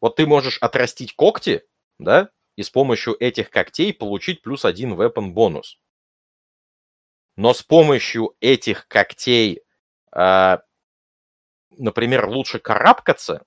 вот 0.00 0.16
ты 0.16 0.26
можешь 0.26 0.58
отрастить 0.58 1.14
когти, 1.14 1.62
да, 1.98 2.30
и 2.56 2.62
с 2.62 2.70
помощью 2.70 3.16
этих 3.22 3.50
когтей 3.50 3.92
получить 3.92 4.42
плюс 4.42 4.64
один 4.64 4.94
weapon 4.94 5.30
бонус. 5.30 5.78
Но 7.36 7.54
с 7.54 7.62
помощью 7.62 8.34
этих 8.40 8.88
когтей, 8.88 9.62
а, 10.12 10.62
например, 11.70 12.26
лучше 12.28 12.58
карабкаться, 12.58 13.44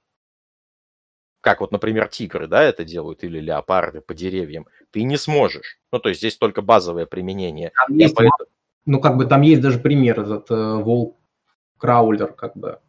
как 1.44 1.60
вот, 1.60 1.74
например, 1.74 2.08
тигры, 2.08 2.48
да, 2.48 2.64
это 2.64 2.86
делают, 2.86 3.24
или 3.26 3.38
леопарды 3.40 4.00
по 4.00 4.14
деревьям, 4.14 4.66
ты 4.92 5.04
не 5.04 5.18
сможешь. 5.18 5.78
Ну, 5.92 6.00
то 6.00 6.08
есть 6.08 6.22
здесь 6.22 6.38
только 6.38 6.62
базовое 6.62 7.06
применение. 7.06 7.74
Там 7.76 7.98
есть, 7.98 8.16
поэтому- 8.16 8.50
ну, 8.86 9.02
как 9.02 9.18
бы 9.18 9.26
там 9.26 9.42
есть 9.42 9.62
даже 9.62 9.78
пример, 9.80 10.22
этот 10.22 10.50
э, 10.50 10.76
волк 10.76 11.18
краулер, 11.78 12.32
как 12.32 12.56
бы. 12.56 12.80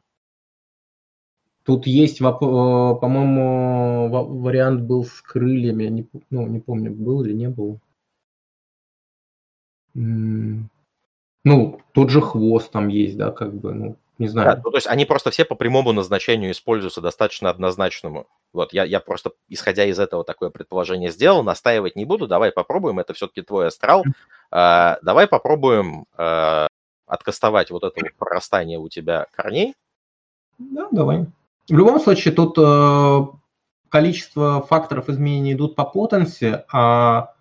Тут 1.64 1.88
есть, 1.88 2.20
э, 2.20 2.24
по-моему, 2.24 4.08
ва- 4.08 4.22
вариант 4.22 4.82
был 4.82 5.04
с 5.04 5.20
крыльями, 5.20 5.84
не, 5.86 6.06
ну, 6.30 6.46
не 6.46 6.60
помню, 6.60 6.92
был 6.92 7.24
или 7.24 7.32
не 7.32 7.48
был. 7.48 7.80
Ну, 9.94 11.80
тот 11.92 12.10
же 12.10 12.20
хвост 12.20 12.70
там 12.70 12.86
есть, 12.86 13.16
да, 13.16 13.32
как 13.32 13.52
бы, 13.52 13.74
ну, 13.74 13.96
не 14.18 14.26
Да, 14.26 14.32
знаю. 14.32 14.60
ну, 14.64 14.70
то 14.70 14.76
есть 14.76 14.86
они 14.86 15.04
просто 15.04 15.30
все 15.30 15.44
по 15.44 15.54
прямому 15.54 15.92
назначению 15.92 16.52
используются 16.52 17.00
достаточно 17.00 17.50
однозначному. 17.50 18.26
Вот, 18.52 18.72
я, 18.72 18.84
я 18.84 19.00
просто, 19.00 19.32
исходя 19.48 19.84
из 19.84 19.98
этого, 19.98 20.24
такое 20.24 20.50
предположение 20.50 21.10
сделал, 21.10 21.42
настаивать 21.42 21.96
не 21.96 22.04
буду, 22.04 22.26
давай 22.26 22.52
попробуем, 22.52 23.00
это 23.00 23.14
все-таки 23.14 23.42
твой 23.42 23.68
астрал. 23.68 24.04
А, 24.50 24.98
давай 25.02 25.26
попробуем 25.26 26.06
а, 26.16 26.68
откастовать 27.06 27.70
вот 27.70 27.82
это 27.82 28.00
вот 28.00 28.14
прорастание 28.14 28.78
у 28.78 28.88
тебя 28.88 29.26
корней. 29.32 29.74
Да, 30.58 30.88
давай. 30.92 31.26
В 31.68 31.76
любом 31.76 31.98
случае, 31.98 32.34
тут 32.34 32.56
э, 32.58 33.26
количество 33.88 34.62
факторов 34.62 35.08
изменений 35.08 35.54
идут 35.54 35.74
по 35.74 35.84
потенции, 35.84 36.62
а 36.70 37.34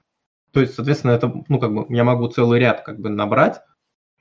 то 0.53 0.61
есть, 0.61 0.75
соответственно, 0.75 1.11
это, 1.11 1.33
ну, 1.49 1.59
как 1.59 1.73
бы, 1.73 1.85
я 1.89 2.03
могу 2.03 2.27
целый 2.27 2.59
ряд 2.59 2.81
как 2.83 2.99
бы 2.99 3.09
набрать 3.09 3.61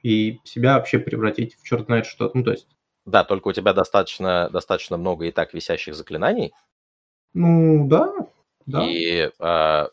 и 0.02 0.40
себя 0.44 0.76
вообще 0.76 0.98
превратить 0.98 1.56
в 1.56 1.64
черт 1.64 1.86
знает 1.86 2.06
что. 2.06 2.30
Ну, 2.34 2.44
то 2.44 2.52
есть, 2.52 2.68
Да, 3.04 3.24
только 3.24 3.48
у 3.48 3.52
тебя 3.52 3.72
достаточно, 3.72 4.48
достаточно 4.50 4.96
много 4.96 5.26
и 5.26 5.32
так 5.32 5.54
висящих 5.54 5.94
заклинаний. 5.94 6.52
ну, 7.34 7.88
да, 7.88 8.12
да. 8.66 8.84
И 8.86 9.30
а, 9.38 9.88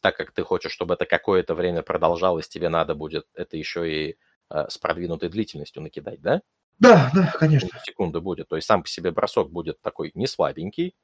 так 0.00 0.16
как 0.16 0.32
ты 0.32 0.42
хочешь, 0.42 0.72
чтобы 0.72 0.94
это 0.94 1.06
какое-то 1.06 1.54
время 1.54 1.82
продолжалось, 1.82 2.48
тебе 2.48 2.68
надо 2.68 2.94
будет 2.94 3.26
это 3.34 3.56
еще 3.56 3.90
и 4.10 4.16
а, 4.48 4.68
с 4.68 4.78
продвинутой 4.78 5.28
длительностью 5.28 5.82
накидать, 5.82 6.20
да? 6.20 6.42
Да, 6.78 7.10
да, 7.14 7.32
конечно. 7.38 7.68
секунды 7.84 8.20
будет. 8.20 8.48
То 8.48 8.56
есть 8.56 8.66
сам 8.66 8.82
по 8.82 8.88
себе 8.88 9.10
бросок 9.10 9.50
будет 9.50 9.80
такой 9.80 10.10
не 10.14 10.26
слабенький. 10.26 10.94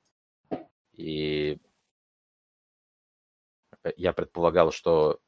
И 0.96 1.58
я 3.96 4.12
предполагал, 4.12 4.72
что 4.72 5.20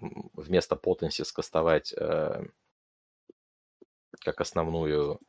вместо 0.00 0.76
potency 0.76 1.24
скастовать 1.24 1.92
э, 1.96 2.44
как 4.20 4.40
основную... 4.40 5.20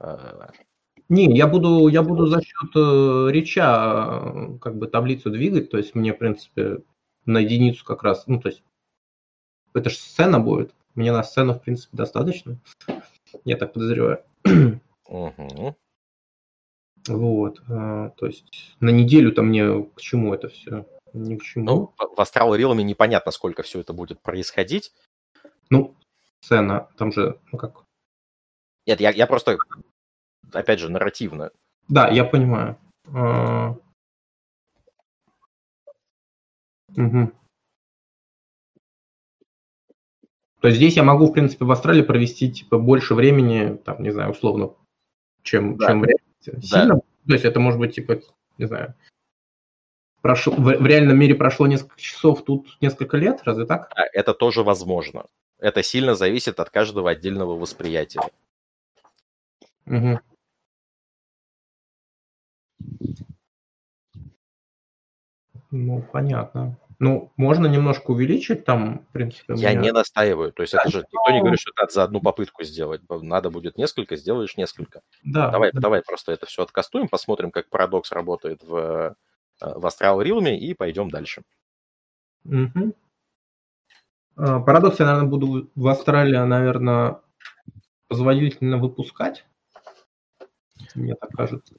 Э... 0.00 0.48
Не, 1.08 1.36
я 1.36 1.46
буду, 1.46 1.88
я 1.88 2.02
буду 2.02 2.26
за 2.26 2.40
счет 2.40 2.70
э, 2.76 3.28
реча 3.30 4.22
э, 4.22 4.58
как 4.58 4.76
бы 4.76 4.86
таблицу 4.86 5.30
двигать, 5.30 5.70
то 5.70 5.78
есть 5.78 5.94
мне, 5.94 6.12
в 6.12 6.18
принципе, 6.18 6.82
на 7.26 7.38
единицу 7.38 7.84
как 7.84 8.02
раз, 8.02 8.26
ну, 8.26 8.40
то 8.40 8.48
есть 8.48 8.62
это 9.74 9.90
же 9.90 9.96
сцена 9.96 10.38
будет, 10.38 10.74
мне 10.94 11.12
на 11.12 11.22
сцену, 11.22 11.54
в 11.54 11.62
принципе, 11.62 11.96
достаточно, 11.96 12.58
я 13.44 13.56
так 13.56 13.72
подозреваю. 13.72 14.24
Угу. 15.06 15.76
Вот, 17.08 17.60
э, 17.68 18.10
то 18.16 18.26
есть 18.26 18.76
на 18.78 18.90
неделю-то 18.90 19.42
мне 19.42 19.82
к 19.82 20.00
чему 20.00 20.34
это 20.34 20.48
все? 20.48 20.86
Ни 21.12 21.36
к 21.36 21.42
чему. 21.42 21.64
Ну, 21.64 21.94
в 21.96 22.20
Астрал 22.20 22.54
Рилме 22.54 22.84
непонятно, 22.84 23.32
сколько 23.32 23.62
все 23.62 23.80
это 23.80 23.92
будет 23.92 24.20
происходить. 24.20 24.92
Ну, 25.70 25.96
сцена, 26.40 26.88
там 26.96 27.12
же, 27.12 27.40
ну 27.52 27.58
как... 27.58 27.84
Нет, 28.86 29.00
я, 29.00 29.10
я 29.10 29.26
просто, 29.26 29.58
опять 30.52 30.80
же, 30.80 30.88
нарративно. 30.88 31.50
Да, 31.88 32.08
я 32.08 32.24
понимаю. 32.24 32.78
А... 33.12 33.76
Угу. 36.96 37.32
То 40.60 40.68
есть 40.68 40.76
здесь 40.76 40.96
я 40.96 41.04
могу, 41.04 41.26
в 41.26 41.32
принципе, 41.32 41.64
в 41.64 41.70
Австралии 41.70 42.02
провести 42.02 42.52
типа 42.52 42.78
больше 42.78 43.14
времени, 43.14 43.76
там, 43.76 44.02
не 44.02 44.10
знаю, 44.10 44.32
условно, 44.32 44.74
чем, 45.42 45.76
да. 45.76 45.86
чем 45.86 46.06
Сильно? 46.62 46.94
Да. 46.94 47.00
То 47.26 47.32
есть 47.32 47.44
это 47.44 47.60
может 47.60 47.78
быть, 47.78 47.94
типа, 47.94 48.20
не 48.58 48.66
знаю, 48.66 48.94
прошло, 50.20 50.54
в, 50.54 50.64
в 50.64 50.86
реальном 50.86 51.18
мире 51.18 51.34
прошло 51.34 51.66
несколько 51.66 52.00
часов, 52.00 52.44
тут 52.44 52.76
несколько 52.80 53.16
лет, 53.16 53.40
разве 53.44 53.66
так? 53.66 53.92
Это 54.12 54.34
тоже 54.34 54.62
возможно. 54.62 55.26
Это 55.58 55.82
сильно 55.82 56.14
зависит 56.14 56.58
от 56.60 56.70
каждого 56.70 57.10
отдельного 57.10 57.58
восприятия. 57.58 58.22
Угу. 59.86 60.20
Ну, 65.72 66.02
понятно. 66.12 66.76
Ну, 66.98 67.32
можно 67.38 67.66
немножко 67.66 68.10
увеличить 68.10 68.66
там, 68.66 69.06
в 69.08 69.12
принципе. 69.12 69.54
Я 69.56 69.70
меня... 69.70 69.80
не 69.80 69.92
настаиваю. 69.92 70.52
То 70.52 70.62
есть 70.62 70.74
это 70.74 70.90
же 70.90 70.98
никто 70.98 71.32
не 71.32 71.40
говорит, 71.40 71.58
что 71.58 71.72
надо 71.78 71.92
за 71.92 72.02
одну 72.02 72.20
попытку 72.20 72.62
сделать. 72.62 73.00
Надо 73.08 73.48
будет 73.48 73.78
несколько, 73.78 74.16
сделаешь 74.16 74.58
несколько. 74.58 75.00
Да. 75.24 75.50
Давай, 75.50 75.70
да. 75.72 75.80
давай 75.80 76.02
просто 76.02 76.32
это 76.32 76.44
все 76.44 76.62
откастуем, 76.62 77.08
посмотрим, 77.08 77.50
как 77.52 77.70
парадокс 77.70 78.12
работает 78.12 78.62
в, 78.62 79.16
в 79.60 79.86
Astral 79.86 80.22
Realm 80.24 80.54
и 80.54 80.74
пойдем 80.74 81.10
дальше. 81.10 81.42
Угу. 82.44 82.94
Парадокс 84.36 84.98
я, 84.98 85.06
наверное, 85.06 85.28
буду 85.28 85.70
в 85.74 85.88
Австралии, 85.88 86.36
наверное, 86.36 87.20
позволительно 88.08 88.78
выпускать. 88.78 89.44
Мне 90.94 91.14
так 91.14 91.30
кажется. 91.30 91.74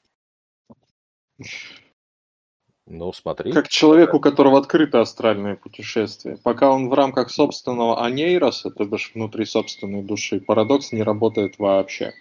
Ну, 2.85 3.13
смотри. 3.13 3.51
Как 3.51 3.67
человек, 3.67 4.13
у 4.13 4.19
которого 4.19 4.59
открыто 4.59 5.01
астральное 5.01 5.55
путешествие. 5.55 6.37
Пока 6.37 6.69
он 6.69 6.89
в 6.89 6.93
рамках 6.93 7.31
собственного 7.31 8.03
анейроса, 8.03 8.69
то 8.69 8.85
бишь 8.85 9.11
внутри 9.13 9.45
собственной 9.45 10.03
души, 10.03 10.39
парадокс 10.41 10.91
не 10.91 11.01
работает 11.01 11.57
вообще. 11.57 12.13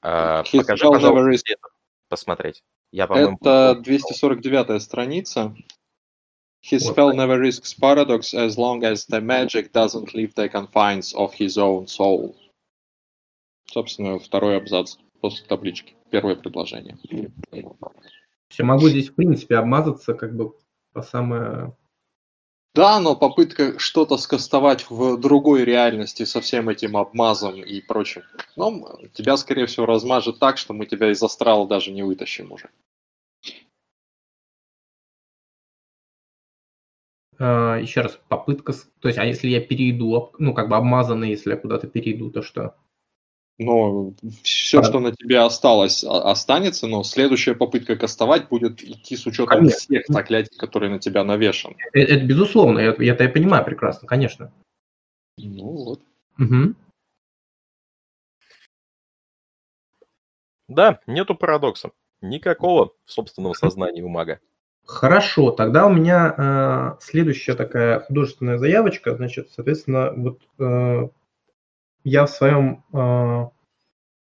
А, 0.00 0.42
покажи, 0.44 0.84
пожалуйста, 0.84 1.56
посмотреть. 2.08 2.64
Я, 2.94 3.06
это 3.06 3.74
249 3.82 4.80
страница. 4.80 5.52
His 6.62 6.86
spell 6.88 7.12
never 7.12 7.40
risks 7.40 7.74
paradox 7.74 8.32
as 8.32 8.56
long 8.56 8.84
as 8.84 9.04
the 9.06 9.20
magic 9.20 9.72
doesn't 9.72 10.14
leave 10.14 10.32
the 10.36 10.48
confines 10.48 11.12
of 11.12 11.34
his 11.34 11.58
own 11.58 11.88
soul. 11.88 12.36
Собственно, 13.66 14.20
второй 14.20 14.58
абзац 14.58 14.98
после 15.20 15.44
таблички. 15.44 15.96
Первое 16.10 16.36
предложение. 16.36 16.96
Я 17.50 18.64
могу 18.64 18.88
здесь, 18.88 19.08
в 19.08 19.16
принципе, 19.16 19.56
обмазаться 19.56 20.14
как 20.14 20.36
бы 20.36 20.54
по 20.92 21.02
самое... 21.02 21.76
Да, 22.74 22.98
но 22.98 23.14
попытка 23.14 23.78
что-то 23.78 24.16
скастовать 24.16 24.90
в 24.90 25.16
другой 25.16 25.64
реальности 25.64 26.24
со 26.24 26.40
всем 26.40 26.68
этим 26.68 26.96
обмазом 26.96 27.62
и 27.62 27.80
прочим, 27.80 28.22
ну, 28.56 28.98
тебя, 29.12 29.36
скорее 29.36 29.66
всего, 29.66 29.86
размажет 29.86 30.40
так, 30.40 30.58
что 30.58 30.72
мы 30.72 30.86
тебя 30.86 31.12
из 31.12 31.22
астрала 31.22 31.68
даже 31.68 31.92
не 31.92 32.02
вытащим 32.02 32.50
уже. 32.50 32.70
Uh, 37.38 37.80
еще 37.82 38.00
раз, 38.02 38.18
попытка, 38.28 38.72
то 39.00 39.08
есть, 39.08 39.18
а 39.18 39.24
если 39.24 39.48
я 39.48 39.60
перейду, 39.60 40.32
ну, 40.38 40.54
как 40.54 40.68
бы 40.68 40.76
обмазанный, 40.76 41.30
если 41.30 41.50
я 41.50 41.56
куда-то 41.56 41.88
перейду, 41.88 42.30
то 42.30 42.42
что? 42.42 42.76
Но 43.58 44.12
все, 44.42 44.82
что 44.82 45.00
на 45.00 45.12
тебе 45.12 45.38
осталось, 45.38 46.02
останется, 46.04 46.86
но 46.86 47.04
следующая 47.04 47.54
попытка 47.54 47.96
кастовать 47.96 48.48
будет 48.48 48.82
идти 48.82 49.16
с 49.16 49.26
учетом 49.26 49.58
конечно. 49.58 49.78
всех 49.78 50.02
заклятий, 50.08 50.56
которые 50.58 50.90
на 50.90 50.98
тебя 50.98 51.22
навешаны. 51.22 51.76
Это, 51.92 52.12
это 52.14 52.24
безусловно, 52.24 52.80
это, 52.80 53.02
это 53.04 53.24
я 53.24 53.30
понимаю 53.30 53.64
прекрасно, 53.64 54.08
конечно. 54.08 54.52
Ну 55.38 55.64
вот. 55.64 56.00
Угу. 56.38 56.74
Да, 60.68 61.00
нету 61.06 61.34
парадокса. 61.34 61.90
Никакого 62.20 62.92
собственного 63.04 63.52
сознания 63.52 64.02
у 64.02 64.08
мага. 64.08 64.40
Хорошо, 64.86 65.50
тогда 65.50 65.86
у 65.86 65.92
меня 65.92 66.34
э, 66.36 67.02
следующая 67.02 67.54
такая 67.54 68.00
художественная 68.00 68.58
заявочка. 68.58 69.14
Значит, 69.14 69.50
соответственно, 69.50 70.12
вот 70.14 70.40
э, 70.58 71.08
я 72.04 72.26
в 72.26 72.30
своем, 72.30 72.84
э, 72.92 73.48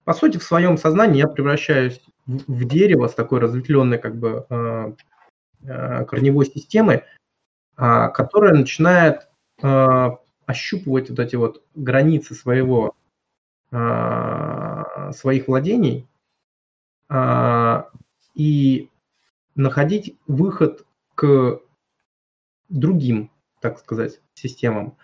по 0.04 0.12
сути, 0.12 0.36
в 0.36 0.44
своем 0.44 0.76
сознании 0.76 1.18
я 1.18 1.26
превращаюсь 1.26 2.00
в, 2.26 2.64
дерево 2.64 3.08
с 3.08 3.14
такой 3.14 3.40
разветвленной 3.40 3.98
как 3.98 4.16
бы 4.16 4.46
э, 4.48 4.92
э, 5.62 6.04
корневой 6.04 6.46
системой, 6.46 7.04
которая 7.76 8.54
начинает 8.54 9.28
ощупывать 10.46 11.10
вот 11.10 11.18
эти 11.18 11.34
вот 11.34 11.64
границы 11.74 12.34
своего, 12.34 12.94
своих 13.72 15.48
владений 15.48 16.08
и 18.34 18.90
находить 19.56 20.16
выход 20.28 20.86
к 21.16 21.60
другим, 22.68 23.32
так 23.60 23.80
сказать, 23.80 24.20
системам. 24.34 24.96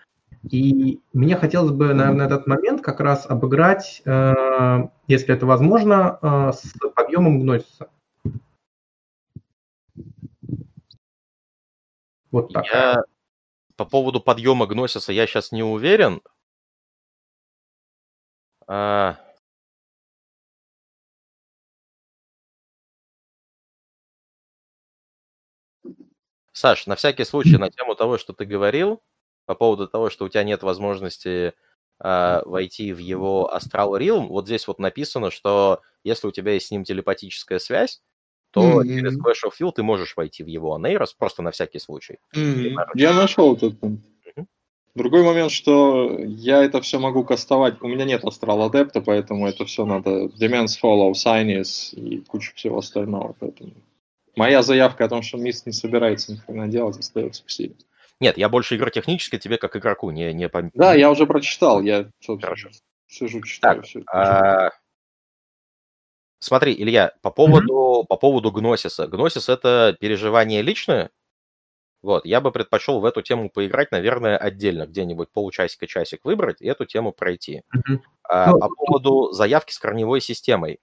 И 0.49 0.99
мне 1.13 1.35
хотелось 1.35 1.71
бы, 1.71 1.93
наверное, 1.93 2.25
этот 2.25 2.47
момент 2.47 2.81
как 2.81 2.99
раз 2.99 3.29
обыграть, 3.29 4.01
э, 4.05 4.87
если 5.07 5.35
это 5.35 5.45
возможно, 5.45 6.17
э, 6.21 6.51
с 6.53 6.73
подъемом 6.95 7.39
гносиса. 7.41 7.89
Вот 12.31 12.53
так. 12.53 12.65
Я 12.65 13.03
по 13.75 13.85
поводу 13.85 14.21
подъема 14.21 14.67
гносиса 14.67 15.11
я 15.11 15.27
сейчас 15.27 15.51
не 15.51 15.63
уверен. 15.63 16.21
А... 18.67 19.17
Саш, 26.53 26.85
на 26.87 26.95
всякий 26.95 27.25
случай, 27.25 27.57
на 27.57 27.69
тему 27.71 27.95
того, 27.95 28.17
что 28.17 28.33
ты 28.33 28.45
говорил, 28.45 29.01
по 29.45 29.55
поводу 29.55 29.87
того, 29.87 30.09
что 30.09 30.25
у 30.25 30.29
тебя 30.29 30.43
нет 30.43 30.63
возможности 30.63 31.53
э, 32.03 32.41
войти 32.45 32.93
в 32.93 32.97
его 32.97 33.51
Astral 33.53 33.99
Realm, 33.99 34.27
вот 34.27 34.45
здесь 34.45 34.67
вот 34.67 34.79
написано, 34.79 35.31
что 35.31 35.81
если 36.03 36.27
у 36.27 36.31
тебя 36.31 36.53
есть 36.53 36.67
с 36.67 36.71
ним 36.71 36.83
телепатическая 36.83 37.59
связь, 37.59 38.01
то 38.51 38.81
mm-hmm. 38.81 38.87
через 38.87 39.17
Clash 39.17 39.47
of 39.47 39.53
Field 39.59 39.73
ты 39.75 39.83
можешь 39.83 40.15
войти 40.15 40.43
в 40.43 40.47
его 40.47 40.75
Анейрос, 40.75 41.13
просто 41.13 41.41
на 41.41 41.51
всякий 41.51 41.79
случай. 41.79 42.17
Mm-hmm. 42.35 42.75
Я 42.95 43.13
нашел 43.13 43.55
этот 43.55 43.79
пункт. 43.79 44.03
Mm-hmm. 44.25 44.45
Другой 44.95 45.23
момент, 45.23 45.51
что 45.51 46.17
я 46.19 46.63
это 46.63 46.81
все 46.81 46.99
могу 46.99 47.23
кастовать. 47.23 47.81
У 47.81 47.87
меня 47.87 48.03
нет 48.03 48.25
Астрал 48.25 48.61
Адепта, 48.63 49.01
поэтому 49.01 49.47
это 49.47 49.65
все 49.65 49.85
надо 49.85 50.25
Demands 50.25 50.73
Follow, 50.81 51.13
Signis 51.13 51.95
и 51.95 52.19
куча 52.19 52.53
всего 52.55 52.79
остального. 52.79 53.35
Поэтому 53.39 53.71
моя 54.35 54.61
заявка 54.63 55.05
о 55.05 55.09
том, 55.09 55.21
что 55.21 55.37
Мист 55.37 55.65
не 55.65 55.71
собирается 55.71 56.33
ни 56.33 56.37
хрена 56.37 56.67
делать, 56.67 56.97
остается 56.97 57.43
в 57.45 57.51
силе. 57.51 57.75
Нет, 58.21 58.37
я 58.37 58.49
больше 58.49 58.75
игротехнически 58.75 59.39
тебе 59.39 59.57
как 59.57 59.75
игроку, 59.75 60.11
не, 60.11 60.31
не 60.31 60.47
по... 60.47 60.69
Да, 60.75 60.93
я 60.93 61.09
уже 61.09 61.25
прочитал, 61.25 61.81
я 61.81 62.07
Хорошо. 62.25 62.69
сижу, 63.07 63.41
читаю 63.41 63.77
так, 63.77 63.85
все. 63.85 64.03
А... 64.13 64.69
Смотри, 66.37 66.73
Илья, 66.73 67.13
по 67.23 67.31
поводу, 67.31 68.03
mm-hmm. 68.03 68.07
по 68.07 68.17
поводу 68.17 68.51
гносиса. 68.51 69.07
Гносис— 69.07 69.49
это 69.49 69.97
переживание 69.99 70.61
личное. 70.61 71.09
Вот, 72.03 72.23
я 72.25 72.41
бы 72.41 72.51
предпочел 72.51 72.99
в 72.99 73.05
эту 73.05 73.23
тему 73.23 73.49
поиграть, 73.49 73.91
наверное, 73.91 74.37
отдельно, 74.37 74.85
где-нибудь 74.85 75.31
полчасика-часик 75.31 76.19
выбрать 76.23 76.61
и 76.61 76.67
эту 76.67 76.85
тему 76.85 77.13
пройти. 77.13 77.63
Mm-hmm. 77.75 77.99
А, 78.29 78.51
по 78.51 78.69
поводу 78.69 79.31
заявки 79.31 79.73
с 79.73 79.79
корневой 79.79 80.21
системой. 80.21 80.79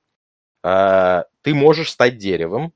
А, 0.64 1.26
ты 1.42 1.54
можешь 1.54 1.92
стать 1.92 2.18
деревом, 2.18 2.72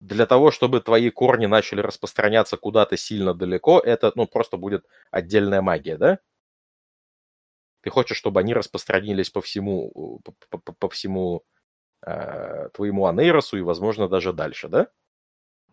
для 0.00 0.26
того, 0.26 0.50
чтобы 0.50 0.80
твои 0.80 1.10
корни 1.10 1.46
начали 1.46 1.80
распространяться 1.80 2.56
куда-то 2.56 2.96
сильно 2.96 3.34
далеко, 3.34 3.80
это, 3.80 4.12
ну, 4.14 4.26
просто 4.26 4.56
будет 4.56 4.86
отдельная 5.10 5.60
магия, 5.60 5.96
да? 5.96 6.18
Ты 7.82 7.90
хочешь, 7.90 8.16
чтобы 8.16 8.40
они 8.40 8.54
распространились 8.54 9.30
по 9.30 9.40
всему, 9.40 10.20
по, 10.50 10.58
по, 10.58 10.72
по 10.72 10.88
всему 10.88 11.44
э, 12.06 12.68
твоему 12.74 13.06
анейросу 13.06 13.56
и, 13.56 13.62
возможно, 13.62 14.08
даже 14.08 14.32
дальше, 14.32 14.68
да? 14.68 14.88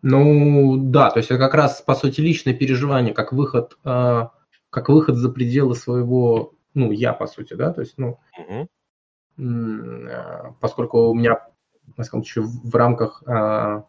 Ну, 0.02 0.76
да, 0.76 1.10
то 1.10 1.18
есть 1.18 1.30
это 1.30 1.38
как 1.38 1.54
раз, 1.54 1.82
по 1.82 1.94
сути, 1.94 2.20
личное 2.20 2.54
переживание, 2.54 3.14
как 3.14 3.32
выход, 3.32 3.78
э, 3.84 4.28
как 4.70 4.88
выход 4.88 5.16
за 5.16 5.30
пределы 5.30 5.74
своего, 5.74 6.54
ну, 6.74 6.90
я, 6.92 7.12
по 7.12 7.26
сути, 7.26 7.54
да, 7.54 7.72
то 7.72 7.80
есть, 7.80 7.94
ну, 7.96 8.20
угу. 8.38 8.68
э, 9.38 10.52
поскольку 10.60 11.08
у 11.08 11.14
меня, 11.14 11.48
на 11.96 12.04
самом 12.04 12.24
деле, 12.24 12.46
в 12.46 12.74
рамках, 12.74 13.22
э, 13.26 13.82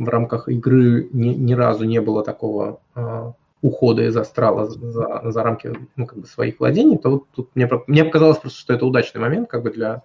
в 0.00 0.08
рамках 0.08 0.48
игры 0.48 1.08
ни, 1.12 1.28
ни 1.28 1.52
разу 1.52 1.84
не 1.84 2.00
было 2.00 2.24
такого 2.24 2.80
э, 2.94 3.32
ухода 3.60 4.02
из 4.02 4.16
астрала 4.16 4.66
за, 4.66 5.30
за 5.30 5.42
рамки 5.42 5.72
ну, 5.94 6.06
как 6.06 6.18
бы 6.18 6.26
своих 6.26 6.58
владений, 6.58 6.96
то 6.96 7.10
вот 7.10 7.24
тут 7.34 7.54
мне, 7.54 7.68
мне 7.86 8.04
показалось 8.04 8.38
просто, 8.38 8.58
что 8.58 8.72
это 8.72 8.86
удачный 8.86 9.20
момент 9.20 9.48
как 9.50 9.62
бы 9.62 9.70
для... 9.70 10.02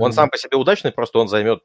Он 0.00 0.12
сам 0.12 0.30
по 0.30 0.38
себе 0.38 0.56
удачный, 0.56 0.92
просто 0.92 1.18
он 1.18 1.28
займет 1.28 1.62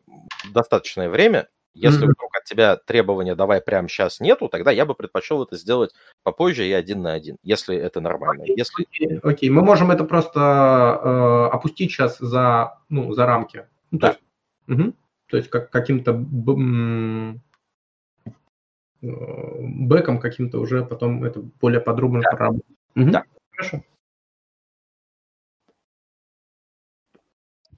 достаточное 0.54 1.10
время. 1.10 1.48
Если 1.74 2.08
mm-hmm. 2.08 2.12
вдруг 2.12 2.36
от 2.36 2.44
тебя 2.46 2.76
требования 2.76 3.36
«давай 3.36 3.62
прямо 3.62 3.88
сейчас» 3.88 4.20
нету, 4.20 4.50
тогда 4.50 4.72
я 4.72 4.86
бы 4.86 4.96
предпочел 4.96 5.44
это 5.44 5.56
сделать 5.56 5.92
попозже 6.24 6.68
и 6.68 6.72
один 6.74 7.04
на 7.04 7.14
один, 7.14 7.38
если 7.44 7.78
это 7.78 8.02
нормально. 8.02 8.44
Окей, 8.44 8.56
если... 8.58 8.84
окей, 8.84 9.20
окей. 9.22 9.50
мы 9.52 9.62
можем 9.62 9.92
это 9.92 10.04
просто 10.04 10.40
э, 10.40 11.56
опустить 11.56 11.92
сейчас 11.92 12.18
за, 12.18 12.80
ну, 12.90 13.14
за 13.14 13.28
рамки. 13.28 13.68
Ну, 13.92 14.00
да. 14.00 14.08
то, 14.08 14.18
есть, 14.68 14.82
угу. 14.82 14.94
То 15.28 15.38
есть 15.38 15.50
как, 15.50 15.70
каким-то 15.70 16.14
Э, 19.02 19.08
бэком 19.60 20.20
каким-то 20.20 20.60
уже 20.60 20.84
потом 20.84 21.24
это 21.24 21.42
более 21.42 21.80
подробно 21.80 22.22
да. 22.22 22.30
проработать. 22.32 22.76
Угу. 22.96 23.12
Да. 23.12 23.24
Хорошо. 23.52 23.84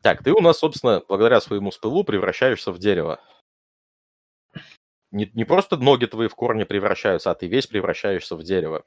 Так, 0.01 0.23
ты 0.23 0.31
у 0.31 0.39
нас, 0.39 0.59
собственно, 0.59 1.03
благодаря 1.07 1.41
своему 1.41 1.71
спылу 1.71 2.05
превращаешься 2.05 2.71
в 2.71 2.79
дерево. 2.79 3.19
Не, 5.11 5.29
не 5.33 5.43
просто 5.43 5.75
ноги 5.75 6.05
твои 6.05 6.29
в 6.29 6.35
корне 6.35 6.65
превращаются, 6.65 7.31
а 7.31 7.35
ты 7.35 7.47
весь 7.47 7.67
превращаешься 7.67 8.35
в 8.35 8.43
дерево. 8.43 8.85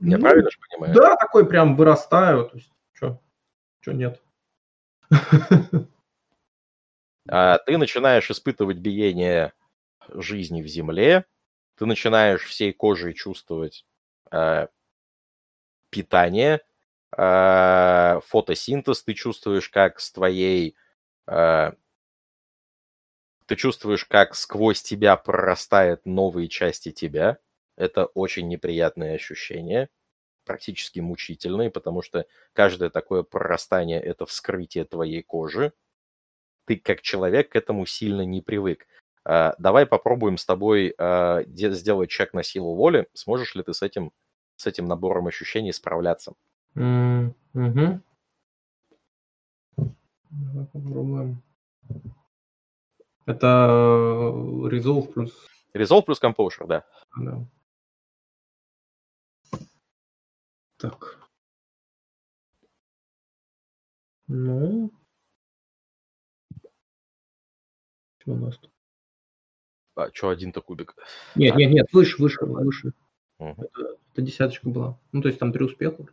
Я 0.00 0.16
ну, 0.16 0.22
правильно 0.22 0.50
же 0.50 0.58
понимаю? 0.70 0.94
Да, 0.94 1.16
такой 1.16 1.46
прям 1.46 1.76
вырастаю. 1.76 2.48
То 2.48 2.56
есть, 2.56 2.72
что? 2.92 3.20
Что 3.80 3.92
нет? 3.92 4.22
А 7.28 7.58
ты 7.58 7.76
начинаешь 7.76 8.30
испытывать 8.30 8.78
биение 8.78 9.52
жизни 10.08 10.62
в 10.62 10.66
земле, 10.66 11.26
ты 11.76 11.86
начинаешь 11.86 12.44
всей 12.44 12.72
кожей 12.72 13.14
чувствовать 13.14 13.84
э, 14.32 14.68
питание, 15.90 16.60
э, 17.16 18.20
фотосинтез, 18.26 19.02
ты 19.02 19.14
чувствуешь, 19.14 19.68
как 19.68 20.00
с 20.00 20.10
твоей... 20.12 20.76
Э, 21.26 21.72
ты 23.46 23.56
чувствуешь, 23.56 24.04
как 24.04 24.34
сквозь 24.34 24.82
тебя 24.82 25.16
прорастают 25.16 26.04
новые 26.04 26.48
части 26.48 26.92
тебя. 26.92 27.38
Это 27.76 28.06
очень 28.06 28.48
неприятные 28.48 29.14
ощущения, 29.14 29.88
практически 30.44 31.00
мучительные, 31.00 31.70
потому 31.70 32.02
что 32.02 32.26
каждое 32.52 32.90
такое 32.90 33.22
прорастание– 33.22 34.00
это 34.02 34.26
вскрытие 34.26 34.84
твоей 34.84 35.22
кожи. 35.22 35.72
Ты 36.68 36.76
как 36.76 37.00
человек 37.00 37.48
к 37.48 37.56
этому 37.56 37.86
сильно 37.86 38.26
не 38.26 38.42
привык. 38.42 38.86
А, 39.24 39.54
давай 39.58 39.86
попробуем 39.86 40.36
с 40.36 40.44
тобой 40.44 40.94
а, 40.98 41.42
сделать 41.46 42.10
чек 42.10 42.34
на 42.34 42.42
силу 42.42 42.74
воли. 42.74 43.08
Сможешь 43.14 43.54
ли 43.54 43.62
ты 43.62 43.72
с 43.72 43.80
этим, 43.80 44.12
с 44.56 44.66
этим 44.66 44.84
набором 44.84 45.28
ощущений 45.28 45.72
справляться? 45.72 46.34
Mm-hmm. 46.74 48.00
Давай 50.28 50.66
попробуем. 50.66 51.42
Это 53.24 53.46
э, 53.46 54.68
Resolve 54.68 55.10
плюс... 55.10 55.48
Resolve 55.74 56.02
плюс 56.02 56.20
Composure, 56.22 56.66
да. 56.66 56.84
Да. 57.16 57.46
Так. 60.76 61.18
Ну. 64.26 64.92
Что 68.28 68.34
у 68.34 68.40
нас 68.40 68.58
тут? 68.58 68.70
А 69.94 70.10
что 70.12 70.28
один-то 70.28 70.60
кубик? 70.60 70.94
Нет, 71.34 71.56
нет, 71.56 71.72
нет, 71.72 71.86
выше, 71.94 72.20
выше, 72.20 72.44
выше. 72.44 72.92
Угу. 73.38 73.62
Это, 73.62 73.96
это 74.12 74.22
десяточка 74.22 74.68
была. 74.68 75.00
Ну, 75.12 75.22
то 75.22 75.28
есть 75.28 75.40
там 75.40 75.50
три 75.50 75.64
успеха. 75.64 76.04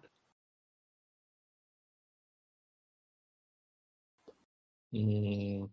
М? 4.93 5.69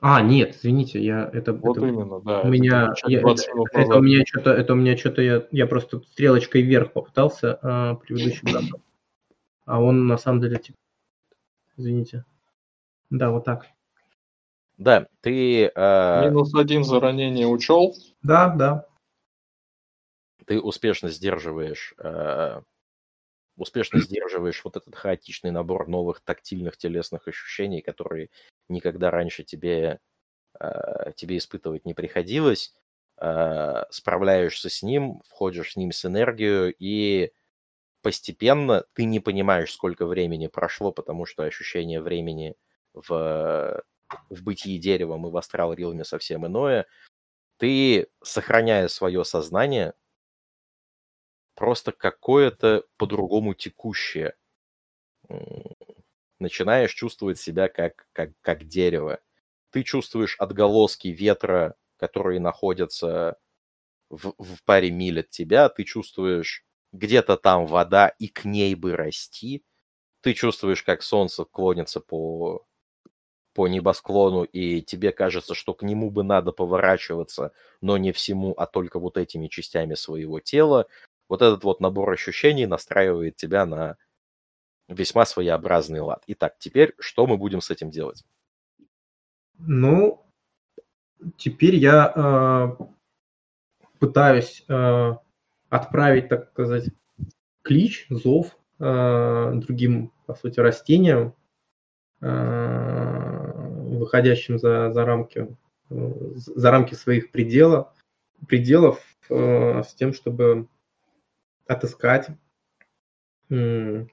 А, 0.00 0.22
нет, 0.22 0.56
извините, 0.56 1.04
я 1.04 1.28
это. 1.30 1.52
Вот 1.52 1.76
это, 1.76 1.86
именно, 1.86 2.22
да. 2.22 2.40
У 2.40 2.48
меня, 2.48 2.94
я, 3.04 3.20
это, 3.20 3.34
это, 3.74 3.98
у 3.98 4.00
меня 4.00 4.24
что-то, 4.24 4.52
это 4.52 4.72
у 4.72 4.76
меня 4.76 4.96
что-то 4.96 5.20
я, 5.20 5.46
я 5.50 5.66
просто 5.66 6.00
стрелочкой 6.00 6.62
вверх 6.62 6.94
попытался 6.94 7.58
а, 7.60 7.96
предыдущий 7.96 8.40
раз, 8.54 8.64
а 9.66 9.82
он 9.82 10.06
на 10.06 10.16
самом 10.16 10.40
деле 10.40 10.58
типа, 10.58 10.78
извините, 11.76 12.24
да, 13.10 13.30
вот 13.30 13.44
так. 13.44 13.66
Да, 14.76 15.08
ты... 15.20 15.72
Э... 15.74 16.26
Минус 16.26 16.54
один 16.54 16.84
за 16.84 17.00
ранение 17.00 17.46
учел? 17.46 17.94
Да, 18.22 18.48
да. 18.48 18.86
Ты 20.46 20.60
успешно 20.60 21.10
сдерживаешь... 21.10 21.94
Э... 21.98 22.62
Успешно 23.56 24.00
сдерживаешь 24.00 24.62
вот 24.62 24.76
этот 24.76 24.94
хаотичный 24.94 25.50
набор 25.50 25.88
новых 25.88 26.20
тактильных 26.20 26.76
телесных 26.76 27.26
ощущений, 27.26 27.82
которые 27.82 28.30
никогда 28.68 29.10
раньше 29.10 29.42
тебе, 29.42 29.98
э, 30.60 31.12
тебе 31.16 31.38
испытывать 31.38 31.84
не 31.84 31.92
приходилось. 31.92 32.72
Э, 33.20 33.82
справляешься 33.90 34.70
с 34.70 34.84
ним, 34.84 35.22
входишь 35.28 35.72
с 35.72 35.76
ним 35.76 35.90
с 35.90 36.04
энергию, 36.04 36.72
и 36.78 37.32
постепенно 38.00 38.84
ты 38.92 39.04
не 39.04 39.18
понимаешь, 39.18 39.72
сколько 39.72 40.06
времени 40.06 40.46
прошло, 40.46 40.92
потому 40.92 41.26
что 41.26 41.42
ощущение 41.42 42.00
времени 42.00 42.54
в 43.08 43.82
в 44.30 44.42
бытии 44.42 44.78
деревом 44.78 45.26
и 45.26 45.30
в 45.30 45.36
астрал 45.36 45.74
рилме 45.74 46.04
совсем 46.04 46.46
иное, 46.46 46.86
ты, 47.58 48.08
сохраняя 48.22 48.88
свое 48.88 49.24
сознание, 49.24 49.94
просто 51.54 51.92
какое-то 51.92 52.84
по-другому 52.96 53.52
текущее, 53.54 54.34
начинаешь 56.38 56.92
чувствовать 56.92 57.38
себя 57.38 57.68
как, 57.68 58.06
как, 58.12 58.30
как 58.40 58.64
дерево. 58.66 59.20
Ты 59.70 59.82
чувствуешь 59.82 60.36
отголоски 60.38 61.08
ветра, 61.08 61.74
которые 61.96 62.40
находятся 62.40 63.36
в, 64.10 64.34
в 64.38 64.64
паре 64.64 64.90
миль 64.90 65.20
от 65.20 65.30
тебя, 65.30 65.68
ты 65.70 65.84
чувствуешь 65.84 66.64
где-то 66.92 67.36
там 67.36 67.66
вода, 67.66 68.08
и 68.08 68.28
к 68.28 68.44
ней 68.44 68.74
бы 68.74 68.96
расти. 68.96 69.64
Ты 70.22 70.34
чувствуешь, 70.34 70.84
как 70.84 71.02
солнце 71.02 71.44
клонится 71.46 72.00
по 72.00 72.66
по 73.54 73.66
небосклону, 73.68 74.44
и 74.44 74.82
тебе 74.82 75.12
кажется, 75.12 75.54
что 75.54 75.74
к 75.74 75.82
нему 75.82 76.10
бы 76.10 76.22
надо 76.22 76.52
поворачиваться, 76.52 77.52
но 77.80 77.96
не 77.98 78.12
всему, 78.12 78.52
а 78.52 78.66
только 78.66 78.98
вот 78.98 79.16
этими 79.16 79.48
частями 79.48 79.94
своего 79.94 80.40
тела, 80.40 80.86
вот 81.28 81.42
этот 81.42 81.64
вот 81.64 81.80
набор 81.80 82.10
ощущений 82.10 82.66
настраивает 82.66 83.36
тебя 83.36 83.66
на 83.66 83.96
весьма 84.88 85.26
своеобразный 85.26 86.00
лад. 86.00 86.22
Итак, 86.26 86.56
теперь 86.58 86.94
что 86.98 87.26
мы 87.26 87.36
будем 87.36 87.60
с 87.60 87.70
этим 87.70 87.90
делать? 87.90 88.24
Ну, 89.58 90.24
теперь 91.36 91.76
я 91.76 92.12
э, 92.14 92.84
пытаюсь 93.98 94.64
э, 94.68 95.14
отправить, 95.68 96.28
так 96.28 96.50
сказать, 96.50 96.84
клич, 97.62 98.06
зов 98.08 98.56
э, 98.78 99.52
другим, 99.54 100.12
по 100.26 100.34
сути, 100.34 100.60
растениям, 100.60 101.34
выходящим 103.88 104.58
за, 104.58 104.90
за 104.92 105.04
рамки 105.04 105.48
за 105.90 106.70
рамки 106.70 106.94
своих 106.94 107.30
пределов, 107.30 107.88
пределов 108.46 109.02
э, 109.30 109.82
с 109.82 109.94
тем, 109.94 110.12
чтобы 110.12 110.68
отыскать 111.66 112.28
э, 113.50 114.06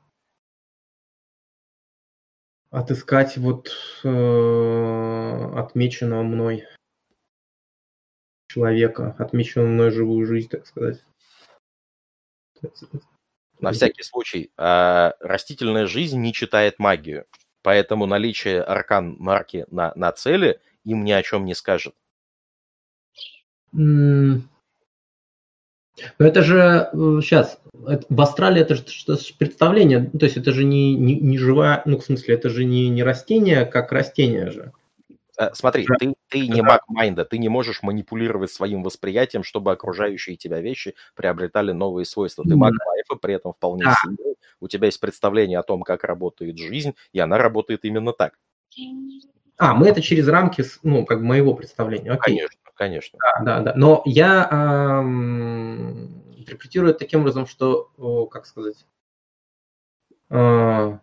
отыскать 2.69 3.37
вот 3.37 3.71
э, 4.03 5.51
отмеченного 5.55 6.23
мной 6.23 6.65
человека, 8.47 9.15
отмеченного 9.19 9.67
мной 9.67 9.91
живую 9.91 10.25
жизнь, 10.25 10.49
так 10.49 10.65
сказать. 10.65 11.03
На 13.59 13.71
всякий 13.71 14.03
случай, 14.03 14.51
э, 14.57 15.11
растительная 15.19 15.87
жизнь 15.87 16.19
не 16.19 16.33
читает 16.33 16.79
магию. 16.79 17.25
Поэтому 17.65 18.05
наличие 18.05 18.61
аркан 18.61 19.15
марки 19.17 19.65
на, 19.71 19.91
на 19.95 20.11
цели 20.11 20.59
им 20.83 21.03
ни 21.03 21.11
о 21.11 21.23
чем 21.23 21.45
не 21.45 21.55
скажет. 21.55 21.95
Но 23.71 24.43
это 26.19 26.43
же 26.43 26.91
сейчас 27.23 27.59
в 27.73 28.21
Австралии 28.21 28.61
это 28.61 28.75
же 28.75 28.83
что 28.87 29.17
представление, 29.39 30.11
то 30.11 30.25
есть 30.25 30.37
это 30.37 30.51
же 30.51 30.63
не, 30.63 30.93
не, 30.95 31.15
не 31.15 31.39
живая, 31.39 31.81
ну 31.85 31.97
в 31.97 32.03
смысле 32.03 32.35
это 32.35 32.49
же 32.49 32.65
не, 32.65 32.87
не 32.89 33.01
растение, 33.01 33.65
как 33.65 33.91
растение 33.91 34.51
же. 34.51 34.71
Э, 35.37 35.49
смотри, 35.53 35.85
ты, 35.99 36.15
ты 36.29 36.47
не 36.47 36.61
маг 36.61 36.83
майнда, 36.87 37.25
ты 37.25 37.37
не 37.37 37.49
можешь 37.49 37.83
манипулировать 37.83 38.51
своим 38.51 38.83
восприятием, 38.83 39.43
чтобы 39.43 39.71
окружающие 39.71 40.35
тебя 40.35 40.61
вещи 40.61 40.95
приобретали 41.15 41.71
новые 41.71 42.05
свойства. 42.05 42.43
Ты 42.43 42.55
маг 42.55 42.73
лайфа, 42.85 43.15
при 43.15 43.35
этом 43.35 43.53
вполне 43.53 43.85
да. 43.85 43.95
сильный. 44.01 44.35
У 44.59 44.67
тебя 44.67 44.87
есть 44.87 44.99
представление 44.99 45.59
о 45.59 45.63
том, 45.63 45.83
как 45.83 46.03
работает 46.03 46.57
жизнь, 46.57 46.95
и 47.11 47.19
она 47.19 47.37
работает 47.37 47.85
именно 47.85 48.13
так. 48.13 48.37
А, 49.57 49.73
мы 49.73 49.87
это 49.87 50.01
через 50.01 50.27
рамки, 50.27 50.63
ну, 50.83 51.05
как 51.05 51.19
бы 51.19 51.25
моего 51.25 51.53
представления. 51.53 52.11
Окей. 52.11 52.35
Конечно, 52.35 52.59
конечно. 52.75 53.19
Да, 53.21 53.43
да, 53.43 53.59
да. 53.61 53.73
Но 53.75 54.01
я 54.05 54.49
эм, 54.51 56.23
интерпретирую 56.35 56.91
это 56.91 56.99
таким 56.99 57.21
образом, 57.21 57.47
что, 57.47 57.91
о, 57.97 58.25
как 58.25 58.45
сказать, 58.45 58.85
э, 60.29 60.97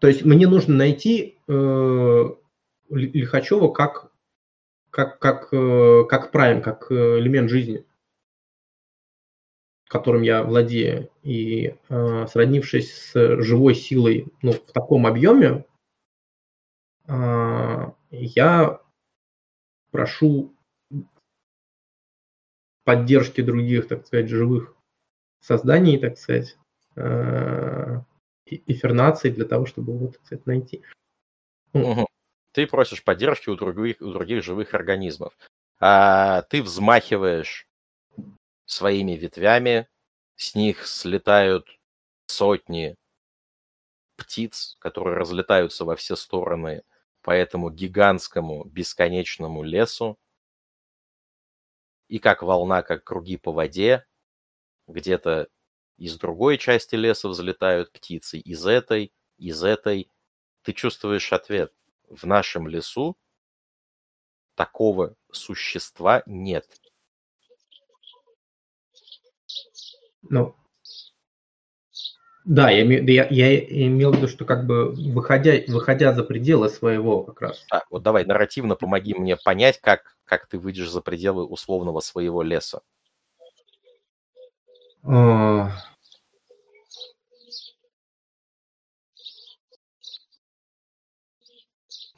То 0.00 0.08
есть 0.08 0.24
мне 0.24 0.46
нужно 0.46 0.74
найти 0.74 1.38
э, 1.48 2.24
Лихачева 2.90 3.68
как, 3.68 4.12
как, 4.90 5.18
как, 5.18 5.48
э, 5.52 6.04
как 6.08 6.30
прайм, 6.32 6.62
как 6.62 6.90
э, 6.90 7.18
элемент 7.18 7.50
жизни, 7.50 7.84
которым 9.88 10.22
я 10.22 10.42
владею. 10.42 11.10
И 11.22 11.74
э, 11.88 12.26
сроднившись 12.26 12.92
с 12.92 13.42
живой 13.42 13.74
силой 13.74 14.26
ну, 14.42 14.52
в 14.52 14.72
таком 14.72 15.06
объеме, 15.06 15.64
э, 17.08 17.90
я 18.10 18.80
прошу 19.90 20.54
поддержки 22.84 23.40
других, 23.40 23.88
так 23.88 24.06
сказать, 24.06 24.28
живых 24.28 24.74
созданий, 25.40 25.98
так 25.98 26.18
сказать, 26.18 26.56
э, 26.94 28.00
эфирнации 28.46 29.30
для 29.30 29.44
того, 29.44 29.66
чтобы 29.66 29.96
вот 29.96 30.20
это 30.30 30.42
найти. 30.46 30.82
Угу. 31.72 32.06
Ты 32.52 32.66
просишь 32.66 33.04
поддержки 33.04 33.50
у 33.50 33.56
других, 33.56 34.00
у 34.00 34.12
других 34.12 34.42
живых 34.42 34.74
организмов. 34.74 35.36
А 35.78 36.42
ты 36.42 36.62
взмахиваешь 36.62 37.68
своими 38.64 39.12
ветвями, 39.12 39.88
с 40.36 40.54
них 40.54 40.86
слетают 40.86 41.78
сотни 42.26 42.96
птиц, 44.16 44.76
которые 44.78 45.16
разлетаются 45.16 45.84
во 45.84 45.96
все 45.96 46.16
стороны 46.16 46.82
по 47.22 47.30
этому 47.30 47.70
гигантскому 47.70 48.64
бесконечному 48.64 49.62
лесу. 49.62 50.18
И 52.08 52.18
как 52.18 52.42
волна, 52.42 52.82
как 52.82 53.04
круги 53.04 53.36
по 53.36 53.52
воде, 53.52 54.06
где-то 54.86 55.48
из 55.96 56.18
другой 56.18 56.58
части 56.58 56.94
леса 56.94 57.28
взлетают 57.28 57.92
птицы, 57.92 58.38
из 58.38 58.66
этой, 58.66 59.12
из 59.38 59.62
этой. 59.62 60.10
Ты 60.62 60.72
чувствуешь 60.72 61.32
ответ. 61.32 61.72
В 62.08 62.24
нашем 62.24 62.68
лесу 62.68 63.16
такого 64.54 65.14
существа 65.32 66.22
нет. 66.26 66.66
Ну, 70.28 70.56
да, 72.46 72.70
я, 72.70 72.84
я, 72.84 73.26
я 73.28 73.58
имел 73.86 74.12
в 74.12 74.16
виду, 74.18 74.28
что 74.28 74.44
как 74.44 74.66
бы 74.66 74.92
выходя, 74.92 75.54
выходя 75.66 76.12
за 76.12 76.22
пределы 76.22 76.68
своего 76.68 77.24
как 77.24 77.40
раз. 77.40 77.66
А, 77.72 77.82
вот 77.90 78.04
давай 78.04 78.24
нарративно 78.24 78.76
помоги 78.76 79.14
мне 79.14 79.36
понять, 79.36 79.80
как, 79.80 80.16
как 80.24 80.46
ты 80.46 80.56
выйдешь 80.56 80.88
за 80.88 81.00
пределы 81.00 81.44
условного 81.44 81.98
своего 81.98 82.42
леса. 82.42 82.82
А, 85.08 85.70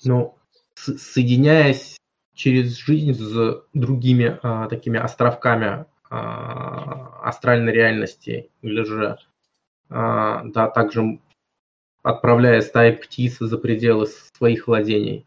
ну, 0.04 0.34
соединяясь 0.74 1.98
через 2.34 2.76
жизнь 2.76 3.12
с 3.12 3.62
другими 3.74 4.38
а, 4.42 4.68
такими 4.68 4.98
островками 4.98 5.84
а, 6.08 7.20
астральной 7.28 7.72
реальности, 7.72 8.50
или 8.62 8.82
же, 8.84 9.18
а, 9.90 10.44
да, 10.44 10.68
также 10.68 11.20
отправляя 12.02 12.60
стаи 12.62 12.92
птиц 12.92 13.38
за 13.38 13.58
пределы 13.58 14.06
своих 14.06 14.66
владений. 14.66 15.26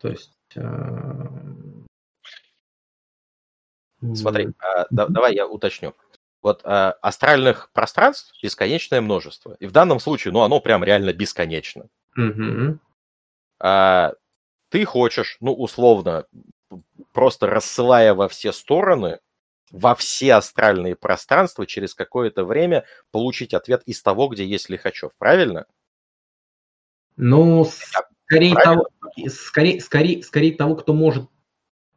То 0.00 0.08
есть 0.08 0.32
а, 0.56 1.28
Смотри, 4.14 4.48
а, 4.58 4.86
да, 4.90 5.06
давай 5.06 5.34
я 5.34 5.46
уточню. 5.46 5.94
Вот 6.42 6.62
а, 6.64 6.92
астральных 7.02 7.70
пространств 7.72 8.32
бесконечное 8.42 9.00
множество. 9.00 9.56
И 9.60 9.66
в 9.66 9.72
данном 9.72 10.00
случае, 10.00 10.32
ну, 10.32 10.40
оно 10.40 10.60
прям 10.60 10.82
реально 10.82 11.12
бесконечно. 11.12 11.88
Угу. 12.16 12.78
А, 13.60 14.14
ты 14.70 14.84
хочешь, 14.84 15.36
ну, 15.40 15.52
условно, 15.52 16.24
просто 17.12 17.46
рассылая 17.46 18.14
во 18.14 18.28
все 18.28 18.52
стороны, 18.52 19.20
во 19.70 19.94
все 19.94 20.34
астральные 20.34 20.96
пространства 20.96 21.66
через 21.66 21.94
какое-то 21.94 22.44
время 22.44 22.84
получить 23.10 23.54
ответ 23.54 23.82
из 23.84 24.02
того, 24.02 24.28
где 24.28 24.44
есть 24.44 24.68
Лихачев, 24.68 25.12
правильно? 25.18 25.66
Ну, 27.16 27.68
скорее 28.26 28.54
того, 28.54 28.88
скорее, 29.28 29.80
скорее, 29.80 30.22
скорее 30.22 30.56
того, 30.56 30.74
кто 30.76 30.94
может 30.94 31.28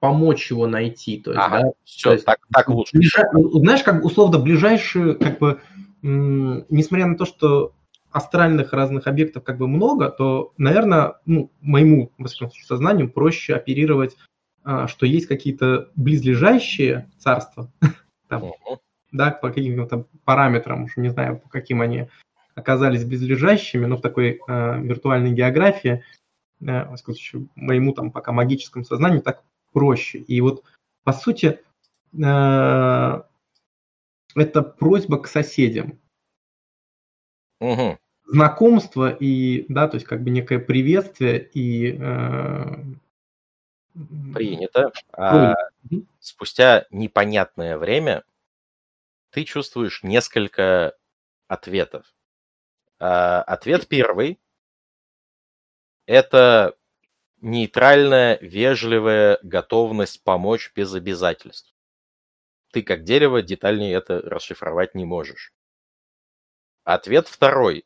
помочь 0.03 0.51
его 0.51 0.67
найти. 0.67 1.17
То 1.17 1.32
есть, 1.32 1.41
ага, 1.41 1.61
да, 1.61 1.72
все, 1.85 2.09
то 2.09 2.14
есть, 2.15 2.25
так, 2.25 2.40
так 2.53 2.67
лучше. 2.67 2.98
Ближа... 2.98 3.23
Знаешь, 3.32 3.83
как 3.83 4.03
условно 4.03 4.38
ближайшие, 4.38 5.15
как 5.15 5.40
бы, 5.40 5.61
несмотря 6.01 7.06
на 7.06 7.15
то, 7.15 7.23
что 7.23 7.72
астральных 8.11 8.73
разных 8.73 9.07
объектов 9.07 9.45
как 9.45 9.57
бы 9.57 9.69
много, 9.69 10.09
то, 10.09 10.51
наверное, 10.57 11.22
ну, 11.25 11.53
моему, 11.61 12.11
во 12.17 12.27
всяком 12.27 12.49
случае, 12.49 12.65
сознанию 12.65 13.09
проще 13.09 13.56
оперировать, 13.56 14.17
а, 14.65 14.90
что 14.90 15.06
есть 15.06 15.27
какие-то 15.27 15.88
близлежащие 15.95 17.09
царства, 17.17 17.72
там, 18.27 18.51
да, 19.14 19.32
по 19.32 19.51
каким-то 19.51 20.06
параметрам, 20.25 20.83
уже 20.83 20.95
не 20.98 21.11
знаю, 21.11 21.40
по 21.40 21.48
каким 21.48 21.80
они 21.80 22.09
оказались 22.56 23.06
близлежащими, 23.06 23.85
но 23.85 23.95
в 23.95 24.01
такой 24.01 24.41
э, 24.49 24.82
виртуальной 24.82 25.32
географии, 25.32 26.03
э, 26.59 26.90
во 26.90 26.98
всяком 26.98 27.14
случае, 27.14 27.48
моему 27.56 27.93
там 27.93 28.11
пока 28.11 28.33
магическому 28.33 28.83
сознанию 28.83 29.22
так 29.22 29.43
проще. 29.74 30.19
И 30.19 30.40
вот, 30.42 30.64
по 31.03 31.11
сути, 31.11 31.60
э, 32.14 33.22
это 34.35 34.61
просьба 34.61 35.22
к 35.22 35.27
соседям. 35.27 36.00
Угу. 37.60 37.98
Знакомство 38.27 39.10
и, 39.10 39.66
да, 39.69 39.88
то 39.88 39.95
есть 39.95 40.06
как 40.08 40.24
бы 40.24 40.30
некое 40.30 40.60
приветствие 40.60 41.50
и... 41.53 41.98
Э, 42.00 42.76
Принято. 44.34 44.92
А, 45.11 45.53
спустя 46.19 46.88
непонятное 46.90 47.77
время 47.77 48.24
ты 49.30 49.43
чувствуешь 49.43 50.02
несколько 50.02 50.95
ответов. 51.48 52.06
А, 53.00 53.43
ответ 53.43 53.88
первый– 53.88 54.40
это 56.08 56.76
нейтральная, 57.43 58.39
вежливая 58.41 59.38
готовность 59.43 60.23
помочь 60.23 60.72
без 60.73 60.93
обязательств. 60.93 61.75
Ты 62.72 62.81
как 62.81 63.03
дерево 63.03 63.41
детальнее 63.41 63.93
это 63.93 64.19
расшифровать 64.22 64.95
не 64.95 65.05
можешь. 65.05 65.53
Ответ 66.85 67.27
второй. 67.27 67.85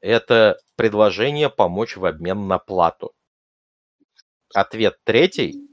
Это 0.00 0.60
предложение 0.74 1.48
помочь 1.48 1.96
в 1.96 2.04
обмен 2.04 2.48
на 2.48 2.58
плату. 2.58 3.14
Ответ 4.52 4.98
третий. 5.04 5.68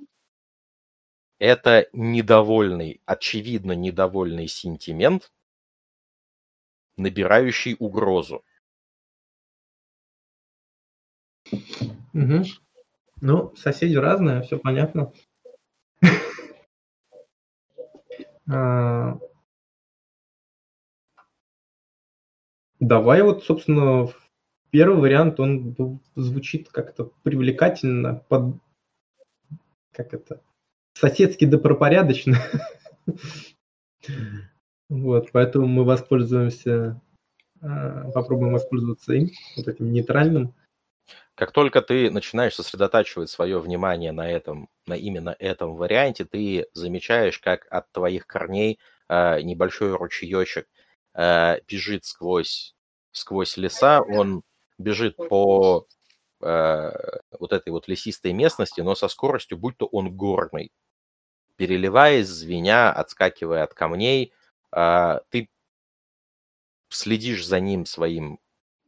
Это 1.39 1.89
недовольный, 1.93 3.01
очевидно 3.05 3.73
недовольный 3.73 4.47
сентимент, 4.47 5.33
набирающий 6.95 7.75
угрозу. 7.79 8.45
Угу. 12.13 12.43
Ну, 13.25 13.55
соседи 13.55 13.95
разные, 13.95 14.41
все 14.41 14.59
понятно. 14.59 15.13
А, 18.45 19.17
давай 22.81 23.21
вот, 23.21 23.45
собственно, 23.45 24.09
первый 24.69 24.99
вариант, 24.99 25.39
он 25.39 26.01
звучит 26.15 26.67
как-то 26.67 27.13
привлекательно, 27.23 28.15
под, 28.27 28.57
как 29.93 30.13
это, 30.13 30.41
соседски 30.93 31.45
добропорядочно. 31.45 32.35
Вот, 34.89 35.31
поэтому 35.31 35.65
мы 35.65 35.85
воспользуемся, 35.85 37.01
а, 37.61 38.11
попробуем 38.11 38.51
воспользоваться 38.51 39.13
им, 39.13 39.29
вот 39.55 39.69
этим 39.69 39.93
нейтральным. 39.93 40.53
Как 41.35 41.51
только 41.51 41.81
ты 41.81 42.11
начинаешь 42.11 42.55
сосредотачивать 42.55 43.29
свое 43.29 43.59
внимание 43.59 44.11
на 44.11 44.29
этом, 44.29 44.69
на 44.85 44.93
именно 44.93 45.35
этом 45.39 45.75
варианте, 45.75 46.25
ты 46.25 46.67
замечаешь, 46.73 47.39
как 47.39 47.65
от 47.71 47.91
твоих 47.91 48.27
корней 48.27 48.79
э, 49.09 49.41
небольшой 49.41 49.95
ручеечек 49.95 50.67
э, 51.15 51.59
бежит 51.67 52.05
сквозь, 52.05 52.75
сквозь 53.11 53.57
леса, 53.57 54.01
он 54.01 54.43
бежит 54.77 55.15
по 55.17 55.87
э, 56.41 56.91
вот 57.39 57.51
этой 57.51 57.69
вот 57.69 57.87
лесистой 57.87 58.33
местности, 58.33 58.81
но 58.81 58.93
со 58.93 59.07
скоростью, 59.07 59.57
будь 59.57 59.77
то 59.77 59.87
он 59.87 60.15
горный. 60.15 60.71
Переливаясь, 61.55 62.27
звеня, 62.27 62.91
отскакивая 62.91 63.63
от 63.63 63.73
камней, 63.73 64.33
э, 64.75 65.19
ты 65.29 65.49
следишь 66.89 67.45
за 67.45 67.59
ним 67.59 67.85
своим, 67.85 68.39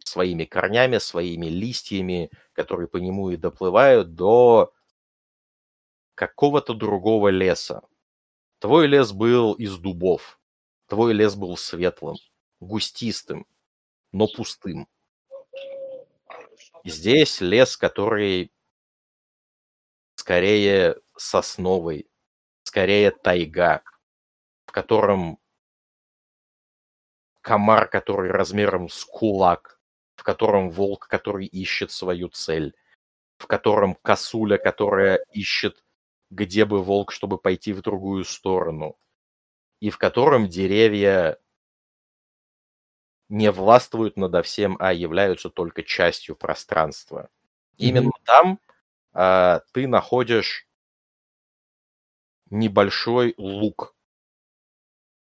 своими 0.08 0.46
корнями, 0.46 1.00
своими 1.00 1.48
листьями, 1.48 2.30
которые 2.54 2.88
по 2.88 2.98
нему 2.98 3.32
и 3.32 3.38
доплывают 3.38 4.16
до 4.16 4.74
какого-то 6.16 6.74
другого 6.74 7.30
леса. 7.30 7.82
Твой 8.60 8.88
лес 8.88 9.12
был 9.12 9.54
из 9.54 9.78
дубов. 9.78 10.40
Твой 10.88 11.14
лес 11.14 11.36
был 11.36 11.58
светлым, 11.58 12.16
густистым, 12.60 13.46
но 14.12 14.28
пустым. 14.28 14.88
Здесь 16.84 17.42
лес, 17.42 17.76
который 17.76 18.52
скорее 20.16 20.98
сосновый, 21.18 22.08
скорее 22.64 23.12
тайга, 23.12 23.82
в 24.68 24.72
котором 24.72 25.40
комар, 27.42 27.88
который 27.88 28.32
размером 28.32 28.90
с 28.90 29.04
кулак, 29.04 29.75
в 30.16 30.24
котором 30.24 30.70
волк, 30.70 31.08
который 31.08 31.46
ищет 31.46 31.92
свою 31.92 32.30
цель, 32.30 32.76
в 33.38 33.48
котором 33.48 33.96
косуля, 33.96 34.58
которая 34.58 35.18
ищет, 35.34 35.84
где 36.30 36.66
бы 36.66 36.84
волк, 36.84 37.12
чтобы 37.12 37.38
пойти 37.38 37.74
в 37.74 37.82
другую 37.82 38.24
сторону, 38.24 38.98
и 39.80 39.90
в 39.90 39.98
котором 39.98 40.48
деревья 40.48 41.40
не 43.30 43.52
властвуют 43.52 44.18
надо 44.18 44.42
всем, 44.42 44.78
а 44.80 44.94
являются 44.94 45.50
только 45.50 45.84
частью 45.84 46.36
пространства. 46.36 47.30
Именно 47.78 48.10
mm-hmm. 48.10 48.24
там 48.26 48.60
а, 49.14 49.62
ты 49.72 49.88
находишь 49.88 50.68
небольшой 52.50 53.34
луг 53.38 53.96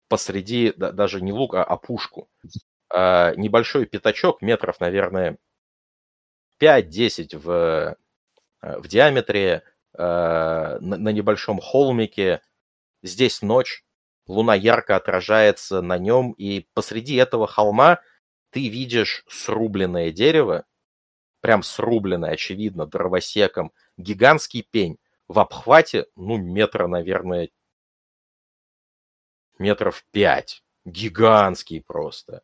посреди, 0.08 0.74
да, 0.76 0.92
даже 0.92 1.22
не 1.22 1.32
луг, 1.32 1.56
а 1.56 1.64
опушку. 1.64 2.29
А, 2.92 3.34
небольшой 3.36 3.86
пятачок, 3.86 4.42
метров, 4.42 4.80
наверное, 4.80 5.38
5-10 6.60 7.38
в, 7.38 7.98
в 8.62 8.88
диаметре, 8.88 9.64
а, 9.94 10.78
на, 10.80 10.98
на 10.98 11.10
небольшом 11.10 11.60
холмике. 11.60 12.42
Здесь 13.04 13.42
ночь, 13.42 13.84
луна 14.28 14.56
ярко 14.56 14.96
отражается 14.96 15.82
на 15.82 15.98
нем, 15.98 16.32
и 16.34 16.68
посреди 16.74 17.16
этого 17.16 17.48
холма 17.48 18.00
ты 18.52 18.68
видишь 18.70 19.24
срубленное 19.28 20.12
дерево, 20.12 20.66
прям 21.42 21.64
срубленное, 21.64 22.32
очевидно, 22.32 22.86
дровосеком, 22.86 23.72
гигантский 23.98 24.64
пень 24.64 24.98
в 25.28 25.40
обхвате, 25.40 26.08
ну, 26.16 26.38
метра, 26.38 26.88
наверное, 26.88 27.50
метров 29.60 30.04
пять, 30.12 30.64
гигантский 30.86 31.82
просто, 31.82 32.42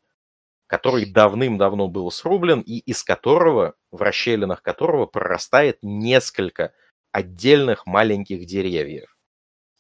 который 0.68 1.06
давным-давно 1.06 1.88
был 1.88 2.10
срублен 2.12 2.62
и 2.62 2.80
из 2.80 3.04
которого, 3.04 3.76
в 3.92 4.02
расщелинах 4.02 4.62
которого 4.62 5.06
прорастает 5.06 5.80
несколько 5.82 6.74
отдельных 7.12 7.86
маленьких 7.86 8.46
деревьев. 8.46 9.16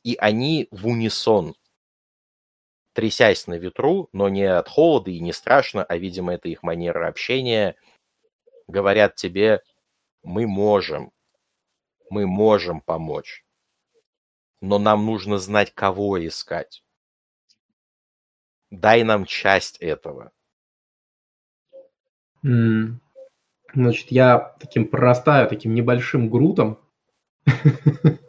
И 0.04 0.16
они 0.16 0.68
в 0.72 0.88
унисон 0.88 1.56
трясясь 2.96 3.46
на 3.46 3.56
ветру, 3.56 4.08
но 4.14 4.30
не 4.30 4.46
от 4.46 4.70
холода 4.70 5.12
и 5.12 5.20
не 5.20 5.34
страшно, 5.34 5.84
а, 5.84 5.98
видимо, 5.98 6.34
это 6.34 6.48
их 6.48 6.64
манера 6.64 7.10
общения, 7.10 7.76
говорят 8.68 9.16
тебе, 9.16 9.62
мы 10.24 10.48
можем, 10.48 11.12
мы 12.10 12.26
можем 12.26 12.80
помочь, 12.80 13.46
но 14.62 14.80
нам 14.80 15.06
нужно 15.06 15.40
знать, 15.40 15.74
кого 15.74 16.26
искать. 16.26 16.86
Дай 18.72 19.04
нам 19.04 19.26
часть 19.26 19.78
этого. 19.82 20.32
Значит, 23.74 24.12
я 24.12 24.56
таким 24.60 24.88
прорастаю, 24.88 25.50
таким 25.50 25.74
небольшим 25.74 26.30
грутом. 26.30 26.80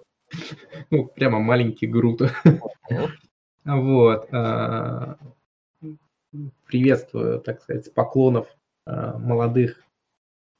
Ну, 0.90 1.06
прямо 1.06 1.40
маленький 1.40 1.86
грут. 1.86 2.20
Вот. 3.64 4.28
А, 4.32 5.18
приветствую, 6.66 7.40
так 7.40 7.60
сказать, 7.62 7.92
поклонов 7.92 8.46
а, 8.84 9.18
молодых 9.18 9.82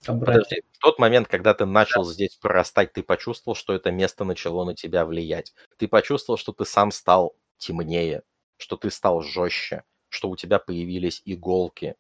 Подожди, 0.04 0.62
в 0.72 0.78
тот 0.78 0.98
момент, 0.98 1.28
когда 1.28 1.54
ты 1.54 1.66
начал 1.66 2.04
здесь 2.04 2.36
прорастать, 2.36 2.92
ты 2.92 3.02
почувствовал, 3.02 3.56
что 3.56 3.72
это 3.72 3.90
место 3.90 4.24
начало 4.24 4.64
на 4.64 4.74
тебя 4.74 5.04
влиять. 5.04 5.54
Ты 5.78 5.88
почувствовал, 5.88 6.38
что 6.38 6.52
ты 6.52 6.64
сам 6.64 6.90
стал 6.90 7.34
темнее, 7.58 8.22
что 8.56 8.76
ты 8.76 8.90
стал 8.90 9.22
жестче, 9.22 9.84
что 10.08 10.28
у 10.28 10.36
тебя 10.36 10.58
появились 10.58 11.22
иголки, 11.24 11.96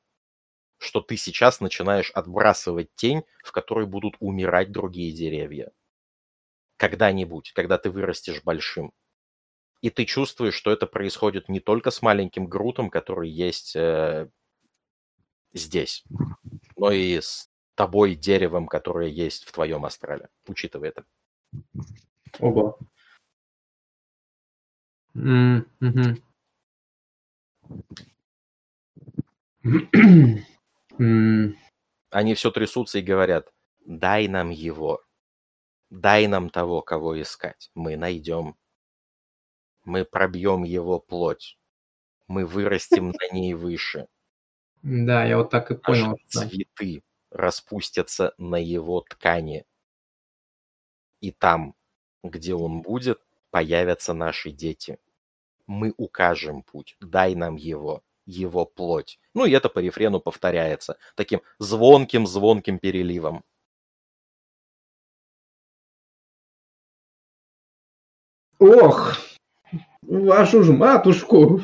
что 0.78 1.00
ты 1.00 1.16
сейчас 1.16 1.60
начинаешь 1.60 2.10
отбрасывать 2.10 2.94
тень, 2.94 3.22
в 3.42 3.52
которой 3.52 3.86
будут 3.86 4.16
умирать 4.20 4.72
другие 4.72 5.12
деревья. 5.12 5.72
Когда-нибудь, 6.76 7.52
когда 7.52 7.78
ты 7.78 7.90
вырастешь 7.90 8.42
большим. 8.42 8.92
И 9.80 9.90
ты 9.90 10.04
чувствуешь, 10.04 10.54
что 10.54 10.70
это 10.70 10.86
происходит 10.86 11.48
не 11.48 11.60
только 11.60 11.90
с 11.90 12.02
маленьким 12.02 12.46
Грутом, 12.46 12.90
который 12.90 13.30
есть 13.30 13.76
э, 13.76 14.28
здесь, 15.52 16.04
но 16.76 16.90
и 16.90 17.20
с 17.20 17.48
тобой 17.74 18.14
деревом, 18.14 18.66
которое 18.66 19.08
есть 19.08 19.44
в 19.44 19.52
твоем 19.52 19.84
астрале. 19.84 20.28
Учитывая 20.46 20.88
это. 20.90 21.04
Ого. 22.38 22.78
Mm-hmm. 25.14 26.20
Они 30.98 32.34
все 32.34 32.50
трясутся 32.50 32.98
и 32.98 33.02
говорят, 33.02 33.52
дай 33.84 34.28
нам 34.28 34.50
его, 34.50 35.02
дай 35.90 36.26
нам 36.26 36.50
того, 36.50 36.82
кого 36.82 37.20
искать. 37.20 37.70
Мы 37.74 37.96
найдем 37.96 38.56
мы 39.86 40.04
пробьем 40.04 40.64
его 40.64 40.98
плоть. 40.98 41.56
Мы 42.26 42.44
вырастем 42.44 43.12
на 43.12 43.32
ней 43.32 43.54
выше. 43.54 44.08
Да, 44.82 45.24
я 45.24 45.38
вот 45.38 45.50
так 45.50 45.70
и 45.70 45.76
понял. 45.76 46.18
Цветы 46.26 47.04
распустятся 47.30 48.34
на 48.36 48.56
его 48.56 49.00
ткани. 49.00 49.64
И 51.20 51.30
там, 51.30 51.76
где 52.24 52.54
он 52.54 52.82
будет, 52.82 53.20
появятся 53.50 54.12
наши 54.12 54.50
дети. 54.50 54.98
Мы 55.66 55.94
укажем 55.96 56.62
путь, 56.62 56.96
дай 57.00 57.36
нам 57.36 57.54
его, 57.54 58.02
его 58.26 58.66
плоть. 58.66 59.18
Ну 59.34 59.46
и 59.46 59.52
это 59.52 59.68
по 59.68 59.78
рефрену 59.78 60.20
повторяется, 60.20 60.98
таким 61.14 61.40
звонким-звонким 61.58 62.78
переливом. 62.78 63.44
Ох, 68.58 69.16
Вашу 70.08 70.62
ж 70.62 70.72
матушку! 70.72 71.62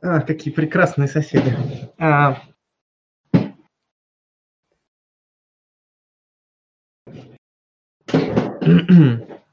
А, 0.00 0.20
какие 0.20 0.52
прекрасные 0.54 1.08
соседи. 1.08 1.54
А... 1.98 2.40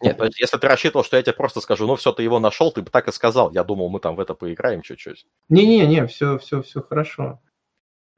Нет, 0.00 0.20
если 0.38 0.56
ты 0.58 0.68
рассчитывал, 0.68 1.04
что 1.04 1.16
я 1.16 1.22
тебе 1.22 1.32
просто 1.34 1.60
скажу, 1.60 1.86
ну 1.86 1.96
все, 1.96 2.12
ты 2.12 2.22
его 2.22 2.38
нашел, 2.38 2.72
ты 2.72 2.82
бы 2.82 2.90
так 2.90 3.08
и 3.08 3.12
сказал. 3.12 3.50
Я 3.52 3.64
думал, 3.64 3.88
мы 3.88 4.00
там 4.00 4.16
в 4.16 4.20
это 4.20 4.34
поиграем 4.34 4.82
чуть-чуть. 4.82 5.26
Не-не-не, 5.48 6.06
все, 6.06 6.38
все, 6.38 6.62
все 6.62 6.82
хорошо. 6.82 7.40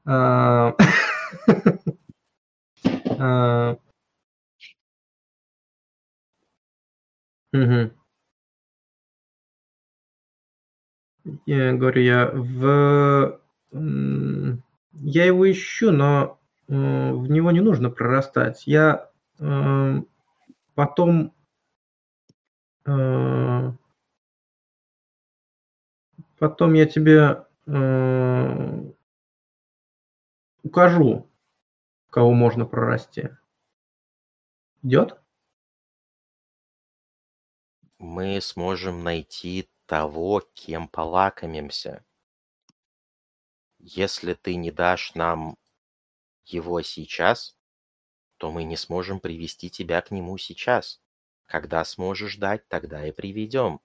А... 0.05 0.75
а... 3.19 3.77
Я 11.47 11.73
говорю, 11.73 12.03
я 12.03 12.31
в 12.33 13.41
я 13.73 15.25
его 15.25 15.51
ищу, 15.51 15.91
но, 15.93 16.39
в 16.69 17.31
него 17.31 17.51
не 17.51 17.61
нужно 17.61 17.91
прорастать. 17.91 18.67
Я, 18.67 19.11
потом, 20.75 21.33
Потом 26.39 26.75
я 26.75 26.87
тебе 26.87 27.45
э, 27.67 28.93
укажу, 30.63 31.29
кого 32.11 32.33
можно 32.33 32.65
прорасти. 32.65 33.31
Идет? 34.83 35.19
Мы 37.99 38.41
сможем 38.41 39.03
найти 39.03 39.69
того, 39.87 40.43
кем 40.55 40.87
полакомимся. 40.89 42.05
Если 43.79 44.35
ты 44.35 44.57
не 44.57 44.71
дашь 44.71 45.15
нам 45.15 45.57
его 46.45 46.83
сейчас, 46.83 47.57
то 48.37 48.53
мы 48.53 48.65
не 48.65 48.77
сможем 48.77 49.19
привести 49.19 49.71
тебя 49.71 50.03
к 50.03 50.11
нему 50.11 50.37
сейчас. 50.39 51.01
Когда 51.47 51.85
сможешь 51.85 52.37
дать, 52.37 52.69
тогда 52.69 53.05
и 53.05 53.11
приведем. 53.11 53.81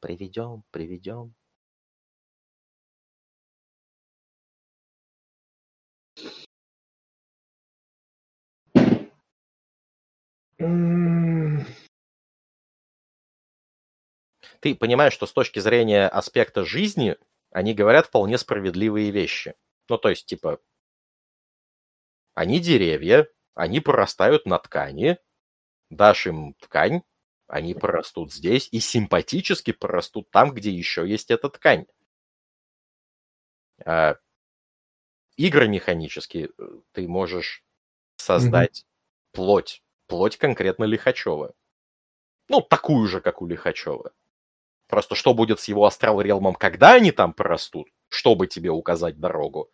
Приведем, 0.00 0.64
приведем. 0.70 1.34
Ты 14.60 14.74
понимаешь, 14.74 15.12
что 15.12 15.26
с 15.26 15.32
точки 15.32 15.58
зрения 15.58 16.08
аспекта 16.08 16.64
жизни 16.64 17.16
они 17.50 17.74
говорят 17.74 18.06
вполне 18.06 18.38
справедливые 18.38 19.10
вещи. 19.10 19.54
Ну, 19.90 19.98
то 19.98 20.08
есть, 20.08 20.24
типа, 20.26 20.58
они 22.34 22.60
деревья, 22.60 23.26
они 23.54 23.80
прорастают 23.80 24.46
на 24.46 24.58
ткани, 24.58 25.18
дашь 25.96 26.26
им 26.26 26.54
ткань, 26.54 27.02
они 27.46 27.74
прорастут 27.74 28.32
здесь 28.32 28.68
и 28.72 28.80
симпатически 28.80 29.72
прорастут 29.72 30.30
там, 30.30 30.52
где 30.52 30.70
еще 30.70 31.08
есть 31.08 31.30
эта 31.30 31.50
ткань. 31.50 31.86
А, 33.84 34.16
игры 35.36 35.68
механические 35.68 36.50
э, 36.56 36.68
ты 36.92 37.06
можешь 37.06 37.62
создать 38.16 38.80
mm-hmm. 38.80 39.32
плоть, 39.32 39.82
плоть 40.06 40.36
конкретно 40.38 40.84
Лихачева. 40.84 41.54
Ну, 42.48 42.60
такую 42.60 43.06
же, 43.06 43.20
как 43.20 43.42
у 43.42 43.46
Лихачева. 43.46 44.12
Просто 44.88 45.14
что 45.14 45.34
будет 45.34 45.60
с 45.60 45.68
его 45.68 45.84
астрал 45.84 46.20
релмом, 46.20 46.54
когда 46.54 46.94
они 46.94 47.12
там 47.12 47.32
прорастут, 47.32 47.88
чтобы 48.08 48.46
тебе 48.46 48.70
указать 48.70 49.18
дорогу, 49.18 49.70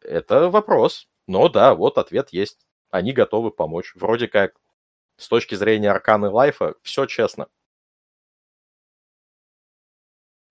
это 0.00 0.50
вопрос. 0.50 1.08
Но 1.26 1.48
да, 1.48 1.74
вот 1.74 1.98
ответ 1.98 2.30
есть. 2.30 2.66
Они 2.90 3.12
готовы 3.12 3.50
помочь. 3.50 3.94
Вроде 3.94 4.28
как 4.28 4.54
с 5.22 5.28
точки 5.28 5.54
зрения 5.54 5.90
арканы 5.90 6.28
лайфа 6.28 6.74
все 6.82 7.06
честно. 7.06 7.48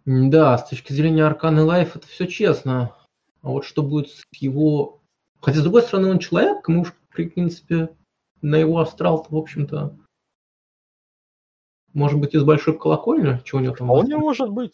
Да, 0.06 0.58
с 0.58 0.70
точки 0.70 0.94
зрения 0.94 1.26
арканы 1.26 1.64
лайфа 1.64 2.00
это 2.00 2.08
все 2.08 2.28
честно. 2.28 2.96
А 3.42 3.50
вот 3.50 3.66
что 3.66 3.84
будет 3.84 4.10
с 4.10 4.24
его... 4.34 5.02
Хотя, 5.42 5.60
с 5.60 5.64
другой 5.64 5.82
стороны, 5.84 6.10
он 6.10 6.20
человек, 6.20 6.68
мы 6.68 6.82
уж, 6.82 6.94
в 6.94 7.14
принципе, 7.14 7.96
на 8.42 8.56
его 8.56 8.80
астрал 8.80 9.26
в 9.30 9.36
общем-то, 9.36 9.98
может 11.94 12.20
быть, 12.20 12.34
из 12.34 12.44
большой 12.44 12.78
колокольни? 12.78 13.42
Чего 13.44 13.60
у 13.60 13.64
него 13.64 13.76
там? 13.76 13.88
Вполне 13.88 14.18
может 14.18 14.50
быть. 14.50 14.74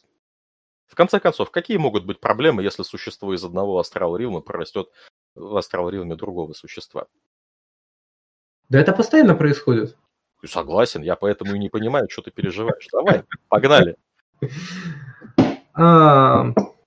В 0.86 0.96
конце 0.96 1.20
концов, 1.20 1.52
какие 1.52 1.78
могут 1.78 2.06
быть 2.06 2.20
проблемы, 2.20 2.64
если 2.64 2.84
существо 2.84 3.34
из 3.34 3.44
одного 3.44 3.80
астрал 3.80 4.16
Ривма 4.16 4.42
прорастет 4.42 4.90
в 5.36 5.56
астрал 5.58 5.90
Ривме 5.90 6.16
другого 6.16 6.54
существа? 6.54 7.08
Да 8.70 8.80
это 8.80 8.94
постоянно 8.94 9.36
происходит. 9.36 9.98
Согласен, 10.46 11.02
я 11.02 11.16
поэтому 11.16 11.56
и 11.56 11.60
не 11.60 11.70
понимаю, 11.70 12.08
что 12.10 12.22
ты 12.22 12.32
переживаешь. 12.32 12.88
Давай, 12.92 13.24
погнали. 13.50 13.98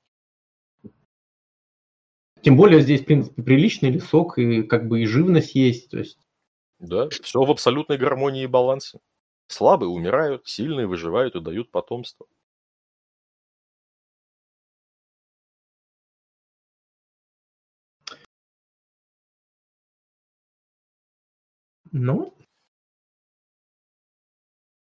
Тем 2.43 2.57
более 2.57 2.81
здесь, 2.81 3.03
в 3.03 3.05
принципе, 3.05 3.43
приличный 3.43 3.91
лесок, 3.91 4.39
и 4.39 4.63
как 4.63 4.89
бы 4.89 5.03
и 5.03 5.07
живность 5.07 5.55
есть. 5.55 5.91
То 5.91 5.99
есть... 5.99 6.19
Да, 6.79 7.11
все 7.11 7.43
в 7.43 7.51
абсолютной 7.51 7.99
гармонии 7.99 8.45
и 8.45 8.47
балансе. 8.47 9.01
Слабые 9.49 9.91
умирают, 9.91 10.49
сильные 10.49 10.87
выживают 10.87 11.35
и 11.35 11.41
дают 11.41 11.71
потомство. 11.71 12.27
Ну, 21.93 22.33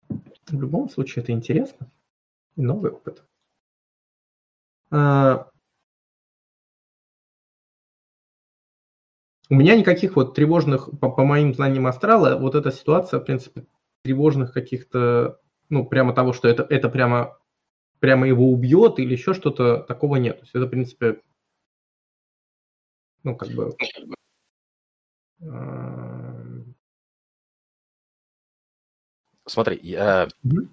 в 0.09 0.61
любом 0.61 0.89
случае 0.89 1.23
это 1.23 1.33
интересно 1.33 1.91
и 2.57 2.63
новый 2.63 2.91
опыт. 2.91 3.23
А, 4.91 5.49
у 9.49 9.55
меня 9.55 9.77
никаких 9.77 10.17
вот 10.17 10.35
тревожных, 10.35 10.91
по, 11.01 11.11
по 11.11 11.25
моим 11.25 11.55
знаниям 11.55 11.87
астрала, 11.87 12.37
вот 12.37 12.55
эта 12.55 12.73
ситуация, 12.73 13.21
в 13.21 13.25
принципе, 13.25 13.67
тревожных 14.03 14.53
каких-то, 14.53 15.41
ну, 15.69 15.87
прямо 15.87 16.13
того, 16.13 16.33
что 16.33 16.49
это, 16.49 16.65
это 16.69 16.89
прямо, 16.89 17.39
прямо 18.01 18.27
его 18.27 18.51
убьет 18.51 18.99
или 18.99 19.13
еще 19.13 19.35
что-то, 19.35 19.79
такого 19.79 20.17
нет. 20.17 20.39
То 20.39 20.43
есть 20.43 20.55
это, 20.55 20.67
в 20.67 20.71
принципе, 20.71 21.21
ну, 23.23 23.37
как 23.37 23.51
бы... 23.51 23.77
Смотри, 29.47 29.79
я... 29.83 30.29
угу. 30.45 30.69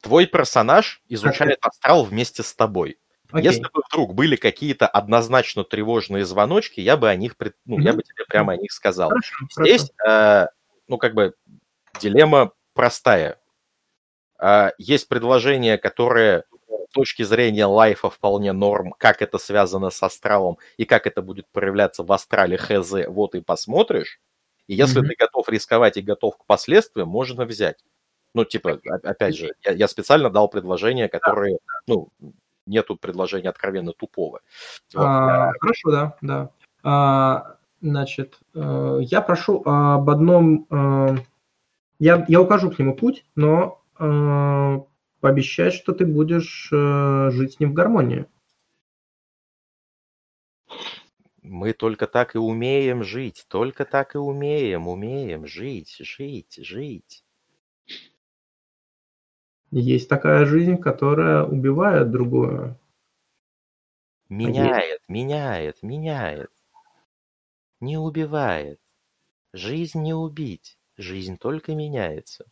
твой 0.00 0.26
персонаж 0.26 1.02
изучает 1.08 1.58
как 1.60 1.72
астрал 1.72 2.04
вместе 2.04 2.42
с 2.42 2.54
тобой. 2.54 2.98
Окей. 3.30 3.44
Если 3.44 3.62
бы 3.62 3.82
вдруг 3.88 4.14
были 4.14 4.36
какие-то 4.36 4.86
однозначно 4.86 5.64
тревожные 5.64 6.24
звоночки, 6.24 6.80
я 6.80 6.96
бы 6.96 7.08
о 7.08 7.16
них, 7.16 7.34
ну, 7.64 7.78
mm 7.78 7.82
я 7.82 7.92
бы 7.92 8.02
тебе 8.02 8.24
прямо 8.28 8.52
о 8.52 8.56
них 8.56 8.72
сказал. 8.72 9.08
Хорошо, 9.08 9.34
Здесь, 9.58 9.90
хорошо. 9.96 10.44
Э, 10.44 10.48
ну, 10.88 10.98
как 10.98 11.14
бы, 11.14 11.34
дилемма 12.00 12.52
простая. 12.72 13.40
Э, 14.38 14.70
есть 14.78 15.08
предложение, 15.08 15.76
которое 15.76 16.44
с 16.88 16.92
точки 16.92 17.24
зрения 17.24 17.66
лайфа 17.66 18.10
вполне 18.10 18.52
норм, 18.52 18.94
как 18.98 19.22
это 19.22 19.38
связано 19.38 19.90
с 19.90 20.02
астралом 20.02 20.58
и 20.76 20.84
как 20.84 21.06
это 21.06 21.20
будет 21.20 21.48
проявляться 21.50 22.04
в 22.04 22.12
астрале 22.12 22.56
ХЗ, 22.56 23.06
вот 23.08 23.34
и 23.34 23.40
посмотришь. 23.40 24.20
И 24.66 24.74
если 24.74 25.02
mm-hmm. 25.02 25.08
ты 25.08 25.14
готов 25.18 25.48
рисковать 25.48 25.96
и 25.96 26.02
готов 26.02 26.36
к 26.38 26.44
последствиям, 26.44 27.08
можно 27.08 27.44
взять. 27.44 27.84
Ну, 28.36 28.44
типа, 28.44 28.78
опять 29.02 29.34
же, 29.34 29.54
я, 29.64 29.72
я 29.72 29.88
специально 29.88 30.28
дал 30.28 30.48
предложение, 30.48 31.08
которое, 31.08 31.56
ну, 31.86 32.10
нету 32.66 32.94
предложения 32.94 33.48
откровенно 33.48 33.94
тупого. 33.94 34.40
Вот. 34.92 35.02
А, 35.02 35.52
хорошо, 35.58 35.90
да, 35.90 36.16
да. 36.20 36.50
А, 36.82 37.56
значит, 37.80 38.38
э, 38.54 38.98
я 39.00 39.22
прошу 39.22 39.62
об 39.64 40.10
одном... 40.10 40.66
Э, 40.68 41.16
я, 41.98 42.26
я 42.28 42.42
укажу 42.42 42.70
к 42.70 42.78
нему 42.78 42.94
путь, 42.94 43.24
но 43.36 43.82
э, 43.98 44.80
пообещать, 45.20 45.72
что 45.72 45.94
ты 45.94 46.04
будешь 46.04 46.68
жить 46.70 47.54
с 47.54 47.58
ним 47.58 47.70
в 47.70 47.72
гармонии. 47.72 48.26
Мы 51.40 51.72
только 51.72 52.06
так 52.06 52.34
и 52.34 52.38
умеем 52.38 53.02
жить, 53.02 53.46
только 53.48 53.86
так 53.86 54.14
и 54.14 54.18
умеем, 54.18 54.88
умеем 54.88 55.46
жить, 55.46 55.96
жить, 56.00 56.58
жить. 56.58 57.22
Есть 59.78 60.08
такая 60.08 60.46
жизнь, 60.46 60.78
которая 60.78 61.44
убивает 61.44 62.10
другую. 62.10 62.80
Меняет, 64.30 65.02
а 65.06 65.12
меняет, 65.12 65.82
меняет. 65.82 66.50
Не 67.80 67.98
убивает. 67.98 68.80
Жизнь 69.52 70.00
не 70.00 70.14
убить. 70.14 70.78
Жизнь 70.96 71.36
только 71.36 71.74
меняется. 71.74 72.46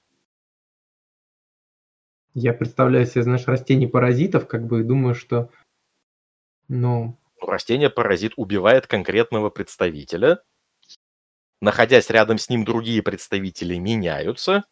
Я 2.35 2.53
представляю 2.53 3.07
себе, 3.07 3.23
знаешь, 3.23 3.47
растений-паразитов, 3.47 4.47
как 4.47 4.67
бы, 4.67 4.81
и 4.81 4.85
думаю, 4.85 5.15
что, 5.15 5.51
ну... 6.69 7.19
ну 7.41 7.47
растение-паразит 7.47 8.35
убивает 8.37 8.87
конкретного 8.87 9.49
представителя. 9.49 10.43
Находясь 11.63 12.11
рядом 12.11 12.37
с 12.37 12.51
ним, 12.51 12.67
другие 12.67 13.03
представители 13.03 13.79
меняются 13.79 14.65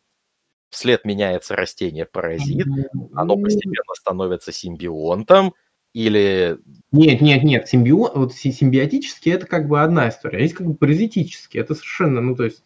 вслед 0.72 1.04
меняется 1.04 1.54
растение-паразит, 1.54 2.66
оно 3.14 3.36
постепенно 3.36 3.94
становится 3.94 4.52
симбионтом, 4.52 5.54
или... 5.92 6.58
Нет, 6.90 7.20
нет, 7.20 7.42
нет, 7.44 7.68
симбио... 7.68 8.10
вот 8.14 8.32
симбиотически 8.32 9.28
это 9.28 9.46
как 9.46 9.68
бы 9.68 9.82
одна 9.82 10.08
история, 10.08 10.38
а 10.38 10.40
есть 10.40 10.54
как 10.54 10.66
бы 10.66 10.74
паразитически, 10.74 11.58
это 11.58 11.74
совершенно, 11.74 12.22
ну 12.22 12.34
то 12.34 12.44
есть, 12.44 12.64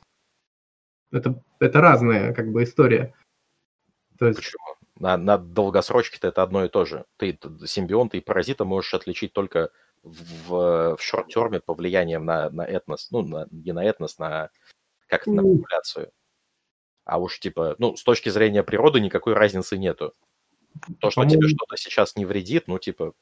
это, 1.10 1.42
это 1.58 1.80
разная 1.80 2.32
как 2.32 2.52
бы 2.52 2.62
история. 2.62 3.12
То 4.18 4.28
есть... 4.28 4.38
Почему? 4.38 4.64
На, 4.98 5.16
на 5.16 5.36
долгосрочке-то 5.36 6.28
это 6.28 6.42
одно 6.42 6.64
и 6.64 6.68
то 6.68 6.86
же. 6.86 7.04
Ты 7.18 7.38
симбионта 7.66 8.16
и 8.16 8.20
паразита 8.20 8.64
можешь 8.64 8.94
отличить 8.94 9.32
только 9.32 9.70
в, 10.02 10.96
в 10.96 10.98
шорт-терме 11.00 11.60
по 11.60 11.74
влиянием 11.74 12.24
на, 12.24 12.48
на 12.50 12.62
этнос, 12.62 13.10
ну, 13.10 13.22
на, 13.22 13.46
не 13.50 13.72
на 13.72 13.84
этнос, 13.84 14.18
на 14.18 14.50
как 15.08 15.26
на 15.26 15.42
популяцию. 15.42 16.12
А 17.06 17.18
уж 17.18 17.38
типа, 17.38 17.76
ну, 17.78 17.96
с 17.96 18.02
точки 18.02 18.28
зрения 18.28 18.64
природы 18.64 19.00
никакой 19.00 19.34
разницы 19.34 19.78
нету. 19.78 20.12
То, 21.00 21.10
что 21.10 21.24
тебе 21.24 21.48
что-то 21.48 21.76
сейчас 21.76 22.16
не 22.16 22.26
вредит, 22.26 22.64
ну, 22.66 22.78
типа, 22.78 23.14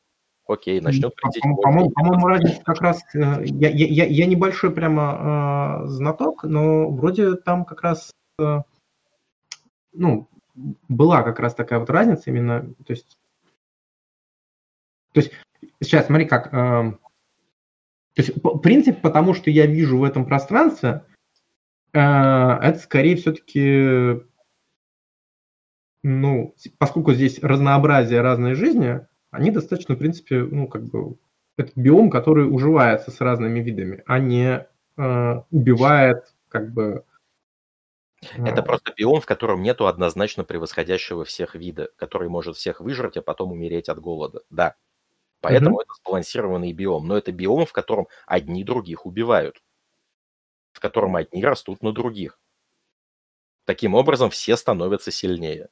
окей, 0.47 0.81
начнет 0.81 1.13
вредить. 1.23 1.43
По-моему, 1.63 1.91
по 1.93 2.29
разница 2.29 2.63
как 2.65 2.81
раз... 2.81 3.03
Э, 3.15 3.45
я, 3.45 3.69
я, 3.69 4.07
я 4.07 4.27
небольшой 4.27 4.71
прямо 4.73 5.83
э, 5.85 5.89
знаток, 5.89 6.45
но 6.45 6.89
вроде 6.89 7.37
там 7.37 7.67
как 7.67 7.83
раз... 7.83 8.11
Э, 8.41 8.63
ну, 9.93 10.29
была 10.89 11.23
как 11.23 11.39
раз 11.39 11.55
такая 11.55 11.79
вот 11.79 11.91
разница 11.91 12.31
именно, 12.31 12.63
то 12.63 12.93
есть... 12.93 13.19
То 15.13 15.21
есть, 15.21 15.33
сейчас 15.83 16.07
смотри, 16.07 16.25
как... 16.25 16.47
Э, 16.55 16.93
то 18.15 18.23
есть, 18.23 18.33
принцип, 18.63 19.03
потому 19.03 19.35
что 19.35 19.51
я 19.51 19.67
вижу 19.67 19.99
в 19.99 20.05
этом 20.05 20.25
пространстве, 20.25 21.05
это 21.99 22.79
скорее 22.83 23.17
все-таки 23.17 24.21
ну, 26.05 26.55
поскольку 26.77 27.15
здесь 27.15 27.43
разнообразие 27.43 28.21
разной 28.21 28.55
жизни, 28.55 29.01
они 29.31 29.51
достаточно, 29.51 29.95
в 29.95 29.99
принципе, 29.99 30.43
ну, 30.43 30.69
как 30.69 30.85
бы, 30.85 31.17
это 31.57 31.73
биом, 31.77 32.11
который 32.11 32.47
уживается 32.47 33.11
с 33.11 33.23
разными 33.23 33.61
видами, 33.61 34.03
а 34.05 34.19
не 34.19 34.67
э, 34.99 35.43
убивает, 35.51 36.35
как 36.49 36.73
бы... 36.75 37.05
Э... 38.37 38.47
Это 38.47 38.63
просто 38.63 38.93
биом, 38.95 39.23
в 39.23 39.27
котором 39.27 39.63
нету 39.63 39.87
однозначно 39.87 40.45
превосходящего 40.45 41.25
всех 41.25 41.55
вида, 41.55 41.89
который 41.97 42.29
может 42.29 42.57
всех 42.57 42.81
выжрать, 42.81 43.17
а 43.17 43.23
потом 43.23 43.53
умереть 43.53 43.89
от 43.89 43.99
голода. 43.99 44.43
Да. 44.51 44.75
Поэтому 45.41 45.79
mm-hmm. 45.79 45.83
это 45.85 45.95
сбалансированный 46.03 46.73
биом. 46.75 47.07
Но 47.07 47.17
это 47.17 47.33
биом, 47.33 47.65
в 47.65 47.73
котором 47.73 48.09
одни 48.27 48.63
других 48.63 49.07
убивают. 49.07 49.63
В 50.75 50.81
котором 50.81 51.17
одни 51.17 51.43
растут 51.43 51.83
на 51.83 51.93
других. 51.93 52.39
Таким 53.65 53.94
образом, 53.94 54.28
все 54.28 54.57
становятся 54.57 55.11
сильнее. 55.11 55.70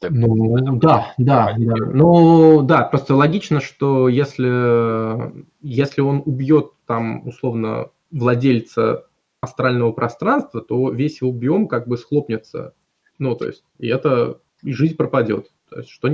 Ну, 0.00 0.78
да, 0.78 1.14
да, 1.18 1.54
да. 1.58 1.74
Ну, 1.76 2.62
да, 2.62 2.84
просто 2.84 3.14
логично, 3.14 3.60
что 3.60 4.08
если, 4.08 5.44
если 5.60 6.00
он 6.00 6.22
убьет 6.24 6.72
там, 6.86 7.26
условно, 7.26 7.90
владельца 8.10 9.06
астрального 9.40 9.92
пространства, 9.92 10.60
то 10.60 10.90
весь 10.90 11.20
его 11.20 11.32
биом 11.32 11.68
как 11.68 11.88
бы 11.88 11.98
схлопнется. 11.98 12.74
Ну, 13.18 13.34
то 13.34 13.46
есть, 13.46 13.64
и 13.78 13.88
это, 13.88 14.40
и 14.62 14.72
жизнь 14.72 14.96
пропадет. 14.96 15.52
То 15.70 15.78
есть, 15.78 15.90
что, 15.90 16.08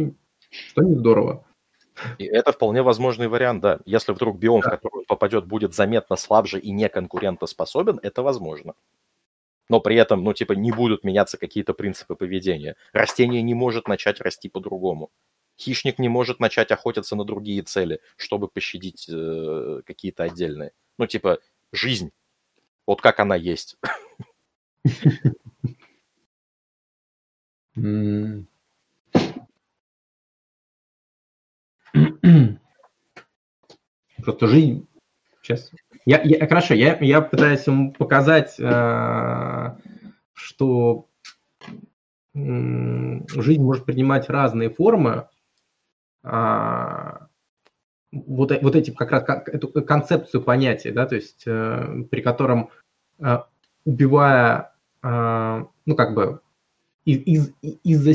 что 0.51 0.83
не 0.83 0.95
здорово. 0.95 1.45
И 2.19 2.25
это 2.25 2.53
вполне 2.53 2.83
возможный 2.83 3.29
вариант, 3.29 3.63
да. 3.63 3.81
Если 3.85 4.13
вдруг 4.13 4.39
биом, 4.39 4.61
да. 4.61 4.69
в 4.69 4.71
который 4.73 4.99
он 5.01 5.05
попадет, 5.07 5.47
будет 5.47 5.75
заметно 5.75 6.17
слабже 6.17 6.61
и 6.61 6.71
не 6.71 6.89
конкурентоспособен, 6.89 8.01
это 8.03 8.23
возможно 8.23 8.75
но 9.71 9.81
при 9.81 9.97
этом, 9.97 10.25
ну, 10.25 10.35
типа, 10.35 10.55
не 10.55 10.73
будут 10.73 11.05
меняться 11.05 11.39
какие-то 11.39 11.75
принципы 11.75 12.17
поведения. 12.17 12.75
Растение 12.93 13.41
не 13.41 13.55
может 13.55 13.87
начать 13.87 14.21
расти 14.21 14.49
по-другому. 14.49 15.13
Хищник 15.57 16.01
не 16.01 16.09
может 16.09 16.41
начать 16.41 16.73
охотиться 16.73 17.15
на 17.15 17.25
другие 17.25 17.63
цели, 17.63 18.01
чтобы 18.17 18.49
пощадить 18.49 19.09
э, 19.09 19.83
какие-то 19.87 20.25
отдельные. 20.25 20.73
Ну, 20.99 21.07
типа, 21.07 21.39
жизнь. 21.73 22.11
Вот 22.85 23.01
как 23.01 23.21
она 23.21 23.37
есть. 23.37 23.77
Просто 34.23 34.47
жизнь 34.47 34.87
Сейчас. 35.43 35.71
Я, 36.05 36.21
я, 36.23 36.47
хорошо, 36.47 36.75
я, 36.75 36.99
я 37.01 37.21
пытаюсь 37.21 37.67
ему 37.67 37.93
показать, 37.93 38.57
э, 38.59 39.77
что 40.33 41.07
жизнь 42.35 43.63
может 43.63 43.85
принимать 43.85 44.29
разные 44.29 44.71
формы. 44.71 45.29
Э, 46.23 47.19
вот, 48.13 48.53
вот 48.63 48.77
эти 48.77 48.91
как 48.91 49.11
раз 49.13 49.25
как, 49.25 49.49
эту 49.49 49.69
концепцию 49.69 50.43
понятия, 50.43 50.93
да, 50.93 51.07
то 51.07 51.15
есть 51.15 51.45
э, 51.47 52.05
при 52.11 52.21
котором 52.23 52.71
э, 53.19 53.39
убивая, 53.85 54.73
э, 55.03 55.65
ну 55.87 55.97
как 55.97 56.15
бы 56.15 56.41
из, 57.05 57.19
из, 57.19 57.55
из-за 57.85 58.15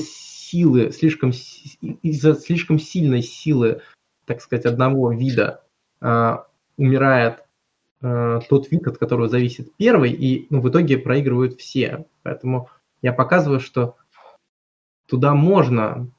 силы 0.56 0.92
слишком 0.92 1.32
из-за 1.32 2.34
слишком 2.36 2.80
сильной 2.80 3.22
силы, 3.22 3.82
так 4.24 4.42
сказать, 4.42 4.66
одного 4.66 5.12
вида 5.12 5.66
э, 6.00 6.38
умирает 6.78 7.44
э, 8.02 8.40
тот 8.50 8.72
вид, 8.72 8.88
от 8.88 8.98
которого 8.98 9.28
зависит 9.28 9.76
первый, 9.76 10.14
и 10.14 10.48
ну, 10.50 10.62
в 10.62 10.70
итоге 10.70 10.98
проигрывают 10.98 11.60
все. 11.60 12.06
Поэтому 12.24 12.70
я 13.02 13.12
показываю, 13.12 13.60
что 13.60 13.98
туда 15.08 15.34
можно 15.34 16.10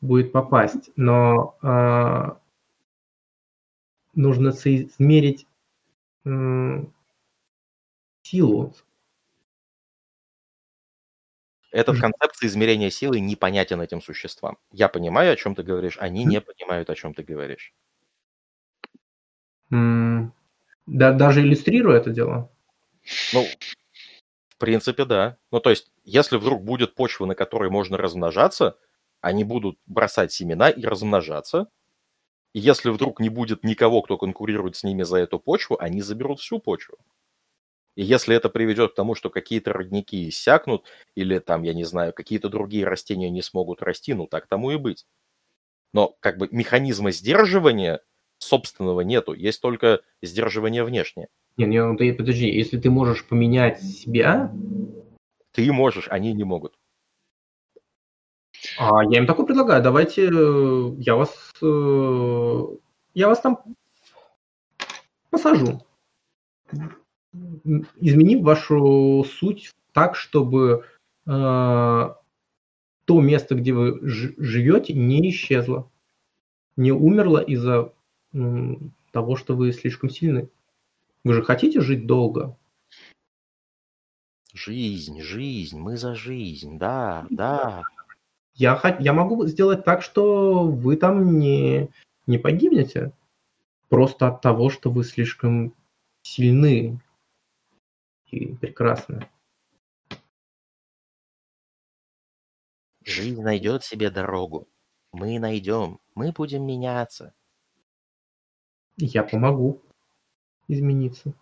будет 0.00 0.32
попасть, 0.32 0.90
но 0.96 1.56
э, 1.62 2.30
нужно 4.14 4.52
соизмерить 4.52 5.46
э, 6.24 6.84
силу. 8.22 8.74
Этот 11.72 11.98
концепция 11.98 12.48
измерения 12.48 12.90
силы 12.90 13.18
непонятен 13.18 13.80
этим 13.80 14.02
существам. 14.02 14.58
Я 14.72 14.88
понимаю, 14.88 15.32
о 15.32 15.36
чем 15.36 15.54
ты 15.54 15.62
говоришь, 15.62 15.96
они 15.98 16.24
не 16.24 16.40
понимают, 16.40 16.90
о 16.90 16.94
чем 16.94 17.14
ты 17.14 17.22
говоришь. 17.22 17.72
Да, 19.70 21.12
даже 21.12 21.40
иллюстрируя 21.40 21.98
это 21.98 22.10
дело? 22.10 22.50
Ну, 23.32 23.46
в 24.48 24.56
принципе, 24.58 25.06
да. 25.06 25.38
Ну, 25.50 25.60
то 25.60 25.70
есть, 25.70 25.90
если 26.04 26.36
вдруг 26.36 26.62
будет 26.62 26.94
почва, 26.94 27.24
на 27.24 27.34
которой 27.34 27.70
можно 27.70 27.96
размножаться, 27.96 28.76
они 29.22 29.42
будут 29.42 29.78
бросать 29.86 30.30
семена 30.30 30.68
и 30.68 30.84
размножаться. 30.84 31.68
И 32.52 32.60
если 32.60 32.90
вдруг 32.90 33.18
не 33.18 33.30
будет 33.30 33.64
никого, 33.64 34.02
кто 34.02 34.18
конкурирует 34.18 34.76
с 34.76 34.84
ними 34.84 35.04
за 35.04 35.18
эту 35.18 35.38
почву, 35.38 35.78
они 35.80 36.02
заберут 36.02 36.40
всю 36.40 36.58
почву. 36.58 36.98
И 37.94 38.02
если 38.02 38.34
это 38.34 38.48
приведет 38.48 38.92
к 38.92 38.94
тому, 38.94 39.14
что 39.14 39.28
какие-то 39.28 39.72
родники 39.72 40.28
иссякнут, 40.28 40.86
или 41.14 41.38
там, 41.38 41.62
я 41.62 41.74
не 41.74 41.84
знаю, 41.84 42.12
какие-то 42.12 42.48
другие 42.48 42.86
растения 42.86 43.30
не 43.30 43.42
смогут 43.42 43.82
расти, 43.82 44.14
ну 44.14 44.26
так 44.26 44.46
тому 44.46 44.70
и 44.70 44.76
быть. 44.76 45.06
Но 45.92 46.16
как 46.20 46.38
бы 46.38 46.48
механизма 46.50 47.10
сдерживания 47.10 48.00
собственного 48.38 49.02
нету, 49.02 49.34
есть 49.34 49.60
только 49.60 50.00
сдерживание 50.22 50.84
внешнее. 50.84 51.28
Не, 51.56 51.66
не, 51.66 51.84
ну 51.84 51.96
ты 51.96 52.14
подожди, 52.14 52.48
если 52.48 52.78
ты 52.78 52.90
можешь 52.90 53.26
поменять 53.26 53.82
себя... 53.82 54.52
Ты 55.52 55.70
можешь, 55.70 56.08
они 56.08 56.32
не 56.32 56.44
могут. 56.44 56.78
А 58.78 59.04
я 59.04 59.18
им 59.18 59.26
такое 59.26 59.44
предлагаю, 59.44 59.82
давайте 59.82 60.30
э, 60.32 60.94
я 60.98 61.16
вас, 61.16 61.50
э, 61.60 62.60
я 63.12 63.28
вас 63.28 63.40
там 63.40 63.58
посажу, 65.30 65.84
изменив 67.34 68.42
вашу 68.42 69.24
суть 69.24 69.70
так, 69.92 70.16
чтобы 70.16 70.84
э, 71.26 71.30
то 73.04 73.20
место, 73.20 73.54
где 73.54 73.72
вы 73.72 73.98
живете, 74.02 74.92
не 74.92 75.30
исчезло, 75.30 75.90
не 76.76 76.92
умерло 76.92 77.38
из-за 77.38 77.92
того, 79.10 79.36
что 79.36 79.54
вы 79.54 79.72
слишком 79.72 80.08
сильны. 80.08 80.48
Вы 81.24 81.34
же 81.34 81.42
хотите 81.42 81.80
жить 81.80 82.06
долго? 82.06 82.56
Жизнь, 84.54 85.20
жизнь, 85.20 85.78
мы 85.78 85.96
за 85.96 86.14
жизнь, 86.14 86.78
да, 86.78 87.26
да. 87.30 87.82
Я, 88.54 88.80
я 89.00 89.12
могу 89.12 89.46
сделать 89.46 89.84
так, 89.84 90.02
что 90.02 90.66
вы 90.66 90.96
там 90.96 91.38
не, 91.38 91.88
не 92.26 92.38
погибнете. 92.38 93.12
Просто 93.88 94.28
от 94.28 94.40
того, 94.42 94.70
что 94.70 94.90
вы 94.90 95.04
слишком 95.04 95.74
сильны 96.22 97.00
и 98.32 98.54
прекрасны. 98.56 99.30
Жизнь 103.04 103.42
найдет 103.42 103.84
себе 103.84 104.10
дорогу. 104.10 104.68
Мы 105.12 105.38
найдем. 105.38 106.00
Мы 106.14 106.32
будем 106.32 106.66
меняться. 106.66 107.34
Я 108.96 109.22
помогу 109.22 109.82
измениться. 110.68 111.34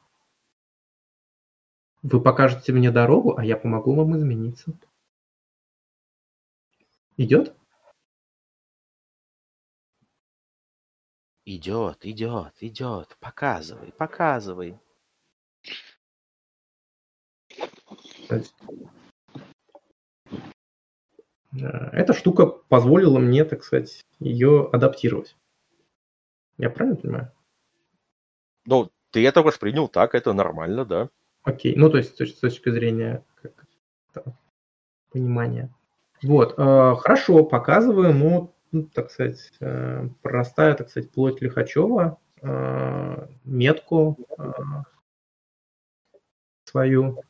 Вы 2.02 2.20
покажете 2.20 2.72
мне 2.72 2.90
дорогу, 2.90 3.36
а 3.36 3.44
я 3.44 3.56
помогу 3.56 3.94
вам 3.94 4.16
измениться. 4.16 4.72
Идет? 7.16 7.54
Идет, 11.44 12.06
идет, 12.06 12.54
идет. 12.60 13.16
Показывай, 13.20 13.92
показывай. 13.92 14.80
Э, 18.30 18.42
эта 21.92 22.12
штука 22.12 22.46
позволила 22.46 23.18
мне, 23.18 23.44
так 23.44 23.64
сказать, 23.64 24.04
ее 24.18 24.68
адаптировать. 24.72 25.36
Я 26.58 26.70
правильно 26.70 26.96
понимаю? 26.96 27.32
Ну, 28.66 28.90
ты 29.10 29.26
это 29.26 29.42
воспринял 29.42 29.88
так, 29.88 30.14
это 30.14 30.32
нормально, 30.32 30.84
да. 30.84 31.08
Окей, 31.42 31.74
ну 31.74 31.88
то 31.88 31.96
есть 31.96 32.20
с 32.20 32.38
точки 32.38 32.70
зрения 32.70 33.24
как, 33.42 33.66
понимания. 35.10 35.74
Вот, 36.22 36.54
э, 36.58 36.94
хорошо, 36.98 37.44
показываю 37.44 38.10
ему, 38.10 38.54
ну, 38.72 38.84
так 38.84 39.10
сказать, 39.10 39.50
э, 39.60 40.06
простая, 40.20 40.74
так 40.74 40.90
сказать, 40.90 41.10
плоть 41.10 41.40
Лихачева, 41.40 42.18
э, 42.42 43.26
метку 43.44 44.18
э, 44.38 44.52
свою 46.64 47.22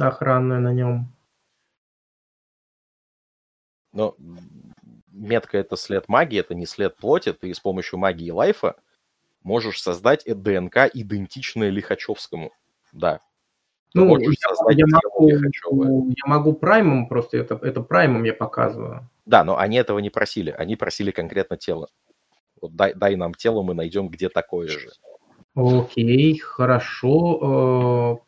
охранную 0.00 0.60
на 0.60 0.72
нем. 0.72 1.12
Но 3.92 4.16
метка 5.12 5.58
это 5.58 5.76
след 5.76 6.08
магии, 6.08 6.40
это 6.40 6.54
не 6.54 6.66
след 6.66 6.96
плоти. 6.96 7.32
Ты 7.32 7.54
с 7.54 7.60
помощью 7.60 7.98
магии 7.98 8.30
лайфа 8.30 8.76
можешь 9.42 9.80
создать 9.80 10.24
ДНК, 10.26 10.90
идентичное 10.92 11.70
Лихачевскому. 11.70 12.52
Да. 12.92 13.20
Ты 13.92 14.00
Ну, 14.00 14.18
я, 14.18 14.32
создать 14.40 14.76
я 14.76 14.86
могу, 14.86 15.28
Лихачева. 15.28 15.84
я 16.08 16.26
могу 16.26 16.52
праймом 16.54 17.06
просто, 17.06 17.36
это, 17.36 17.54
это 17.62 17.80
праймом 17.80 18.24
я 18.24 18.34
показываю. 18.34 19.08
Да, 19.24 19.44
но 19.44 19.56
они 19.56 19.76
этого 19.76 20.00
не 20.00 20.10
просили. 20.10 20.50
Они 20.50 20.74
просили 20.74 21.12
конкретно 21.12 21.56
тело. 21.56 21.88
Вот 22.60 22.74
дай, 22.74 22.94
дай 22.94 23.14
нам 23.14 23.34
тело, 23.34 23.62
мы 23.62 23.74
найдем, 23.74 24.08
где 24.08 24.28
такое 24.28 24.68
же. 24.68 24.90
Окей, 25.54 26.36
хорошо. 26.38 28.20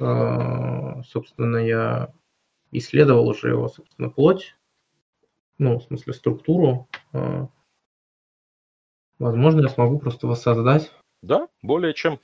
Э, 0.00 1.02
Собственно, 1.04 1.56
я 1.56 2.12
исследовал 2.70 3.28
уже 3.28 3.48
его, 3.48 3.68
собственно, 3.68 4.08
плоть. 4.08 4.54
Ну, 5.58 5.78
в 5.78 5.82
смысле, 5.84 6.12
структуру. 6.12 6.88
Э, 7.12 7.46
Возможно, 9.18 9.60
я 9.60 9.68
смогу 9.68 10.00
просто 10.00 10.26
воссоздать. 10.26 10.90
Да, 11.22 11.46
более 11.62 11.94
чем. 11.94 12.18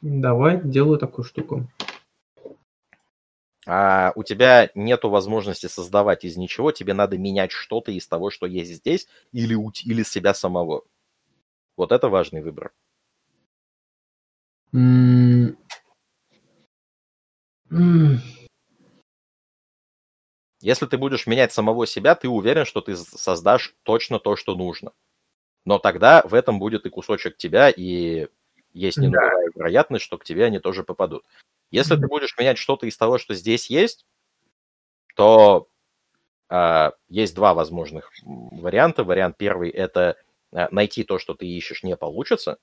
Давай, 0.00 0.60
делаю 0.62 0.96
такую 0.96 1.24
штуку. 1.24 1.68
А 3.66 4.12
у 4.14 4.22
тебя 4.22 4.70
нету 4.76 5.10
возможности 5.10 5.66
создавать 5.66 6.24
из 6.24 6.36
ничего, 6.36 6.70
тебе 6.70 6.94
надо 6.94 7.18
менять 7.18 7.50
что-то 7.50 7.90
из 7.90 8.06
того, 8.06 8.30
что 8.30 8.46
есть 8.46 8.70
здесь, 8.70 9.08
или, 9.32 9.56
или 9.84 10.04
себя 10.04 10.34
самого. 10.34 10.84
Вот 11.76 11.90
это 11.90 12.08
важный 12.08 12.42
выбор. 12.42 12.72
Если 20.60 20.86
ты 20.86 20.98
будешь 20.98 21.26
менять 21.26 21.52
самого 21.52 21.86
себя, 21.86 22.14
ты 22.14 22.28
уверен, 22.28 22.64
что 22.64 22.80
ты 22.80 22.96
создашь 22.96 23.74
точно 23.82 24.18
то, 24.18 24.36
что 24.36 24.54
нужно. 24.54 24.92
Но 25.64 25.78
тогда 25.78 26.22
в 26.22 26.34
этом 26.34 26.58
будет 26.58 26.86
и 26.86 26.90
кусочек 26.90 27.36
тебя, 27.36 27.70
и 27.70 28.28
есть 28.72 28.96
Да. 28.96 29.02
ненулевая 29.02 29.50
вероятность, 29.54 30.04
что 30.04 30.18
к 30.18 30.24
тебе 30.24 30.44
они 30.44 30.58
тоже 30.58 30.84
попадут. 30.84 31.24
Если 31.70 31.96
ты 31.96 32.06
будешь 32.06 32.36
менять 32.38 32.58
что-то 32.58 32.86
из 32.86 32.96
того, 32.96 33.18
что 33.18 33.34
здесь 33.34 33.68
есть, 33.68 34.06
то 35.14 35.68
а, 36.48 36.92
есть 37.08 37.34
два 37.34 37.54
возможных 37.54 38.12
варианта. 38.22 39.02
Вариант 39.02 39.36
первый 39.36 39.70
это 39.70 40.16
а, 40.52 40.68
найти 40.70 41.02
то, 41.02 41.18
что 41.18 41.34
ты 41.34 41.46
ищешь, 41.46 41.82
не 41.82 41.96
получится, 41.96 42.58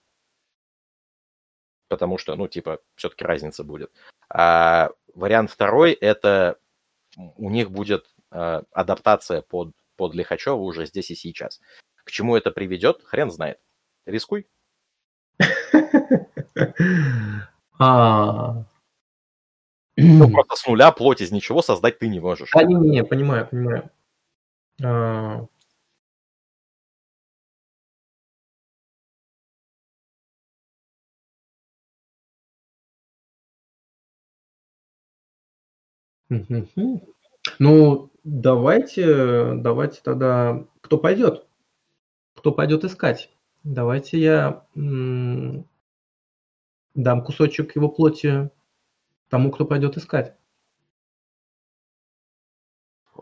потому 1.88 2.18
что, 2.18 2.36
ну, 2.36 2.48
типа, 2.48 2.80
все-таки 2.96 3.26
разница 3.26 3.64
будет. 3.64 3.92
А 4.30 4.92
вариант 5.14 5.52
второй 5.52 5.94
это 5.94 6.58
у 7.38 7.50
них 7.50 7.72
будет 7.72 8.08
а, 8.32 8.64
адаптация 8.72 9.42
под, 9.42 9.72
под 9.96 10.16
Лихачева 10.16 10.56
уже 10.56 10.86
здесь 10.86 11.12
и 11.12 11.16
сейчас. 11.16 11.62
К 12.04 12.12
чему 12.12 12.36
это 12.36 12.52
приведет, 12.52 13.04
хрен 13.04 13.32
знает. 13.32 13.60
Рискуй. 14.06 14.48
А. 17.80 18.66
Ну, 19.98 20.30
просто 20.32 20.56
с 20.56 20.68
нуля 20.68 20.92
плоть 20.92 21.22
из 21.22 21.32
ничего 21.32 21.64
создать 21.64 21.98
ты 21.98 22.08
не 22.08 22.20
можешь. 22.20 22.52
А, 22.54 22.64
не, 22.64 22.76
не, 22.76 22.90
не, 22.90 23.04
понимаю, 23.04 23.48
понимаю. 23.48 23.90
Ну, 37.60 38.12
давайте, 38.24 39.54
давайте 39.56 40.02
тогда, 40.02 40.66
кто 40.82 40.98
пойдет? 40.98 41.46
Кто 42.36 42.52
пойдет 42.52 42.84
искать? 42.84 43.30
Давайте 43.64 44.20
я 44.20 44.66
дам 46.96 47.24
кусочек 47.24 47.76
его 47.76 47.90
плоти 47.90 48.50
тому, 49.30 49.52
кто 49.52 49.66
пойдет 49.66 49.98
искать. 49.98 50.36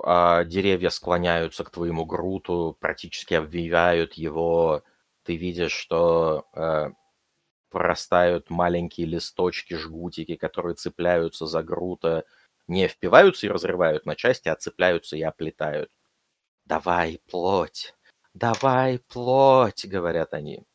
а, 0.04 0.44
деревья 0.44 0.90
склоняются 0.90 1.64
к 1.64 1.70
твоему 1.70 2.06
груту, 2.06 2.78
практически 2.80 3.34
обвивают 3.34 4.14
его. 4.14 4.84
Ты 5.24 5.36
видишь, 5.36 5.74
что 5.74 6.48
э, 6.56 6.90
прорастают 7.70 8.50
маленькие 8.50 9.06
листочки, 9.06 9.76
жгутики, 9.76 10.36
которые 10.36 10.76
цепляются 10.76 11.46
за 11.46 11.62
грута, 11.62 12.26
не 12.68 12.88
впиваются 12.88 13.48
и 13.48 13.50
разрывают 13.50 14.06
на 14.06 14.16
части, 14.16 14.50
а 14.50 14.56
цепляются 14.56 15.18
и 15.18 15.22
оплетают. 15.22 15.92
«Давай, 16.66 17.22
плоть! 17.30 17.96
Давай, 18.34 19.00
плоть!»— 19.10 19.86
говорят 19.90 20.34
они. 20.34 20.66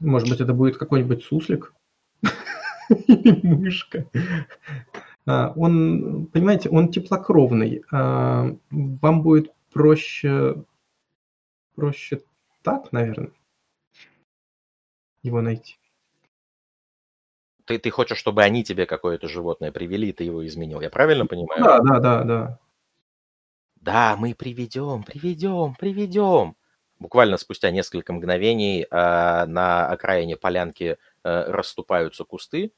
Может 0.00 0.28
быть, 0.28 0.40
это 0.40 0.54
будет 0.54 0.76
какой-нибудь 0.78 1.24
суслик? 1.24 1.74
Или 2.88 3.46
мышка. 3.46 4.06
А, 5.26 5.52
Он, 5.56 6.26
понимаете, 6.26 6.70
он 6.70 6.90
теплокровный. 6.90 7.82
А, 7.92 8.56
Вам 8.70 9.22
будет 9.22 9.52
проще, 9.70 10.64
проще 11.74 12.22
так, 12.62 12.92
наверное, 12.92 13.32
его 15.22 15.40
найти. 15.40 15.76
Ты, 17.64 17.78
ты 17.78 17.90
хочешь, 17.90 18.18
чтобы 18.18 18.42
они 18.42 18.64
тебе 18.64 18.84
какое-то 18.86 19.28
животное 19.28 19.70
привели, 19.70 20.08
и 20.08 20.12
ты 20.12 20.24
его 20.24 20.44
изменил. 20.46 20.80
Я 20.80 20.90
правильно 20.90 21.26
понимаю? 21.26 21.62
Да, 21.62 21.80
да, 21.80 22.00
да, 22.00 22.24
да. 22.24 22.58
Да, 23.76 24.16
мы 24.16 24.34
приведем, 24.34 25.04
приведем, 25.04 25.74
приведем. 25.78 26.56
Буквально 26.98 27.38
спустя 27.38 27.70
несколько 27.70 28.12
мгновений 28.12 28.86
а, 28.90 29.46
на 29.46 29.86
окраине 29.86 30.36
полянки 30.36 30.98
а, 31.22 31.50
расступаются 31.50 32.24
кусты, 32.24 32.72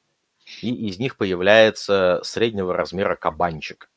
и 0.61 0.87
из 0.87 0.99
них 0.99 1.17
появляется 1.17 2.21
среднего 2.23 2.73
размера 2.73 3.15
кабанчик. 3.15 3.89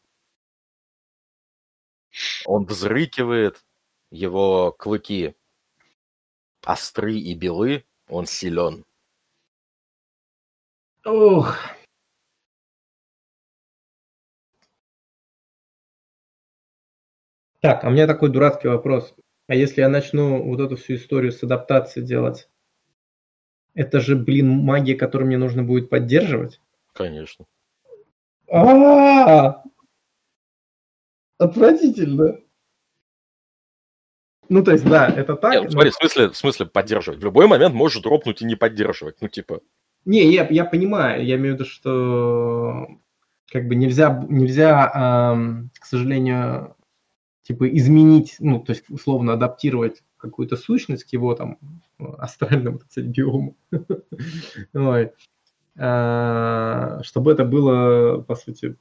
Он 2.45 2.65
взрыкивает, 2.65 3.65
его 4.11 4.73
клыки 4.73 5.35
остры 6.65 7.15
и 7.15 7.35
белы, 7.35 7.85
он 8.09 8.27
силен. 8.27 8.85
Ох. 11.05 11.57
Так, 17.61 17.85
а 17.85 17.89
у 17.89 17.91
меня 17.91 18.07
такой 18.07 18.31
дурацкий 18.31 18.69
вопрос. 18.69 19.15
А 19.49 19.55
если 19.55 19.81
я 19.81 19.89
начну 19.89 20.43
вот 20.43 20.61
эту 20.61 20.77
всю 20.77 20.97
историю 20.97 21.33
с 21.33 21.43
адаптацией 21.43 22.07
делать, 22.07 22.49
это 23.75 24.01
же, 24.01 24.17
блин, 24.17 24.49
магия, 24.49 24.95
которую 24.95 25.29
мне 25.29 25.39
нужно 25.39 25.63
будет 25.63 25.89
поддерживать? 25.89 26.61
Конечно. 26.93 27.45
А, 28.51 29.63
отвратительно. 31.39 32.39
Ну, 34.49 34.63
то 34.63 34.73
есть, 34.73 34.85
да, 34.85 35.09
это 35.09 35.35
так. 35.37 35.53
Нет, 35.53 35.65
ну, 35.65 35.71
смотри, 35.71 35.91
в 35.91 35.95
смысле, 35.95 36.29
в 36.29 36.37
смысле 36.37 36.67
поддерживать. 36.67 37.21
В 37.21 37.25
любой 37.25 37.47
момент 37.47 37.75
можешь 37.75 38.03
дропнуть 38.03 38.43
и 38.43 38.45
не 38.45 38.55
поддерживать. 38.55 39.17
Ну, 39.21 39.29
типа, 39.29 39.61
Не, 40.05 40.33
я, 40.33 40.47
я 40.49 40.65
понимаю, 40.65 41.25
я 41.25 41.37
имею 41.37 41.55
в 41.57 41.59
виду, 41.59 41.69
что 41.69 42.87
как 43.51 43.67
бы 43.67 43.75
нельзя, 43.75 44.25
нельзя, 44.29 44.91
ам, 44.93 45.71
к 45.79 45.85
сожалению, 45.85 46.77
типа 47.43 47.69
изменить, 47.77 48.37
ну, 48.39 48.61
то 48.61 48.73
есть 48.73 48.85
условно 48.89 49.33
адаптировать 49.33 50.03
какую-то 50.17 50.57
сущность 50.57 51.05
к 51.05 51.13
его 51.13 51.35
там 51.35 51.59
астральному, 51.99 52.79
так 52.79 52.91
сказать, 52.91 53.11
биому. 53.11 53.57
А, 55.79 57.03
Чтобы 57.03 57.33
это 57.33 57.45
было, 57.45 58.23
по 58.23 58.35
сути, 58.35 58.77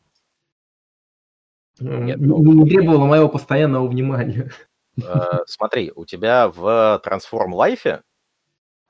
Нет, 1.80 2.20
не 2.20 2.70
требовало 2.70 3.06
моего 3.06 3.30
постоянного 3.30 3.88
внимания. 3.88 4.52
Э, 4.98 5.40
смотри, 5.46 5.92
у 5.96 6.06
тебя 6.06 6.48
в 6.48 7.02
Transform 7.06 7.52
Life 7.52 8.02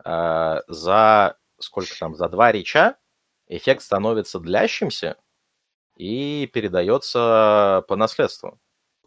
э, 0.03 0.61
за 0.67 1.37
сколько 1.59 1.97
там, 1.97 2.15
за 2.15 2.29
два 2.29 2.51
реча 2.51 2.97
эффект 3.47 3.81
становится 3.81 4.39
длящимся 4.39 5.17
и 5.95 6.49
передается 6.53 7.83
по 7.87 7.95
наследству. 7.95 8.59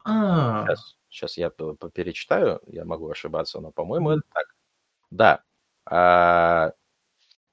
А, 0.05 0.65
Сейчас. 0.67 0.97
Сейчас 1.11 1.37
я 1.39 1.51
перечитаю, 1.51 2.61
я 2.67 2.85
могу 2.85 3.11
ошибаться, 3.11 3.61
но, 3.61 3.71
по-моему, 3.71 4.11
это 4.11 4.23
так. 4.33 4.55
Да. 5.11 5.43
А, 5.87 6.73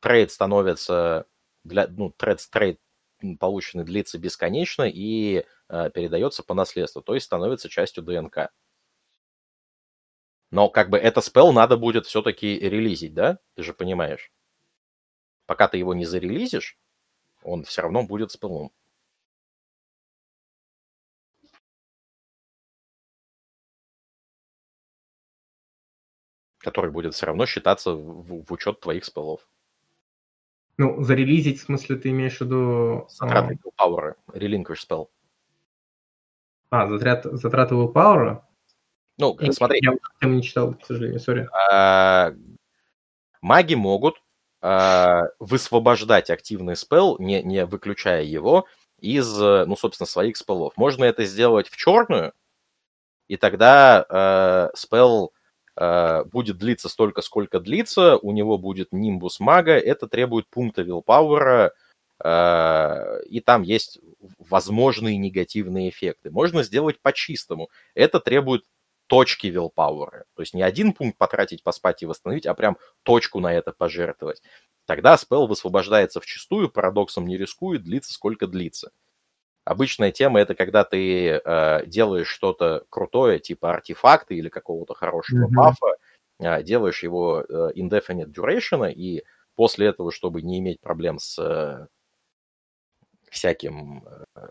trait 0.02 0.32
становится 0.32 1.26
для, 1.64 1.88
ну, 1.88 2.12
trait, 2.12 2.40
trait 2.52 2.80
полученный 3.40 3.86
длится 3.86 4.20
бесконечно 4.20 4.84
и 4.84 5.40
а, 5.40 5.44
передается 5.68 6.44
по 6.44 6.54
наследству, 6.54 7.02
то 7.02 7.14
есть 7.14 7.26
становится 7.26 7.70
частью 7.70 8.04
ДНК. 8.04 8.52
Но 10.52 10.70
как 10.70 10.90
бы 10.90 10.98
это 10.98 11.22
spell 11.22 11.52
надо 11.52 11.78
будет 11.78 12.06
все-таки 12.06 12.60
релизить, 12.60 13.14
да? 13.14 13.40
Ты 13.56 13.64
же 13.64 13.74
понимаешь. 13.74 14.32
Пока 15.46 15.68
ты 15.68 15.78
его 15.78 15.94
не 15.94 16.06
зарелизишь, 16.06 16.78
он 17.44 17.64
все 17.64 17.82
равно 17.82 18.04
будет 18.04 18.32
spell 18.32 18.57
ом. 18.57 18.72
который 26.66 26.90
будет 26.90 27.14
все 27.14 27.28
равно 27.28 27.46
считаться 27.46 27.92
в, 27.92 28.44
в 28.44 28.52
учет 28.52 28.80
твоих 28.80 29.06
спелов. 29.06 29.48
Ну, 30.78 31.04
зарелизить, 31.04 31.60
в 31.60 31.66
смысле, 31.66 31.96
ты 31.96 32.10
имеешь 32.10 32.38
в 32.38 32.42
виду... 32.42 33.06
Затраты 33.08 33.60
а... 33.78 33.88
Power, 33.88 34.16
Relinquish 34.30 34.80
spell. 34.88 35.10
А, 36.70 36.88
затрат, 36.88 37.26
затраты 37.26 37.76
Power? 37.76 38.42
Ну, 39.18 39.38
я, 39.40 39.52
смотри. 39.52 39.80
Я, 39.82 39.94
я 40.22 40.28
не 40.28 40.44
читал, 40.44 40.74
к 40.74 40.86
сожалению, 40.86 41.20
сори. 41.20 41.48
А, 41.72 42.34
маги 43.42 43.76
могут 43.76 44.22
а, 44.62 45.24
высвобождать 45.40 46.30
активный 46.30 46.76
спел, 46.76 47.18
не, 47.20 47.42
не 47.44 47.66
выключая 47.66 48.24
его, 48.24 48.66
из, 49.00 49.38
ну, 49.38 49.76
собственно, 49.76 50.08
своих 50.08 50.38
спелов. 50.38 50.74
Можно 50.78 51.06
это 51.06 51.26
сделать 51.26 51.70
в 51.70 51.78
черную, 51.78 52.34
и 53.28 53.38
тогда 53.38 54.06
э, 54.08 54.76
спел 54.76 55.34
э, 55.76 56.24
будет 56.26 56.58
длиться 56.58 56.90
столько, 56.90 57.22
сколько 57.22 57.60
длится, 57.60 58.18
у 58.18 58.32
него 58.32 58.58
будет 58.58 58.92
нимбус 58.92 59.40
мага, 59.40 59.74
это 59.74 60.08
требует 60.08 60.48
пункта 60.48 60.84
вилпауэра, 60.84 61.68
э, 61.68 61.72
и 62.24 63.42
там 63.46 63.62
есть 63.64 64.00
возможные 64.40 65.18
негативные 65.18 65.90
эффекты. 65.90 66.32
Можно 66.32 66.64
сделать 66.64 67.02
по-чистому. 67.02 67.70
Это 67.94 68.20
требует 68.20 68.64
точки 69.08 69.48
вилпауэра. 69.48 70.26
То 70.36 70.42
есть 70.42 70.54
не 70.54 70.62
один 70.62 70.94
пункт 70.94 71.18
потратить, 71.18 71.64
поспать 71.64 72.04
и 72.04 72.06
восстановить, 72.06 72.46
а 72.46 72.54
прям 72.54 72.78
точку 73.04 73.40
на 73.40 73.54
это 73.54 73.72
пожертвовать. 73.72 74.42
Тогда 74.86 75.18
спел 75.18 75.48
высвобождается 75.48 76.22
в 76.22 76.26
чистую, 76.26 76.70
парадоксом 76.70 77.28
не 77.28 77.38
рискует, 77.38 77.84
длится 77.84 78.14
сколько 78.14 78.48
длится. 78.48 78.92
Обычная 79.64 80.12
тема 80.12 80.40
это 80.40 80.54
когда 80.54 80.84
ты 80.84 81.42
э, 81.44 81.86
делаешь 81.88 82.28
что-то 82.28 82.86
крутое, 82.90 83.40
типа 83.40 83.72
артефакты 83.72 84.36
или 84.36 84.50
какого-то 84.50 84.94
хорошего 84.94 85.48
mm-hmm. 85.48 85.56
бафа, 85.56 85.96
э, 86.40 86.64
делаешь 86.64 87.02
его 87.02 87.42
э, 87.42 87.72
indefinite 87.76 88.32
duration, 88.32 88.92
и 88.92 89.24
после 89.56 89.88
этого, 89.88 90.12
чтобы 90.12 90.44
не 90.44 90.60
иметь 90.60 90.82
проблем 90.82 91.18
с 91.18 91.40
э, 91.40 91.88
всяким 93.36 94.04
э, 94.36 94.46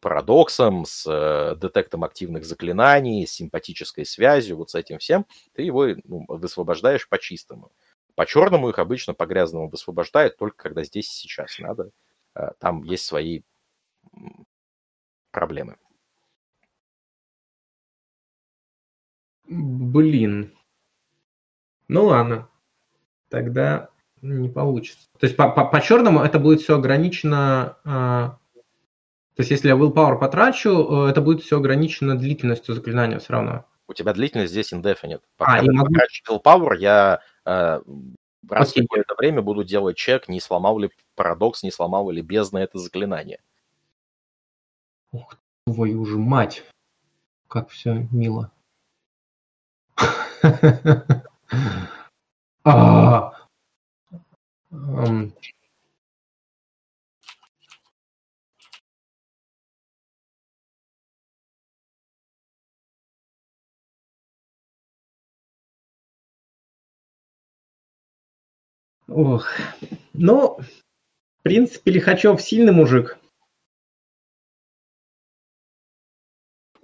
парадоксом, 0.00 0.84
с 0.84 1.04
э, 1.06 1.56
детектом 1.56 2.04
активных 2.04 2.44
заклинаний, 2.44 3.26
с 3.26 3.32
симпатической 3.32 4.06
связью, 4.06 4.56
вот 4.56 4.70
с 4.70 4.74
этим 4.74 4.98
всем, 4.98 5.26
ты 5.52 5.62
его 5.62 5.88
ну, 6.04 6.24
высвобождаешь 6.28 7.08
по-чистому. 7.08 7.72
По-черному 8.14 8.70
их 8.70 8.78
обычно 8.78 9.12
по 9.12 9.26
грязному 9.26 9.68
высвобождают 9.68 10.38
только 10.38 10.56
когда 10.56 10.84
здесь 10.84 11.10
сейчас 11.10 11.58
надо. 11.58 11.90
Э, 12.34 12.52
там 12.58 12.82
есть 12.84 13.04
свои 13.04 13.42
проблемы. 15.32 15.76
Блин. 19.48 20.56
Ну 21.88 22.06
ладно. 22.06 22.48
Тогда 23.28 23.90
не 24.26 24.48
получится. 24.48 25.08
То 25.18 25.26
есть 25.26 25.36
по, 25.36 25.48
по, 25.50 25.64
по 25.64 25.80
черному 25.80 26.20
это 26.20 26.38
будет 26.38 26.60
все 26.60 26.76
ограничено. 26.76 27.76
А, 27.84 28.38
то 29.34 29.40
есть 29.40 29.50
если 29.50 29.68
я 29.68 29.74
willpower 29.74 30.18
потрачу, 30.18 31.06
э, 31.06 31.10
это 31.10 31.20
будет 31.20 31.42
все 31.42 31.58
ограничено 31.58 32.16
длительностью 32.18 32.74
заклинания 32.74 33.18
все 33.18 33.32
равно. 33.34 33.64
У 33.88 33.94
тебя 33.94 34.12
длительность 34.12 34.52
здесь 34.52 34.72
indefinite. 34.72 35.22
Пока 35.36 35.54
а, 35.54 35.62
я 35.62 35.72
могу... 35.72 35.92
потрачу 35.92 36.22
willpower, 36.28 36.76
я 36.78 37.20
э, 37.44 37.80
раз 38.48 38.72
okay. 38.72 38.82
какое-то 38.82 39.14
время 39.16 39.42
буду 39.42 39.64
делать 39.64 39.96
чек, 39.96 40.28
не 40.28 40.40
сломал 40.40 40.78
ли 40.78 40.90
парадокс, 41.14 41.62
не 41.62 41.70
сломал 41.70 42.10
ли 42.10 42.22
бездна 42.22 42.58
это 42.58 42.78
заклинание. 42.78 43.40
Ух, 45.12 45.36
твою 45.66 46.04
же 46.04 46.18
мать. 46.18 46.64
Как 47.48 47.68
все 47.70 48.06
мило. 48.10 48.50
А. 52.68 53.35
Ох, 69.08 69.46
ну, 70.12 70.58
в 70.58 71.42
принципе, 71.42 71.92
Лихачев 71.92 72.42
сильный 72.42 72.72
мужик. 72.72 73.18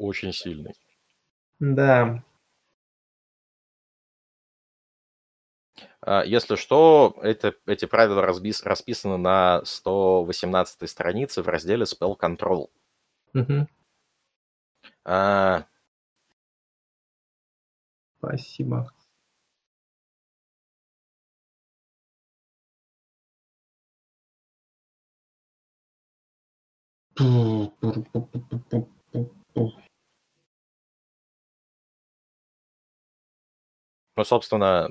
очень 0.02 0.32
сильный. 0.32 0.74
Да. 1.60 2.22
Если 6.24 6.56
что, 6.56 7.16
это, 7.22 7.54
эти 7.66 7.84
правила 7.84 8.22
разбис, 8.22 8.62
расписаны 8.64 9.18
на 9.18 9.64
118 9.64 10.88
странице 10.88 11.42
в 11.42 11.48
разделе 11.48 11.84
Spell 11.84 12.18
Control. 12.18 12.68
Угу. 13.34 13.68
А... 15.04 15.66
Спасибо. 18.18 18.92
Ну, 34.16 34.24
собственно, 34.24 34.90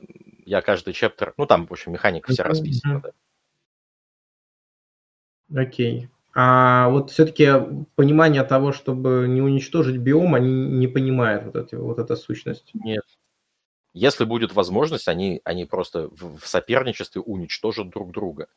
я 0.51 0.61
каждый 0.61 0.93
чептер... 0.93 1.33
Ну, 1.37 1.45
там, 1.45 1.65
в 1.65 1.71
общем, 1.71 1.93
механика 1.93 2.33
вся 2.33 2.43
расписана. 2.43 3.01
Да. 5.47 5.61
Окей. 5.61 6.09
А 6.35 6.89
вот 6.89 7.09
все-таки 7.09 7.47
понимание 7.95 8.43
того, 8.43 8.73
чтобы 8.73 9.27
не 9.29 9.41
уничтожить 9.41 9.95
биом, 9.95 10.35
они 10.35 10.67
не 10.67 10.89
понимают 10.89 11.45
вот, 11.45 11.55
эти, 11.55 11.75
вот 11.75 11.99
эта 11.99 12.17
сущность. 12.17 12.71
Нет. 12.73 13.05
Если 13.93 14.25
будет 14.25 14.53
возможность, 14.53 15.07
они, 15.07 15.39
они 15.45 15.63
просто 15.63 16.09
в, 16.09 16.39
в 16.39 16.45
соперничестве 16.45 17.21
уничтожат 17.21 17.89
друг 17.89 18.11
друга. 18.11 18.47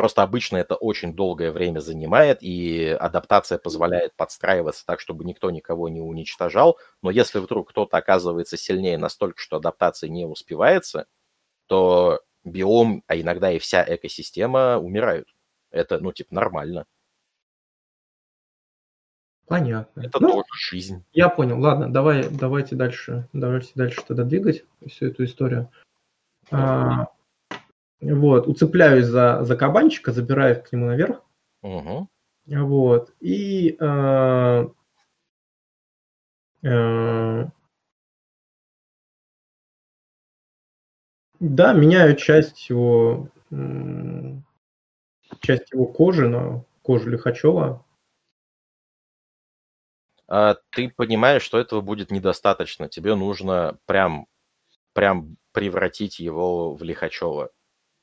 Просто 0.00 0.22
обычно 0.22 0.56
это 0.56 0.76
очень 0.76 1.14
долгое 1.14 1.52
время 1.52 1.80
занимает, 1.80 2.38
и 2.40 2.86
адаптация 2.86 3.58
позволяет 3.58 4.14
подстраиваться 4.16 4.86
так, 4.86 4.98
чтобы 4.98 5.26
никто 5.26 5.50
никого 5.50 5.90
не 5.90 6.00
уничтожал. 6.00 6.78
Но 7.02 7.10
если 7.10 7.38
вдруг 7.38 7.68
кто-то 7.68 7.98
оказывается 7.98 8.56
сильнее 8.56 8.96
настолько, 8.96 9.38
что 9.38 9.58
адаптация 9.58 10.08
не 10.08 10.24
успевается, 10.24 11.06
то 11.66 12.22
биом, 12.44 13.04
а 13.08 13.16
иногда 13.20 13.52
и 13.52 13.58
вся 13.58 13.84
экосистема 13.86 14.78
умирают. 14.78 15.28
Это, 15.70 15.98
ну, 15.98 16.12
типа, 16.12 16.34
нормально. 16.34 16.86
Понятно. 19.48 20.00
Это 20.00 20.18
ну, 20.18 20.30
тоже 20.30 20.48
жизнь. 20.54 21.04
Я 21.12 21.28
понял. 21.28 21.60
Ладно, 21.60 21.92
давай, 21.92 22.26
давайте 22.30 22.74
дальше, 22.74 23.28
давайте 23.34 23.72
дальше 23.74 24.00
тогда 24.08 24.24
двигать 24.24 24.64
всю 24.88 25.08
эту 25.08 25.24
историю. 25.24 25.70
А, 26.50 27.08
вот, 28.00 28.46
уцепляюсь 28.46 29.06
за, 29.06 29.44
за 29.44 29.56
кабанчика, 29.56 30.12
забираю 30.12 30.62
к 30.62 30.72
нему 30.72 30.86
наверх. 30.86 31.22
Угу. 31.62 32.08
Вот. 32.46 33.12
И 33.20 33.76
э, 33.78 34.68
э, 36.62 37.44
да, 41.40 41.72
меняю 41.72 42.16
часть 42.16 42.70
его 42.70 43.28
часть 45.40 45.72
его 45.72 45.86
кожи 45.86 46.28
на 46.28 46.64
кожу 46.82 47.10
Лихачева. 47.10 47.84
А 50.28 50.56
ты 50.70 50.88
понимаешь, 50.88 51.42
что 51.42 51.58
этого 51.58 51.80
будет 51.80 52.12
недостаточно. 52.12 52.88
Тебе 52.88 53.16
нужно 53.16 53.78
прям, 53.86 54.26
прям 54.92 55.36
превратить 55.52 56.20
его 56.20 56.74
в 56.74 56.82
Лихачева 56.84 57.50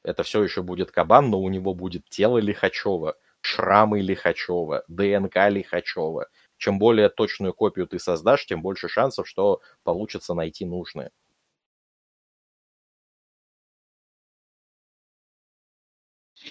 это 0.08 0.24
все 0.24 0.42
еще 0.42 0.62
будет 0.64 0.92
кабан, 0.92 1.30
но 1.30 1.40
у 1.42 1.50
него 1.50 1.74
будет 1.74 2.08
тело 2.10 2.38
Лихачева, 2.38 3.18
шрамы 3.42 4.00
Лихачева, 4.02 4.86
ДНК 4.88 5.50
Лихачева. 5.50 6.28
чем 6.58 6.80
более 6.80 7.10
точную 7.10 7.54
копию 7.54 7.88
ты 7.88 8.00
создашь, 8.00 8.46
тем 8.46 8.62
больше 8.62 8.88
шансов, 8.88 9.28
что 9.28 9.62
получится 9.84 10.34
найти 10.34 10.66
нужное. 10.66 11.12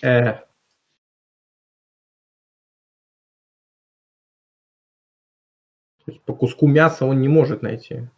Э. 0.03 0.47
По 6.27 6.35
куску 6.35 6.67
мяса 6.69 7.07
он 7.07 7.21
не 7.21 7.29
может 7.29 7.63
найти. 7.63 8.09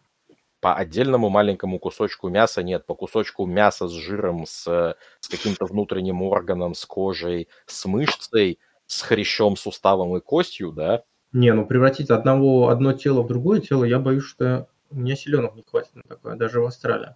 По 0.61 0.75
отдельному 0.75 1.29
маленькому 1.29 1.79
кусочку 1.79 2.29
мяса 2.29 2.63
нет, 2.63 2.85
по 2.85 2.95
кусочку 2.95 3.47
мяса 3.47 3.87
с 3.87 3.93
жиром, 3.93 4.45
с, 4.45 4.97
с 5.21 5.29
каким-то 5.29 5.67
внутренним 5.67 6.23
органом, 6.23 6.75
с 6.75 6.85
кожей, 6.85 7.49
с 7.67 7.85
мышцей, 7.87 8.59
с 8.87 9.03
хрящом, 9.03 9.57
суставом 9.57 10.17
и 10.17 10.21
костью, 10.21 10.73
да? 10.73 11.05
Не, 11.33 11.53
ну 11.53 11.67
превратить 11.67 12.11
одного, 12.11 12.71
одно 12.71 12.93
тело 12.93 13.23
в 13.23 13.29
другое 13.29 13.61
тело, 13.61 13.85
я 13.85 14.01
боюсь, 14.01 14.25
что 14.25 14.69
у 14.91 14.97
меня 14.97 15.15
силенок 15.15 15.55
не 15.55 15.63
хватит 15.63 15.95
на 15.95 16.03
такое, 16.03 16.35
даже 16.37 16.61
в 16.61 16.67
Австралии. 16.67 17.15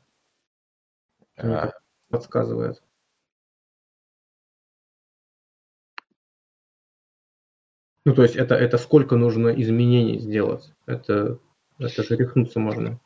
А, 1.36 1.72
подсказывает. 2.10 2.82
Ну, 8.04 8.14
то 8.14 8.22
есть 8.22 8.36
это, 8.36 8.54
это 8.54 8.78
сколько 8.78 9.16
нужно 9.16 9.48
изменений 9.48 10.18
сделать? 10.18 10.72
Это, 10.86 11.38
это 11.78 12.02
же 12.02 12.16
рехнуться 12.16 12.60
можно. 12.60 13.00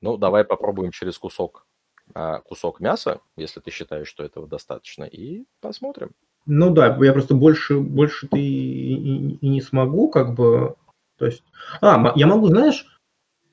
Ну, 0.00 0.16
давай 0.16 0.44
попробуем 0.44 0.90
через 0.90 1.18
кусок, 1.18 1.66
а, 2.14 2.40
кусок 2.40 2.80
мяса, 2.80 3.20
если 3.36 3.60
ты 3.60 3.70
считаешь, 3.70 4.08
что 4.08 4.24
этого 4.24 4.46
достаточно, 4.46 5.04
и 5.04 5.44
посмотрим. 5.60 6.12
Ну 6.46 6.70
да, 6.70 6.96
я 7.00 7.12
просто 7.12 7.34
больше, 7.34 7.78
больше 7.78 8.28
ты 8.28 8.38
и, 8.40 8.94
и- 8.94 9.34
и 9.36 9.48
не 9.48 9.60
смогу, 9.60 10.08
как 10.08 10.34
бы. 10.34 10.76
То 11.16 11.26
есть. 11.26 11.42
А, 11.80 12.12
я 12.16 12.26
могу, 12.26 12.46
знаешь, 12.46 12.86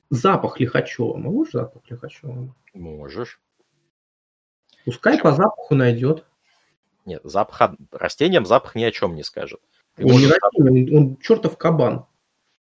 запах 0.08 0.60
лихачева. 0.60 1.16
Могу 1.16 1.44
же 1.44 1.50
запах 1.52 1.82
лихачева? 1.90 2.54
Можешь. 2.74 3.40
Пускай 4.84 5.20
по 5.20 5.32
запаху 5.32 5.74
найдет. 5.74 6.24
Нет, 7.04 7.20
запах, 7.24 7.74
растениям 7.90 8.46
запах 8.46 8.74
ни 8.76 8.84
о 8.84 8.90
чем 8.92 9.14
не 9.14 9.24
скажет. 9.24 9.60
Ты 9.94 10.04
Он 10.04 10.12
не 10.12 10.26
растение, 10.26 10.96
он, 10.96 11.06
он 11.08 11.16
чертов 11.18 11.56
кабан. 11.58 12.06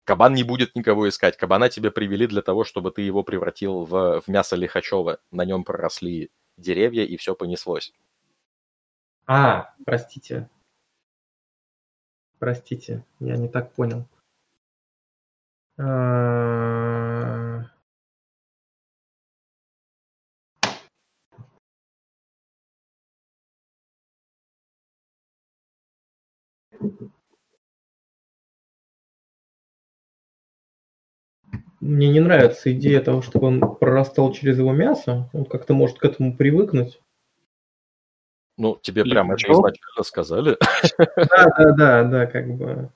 Кабан 0.08 0.36
не 0.36 0.44
будет 0.44 0.74
никого 0.74 1.10
искать. 1.10 1.36
Кабана 1.36 1.68
тебе 1.68 1.92
привели 1.92 2.28
для 2.28 2.42
того, 2.42 2.64
чтобы 2.64 2.92
ты 2.92 3.02
его 3.02 3.24
превратил 3.24 3.84
в, 3.84 4.22
в 4.22 4.30
мясо 4.30 4.56
Лихачева. 4.56 5.20
На 5.32 5.44
нем 5.44 5.66
проросли 5.66 6.32
деревья, 6.56 7.04
и 7.04 7.18
все 7.18 7.36
понеслось. 7.36 7.92
А, 9.26 9.76
простите. 9.86 10.50
Простите, 12.40 13.04
я 13.20 13.36
не 13.36 13.50
так 13.50 13.74
понял. 13.74 14.08
А, 15.78 17.66
Мне 31.88 32.10
не 32.10 32.20
нравится 32.20 32.74
идея 32.74 33.00
того, 33.02 33.22
чтобы 33.22 33.48
он 33.48 33.78
прорастал 33.78 34.34
через 34.34 34.58
его 34.58 34.74
мясо. 34.74 35.30
Он 35.32 35.46
как-то 35.46 35.74
может 35.74 35.98
к 35.98 36.04
этому 36.04 36.36
привыкнуть. 36.36 37.00
Ну, 38.58 38.78
тебе 38.82 39.06
прям 39.06 39.32
это 39.32 39.48
Лихачев? 39.48 39.56
изначально 39.56 40.04
сказали. 40.04 40.58
Да, 40.98 41.46
да, 41.58 41.72
да, 41.72 42.04
да, 42.04 42.26
как 42.26 42.48
бы. 42.58 42.92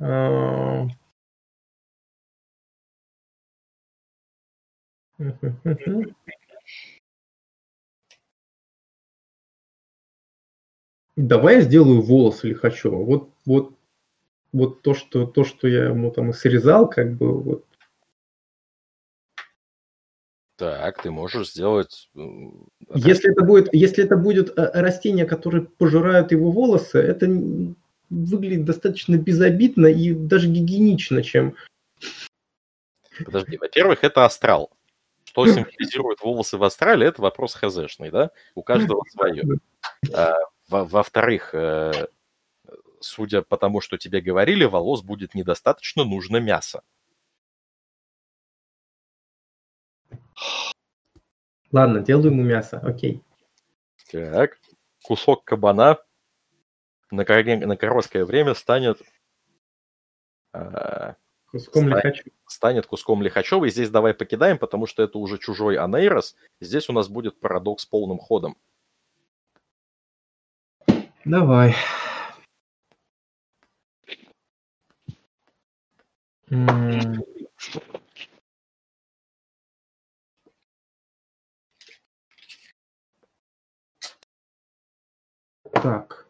А. 0.00 0.88
Давай 11.14 11.54
я 11.56 11.60
сделаю 11.60 12.02
волосы 12.02 12.48
Лихачева. 12.48 12.96
Вот, 12.96 13.30
вот, 13.44 13.74
вот 14.52 14.82
то, 14.82 14.94
что, 14.94 15.24
то, 15.24 15.44
что 15.44 15.68
я 15.68 15.84
ему 15.84 16.10
там 16.10 16.30
и 16.30 16.32
срезал, 16.32 16.90
как 16.90 17.14
бы 17.14 17.40
вот. 17.40 17.64
Так, 20.56 21.02
ты 21.02 21.10
можешь 21.10 21.50
сделать... 21.50 22.08
Если 22.94 23.30
это 23.30 23.44
будет, 23.44 23.68
если 23.72 24.04
это 24.04 24.16
будет 24.16 24.58
э, 24.58 24.70
растения, 24.72 25.26
которые 25.26 25.64
пожирают 25.64 26.32
его 26.32 26.50
волосы, 26.50 26.98
это 26.98 27.26
выглядит 28.08 28.64
достаточно 28.64 29.16
безобидно 29.16 29.86
и 29.86 30.12
даже 30.14 30.48
гигиенично, 30.48 31.22
чем 31.22 31.54
Подожди, 33.24 33.56
во-первых, 33.56 34.04
это 34.04 34.24
астрал. 34.24 34.70
Что 35.24 35.46
символизирует 35.46 36.20
волосы 36.20 36.56
в 36.56 36.64
астрале, 36.64 37.06
это 37.06 37.22
вопрос 37.22 37.54
хзшный, 37.54 38.10
да? 38.10 38.30
У 38.54 38.62
каждого 38.62 39.02
свое. 39.10 39.44
А, 40.12 40.34
во- 40.68 40.84
Во-вторых, 40.84 41.50
э, 41.54 41.92
судя 43.00 43.42
по 43.42 43.56
тому, 43.56 43.80
что 43.80 43.98
тебе 43.98 44.20
говорили, 44.20 44.64
волос 44.64 45.02
будет 45.02 45.34
недостаточно, 45.34 46.04
нужно 46.04 46.38
мясо. 46.38 46.82
Ладно, 51.76 52.00
делаю 52.00 52.30
ему 52.32 52.42
мясо, 52.42 52.78
окей. 52.78 53.22
Так, 54.10 54.58
кусок 55.02 55.44
кабана 55.44 55.98
на, 57.10 57.20
коре- 57.20 57.66
на 57.66 57.76
короткое 57.76 58.24
время 58.24 58.54
станет, 58.54 59.02
а, 60.54 61.16
Куском 61.50 61.84
Знаю. 61.84 62.02
лихачу. 62.02 62.30
станет 62.46 62.86
куском 62.86 63.22
Лихачева. 63.22 63.66
И 63.66 63.70
здесь 63.70 63.90
давай 63.90 64.14
покидаем, 64.14 64.56
потому 64.56 64.86
что 64.86 65.02
это 65.02 65.18
уже 65.18 65.36
чужой 65.36 65.76
анейрос. 65.76 66.34
Здесь 66.62 66.88
у 66.88 66.94
нас 66.94 67.08
будет 67.08 67.38
парадокс 67.40 67.84
полным 67.84 68.16
ходом. 68.18 68.56
Давай. 71.26 71.74
М. 76.48 77.22
Так. 85.86 86.26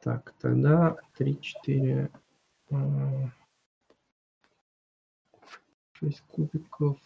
Так, 0.00 0.34
тогда 0.40 0.96
3, 1.16 1.40
4, 1.40 2.10
6 5.92 6.20
кубиков. 6.22 6.98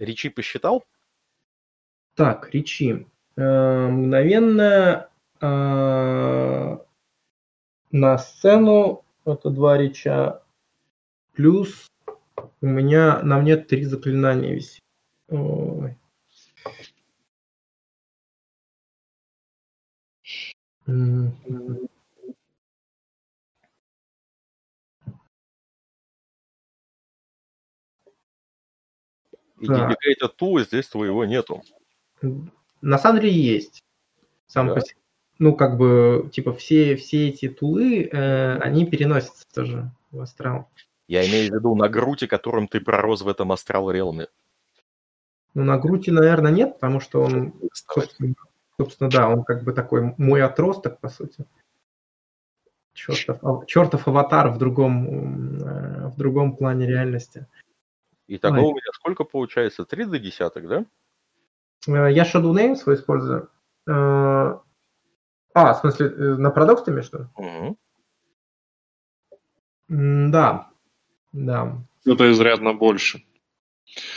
Ричи 0.00 0.30
посчитал? 0.30 0.84
Так, 2.14 2.52
Ричи. 2.52 3.06
Э, 3.36 3.86
мгновенно 3.86 5.08
э, 5.40 6.78
на 7.92 8.18
сцену 8.18 9.04
это 9.24 9.50
два 9.50 9.78
реча. 9.78 10.42
Плюс 11.34 11.86
у 12.60 12.66
меня 12.66 13.22
на 13.22 13.38
мне 13.38 13.56
три 13.56 13.84
заклинания 13.84 14.54
висит. 14.54 14.82
Ой. 15.28 15.96
М, 20.86 21.32
И 29.60 29.66
Так. 29.66 29.90
Dedicated 29.92 30.32
Tool 30.38 30.64
здесь 30.64 30.88
твоего 30.88 31.24
нету. 31.24 31.62
На 32.82 32.98
самом 32.98 33.20
деле 33.20 33.32
есть. 33.32 33.82
Сам 34.46 34.68
Да. 34.68 34.74
по 34.74 34.80
себе. 34.80 34.96
Ну, 35.38 35.54
как 35.56 35.78
бы, 35.78 36.30
типа, 36.32 36.52
все, 36.52 36.96
все 36.96 37.28
эти 37.28 37.48
тулы, 37.48 38.04
э, 38.04 38.58
они 38.58 38.86
переносятся 38.86 39.44
тоже 39.52 39.90
в 40.10 40.20
астрал. 40.20 40.68
Я 41.08 41.26
имею 41.26 41.50
в 41.50 41.54
виду 41.54 41.74
на 41.74 41.88
груте, 41.88 42.28
которым 42.28 42.68
ты 42.68 42.80
пророс 42.80 43.22
в 43.22 43.28
этом 43.28 43.52
астрал 43.52 43.90
реалме. 43.90 44.28
Ну, 45.54 45.64
на 45.64 45.78
груди, 45.78 46.10
наверное, 46.10 46.52
нет, 46.52 46.74
потому 46.74 47.00
что 47.00 47.22
он 47.22 47.54
Собственно, 47.72 48.34
собственно, 48.78 49.10
да, 49.10 49.28
он 49.28 49.44
как 49.44 49.62
бы 49.64 49.72
такой 49.72 50.14
мой 50.18 50.42
отросток, 50.42 50.98
по 51.00 51.08
сути. 51.08 51.44
Чертов, 52.94 53.66
чертов 53.66 54.06
аватар 54.06 54.50
в 54.50 54.58
другом, 54.58 55.58
э, 55.62 56.08
в 56.08 56.16
другом 56.16 56.56
плане 56.56 56.86
реальности. 56.86 57.46
И 58.28 58.38
того 58.38 58.56
Ой. 58.56 58.62
у 58.62 58.70
меня 58.70 58.92
сколько 58.92 59.24
получается? 59.24 59.84
3 59.84 60.04
до 60.04 60.18
десяток, 60.18 60.68
да? 60.68 60.86
Э, 61.88 62.10
Я 62.12 62.22
Shadow 62.22 62.52
Name 62.52 62.76
свой 62.76 62.94
использую. 62.94 63.50
Э, 63.88 64.58
А, 65.56 65.74
в 65.74 65.78
смысле, 65.78 66.08
на 66.36 66.50
парадокс 66.50 66.82
ты 66.82 66.90
имеешь 66.92 67.10
в 67.10 67.12
виду? 67.12 67.28
Мгм. 67.36 67.76
М, 69.90 70.30
Да, 70.30 70.68
да. 71.32 71.76
Это 72.06 72.30
изрядно 72.32 72.74
больше. 72.74 73.24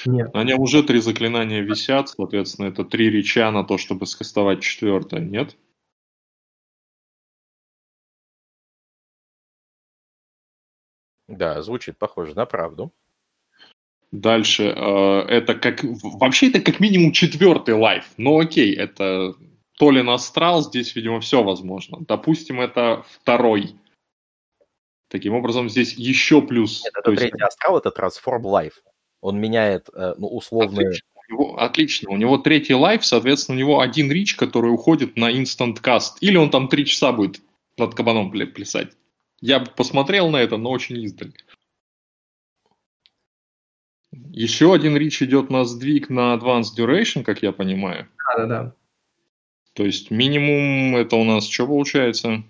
Нет. 0.06 0.34
На 0.34 0.44
нем 0.44 0.60
уже 0.60 0.82
три 0.84 1.00
заклинания 1.00 1.62
висят, 1.62 2.10
соответственно, 2.10 2.68
это 2.68 2.84
три 2.84 3.10
реча 3.10 3.52
на 3.52 3.64
то, 3.64 3.78
чтобы 3.78 4.06
скастовать 4.06 4.62
четвертое, 4.62 5.20
нет? 5.20 5.56
Да, 11.28 11.62
звучит 11.62 11.98
похоже 11.98 12.34
на 12.36 12.46
правду. 12.46 12.94
Дальше, 14.12 14.64
э, 14.64 15.20
это 15.28 15.56
как... 15.56 15.82
Вообще 15.84 16.50
это 16.50 16.62
как 16.62 16.80
минимум 16.80 17.12
четвертый 17.12 17.76
лайф, 17.76 18.06
но 18.16 18.38
окей, 18.40 18.74
это 18.74 19.36
то 19.78 19.92
ли 19.92 20.02
настрал, 20.02 20.62
здесь, 20.64 20.96
видимо, 20.96 21.20
все 21.20 21.44
возможно. 21.44 22.00
Допустим, 22.08 22.62
это 22.62 23.04
второй. 23.10 23.76
Таким 25.10 25.34
образом, 25.34 25.70
здесь 25.70 25.94
еще 25.94 26.42
плюс. 26.42 26.84
Нет, 26.84 26.94
То 26.94 27.00
это 27.02 27.12
есть- 27.12 27.22
третий 27.24 27.44
астрал, 27.44 27.78
это 27.78 27.90
Transform 27.90 28.42
Life. 28.44 28.74
Он 29.22 29.40
меняет, 29.40 29.90
э, 29.94 30.14
ну, 30.18 30.28
условные... 30.28 30.88
Отлично. 30.88 31.08
У 31.16 31.32
него, 31.32 31.60
отлично. 31.60 32.10
У 32.12 32.18
него 32.18 32.38
третий 32.38 32.74
лайф, 32.74 33.06
соответственно, 33.06 33.58
у 33.58 33.60
него 33.60 33.80
один 33.82 34.12
рич, 34.12 34.36
который 34.36 34.72
уходит 34.72 35.18
на 35.18 35.32
инстант 35.32 35.80
каст. 35.80 36.18
Или 36.22 36.38
он 36.38 36.50
там 36.50 36.70
три 36.70 36.86
часа 36.86 37.12
будет 37.12 37.42
над 37.78 37.96
кабаном 37.96 38.32
пля- 38.32 38.48
плясать. 38.48 38.94
Я 39.42 39.60
бы 39.60 39.70
посмотрел 39.70 40.30
на 40.30 40.38
это, 40.38 40.58
но 40.58 40.72
очень 40.72 40.98
издали. 41.04 41.34
Еще 44.12 44.74
один 44.74 44.96
рич 44.96 45.22
идет 45.22 45.50
на 45.50 45.66
сдвиг 45.66 46.10
на 46.10 46.36
Advanced 46.36 46.78
Duration, 46.78 47.24
как 47.24 47.42
я 47.42 47.52
понимаю. 47.52 48.08
Да, 48.18 48.38
да, 48.38 48.48
да. 48.48 48.76
То 49.74 49.86
есть 49.86 50.10
минимум 50.10 50.96
это 50.96 51.18
у 51.18 51.24
нас 51.24 51.48
что 51.48 51.68
получается? 51.68 52.44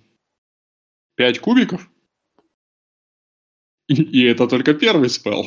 5 1.16 1.40
кубиков? 1.40 1.90
И, 3.88 4.02
и 4.02 4.24
это 4.24 4.48
только 4.48 4.74
первый 4.74 5.10
спел. 5.10 5.46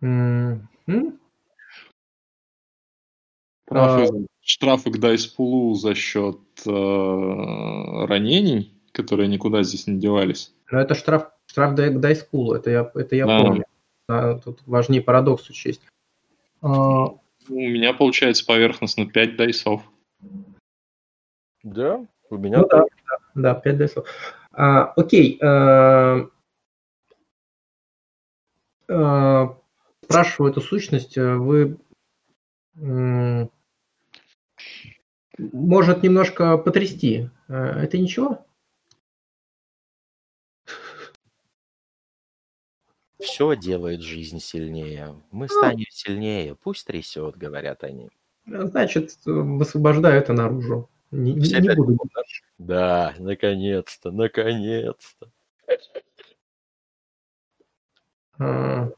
М, 0.00 0.68
м? 0.86 1.18
Штрафы, 3.66 4.26
штрафы 4.40 4.90
к 4.90 4.98
дайспулу 4.98 5.74
за 5.74 5.94
счет 5.94 6.38
э, 6.64 6.70
ранений, 8.06 8.72
которые 8.92 9.28
никуда 9.28 9.62
здесь 9.62 9.86
не 9.86 9.98
девались. 9.98 10.54
Но 10.70 10.80
это 10.80 10.94
штраф, 10.94 11.30
штраф 11.46 11.74
к 11.74 11.98
дайспулу, 12.00 12.54
это 12.54 12.70
я, 12.70 12.90
это 12.94 13.16
я 13.16 13.26
Да. 13.26 13.38
помню. 13.38 13.64
Да, 14.08 14.38
тут 14.38 14.60
важнее 14.66 15.02
парадокс 15.02 15.50
учесть. 15.50 15.82
А, 16.62 17.08
У 17.08 17.18
меня 17.50 17.92
получается 17.92 18.46
поверхностно 18.46 19.06
5 19.06 19.36
дайсов. 19.36 19.82
Да, 21.62 22.06
у 22.30 22.36
меня... 22.38 22.58
Ну 22.60 22.68
да, 22.68 22.78
да, 22.78 23.18
да, 23.34 23.54
5 23.54 23.76
дайсов. 23.76 24.08
А, 24.52 24.84
окей. 24.96 25.38
э, 25.42 26.26
э, 28.88 29.48
Спрашиваю 30.08 30.50
эту 30.50 30.62
сущность, 30.62 31.18
э, 31.18 31.34
вы 31.36 31.76
может 35.36 36.02
немножко 36.02 36.56
потрясти. 36.56 37.28
Э, 37.48 37.82
Это 37.82 37.98
ничего? 37.98 38.46
Все 43.20 43.54
делает 43.54 44.00
жизнь 44.00 44.40
сильнее. 44.40 45.14
Мы 45.30 45.48
станем 45.48 45.84
сильнее. 45.90 46.54
Пусть 46.54 46.86
трясет, 46.86 47.36
говорят 47.36 47.84
они. 47.84 48.08
Значит, 48.46 49.10
э, 49.26 49.30
высвобождаю 49.30 50.18
это 50.22 50.32
наружу. 50.32 50.88
Не, 51.10 51.34
не- 51.34 51.42
Все 51.42 51.60
не 51.60 51.68
пять 51.68 51.76
буду. 51.76 51.98
Да, 52.56 53.14
наконец-то, 53.18 54.10
наконец-то. 54.10 55.30
А, 58.38 58.90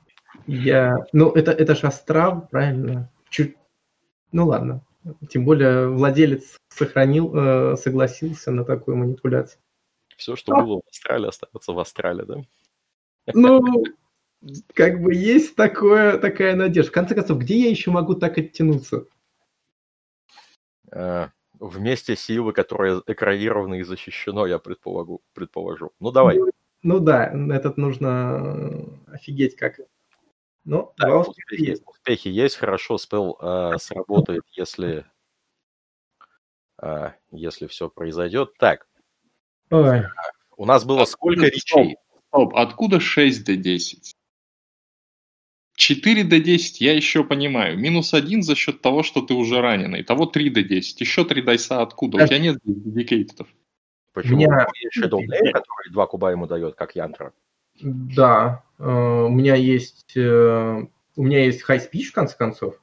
Я, 0.46 1.06
ну 1.12 1.30
это 1.30 1.52
это 1.52 1.74
же 1.74 1.86
астрал, 1.86 2.48
правильно? 2.50 3.10
Чуть, 3.28 3.56
ну 4.32 4.46
ладно. 4.46 4.84
Тем 5.30 5.44
более 5.44 5.88
владелец 5.88 6.56
сохранил, 6.68 7.34
э, 7.34 7.76
согласился 7.76 8.50
на 8.50 8.64
такую 8.64 8.96
манипуляцию. 8.96 9.60
Все, 10.16 10.36
что 10.36 10.54
было 10.54 10.76
в 10.76 10.88
Австралии, 10.88 11.28
остается 11.28 11.72
в 11.72 11.78
Австралии, 11.78 12.24
да? 12.26 12.42
Ну, 13.32 13.84
как 14.74 15.00
бы 15.00 15.14
есть 15.14 15.56
такое, 15.56 16.18
такая 16.18 16.54
надежда. 16.54 16.90
В 16.90 16.94
конце 16.94 17.14
концов, 17.14 17.38
где 17.38 17.58
я 17.58 17.70
еще 17.70 17.90
могу 17.90 18.14
так 18.14 18.36
оттянуться? 18.36 19.06
А, 20.92 21.30
Вместе 21.60 22.16
силы, 22.16 22.54
которое 22.54 23.02
экранировано 23.06 23.74
и 23.74 23.82
защищено, 23.82 24.46
я 24.46 24.58
предполагу, 24.58 25.20
предположу. 25.34 25.92
Ну, 26.00 26.10
давай. 26.10 26.38
Ну 26.82 27.00
да, 27.00 27.26
этот 27.26 27.76
нужно 27.76 28.88
э, 29.08 29.14
офигеть 29.14 29.56
как. 29.56 29.78
Ну, 30.64 30.92
Так, 30.96 31.08
два 31.08 31.20
успеха 31.20 31.30
успехи, 31.52 31.70
есть. 31.70 31.82
успехи 31.86 32.28
есть, 32.28 32.56
хорошо, 32.56 32.98
спел 32.98 33.36
а, 33.40 33.78
сработает, 33.78 34.42
если, 34.52 35.06
а, 36.78 37.14
если 37.30 37.66
все 37.66 37.88
произойдет. 37.88 38.52
Так, 38.58 38.86
Ой, 39.70 40.02
у 40.56 40.66
нас 40.66 40.84
было 40.84 41.02
А, 41.02 41.06
сколько 41.06 41.46
стоп. 41.46 41.54
речей? 41.54 41.96
Стоп, 42.28 42.54
откуда 42.56 43.00
6 43.00 43.44
до 43.44 43.56
10? 43.56 44.14
4 45.76 46.24
до 46.24 46.38
10 46.40 46.80
я 46.82 46.92
еще 46.94 47.24
понимаю. 47.24 47.78
Минус 47.78 48.12
1 48.12 48.42
за 48.42 48.54
счет 48.54 48.82
того, 48.82 49.02
что 49.02 49.22
ты 49.22 49.32
уже 49.34 49.60
раненый. 49.62 50.02
Итого 50.02 50.26
3 50.26 50.50
до 50.50 50.62
10. 50.62 51.00
Еще 51.00 51.24
3 51.24 51.40
дайса 51.42 51.80
откуда? 51.80 52.22
У 52.22 52.26
тебя 52.26 52.38
нет 52.38 52.58
дедикейтов. 52.64 53.48
Почему? 54.12 54.36
Меня- 54.38 54.66
Есть 54.82 54.98
Shadow 54.98 55.20
Name, 55.20 55.52
который 55.52 55.90
два 55.92 56.06
куба 56.06 56.30
ему 56.32 56.46
дает, 56.46 56.74
как 56.74 56.96
Янтра. 56.96 57.32
да, 57.80 58.62
э, 58.62 58.69
у 58.86 59.28
меня 59.28 59.54
есть, 59.54 60.16
э, 60.16 60.86
у 61.16 61.22
меня 61.22 61.44
есть 61.44 61.62
high 61.68 61.78
speech 61.78 62.04
в 62.04 62.12
конце 62.12 62.36
концов. 62.36 62.80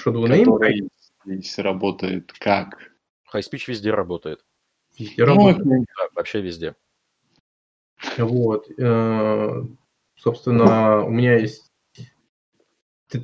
Shadow 0.00 0.24
Name 0.24 0.44
Который 0.44 0.88
здесь 1.26 1.58
работает 1.58 2.32
как? 2.32 2.90
High 3.32 3.42
Speech 3.42 3.64
везде 3.68 3.90
работает. 3.90 4.44
везде 4.98 5.24
работает. 5.24 5.64
Ну, 5.64 5.84
Да, 5.98 6.08
вообще 6.14 6.40
везде. 6.40 6.74
Вот. 8.16 8.66
э, 8.78 9.62
Собственно, 10.16 11.02
у 11.04 11.10
меня 11.10 11.36
есть 11.36 11.70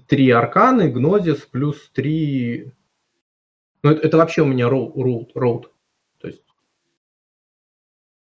три 0.08 0.30
арканы, 0.30 0.90
гнозис 0.90 1.40
плюс 1.46 1.90
три... 1.90 2.72
Ну, 3.82 3.90
это, 3.90 4.06
это 4.06 4.16
вообще 4.16 4.42
у 4.42 4.46
меня 4.46 4.66
роу- 4.68 4.92
роут, 5.02 5.32
роут. 5.34 5.72
То 6.18 6.28
есть, 6.28 6.42
то 6.42 6.52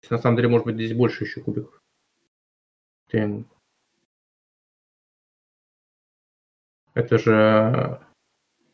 есть, 0.02 0.10
на 0.10 0.18
самом 0.18 0.36
деле, 0.36 0.48
может 0.48 0.66
быть, 0.66 0.76
здесь 0.76 0.94
больше 0.94 1.24
еще 1.24 1.40
кубиков. 1.40 1.81
Тем. 3.12 3.46
Это 6.94 7.18
же 7.18 8.00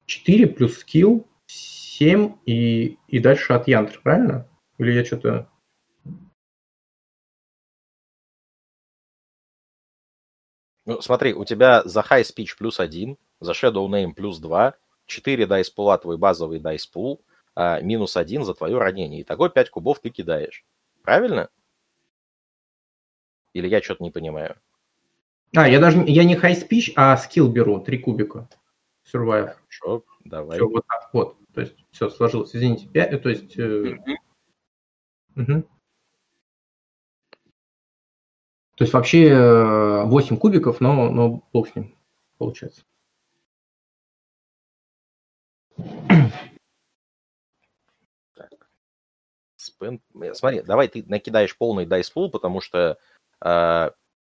4 0.07 0.47
плюс 0.47 0.79
скилл, 0.79 1.27
7 1.47 2.37
и, 2.47 2.99
и 3.09 3.19
дальше 3.19 3.53
от 3.53 3.67
янтр, 3.67 4.01
правильно? 4.01 4.49
Или 4.79 4.93
я 4.93 5.05
что-то... 5.05 5.51
Ну, 10.87 11.03
смотри, 11.03 11.35
у 11.35 11.45
тебя 11.45 11.83
за 11.85 12.01
High 12.01 12.23
Speech 12.23 12.57
плюс 12.57 12.79
один, 12.79 13.19
за 13.41 13.53
Shadow 13.53 13.89
Name 13.89 14.15
плюс 14.15 14.39
два, 14.39 14.77
4 15.07 15.47
дайс 15.47 15.69
пула 15.69 15.99
твой 15.99 16.17
базовый 16.17 16.61
дайс 16.61 16.87
пул, 16.87 17.25
а, 17.57 17.81
минус 17.81 18.17
один 18.17 18.45
за 18.45 18.55
твое 18.55 18.79
ранение. 18.79 19.23
Итого 19.23 19.49
5 19.49 19.71
кубов 19.71 19.99
ты 19.99 20.11
кидаешь. 20.11 20.65
Правильно? 21.03 21.51
Или 23.53 23.69
я 23.69 23.81
что-то 23.83 24.03
не 24.03 24.11
понимаю? 24.11 24.57
А, 25.57 25.69
я 25.69 25.81
даже 25.81 25.99
не- 25.99 26.13
я 26.13 26.25
не 26.25 26.35
high 26.37 26.55
speech, 26.55 26.93
а 26.97 27.17
скилл 27.17 27.49
беру, 27.49 27.81
3 27.81 27.99
кубика. 27.99 28.49
Survive. 29.13 29.55
Хорошо, 29.55 30.05
давай. 30.25 30.59
Все, 30.59 30.69
вот 30.69 30.85
так, 30.87 31.11
вот. 31.13 31.37
То 31.55 31.63
есть, 31.63 31.75
все, 31.91 32.11
сложилось. 32.11 32.55
Извините, 32.55 32.87
5, 32.89 33.23
то 33.23 33.29
есть... 33.31 33.59
э, 33.59 33.97
мгм. 35.35 35.63
То 38.77 38.85
есть, 38.85 38.93
вообще 38.93 39.29
э, 39.29 40.05
8 40.05 40.37
кубиков, 40.37 40.81
но, 40.81 41.11
но 41.11 41.43
бог 41.53 41.69
с 41.69 41.75
ним, 41.75 41.97
получается. 42.39 42.83
Спен- 49.57 50.01
э, 50.23 50.35
Смотри, 50.35 50.63
давай 50.63 50.89
ты 50.89 51.05
накидаешь 51.07 51.57
полный 51.57 51.85
дайспул, 51.87 52.31
потому 52.31 52.61
что 52.61 52.79
э, 52.79 52.97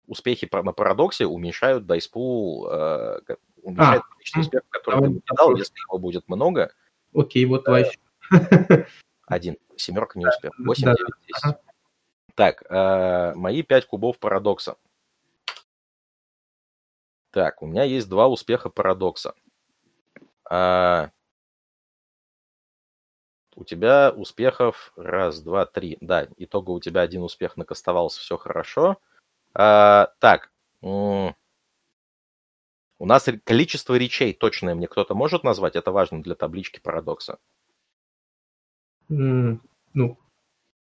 успехи 0.07 0.47
по- 0.47 0.62
на 0.62 0.73
парадоксе 0.73 1.27
уменьшают 1.27 1.87
дайспул, 1.87 2.69
э, 2.70 3.20
уменьшают 3.62 4.05
количество 4.05 4.39
м. 4.39 4.43
успехов, 4.43 4.69
которые 4.70 5.01
Давай 5.01 5.15
ты 5.15 5.20
попробуем. 5.27 5.59
Если 5.59 5.81
его 5.89 5.99
будет 5.99 6.29
много, 6.29 6.73
Окей, 7.15 7.45
вот 7.47 7.65
твоя... 7.65 7.91
один. 9.27 9.57
Семерка 9.77 10.19
не 10.19 10.27
успех. 10.27 10.53
8, 10.59 10.85
да, 10.85 10.95
9, 10.95 11.11
10. 11.27 11.45
ага. 11.45 11.61
Так, 12.35 12.62
э, 12.70 13.35
мои 13.35 13.62
5 13.62 13.87
кубов 13.87 14.19
парадокса. 14.19 14.77
Так, 17.31 17.62
у 17.62 17.67
меня 17.67 17.85
есть 17.85 18.09
два 18.09 18.29
успеха 18.29 18.70
парадокса. 18.70 19.35
А, 20.49 21.11
у 23.57 23.65
тебя 23.65 24.11
успехов 24.11 24.93
раз, 24.97 25.41
два, 25.41 25.67
три. 25.67 25.99
Да, 26.01 26.29
итого 26.37 26.75
у 26.75 26.81
тебя 26.81 27.03
один 27.03 27.23
успех 27.23 27.57
накастовался, 27.57 28.20
все 28.20 28.37
хорошо. 28.37 28.99
А, 29.55 30.12
так, 30.19 30.53
у 30.83 31.33
нас 33.01 33.29
количество 33.45 33.95
речей 33.95 34.33
точное 34.33 34.75
мне 34.75 34.87
кто-то 34.87 35.15
может 35.15 35.43
назвать? 35.43 35.77
Это 35.77 35.91
важно 35.91 36.23
для 36.23 36.35
таблички 36.35 36.81
парадокса. 36.81 37.39
Ну, 39.09 40.19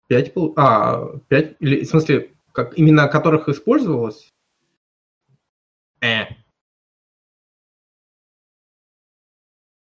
пять, 0.09 0.33
а, 0.57 1.19
пять, 1.28 1.57
или, 1.61 1.85
в 1.85 1.89
смысле, 1.89 2.35
как 2.53 2.77
именно 2.77 3.09
которых 3.09 3.49
использовалось? 3.49 4.33
Э. 6.01 6.25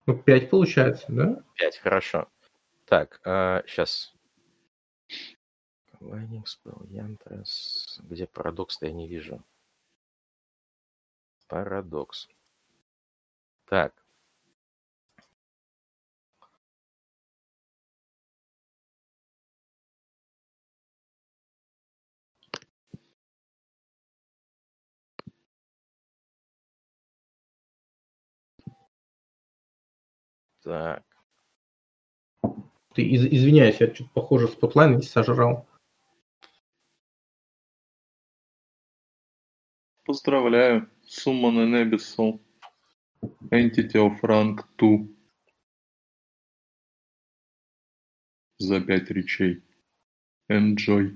Ну, 0.07 0.17
пять 0.19 0.51
получается, 0.51 1.07
да? 1.09 1.43
Пять, 1.55 1.79
хорошо. 1.79 2.29
Так, 2.89 3.20
а, 3.25 3.62
сейчас. 3.67 4.15
Combining 5.92 6.44
spell, 6.44 6.86
Yantres. 6.89 8.00
Где 8.08 8.26
парадокс-то 8.26 8.86
я 8.86 8.92
не 8.94 9.07
вижу. 9.07 9.44
Парадокс. 11.49 12.28
Так. 13.67 13.92
Так. 30.62 31.08
Ты 32.99 33.05
из, 33.05 33.25
извиняюсь, 33.27 33.77
я 33.78 33.94
что-то 33.94 34.10
похоже 34.12 34.49
spotlight 34.49 35.01
сожрал. 35.02 35.68
Поздравляю. 40.05 40.91
Summon 41.07 41.59
an 41.59 41.75
Abyssal. 41.77 42.41
Entity 43.52 43.94
of 43.94 44.20
rank 44.23 44.65
2. 44.78 45.07
За 48.59 48.81
пять 48.81 49.09
reach 49.11 49.43
ей. 49.43 49.62
Enjoy. 50.51 51.15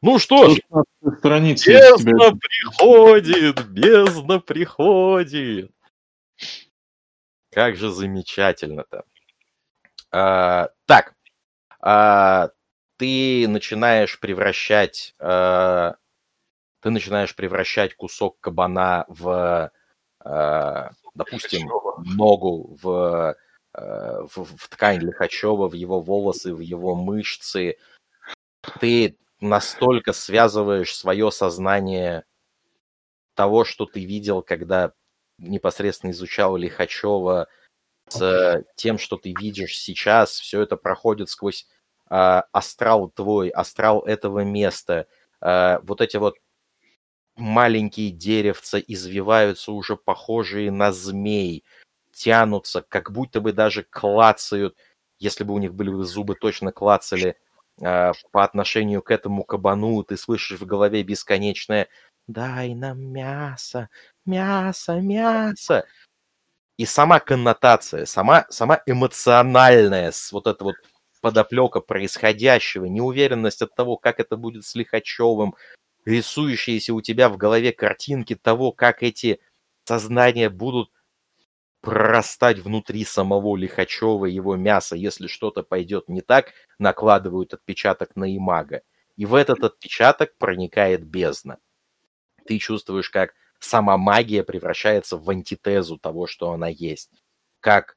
Ну 0.00 0.18
что 0.18 0.48
ж, 0.48 0.60
страница 1.18 1.72
бездна 1.72 2.38
приходит, 2.38 3.68
бездна 3.68 4.40
приходит. 4.40 5.70
Как 7.50 7.76
же 7.76 7.90
замечательно-то. 7.90 9.04
А, 10.12 10.68
так, 10.86 11.14
а, 11.80 12.50
ты 12.98 13.48
начинаешь 13.48 14.20
превращать, 14.20 15.14
а, 15.18 15.96
ты 16.80 16.90
начинаешь 16.90 17.34
превращать 17.34 17.94
кусок 17.94 18.38
кабана 18.40 19.06
в, 19.08 19.72
а, 20.20 20.90
допустим, 21.14 21.70
ногу 22.04 22.76
в, 22.82 23.36
а, 23.72 24.26
в, 24.26 24.44
в 24.44 24.68
ткань 24.68 25.00
Лихачева, 25.00 25.68
в 25.68 25.72
его 25.72 26.00
волосы, 26.00 26.54
в 26.54 26.60
его 26.60 26.94
мышцы. 26.94 27.78
Ты 28.80 29.16
настолько 29.40 30.12
связываешь 30.12 30.94
свое 30.94 31.32
сознание 31.32 32.24
того, 33.34 33.64
что 33.64 33.86
ты 33.86 34.04
видел, 34.04 34.42
когда 34.42 34.92
непосредственно 35.38 36.10
изучал 36.10 36.56
Лихачева, 36.56 37.48
с 38.12 38.64
тем, 38.76 38.98
что 38.98 39.16
ты 39.16 39.34
видишь 39.38 39.78
сейчас, 39.78 40.38
все 40.38 40.62
это 40.62 40.76
проходит 40.76 41.28
сквозь 41.28 41.66
э, 42.10 42.42
астрал 42.52 43.08
твой, 43.10 43.48
астрал 43.48 44.00
этого 44.00 44.40
места. 44.40 45.06
Э, 45.40 45.78
вот 45.82 46.00
эти 46.00 46.16
вот 46.16 46.36
маленькие 47.36 48.10
деревца 48.10 48.78
извиваются 48.78 49.72
уже 49.72 49.96
похожие 49.96 50.70
на 50.70 50.92
змей, 50.92 51.64
тянутся, 52.12 52.82
как 52.82 53.10
будто 53.12 53.40
бы 53.40 53.52
даже 53.52 53.84
клацают, 53.84 54.76
если 55.18 55.44
бы 55.44 55.54
у 55.54 55.58
них 55.58 55.74
были 55.74 55.90
бы 55.90 56.04
зубы, 56.04 56.34
точно 56.34 56.72
клацали 56.72 57.36
э, 57.80 58.12
по 58.30 58.44
отношению 58.44 59.02
к 59.02 59.10
этому 59.10 59.44
кабану. 59.44 60.02
Ты 60.02 60.16
слышишь 60.16 60.60
в 60.60 60.66
голове 60.66 61.02
бесконечное 61.02 61.88
«Дай 62.26 62.74
нам 62.74 63.00
мясо, 63.00 63.88
мясо, 64.24 65.00
мясо!» 65.00 65.84
И 66.82 66.84
сама 66.84 67.20
коннотация, 67.20 68.06
сама, 68.06 68.44
сама 68.50 68.82
эмоциональная, 68.86 70.12
вот 70.32 70.48
эта 70.48 70.64
вот 70.64 70.74
подоплека 71.20 71.78
происходящего, 71.78 72.86
неуверенность 72.86 73.62
от 73.62 73.72
того, 73.76 73.96
как 73.96 74.18
это 74.18 74.36
будет 74.36 74.64
с 74.64 74.74
Лихачевым, 74.74 75.54
рисующиеся 76.04 76.92
у 76.92 77.00
тебя 77.00 77.28
в 77.28 77.36
голове 77.36 77.70
картинки 77.70 78.34
того, 78.34 78.72
как 78.72 79.04
эти 79.04 79.38
сознания 79.84 80.50
будут 80.50 80.90
прорастать 81.82 82.58
внутри 82.58 83.04
самого 83.04 83.56
Лихачева, 83.56 84.26
его 84.26 84.56
мяса, 84.56 84.96
если 84.96 85.28
что-то 85.28 85.62
пойдет 85.62 86.08
не 86.08 86.20
так, 86.20 86.52
накладывают 86.80 87.54
отпечаток 87.54 88.16
на 88.16 88.36
имага. 88.36 88.82
И 89.14 89.24
в 89.24 89.36
этот 89.36 89.62
отпечаток 89.62 90.36
проникает 90.36 91.06
бездна. 91.06 91.58
Ты 92.44 92.58
чувствуешь, 92.58 93.08
как 93.08 93.34
сама 93.64 93.96
магия 93.96 94.42
превращается 94.42 95.16
в 95.16 95.28
антитезу 95.30 95.98
того, 95.98 96.26
что 96.26 96.52
она 96.52 96.68
есть. 96.68 97.10
Как 97.60 97.96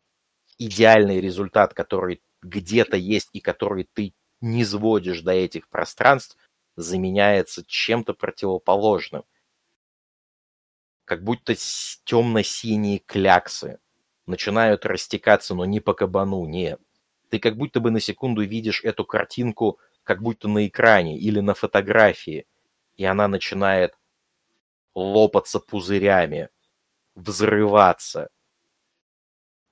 идеальный 0.58 1.20
результат, 1.20 1.74
который 1.74 2.22
где-то 2.42 2.98
есть 2.98 3.30
и 3.34 3.40
который 3.40 3.88
ты 3.94 4.14
не 4.42 4.64
сводишь 4.64 5.22
до 5.22 5.32
этих 5.32 5.68
пространств, 5.70 6.38
заменяется 6.76 7.64
чем-то 7.66 8.14
противоположным. 8.14 9.24
Как 11.06 11.24
будто 11.24 11.56
темно-синие 12.04 13.00
кляксы 13.00 13.80
начинают 14.26 14.86
растекаться, 14.86 15.56
но 15.56 15.66
не 15.66 15.80
по 15.80 15.94
кабану, 15.94 16.46
нет. 16.46 16.80
Ты 17.30 17.40
как 17.40 17.58
будто 17.58 17.80
бы 17.80 17.92
на 17.92 18.00
секунду 18.00 18.44
видишь 18.44 18.84
эту 18.84 19.06
картинку 19.06 19.80
как 20.04 20.22
будто 20.22 20.48
на 20.48 20.68
экране 20.68 21.18
или 21.18 21.40
на 21.40 21.56
фотографии, 21.56 22.46
и 22.96 23.06
она 23.06 23.28
начинает 23.28 23.98
лопаться 24.96 25.60
пузырями, 25.60 26.50
взрываться, 27.16 28.30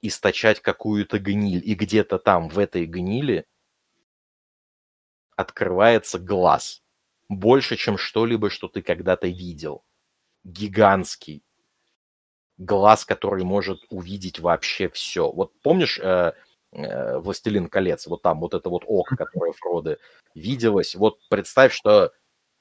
источать 0.02 0.60
какую-то 0.60 1.18
гниль. 1.18 1.62
И 1.64 1.74
где-то 1.74 2.20
там, 2.20 2.50
в 2.50 2.60
этой 2.60 2.86
гнили, 2.86 3.48
открывается 5.36 6.20
глаз. 6.20 6.84
Больше, 7.30 7.78
чем 7.78 7.98
что-либо, 7.98 8.50
что 8.50 8.68
ты 8.68 8.82
когда-то 8.82 9.28
видел. 9.28 9.84
Гигантский. 10.44 11.42
Глаз, 12.58 13.06
который 13.06 13.44
может 13.44 13.82
увидеть 13.90 14.40
вообще 14.40 14.90
все. 14.90 15.32
Вот 15.32 15.54
помнишь 15.62 16.00
э, 16.00 16.34
э, 16.72 17.18
«Властелин 17.18 17.68
колец»? 17.68 18.06
Вот 18.06 18.22
там 18.22 18.42
вот 18.42 18.54
это 18.54 18.70
вот 18.70 18.84
око, 18.86 19.16
которое 19.16 19.54
Фроды 19.54 19.98
виделось. 20.36 20.96
Вот 20.96 21.18
представь, 21.30 21.74
что 21.74 22.12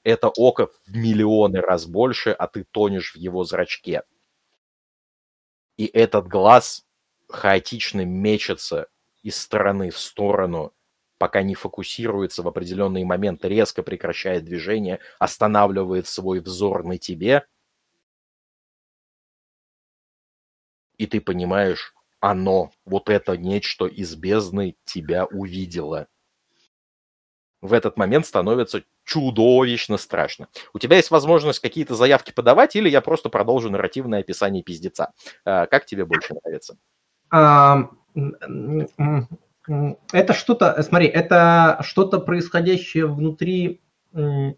это 0.03 0.29
око 0.29 0.67
в 0.67 0.95
миллионы 0.95 1.61
раз 1.61 1.85
больше, 1.85 2.31
а 2.31 2.47
ты 2.47 2.63
тонешь 2.63 3.13
в 3.13 3.17
его 3.17 3.43
зрачке. 3.43 4.03
И 5.77 5.85
этот 5.85 6.27
глаз 6.27 6.85
хаотично 7.29 8.05
мечется 8.05 8.87
из 9.23 9.37
стороны 9.37 9.89
в 9.89 9.97
сторону, 9.97 10.73
пока 11.17 11.41
не 11.41 11.55
фокусируется 11.55 12.43
в 12.43 12.47
определенный 12.47 13.03
момент, 13.03 13.43
резко 13.45 13.81
прекращает 13.81 14.43
движение, 14.43 14.99
останавливает 15.19 16.07
свой 16.07 16.39
взор 16.41 16.83
на 16.83 16.97
тебе, 16.97 17.45
и 20.97 21.07
ты 21.07 21.21
понимаешь, 21.21 21.93
оно, 22.19 22.71
вот 22.85 23.09
это 23.09 23.35
нечто 23.37 23.85
из 23.85 24.15
бездны 24.15 24.75
тебя 24.85 25.25
увидело. 25.25 26.07
В 27.61 27.73
этот 27.73 27.97
момент 27.97 28.25
становится 28.25 28.83
чудовищно 29.03 29.97
страшно. 29.97 30.47
У 30.73 30.79
тебя 30.79 30.97
есть 30.97 31.11
возможность 31.11 31.59
какие-то 31.59 31.95
заявки 31.95 32.31
подавать, 32.31 32.75
или 32.75 32.89
я 32.89 33.01
просто 33.01 33.29
продолжу 33.29 33.69
нарративное 33.69 34.19
описание 34.21 34.63
пиздеца. 34.63 35.13
А, 35.45 35.65
как 35.65 35.85
тебе 35.85 36.05
больше 36.05 36.33
нравится? 36.43 36.77
Это 40.11 40.33
что-то, 40.33 40.83
смотри, 40.83 41.07
это 41.07 41.79
что-то 41.81 42.19
происходящее 42.19 43.07
внутри, 43.07 43.81
ну 44.11 44.55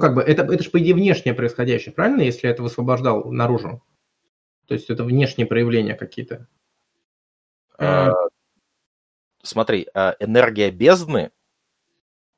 как 0.00 0.14
бы, 0.14 0.22
это, 0.22 0.42
это 0.44 0.62
же 0.62 0.70
по 0.70 0.78
идее 0.78 0.94
внешнее 0.94 1.34
происходящее, 1.34 1.92
правильно, 1.92 2.22
если 2.22 2.48
это 2.48 2.62
высвобождал 2.62 3.30
наружу? 3.30 3.82
То 4.66 4.74
есть 4.74 4.90
это 4.90 5.04
внешние 5.04 5.46
проявления 5.46 5.94
какие-то. 5.94 6.46
А, 7.78 8.12
смотри, 9.42 9.86
а, 9.94 10.16
энергия 10.18 10.70
бездны 10.70 11.30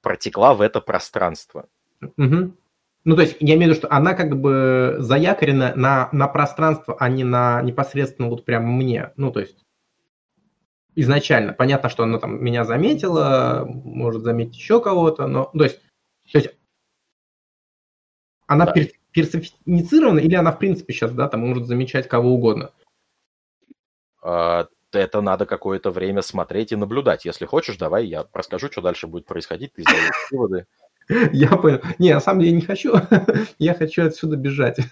протекла 0.03 0.55
в 0.55 0.61
это 0.61 0.81
пространство. 0.81 1.69
Угу. 2.01 2.57
Ну, 3.05 3.17
то 3.17 3.23
есть 3.23 3.37
я 3.41 3.55
имею 3.55 3.73
в 3.73 3.77
виду, 3.77 3.87
что 3.87 3.95
она 3.95 4.15
как 4.15 4.39
бы 4.39 4.97
заякорена 4.99 5.75
на, 5.75 6.09
на 6.13 6.29
пространство, 6.29 6.97
а 6.99 7.09
не 7.09 7.25
на 7.25 7.63
непосредственно 7.63 8.29
вот 8.29 8.45
прям 8.45 8.67
мне. 8.67 9.13
Ну, 9.17 9.33
то 9.33 9.41
есть 9.41 9.65
изначально. 10.95 11.53
Понятно, 11.53 11.89
что 11.89 12.03
она 12.03 12.19
там 12.19 12.43
меня 12.43 12.65
заметила, 12.65 13.67
может 13.67 14.23
заметить 14.23 14.57
еще 14.57 14.81
кого-то, 14.81 15.27
но 15.27 15.51
то 15.55 15.65
есть, 15.65 15.81
то 16.31 16.39
есть 16.39 16.51
она 18.47 18.67
да. 18.67 18.73
пер, 18.73 18.89
персонифицирована 19.13 20.19
или 20.19 20.35
она 20.35 20.53
в 20.53 20.59
принципе 20.59 20.93
сейчас, 20.93 21.13
да, 21.13 21.29
там 21.29 21.41
может 21.41 21.67
замечать 21.67 22.09
кого 22.09 22.35
угодно? 22.35 22.73
А, 24.23 24.67
это 24.99 25.21
надо 25.21 25.47
какое-то 25.47 25.91
время 25.91 26.23
смотреть 26.23 26.73
и 26.73 26.77
наблюдать. 26.77 27.25
Если 27.25 27.47
хочешь, 27.47 27.77
давай 27.77 28.07
я 28.07 28.27
расскажу, 28.33 28.69
что 28.71 28.81
дальше 28.81 29.07
будет 29.07 29.27
происходить, 29.27 29.73
ты 29.75 29.83
сделаешь 29.83 30.29
выводы. 30.31 30.67
Я 31.33 31.49
понял. 31.57 31.81
Не, 31.99 32.15
на 32.15 32.21
самом 32.21 32.41
деле 32.41 32.57
не 32.57 32.61
хочу. 32.61 32.95
Я 33.59 33.75
хочу 33.75 34.07
отсюда 34.07 34.37
бежать. 34.37 34.79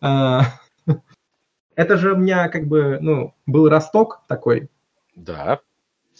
А, 0.00 0.42
это 1.74 1.96
же 1.96 2.12
у 2.12 2.16
меня 2.16 2.48
как 2.48 2.66
бы, 2.66 2.98
ну, 3.00 3.34
был 3.46 3.68
росток 3.68 4.22
такой. 4.28 4.68
Да. 5.14 5.60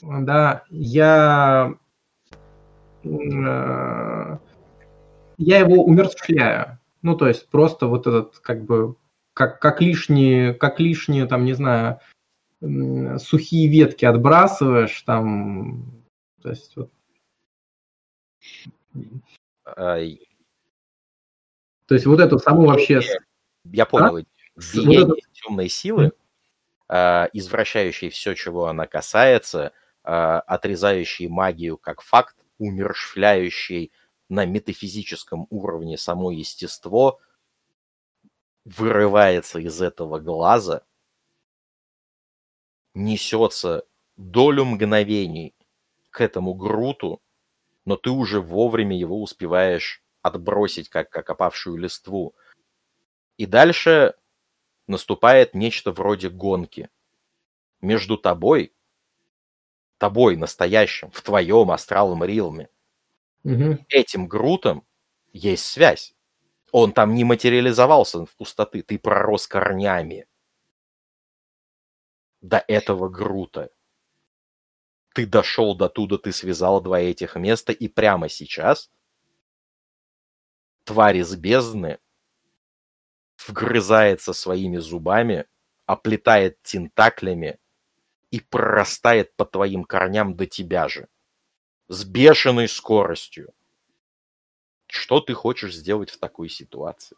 Да, 0.02 0.64
я... 0.68 1.74
Э, 3.04 4.38
я 5.38 5.58
его 5.58 5.84
умертвляю. 5.84 6.78
Ну, 7.02 7.16
то 7.16 7.28
есть 7.28 7.48
просто 7.48 7.86
вот 7.86 8.06
этот, 8.06 8.38
как 8.40 8.64
бы, 8.64 8.96
как, 9.32 9.60
как 9.60 9.80
лишние, 9.80 10.52
как 10.52 10.80
лишние, 10.80 11.26
там, 11.26 11.44
не 11.44 11.54
знаю, 11.54 12.00
сухие 12.60 13.68
ветки 13.68 14.04
отбрасываешь, 14.04 15.02
там, 15.02 16.04
то 16.42 16.50
есть 16.50 16.76
вот. 16.76 16.90
Ай. 19.76 20.20
То 21.86 21.94
есть 21.94 22.06
вот 22.06 22.20
эту 22.20 22.38
саму 22.38 22.66
вообще... 22.66 23.00
Я 23.64 23.86
понял. 23.86 24.16
А? 24.18 24.22
Влияние 24.56 25.04
вот 25.04 25.18
это... 25.18 25.28
темной 25.32 25.68
силы, 25.68 26.12
э, 26.88 27.26
извращающей 27.32 28.08
все, 28.08 28.34
чего 28.34 28.66
она 28.66 28.86
касается, 28.86 29.72
э, 30.02 30.10
отрезающей 30.10 31.28
магию 31.28 31.76
как 31.76 32.00
факт, 32.00 32.36
умершвляющей 32.58 33.92
на 34.28 34.46
метафизическом 34.46 35.46
уровне 35.50 35.98
само 35.98 36.30
естество, 36.30 37.20
вырывается 38.64 39.58
из 39.58 39.80
этого 39.82 40.18
глаза, 40.18 40.82
несется 42.96 43.84
долю 44.16 44.64
мгновений 44.64 45.54
к 46.10 46.22
этому 46.22 46.54
груту, 46.54 47.20
но 47.84 47.96
ты 47.96 48.10
уже 48.10 48.40
вовремя 48.40 48.96
его 48.98 49.20
успеваешь 49.22 50.02
отбросить, 50.22 50.88
как, 50.88 51.10
как 51.10 51.28
опавшую 51.28 51.76
листву. 51.76 52.34
И 53.36 53.44
дальше 53.44 54.14
наступает 54.86 55.54
нечто 55.54 55.92
вроде 55.92 56.30
гонки. 56.30 56.88
Между 57.82 58.16
тобой, 58.16 58.72
тобой 59.98 60.36
настоящим, 60.36 61.10
в 61.10 61.20
твоем 61.20 61.70
астралом 61.70 62.24
рилме, 62.24 62.70
угу. 63.44 63.78
этим 63.90 64.26
Грутом 64.26 64.84
есть 65.34 65.66
связь. 65.66 66.14
Он 66.72 66.92
там 66.92 67.14
не 67.14 67.24
материализовался 67.24 68.24
в 68.24 68.34
пустоты, 68.36 68.82
ты 68.82 68.98
пророс 68.98 69.46
корнями 69.46 70.26
до 72.40 72.64
этого 72.66 73.08
Грута. 73.08 73.70
Ты 75.14 75.26
дошел 75.26 75.74
до 75.74 75.88
туда, 75.88 76.18
ты 76.18 76.32
связал 76.32 76.80
два 76.80 77.00
этих 77.00 77.36
места, 77.36 77.72
и 77.72 77.88
прямо 77.88 78.28
сейчас 78.28 78.90
тварь 80.84 81.18
из 81.18 81.34
бездны 81.34 81.98
вгрызается 83.46 84.32
своими 84.32 84.76
зубами, 84.78 85.46
оплетает 85.86 86.62
тентаклями 86.62 87.58
и 88.30 88.40
прорастает 88.40 89.34
по 89.36 89.44
твоим 89.44 89.84
корням 89.84 90.36
до 90.36 90.46
тебя 90.46 90.88
же. 90.88 91.08
С 91.88 92.04
бешеной 92.04 92.68
скоростью. 92.68 93.54
Что 94.86 95.20
ты 95.20 95.34
хочешь 95.34 95.74
сделать 95.74 96.10
в 96.10 96.18
такой 96.18 96.48
ситуации? 96.48 97.16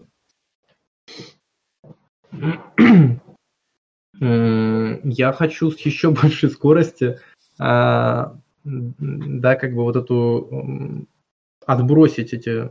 Я 4.21 5.33
хочу 5.33 5.71
с 5.71 5.79
еще 5.81 6.11
большей 6.11 6.51
скорости, 6.51 7.21
а, 7.59 8.37
да, 8.65 9.55
как 9.55 9.75
бы 9.75 9.85
вот 9.85 9.97
эту 9.97 11.07
отбросить 11.65 12.33
эти, 12.33 12.71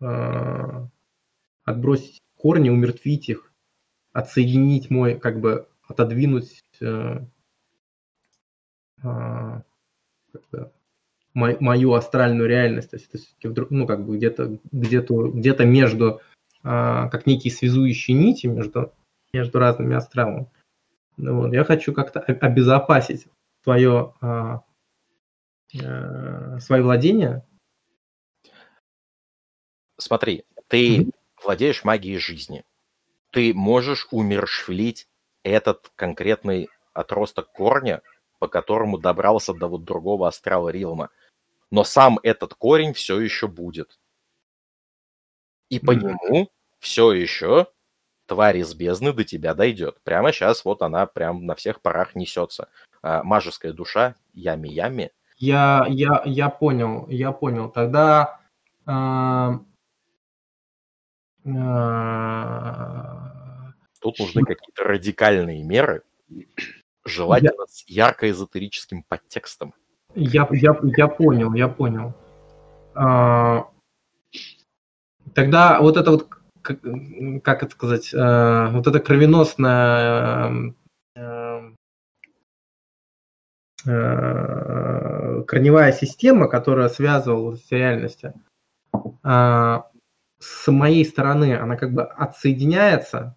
а, 0.00 0.88
отбросить 1.64 2.20
корни, 2.36 2.70
умертвить 2.70 3.28
их, 3.28 3.52
отсоединить 4.12 4.90
мой, 4.90 5.18
как 5.18 5.40
бы 5.40 5.68
отодвинуть 5.86 6.62
э, 6.80 7.20
э, 9.02 9.60
мою 11.34 11.92
астральную 11.94 12.48
реальность, 12.48 12.90
то 12.90 12.96
есть 12.96 13.34
это 13.42 13.66
ну, 13.70 13.86
как 13.86 14.06
бы 14.06 14.16
где-то 14.16 14.58
где-то 14.70 15.28
где-то 15.28 15.64
между, 15.64 16.20
как 16.62 17.26
некие 17.26 17.52
связующие 17.52 18.16
нити 18.16 18.46
между, 18.46 18.92
между 19.34 19.58
разными 19.58 19.96
астралами. 19.96 20.50
Вот. 21.16 21.52
Я 21.52 21.64
хочу 21.64 21.92
как-то 21.92 22.20
обезопасить 22.20 23.26
твое, 23.62 24.14
э, 24.22 24.58
э, 25.80 26.58
свои 26.60 26.80
владения. 26.80 27.46
Смотри, 29.98 30.44
ты 30.68 31.10
владеешь 31.42 31.84
магией 31.84 32.18
жизни. 32.18 32.64
Ты 33.30 33.52
можешь 33.52 34.08
умершвлить 34.10 35.08
этот 35.42 35.90
конкретный 35.96 36.68
отросток 36.92 37.52
корня, 37.52 38.02
по 38.38 38.48
которому 38.48 38.98
добрался 38.98 39.52
до 39.52 39.68
вот 39.68 39.84
другого 39.84 40.28
астрала 40.28 40.68
Рилма. 40.68 41.10
Но 41.70 41.84
сам 41.84 42.20
этот 42.22 42.54
корень 42.54 42.92
все 42.92 43.20
еще 43.20 43.48
будет. 43.48 43.98
И 45.70 45.80
по 45.80 45.92
mm-hmm. 45.92 46.16
нему 46.22 46.50
все 46.78 47.12
еще 47.12 47.66
тварь 48.26 48.58
из 48.58 48.74
бездны 48.74 49.12
до 49.12 49.24
тебя 49.24 49.54
дойдет. 49.54 49.98
Прямо 50.04 50.32
сейчас 50.32 50.64
вот 50.64 50.82
она 50.82 51.06
прям 51.06 51.46
на 51.46 51.54
всех 51.54 51.80
парах 51.80 52.14
несется. 52.14 52.68
А, 53.02 53.22
мажеская 53.22 53.72
душа, 53.72 54.14
ями-ями. 54.32 55.10
Я, 55.36 55.84
я, 55.88 56.22
я 56.24 56.48
понял, 56.48 57.06
я 57.08 57.32
понял. 57.32 57.68
Тогда 57.68 58.40
э, 58.86 58.90
а, 58.90 59.60
Тут 64.00 64.18
нужны 64.18 64.42
какие-то 64.42 64.84
радикальные 64.84 65.62
меры, 65.62 66.02
желательно 67.04 67.62
я... 67.62 67.66
с 67.66 67.84
ярко-эзотерическим 67.88 69.02
подтекстом. 69.02 69.74
Я, 70.14 70.46
я, 70.52 70.78
я 70.96 71.08
понял, 71.08 71.52
я 71.54 71.68
понял. 71.68 72.14
А, 72.94 73.68
тогда 75.34 75.80
вот 75.80 75.96
это 75.96 76.10
вот, 76.12 76.28
как, 76.64 76.80
как 77.42 77.62
это 77.62 77.72
сказать, 77.72 78.12
а, 78.14 78.70
вот 78.70 78.86
эта 78.86 79.00
кровеносная 79.00 80.74
корневая 85.46 85.92
система, 85.92 86.48
которая 86.48 86.88
связывала 86.88 87.56
с 87.56 87.70
реальностью, 87.70 88.32
с 90.44 90.72
моей 90.72 91.04
стороны 91.04 91.56
она 91.56 91.76
как 91.76 91.92
бы 91.92 92.04
отсоединяется, 92.04 93.36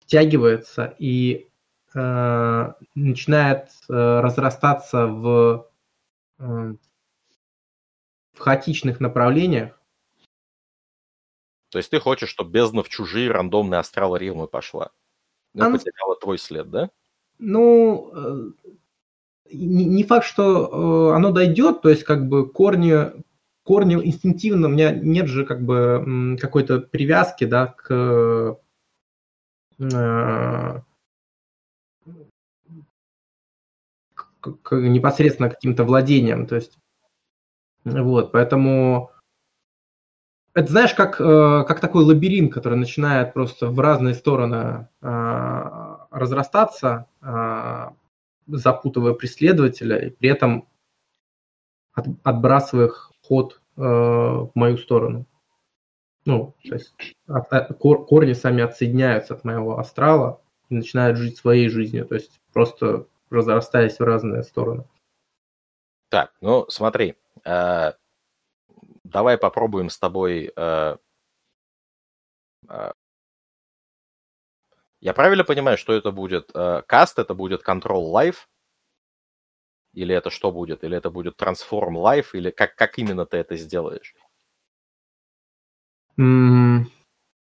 втягивается 0.00 0.94
и 0.98 1.50
э, 1.94 2.72
начинает 2.94 3.68
э, 3.88 4.20
разрастаться 4.20 5.06
в, 5.06 5.70
э, 6.38 6.74
в 8.32 8.38
хаотичных 8.38 9.00
направлениях. 9.00 9.77
То 11.70 11.78
есть 11.78 11.90
ты 11.90 12.00
хочешь, 12.00 12.30
чтобы 12.30 12.50
бездна 12.50 12.82
в 12.82 12.88
чужие 12.88 13.30
рандомные 13.30 13.78
астралы 13.78 14.18
Римы 14.18 14.46
пошла? 14.46 14.90
Ну, 15.54 15.64
она... 15.64 15.78
потеряла 15.78 16.16
твой 16.16 16.38
след, 16.38 16.70
да? 16.70 16.90
Ну, 17.38 18.10
э, 18.14 18.50
не, 19.52 19.84
не 19.84 20.04
факт, 20.04 20.26
что 20.26 21.10
э, 21.10 21.16
оно 21.16 21.30
дойдет, 21.30 21.82
то 21.82 21.88
есть 21.88 22.04
как 22.04 22.28
бы 22.28 22.48
корни 22.48 23.12
корни 23.68 23.96
инстинктивно, 23.96 24.68
у 24.68 24.70
меня 24.70 24.92
нет 24.92 25.26
же 25.26 25.44
как 25.44 25.60
бы 25.60 26.38
какой-то 26.40 26.80
привязки, 26.80 27.44
да, 27.44 27.66
к, 27.66 28.58
э, 29.78 30.80
к, 34.14 34.52
к 34.62 34.74
непосредственно 34.74 35.50
каким-то 35.50 35.84
владениям, 35.84 36.46
то 36.46 36.56
есть, 36.56 36.78
вот, 37.84 38.32
поэтому 38.32 39.10
это 40.54 40.70
знаешь, 40.70 40.94
как, 40.94 41.20
э, 41.20 41.64
как 41.66 41.80
такой 41.80 42.04
лабиринт, 42.04 42.52
который 42.52 42.78
начинает 42.78 43.34
просто 43.34 43.68
в 43.68 43.78
разные 43.78 44.14
стороны 44.14 44.88
э, 45.02 45.96
разрастаться, 46.10 47.06
запутывая 48.46 49.12
преследователя, 49.12 49.98
и 49.98 50.10
при 50.10 50.30
этом 50.30 50.66
отбрасывая 52.22 52.90
ход 53.22 53.60
э, 53.76 53.80
в 53.80 54.50
мою 54.54 54.78
сторону. 54.78 55.26
Ну, 56.24 56.54
то 56.62 56.74
есть 56.74 56.94
корни 57.78 58.32
сами 58.32 58.62
отсоединяются 58.62 59.34
от 59.34 59.44
моего 59.44 59.78
астрала 59.78 60.40
и 60.68 60.74
начинают 60.74 61.16
жить 61.16 61.38
своей 61.38 61.68
жизнью, 61.68 62.06
то 62.06 62.14
есть 62.14 62.40
просто 62.52 63.06
разрастаясь 63.30 63.98
в 63.98 64.02
разные 64.02 64.42
стороны. 64.42 64.84
Так, 66.10 66.32
ну 66.40 66.66
смотри, 66.68 67.16
э, 67.44 67.92
давай 69.08 69.38
попробуем 69.38 69.90
с 69.90 69.98
тобой. 69.98 70.52
Э, 70.56 70.96
э, 72.68 72.92
я 75.00 75.12
правильно 75.14 75.44
понимаю, 75.44 75.78
что 75.78 75.92
это 75.92 76.10
будет 76.10 76.50
э, 76.54 76.82
каст, 76.86 77.18
это 77.18 77.34
будет 77.34 77.62
Control 77.66 78.12
Life? 78.12 78.46
Или 79.92 80.14
это 80.14 80.30
что 80.30 80.50
будет? 80.50 80.82
Или 80.82 80.96
это 80.96 81.10
будет 81.10 81.38
Transform 81.38 81.92
Life? 81.96 82.28
Или 82.32 82.48
как, 82.50 82.74
как 82.74 82.98
именно 82.98 83.26
ты 83.26 83.36
это 83.36 83.54
сделаешь? 83.56 84.14
М, 86.18 86.90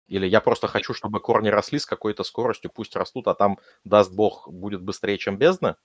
Или 0.08 0.28
я 0.28 0.42
просто 0.42 0.68
хочу, 0.68 0.94
чтобы 0.94 1.20
корни 1.22 1.50
росли 1.50 1.80
с 1.80 1.86
какой-то 1.86 2.24
скоростью, 2.24 2.72
пусть 2.74 2.96
растут, 2.96 3.28
а 3.28 3.36
там, 3.36 3.60
даст 3.86 4.14
бог, 4.14 4.50
будет 4.50 4.82
быстрее, 4.84 5.18
чем 5.18 5.38
бездна? 5.38 5.78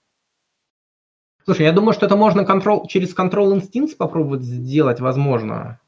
Слушай, 1.45 1.63
я 1.67 1.73
думаю, 1.73 1.93
что 1.95 2.07
это 2.07 2.17
можно 2.17 2.43
control, 2.43 2.87
через 2.87 3.17
Control 3.17 3.59
Instincts 3.59 3.97
попробовать 3.97 4.43
сделать, 4.43 5.01
возможно. 5.01 5.81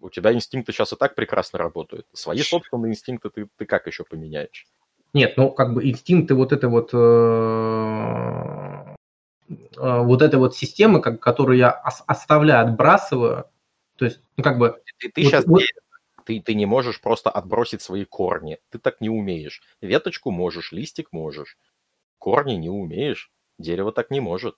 У 0.00 0.10
тебя 0.10 0.32
инстинкты 0.32 0.72
сейчас 0.72 0.92
и 0.92 0.96
так 0.96 1.14
прекрасно 1.14 1.58
работают. 1.58 2.06
Свои 2.12 2.40
собственные 2.42 2.92
инстинкты 2.92 3.30
ты, 3.30 3.48
ты 3.56 3.66
как 3.66 3.86
еще 3.86 4.04
поменяешь? 4.04 4.66
Нет, 5.12 5.36
ну 5.36 5.50
как 5.50 5.72
бы 5.72 5.88
инстинкты 5.88 6.34
вот 6.34 6.52
этой 6.52 6.68
вот 6.68 6.90
э, 6.92 6.96
э, 9.48 10.02
вот 10.02 10.22
этой 10.22 10.38
вот 10.38 10.56
системы, 10.56 11.00
как, 11.00 11.20
которую 11.20 11.58
я 11.58 11.80
ос- 11.84 12.04
оставляю, 12.06 12.66
отбрасываю, 12.68 13.46
то 13.96 14.04
есть, 14.04 14.20
ну 14.36 14.44
как 14.44 14.58
бы, 14.58 14.80
Ты, 14.98 15.10
ты 15.10 15.22
Вот- 15.22 15.30
сейчас 15.30 15.46
вот- 15.46 15.62
ты, 16.24 16.40
ты 16.40 16.54
не 16.54 16.66
можешь 16.66 17.00
просто 17.00 17.30
отбросить 17.30 17.82
свои 17.82 18.04
корни. 18.04 18.58
Ты 18.70 18.78
так 18.78 19.00
не 19.00 19.08
умеешь. 19.08 19.62
Веточку 19.80 20.30
можешь, 20.30 20.72
листик 20.72 21.12
можешь. 21.12 21.56
Корни 22.18 22.54
не 22.54 22.68
умеешь. 22.68 23.30
Дерево 23.58 23.92
так 23.92 24.10
не 24.10 24.20
может. 24.20 24.56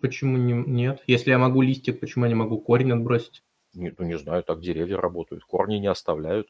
почему, 0.00 0.36
не, 0.36 0.52
нет? 0.52 1.02
Если 1.06 1.30
я 1.30 1.38
могу 1.38 1.62
листик, 1.62 2.00
почему 2.00 2.24
я 2.24 2.28
не 2.28 2.34
могу 2.36 2.60
корень 2.60 2.92
отбросить? 2.92 3.42
Не, 3.74 3.94
ну, 3.96 4.04
не 4.04 4.18
знаю, 4.18 4.42
так 4.42 4.60
деревья 4.60 4.96
работают. 4.96 5.44
Корни 5.44 5.76
не 5.76 5.86
оставляют. 5.88 6.48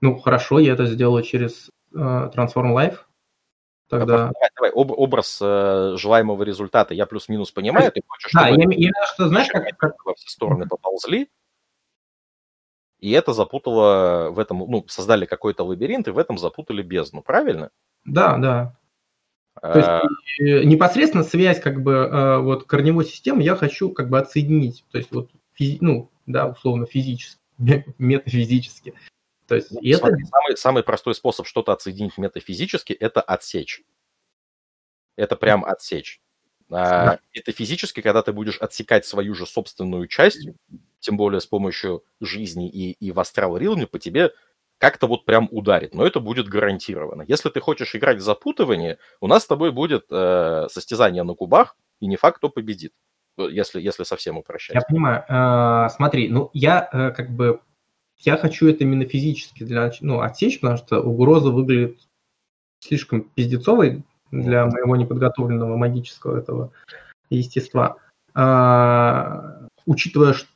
Ну, 0.00 0.18
хорошо, 0.18 0.58
я 0.60 0.74
это 0.74 0.86
сделаю 0.86 1.22
через 1.24 1.70
э, 1.92 1.96
Transform 1.98 2.72
Life. 2.74 2.98
Тогда... 3.88 4.30
Давай, 4.32 4.50
давай, 4.54 4.70
об- 4.70 4.92
образ 4.92 5.40
э, 5.42 5.94
желаемого 5.96 6.42
результата 6.42 6.94
я 6.94 7.06
плюс-минус 7.06 7.50
понимаю. 7.50 7.90
Ты 7.90 8.02
хочешь, 8.06 8.32
Да, 8.32 8.48
я, 8.48 8.54
чтобы 8.54 8.74
я 8.74 8.90
что, 9.12 9.28
знаешь, 9.28 9.48
как, 9.48 9.76
как- 9.76 10.04
во 10.04 10.14
все 10.14 10.28
стороны 10.28 10.68
поползли, 10.68 11.30
и 13.00 13.10
это 13.12 13.32
запутало 13.32 14.30
в 14.30 14.38
этом, 14.38 14.58
ну, 14.58 14.84
создали 14.88 15.26
какой-то 15.26 15.64
лабиринт, 15.64 16.08
и 16.08 16.12
в 16.12 16.18
этом 16.18 16.38
запутали 16.38 16.82
бездну, 16.82 17.22
правильно? 17.22 17.70
Да, 18.04 18.36
да. 18.38 18.76
То 19.60 19.72
А, 19.72 20.02
есть 20.02 20.40
э, 20.40 20.64
непосредственно 20.64 21.24
связь 21.24 21.60
как 21.60 21.82
бы 21.82 21.92
э, 21.92 22.38
вот 22.38 22.64
корневой 22.64 23.04
системы 23.04 23.42
я 23.42 23.56
хочу 23.56 23.90
как 23.90 24.08
бы 24.08 24.18
отсоединить. 24.18 24.84
То 24.92 24.98
есть 24.98 25.10
вот, 25.10 25.30
физи- 25.58 25.78
ну, 25.80 26.10
да, 26.26 26.46
условно 26.46 26.86
физически, 26.86 27.38
метафизически. 27.98 28.94
То 29.46 29.54
есть 29.54 29.70
ну, 29.72 29.80
это 29.82 29.98
смотри, 29.98 30.24
самый, 30.24 30.56
самый 30.56 30.82
простой 30.82 31.14
способ 31.14 31.46
что-то 31.46 31.72
отсоединить 31.72 32.18
метафизически– 32.18 32.92
это 32.94 33.20
отсечь. 33.20 33.82
Это 35.16 35.36
прям 35.36 35.64
отсечь. 35.64 36.20
А, 36.70 37.04
Да. 37.04 37.20
Метафизически, 37.34 38.02
когда 38.02 38.22
ты 38.22 38.32
будешь 38.32 38.58
отсекать 38.58 39.06
свою 39.06 39.34
же 39.34 39.46
собственную 39.46 40.06
часть, 40.06 40.48
тем 41.00 41.16
более 41.16 41.40
с 41.40 41.46
помощью 41.46 42.02
жизни 42.20 42.68
и, 42.68 42.92
и 42.92 43.12
в 43.12 43.20
астрал 43.20 43.56
рилме, 43.56 43.86
по 43.86 43.98
тебе 43.98 44.32
как-то 44.78 45.06
вот 45.06 45.24
прям 45.24 45.48
ударит. 45.50 45.94
Но 45.94 46.06
это 46.06 46.20
будет 46.20 46.48
гарантированно. 46.48 47.24
Если 47.26 47.50
ты 47.50 47.60
хочешь 47.60 47.94
играть 47.94 48.18
в 48.18 48.22
запутывание, 48.22 48.98
у 49.20 49.26
нас 49.26 49.42
с 49.42 49.46
тобой 49.46 49.72
будет 49.72 50.06
э, 50.10 50.66
состязание 50.70 51.24
на 51.24 51.34
кубах, 51.34 51.76
и 52.00 52.06
не 52.06 52.16
факт, 52.16 52.38
кто 52.38 52.48
победит, 52.48 52.92
э, 53.36 53.48
если, 53.50 53.80
если 53.80 54.04
совсем 54.04 54.38
упрощать. 54.38 54.76
Я 54.76 54.82
понимаю. 54.82 55.24
Э, 55.28 55.88
смотри, 55.90 56.28
ну 56.28 56.50
я 56.52 56.88
э, 56.92 57.10
как 57.10 57.30
бы 57.30 57.60
я 58.18 58.36
хочу 58.36 58.68
это 58.68 58.84
именно 58.84 59.04
физически 59.04 59.64
для 59.64 59.92
ну, 60.00 60.20
отсечь, 60.20 60.60
потому 60.60 60.78
что 60.78 61.00
угроза 61.00 61.50
выглядит 61.50 62.00
слишком 62.80 63.22
пиздецовой 63.22 64.04
для 64.30 64.66
моего 64.66 64.96
неподготовленного 64.96 65.76
магического 65.76 66.38
этого 66.38 66.72
естества. 67.30 67.96
Учитывая, 69.86 70.34
ш- 70.34 70.46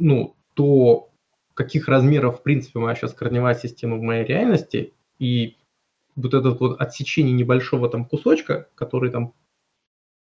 ну, 0.00 0.36
то, 0.54 1.10
каких 1.54 1.88
размеров, 1.88 2.40
в 2.40 2.42
принципе, 2.42 2.78
моя 2.78 2.94
сейчас 2.94 3.12
корневая 3.12 3.54
система 3.54 3.96
в 3.96 4.02
моей 4.02 4.24
реальности, 4.24 4.94
и 5.18 5.56
вот 6.16 6.34
это 6.34 6.50
вот 6.50 6.80
отсечение 6.80 7.32
небольшого 7.32 7.88
там 7.88 8.04
кусочка, 8.04 8.68
который 8.74 9.10
там 9.10 9.34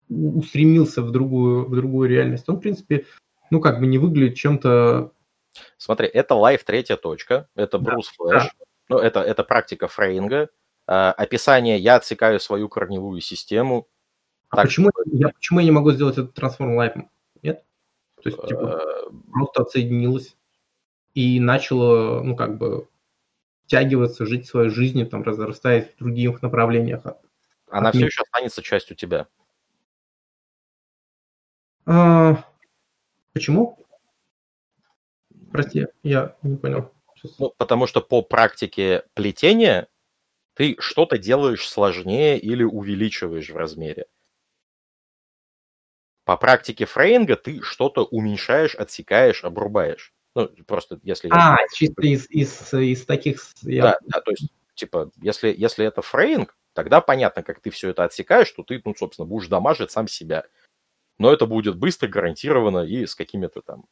устремился 0.08 1.02
в 1.02 1.12
другую, 1.12 1.66
в 1.66 1.74
другую 1.74 2.08
реальность, 2.08 2.48
он, 2.48 2.56
в 2.56 2.60
принципе, 2.60 3.06
ну, 3.50 3.60
как 3.60 3.80
бы 3.80 3.86
не 3.86 3.98
выглядит 3.98 4.36
чем-то... 4.36 5.12
Смотри, 5.76 6.08
это 6.08 6.34
Life 6.34 6.64
третья 6.64 6.96
точка, 6.96 7.48
это 7.54 7.78
Да, 7.78 7.84
Bruise 7.84 8.08
Flesh, 8.16 8.50
ну, 8.88 8.98
это, 8.98 9.20
это 9.20 9.44
практика 9.44 9.88
Fraying 9.88 10.35
а. 10.35 10.48
А, 10.86 11.12
описание 11.12 11.78
«я 11.78 11.96
отсекаю 11.96 12.40
свою 12.40 12.68
корневую 12.68 13.20
систему». 13.20 13.88
А 14.48 14.56
Так, 14.56 14.66
почему, 14.66 14.90
я, 15.06 15.28
почему 15.28 15.60
я 15.60 15.66
не 15.66 15.70
могу 15.70 15.92
сделать 15.92 16.18
этот 16.18 16.34
трансформ 16.34 16.74
лайфом? 16.74 17.10
То 18.22 18.28
есть, 18.28 18.46
типа, 18.46 18.82
э, 18.82 19.10
просто 19.32 19.62
отсоединилась 19.62 20.36
и 21.14 21.40
начала, 21.40 22.22
ну, 22.22 22.36
как 22.36 22.58
бы, 22.58 22.88
втягиваться, 23.64 24.26
жить 24.26 24.48
своей 24.48 24.70
жизнью, 24.70 25.06
там, 25.06 25.22
разрастаясь 25.22 25.86
в 25.94 25.98
других 25.98 26.42
направлениях. 26.42 27.02
она 27.68 27.88
От 27.88 27.94
все 27.94 28.06
еще 28.06 28.22
останется 28.22 28.62
частью 28.62 28.96
тебя. 28.96 29.26
А, 31.86 32.44
почему? 33.32 33.78
Прости, 35.52 35.86
я 36.02 36.36
не 36.42 36.56
понял. 36.56 36.92
Сейчас. 37.14 37.38
Ну, 37.38 37.54
потому 37.56 37.86
что 37.86 38.00
по 38.00 38.22
практике 38.22 39.04
плетения 39.14 39.88
ты 40.54 40.76
что-то 40.78 41.18
делаешь 41.18 41.68
сложнее 41.68 42.38
или 42.38 42.62
увеличиваешь 42.62 43.50
в 43.50 43.56
размере. 43.56 44.06
По 46.30 46.36
практике 46.36 46.84
фрейнга 46.84 47.34
ты 47.34 47.60
что-то 47.60 48.04
уменьшаешь, 48.04 48.76
отсекаешь, 48.76 49.42
обрубаешь. 49.42 50.14
Ну, 50.36 50.48
просто 50.64 51.00
если... 51.02 51.26
я- 51.26 51.54
А, 51.54 51.56
чисто 51.74 52.02
из, 52.02 52.30
из, 52.30 52.72
из 52.72 53.04
таких... 53.04 53.42
я- 53.62 53.82
Да, 53.82 53.98
да, 54.06 54.20
то 54.20 54.30
есть, 54.30 54.52
типа, 54.76 55.10
если, 55.16 55.52
если 55.52 55.84
это 55.84 56.02
фрейнг, 56.02 56.56
тогда 56.72 57.00
понятно, 57.00 57.42
как 57.42 57.58
ты 57.58 57.70
все 57.70 57.88
это 57.88 58.04
отсекаешь, 58.04 58.46
что 58.46 58.62
ты, 58.62 58.80
ну, 58.84 58.94
собственно, 58.94 59.26
будешь 59.26 59.48
дамажить 59.48 59.90
сам 59.90 60.06
себя. 60.06 60.44
Но 61.18 61.32
это 61.32 61.46
будет 61.46 61.76
быстро, 61.76 62.06
гарантированно 62.06 62.84
и 62.84 63.06
с 63.06 63.16
какими-то 63.16 63.60
там 63.62 63.86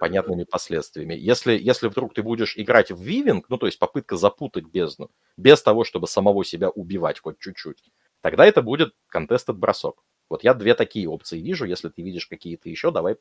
понятными 0.00 0.44
последствиями. 0.44 1.14
Если, 1.14 1.56
если 1.56 1.88
вдруг 1.88 2.12
ты 2.12 2.22
будешь 2.22 2.58
играть 2.58 2.90
в 2.90 3.00
вивинг, 3.00 3.46
ну, 3.48 3.56
то 3.56 3.64
есть 3.64 3.78
попытка 3.78 4.18
запутать 4.18 4.66
бездну, 4.66 5.10
без 5.38 5.62
того, 5.62 5.84
чтобы 5.84 6.08
самого 6.08 6.44
себя 6.44 6.68
убивать 6.68 7.20
хоть 7.20 7.38
чуть-чуть, 7.38 7.82
тогда 8.20 8.44
это 8.44 8.60
будет 8.60 8.94
контестед 9.08 9.56
бросок. 9.56 10.02
Вот 10.28 10.44
я 10.44 10.54
две 10.54 10.74
такие 10.74 11.08
опции 11.08 11.40
вижу. 11.40 11.64
Если 11.64 11.88
ты 11.88 12.02
видишь 12.02 12.26
какие-то 12.26 12.68
еще, 12.68 12.90
давай, 12.90 13.16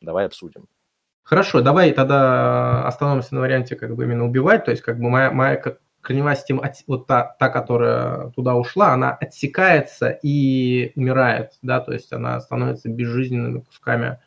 давай 0.00 0.26
обсудим. 0.26 0.68
Хорошо, 1.22 1.60
давай 1.60 1.92
тогда 1.92 2.86
остановимся 2.86 3.34
на 3.34 3.40
варианте 3.40 3.74
как 3.74 3.94
бы 3.96 4.04
именно 4.04 4.24
убивать, 4.24 4.64
то 4.64 4.70
есть 4.70 4.82
как 4.82 4.98
бы 4.98 5.10
моя, 5.10 5.32
моя 5.32 5.56
как 5.56 5.80
корневая 6.00 6.36
система, 6.36 6.64
от- 6.64 6.84
вот 6.86 7.08
та, 7.08 7.34
та, 7.40 7.48
которая 7.48 8.30
туда 8.30 8.54
ушла, 8.54 8.92
она 8.92 9.12
отсекается 9.12 10.10
и 10.22 10.92
умирает, 10.94 11.58
да, 11.62 11.80
то 11.80 11.92
есть 11.92 12.12
она 12.12 12.40
становится 12.40 12.88
безжизненными 12.88 13.58
кусками, 13.58 14.20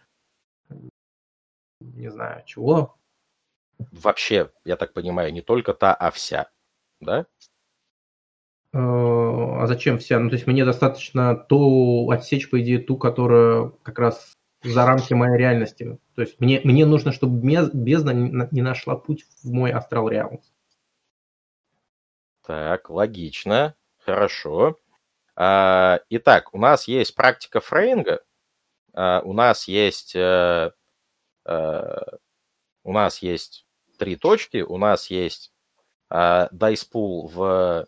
не 1.80 2.12
знаю, 2.12 2.44
чего. 2.46 2.98
Вообще, 3.94 4.52
я 4.66 4.76
так 4.76 4.92
понимаю, 4.92 5.32
не 5.32 5.42
только 5.42 5.74
та, 5.74 5.94
а 5.94 6.12
вся. 6.12 6.50
Да? 7.00 7.26
А 8.72 9.66
зачем 9.68 9.98
вся? 9.98 10.20
Ну, 10.20 10.30
то 10.30 10.36
есть 10.36 10.46
мне 10.48 10.64
достаточно 10.64 11.36
то 11.36 12.08
отсечь, 12.12 12.50
по 12.50 12.62
идее, 12.62 12.80
ту, 12.80 12.98
которая 12.98 13.72
как 13.84 13.98
раз 13.98 14.34
за 14.64 14.86
рамки 14.86 15.14
моей 15.14 15.38
реальности. 15.38 15.98
То 16.16 16.22
есть 16.22 16.40
мне, 16.40 16.62
мне 16.64 16.86
нужно, 16.86 17.12
чтобы 17.12 17.40
бездна 17.42 18.12
не 18.12 18.30
на- 18.32 18.48
не 18.52 18.62
нашла 18.62 18.96
путь 18.96 19.26
в 19.44 19.52
мой 19.52 19.72
астрал 19.72 20.10
реальность. 20.10 20.54
Так, 22.46 22.90
логично. 22.90 23.76
Хорошо. 23.98 24.80
А, 25.36 26.02
итак, 26.10 26.54
у 26.54 26.60
нас 26.60 26.88
есть 26.88 27.16
практика 27.16 27.60
фрейнга, 27.62 28.22
а, 28.94 29.22
у 29.24 29.34
нас 29.34 29.68
есть 29.68 30.16
э, 30.16 30.72
у 32.84 32.92
нас 32.92 33.22
есть 33.22 33.66
три 33.98 34.16
точки, 34.16 34.62
у 34.62 34.78
нас 34.78 35.10
есть 35.10 35.52
а, 36.10 36.50
pool 36.52 37.28
в 37.28 37.88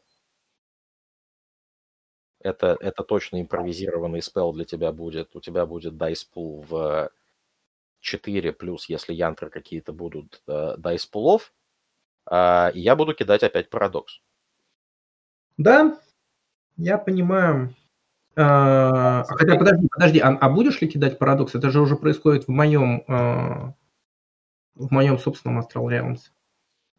это, 2.44 2.78
это 2.80 3.04
точно 3.04 3.42
импровизированный 3.42 4.22
спел 4.22 4.54
для 4.54 4.66
тебя 4.66 4.92
будет. 4.92 5.36
У 5.36 5.42
тебя 5.42 5.66
будет 5.66 5.94
Pool 5.94 6.66
в 6.68 7.12
4, 8.02 8.52
плюс, 8.54 8.90
если 8.90 9.14
янтры 9.14 9.50
какие-то 9.50 9.94
будут, 9.94 10.42
э, 10.48 10.76
Dice 10.78 11.08
пулов. 11.10 11.54
А, 12.26 12.72
и 12.74 12.80
я 12.80 12.96
буду 12.96 13.14
кидать 13.14 13.44
опять 13.44 13.70
парадокс. 13.70 14.22
Да, 15.58 15.98
я 16.78 16.98
понимаю. 16.98 17.74
А, 18.36 19.24
хотя, 19.24 19.58
подожди, 19.58 19.88
подожди, 19.92 20.20
а, 20.20 20.30
а 20.30 20.50
будешь 20.50 20.82
ли 20.82 20.88
кидать 20.88 21.20
парадокс? 21.20 21.56
Это 21.56 21.70
же 21.70 21.82
уже 21.82 21.96
происходит 21.96 22.48
в 22.48 22.50
моем, 22.50 23.04
а, 23.08 23.74
в 24.76 24.92
моем 24.92 25.20
собственном 25.20 25.60
Astral 25.60 25.86
Realms. 25.88 26.20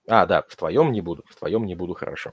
А, 0.09 0.27
да, 0.27 0.43
в 0.49 0.57
твоем 0.57 0.93
не 0.93 1.01
буду, 1.01 1.25
в 1.29 1.35
твоем 1.37 1.65
не 1.65 1.75
буду, 1.75 1.95
хорошо. 1.95 2.33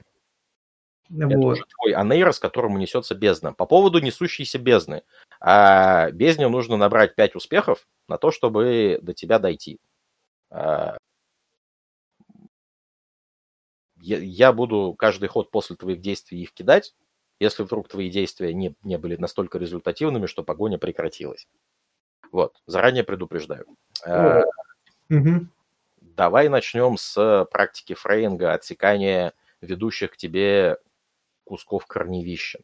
Вот. 1.10 1.32
Это 1.32 1.38
уже 1.38 1.64
твой 1.64 1.92
анейрос, 1.92 2.38
которому 2.38 2.78
несется 2.78 3.14
бездна. 3.14 3.52
По 3.52 3.66
поводу 3.66 4.00
несущейся 4.00 4.58
бездны. 4.58 5.02
А, 5.40 6.10
бездне 6.12 6.48
нужно 6.48 6.76
набрать 6.76 7.16
5 7.16 7.34
успехов 7.34 7.86
на 8.08 8.16
то, 8.16 8.30
чтобы 8.30 8.98
до 9.02 9.12
тебя 9.12 9.40
дойти. 9.40 9.80
А, 10.50 10.96
я, 14.00 14.18
я 14.18 14.52
буду 14.52 14.94
каждый 14.96 15.28
ход 15.28 15.50
после 15.50 15.76
твоих 15.76 16.00
действий 16.00 16.42
их 16.42 16.52
кидать, 16.52 16.94
если 17.40 17.64
вдруг 17.64 17.88
твои 17.88 18.08
действия 18.08 18.54
не, 18.54 18.74
не 18.82 18.96
были 18.96 19.16
настолько 19.16 19.58
результативными, 19.58 20.26
что 20.26 20.44
погоня 20.44 20.78
прекратилась. 20.78 21.48
Вот, 22.30 22.62
заранее 22.66 23.02
предупреждаю. 23.02 23.66
А, 24.06 24.42
Мгм. 25.08 25.50
Давай 26.00 26.48
начнем 26.48 26.96
с 26.96 27.46
практики 27.50 27.94
фрейнга, 27.94 28.52
отсекания 28.52 29.32
ведущих 29.60 30.12
к 30.12 30.16
тебе 30.16 30.78
кусков 31.50 31.84
корневища. 31.86 32.60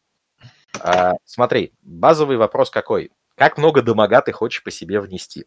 А, 0.81 1.15
смотри, 1.25 1.73
базовый 1.83 2.37
вопрос 2.37 2.71
какой? 2.71 3.11
Как 3.35 3.59
много 3.59 3.83
дамага 3.83 4.23
ты 4.23 4.31
хочешь 4.31 4.63
по 4.63 4.71
себе 4.71 5.01
внести? 5.01 5.45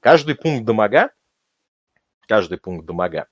Каждый 0.00 0.34
пункт 0.34 0.66
дамага, 0.66 1.14
каждый 2.28 2.58
пункт 2.58 2.84
дамага 2.84 3.26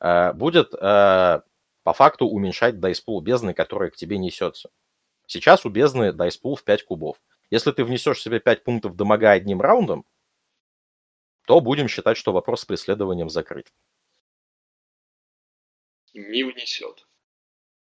а, 0.00 0.32
будет 0.32 0.74
а, 0.74 1.44
по 1.84 1.92
факту 1.92 2.26
уменьшать 2.26 2.80
дайспул 2.80 3.20
бездны, 3.20 3.54
которая 3.54 3.90
к 3.90 3.96
тебе 3.96 4.18
несется. 4.18 4.70
Сейчас 5.28 5.64
у 5.64 5.70
бездны 5.70 6.12
дайспул 6.12 6.56
в 6.56 6.64
5 6.64 6.84
кубов. 6.84 7.22
Если 7.48 7.70
ты 7.70 7.84
внесешь 7.84 8.20
себе 8.20 8.40
5 8.40 8.64
пунктов 8.64 8.96
дамага 8.96 9.30
одним 9.30 9.60
раундом, 9.60 10.04
то 11.46 11.60
будем 11.60 11.86
считать, 11.86 12.16
что 12.16 12.32
вопрос 12.32 12.62
с 12.62 12.64
преследованием 12.64 13.30
закрыт. 13.30 13.72
Не 16.12 16.42
внесет. 16.42 17.06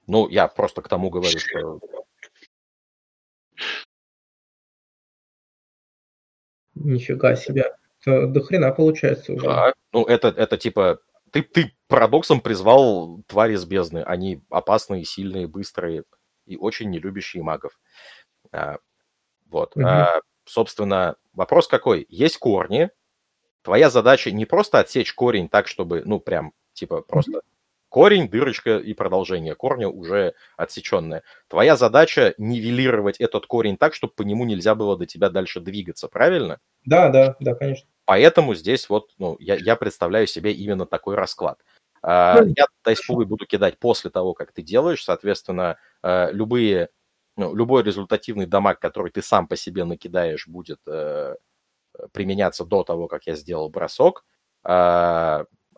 Ну, 0.07 0.29
я 0.29 0.49
просто 0.49 0.83
к 0.83 0.89
тому 0.89 1.11
говорю, 1.11 1.39
что... 1.39 1.81
Нифига 6.75 7.37
себе. 7.37 7.75
Это 8.01 8.27
до 8.27 8.41
хрена 8.41 8.73
получается 8.73 9.33
уже. 9.33 9.47
Да, 9.47 9.73
ну, 9.93 10.05
это, 10.05 10.29
это 10.29 10.57
типа... 10.57 11.01
Ты, 11.31 11.43
ты 11.43 11.77
парадоксом 11.87 12.41
призвал 12.41 13.23
твари 13.29 13.55
с 13.55 13.65
бездны. 13.65 14.03
Они 14.03 14.43
опасные, 14.51 15.05
сильные, 15.05 15.47
быстрые 15.47 16.05
и 16.47 16.57
очень 16.57 16.91
не 16.91 16.99
любящие 16.99 17.43
магов. 17.43 17.79
А, 18.51 18.79
вот. 19.47 19.77
Мгм. 19.77 19.87
А, 19.87 20.20
собственно, 20.45 21.17
вопрос 21.33 21.69
какой? 21.69 22.07
Есть 22.09 22.39
корни. 22.39 22.91
Твоя 23.62 23.91
задача 23.91 24.31
не 24.31 24.47
просто 24.47 24.81
отсечь 24.81 25.15
корень 25.15 25.49
так, 25.49 25.69
чтобы, 25.69 26.03
ну, 26.05 26.19
прям, 26.19 26.53
типа, 26.73 27.03
просто 27.03 27.43
корень, 27.91 28.31
дырочка 28.31 28.78
и 28.78 28.94
продолжение 28.94 29.55
корня 29.55 29.89
уже 29.89 30.35
отсеченное. 30.57 31.23
Твоя 31.49 31.77
задача 31.77 32.35
нивелировать 32.39 33.19
этот 33.19 33.47
корень 33.47 33.77
так, 33.77 33.94
чтобы 33.94 34.15
по 34.15 34.23
нему 34.23 34.47
нельзя 34.47 34.75
было 34.75 34.97
до 34.97 35.05
тебя 35.05 35.28
дальше 35.28 35.60
двигаться, 35.60 36.09
правильно? 36.09 36.60
Да, 36.86 37.10
да, 37.10 37.36
да, 37.41 37.55
конечно. 37.55 37.86
Поэтому 38.07 38.55
здесь 38.55 38.89
вот, 38.89 39.10
ну, 39.19 39.36
я, 39.39 39.57
я 39.57 39.77
представляю 39.77 40.27
себе 40.27 40.52
именно 40.52 40.86
такой 40.86 41.17
расклад. 41.17 41.59
А, 42.02 42.41
Ну, 42.41 42.55
я 42.57 42.67
тайспулы 42.83 43.27
буду 43.27 43.47
кидать 43.47 43.78
после 43.78 44.10
того, 44.10 44.33
как 44.33 44.52
ты 44.52 44.62
делаешь, 44.62 45.05
соответственно, 45.05 45.77
э, 46.02 46.33
любые, 46.33 46.89
ну, 47.36 47.55
любой 47.55 47.83
результативный 47.83 48.47
дамаг, 48.47 48.81
который 48.81 49.12
ты 49.12 49.20
сам 49.20 49.47
по 49.47 49.57
себе 49.57 49.85
накидаешь, 49.85 50.49
будет 50.49 50.81
э, 50.86 51.35
применяться 52.12 52.65
до 52.65 52.85
того, 52.85 53.09
как 53.09 53.27
я 53.27 53.35
сделал 53.35 53.69
бросок. 53.69 54.25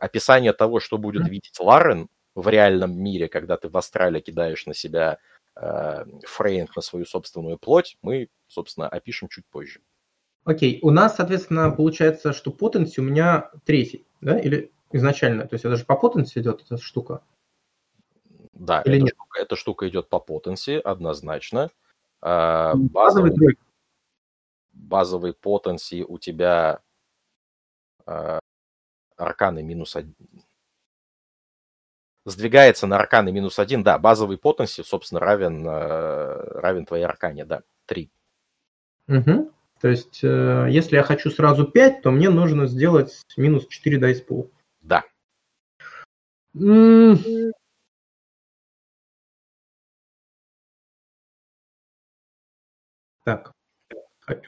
Описание 0.03 0.53
того, 0.53 0.81
что 0.81 0.99
будет 0.99 1.29
видеть 1.29 1.61
Ларен 1.61 2.09
в 2.35 2.49
реальном 2.49 3.01
мире, 3.01 3.29
когда 3.29 3.57
ты 3.57 3.69
в 3.69 3.77
астрале 3.77 4.21
кидаешь 4.21 4.67
на 4.67 4.75
себя 4.75 5.19
э, 5.55 6.05
фрейнг 6.27 6.75
на 6.75 6.83
свою 6.83 7.07
собственную 7.07 7.57
плоть, 7.57 7.99
мы, 8.03 8.29
собственно, 8.49 8.89
опишем 8.89 9.29
чуть 9.29 9.47
позже. 9.47 9.81
Окей, 10.43 10.81
у 10.83 10.91
нас, 10.91 11.15
соответственно, 11.15 11.71
получается, 11.71 12.33
что 12.33 12.51
потенси 12.51 13.01
у 13.01 13.05
меня 13.05 13.53
третий, 13.65 14.05
да, 14.21 14.37
или 14.41 14.73
изначально? 14.91 15.47
То 15.47 15.55
есть 15.55 15.65
это 15.65 15.77
же 15.77 15.85
по 15.85 15.95
потенси 15.95 16.41
идет 16.41 16.63
эта 16.63 16.79
штука? 16.79 17.23
Да, 18.55 18.83
Или 18.83 18.97
эта 18.97 19.05
нет? 19.05 19.15
штука, 19.15 19.41
эта 19.41 19.55
штука 19.55 19.89
идет 19.89 20.09
по 20.09 20.19
потенции, 20.19 20.81
однозначно. 20.83 21.71
А, 22.21 22.75
Базовый 22.75 23.31
Базовый, 23.31 23.59
базовый 24.73 25.33
потенции 25.33 26.03
у 26.03 26.19
тебя 26.19 26.81
а, 28.05 28.41
арканы 29.17 29.63
минус 29.63 29.97
один. 29.97 30.15
Сдвигается 32.25 32.87
на 32.87 32.97
арканы 32.97 33.33
минус 33.33 33.59
один, 33.59 33.83
да, 33.83 33.99
базовый 33.99 34.39
потенси, 34.39 34.83
собственно, 34.83 35.21
равен, 35.21 35.67
э, 35.67 36.61
равен 36.61 36.87
твоей 36.87 37.05
аркане, 37.05 37.45
да, 37.45 37.63
три. 37.87 38.11
Мгм. 39.09 39.51
То 39.81 39.89
есть, 39.89 40.21
э, 40.23 40.69
если 40.71 40.95
я 40.95 41.03
хочу 41.03 41.31
сразу 41.31 41.67
5, 41.67 42.03
то 42.03 42.13
мне 42.13 42.31
нужно 42.31 42.67
сделать 42.67 43.21
минус 43.37 43.67
4 43.67 43.99
dice 43.99 44.25
pool. 44.25 44.51
Да. 44.81 45.03
Так, 53.25 53.53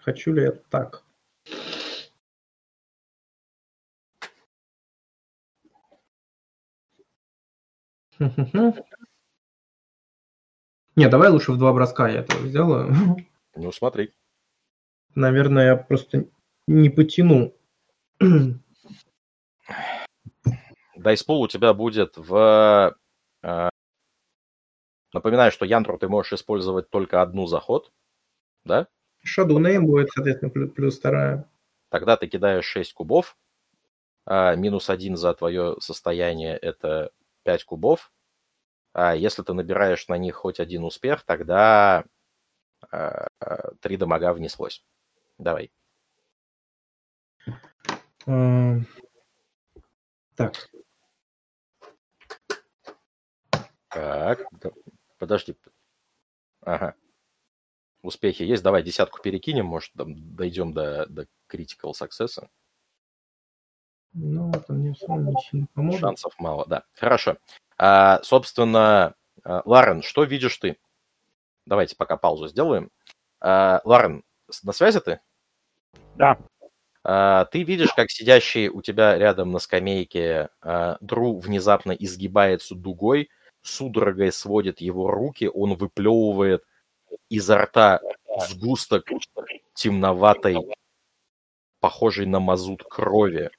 хочу 0.03 0.33
ли 0.33 0.43
я 0.43 0.53
так? 0.53 1.04
Не, 10.97 11.09
давай 11.09 11.31
лучше 11.31 11.53
в 11.53 11.59
два 11.59 11.73
броска 11.73 12.09
я 12.09 12.21
это 12.21 12.37
сделаю. 12.47 12.95
Ну, 13.57 13.73
смотри. 13.73 14.13
Наверное, 15.15 15.67
я 15.67 15.77
просто 15.77 16.27
не 16.67 16.91
потяну. 16.91 17.55
Дайспул 20.97 21.43
у 21.43 21.49
тебя 21.49 21.75
будет 21.75 22.17
в... 22.17 22.97
э, 23.43 23.69
Напоминаю, 25.13 25.53
что 25.53 25.65
Янтру 25.65 25.99
ты 25.99 26.09
можешь 26.09 26.33
использовать 26.33 26.91
только 26.91 27.23
одну 27.23 27.47
заход, 27.47 27.93
да? 28.65 28.89
Name 29.25 29.81
будет, 29.81 30.11
соответственно, 30.11 30.51
плюс, 30.51 30.73
плюс 30.73 30.99
вторая. 30.99 31.49
Тогда 31.91 32.17
ты 32.17 32.27
кидаешь 32.27 32.65
6 32.65 32.93
кубов. 32.93 33.37
а, 34.27 34.55
минус 34.57 34.91
1 34.91 35.17
за 35.17 35.35
твое 35.35 35.77
состояние 35.81 36.57
это 36.57 37.13
5 37.45 37.65
кубов. 37.65 38.13
А 38.93 39.15
если 39.15 39.43
ты 39.43 39.53
набираешь 39.55 40.09
на 40.09 40.19
них 40.19 40.37
хоть 40.37 40.61
один 40.61 40.85
успех, 40.85 41.25
тогда 41.25 42.05
3 42.91 43.97
дамага 43.97 44.33
внеслось. 44.33 44.85
Давай. 45.39 45.73
А, 48.27 48.77
Так, 50.37 50.71
Так, 53.91 54.73
подожди. 55.19 55.57
Ага. 56.63 56.95
Успехи 58.03 58.43
есть. 58.43 58.63
Давай 58.63 58.83
десятку 58.83 59.23
перекинем, 59.23 59.67
может, 59.67 59.93
там 59.95 60.35
дойдем 60.37 60.73
до, 60.73 61.07
до 61.07 61.27
critical 61.49 61.93
success. 61.93 62.49
Ну, 64.15 64.51
это 64.51 64.73
мне 64.73 64.95
все 64.95 65.07
не 65.09 65.35
сильно 65.43 65.67
поможет. 65.75 66.01
Шансов 66.01 66.35
мало, 66.39 66.65
да. 66.67 66.85
Хорошо. 66.95 67.37
А, 67.77 68.23
собственно, 68.23 69.15
а, 69.43 69.63
Ларен, 69.65 70.03
что 70.03 70.25
видишь 70.25 70.57
ты? 70.57 70.79
Давайте 71.67 71.97
пока 71.97 72.17
паузу 72.17 72.47
сделаем. 72.49 72.91
А, 73.41 73.81
Ларен, 73.85 74.23
на 74.63 74.73
связи 74.73 75.01
ты? 75.01 75.21
Да. 76.15 76.39
А, 77.03 77.45
ты 77.47 77.65
видишь, 77.65 77.93
как 77.93 78.11
сидящий 78.11 78.69
у 78.69 78.83
тебя 78.83 79.19
рядом 79.19 79.51
на 79.51 79.59
скамейке 79.59 80.49
а, 80.63 80.97
Дру 81.01 81.39
внезапно 81.39 81.93
изгибается 81.93 82.75
дугой, 82.75 83.31
судорогой 83.63 84.33
сводит 84.33 84.81
его 84.81 85.11
руки, 85.11 85.51
он 85.53 85.75
выплевывает 85.75 86.65
изо 87.29 87.59
рта 87.59 88.01
сгусток 88.49 89.11
темноватой, 89.75 90.57
похожей 91.81 92.27
на 92.27 92.41
мазут 92.41 92.85
крови. 92.85 93.51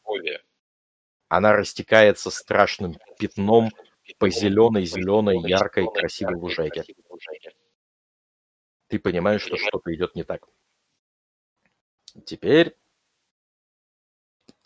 Она 1.28 1.54
растекается 1.54 2.30
страшным 2.30 2.98
пятном 3.18 3.72
по 4.20 4.30
зеленой-зеленой, 4.30 5.40
яркой, 5.42 5.88
красивой 5.92 6.36
лужайке. 6.36 6.84
ты 8.88 9.00
понимаешь, 9.00 9.42
что 9.42 9.58
что-то 9.58 9.94
идет 9.94 10.16
не 10.16 10.24
так. 10.24 10.48
Теперь 12.26 12.78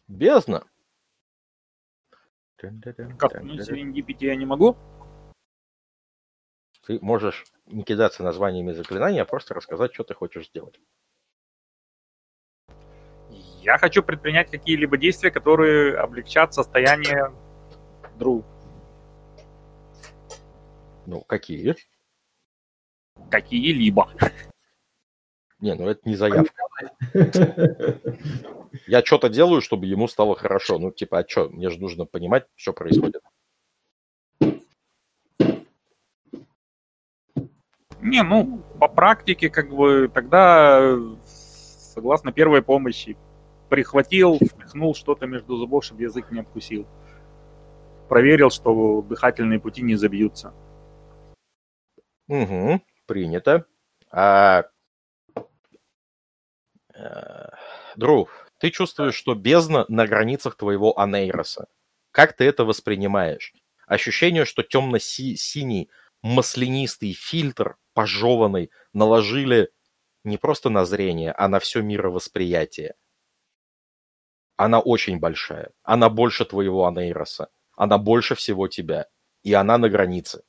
бездна. 0.08 0.68
Как, 2.58 3.42
ну, 3.42 3.58
серендипити 3.58 4.26
я 4.26 4.36
не 4.36 4.46
могу? 4.46 4.76
Ты 6.86 7.00
можешь 7.02 7.46
не 7.68 7.84
кидаться 7.84 8.24
названиями 8.24 8.74
заклинаний, 8.74 9.22
а 9.22 9.26
просто 9.26 9.54
рассказать, 9.54 9.94
что 9.94 10.04
ты 10.04 10.14
хочешь 10.14 10.48
сделать. 10.48 10.80
Я 13.62 13.78
хочу 13.78 14.02
предпринять 14.04 14.50
какие-либо 14.50 14.98
действия, 14.98 15.32
которые 15.32 15.98
облегчат 15.98 16.54
состояние 16.54 17.32
Дру. 18.18 18.44
Ну, 21.06 21.22
какие? 21.22 21.76
Какие-либо. 23.30 24.10
Не, 25.60 25.76
ну 25.76 25.88
это 25.88 26.08
не 26.08 26.16
заявка. 26.16 26.54
Я 28.88 29.04
что-то 29.04 29.30
делаю, 29.30 29.62
чтобы 29.62 29.88
ему 29.88 30.08
стало 30.08 30.36
хорошо. 30.36 30.78
Ну, 30.80 30.92
типа, 30.92 31.20
а 31.20 31.28
что? 31.28 31.50
Мне 31.50 31.70
же 31.70 31.80
нужно 31.80 32.06
понимать, 32.06 32.46
что 32.56 32.72
происходит. 32.72 33.22
Не, 38.02 38.24
ну, 38.24 38.60
по 38.80 38.88
практике, 38.88 39.50
как 39.50 39.70
бы, 39.74 40.10
тогда, 40.14 40.96
согласно 41.26 42.32
первой 42.32 42.62
помощи, 42.62 43.18
прихватил, 43.70 44.38
впихнул 44.38 44.96
что-то 44.96 45.26
между 45.28 45.58
зубов, 45.58 45.86
чтобы 45.86 46.04
язык 46.04 46.32
не 46.32 46.40
обкусил. 46.40 46.88
Проверил, 48.10 48.50
что 48.50 49.02
дыхательные 49.02 49.60
пути 49.60 49.82
не 49.82 49.96
забьются. 49.96 50.54
Угу, 52.28 52.82
принято. 53.06 53.66
А... 54.12 54.66
Э, 56.96 57.50
Дру, 57.96 58.30
ты 58.60 58.72
чувствуешь, 58.72 59.16
что 59.16 59.36
бездна 59.36 59.86
на 59.88 60.08
границах 60.08 60.56
твоего 60.56 60.98
анейроса. 61.00 61.68
Как 62.12 62.34
ты 62.34 62.46
это 62.46 62.66
воспринимаешь? 62.66 63.54
Ощущение, 63.88 64.46
что 64.46 64.64
темно-синий 64.64 65.90
маслянистый 66.22 67.14
фильтр, 67.14 67.78
пожеванный, 67.94 68.72
наложили 68.94 69.72
не 70.24 70.38
просто 70.38 70.70
на 70.70 70.86
зрение, 70.86 71.32
а 71.32 71.48
на 71.48 71.60
все 71.60 71.82
мировосприятие. 71.82 72.96
Она 74.60 74.82
очень 74.82 75.20
большая. 75.20 75.72
Она 75.84 76.10
больше 76.10 76.44
твоего 76.44 76.86
анейроса. 76.86 77.48
Она 77.78 77.98
больше 77.98 78.36
всего 78.36 78.68
тебя. 78.68 79.06
И 79.42 79.54
она 79.54 79.78
на 79.78 79.88
границе. 79.88 80.40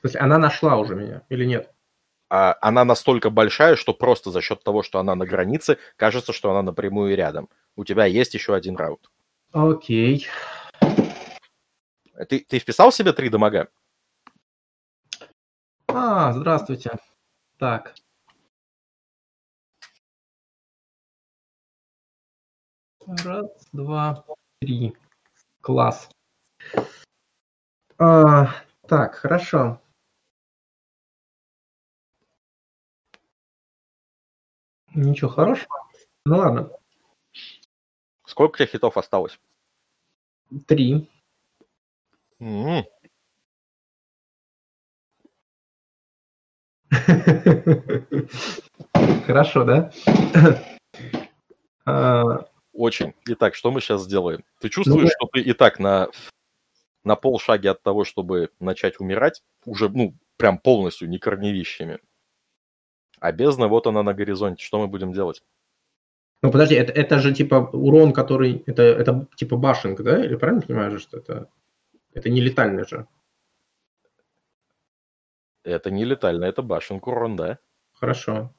То 0.00 0.06
есть 0.06 0.14
она 0.14 0.38
нашла 0.38 0.76
уже 0.76 0.94
меня 0.94 1.22
или 1.28 1.44
нет? 1.44 1.68
А 2.30 2.56
она 2.60 2.84
настолько 2.84 3.30
большая, 3.30 3.74
что 3.74 3.92
просто 3.92 4.30
за 4.30 4.40
счет 4.40 4.62
того, 4.62 4.84
что 4.84 5.00
она 5.00 5.16
на 5.16 5.26
границе, 5.26 5.78
кажется, 5.96 6.32
что 6.32 6.52
она 6.52 6.62
напрямую 6.62 7.16
рядом. 7.16 7.48
У 7.74 7.84
тебя 7.84 8.04
есть 8.04 8.34
еще 8.34 8.54
один 8.54 8.76
раунд. 8.76 9.10
Окей. 9.50 10.28
Ты, 12.28 12.38
ты 12.38 12.60
вписал 12.60 12.92
себе 12.92 13.12
три 13.12 13.30
дамага? 13.30 13.66
А, 15.88 16.32
здравствуйте. 16.34 16.92
Так. 17.58 17.96
Раз, 23.06 23.46
два, 23.72 24.24
три. 24.60 24.94
Класс. 25.60 26.08
А, 27.98 28.46
так, 28.88 29.16
хорошо. 29.16 29.80
Ничего 34.94 35.30
хорошего. 35.30 35.88
Ну 36.24 36.36
ладно. 36.36 36.70
Сколько 38.26 38.54
у 38.54 38.56
тебя 38.56 38.66
хитов 38.66 38.96
осталось? 38.96 39.38
Три. 40.66 41.10
М-м. 42.40 42.84
Хорошо, 49.26 49.64
да? 49.64 49.90
Очень. 52.74 53.14
Итак, 53.26 53.54
что 53.54 53.70
мы 53.70 53.80
сейчас 53.80 54.02
сделаем? 54.02 54.44
Ты 54.60 54.68
чувствуешь, 54.68 55.04
Ну, 55.04 55.08
что 55.08 55.26
ты 55.32 55.40
и 55.40 55.52
так 55.52 55.78
на, 55.78 56.08
на 57.04 57.14
полшаге 57.14 57.70
от 57.70 57.82
того, 57.82 58.04
чтобы 58.04 58.50
начать 58.58 58.98
умирать, 58.98 59.42
уже, 59.64 59.88
ну, 59.88 60.14
прям 60.36 60.58
полностью, 60.58 61.08
не 61.08 61.18
корневищами. 61.18 62.00
А 63.20 63.30
бездна, 63.30 63.68
вот 63.68 63.86
она 63.86 64.02
на 64.02 64.12
горизонте. 64.12 64.64
Что 64.64 64.80
мы 64.80 64.88
будем 64.88 65.12
делать? 65.12 65.42
Ну 66.42 66.50
подожди, 66.50 66.74
это, 66.74 66.92
это 66.92 67.20
же 67.20 67.32
типа 67.32 67.70
урон, 67.72 68.12
который... 68.12 68.62
Это, 68.66 68.82
это 68.82 69.28
типа 69.36 69.56
башенка, 69.56 70.02
да? 70.02 70.24
Или 70.24 70.34
правильно 70.34 70.60
понимаешь, 70.60 71.00
что 71.00 71.18
это... 71.18 71.48
Это 72.12 72.28
не 72.28 72.40
летальный 72.40 72.86
же. 72.86 73.06
Это 75.62 75.90
не 75.90 76.04
летально, 76.04 76.44
это 76.44 76.60
башенку 76.60 77.12
урон, 77.12 77.36
да? 77.36 77.58
Хорошо. 77.92 78.52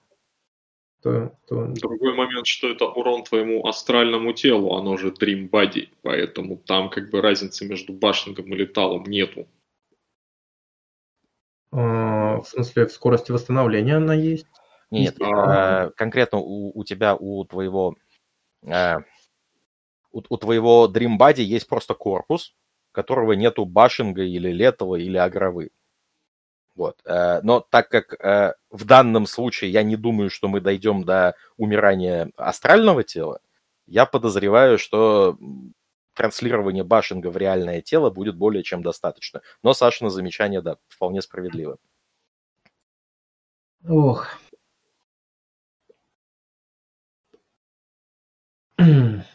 То, 1.05 1.31
то... 1.47 1.67
Другой 1.67 2.15
момент, 2.15 2.47
что 2.47 2.67
это 2.67 2.85
урон 2.85 3.23
твоему 3.23 3.67
астральному 3.67 4.33
телу, 4.33 4.75
оно 4.75 4.97
же 4.97 5.09
Dream 5.09 5.51
Body, 5.51 5.89
поэтому 6.01 6.57
там 6.57 6.89
как 6.89 7.11
бы 7.11 7.21
разницы 7.21 7.67
между 7.67 7.93
башнингом 7.93 8.51
и 8.51 8.55
леталом 8.55 9.03
нету. 9.03 9.47
а, 11.71 12.41
в 12.41 12.47
смысле, 12.47 12.87
в 12.87 12.91
скорости 12.91 13.31
восстановления 13.31 13.97
она 13.97 14.15
есть? 14.15 14.47
Нет, 14.89 15.15
А. 15.21 15.85
э, 15.85 15.91
конкретно 15.91 16.39
у, 16.39 16.71
у 16.73 16.83
тебя, 16.83 17.15
у 17.15 17.45
твоего, 17.45 17.95
э, 18.63 18.97
у, 20.11 20.23
у 20.27 20.37
твоего 20.37 20.91
Dream 20.91 21.19
Buddy 21.19 21.43
есть 21.43 21.67
просто 21.67 21.93
корпус, 21.93 22.55
которого 22.91 23.33
нету 23.33 23.65
башинга 23.65 24.23
или 24.23 24.51
летого 24.51 24.95
или 24.95 25.17
агровы. 25.17 25.69
Вот. 26.75 26.99
э, 27.05 27.39
Но 27.41 27.61
так 27.61 27.89
как 27.89 28.13
э, 28.13 28.53
в 28.69 28.85
данном 28.85 29.25
случае 29.27 29.71
я 29.71 29.83
не 29.83 29.95
думаю, 29.95 30.29
что 30.29 30.47
мы 30.47 30.59
дойдем 30.61 31.03
до 31.03 31.35
умирания 31.57 32.31
астрального 32.35 33.03
тела, 33.03 33.39
я 33.87 34.05
подозреваю, 34.05 34.77
что 34.77 35.37
транслирование 36.13 36.83
башинга 36.83 37.29
в 37.29 37.37
реальное 37.37 37.81
тело 37.81 38.09
будет 38.09 38.35
более 38.35 38.63
чем 38.63 38.83
достаточно. 38.83 39.41
Но 39.63 39.73
Сашина 39.73 40.09
замечание, 40.09 40.61
да, 40.61 40.77
вполне 40.87 41.21
справедливо. 41.21 41.77
Ох. 43.87 44.27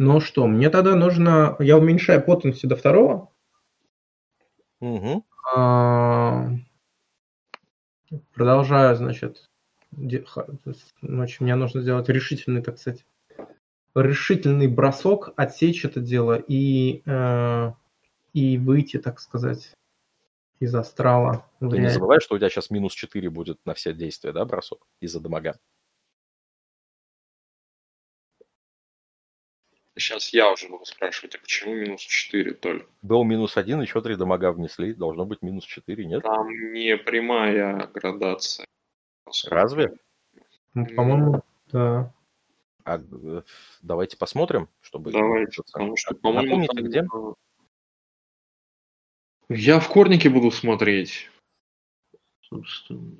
Ну 0.00 0.20
что, 0.20 0.46
мне 0.46 0.70
тогда 0.70 0.94
нужно... 0.94 1.56
Я 1.58 1.76
уменьшаю 1.76 2.24
потенси 2.24 2.68
до 2.68 2.76
второго. 2.76 3.32
Мгм. 4.80 5.24
А, 5.54 6.50
Продолжаю, 8.34 8.96
значит. 8.96 9.48
Значит, 9.90 11.40
мне 11.40 11.54
нужно 11.54 11.80
сделать 11.80 12.08
решительный, 12.08 12.62
так 12.62 12.78
сказать, 12.78 13.04
решительный 13.94 14.66
бросок, 14.66 15.32
отсечь 15.36 15.84
это 15.84 16.00
дело 16.00 16.34
и, 16.36 17.02
э, 17.06 17.72
и 18.34 18.58
выйти, 18.58 18.98
так 18.98 19.18
сказать, 19.20 19.72
из 20.60 20.74
астрала. 20.74 21.46
Ты 21.60 21.78
не 21.78 21.88
забывай, 21.88 22.20
что 22.20 22.34
у 22.34 22.38
тебя 22.38 22.50
сейчас 22.50 22.70
минус 22.70 22.92
4 22.92 23.30
будет 23.30 23.58
на 23.64 23.74
все 23.74 23.94
действия, 23.94 24.32
да, 24.32 24.44
бросок 24.44 24.86
из-за 25.00 25.20
дамага? 25.20 25.58
Сейчас 29.98 30.32
я 30.32 30.52
уже 30.52 30.68
буду 30.68 30.84
спрашивать, 30.84 31.34
а 31.34 31.38
почему 31.38 31.74
минус 31.74 32.00
4, 32.02 32.54
Толь? 32.54 32.86
Был 33.02 33.24
минус 33.24 33.56
1, 33.56 33.80
еще 33.82 34.00
3 34.00 34.16
дамага 34.16 34.52
внесли, 34.52 34.94
должно 34.94 35.26
быть 35.26 35.42
минус 35.42 35.64
4, 35.64 36.06
нет? 36.06 36.22
Там 36.22 36.48
не 36.72 36.96
прямая 36.96 37.86
градация. 37.88 38.64
Разве? 39.46 39.98
Ну, 40.74 40.86
По-моему, 40.86 41.42
да. 41.72 42.12
А, 42.84 42.98
э, 42.98 43.42
давайте 43.82 44.16
посмотрим, 44.16 44.68
чтобы... 44.80 45.10
Давайте, 45.10 45.62
потому 45.62 45.96
что, 45.96 46.14
по-моему, 46.14 46.66
там, 46.66 46.84
где? 46.84 47.04
Я 49.48 49.80
в 49.80 49.88
корнике 49.88 50.30
буду 50.30 50.50
смотреть. 50.50 51.30
Собственно. 52.42 53.16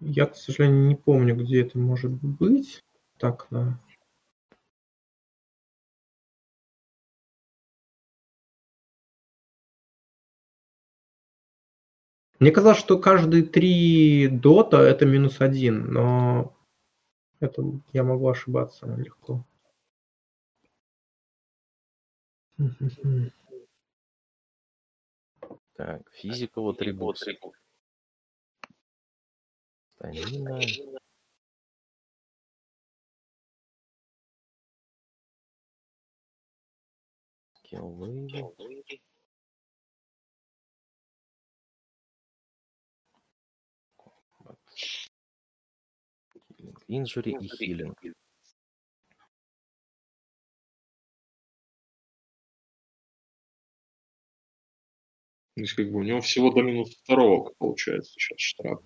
Я, 0.00 0.26
к 0.26 0.36
сожалению, 0.36 0.86
не 0.86 0.96
помню, 0.96 1.34
где 1.34 1.62
это 1.62 1.78
может 1.78 2.12
быть. 2.12 2.80
Так, 3.18 3.46
да. 3.50 3.78
Мне 12.42 12.50
казалось, 12.50 12.78
что 12.78 12.98
каждые 12.98 13.44
три 13.44 14.26
дота 14.26 14.78
это 14.78 15.06
минус 15.06 15.40
один, 15.40 15.92
но 15.92 16.52
это 17.38 17.62
я 17.92 18.02
могу 18.02 18.26
ошибаться 18.28 18.86
легко. 18.96 19.46
Так, 25.76 26.02
физикал 26.14 26.70
атрибут. 26.70 27.18
Стамина. 29.94 30.60
Скиллы. 37.54 38.52
Инжури 46.96 47.32
и 47.40 47.48
хилинг. 47.48 47.98
То 55.54 55.60
есть, 55.60 55.72
как 55.74 55.90
бы 55.90 55.98
у 55.98 56.02
него 56.02 56.20
всего 56.20 56.50
до 56.50 56.62
минус 56.62 56.94
второго 56.96 57.52
получается 57.58 58.12
сейчас 58.12 58.38
штраф. 58.40 58.80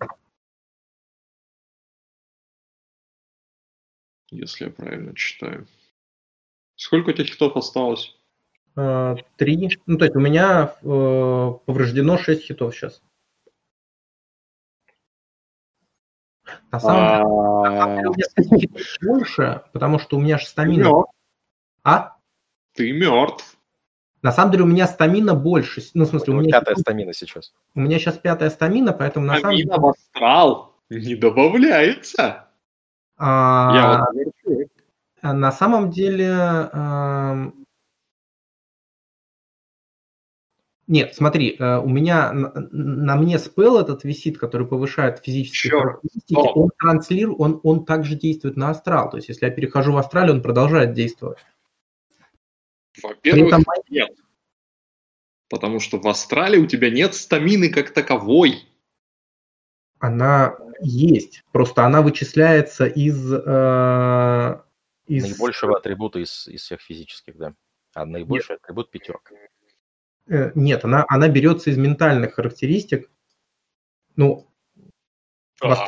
Если 4.29 4.65
я 4.65 4.71
правильно 4.71 5.15
читаю. 5.15 5.67
Сколько 6.75 7.09
у 7.09 7.13
тебя 7.13 7.25
хитов 7.25 7.55
осталось? 7.55 8.15
А, 8.75 9.15
Три. 9.37 9.69
Ну, 9.85 9.97
то 9.97 10.05
есть 10.05 10.15
у 10.15 10.19
меня 10.19 10.75
э, 10.81 11.51
повреждено 11.65 12.17
6 12.17 12.43
хитов 12.43 12.75
сейчас. 12.75 13.01
На 16.71 16.79
самом 16.79 17.95
деле, 17.95 18.09
у 18.09 18.13
меня 18.13 18.59
хитов 18.59 18.81
больше, 19.01 19.63
потому 19.73 19.99
что 19.99 20.17
у 20.17 20.19
меня 20.19 20.37
же 20.37 20.45
стамина... 20.45 21.03
А? 21.83 22.15
Ты 22.73 22.91
мертв. 22.91 23.57
На 24.21 24.31
самом 24.31 24.51
деле 24.51 24.63
у 24.63 24.67
меня 24.67 24.87
стамина 24.87 25.33
больше. 25.35 25.81
Ну, 25.93 26.05
в 26.05 26.07
смысле, 26.09 26.33
у 26.33 26.41
меня, 26.41 26.59
Пятая 26.59 26.75
стамина 26.75 27.13
сейчас. 27.13 27.53
у 27.75 27.79
меня 27.79 27.99
сейчас 27.99 28.17
пятая 28.17 28.49
стамина, 28.49 28.91
поэтому 28.91 29.25
на 29.25 29.39
самом 29.39 29.55
деле... 29.55 29.71
Амина 29.71 29.81
в 29.81 29.89
астрал 29.89 30.75
не 30.89 31.15
добавляется. 31.15 32.47
а, 33.17 33.71
Я 33.73 34.05
вот. 34.43 34.67
А 35.21 35.33
На 35.33 35.51
самом 35.51 35.91
деле... 35.91 36.27
Нет, 40.87 41.15
смотри, 41.15 41.57
э, 41.59 41.79
у 41.79 41.89
меня 41.89 42.31
на, 42.31 42.51
на 42.71 43.15
мне 43.17 43.39
спел 43.39 43.77
этот 43.77 44.05
висит, 44.05 44.37
который 44.37 44.65
повышает 44.65 45.19
физические 45.19 45.71
Чёрт, 45.71 45.83
характеристики, 45.83 46.33
стоп. 46.33 46.57
он 46.57 46.69
транслирует, 46.79 47.39
он, 47.41 47.59
он 47.63 47.85
также 47.85 48.15
действует 48.15 48.55
на 48.55 48.69
астрал. 48.69 49.09
То 49.09 49.17
есть, 49.17 49.27
если 49.27 49.45
я 49.45 49.51
перехожу 49.51 49.91
в 49.91 49.97
астрале, 49.97 50.31
он 50.31 50.41
продолжает 50.41 50.93
действовать. 50.93 51.39
Во-первых, 53.03 53.47
этом 53.47 53.63
нет. 53.89 54.09
Потому 55.49 55.81
что 55.81 55.99
в 55.99 56.07
астрале 56.07 56.57
у 56.57 56.65
тебя 56.65 56.89
нет 56.89 57.13
стамины 57.13 57.69
как 57.69 57.91
таковой. 57.91 58.65
она 59.99 60.57
есть, 60.79 61.43
просто 61.51 61.85
она 61.85 62.01
вычисляется 62.01 62.85
из... 62.85 63.31
э, 63.33 64.61
из- 65.07 65.23
Наибольшего 65.23 65.77
атрибута 65.77 66.19
из, 66.19 66.47
из 66.47 66.61
всех 66.61 66.81
физических, 66.81 67.37
да. 67.37 67.53
А 67.93 68.05
наибольший 68.05 68.55
атрибут 68.55 68.89
пятерка. 68.89 69.35
Э, 70.29 70.51
Нет, 70.55 70.83
она, 70.85 71.05
она 71.07 71.27
берется 71.27 71.69
из 71.69 71.77
ментальных 71.77 72.35
характеристик. 72.35 73.09
Ну. 74.15 74.47
Так, 75.59 75.87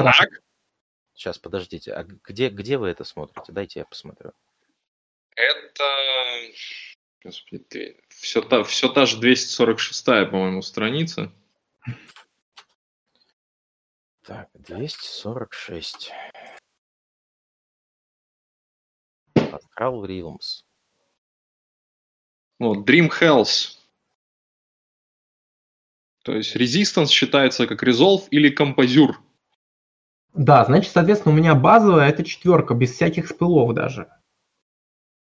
Сейчас, 1.13 1.37
подождите, 1.37 1.91
а 1.91 2.03
где, 2.03 2.49
где 2.49 2.77
вы 2.77 2.87
это 2.87 3.03
смотрите? 3.03 3.51
Дайте 3.51 3.79
я 3.79 3.85
посмотрю. 3.85 4.31
это... 5.35 5.83
Господи, 7.23 7.63
ты... 7.63 8.01
Все 8.07 8.41
та, 8.41 8.63
все 8.63 8.87
та 8.87 9.05
же 9.05 9.19
246 9.19 10.05
по-моему, 10.05 10.61
страница. 10.61 11.31
Так, 14.23 14.47
246. 14.53 16.11
Astral 19.35 20.05
Realms. 20.05 20.63
Вот, 22.59 22.89
Dream 22.89 23.09
Health. 23.09 23.78
То 26.23 26.35
есть 26.35 26.55
Resistance 26.55 27.07
считается 27.07 27.67
как 27.67 27.83
Resolve 27.83 28.23
или 28.31 28.49
Композюр. 28.49 29.21
Да, 30.33 30.63
значит, 30.65 30.91
соответственно, 30.91 31.33
у 31.33 31.37
меня 31.37 31.55
базовая 31.55 32.09
это 32.09 32.23
четверка, 32.23 32.73
без 32.73 32.93
всяких 32.93 33.27
спылов 33.27 33.73
даже. 33.73 34.07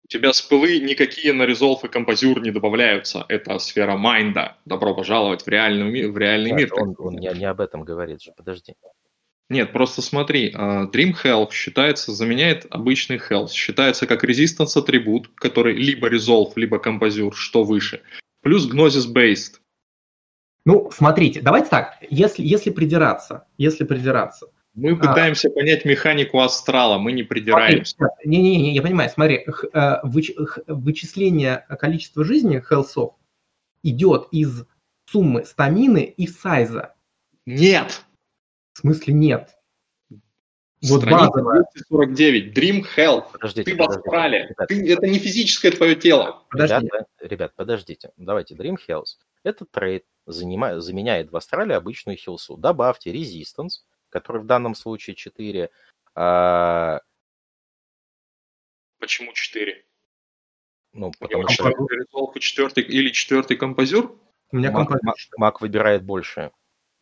У 0.06 0.08
тебя 0.08 0.34
спылы 0.34 0.80
никакие 0.80 1.34
на 1.34 1.44
Resolve 1.44 1.86
и 1.86 1.88
Композюр 1.88 2.42
не 2.42 2.52
добавляются. 2.52 3.26
Это 3.30 3.58
сфера 3.60 3.96
майнда. 3.96 4.58
Добро 4.66 4.94
пожаловать 4.94 5.44
в, 5.44 5.48
реальный 5.48 5.90
ми- 5.90 6.06
в 6.06 6.18
реальный 6.18 6.52
Так, 6.52 6.60
мир. 6.60 6.74
он, 6.76 6.96
он 7.00 7.16
не, 7.16 7.30
не 7.34 7.46
об 7.46 7.62
этом 7.62 7.84
говорит 7.84 8.22
же, 8.22 8.32
подожди. 8.36 8.76
Нет, 9.50 9.72
просто 9.72 10.02
смотри, 10.02 10.52
а, 10.56 10.86
Dream 10.86 11.14
Health 11.22 11.52
считается, 11.52 12.12
заменяет 12.12 12.66
обычный 12.70 13.18
Health. 13.18 13.52
Считается 13.52 14.08
как 14.08 14.24
Resistance 14.24 14.78
атрибут, 14.78 15.30
который 15.36 15.76
либо 15.76 16.10
Resolve, 16.10 16.52
либо 16.56 16.80
Композюр, 16.80 17.36
что 17.36 17.64
выше. 17.64 18.02
Плюс 18.42 18.70
Gnosis 18.72 19.12
Based. 19.12 19.60
Ну, 20.66 20.90
смотрите, 20.92 21.42
давайте 21.42 21.70
так, 21.70 21.98
если, 22.10 22.42
если 22.44 22.70
придираться, 22.70 23.46
если 23.58 23.84
придираться. 23.84 24.48
Мы 24.74 24.92
А. 24.94 24.96
пытаемся 24.96 25.50
понять 25.50 25.86
механику 25.86 26.40
астрала, 26.40 26.98
мы 26.98 27.12
не 27.12 27.24
придираемся. 27.24 27.96
Не-не-не, 28.24 28.74
я 28.74 28.82
понимаю, 28.82 29.10
смотри, 29.10 29.44
х- 29.46 29.68
э, 29.74 30.08
выч- 30.08 30.34
х- 30.46 30.62
вычисление 30.68 31.66
количества 31.80 32.24
жизни 32.24 32.60
хелсов 32.68 33.14
идет 33.84 34.28
из 34.32 34.66
суммы 35.06 35.44
стамины 35.46 36.04
и 36.06 36.26
сайза. 36.28 36.96
Нет! 37.46 38.04
В 38.74 38.80
смысле 38.80 39.14
нет. 39.14 39.50
Вот 40.90 41.02
Страница 41.02 41.28
базовая. 41.28 41.66
249. 41.76 42.58
Dream 42.58 42.84
Health. 42.98 43.26
Подождите, 43.34 43.72
Ты 43.72 43.78
в. 43.78 44.48
Ребят, 44.50 44.68
Ты- 44.68 44.92
это 44.94 45.08
не 45.08 45.20
физическое 45.20 45.72
твое 45.72 45.96
тело. 45.96 46.44
Подожди. 46.50 46.86
Ребят, 46.88 47.08
ребят, 47.22 47.54
подождите. 47.56 48.12
Давайте, 48.18 48.56
Dream 48.56 48.76
Health. 48.90 49.18
Этот 49.44 49.72
трейд 49.72 50.06
занима- 50.26 50.80
заменяет 50.80 51.32
в 51.32 51.36
Астрале 51.38 51.76
обычную 51.76 52.18
хилсу. 52.18 52.56
Добавьте 52.58 53.12
Resistance, 53.14 53.84
который 54.10 54.42
в 54.42 54.46
данном 54.46 54.74
случае 54.76 55.16
4. 55.16 55.70
а, 56.16 57.02
Почему 59.00 59.34
4? 59.34 59.86
ну, 60.94 61.12
потому 61.20 61.48
что 61.50 61.70
и 61.70 62.40
четвертый 62.40 62.84
или 62.84 63.10
четвертый 63.10 63.58
композюр? 63.58 64.18
У 64.52 64.58
меня 64.58 64.72
маг, 64.72 64.88
композит. 64.90 65.04
маг- 65.04 65.38
маг 65.38 65.62
выбирает 65.62 66.04
больше. 66.04 66.52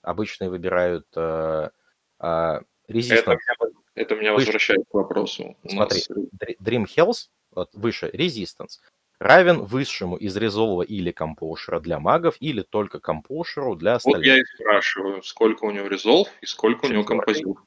Обычные 0.01 0.49
выбирают 0.49 1.05
а, 1.15 1.71
а, 2.17 2.61
Это 2.87 2.97
Resistance. 2.97 3.25
меня, 3.35 3.71
это 3.93 4.15
меня 4.15 4.33
Выше. 4.33 4.45
возвращает 4.47 4.81
к 4.89 4.93
вопросу. 4.93 5.55
У 5.63 5.69
Смотри, 5.69 5.99
нас- 6.09 6.09
Dr- 6.09 6.57
Dream 6.59 6.85
Health, 6.85 7.29
вот, 7.51 7.69
выше 7.75 8.09
Resistance, 8.09 8.79
равен 9.21 9.61
высшему 9.63 10.15
из 10.17 10.35
резолва 10.35 10.81
или 10.83 11.11
компошера 11.11 11.79
для 11.79 11.99
магов, 11.99 12.35
или 12.39 12.63
только 12.63 12.99
компошеру 12.99 13.75
для 13.75 13.91
Вот 13.93 13.97
остальных. 13.97 14.25
я 14.25 14.39
и 14.39 14.43
спрашиваю, 14.43 15.21
сколько 15.23 15.65
у 15.65 15.71
него 15.71 15.87
Resolve 15.87 16.27
и 16.41 16.45
сколько 16.47 16.85
у 16.85 16.89
него 16.89 17.03
Четвертый. 17.03 17.25
композюр. 17.25 17.63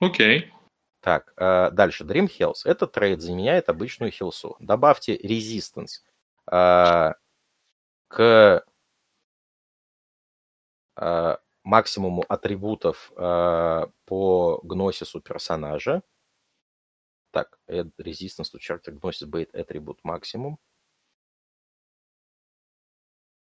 Окей. 0.00 0.52
Так, 1.00 1.32
э, 1.36 1.70
дальше. 1.70 2.04
Dream 2.04 2.28
Health. 2.28 2.64
Этот 2.64 2.92
трейд 2.92 3.20
заменяет 3.20 3.68
обычную 3.68 4.10
хилсу. 4.10 4.56
Добавьте 4.58 5.16
Resistance 5.16 6.00
э, 6.50 7.12
к 8.08 8.64
э, 10.96 11.36
максимуму 11.64 12.24
атрибутов 12.28 13.12
по 13.14 14.60
гносису 14.64 15.20
персонажа. 15.20 16.02
Так, 17.32 17.58
add 17.66 17.90
Resistance 17.98 18.50
to 18.52 18.58
Character 18.60 18.92
Gnosis 18.92 19.26
Bait 19.26 19.48
атрибут 19.54 19.98
максимум. 20.04 20.58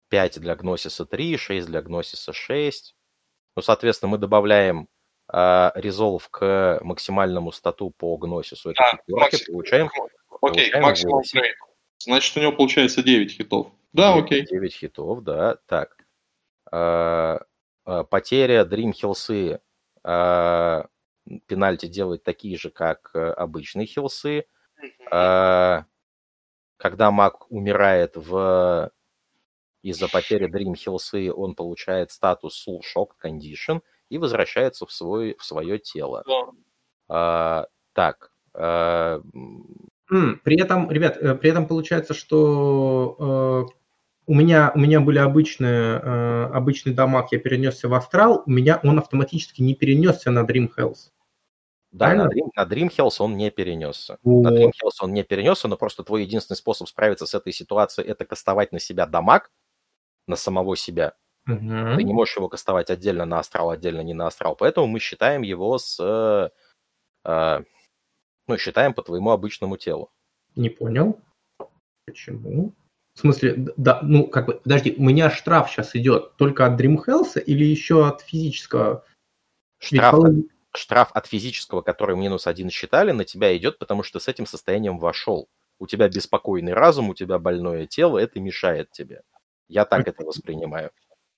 5 0.09 0.39
для 0.41 0.55
гносиса 0.55 1.05
3, 1.05 1.37
6 1.37 1.67
для 1.67 1.81
гносиса 1.81 2.33
6. 2.33 2.95
Ну, 3.55 3.61
соответственно, 3.61 4.11
мы 4.11 4.17
добавляем 4.17 4.89
э, 5.31 5.37
Resolve 5.75 6.23
к 6.29 6.79
максимальному 6.83 7.51
стату 7.51 7.91
по 7.91 8.17
гносису. 8.17 8.71
Это 8.71 8.81
Да, 8.81 8.97
четверки, 8.97 9.21
максимум. 9.21 9.53
получаем 9.53 9.89
Окей, 10.41 10.71
получаем 10.71 10.83
максимум. 10.83 11.23
Значит, 11.99 12.37
у 12.37 12.39
него 12.41 12.51
получается 12.51 13.01
9 13.03 13.31
хитов. 13.31 13.71
Да, 13.93 14.13
9, 14.13 14.25
окей. 14.25 14.45
9 14.45 14.73
хитов, 14.73 15.23
да. 15.23 15.57
Так. 15.67 15.95
Э, 16.71 17.39
э, 17.85 18.03
Потеря 18.09 18.63
Dream 18.65 18.91
Хилсы. 18.91 19.61
Пенальти 21.47 21.87
делает 21.87 22.23
такие 22.23 22.57
же, 22.57 22.69
как 22.71 23.11
э, 23.13 23.19
обычные 23.31 23.85
хилсы. 23.87 24.45
Э, 25.11 25.83
Когда 26.77 27.11
маг 27.11 27.51
умирает 27.51 28.15
в 28.15 28.91
из-за 29.81 30.07
потери 30.09 30.47
Dream 30.49 30.75
Хилсы, 30.75 31.31
он 31.33 31.55
получает 31.55 32.11
статус 32.11 32.65
Soul 32.67 32.81
Shock 32.81 33.11
Condition 33.23 33.81
и 34.09 34.17
возвращается 34.17 34.85
в, 34.85 34.91
свой, 34.91 35.35
в 35.39 35.43
свое 35.45 35.79
тело. 35.79 36.23
Э, 37.09 37.65
Так. 37.93 38.31
М, 40.11 40.41
При 40.43 40.59
этом, 40.59 40.89
ребят, 40.91 41.17
э, 41.17 41.35
при 41.35 41.49
этом 41.51 41.67
получается, 41.67 42.13
что 42.13 43.67
э, 43.69 43.73
у 44.27 44.33
меня, 44.33 44.71
у 44.75 44.79
меня 44.79 44.99
были 45.01 45.19
обычные, 45.19 45.99
э, 46.01 46.43
обычный 46.53 46.93
дамаг, 46.93 47.31
я 47.31 47.39
перенесся 47.39 47.87
в 47.87 47.93
астрал, 47.93 48.43
у 48.45 48.49
меня 48.51 48.79
он 48.83 48.97
автоматически 48.99 49.61
не 49.61 49.75
перенесся 49.75 50.31
на 50.31 50.39
Dream 50.45 50.69
Health. 50.77 51.11
Да, 51.91 52.13
на 52.13 52.27
Dream, 52.27 52.49
на 52.55 52.65
Dream 52.65 52.89
Health 52.89 53.15
он 53.19 53.35
не 53.35 53.49
перенесся. 53.49 54.19
Вот. 54.23 54.43
На 54.43 54.55
Dream 54.55 54.69
Health 54.69 54.97
он 55.01 55.13
не 55.13 55.23
перенесся, 55.23 55.67
но 55.67 55.75
просто 55.75 56.03
твой 56.03 56.23
единственный 56.23 56.57
способ 56.57 56.87
справиться 56.87 57.25
с 57.25 57.33
этой 57.33 57.51
ситуацией– 57.51 58.07
это 58.09 58.25
кастовать 58.25 58.71
на 58.71 58.79
себя 58.79 59.07
дамаг, 59.07 59.51
на 60.27 60.35
самого 60.35 60.75
себя. 60.77 61.15
Угу. 61.47 61.95
Ты 61.97 62.03
не 62.03 62.13
можешь 62.13 62.37
его 62.37 62.47
кастовать 62.47 62.91
отдельно 62.91 63.25
на 63.25 63.39
астрал, 63.39 63.71
отдельно 63.71 64.01
не 64.01 64.13
на 64.13 64.27
астрал. 64.27 64.55
Поэтому 64.55 64.87
мы 64.87 64.99
считаем 64.99 65.41
его 65.41 65.79
с... 65.79 65.97
Э, 65.99 66.49
э, 67.27 67.63
ну, 68.47 68.57
считаем 68.57 68.93
по 68.93 69.01
твоему 69.01 69.31
обычному 69.31 69.77
телу. 69.77 70.11
Не 70.55 70.69
понял. 70.69 71.19
Почему? 72.05 72.73
В 73.15 73.19
смысле, 73.19 73.55
да, 73.77 73.99
ну, 74.03 74.27
как 74.27 74.45
бы, 74.45 74.53
подожди, 74.63 74.95
у 74.97 75.03
меня 75.03 75.29
штраф 75.31 75.69
сейчас 75.69 75.95
идет 75.95 76.35
только 76.37 76.65
от 76.65 76.79
Dream 76.79 76.97
Health 77.03 77.41
или 77.41 77.65
еще 77.65 78.07
от 78.07 78.21
физического? 78.21 79.03
Штраф, 79.79 80.15
Ведь... 80.23 80.45
штраф 80.75 81.11
от 81.13 81.27
физического, 81.27 81.81
который 81.81 82.15
минус 82.15 82.47
один 82.47 82.69
считали, 82.69 83.11
на 83.11 83.25
тебя 83.25 83.55
идет, 83.57 83.79
потому 83.79 84.03
что 84.03 84.19
с 84.19 84.27
этим 84.27 84.45
состоянием 84.45 84.99
вошел. 84.99 85.47
У 85.79 85.87
тебя 85.87 86.07
беспокойный 86.09 86.73
разум, 86.73 87.09
у 87.09 87.15
тебя 87.15 87.39
больное 87.39 87.85
тело, 87.85 88.17
это 88.17 88.39
мешает 88.39 88.91
тебе. 88.91 89.21
Я 89.67 89.85
так 89.85 90.01
okay. 90.01 90.09
это 90.11 90.23
воспринимаю. 90.23 90.91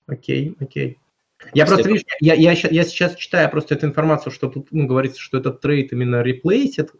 Окей, 0.07 0.49
okay, 0.49 0.55
окей. 0.59 0.99
Okay. 1.39 1.49
Я 1.53 1.65
просто, 1.65 1.87
видишь, 1.87 2.03
я, 2.19 2.33
я, 2.35 2.51
я 2.51 2.83
сейчас 2.83 3.15
читаю 3.15 3.49
просто 3.49 3.75
эту 3.75 3.87
информацию, 3.87 4.31
что 4.31 4.49
тут 4.49 4.67
ну, 4.71 4.85
говорится, 4.85 5.19
что 5.19 5.37
этот 5.37 5.59
трейд 5.59 5.91
именно 5.91 6.23
replaced 6.23 6.91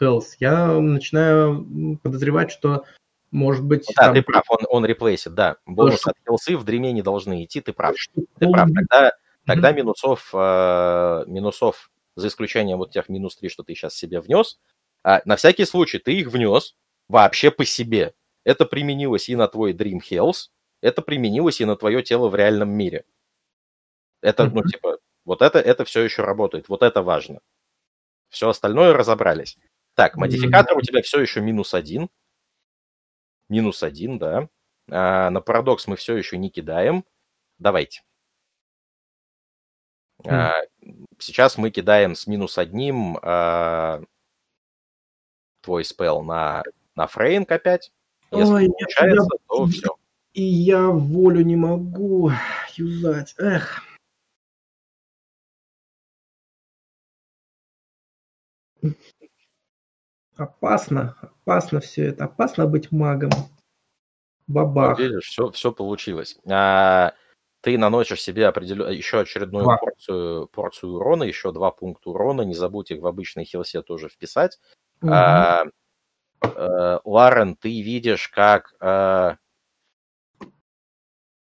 health, 0.00 0.24
я 0.40 0.68
начинаю 0.80 1.98
подозревать, 2.02 2.50
что 2.50 2.84
может 3.30 3.64
быть... 3.64 3.86
Да, 3.96 4.06
там... 4.06 4.14
ты 4.14 4.22
прав, 4.22 4.44
он, 4.48 4.58
он 4.68 4.86
реплейсит, 4.86 5.34
да. 5.34 5.56
Бонус 5.66 6.00
что... 6.00 6.10
от 6.10 6.16
хилсы 6.24 6.56
в 6.56 6.64
дреме 6.64 6.92
не 6.92 7.02
должны 7.02 7.44
идти, 7.44 7.60
ты 7.60 7.72
прав. 7.72 7.96
Что... 7.98 8.22
Ты 8.38 8.50
прав, 8.50 8.68
тогда, 8.72 9.12
тогда 9.46 9.70
mm-hmm. 9.70 9.76
минусов, 9.76 10.30
э, 10.32 11.24
минусов, 11.26 11.90
за 12.16 12.28
исключением 12.28 12.78
вот 12.78 12.92
тех 12.92 13.08
минус 13.08 13.36
3, 13.36 13.48
что 13.48 13.62
ты 13.62 13.74
сейчас 13.74 13.94
себе 13.94 14.20
внес, 14.20 14.60
а, 15.02 15.20
на 15.24 15.36
всякий 15.36 15.64
случай 15.64 15.98
ты 15.98 16.12
их 16.12 16.28
внес 16.28 16.76
вообще 17.08 17.50
по 17.50 17.64
себе. 17.64 18.14
Это 18.44 18.66
применилось 18.66 19.28
и 19.28 19.36
на 19.36 19.48
твой 19.48 19.72
Dream 19.72 20.00
Health, 20.00 20.50
это 20.80 21.02
применилось 21.02 21.60
и 21.60 21.64
на 21.64 21.76
твое 21.76 22.02
тело 22.02 22.28
в 22.28 22.36
реальном 22.36 22.70
мире. 22.70 23.04
Это, 24.20 24.44
mm-hmm. 24.44 24.50
ну, 24.54 24.62
типа, 24.62 24.98
вот 25.24 25.42
это, 25.42 25.58
это 25.58 25.84
все 25.84 26.02
еще 26.02 26.22
работает, 26.22 26.68
вот 26.68 26.82
это 26.82 27.02
важно. 27.02 27.40
Все 28.28 28.48
остальное 28.48 28.92
разобрались. 28.92 29.58
Так, 29.94 30.16
модификатор 30.16 30.76
mm-hmm. 30.76 30.80
у 30.80 30.82
тебя 30.82 31.02
все 31.02 31.20
еще 31.20 31.40
минус 31.40 31.74
один, 31.74 32.08
Минус 33.48 33.82
один, 33.82 34.18
да. 34.18 34.48
А, 34.90 35.30
на 35.30 35.40
парадокс 35.40 35.86
мы 35.86 35.96
все 35.96 36.16
еще 36.16 36.38
не 36.38 36.50
кидаем. 36.50 37.04
Давайте. 37.58 38.02
Mm. 40.24 41.06
Сейчас 41.18 41.58
мы 41.58 41.70
кидаем 41.70 42.14
с 42.14 42.26
минус 42.26 42.58
одним 42.58 43.18
а, 43.22 44.02
твой 45.62 45.84
спел 45.84 46.22
на, 46.22 46.62
на 46.94 47.06
фрейнг 47.06 47.50
опять. 47.50 47.92
Если 48.30 48.52
Ой, 48.52 48.68
получается, 48.68 49.28
я... 49.30 49.38
то 49.48 49.66
все. 49.66 49.96
И 50.32 50.42
я 50.42 50.88
волю 50.88 51.42
не 51.44 51.56
могу 51.56 52.30
юзать. 52.74 53.34
Эх. 53.38 53.82
Опасно, 60.36 61.16
опасно 61.20 61.80
все 61.80 62.06
это, 62.06 62.24
опасно 62.24 62.66
быть 62.66 62.90
магом. 62.90 63.30
Бабах. 64.46 64.98
Вот 64.98 65.04
видишь, 65.04 65.26
все, 65.28 65.50
все 65.52 65.72
получилось. 65.72 66.38
А, 66.50 67.14
ты 67.64 67.78
наносишь 67.78 68.20
себе 68.20 68.46
определен... 68.46 68.90
еще 68.90 69.20
очередную 69.20 69.64
порцию, 69.64 70.48
порцию 70.48 70.96
урона, 70.96 71.24
еще 71.24 71.50
два 71.50 71.70
пункта 71.70 72.10
урона. 72.10 72.42
Не 72.42 72.54
забудь 72.54 72.90
их 72.90 73.00
в 73.00 73.06
обычной 73.06 73.46
хилсе 73.46 73.80
тоже 73.80 74.10
вписать. 74.10 74.60
Угу. 75.00 75.10
А, 75.10 75.64
а, 76.42 77.00
Ларен, 77.04 77.56
ты 77.56 77.80
видишь, 77.80 78.28
как... 78.28 78.74
А, 78.80 79.38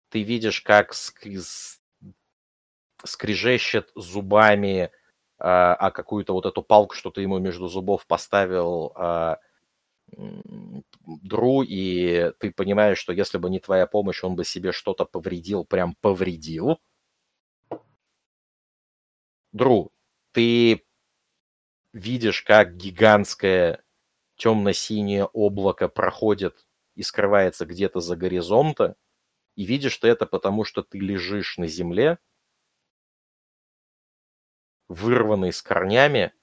ты 0.10 0.24
видишь, 0.24 0.62
как 0.62 0.96
ск... 0.96 1.28
скрежещет 3.04 3.92
зубами 3.94 4.90
а, 5.38 5.76
а 5.76 5.92
какую-то 5.92 6.34
вот 6.34 6.48
эту 6.48 6.64
палку, 6.64 6.96
что 6.96 7.12
ты 7.12 7.22
ему 7.22 7.38
между 7.38 7.68
зубов 7.68 8.08
поставил 8.08 8.94
а, 8.96 9.38
Дру, 11.06 11.64
и 11.64 12.32
ты 12.40 12.52
понимаешь, 12.52 12.98
что 13.00 13.14
если 13.14 13.38
бы 13.38 13.50
не 13.50 13.60
твоя 13.60 13.88
помощь, 13.88 14.24
он 14.24 14.36
бы 14.36 14.46
себе 14.46 14.72
что-то 14.72 15.06
повредил, 15.06 15.66
прям 15.66 15.96
повредил. 16.02 16.80
Дру, 19.54 19.92
ты 20.32 20.84
видишь, 21.94 22.42
как 22.44 22.76
гигантское 22.78 23.84
темно-синее 24.38 25.26
облако 25.26 25.88
проходит 25.88 26.66
и 26.96 27.04
скрывается 27.04 27.66
где-то 27.66 28.00
за 28.00 28.16
горизонта, 28.16 28.96
и 29.56 29.66
видишь 29.66 29.94
что 29.94 30.08
это 30.08 30.26
потому, 30.26 30.66
что 30.66 30.84
ты 30.84 31.00
лежишь 31.00 31.58
на 31.58 31.68
земле, 31.68 32.20
вырванный 34.88 35.54
с 35.54 35.62
корнями, 35.62 36.34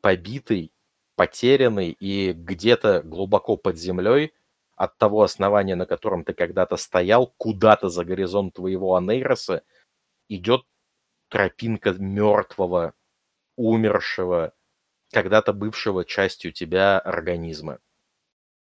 побитый, 0.00 0.71
потерянный 1.16 1.90
и 1.90 2.32
где-то 2.32 3.02
глубоко 3.02 3.56
под 3.56 3.76
землей 3.76 4.32
от 4.76 4.98
того 4.98 5.22
основания, 5.22 5.76
на 5.76 5.86
котором 5.86 6.24
ты 6.24 6.32
когда-то 6.32 6.76
стоял, 6.76 7.32
куда-то 7.36 7.88
за 7.88 8.04
горизонт 8.04 8.54
твоего 8.54 8.96
Анейроса 8.96 9.62
идет 10.28 10.62
тропинка 11.28 11.92
мертвого, 11.92 12.94
умершего, 13.56 14.52
когда-то 15.12 15.52
бывшего 15.52 16.04
частью 16.04 16.52
тебя 16.52 16.98
организма. 16.98 17.78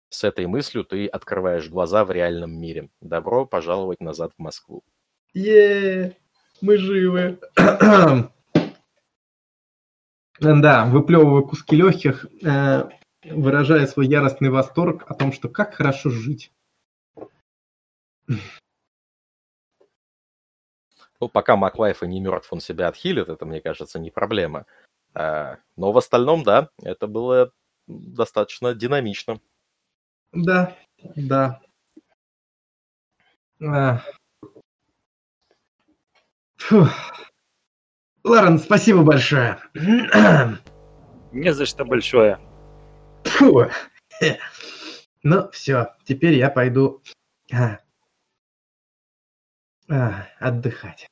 С 0.08 0.24
этой 0.24 0.46
мыслью 0.46 0.84
ты 0.84 1.06
открываешь 1.06 1.68
глаза 1.68 2.04
в 2.04 2.10
реальном 2.10 2.52
мире. 2.52 2.90
Добро 3.00 3.46
пожаловать 3.46 4.00
назад 4.00 4.32
в 4.36 4.42
Москву. 4.42 4.82
Е, 5.32 6.16
мы 6.60 6.76
живы. 6.76 7.38
Да, 10.40 10.86
выплевывая 10.86 11.42
куски 11.42 11.76
легких, 11.76 12.26
э, 12.42 12.88
выражая 13.24 13.86
свой 13.86 14.06
яростный 14.06 14.48
восторг 14.48 15.04
о 15.06 15.14
том, 15.14 15.32
что 15.32 15.48
как 15.48 15.74
хорошо 15.74 16.08
жить. 16.08 16.50
Ну, 21.20 21.28
пока 21.28 21.56
Маклайфа 21.56 22.06
не 22.06 22.20
мертв, 22.20 22.50
он 22.52 22.60
себя 22.60 22.88
отхилит, 22.88 23.28
это, 23.28 23.44
мне 23.44 23.60
кажется, 23.60 23.98
не 23.98 24.10
проблема. 24.10 24.64
А, 25.12 25.58
но 25.76 25.92
в 25.92 25.98
остальном, 25.98 26.42
да, 26.42 26.70
это 26.82 27.06
было 27.06 27.52
достаточно 27.86 28.72
динамично. 28.72 29.40
Да, 30.32 30.74
да. 31.16 31.60
Фух. 36.56 36.88
Ларен, 38.24 38.58
спасибо 38.58 39.02
большое. 39.02 39.58
Не 41.32 41.52
за 41.52 41.66
что 41.66 41.84
большое. 41.84 42.38
Фу. 43.24 43.66
Ну, 45.22 45.50
все, 45.50 45.94
теперь 46.04 46.34
я 46.34 46.48
пойду 46.48 47.02
а, 47.52 47.78
а, 49.88 50.26
отдыхать. 50.38 51.06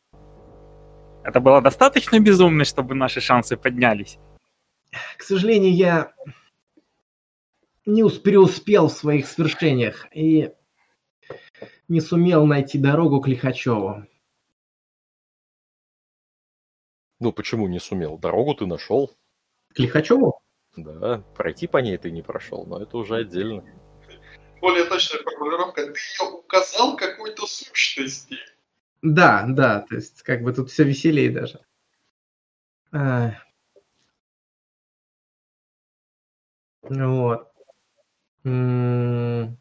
Это 1.24 1.40
было 1.40 1.60
достаточно 1.60 2.18
безумно, 2.18 2.64
чтобы 2.64 2.94
наши 2.94 3.20
шансы 3.20 3.56
поднялись? 3.56 4.18
К 5.18 5.22
сожалению, 5.22 5.74
я 5.74 6.12
не 7.84 8.08
преуспел 8.08 8.88
в 8.88 8.92
своих 8.92 9.26
свершениях 9.26 10.06
и 10.14 10.52
не 11.88 12.00
сумел 12.00 12.46
найти 12.46 12.78
дорогу 12.78 13.20
к 13.20 13.28
Лихачеву. 13.28 14.06
Ну, 17.20 17.32
почему 17.32 17.66
не 17.68 17.80
сумел? 17.80 18.16
Дорогу 18.18 18.54
ты 18.54 18.66
нашел. 18.66 19.16
К 19.74 19.78
Лихачеву? 19.80 20.40
Да, 20.76 21.24
пройти 21.36 21.66
по 21.66 21.78
ней 21.78 21.98
ты 21.98 22.10
не 22.10 22.22
прошел, 22.22 22.64
но 22.66 22.80
это 22.80 22.96
уже 22.98 23.16
отдельно. 23.16 23.64
Более 24.60 24.84
точная 24.84 25.22
формулировка, 25.22 25.86
ты 25.86 25.90
ее 25.90 26.30
указал 26.32 26.96
какой-то 26.96 27.46
сущности. 27.46 28.36
Да, 29.02 29.44
да, 29.48 29.80
то 29.80 29.96
есть 29.96 30.22
как 30.22 30.42
бы 30.42 30.52
тут 30.52 30.70
все 30.70 30.84
веселее 30.84 31.30
даже. 31.30 31.60
А... 32.92 33.32
Вот. 36.82 37.52
М-м. 38.44 39.58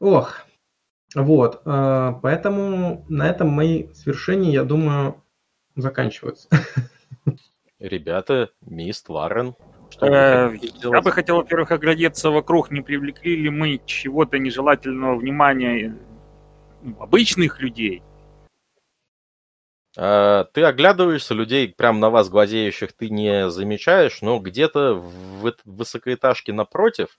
Ох, 0.00 0.47
вот, 1.22 1.62
э, 1.64 2.12
поэтому 2.22 3.04
на 3.08 3.28
этом 3.28 3.48
мои 3.48 3.92
свершения, 3.92 4.52
я 4.52 4.64
думаю, 4.64 5.22
заканчиваются. 5.74 6.48
Ребята, 7.78 8.50
мист 8.60 9.08
Варен, 9.08 9.54
Что 9.90 10.06
Э, 10.06 10.58
Я 10.82 11.00
бы 11.00 11.12
хотел, 11.12 11.36
во-первых, 11.36 11.70
оглядеться 11.70 12.30
вокруг, 12.30 12.70
не 12.70 12.80
привлекли 12.80 13.36
ли 13.36 13.50
мы 13.50 13.80
чего-то 13.86 14.38
нежелательного 14.38 15.16
внимания 15.16 15.96
ну, 16.82 16.96
обычных 17.00 17.60
людей. 17.60 18.02
А, 19.96 20.44
Ты 20.52 20.64
оглядываешься, 20.64 21.34
людей 21.34 21.68
прям 21.68 22.00
на 22.00 22.10
вас 22.10 22.28
глазеющих 22.28 22.92
ты 22.92 23.10
не 23.10 23.48
замечаешь, 23.50 24.22
но 24.22 24.38
где-то 24.38 24.94
в 24.94 25.46
эт- 25.46 25.60
высокоэтажке 25.64 26.52
напротив, 26.52 27.18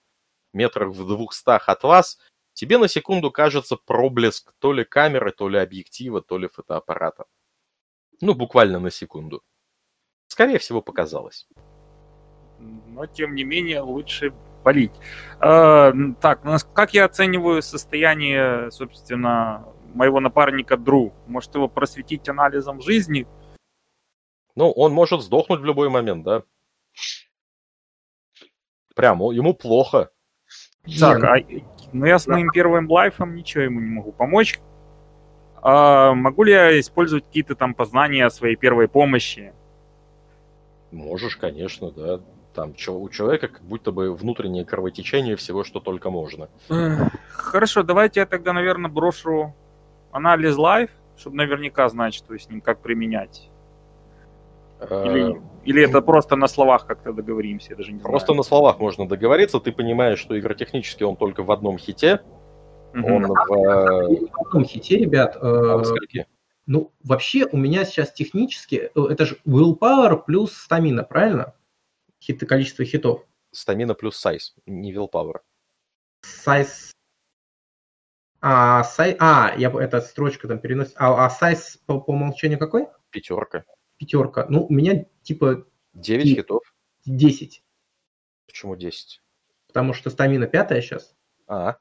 метрах 0.54 0.90
в 0.90 1.08
двухстах 1.08 1.70
от 1.70 1.84
вас, 1.84 2.20
тебе 2.60 2.78
на 2.78 2.90
секунду 2.90 3.32
кажется 3.32 3.78
проблеск 3.78 4.52
то 4.60 4.74
ли 4.74 4.84
камеры, 4.84 5.32
то 5.32 5.48
ли 5.48 5.58
объектива, 5.58 6.22
то 6.22 6.38
ли 6.38 6.50
фотоаппарата. 6.50 7.24
Ну, 8.20 8.34
буквально 8.34 8.80
на 8.80 8.92
секунду. 8.92 9.42
Скорее 10.28 10.60
всего, 10.60 10.82
показалось. 10.82 11.48
Но, 12.60 13.06
тем 13.06 13.34
не 13.36 13.46
менее, 13.46 13.80
лучше 13.80 14.34
полить. 14.66 14.92
Э, 15.42 15.94
так, 16.20 16.44
ну, 16.44 16.58
как 16.74 16.94
я 16.94 17.06
оцениваю 17.06 17.62
состояние, 17.62 18.70
собственно, 18.72 19.66
моего 19.94 20.20
напарника 20.20 20.76
Дру? 20.76 21.14
Может 21.28 21.56
его 21.56 21.70
просветить 21.70 22.28
анализом 22.28 22.82
жизни? 22.82 23.26
Ну, 24.56 24.70
он 24.72 24.92
может 24.92 25.22
сдохнуть 25.22 25.62
в 25.62 25.66
любой 25.66 25.88
момент, 25.90 26.26
да? 26.26 26.44
Прям, 28.96 29.22
о- 29.22 29.32
ему 29.32 29.54
плохо. 29.54 30.12
Так, 31.00 31.20
Не, 31.20 31.62
а, 31.62 31.62
ну 31.94 32.06
я 32.06 32.20
с 32.20 32.28
моим 32.28 32.50
первым 32.52 32.90
лайфом 32.90 33.36
ничего 33.36 33.64
ему 33.64 33.80
не 33.80 33.90
могу 33.90 34.12
помочь. 34.12 34.60
А 35.62 36.14
могу 36.14 36.44
ли 36.44 36.54
я 36.54 36.80
использовать 36.80 37.26
какие-то 37.26 37.56
там 37.56 37.74
познания 37.74 38.30
своей 38.30 38.56
первой 38.56 38.88
помощи? 38.88 39.54
Можешь, 40.92 41.38
конечно, 41.38 41.92
да. 41.92 42.22
Там 42.54 42.72
у 42.72 43.10
человека 43.10 43.48
как 43.48 43.62
будто 43.62 43.92
бы 43.92 44.14
внутреннее 44.14 44.66
кровотечение 44.66 45.36
всего, 45.36 45.64
что 45.64 45.80
только 45.80 46.10
можно. 46.10 46.50
Хорошо, 47.30 47.84
давайте 47.84 48.22
я 48.22 48.26
тогда, 48.26 48.54
наверное, 48.54 48.90
брошу 48.90 49.54
анализ 50.12 50.58
лайф, 50.58 50.90
чтобы 51.18 51.38
наверняка 51.38 51.88
знать, 51.90 52.14
что 52.14 52.38
с 52.38 52.50
ним 52.50 52.62
как 52.62 52.80
применять. 52.80 53.50
Э, 54.80 55.34
Или, 55.66 55.84
это 55.88 56.02
просто 56.02 56.36
на 56.36 56.48
словах 56.48 56.86
как-то 56.86 57.12
договоримся, 57.14 57.72
я 57.72 57.76
даже 57.76 57.92
не 57.92 58.00
Просто 58.00 58.28
знаю. 58.28 58.38
на 58.38 58.44
словах 58.44 58.80
можно 58.80 59.08
договориться, 59.08 59.60
ты 59.60 59.72
понимаешь, 59.72 60.20
что 60.20 60.40
игротехнически 60.40 61.04
он 61.04 61.16
только 61.18 61.44
в 61.44 61.52
одном 61.52 61.78
хите, 61.78 62.22
Мгм. 62.94 63.06
он 63.06 63.26
в... 63.28 63.54
э, 63.54 64.28
в 64.32 64.48
одном 64.48 64.66
хите, 64.66 64.98
ребят, 64.98 65.36
э, 65.36 65.40
а 65.42 65.84
ну, 66.66 66.92
вообще 67.04 67.48
у 67.52 67.58
меня 67.58 67.84
сейчас 67.84 68.14
технически, 68.14 68.92
э, 68.94 69.02
это 69.10 69.26
же 69.26 69.38
willpower 69.46 70.24
плюс 70.26 70.54
стамина, 70.54 71.04
правильно? 71.04 71.56
Хиты, 72.22 72.46
количество 72.46 72.86
хитов. 72.86 73.26
Стамина 73.52 73.96
плюс 73.96 74.18
сайз, 74.18 74.56
не 74.66 74.94
willpower. 74.94 75.40
Сайз... 76.22 76.92
А, 78.42 78.84
сай... 78.84 79.18
а, 79.20 79.54
я... 79.58 79.72
эта 79.72 80.00
строчка 80.00 80.48
там 80.48 80.60
переносит. 80.60 80.94
А, 80.98 81.26
а 81.26 81.30
сайз 81.30 81.80
по, 81.86 82.00
по 82.00 82.12
умолчанию 82.12 82.60
какой? 82.60 82.88
Пятерка. 83.10 83.66
Пятерка. 84.00 84.46
Ну, 84.50 84.66
у 84.66 84.74
меня 84.74 85.06
типа 85.22 85.68
9 85.94 86.26
И- 86.26 86.36
хитов. 86.36 86.64
10, 87.06 87.64
Почему 88.48 88.76
10? 88.76 89.22
потому 89.68 89.94
что 89.94 90.10
стамина 90.10 90.48
пятая 90.48 90.82
сейчас. 90.82 91.16
А, 91.48 91.78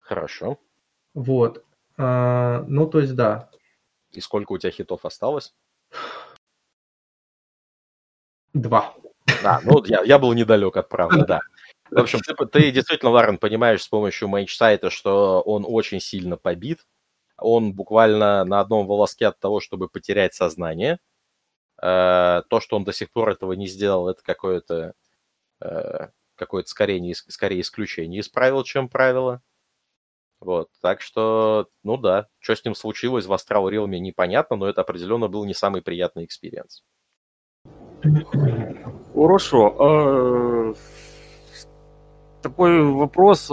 хорошо. 0.00 0.58
Вот. 1.14 1.64
А, 1.96 2.64
ну, 2.68 2.86
то 2.86 3.00
есть, 3.00 3.14
да. 3.14 3.50
И 4.10 4.20
сколько 4.20 4.52
у 4.52 4.58
тебя 4.58 4.70
хитов 4.72 5.04
осталось? 5.04 5.54
Два. 8.52 8.94
А, 9.44 9.60
ну 9.62 9.84
я, 9.84 10.02
я 10.02 10.18
был 10.18 10.32
недалек 10.32 10.76
от 10.76 10.88
правды, 10.88 11.24
да. 11.26 11.40
В 11.90 11.98
общем, 12.00 12.20
ты, 12.20 12.34
ты 12.46 12.70
действительно, 12.72 13.10
Ларен, 13.10 13.38
понимаешь 13.38 13.82
с 13.82 13.88
помощью 13.88 14.28
Mage 14.28 14.51
Sight 14.51 14.79
а, 14.79 14.90
что 14.90 15.40
он 15.42 15.64
очень 15.66 16.00
сильно 16.00 16.36
побит. 16.36 16.86
Он 17.38 17.72
буквально 17.74 18.44
на 18.44 18.60
одном 18.60 18.86
волоске 18.86 19.26
от 19.26 19.38
того, 19.38 19.60
чтобы 19.60 19.88
потерять 19.88 20.34
сознание. 20.34 20.98
Э, 21.80 22.42
То, 22.48 22.60
что 22.60 22.76
он 22.76 22.84
до 22.84 22.92
сих 22.92 23.10
пор 23.10 23.30
этого 23.30 23.52
не 23.52 23.66
сделал, 23.66 24.08
это 24.08 24.22
какое-то 24.22 24.94
э, 25.60 26.08
какое-то 26.36 26.68
скорее, 26.68 27.00
не, 27.00 27.14
скорее 27.14 27.60
исключение 27.60 28.20
из 28.20 28.28
правил, 28.28 28.62
чем 28.62 28.88
правило. 28.88 29.42
Вот, 30.38 30.68
так 30.82 31.00
что, 31.00 31.68
ну 31.82 31.96
да, 31.96 32.28
что 32.40 32.54
с 32.54 32.64
ним 32.64 32.74
случилось 32.74 33.24
в 33.24 33.32
Astral 33.32 33.70
Realm 33.70 33.88
непонятно, 33.98 34.56
но 34.56 34.68
это 34.68 34.82
определенно 34.82 35.28
был 35.28 35.46
не 35.46 35.54
самый 35.54 35.80
приятный 35.80 36.26
experience. 36.26 36.84
Хорошо. 39.14 39.76
Э, 39.78 40.74
Такой 42.42 42.82
вопрос. 42.84 43.50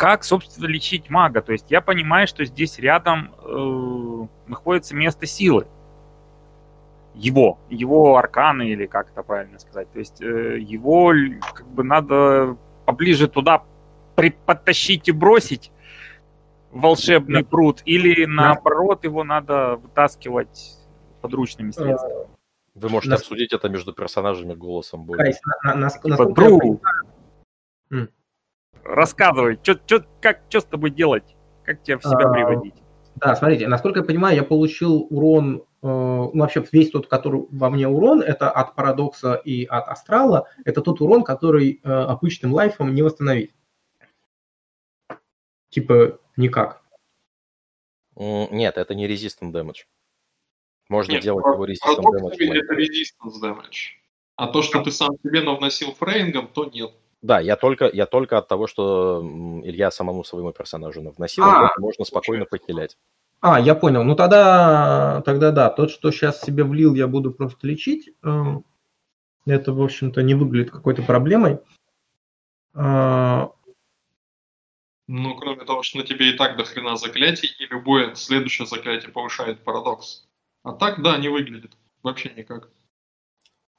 Как, 0.00 0.24
собственно, 0.24 0.64
лечить 0.66 1.10
мага? 1.10 1.42
То 1.42 1.52
есть 1.52 1.70
я 1.70 1.82
понимаю, 1.82 2.26
что 2.26 2.42
здесь 2.46 2.78
рядом 2.78 3.34
э, 3.44 4.26
находится 4.46 4.96
место 4.96 5.26
силы. 5.26 5.66
Его, 7.14 7.58
его 7.68 8.16
арканы, 8.16 8.70
или 8.70 8.86
как 8.86 9.10
это 9.10 9.22
правильно 9.22 9.58
сказать. 9.58 9.92
То 9.92 9.98
есть 9.98 10.22
э, 10.22 10.58
его 10.58 11.12
как 11.52 11.66
бы 11.68 11.84
надо 11.84 12.56
поближе 12.86 13.28
туда 13.28 13.62
при- 14.14 14.30
подтащить 14.46 15.08
и 15.08 15.12
бросить 15.12 15.70
волшебный 16.70 17.44
пруд, 17.44 17.82
или 17.84 18.24
наоборот 18.24 19.04
его 19.04 19.22
надо 19.22 19.76
вытаскивать 19.76 20.78
подручными 21.20 21.72
средствами. 21.72 22.26
Вы 22.74 22.88
можете 22.88 23.10
Нас- 23.10 23.20
обсудить 23.20 23.52
это 23.52 23.68
между 23.68 23.92
персонажами 23.92 24.54
голосом 24.54 25.04
более. 25.04 25.24
Кайс, 25.24 25.40
на- 25.44 25.74
на- 25.74 25.78
нас- 25.78 25.94
Типа, 25.96 26.08
насколько 26.08 26.40
я 26.42 26.48
«Дру, 26.48 26.58
понимаю, 27.90 28.08
Рассказывай, 28.94 29.58
чё, 29.62 29.74
чё, 29.86 30.04
как, 30.20 30.42
что 30.48 30.60
с 30.60 30.64
тобой 30.64 30.90
делать? 30.90 31.36
Как 31.64 31.82
тебя 31.82 31.98
в 31.98 32.02
себя 32.02 32.28
А, 32.28 32.32
приводить? 32.32 32.74
Да, 33.16 33.36
смотрите, 33.36 33.68
насколько 33.68 34.00
я 34.00 34.04
понимаю, 34.04 34.36
я 34.36 34.42
получил 34.42 35.06
урон, 35.10 35.58
э, 35.82 35.86
ну, 35.86 36.30
вообще 36.34 36.64
весь 36.72 36.90
тот, 36.90 37.06
который 37.06 37.46
во 37.50 37.70
мне 37.70 37.86
урон, 37.88 38.22
это 38.22 38.50
от 38.50 38.74
парадокса 38.74 39.34
и 39.34 39.64
от 39.64 39.88
астрала, 39.88 40.48
это 40.64 40.80
тот 40.80 41.00
урон, 41.00 41.22
который 41.24 41.80
э, 41.82 41.88
обычным 41.88 42.52
лайфом 42.52 42.94
не 42.94 43.02
восстановить. 43.02 43.54
Типа 45.68 46.18
никак. 46.36 46.82
Нет, 48.16 48.76
это 48.76 48.94
не 48.94 49.06
resistant 49.06 49.52
damage. 49.52 49.84
Можно 50.88 51.12
Нет, 51.12 51.22
делать 51.22 51.44
про- 51.44 51.52
его 51.54 51.66
resistant 51.66 52.02
парадоксами 52.02 52.50
damage. 52.50 52.62
это 52.64 52.74
resistance 52.74 53.40
damage. 53.42 53.76
А 54.36 54.48
то, 54.48 54.62
что 54.62 54.82
ты 54.82 54.90
сам 54.90 55.10
себе 55.22 55.42
навносил 55.42 55.92
фрейнгом, 55.92 56.48
то 56.48 56.64
нет. 56.64 56.92
Да, 57.22 57.38
я 57.38 57.56
только, 57.56 57.90
я 57.92 58.06
только 58.06 58.38
от 58.38 58.48
того, 58.48 58.66
что 58.66 59.22
Илья 59.64 59.90
самому 59.90 60.24
своему 60.24 60.52
персонажу 60.52 61.02
навносил, 61.02 61.44
А, 61.44 61.72
можно 61.78 62.04
спокойно 62.04 62.46
похилять. 62.46 62.96
А, 63.40 63.60
я 63.60 63.74
понял. 63.74 64.04
Ну 64.04 64.14
тогда, 64.14 65.22
тогда 65.24 65.50
да, 65.50 65.70
тот, 65.70 65.90
что 65.90 66.10
сейчас 66.10 66.40
себе 66.40 66.64
влил, 66.64 66.94
я 66.94 67.06
буду 67.06 67.30
просто 67.30 67.66
лечить. 67.66 68.10
Э, 68.22 68.56
Это, 69.46 69.72
в 69.72 69.82
общем-то, 69.82 70.22
не 70.22 70.34
выглядит 70.34 70.70
какой-то 70.70 71.02
проблемой. 71.02 71.58
А, 72.74 73.50
Ну, 75.06 75.34
кроме 75.36 75.64
того, 75.64 75.82
что 75.82 75.98
на 75.98 76.04
тебе 76.04 76.30
и 76.30 76.36
так 76.36 76.56
до 76.56 76.64
хрена 76.64 76.96
заклятий, 76.96 77.50
и 77.58 77.66
любое 77.66 78.14
следующее 78.14 78.66
заклятие 78.66 79.10
повышает 79.10 79.64
парадокс. 79.64 80.26
А 80.62 80.72
так, 80.72 81.02
да, 81.02 81.16
не 81.18 81.28
выглядит. 81.28 81.72
Вообще 82.02 82.32
никак. 82.36 82.70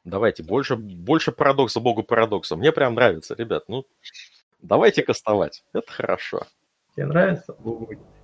Давайте, 0.04 0.44
больше, 0.44 0.76
больше 0.76 1.32
парадокса 1.32 1.80
богу 1.80 2.04
парадокса. 2.04 2.56
Мне 2.56 2.72
прям 2.72 2.96
нравится, 2.96 3.36
ребят. 3.36 3.66
Ну, 3.68 3.86
давайте 4.62 5.04
кастовать. 5.04 5.64
Это 5.74 5.92
хорошо. 5.92 6.48
Тебе 6.96 7.06
нравится? 7.06 7.56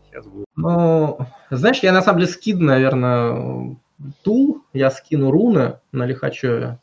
Сейчас 0.05 0.25
будет. 0.25 0.45
Ну, 0.55 1.19
знаешь, 1.51 1.79
я 1.79 1.91
на 1.91 2.01
самом 2.01 2.19
деле 2.21 2.31
скину, 2.31 2.65
наверное, 2.65 3.77
тул, 4.23 4.63
я 4.73 4.89
скину 4.89 5.29
руны 5.29 5.79
на 5.91 6.05
Лихачеве, 6.05 6.79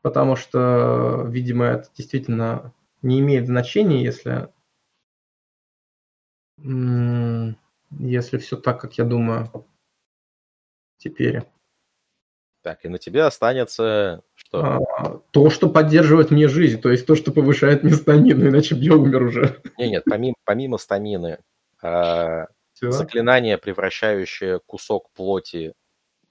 потому 0.00 0.34
что, 0.34 1.24
видимо, 1.28 1.66
это 1.66 1.88
действительно 1.94 2.72
не 3.02 3.20
имеет 3.20 3.46
значения, 3.46 4.02
если, 4.02 4.48
если 6.58 8.38
все 8.38 8.56
так, 8.56 8.80
как 8.80 8.98
я 8.98 9.04
думаю 9.04 9.48
теперь. 10.98 11.42
Так, 12.62 12.84
и 12.84 12.88
на 12.88 12.98
тебе 12.98 13.24
останется 13.24 14.22
что? 14.34 14.62
А, 14.62 15.20
То, 15.32 15.50
что 15.50 15.68
поддерживает 15.68 16.30
мне 16.30 16.46
жизнь, 16.46 16.80
то 16.80 16.90
есть 16.90 17.06
то, 17.06 17.16
что 17.16 17.32
повышает 17.32 17.82
мне 17.82 17.94
стамину, 17.94 18.48
иначе 18.48 18.76
бы 18.76 18.82
я 18.82 18.94
умер 18.94 19.22
уже. 19.24 19.60
Не, 19.78 19.90
нет, 19.90 20.04
помимо, 20.08 20.36
помимо 20.44 20.78
стамины, 20.78 21.38
а, 21.82 22.46
Всё. 22.72 22.92
заклинание, 22.92 23.58
превращающее 23.58 24.60
кусок 24.64 25.10
плоти 25.10 25.74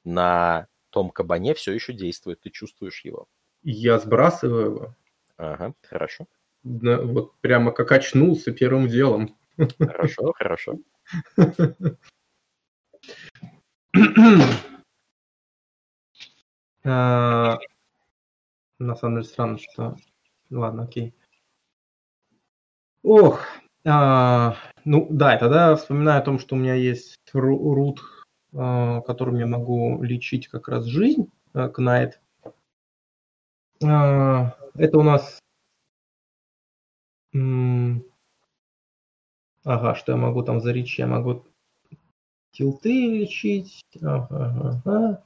на 0.05 0.67
том 0.89 1.09
кабане, 1.09 1.53
все 1.53 1.73
еще 1.73 1.91
действует. 1.91 2.39
Ты 2.41 2.49
чувствуешь 2.49 3.03
его. 3.03 3.27
Я 3.63 3.99
сбрасываю 3.99 4.65
его. 4.65 4.95
Ага, 5.37 5.73
хорошо. 5.83 6.27
Да, 6.63 7.01
вот 7.01 7.33
прямо 7.41 7.71
как 7.73 7.91
очнулся 7.91 8.51
первым 8.53 8.87
делом. 8.87 9.35
Хорошо, 9.79 10.31
хорошо. 10.33 10.77
А, 16.83 17.57
на 18.79 18.95
самом 18.95 19.15
деле 19.17 19.27
странно, 19.27 19.57
что... 19.57 19.95
Ладно, 20.49 20.83
окей. 20.83 21.13
Ох, 23.03 23.41
а, 23.85 24.55
ну 24.85 25.07
да, 25.09 25.37
тогда 25.37 25.75
вспоминаю 25.75 26.19
о 26.21 26.25
том, 26.25 26.39
что 26.39 26.55
у 26.55 26.59
меня 26.59 26.75
есть 26.75 27.15
рут, 27.33 28.01
а, 28.53 29.01
которым 29.01 29.37
я 29.37 29.47
могу 29.47 30.01
лечить 30.03 30.47
как 30.47 30.67
раз 30.67 30.85
жизнь, 30.85 31.31
а, 31.53 31.69
Knight. 31.69 32.13
А, 33.83 34.55
это 34.75 34.97
у 34.97 35.03
нас... 35.03 35.39
М- 37.33 38.03
ага, 39.63 39.95
что 39.95 40.11
я 40.11 40.17
могу 40.17 40.43
там 40.43 40.59
за 40.59 40.71
речь? 40.71 40.99
Я 40.99 41.07
могу 41.07 41.45
тилты 42.51 43.07
лечить. 43.07 43.81
Ага, 44.01 44.81
ага. 44.85 45.23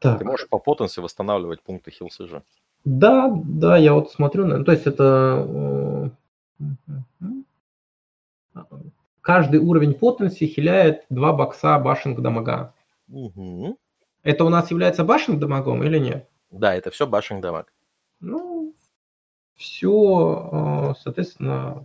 Так. 0.00 0.18
Ты 0.18 0.24
можешь 0.24 0.48
по 0.48 0.58
потенции 0.58 1.02
восстанавливать 1.02 1.62
пункты 1.62 1.90
хилсы 1.90 2.26
же. 2.26 2.42
Да, 2.84 3.30
да, 3.44 3.76
я 3.76 3.92
вот 3.92 4.10
смотрю, 4.10 4.46
ну, 4.46 4.64
то 4.64 4.72
есть 4.72 4.86
это 4.86 6.10
э, 6.58 6.60
каждый 9.20 9.60
уровень 9.60 9.92
потенции 9.92 10.46
хиляет 10.46 11.04
два 11.10 11.34
бокса 11.34 11.78
башенг 11.78 12.20
дамага. 12.20 12.72
Угу. 13.08 13.76
Это 14.22 14.44
у 14.44 14.48
нас 14.48 14.70
является 14.70 15.04
башенг 15.04 15.38
дамагом 15.38 15.84
или 15.84 15.98
нет? 15.98 16.26
Да, 16.50 16.74
это 16.74 16.90
все 16.90 17.06
башенг 17.06 17.42
дамаг. 17.42 17.72
Ну, 18.20 18.74
все, 19.56 20.48
э, 20.50 20.94
соответственно, 21.02 21.84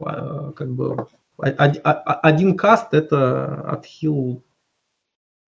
э, 0.00 0.52
как 0.56 0.70
бы 0.70 1.06
один 1.36 2.56
каст 2.56 2.94
это 2.94 3.70
отхил, 3.70 4.42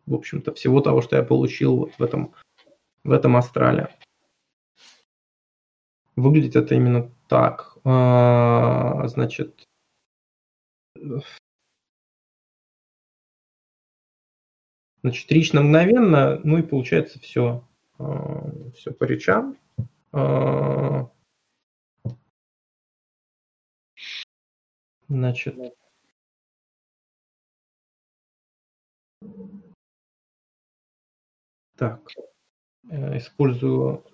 в 0.06 0.14
общем-то, 0.14 0.54
всего 0.54 0.80
того, 0.80 1.02
что 1.02 1.16
я 1.16 1.22
получил 1.22 1.76
вот 1.76 1.92
в 1.98 2.02
этом, 2.02 2.34
в 3.04 3.12
этом 3.12 3.36
астрале. 3.36 3.88
Выглядит 6.16 6.56
это 6.56 6.74
именно 6.74 7.10
так. 7.28 7.78
А, 7.84 9.06
значит, 9.08 9.66
значит, 15.02 15.52
на 15.54 15.62
мгновенно, 15.62 16.40
ну 16.44 16.58
и 16.58 16.62
получается 16.62 17.18
все, 17.18 17.66
а, 17.98 18.50
все 18.74 18.92
по 18.92 19.04
речам. 19.04 19.56
А, 20.12 21.10
значит, 25.08 25.56
так, 31.76 32.00
э, 32.90 33.18
использую 33.18 34.04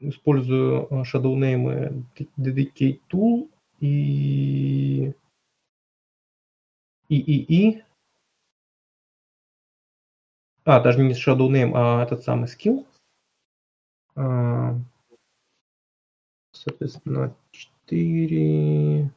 использую 0.00 0.86
э, 0.90 1.02
shadow 1.04 1.34
name 1.34 2.04
dedicate 2.36 3.00
tool 3.08 3.48
и 3.80 5.12
и 7.08 7.16
и 7.16 7.68
и. 7.68 7.84
А 10.64 10.80
даже 10.80 11.02
не 11.02 11.14
shadow 11.14 11.48
name 11.48 11.72
а 11.74 12.02
этот 12.02 12.22
самый 12.24 12.48
скилл. 12.48 12.86
А, 14.16 14.74
соответственно 16.52 17.36
4 17.52 19.10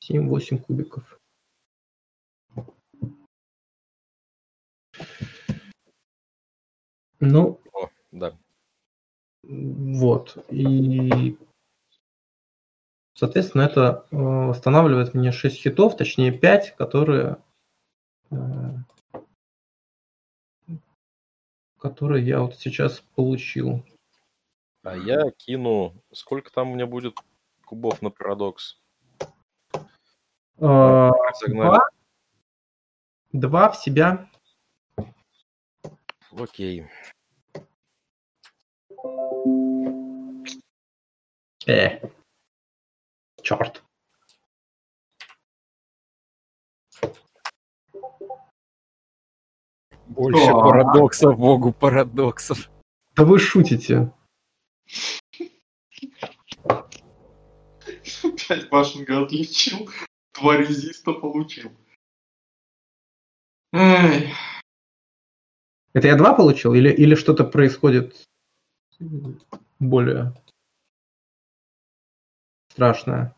7 0.00 0.28
8 0.28 0.58
кубиков 0.58 1.18
ну 7.30 7.60
О, 7.72 7.88
да 8.12 8.36
вот. 9.46 10.38
И, 10.50 11.36
соответственно, 13.14 13.62
это 13.62 14.06
э, 14.10 14.16
восстанавливает 14.16 15.14
мне 15.14 15.32
6 15.32 15.56
хитов, 15.56 15.96
точнее 15.96 16.32
5, 16.32 16.76
которые, 16.76 17.38
э, 18.30 18.36
которые 21.78 22.26
я 22.26 22.40
вот 22.40 22.56
сейчас 22.56 23.00
получил. 23.14 23.84
А 24.82 24.96
я 24.96 25.30
кину... 25.30 25.94
Сколько 26.12 26.52
там 26.52 26.70
у 26.70 26.74
меня 26.74 26.86
будет 26.86 27.18
кубов 27.64 28.02
на 28.02 28.10
парадокс? 28.10 28.78
А, 30.58 31.10
два, 31.48 31.80
два 33.32 33.70
в 33.70 33.76
себя. 33.76 34.30
Окей. 36.30 36.86
Э. 41.66 42.00
Черт. 43.42 43.82
Больше 50.06 50.50
О, 50.50 50.60
парадоксов, 50.60 51.38
богу 51.38 51.72
парадоксов. 51.72 52.70
Да 53.16 53.24
вы 53.24 53.38
шутите. 53.38 54.12
Пять 58.48 58.68
башенга 58.68 59.22
отличил, 59.22 59.88
два 60.34 60.56
резиста 60.58 61.12
получил. 61.12 61.72
Эй. 63.72 64.32
Это 65.94 66.06
я 66.08 66.16
два 66.16 66.34
получил 66.34 66.74
или, 66.74 66.90
или 66.90 67.14
что-то 67.14 67.44
происходит 67.44 68.26
более 69.78 70.34
страшное. 72.74 73.32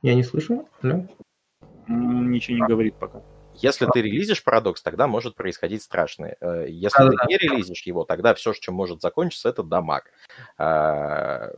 Я 0.00 0.14
не 0.14 0.22
слышу. 0.22 0.68
Алло? 0.80 1.08
Ничего 1.88 2.58
не 2.58 2.66
говорит 2.66 2.96
пока. 2.96 3.20
Если 3.54 3.86
ты 3.92 4.00
релизишь 4.00 4.44
парадокс, 4.44 4.80
тогда 4.80 5.08
может 5.08 5.34
происходить 5.34 5.82
страшное. 5.82 6.36
Э, 6.40 6.66
если 6.68 7.08
ты 7.08 7.16
не 7.26 7.36
релизишь 7.36 7.82
его, 7.82 8.04
тогда 8.04 8.32
все, 8.34 8.52
чем 8.54 8.74
может 8.74 9.02
закончиться, 9.02 9.48
это 9.48 9.62
дамаг. 9.62 10.10
А, 10.56 11.50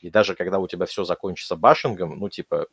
и 0.00 0.10
даже 0.10 0.34
когда 0.34 0.60
у 0.60 0.68
тебя 0.68 0.86
все 0.86 1.04
закончится 1.04 1.56
башингом, 1.56 2.18
ну, 2.18 2.28
типа, 2.28 2.68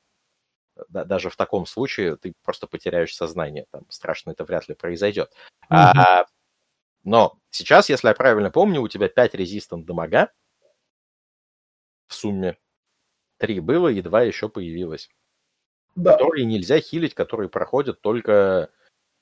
даже 0.89 1.29
в 1.29 1.35
таком 1.35 1.65
случае 1.65 2.15
ты 2.15 2.35
просто 2.43 2.67
потеряешь 2.67 3.15
сознание. 3.15 3.65
Там 3.71 3.81
страшно 3.89 4.31
это 4.31 4.45
вряд 4.45 4.69
ли 4.69 4.75
произойдет. 4.75 5.31
Mm-hmm. 5.71 5.75
А, 5.75 6.25
но 7.03 7.37
сейчас, 7.49 7.89
если 7.89 8.07
я 8.07 8.13
правильно 8.13 8.51
помню, 8.51 8.81
у 8.81 8.87
тебя 8.87 9.09
5 9.09 9.33
резистант 9.33 9.85
дамага 9.85 10.31
сумме. 12.17 12.57
3 13.37 13.59
было 13.59 13.89
и 13.89 14.01
2 14.01 14.23
еще 14.23 14.49
появилось. 14.49 15.09
Да. 15.95 16.13
Которые 16.13 16.45
нельзя 16.45 16.79
хилить, 16.79 17.13
которые 17.13 17.49
проходят 17.49 18.01
только, 18.01 18.71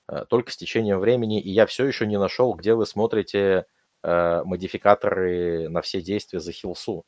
э, 0.07 0.25
только 0.29 0.51
с 0.51 0.57
течением 0.57 0.99
времени. 0.99 1.41
И 1.41 1.49
я 1.49 1.65
все 1.65 1.85
еще 1.85 2.05
не 2.05 2.19
нашел, 2.19 2.53
где 2.53 2.73
вы 2.73 2.85
смотрите 2.85 3.65
э, 4.03 4.43
модификаторы 4.43 5.69
на 5.69 5.81
все 5.81 6.01
действия 6.01 6.39
за 6.39 6.51
хилсу. 6.51 7.05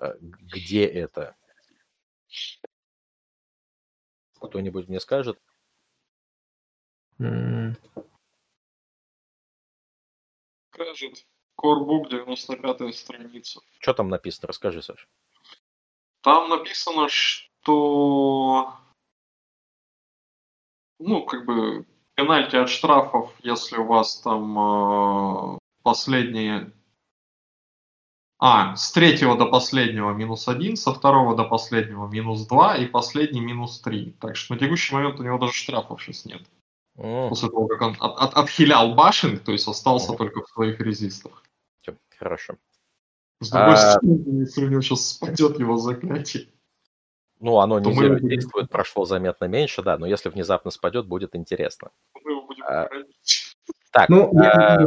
Э, 0.00 0.14
где 0.20 0.86
это? 0.86 1.36
Кто-нибудь 4.40 4.88
мне 4.88 5.00
скажет? 5.00 5.38
Mm 7.18 7.76
скажет. 10.76 11.26
Корбук, 11.56 12.12
95-я 12.12 12.92
страница. 12.92 13.60
Что 13.80 13.94
там 13.94 14.08
написано? 14.08 14.48
Расскажи, 14.48 14.82
Саш. 14.82 15.08
Там 16.22 16.50
написано, 16.50 17.08
что 17.08 18.74
ну, 20.98 21.24
как 21.24 21.44
бы 21.44 21.86
пенальти 22.14 22.56
от 22.56 22.68
штрафов, 22.68 23.32
если 23.42 23.76
у 23.76 23.86
вас 23.86 24.20
там 24.20 24.58
э, 24.58 25.58
последние... 25.82 26.72
А, 28.38 28.76
с 28.76 28.92
третьего 28.92 29.36
до 29.36 29.46
последнего 29.46 30.12
минус 30.12 30.46
один, 30.46 30.76
со 30.76 30.92
второго 30.92 31.34
до 31.34 31.44
последнего 31.44 32.06
минус 32.06 32.46
два 32.46 32.76
и 32.76 32.84
последний 32.84 33.40
минус 33.40 33.80
три. 33.80 34.12
Так 34.20 34.36
что 34.36 34.54
на 34.54 34.60
текущий 34.60 34.94
момент 34.94 35.18
у 35.20 35.22
него 35.22 35.38
даже 35.38 35.54
штрафов 35.54 36.02
сейчас 36.02 36.26
нет. 36.26 36.42
После 36.96 37.48
того, 37.48 37.66
как 37.66 37.80
он 37.80 37.96
от, 37.98 38.18
от, 38.18 38.34
отхилял 38.34 38.94
башен, 38.94 39.38
то 39.38 39.52
есть 39.52 39.68
остался 39.68 40.12
mm. 40.12 40.16
только 40.16 40.42
в 40.42 40.48
своих 40.48 40.80
резистах. 40.80 41.42
Хорошо. 42.18 42.56
С 43.40 43.50
другой 43.50 43.74
а... 43.74 43.76
стороны, 43.76 44.40
если 44.40 44.64
у 44.64 44.68
него 44.68 44.80
сейчас 44.80 45.10
спадет 45.10 45.58
его 45.58 45.76
заклятие. 45.76 46.48
Ну, 47.38 47.58
оно 47.58 47.78
не 47.78 47.92
будем... 47.92 48.26
действует, 48.28 48.70
прошло 48.70 49.04
заметно 49.04 49.44
меньше, 49.44 49.82
да, 49.82 49.98
но 49.98 50.06
если 50.06 50.30
внезапно 50.30 50.70
спадет, 50.70 51.06
будет 51.06 51.34
интересно. 51.36 51.90
Мы 52.14 52.30
его 52.30 52.46
будем 52.46 52.64
а... 52.64 52.88
Так, 53.90 54.08
ну, 54.08 54.32
а... 54.38 54.78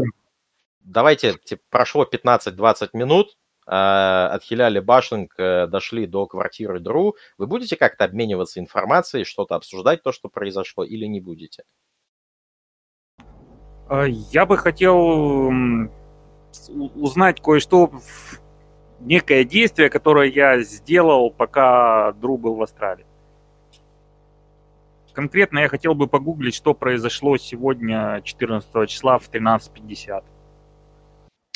давайте, 0.81 1.35
типа, 1.43 1.61
прошло 1.69 2.07
15-20 2.11 2.89
минут, 2.93 3.37
от 3.65 4.43
Хиляли 4.43 4.79
Башинг 4.79 5.35
дошли 5.37 6.07
до 6.07 6.25
квартиры 6.25 6.79
Дру, 6.79 7.15
вы 7.37 7.45
будете 7.45 7.75
как-то 7.75 8.05
обмениваться 8.05 8.59
информацией, 8.59 9.25
что-то 9.25 9.53
обсуждать, 9.55 10.01
то, 10.01 10.11
что 10.11 10.27
произошло, 10.27 10.83
или 10.83 11.05
не 11.05 11.21
будете? 11.21 11.65
Я 13.91 14.47
бы 14.47 14.57
хотел 14.57 15.51
узнать 16.69 17.41
кое-что, 17.41 17.91
некое 18.99 19.43
действие, 19.43 19.89
которое 19.89 20.29
я 20.29 20.59
сделал, 20.61 21.31
пока 21.31 22.11
Дру 22.13 22.37
был 22.37 22.55
в 22.55 22.61
Австралии. 22.61 23.05
Конкретно 25.13 25.59
я 25.59 25.67
хотел 25.67 25.95
бы 25.95 26.07
погуглить, 26.07 26.55
что 26.55 26.73
произошло 26.73 27.37
сегодня, 27.37 28.21
14 28.23 28.89
числа 28.89 29.17
в 29.17 29.29
13.50. 29.29 30.23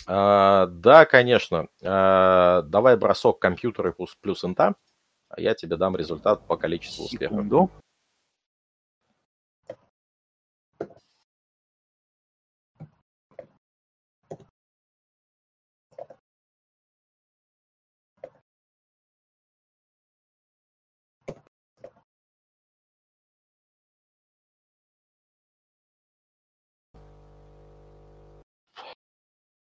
А, 0.06 0.66
да, 0.68 1.06
конечно. 1.06 1.68
А, 1.82 2.64
давай 2.64 2.98
бросок 2.98 3.40
компьютера 3.40 3.92
плюс, 3.92 4.18
плюс 4.20 4.44
инта, 4.44 4.76
я 5.38 5.54
тебе 5.54 5.78
дам 5.78 5.96
результат 5.96 6.46
по 6.46 6.58
количеству 6.58 7.06
успехов. 7.06 7.38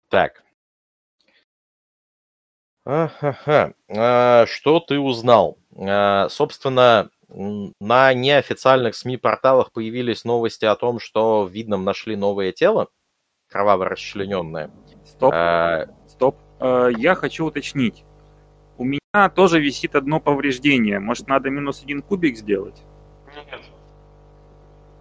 Так. 0.10 0.44
Ага. 2.86 3.74
А, 3.88 4.46
что 4.48 4.80
ты 4.80 5.00
узнал? 5.00 5.60
А, 5.78 6.28
собственно, 6.30 7.10
на 7.28 8.14
неофициальных 8.14 8.96
СМИ-порталах 8.96 9.72
появились 9.72 10.24
новости 10.24 10.66
о 10.66 10.76
том, 10.76 11.00
что 11.00 11.46
в 11.46 11.52
Видном 11.52 11.84
нашли 11.84 12.16
новое 12.16 12.52
тело, 12.52 12.90
кроваво 13.48 13.86
расчлененное. 13.86 14.72
Стоп, 15.06 15.34
а... 15.34 15.86
стоп. 16.08 16.38
А, 16.60 16.88
я 16.88 17.14
хочу 17.14 17.46
уточнить. 17.46 18.04
У 18.78 18.86
меня 18.86 19.30
тоже 19.36 19.60
висит 19.60 19.96
одно 19.96 20.20
повреждение. 20.20 21.00
Может, 21.00 21.28
надо 21.28 21.50
минус 21.52 21.84
один 21.84 22.02
кубик 22.02 22.38
сделать? 22.38 22.82
Нет. 23.36 23.62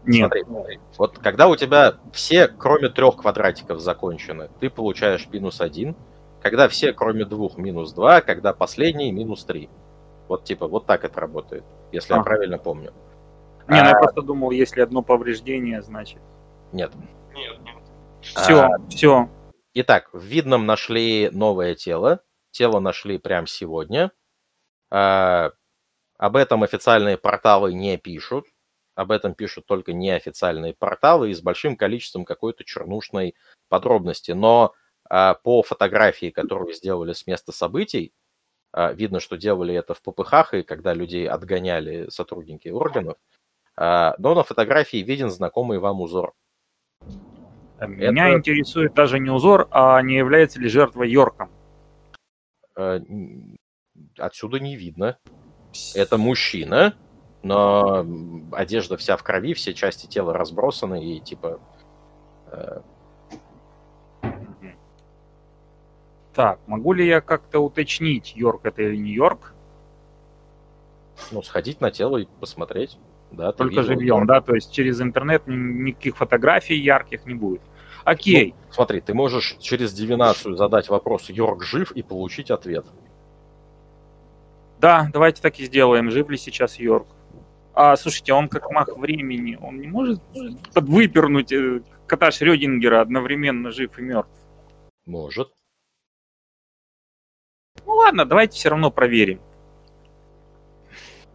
Нет. 0.09 0.33
Смотри, 0.47 0.81
вот 0.97 1.19
когда 1.19 1.49
у 1.49 1.57
тебя 1.57 1.97
все, 2.13 2.49
кроме 2.49 2.89
трех 2.89 3.19
квадратиков, 3.19 3.79
закончены, 3.79 4.49
ты 4.59 4.71
получаешь 4.71 5.29
минус 5.31 5.61
один. 5.61 5.97
Когда 6.41 6.69
все, 6.69 6.95
кроме 6.95 7.27
двух, 7.27 7.59
минус 7.59 7.93
два. 7.93 8.23
Когда 8.23 8.55
последний, 8.55 9.13
минус 9.13 9.45
три. 9.45 9.69
Вот 10.27 10.45
типа, 10.45 10.67
вот 10.67 10.87
так 10.87 11.05
это 11.05 11.21
работает, 11.21 11.65
если 11.93 12.15
а. 12.15 12.17
я 12.17 12.23
правильно 12.23 12.57
помню. 12.57 12.95
Не, 13.69 13.81
а... 13.81 13.85
ну 13.85 13.89
я 13.91 13.95
просто 13.97 14.23
думал, 14.23 14.51
если 14.51 14.81
одно 14.81 15.03
повреждение, 15.03 15.83
значит. 15.83 16.23
Нет. 16.73 16.91
Нет, 17.35 17.61
нет. 17.61 17.77
Все, 18.23 18.63
а... 18.63 18.89
все. 18.89 19.29
Итак, 19.75 20.09
в 20.15 20.23
Видном 20.23 20.65
нашли 20.65 21.29
новое 21.33 21.75
тело. 21.75 22.21
Тело 22.51 22.81
нашли 22.81 23.19
прямо 23.19 23.47
сегодня. 23.47 24.11
А... 24.91 25.51
Об 26.17 26.37
этом 26.37 26.63
официальные 26.63 27.19
порталы 27.19 27.75
не 27.75 27.99
пишут 27.99 28.47
об 28.99 29.13
этом 29.13 29.33
пишут 29.33 29.65
только 29.65 29.93
неофициальные 29.93 30.75
порталы 30.75 31.31
и 31.31 31.35
с 31.35 31.41
большим 31.41 31.77
количеством 31.77 32.25
какой-то 32.25 32.65
чернушной 32.65 33.37
подробности. 33.69 34.33
Но 34.33 34.75
а, 35.09 35.35
по 35.35 35.63
фотографии, 35.63 36.31
которую 36.31 36.73
сделали 36.73 37.13
с 37.13 37.25
места 37.25 37.53
событий, 37.53 38.13
а, 38.73 38.93
видно, 38.93 39.21
что 39.21 39.37
делали 39.37 39.73
это 39.73 39.95
в 39.95 40.03
ППХ, 40.03 40.55
и 40.55 40.63
когда 40.65 40.95
людей 40.95 41.29
отгоняли 41.29 42.09
сотрудники 42.11 42.71
органов. 42.71 43.17
А, 43.77 44.17
но 44.19 44.35
на 44.35 44.43
фотографии 44.43 44.99
виден 44.99 45.31
знакомый 45.31 45.79
вам 45.79 46.01
узор. 46.01 46.35
Меня 47.81 48.31
это... 48.31 48.39
интересует 48.39 48.95
даже 48.95 49.21
не 49.21 49.31
узор, 49.31 49.69
а 49.71 50.03
не 50.03 50.17
является 50.17 50.59
ли 50.59 50.69
жертва 50.69 51.05
Йорком. 51.05 51.53
А, 52.75 53.01
отсюда 54.19 54.59
не 54.59 54.75
видно. 54.75 55.21
Это 55.95 56.19
мужчина, 56.19 56.97
но 57.43 58.05
одежда 58.53 58.97
вся 58.97 59.17
в 59.17 59.23
крови, 59.23 59.55
все 59.55 59.75
части 59.75 60.07
тела 60.07 60.33
разбросаны 60.33 61.05
и 61.05 61.21
типа... 61.21 61.61
Э... 62.51 62.81
Так, 66.35 66.61
могу 66.67 66.93
ли 66.93 67.07
я 67.07 67.21
как-то 67.21 67.59
уточнить, 67.61 68.37
Йорк 68.37 68.65
это 68.65 68.83
или 68.83 68.97
не 68.97 69.11
Йорк? 69.11 69.55
Ну, 71.33 71.43
сходить 71.43 71.81
на 71.81 71.91
тело 71.91 72.19
и 72.19 72.27
посмотреть. 72.41 72.97
Да, 73.33 73.53
Только 73.53 73.83
живьем, 73.83 74.27
да? 74.27 74.41
То 74.41 74.55
есть 74.55 74.73
через 74.73 75.01
интернет 75.01 75.43
никаких 75.47 76.17
фотографий 76.17 76.77
ярких 76.77 77.27
не 77.27 77.35
будет. 77.35 77.61
Окей. 78.05 78.55
Ну, 78.57 78.73
смотри, 78.73 79.01
ты 79.01 79.13
можешь 79.15 79.57
через 79.61 79.93
дивинацию 79.93 80.57
задать 80.57 80.89
вопрос 80.89 81.29
«Йорк 81.29 81.63
жив?» 81.63 81.93
и 81.93 82.03
получить 82.03 82.51
ответ. 82.51 82.87
Да, 84.81 85.11
давайте 85.13 85.43
так 85.43 85.59
и 85.59 85.67
сделаем. 85.67 86.11
Жив 86.11 86.31
ли 86.31 86.39
сейчас 86.39 86.79
Йорк? 86.79 87.07
А, 87.81 87.97
слушайте, 87.97 88.33
он 88.33 88.49
как 88.49 88.73
мах 88.73 88.89
времени, 88.97 89.57
он 89.63 89.81
не 89.81 89.87
может 89.87 90.21
выпернуть 90.75 91.53
э, 91.53 91.81
кота 92.09 92.33
Шрёдингера 92.33 93.01
одновременно 93.01 93.71
жив 93.71 93.97
и 94.01 94.03
мертв? 94.03 94.33
Может. 95.07 95.53
Ну 97.87 97.93
ладно, 97.93 98.25
давайте 98.25 98.57
все 98.57 98.71
равно 98.71 98.91
проверим. 98.91 99.41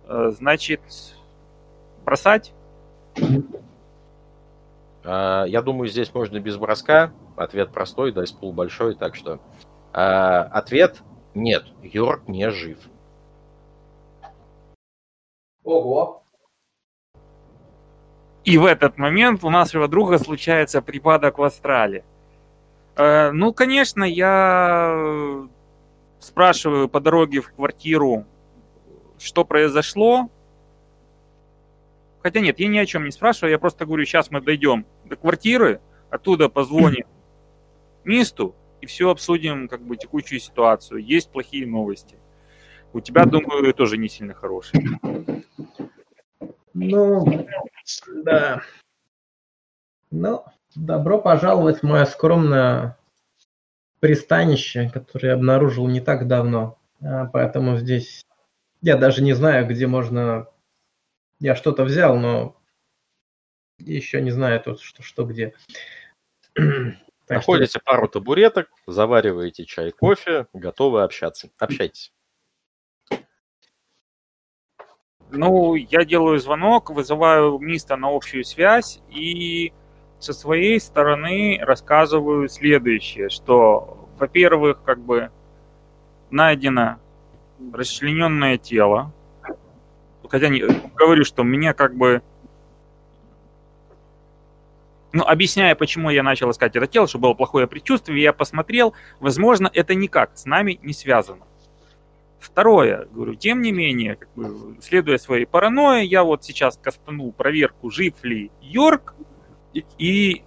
Э, 0.03 0.31
значит, 0.31 0.81
бросать? 2.03 2.53
А, 5.05 5.45
я 5.45 5.61
думаю, 5.61 5.87
здесь 5.87 6.13
можно 6.13 6.41
без 6.41 6.57
броска. 6.57 7.13
Ответ 7.37 7.71
простой, 7.71 8.11
дайспул 8.11 8.51
большой, 8.51 8.95
так 8.95 9.15
что... 9.15 9.39
А, 9.93 10.41
ответ 10.41 11.03
нет, 11.35 11.63
Йорк 11.81 12.27
не 12.27 12.51
жив. 12.51 12.79
Ого. 15.63 16.22
И 18.43 18.57
в 18.57 18.65
этот 18.65 18.97
момент 18.97 19.43
у 19.43 19.49
нашего 19.49 19.87
друга 19.87 20.17
случается 20.17 20.81
припадок 20.81 21.37
в 21.37 21.43
астрале. 21.43 22.03
Э, 22.95 23.31
ну, 23.31 23.53
конечно, 23.53 24.03
я 24.03 25.47
спрашиваю 26.19 26.89
по 26.89 26.99
дороге 26.99 27.41
в 27.41 27.51
квартиру, 27.53 28.25
что 29.17 29.45
произошло. 29.45 30.29
Хотя 32.21 32.39
нет, 32.41 32.59
я 32.59 32.67
ни 32.67 32.77
о 32.77 32.85
чем 32.85 33.05
не 33.05 33.11
спрашиваю, 33.11 33.51
я 33.51 33.59
просто 33.59 33.85
говорю, 33.85 34.05
сейчас 34.05 34.31
мы 34.31 34.41
дойдем 34.41 34.85
до 35.05 35.15
квартиры, 35.15 35.81
оттуда 36.09 36.47
позвоним 36.49 37.05
Мисту 38.03 38.55
и 38.81 38.85
все 38.85 39.09
обсудим, 39.09 39.69
как 39.69 39.81
бы, 39.81 39.95
текущую 39.95 40.39
ситуацию. 40.39 41.01
Есть 41.01 41.31
плохие 41.31 41.65
новости. 41.65 42.17
У 42.91 42.99
тебя, 42.99 43.25
думаю, 43.25 43.73
тоже 43.73 43.97
не 43.97 44.09
сильно 44.09 44.33
хорошие. 44.33 44.99
Ну, 46.73 47.45
да. 48.07 48.61
Ну, 50.11 50.45
добро 50.75 51.19
пожаловать 51.19 51.79
в 51.79 51.83
мое 51.83 52.05
скромное 52.05 52.97
пристанище, 53.99 54.89
которое 54.89 55.29
я 55.29 55.33
обнаружил 55.35 55.87
не 55.87 56.01
так 56.01 56.27
давно. 56.27 56.77
А, 57.01 57.25
поэтому 57.25 57.77
здесь 57.77 58.25
я 58.81 58.97
даже 58.97 59.23
не 59.23 59.33
знаю, 59.33 59.67
где 59.67 59.87
можно... 59.87 60.47
Я 61.39 61.55
что-то 61.55 61.83
взял, 61.83 62.17
но 62.17 62.55
еще 63.79 64.21
не 64.21 64.31
знаю 64.31 64.61
тут, 64.61 64.81
что, 64.81 65.03
что 65.03 65.25
где. 65.25 65.53
Находите 67.29 67.79
пару 67.83 68.07
табуреток, 68.07 68.69
завариваете 68.85 69.65
чай, 69.65 69.91
кофе, 69.91 70.47
готовы 70.53 71.03
общаться. 71.03 71.49
Общайтесь. 71.57 72.13
Ну, 75.35 75.73
я 75.73 76.05
делаю 76.05 76.39
звонок, 76.39 76.91
вызываю 76.91 77.57
Миста 77.57 77.95
на 77.95 78.15
общую 78.15 78.43
связь 78.43 79.01
и 79.09 79.73
со 80.19 80.31
своей 80.31 80.79
стороны 80.79 81.57
рассказываю 81.59 82.47
следующее, 82.47 83.29
что, 83.29 84.07
во-первых, 84.19 84.83
как 84.83 84.99
бы 84.99 85.31
найдено 86.29 86.97
расчлененное 87.73 88.59
тело. 88.59 89.11
Хотя 90.29 90.49
не, 90.49 90.61
говорю, 90.95 91.25
что 91.25 91.41
меня 91.41 91.73
как 91.73 91.95
бы... 91.95 92.21
Ну, 95.13 95.23
объясняя, 95.23 95.73
почему 95.73 96.11
я 96.11 96.21
начал 96.21 96.51
искать 96.51 96.75
это 96.75 96.85
тело, 96.85 97.07
что 97.07 97.17
было 97.17 97.33
плохое 97.33 97.65
предчувствие, 97.65 98.21
я 98.21 98.33
посмотрел, 98.33 98.93
возможно, 99.19 99.69
это 99.73 99.95
никак 99.95 100.37
с 100.37 100.45
нами 100.45 100.79
не 100.83 100.93
связано. 100.93 101.45
Второе, 102.43 103.05
говорю, 103.05 103.35
тем 103.35 103.61
не 103.61 103.71
менее, 103.71 104.17
как 104.17 104.29
бы, 104.35 104.75
следуя 104.81 105.17
своей 105.17 105.45
паранойи, 105.45 106.05
я 106.05 106.25
вот 106.25 106.43
сейчас 106.43 106.77
кастанул 106.77 107.31
проверку, 107.31 107.89
жив 107.89 108.21
ли 108.23 108.51
Йорк, 108.61 109.15
и, 109.73 109.85
и 109.97 110.43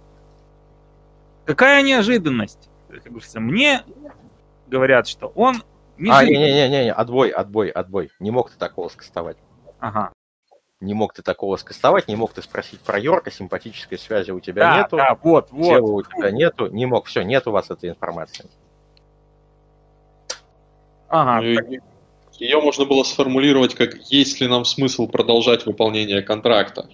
какая 1.43 1.81
неожиданность. 1.81 2.69
Как 2.87 3.03
говорится, 3.05 3.39
мне 3.39 3.81
говорят, 4.67 5.07
что 5.07 5.31
он 5.33 5.63
а, 6.07 6.23
не-не-не, 6.23 6.93
отбой, 6.93 7.29
отбой, 7.29 7.69
отбой. 7.69 8.11
Не 8.19 8.29
мог 8.29 8.51
ты 8.51 8.57
такого 8.59 8.89
скастовать. 8.89 9.37
Ага. 9.79 10.13
Не 10.79 10.93
мог 10.93 11.13
ты 11.13 11.23
такого 11.23 11.57
скастовать, 11.57 12.07
не 12.07 12.15
мог 12.15 12.31
ты 12.33 12.43
спросить 12.43 12.81
про 12.81 12.99
Йорка, 12.99 13.31
симпатической 13.31 13.97
связи 13.97 14.29
у 14.29 14.39
тебя 14.39 14.69
да, 14.69 14.77
нету. 14.77 14.97
Да, 14.97 15.17
вот, 15.23 15.49
вот. 15.49 15.65
Тела 15.65 15.91
у 15.91 16.03
тебя 16.03 16.29
нету, 16.29 16.67
не 16.67 16.85
мог, 16.85 17.07
все, 17.07 17.23
нет 17.23 17.47
у 17.47 17.51
вас 17.51 17.71
этой 17.71 17.89
информации. 17.89 18.47
Ага. 21.09 21.41
Ну, 21.41 21.79
Ее 22.39 22.61
можно 22.61 22.85
было 22.85 23.03
сформулировать 23.03 23.75
как 23.75 23.95
«Есть 24.11 24.41
ли 24.41 24.47
нам 24.47 24.65
смысл 24.65 25.07
продолжать 25.07 25.65
выполнение 25.65 26.21
контракта?» 26.21 26.89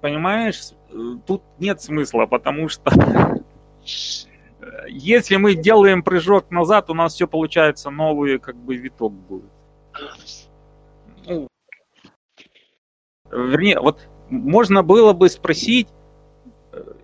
Понимаешь, 0.00 0.70
тут 1.26 1.42
нет 1.58 1.82
смысла, 1.82 2.26
потому 2.26 2.68
что 2.68 2.90
если 4.88 5.36
мы 5.36 5.54
делаем 5.54 6.02
прыжок 6.02 6.50
назад, 6.50 6.90
у 6.90 6.94
нас 6.94 7.14
все 7.14 7.26
получается 7.26 7.90
новый 7.90 8.38
как 8.38 8.56
бы 8.56 8.76
виток 8.76 9.12
будет. 9.12 9.50
Ну, 11.26 11.48
вернее, 13.30 13.80
вот 13.80 14.08
можно 14.30 14.82
было 14.82 15.12
бы 15.12 15.28
спросить, 15.28 15.88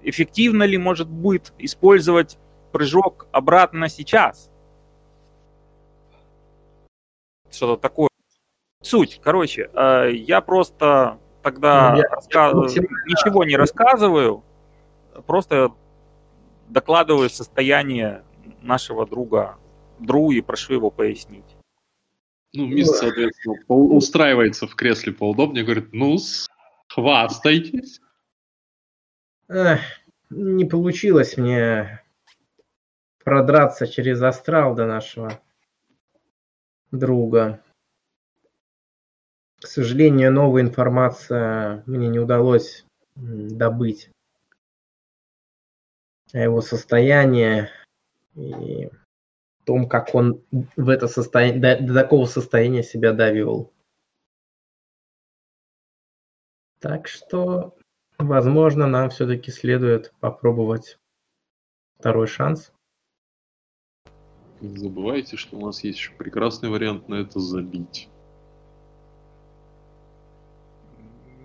эффективно 0.02 0.64
ли 0.64 0.78
может 0.78 1.08
будет 1.08 1.52
использовать 1.58 2.38
прыжок 2.72 3.26
обратно 3.32 3.88
сейчас. 3.88 4.50
Что-то 7.50 7.80
такое. 7.80 8.08
Суть, 8.82 9.20
короче, 9.22 9.70
э, 9.72 10.10
я 10.12 10.40
просто 10.40 11.18
тогда 11.42 11.92
ну, 11.92 11.98
я, 11.98 12.08
раска... 12.08 12.46
я 12.48 12.82
ничего 13.06 13.44
не 13.44 13.56
рассказываю, 13.56 14.42
просто 15.26 15.72
докладываю 16.68 17.28
состояние 17.28 18.22
нашего 18.62 19.06
друга 19.06 19.58
Дру 19.98 20.30
и 20.30 20.40
прошу 20.40 20.74
его 20.74 20.90
пояснить. 20.90 21.56
Ну, 22.52 22.66
мисс, 22.66 22.88
соответственно, 22.88 23.56
устраивается 23.68 24.66
в 24.66 24.74
кресле 24.74 25.12
поудобнее, 25.12 25.62
говорит, 25.62 25.92
ну, 25.92 26.16
хвастайтесь. 26.88 28.00
Эх, 29.48 29.80
не 30.30 30.64
получилось 30.64 31.36
мне 31.36 32.02
продраться 33.22 33.86
через 33.86 34.22
астрал 34.22 34.74
до 34.74 34.86
нашего 34.86 35.40
друга. 36.90 37.62
К 39.60 39.66
сожалению, 39.66 40.32
новая 40.32 40.62
информация 40.62 41.82
мне 41.86 42.08
не 42.08 42.18
удалось 42.18 42.84
добыть 43.14 44.10
его 46.32 46.60
состояние 46.60 47.70
и 48.34 48.88
том, 49.70 49.88
как 49.88 50.14
он 50.16 50.42
в 50.50 50.88
это 50.88 51.06
состояние, 51.06 51.60
до, 51.60 51.86
до 51.86 51.94
такого 51.94 52.26
состояния 52.26 52.82
себя 52.82 53.12
довел. 53.12 53.72
Так 56.80 57.06
что, 57.06 57.76
возможно, 58.18 58.88
нам 58.88 59.10
все-таки 59.10 59.52
следует 59.52 60.12
попробовать 60.18 60.98
второй 61.98 62.26
шанс. 62.26 62.72
Не 64.60 64.76
забывайте, 64.76 65.36
что 65.36 65.56
у 65.56 65.66
нас 65.66 65.82
есть 65.84 65.98
еще 65.98 66.12
прекрасный 66.12 66.68
вариант 66.68 67.08
на 67.08 67.14
это 67.16 67.40
забить. 67.40 68.08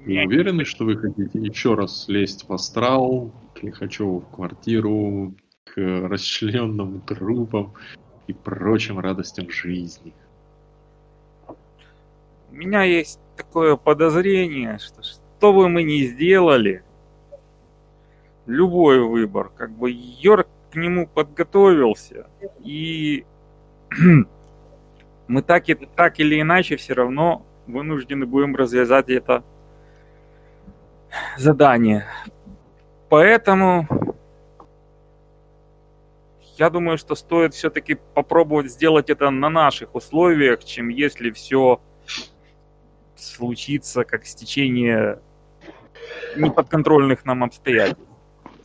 Вы 0.06 0.26
уверены, 0.26 0.66
что 0.66 0.86
вы 0.86 0.98
хотите 0.98 1.40
еще 1.40 1.74
раз 1.74 2.04
слезть 2.04 2.48
в 2.48 2.54
астрал, 2.54 3.32
к 3.56 3.64
Лихачеву 3.64 4.20
в 4.20 4.28
квартиру, 4.36 5.34
к 5.64 5.78
расчлененным 5.78 7.02
трупам 7.02 7.74
и 8.28 8.34
прочим 8.34 9.00
радостям 9.00 9.50
жизни? 9.50 10.14
У 12.52 12.56
меня 12.56 12.84
есть 12.84 13.20
такое 13.36 13.78
подозрение, 13.78 14.78
что 14.78 15.02
что 15.02 15.54
бы 15.54 15.70
мы 15.70 15.84
ни 15.84 16.04
сделали, 16.04 16.84
любой 18.46 19.00
выбор, 19.00 19.52
как 19.56 19.72
бы 19.72 19.92
Йорк 19.92 20.48
к 20.76 20.78
нему 20.78 21.08
подготовился, 21.08 22.28
и 22.60 23.26
мы 25.28 25.42
так, 25.42 25.70
и, 25.70 25.76
так 25.76 26.20
или 26.20 26.42
иначе 26.42 26.76
все 26.76 26.94
равно 26.94 27.46
вынуждены 27.66 28.26
будем 28.26 28.58
развязать 28.58 29.10
это 29.10 29.42
задание. 31.38 32.06
Поэтому 33.08 33.88
я 36.58 36.70
думаю, 36.70 36.98
что 36.98 37.16
стоит 37.16 37.54
все-таки 37.54 37.98
попробовать 38.14 38.70
сделать 38.70 39.10
это 39.10 39.30
на 39.30 39.50
наших 39.50 39.96
условиях, 39.96 40.66
чем 40.66 40.90
если 40.90 41.32
все 41.32 41.80
случится 43.16 44.04
как 44.04 44.26
стечение 44.26 45.22
неподконтрольных 46.36 47.24
нам 47.24 47.46
обстоятельств. 47.46 48.15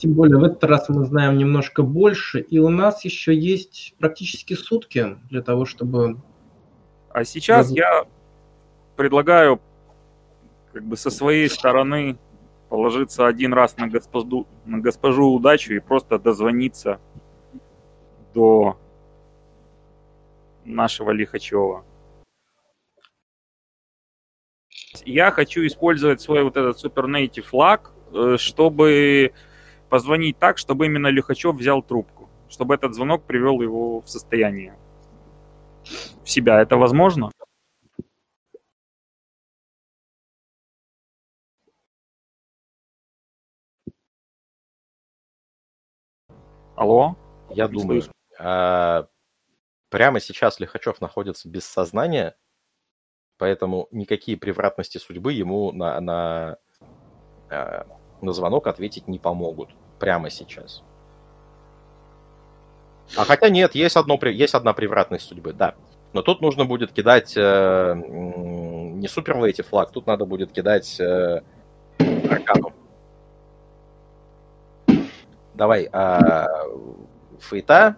Тем 0.00 0.15
более 0.15 0.38
в 0.38 0.44
этот 0.44 0.65
раз 0.65 0.88
мы 0.88 1.04
знаем 1.04 1.36
немножко 1.36 1.83
больше, 1.83 2.40
и 2.40 2.58
у 2.58 2.70
нас 2.70 3.04
еще 3.04 3.34
есть 3.34 3.94
практически 3.99 4.54
сутки 4.54 5.18
для 5.28 5.42
того, 5.42 5.66
чтобы... 5.66 6.16
А 7.10 7.22
сейчас 7.24 7.70
я 7.70 8.06
предлагаю 8.97 9.60
как 10.72 10.84
бы 10.84 10.97
со 10.97 11.10
своей 11.10 11.50
стороны 11.50 12.16
положиться 12.70 13.26
один 13.26 13.52
раз 13.52 13.76
на 13.76 13.88
госпожу, 13.88 14.47
на 14.65 14.78
госпожу 14.78 15.34
удачу 15.34 15.74
и 15.74 15.81
просто 15.81 16.18
дозвониться 16.18 16.99
до 18.33 18.78
нашего 20.65 21.10
Лихачева. 21.10 21.84
Я 25.04 25.31
хочу 25.31 25.66
использовать 25.66 26.22
свой 26.22 26.42
вот 26.42 26.56
этот 26.56 26.83
Super 26.83 27.04
Native 27.04 27.42
флаг, 27.42 27.92
э, 28.15 28.36
чтобы 28.38 29.34
позвонить 29.90 30.39
так, 30.39 30.56
чтобы 30.56 30.87
именно 30.87 31.08
Лихачев 31.08 31.56
взял 31.56 31.83
трубку, 31.83 32.31
чтобы 32.49 32.74
этот 32.74 32.94
звонок 32.94 33.24
привел 33.24 33.60
его 33.60 34.01
в 34.01 34.08
состояние 34.08 34.78
в 36.24 36.31
себя. 36.31 36.62
Это 36.62 36.76
возможно? 36.76 37.31
Алло? 46.76 47.17
Я 47.51 47.67
Не 47.67 47.73
думаю, 47.73 48.03
а, 48.39 49.06
прямо 49.90 50.21
сейчас 50.21 50.60
Лихачев 50.60 51.01
находится 51.03 51.47
без 51.49 51.67
сознания, 51.67 52.37
поэтому 53.37 53.89
никакие 53.90 54.39
превратности 54.39 54.97
судьбы 54.97 55.35
ему 55.35 55.73
на, 55.73 56.01
на, 56.01 56.58
а, 57.51 57.99
на 58.22 58.33
звонок 58.33 58.67
ответить 58.67 59.08
не 59.08 59.19
помогут 59.19 59.70
прямо 59.99 60.31
сейчас. 60.31 60.83
А 63.17 63.24
хотя 63.24 63.49
нет, 63.49 63.74
есть, 63.74 63.97
одно, 63.97 64.19
есть 64.22 64.54
одна 64.54 64.72
превратность 64.72 65.26
судьбы, 65.26 65.53
да. 65.53 65.74
Но 66.12 66.22
тут 66.22 66.40
нужно 66.40 66.65
будет 66.65 66.92
кидать 66.92 67.35
э, 67.36 67.94
не 67.94 69.08
суперлейти 69.08 69.62
флаг, 69.62 69.90
тут 69.90 70.06
надо 70.06 70.24
будет 70.24 70.53
кидать 70.53 70.99
э, 71.01 71.42
аркану. 71.99 72.72
Давай, 75.54 75.88
а, 75.92 76.47
Фейта, 77.40 77.97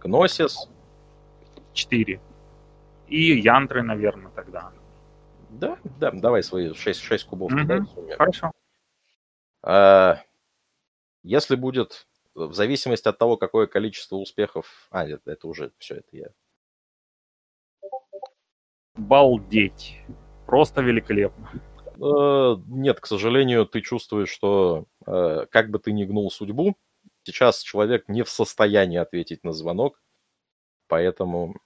Гносис. 0.00 0.68
Четыре. 1.72 2.20
И 3.08 3.38
Янтры, 3.38 3.82
наверное, 3.82 4.30
тогда. 4.34 4.70
Да, 5.50 5.76
да, 6.00 6.10
давай 6.10 6.42
свои 6.42 6.72
6, 6.72 7.00
6 7.00 7.26
кубов. 7.26 7.52
Угу, 7.52 7.60
кидай, 7.60 7.80
хорошо. 8.16 8.50
А, 9.66 10.22
если 11.22 11.56
будет, 11.56 12.06
в 12.34 12.52
зависимости 12.52 13.08
от 13.08 13.16
того, 13.16 13.36
какое 13.36 13.66
количество 13.66 14.16
успехов... 14.16 14.88
А, 14.90 15.06
это, 15.06 15.30
это 15.30 15.48
уже 15.48 15.72
все, 15.78 15.96
это 15.96 16.08
я... 16.16 16.28
Балдеть. 18.94 20.00
Просто 20.46 20.82
великолепно. 20.82 21.50
Э, 21.96 22.56
нет, 22.66 23.00
к 23.00 23.06
сожалению, 23.06 23.64
ты 23.66 23.80
чувствуешь, 23.80 24.28
что 24.28 24.84
э, 25.06 25.46
как 25.50 25.70
бы 25.70 25.78
ты 25.78 25.92
ни 25.92 26.04
гнул 26.04 26.30
судьбу, 26.30 26.76
сейчас 27.22 27.62
человек 27.62 28.06
не 28.08 28.22
в 28.22 28.28
состоянии 28.28 28.98
ответить 28.98 29.44
на 29.44 29.52
звонок, 29.52 30.02
поэтому... 30.88 31.56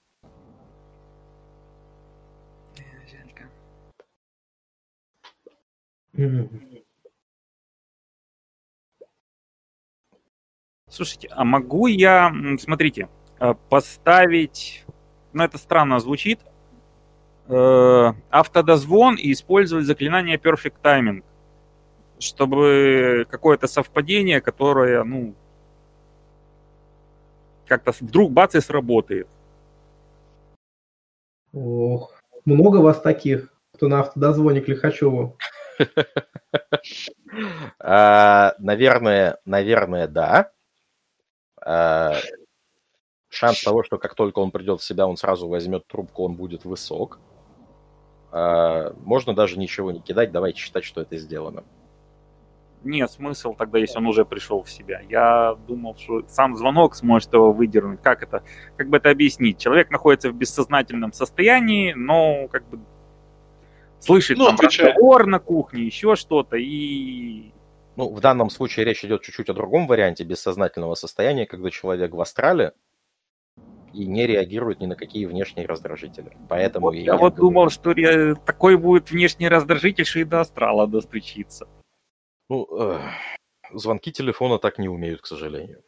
Слушайте, 10.90 11.28
а 11.30 11.44
могу 11.44 11.86
я, 11.86 12.32
смотрите, 12.60 13.08
э, 13.40 13.54
поставить, 13.68 14.84
ну 15.32 15.44
это 15.44 15.58
странно 15.58 16.00
звучит, 16.00 16.40
э, 17.46 18.12
автодозвон 18.30 19.16
и 19.16 19.32
использовать 19.32 19.84
заклинание 19.84 20.38
Perfect 20.38 20.76
Timing, 20.82 21.24
чтобы 22.18 23.26
какое-то 23.28 23.66
совпадение, 23.66 24.40
которое, 24.40 25.04
ну, 25.04 25.34
как-то 27.66 27.92
вдруг 28.00 28.32
бац 28.32 28.54
и 28.54 28.60
сработает. 28.60 29.28
Ох, 31.52 32.14
много 32.44 32.78
вас 32.78 33.00
таких, 33.00 33.52
кто 33.74 33.88
на 33.88 34.00
автодозвоне 34.00 34.60
к 34.60 34.68
Лихачеву. 34.68 35.36
А, 37.78 38.54
наверное, 38.58 39.38
наверное, 39.44 40.08
да. 40.08 40.50
А, 41.64 42.14
шанс 43.28 43.62
того, 43.62 43.82
что 43.82 43.98
как 43.98 44.14
только 44.14 44.38
он 44.38 44.50
придет 44.50 44.80
в 44.80 44.84
себя, 44.84 45.06
он 45.06 45.16
сразу 45.16 45.48
возьмет 45.48 45.86
трубку, 45.86 46.24
он 46.24 46.34
будет 46.34 46.64
высок. 46.64 47.18
А, 48.30 48.94
можно 49.04 49.34
даже 49.34 49.58
ничего 49.58 49.90
не 49.90 50.00
кидать, 50.00 50.32
давайте 50.32 50.60
считать, 50.60 50.84
что 50.84 51.00
это 51.00 51.16
сделано. 51.16 51.64
Нет, 52.84 53.10
смысл 53.10 53.54
тогда, 53.54 53.78
если 53.78 53.98
он 53.98 54.06
уже 54.06 54.24
пришел 54.24 54.62
в 54.62 54.70
себя. 54.70 55.00
Я 55.08 55.56
думал, 55.66 55.96
что 55.96 56.22
сам 56.28 56.56
звонок 56.56 56.94
сможет 56.94 57.32
его 57.32 57.52
выдернуть. 57.52 58.00
Как 58.02 58.22
это? 58.22 58.44
Как 58.76 58.88
бы 58.88 58.98
это 58.98 59.10
объяснить? 59.10 59.58
Человек 59.58 59.90
находится 59.90 60.30
в 60.30 60.34
бессознательном 60.34 61.12
состоянии, 61.12 61.92
но 61.92 62.46
как 62.48 62.64
бы 62.68 62.78
слышит 63.98 64.38
Ну, 64.38 64.46
там 64.46 64.56
разговор 64.60 65.26
на 65.26 65.40
кухне, 65.40 65.82
еще 65.84 66.14
что-то, 66.14 66.56
и 66.56 67.52
Ну, 67.98 68.14
в 68.14 68.20
данном 68.20 68.48
случае 68.48 68.86
речь 68.86 69.04
идет 69.04 69.22
чуть-чуть 69.22 69.48
о 69.50 69.54
другом 69.54 69.88
варианте 69.88 70.22
бессознательного 70.22 70.94
состояния, 70.94 71.46
когда 71.46 71.68
человек 71.68 72.12
в 72.12 72.20
астрале 72.20 72.72
и 73.92 74.06
не 74.06 74.24
реагирует 74.24 74.78
ни 74.78 74.86
на 74.86 74.94
какие 74.94 75.26
внешние 75.26 75.66
раздражители. 75.66 76.36
Поэтому 76.48 76.86
Вот 76.86 76.94
и 76.94 77.00
я 77.00 77.16
вот 77.16 77.34
думал, 77.34 77.70
что 77.70 77.90
ре- 77.90 78.36
такой 78.36 78.76
будет 78.76 79.10
внешний 79.10 79.48
раздражитель, 79.48 80.04
что 80.04 80.20
и 80.20 80.24
до 80.24 80.42
астрала 80.42 80.86
достучится. 80.86 81.66
Ну, 82.48 82.68
эх, 82.70 83.02
звонки 83.72 84.12
телефона 84.12 84.60
так 84.60 84.78
не 84.78 84.88
умеют, 84.88 85.22
к 85.22 85.26
сожалению. 85.26 85.82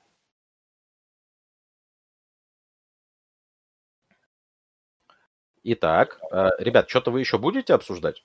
Итак, 5.62 6.18
э, 6.32 6.48
ребят, 6.58 6.90
что-то 6.90 7.12
вы 7.12 7.20
еще 7.20 7.38
будете 7.38 7.72
обсуждать? 7.72 8.24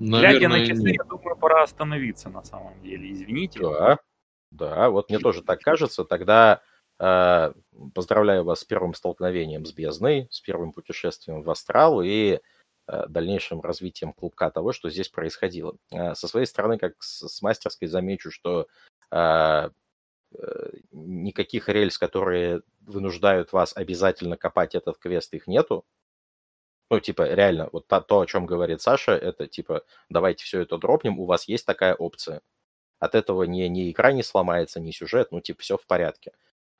Глядя 0.00 0.48
на 0.48 0.56
Наверное, 0.56 0.66
часы, 0.66 0.82
нет. 0.82 0.96
я 0.96 1.04
думаю, 1.04 1.36
пора 1.36 1.62
остановиться 1.62 2.30
на 2.30 2.42
самом 2.42 2.80
деле. 2.80 3.12
Извините. 3.12 3.60
Да, 3.60 3.98
да, 4.50 4.88
вот 4.88 5.10
мне 5.10 5.18
тоже 5.18 5.42
так 5.42 5.60
кажется. 5.60 6.04
Тогда 6.04 6.62
э, 6.98 7.52
поздравляю 7.94 8.44
вас 8.44 8.60
с 8.60 8.64
первым 8.64 8.94
столкновением 8.94 9.66
с 9.66 9.72
бездной, 9.72 10.26
с 10.30 10.40
первым 10.40 10.72
путешествием 10.72 11.42
в 11.42 11.50
астрал 11.50 12.00
и 12.00 12.40
э, 12.88 13.06
дальнейшим 13.08 13.60
развитием 13.60 14.14
клубка 14.14 14.50
того, 14.50 14.72
что 14.72 14.88
здесь 14.88 15.10
происходило. 15.10 15.76
Э, 15.92 16.14
со 16.14 16.28
своей 16.28 16.46
стороны, 16.46 16.78
как 16.78 16.94
с, 17.02 17.28
с 17.28 17.42
мастерской, 17.42 17.86
замечу, 17.86 18.30
что 18.30 18.68
э, 19.10 19.70
э, 20.34 20.70
никаких 20.92 21.68
рельс, 21.68 21.98
которые 21.98 22.62
вынуждают 22.80 23.52
вас 23.52 23.76
обязательно 23.76 24.38
копать 24.38 24.74
этот 24.74 24.96
квест, 24.96 25.34
их 25.34 25.46
нету. 25.46 25.84
Ну, 26.90 26.98
типа, 27.00 27.22
реально, 27.32 27.68
вот 27.72 27.86
та- 27.86 28.00
то, 28.00 28.20
о 28.20 28.26
чем 28.26 28.46
говорит 28.46 28.80
Саша, 28.80 29.12
это 29.12 29.46
типа, 29.46 29.84
давайте 30.08 30.44
все 30.44 30.60
это 30.60 30.76
дропнем, 30.76 31.20
у 31.20 31.24
вас 31.24 31.46
есть 31.48 31.64
такая 31.66 31.94
опция. 31.94 32.40
От 33.00 33.14
этого 33.14 33.44
ни, 33.44 33.62
ни 33.64 33.90
игра 33.92 34.12
не 34.12 34.22
сломается, 34.24 34.80
ни 34.80 34.90
сюжет, 34.92 35.32
ну, 35.32 35.40
типа, 35.40 35.62
все 35.62 35.76
в 35.78 35.86
порядке. 35.86 36.32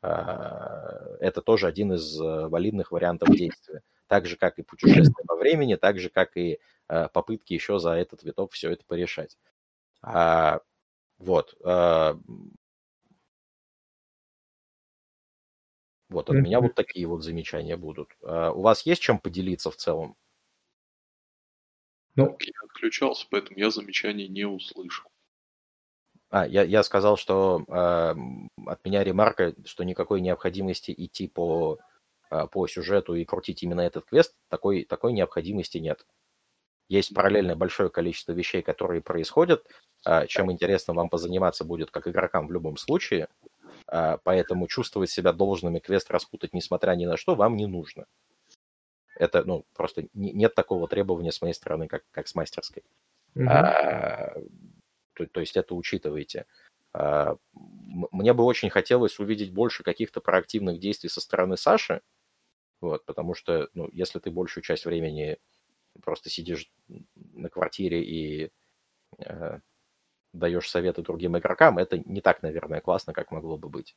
А, 0.02 1.16
Это 1.20 1.42
тоже 1.42 1.66
один 1.68 1.94
из 1.94 2.20
э, 2.20 2.48
валидных 2.48 2.92
вариантов 2.92 3.30
действия. 3.36 3.82
Так 4.08 4.26
же, 4.26 4.36
как 4.36 4.58
и 4.58 4.62
путешествие 4.62 5.24
во 5.28 5.36
времени, 5.36 5.76
так 5.76 5.98
же, 6.00 6.10
как 6.10 6.36
и 6.36 6.60
э, 6.88 7.08
попытки 7.12 7.54
еще 7.54 7.78
за 7.78 7.92
этот 7.92 8.22
виток 8.24 8.52
все 8.52 8.72
это 8.72 8.84
порешать. 8.86 9.38
А, 10.02 10.60
Вот. 11.18 11.54
Вот, 16.10 16.28
от 16.30 16.42
меня 16.42 16.60
вот 16.60 16.74
такие 16.74 17.06
вот 17.06 17.22
замечания 17.24 17.76
будут. 17.76 18.10
А, 18.22 18.52
У 18.52 18.62
вас 18.62 18.84
есть 18.86 19.02
чем 19.02 19.18
поделиться 19.18 19.70
в 19.70 19.76
целом? 19.76 20.16
Ну, 22.14 22.36
Я 22.40 22.52
отключался, 22.66 23.26
поэтому 23.28 23.58
я 23.58 23.68
замечаний 23.72 24.28
не 24.28 24.44
услышал. 24.44 25.10
А, 26.30 26.46
я, 26.46 26.62
я 26.62 26.82
сказал, 26.82 27.16
что 27.16 27.64
м, 27.68 28.48
от 28.66 28.84
меня 28.84 29.02
ремарка, 29.04 29.54
что 29.64 29.84
никакой 29.84 30.20
необходимости 30.20 30.94
идти 30.96 31.26
по, 31.28 31.78
а, 32.30 32.46
по 32.46 32.66
сюжету 32.68 33.14
и 33.14 33.24
крутить 33.24 33.62
именно 33.62 33.80
этот 33.80 34.06
квест, 34.06 34.34
такой, 34.48 34.84
такой 34.84 35.12
необходимости 35.12 35.78
нет. 35.78 36.06
Есть 36.88 37.14
параллельно 37.14 37.56
большое 37.56 37.90
количество 37.90 38.32
вещей, 38.32 38.62
которые 38.62 39.02
происходят, 39.02 39.66
а, 40.04 40.26
чем 40.26 40.52
интересно 40.52 40.94
вам 40.94 41.10
позаниматься 41.10 41.64
будет 41.64 41.90
как 41.90 42.08
игрокам 42.08 42.48
в 42.48 42.52
любом 42.52 42.76
случае, 42.78 43.28
поэтому 44.24 44.68
чувствовать 44.68 45.10
себя 45.10 45.32
должными 45.32 45.78
квест 45.80 46.10
распутать, 46.10 46.54
несмотря 46.54 46.92
ни 46.94 47.06
на 47.06 47.16
что, 47.16 47.34
вам 47.34 47.56
не 47.56 47.66
нужно. 47.66 48.06
Это, 49.16 49.44
ну, 49.44 49.66
просто 49.74 50.06
не- 50.14 50.32
нет 50.32 50.54
такого 50.54 50.88
требования 50.88 51.32
с 51.32 51.42
моей 51.42 51.54
стороны, 51.54 51.88
как, 51.88 52.04
как 52.10 52.28
с 52.28 52.34
мастерской. 52.34 52.82
мгм. 53.34 53.50
А, 53.50 54.34
то, 55.14 55.26
то 55.26 55.40
есть 55.40 55.56
это 55.56 55.74
учитывайте. 55.74 56.46
А, 56.94 57.36
Мне 57.52 58.32
бы 58.34 58.44
очень 58.44 58.70
хотелось 58.70 59.18
увидеть 59.20 59.52
больше 59.52 59.82
каких-то 59.82 60.20
проактивных 60.20 60.80
действий 60.80 61.10
со 61.10 61.20
стороны 61.20 61.56
Саши, 61.56 62.02
вот, 62.80 63.04
потому 63.06 63.34
что, 63.34 63.68
ну, 63.74 63.88
если 63.92 64.18
ты 64.20 64.30
большую 64.30 64.64
часть 64.64 64.86
времени 64.86 65.38
просто 66.02 66.30
сидишь 66.30 66.70
на 67.16 67.50
квартире 67.50 68.02
и 68.04 68.52
э, 69.18 69.60
даешь 70.32 70.68
советы 70.70 71.02
другим 71.02 71.36
игрокам, 71.38 71.78
это 71.78 71.98
не 71.98 72.20
так, 72.20 72.42
наверное, 72.42 72.80
классно, 72.80 73.12
как 73.12 73.30
могло 73.30 73.58
бы 73.58 73.68
быть. 73.68 73.96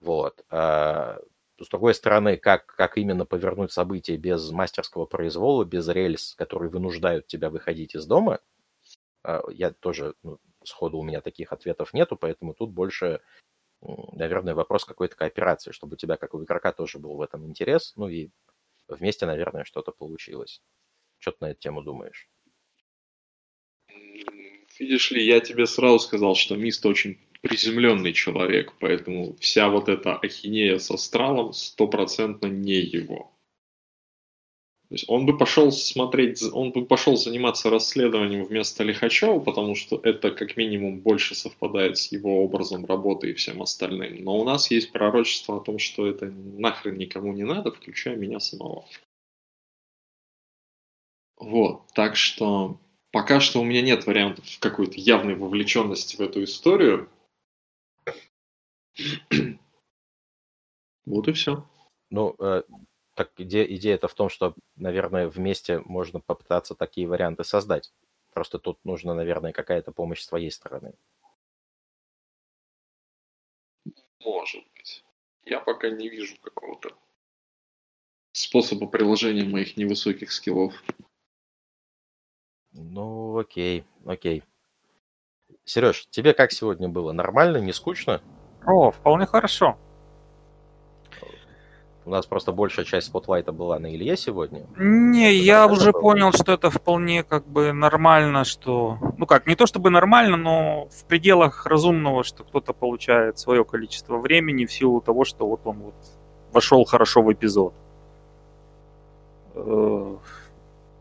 Вот. 0.00 0.44
А, 0.50 1.18
с 1.60 1.68
другой 1.68 1.94
стороны, 1.94 2.36
как, 2.36 2.66
как 2.66 2.96
именно 2.96 3.26
повернуть 3.26 3.72
события 3.72 4.16
без 4.16 4.50
мастерского 4.50 5.04
произвола, 5.06 5.64
без 5.64 5.88
рельс, 5.88 6.34
которые 6.36 6.70
вынуждают 6.70 7.26
тебя 7.26 7.50
выходить 7.50 7.94
из 7.94 8.06
дома, 8.06 8.40
а, 9.24 9.42
я 9.50 9.72
тоже, 9.72 10.14
ну, 10.22 10.38
сходу 10.64 10.98
у 10.98 11.04
меня 11.04 11.20
таких 11.20 11.52
ответов 11.52 11.94
нету, 11.94 12.16
поэтому 12.16 12.54
тут 12.54 12.70
больше, 12.72 13.22
наверное, 13.82 14.54
вопрос 14.54 14.84
какой-то 14.84 15.16
кооперации, 15.16 15.72
чтобы 15.72 15.94
у 15.94 15.98
тебя, 15.98 16.16
как 16.16 16.34
у 16.34 16.44
игрока, 16.44 16.72
тоже 16.72 16.98
был 16.98 17.16
в 17.16 17.22
этом 17.22 17.46
интерес, 17.46 17.94
ну 17.96 18.08
и 18.08 18.30
вместе, 18.88 19.26
наверное, 19.26 19.64
что-то 19.64 19.92
получилось. 19.92 20.62
Что 21.18 21.32
ты 21.32 21.38
на 21.42 21.50
эту 21.52 21.60
тему 21.60 21.82
думаешь? 21.82 22.28
Видишь 24.80 25.10
ли, 25.10 25.22
я 25.22 25.40
тебе 25.40 25.66
сразу 25.66 25.98
сказал, 25.98 26.34
что 26.34 26.56
Мист 26.56 26.86
очень 26.86 27.18
приземленный 27.42 28.14
человек, 28.14 28.72
поэтому 28.80 29.36
вся 29.38 29.68
вот 29.68 29.90
эта 29.90 30.16
ахинея 30.16 30.78
с 30.78 30.90
астралом 30.90 31.52
стопроцентно 31.52 32.46
не 32.46 32.80
его. 32.80 33.30
То 34.88 34.94
есть 34.94 35.04
он 35.06 35.26
бы 35.26 35.36
пошел 35.36 35.70
смотреть, 35.70 36.42
он 36.50 36.72
бы 36.72 36.86
пошел 36.86 37.18
заниматься 37.18 37.68
расследованием 37.68 38.42
вместо 38.42 38.82
Лихачева, 38.82 39.38
потому 39.40 39.74
что 39.74 40.00
это 40.02 40.30
как 40.30 40.56
минимум 40.56 41.00
больше 41.00 41.34
совпадает 41.34 41.98
с 41.98 42.10
его 42.10 42.42
образом 42.42 42.86
работы 42.86 43.30
и 43.30 43.34
всем 43.34 43.60
остальным. 43.60 44.24
Но 44.24 44.38
у 44.38 44.44
нас 44.44 44.70
есть 44.70 44.92
пророчество 44.92 45.58
о 45.58 45.60
том, 45.60 45.78
что 45.78 46.06
это 46.06 46.30
нахрен 46.30 46.96
никому 46.96 47.34
не 47.34 47.44
надо, 47.44 47.70
включая 47.70 48.16
меня 48.16 48.40
самого. 48.40 48.86
Вот, 51.36 51.82
так 51.94 52.16
что 52.16 52.80
пока 53.12 53.40
что 53.40 53.60
у 53.60 53.64
меня 53.64 53.82
нет 53.82 54.06
вариантов 54.06 54.44
какой-то 54.60 54.94
явной 54.94 55.34
вовлеченности 55.34 56.16
в 56.16 56.20
эту 56.20 56.44
историю. 56.44 57.08
Вот 61.06 61.26
и 61.26 61.32
все. 61.32 61.66
Ну, 62.10 62.36
э, 62.38 62.62
так 63.14 63.32
идея, 63.38 63.64
идея-то 63.64 64.06
в 64.06 64.14
том, 64.14 64.28
что, 64.28 64.54
наверное, 64.76 65.28
вместе 65.28 65.80
можно 65.80 66.20
попытаться 66.20 66.74
такие 66.76 67.08
варианты 67.08 67.42
создать. 67.42 67.92
Просто 68.32 68.58
тут 68.58 68.78
нужна, 68.84 69.14
наверное, 69.14 69.52
какая-то 69.52 69.90
помощь 69.90 70.20
с 70.20 70.28
твоей 70.28 70.50
стороны. 70.50 70.94
Может 74.20 74.64
быть. 74.76 75.04
Я 75.44 75.60
пока 75.60 75.90
не 75.90 76.08
вижу 76.08 76.36
какого-то 76.40 76.96
способа 78.32 78.86
приложения 78.86 79.44
моих 79.44 79.76
невысоких 79.76 80.30
скиллов. 80.30 80.74
Ну, 82.80 83.38
окей, 83.38 83.84
окей. 84.06 84.42
Сереж, 85.64 86.06
тебе 86.10 86.32
как 86.32 86.52
сегодня 86.52 86.88
было? 86.88 87.12
Нормально, 87.12 87.58
не 87.58 87.72
скучно? 87.72 88.20
О, 88.66 88.90
вполне 88.90 89.26
хорошо. 89.26 89.76
У 92.06 92.10
нас 92.10 92.26
просто 92.26 92.50
большая 92.50 92.86
часть 92.86 93.08
спотлайта 93.08 93.52
была 93.52 93.78
на 93.78 93.94
Илье 93.94 94.16
сегодня. 94.16 94.66
Не, 94.76 95.32
я 95.34 95.60
нормально 95.60 95.80
уже 95.80 95.92
было? 95.92 96.00
понял, 96.00 96.32
что 96.32 96.52
это 96.52 96.70
вполне 96.70 97.22
как 97.22 97.46
бы 97.46 97.72
нормально, 97.72 98.44
что... 98.44 98.98
Ну 99.18 99.26
как, 99.26 99.46
не 99.46 99.54
то 99.54 99.66
чтобы 99.66 99.90
нормально, 99.90 100.36
но 100.36 100.88
в 100.90 101.04
пределах 101.04 101.66
разумного, 101.66 102.24
что 102.24 102.42
кто-то 102.42 102.72
получает 102.72 103.38
свое 103.38 103.64
количество 103.64 104.16
времени 104.16 104.64
в 104.64 104.72
силу 104.72 105.00
того, 105.00 105.24
что 105.24 105.46
вот 105.46 105.60
он 105.64 105.78
вот 105.78 105.94
вошел 106.52 106.84
хорошо 106.84 107.22
в 107.22 107.32
эпизод. 107.32 107.74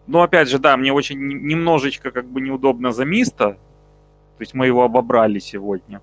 Ну, 0.10 0.22
опять 0.22 0.50
же, 0.50 0.58
да, 0.58 0.76
мне 0.76 0.92
очень 0.92 1.20
немножечко 1.20 2.10
как 2.10 2.26
бы 2.26 2.42
неудобно 2.42 2.92
за 2.92 3.06
Миста. 3.06 3.52
То 3.52 4.42
есть 4.42 4.56
мы 4.56 4.66
его 4.66 4.84
обобрали 4.84 5.38
сегодня. 5.38 6.02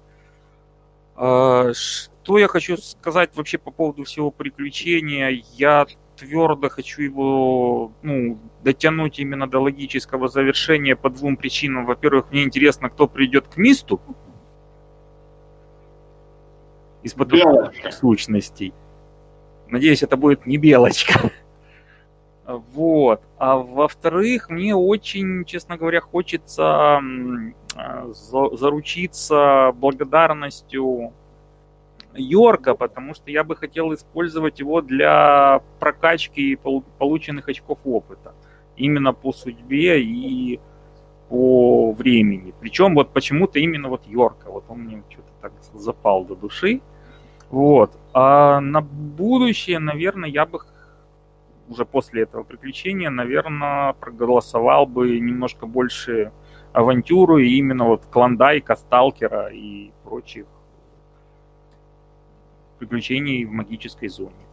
А, 1.17 1.73
Что 1.75 2.39
я 2.39 2.47
хочу 2.47 2.77
сказать 2.77 3.31
вообще 3.35 3.59
по 3.59 3.73
поводу 3.73 4.05
всего 4.05 4.31
приключения? 4.31 5.43
Я 5.55 5.87
твердо 6.17 6.69
хочу 6.69 7.03
его 7.03 7.91
ну, 8.03 8.39
дотянуть 8.63 9.19
именно 9.19 9.49
до 9.49 9.59
логического 9.59 10.29
завершения 10.29 10.95
по 10.95 11.11
двум 11.11 11.37
причинам. 11.37 11.85
Во-первых, 11.85 12.31
мне 12.31 12.45
интересно, 12.45 12.91
кто 12.91 13.09
придет 13.09 13.49
к 13.49 13.57
Мисту 13.57 14.01
из 17.03 17.13
потусторонних 17.13 17.93
сущностей. 17.93 18.73
Надеюсь, 19.69 20.05
это 20.05 20.17
будет 20.17 20.47
не 20.47 20.59
белочка. 20.59 21.33
Вот. 22.47 23.23
А 23.39 23.57
во-вторых, 23.57 24.51
мне 24.51 24.75
очень, 24.75 25.45
честно 25.45 25.77
говоря, 25.77 26.01
хочется 26.01 27.01
а, 27.75 28.07
заручиться 28.13 29.73
благодарностью 29.75 31.13
Йорка, 32.15 32.75
потому 32.75 33.15
что 33.15 33.31
я 33.31 33.43
бы 33.43 33.57
хотел 33.57 33.93
использовать 33.95 34.61
его 34.61 34.81
для 34.81 35.61
прокачки 35.81 36.57
полученных 36.99 37.49
очков 37.49 37.79
опыта. 37.85 38.33
Именно 38.77 39.13
по 39.13 39.33
судьбе 39.33 40.01
и 40.01 40.61
по 41.29 41.93
времени. 41.93 42.55
Причем 42.61 42.95
вот 42.95 43.13
почему-то 43.13 43.59
именно 43.59 43.89
вот 43.89 44.07
Йорка. 44.07 44.51
Вот 44.51 44.65
он 44.69 44.81
мне 44.81 45.03
что-то 45.11 45.29
так 45.41 45.53
запал 45.75 46.25
до 46.25 46.37
души. 46.37 46.81
Вот. 47.51 47.91
А 48.13 48.61
на 48.61 48.81
будущее, 48.81 49.81
наверное, 49.81 50.29
я 50.29 50.47
бы 50.47 50.61
уже 51.69 51.85
после 51.85 52.23
этого 52.23 52.43
приключения, 52.43 53.11
наверное, 53.11 53.93
проголосовал 53.95 54.87
бы 54.87 55.19
немножко 55.19 55.67
больше 55.67 56.33
авантюру 56.73 57.39
и 57.39 57.57
именно 57.57 57.85
вот 57.85 58.05
Клондайка, 58.07 58.77
Сталкера 58.77 59.49
и 59.49 59.93
прочих 60.05 60.47
приключений 62.79 63.45
в 63.45 63.51
магической 63.51 64.09
зоне. 64.09 64.47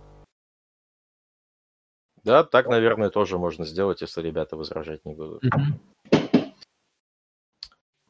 Да, 2.24 2.44
так, 2.44 2.68
наверное, 2.68 3.10
тоже 3.10 3.38
можно 3.38 3.66
сделать, 3.66 4.02
если 4.02 4.22
ребята 4.22 4.56
возражать 4.56 5.04
не 5.04 5.14
будут. 5.14 5.44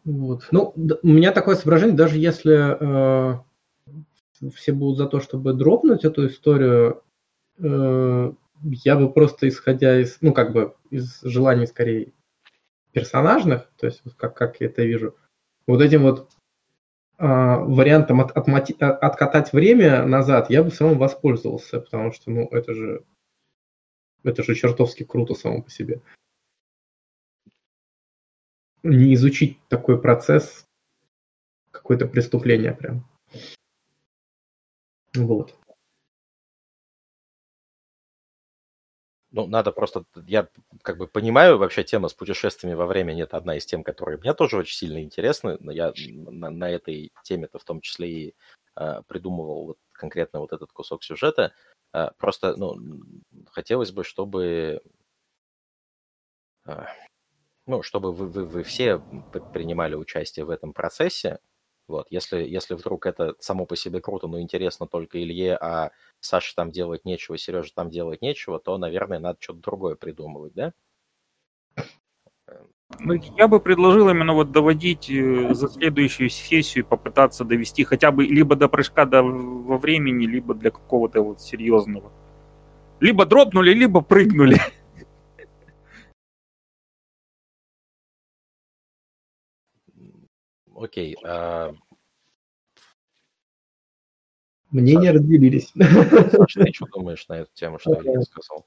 Вот. 0.06 0.48
Ну, 0.52 0.74
у 0.76 1.08
меня 1.08 1.32
такое 1.32 1.56
соображение, 1.56 1.96
даже 1.96 2.18
если 2.18 2.78
э, 3.34 3.40
все 4.54 4.74
будут 4.74 4.98
за 4.98 5.08
то, 5.08 5.20
чтобы 5.22 5.54
дропнуть 5.54 6.04
эту 6.04 6.28
историю, 6.28 7.02
э, 7.58 8.34
я 8.64 8.96
бы 8.96 9.12
просто 9.12 9.48
исходя 9.48 10.00
из, 10.00 10.18
ну, 10.22 10.34
как 10.34 10.54
бы, 10.54 10.76
из 10.90 11.22
желаний 11.22 11.68
скорее 11.68 12.14
персонажных, 12.92 13.70
то 13.78 13.88
есть, 13.88 14.02
как, 14.18 14.36
как 14.36 14.62
я 14.62 14.68
это 14.68 14.84
вижу, 14.84 15.16
вот 15.68 15.82
этим 15.82 16.04
вот 16.04 16.30
а, 17.18 17.58
вариантом 17.58 18.22
от, 18.22 18.32
от, 18.32 18.48
откатать 18.82 19.54
время 19.54 20.06
назад 20.06 20.50
я 20.50 20.64
бы 20.64 20.72
самым 20.72 20.98
воспользовался, 20.98 21.80
потому 21.80 22.12
что, 22.12 22.32
ну, 22.32 22.48
это 22.50 22.74
же, 22.74 23.06
это 24.24 24.44
же 24.44 24.56
чертовски 24.56 25.04
круто 25.04 25.34
само 25.34 25.62
по 25.62 25.70
себе. 25.70 26.02
Не 28.84 29.14
изучить 29.14 29.58
такой 29.70 30.02
процесс, 30.02 30.66
какое-то 31.72 32.08
преступление 32.08 32.74
прям. 32.74 33.08
Вот. 35.16 35.56
Ну, 39.34 39.48
надо 39.48 39.72
просто, 39.72 40.06
я 40.28 40.48
как 40.84 40.98
бы 40.98 41.08
понимаю, 41.08 41.58
вообще 41.58 41.84
тема 41.84 42.08
с 42.08 42.14
путешествиями 42.14 42.76
во 42.76 42.86
времени 42.86 43.24
это 43.24 43.36
одна 43.36 43.58
из 43.58 43.66
тем, 43.66 43.84
которые 43.84 44.20
мне 44.20 44.34
тоже 44.36 44.58
очень 44.58 44.78
сильно 44.78 45.02
интересны. 45.02 45.58
Я 45.72 45.92
на, 46.08 46.52
на 46.52 46.70
этой 46.70 47.12
теме-то 47.24 47.58
в 47.58 47.64
том 47.64 47.82
числе 47.82 48.10
и 48.10 48.36
э, 48.76 49.02
придумывал 49.08 49.66
вот 49.66 49.78
конкретно 49.92 50.40
вот 50.40 50.54
этот 50.54 50.72
кусок 50.72 51.04
сюжета. 51.04 51.52
Э, 51.94 52.12
просто, 52.20 52.56
ну, 52.58 52.78
хотелось 53.50 53.92
бы, 53.92 54.04
чтобы, 54.04 54.82
э, 56.68 56.86
ну, 57.66 57.82
чтобы 57.82 58.14
вы, 58.14 58.28
вы, 58.28 58.46
вы 58.46 58.62
все 58.62 59.00
принимали 59.52 59.96
участие 59.96 60.46
в 60.46 60.52
этом 60.52 60.74
процессе, 60.74 61.40
вот, 61.94 62.08
если, 62.10 62.44
если 62.44 62.74
вдруг 62.74 63.06
это 63.06 63.36
само 63.40 63.68
по 63.68 63.76
себе 63.76 64.02
круто, 64.02 64.28
но 64.28 64.42
интересно 64.42 64.88
только 64.88 65.22
Илье, 65.22 65.56
а 65.56 65.92
Саше 66.20 66.56
там 66.56 66.72
делать 66.72 67.06
нечего, 67.06 67.38
Сереже 67.38 67.72
там 67.74 67.92
делать 67.92 68.22
нечего, 68.24 68.60
то, 68.60 68.78
наверное, 68.80 69.20
надо 69.20 69.38
что-то 69.40 69.60
другое 69.60 69.96
придумывать, 69.96 70.54
да? 70.54 70.74
Ну, 73.00 73.14
я 73.14 73.48
бы 73.48 73.60
предложил 73.60 74.10
именно 74.10 74.34
вот 74.34 74.52
доводить 74.52 75.10
э, 75.10 75.54
за 75.54 75.68
следующую 75.68 76.30
сессию, 76.30 76.86
попытаться 76.86 77.44
довести 77.44 77.84
хотя 77.84 78.12
бы 78.12 78.24
либо 78.26 78.56
до 78.56 78.68
прыжка 78.70 79.06
до, 79.06 79.24
во 79.24 79.78
времени, 79.78 80.26
либо 80.26 80.54
для 80.54 80.72
какого-то 80.72 81.22
вот 81.22 81.42
серьезного. 81.42 82.12
Либо 83.00 83.26
дропнули, 83.26 83.74
либо 83.74 84.02
прыгнули. 84.02 84.60
Окей. 90.84 91.16
А... 91.24 91.74
Мнения 94.70 95.08
Саша, 95.08 95.14
разделились. 95.14 95.72
Саша, 96.32 96.66
ты 96.66 96.74
что 96.74 96.86
думаешь 96.88 97.28
на 97.30 97.40
эту 97.40 97.52
тему, 97.54 97.80
что 97.80 98.02
я 98.02 98.22
сказал? 98.22 98.66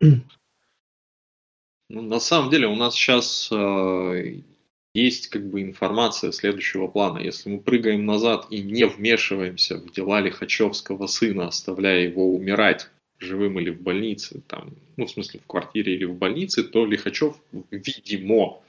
Ну, 0.00 2.02
на 2.02 2.20
самом 2.20 2.50
деле 2.50 2.68
у 2.68 2.76
нас 2.76 2.94
сейчас 2.94 3.48
э, 3.50 4.42
есть 4.94 5.28
как 5.28 5.50
бы 5.50 5.62
информация 5.62 6.30
следующего 6.30 6.86
плана. 6.86 7.18
Если 7.18 7.50
мы 7.50 7.60
прыгаем 7.60 8.06
назад 8.06 8.46
и 8.50 8.62
не 8.62 8.86
вмешиваемся 8.86 9.78
в 9.78 9.90
дела 9.90 10.20
Лихачевского 10.20 11.06
сына, 11.06 11.48
оставляя 11.48 12.00
его 12.00 12.34
умирать 12.34 12.88
живым 13.18 13.58
или 13.58 13.70
в 13.70 13.82
больнице, 13.82 14.42
там, 14.46 14.74
ну, 14.96 15.06
в 15.06 15.10
смысле, 15.10 15.40
в 15.40 15.46
квартире 15.46 15.96
или 15.96 16.04
в 16.04 16.14
больнице, 16.14 16.62
то 16.62 16.86
Лихачев, 16.86 17.36
видимо, 17.70 18.62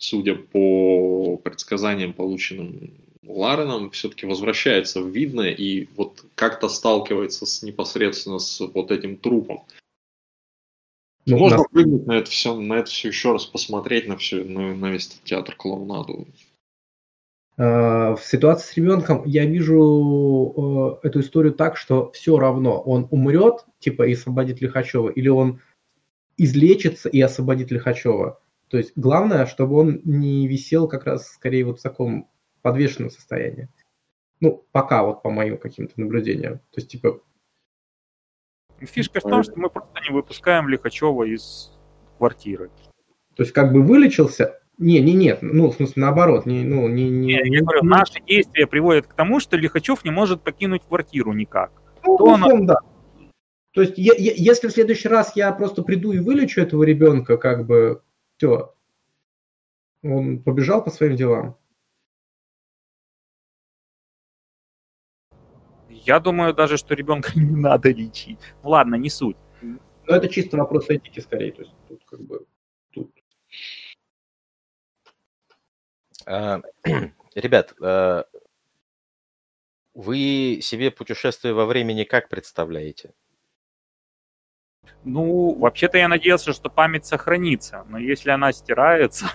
судя 0.00 0.34
по 0.34 1.36
предсказаниям, 1.36 2.14
полученным 2.14 2.94
Лареном, 3.22 3.90
все-таки 3.90 4.26
возвращается 4.26 5.02
в 5.02 5.08
Видное 5.08 5.50
и 5.50 5.86
вот 5.94 6.24
как-то 6.34 6.68
сталкивается 6.68 7.46
с 7.46 7.62
непосредственно 7.62 8.38
с 8.38 8.60
вот 8.60 8.90
этим 8.90 9.16
трупом. 9.16 9.62
Ну, 11.26 11.36
Можно 11.36 11.58
на... 11.58 11.64
прыгнуть 11.64 12.06
на 12.06 12.12
это 12.12 12.30
все, 12.30 12.56
на 12.56 12.74
это 12.74 12.90
все 12.90 13.08
еще 13.08 13.32
раз 13.32 13.44
посмотреть 13.44 14.08
на 14.08 14.16
все, 14.16 14.42
на, 14.42 14.74
на 14.74 14.90
весь 14.90 15.08
театр 15.22 15.54
клоунаду. 15.54 16.26
А, 17.58 18.16
в 18.16 18.24
ситуации 18.24 18.72
с 18.72 18.76
ребенком 18.78 19.22
я 19.26 19.44
вижу 19.44 20.98
э, 21.02 21.06
эту 21.06 21.20
историю 21.20 21.52
так, 21.52 21.76
что 21.76 22.10
все 22.12 22.38
равно 22.38 22.80
он 22.80 23.06
умрет, 23.10 23.66
типа 23.80 24.04
и 24.04 24.14
освободит 24.14 24.62
Лихачева, 24.62 25.10
или 25.10 25.28
он 25.28 25.60
излечится 26.38 27.10
и 27.10 27.20
освободит 27.20 27.70
Лихачева. 27.70 28.40
То 28.70 28.78
есть 28.78 28.92
главное, 28.94 29.46
чтобы 29.46 29.76
он 29.76 30.00
не 30.04 30.46
висел 30.46 30.86
как 30.86 31.04
раз 31.04 31.26
скорее 31.26 31.64
вот 31.64 31.80
в 31.80 31.82
таком 31.82 32.30
подвешенном 32.62 33.10
состоянии. 33.10 33.68
Ну, 34.40 34.64
пока 34.70 35.02
вот 35.02 35.22
по 35.22 35.30
моим 35.30 35.58
каким-то 35.58 36.00
наблюдениям. 36.00 36.58
То 36.58 36.76
есть, 36.76 36.88
типа... 36.88 37.20
Фишка 38.78 39.20
в 39.20 39.24
том, 39.24 39.42
что 39.42 39.58
мы 39.58 39.68
просто 39.68 40.00
не 40.08 40.14
выпускаем 40.14 40.68
Лихачева 40.68 41.24
из 41.24 41.72
квартиры. 42.16 42.70
То 43.34 43.42
есть, 43.42 43.52
как 43.52 43.72
бы 43.72 43.82
вылечился, 43.82 44.60
не, 44.78 45.00
не, 45.00 45.14
нет, 45.14 45.40
ну, 45.42 45.70
в 45.70 45.74
смысле, 45.74 46.02
наоборот, 46.02 46.46
не, 46.46 46.62
ну, 46.62 46.88
не, 46.88 47.10
не, 47.10 47.34
не, 47.42 47.56
я 47.56 47.60
говорю, 47.62 47.82
наши 47.82 48.22
действия 48.26 48.66
приводят 48.66 49.06
к 49.08 49.14
тому, 49.14 49.40
что 49.40 49.56
Лихачев 49.56 50.04
не 50.04 50.10
может 50.10 50.42
покинуть 50.42 50.82
квартиру 50.84 51.32
никак. 51.32 51.72
Ну, 52.06 52.16
то 52.16 52.24
он... 52.24 52.66
да. 52.66 52.78
То 53.72 53.82
есть, 53.82 53.98
я, 53.98 54.14
я, 54.16 54.32
если 54.34 54.68
в 54.68 54.72
следующий 54.72 55.08
раз 55.08 55.36
я 55.36 55.52
просто 55.52 55.82
приду 55.82 56.12
и 56.12 56.18
вылечу 56.18 56.60
этого 56.60 56.84
ребенка, 56.84 57.36
как 57.36 57.66
бы, 57.66 58.02
все, 58.40 58.74
он 60.02 60.42
побежал 60.42 60.82
по 60.82 60.90
своим 60.90 61.14
делам. 61.14 61.58
Я 65.90 66.20
думаю 66.20 66.54
даже, 66.54 66.78
что 66.78 66.94
ребенка 66.94 67.32
не 67.36 67.54
надо 67.54 67.90
лечить. 67.90 68.38
Ладно, 68.62 68.94
не 68.94 69.10
суть. 69.10 69.36
Но 69.60 70.16
это 70.16 70.28
чисто 70.28 70.56
вопрос 70.56 70.88
этики 70.88 71.20
скорее. 71.20 71.52
То 71.52 71.62
есть 71.62 71.74
тут 71.86 72.02
как 72.06 72.20
бы 72.22 72.46
тут. 72.92 73.14
А, 76.24 76.62
ребят, 77.34 77.74
а, 77.82 78.24
вы 79.92 80.60
себе 80.62 80.90
путешествие 80.90 81.52
во 81.52 81.66
времени 81.66 82.04
как 82.04 82.30
представляете? 82.30 83.12
Ну, 85.04 85.54
вообще-то 85.54 85.98
я 85.98 86.08
надеялся, 86.08 86.52
что 86.52 86.68
память 86.68 87.06
сохранится, 87.06 87.84
но 87.88 87.98
если 87.98 88.30
она 88.30 88.52
стирается... 88.52 89.26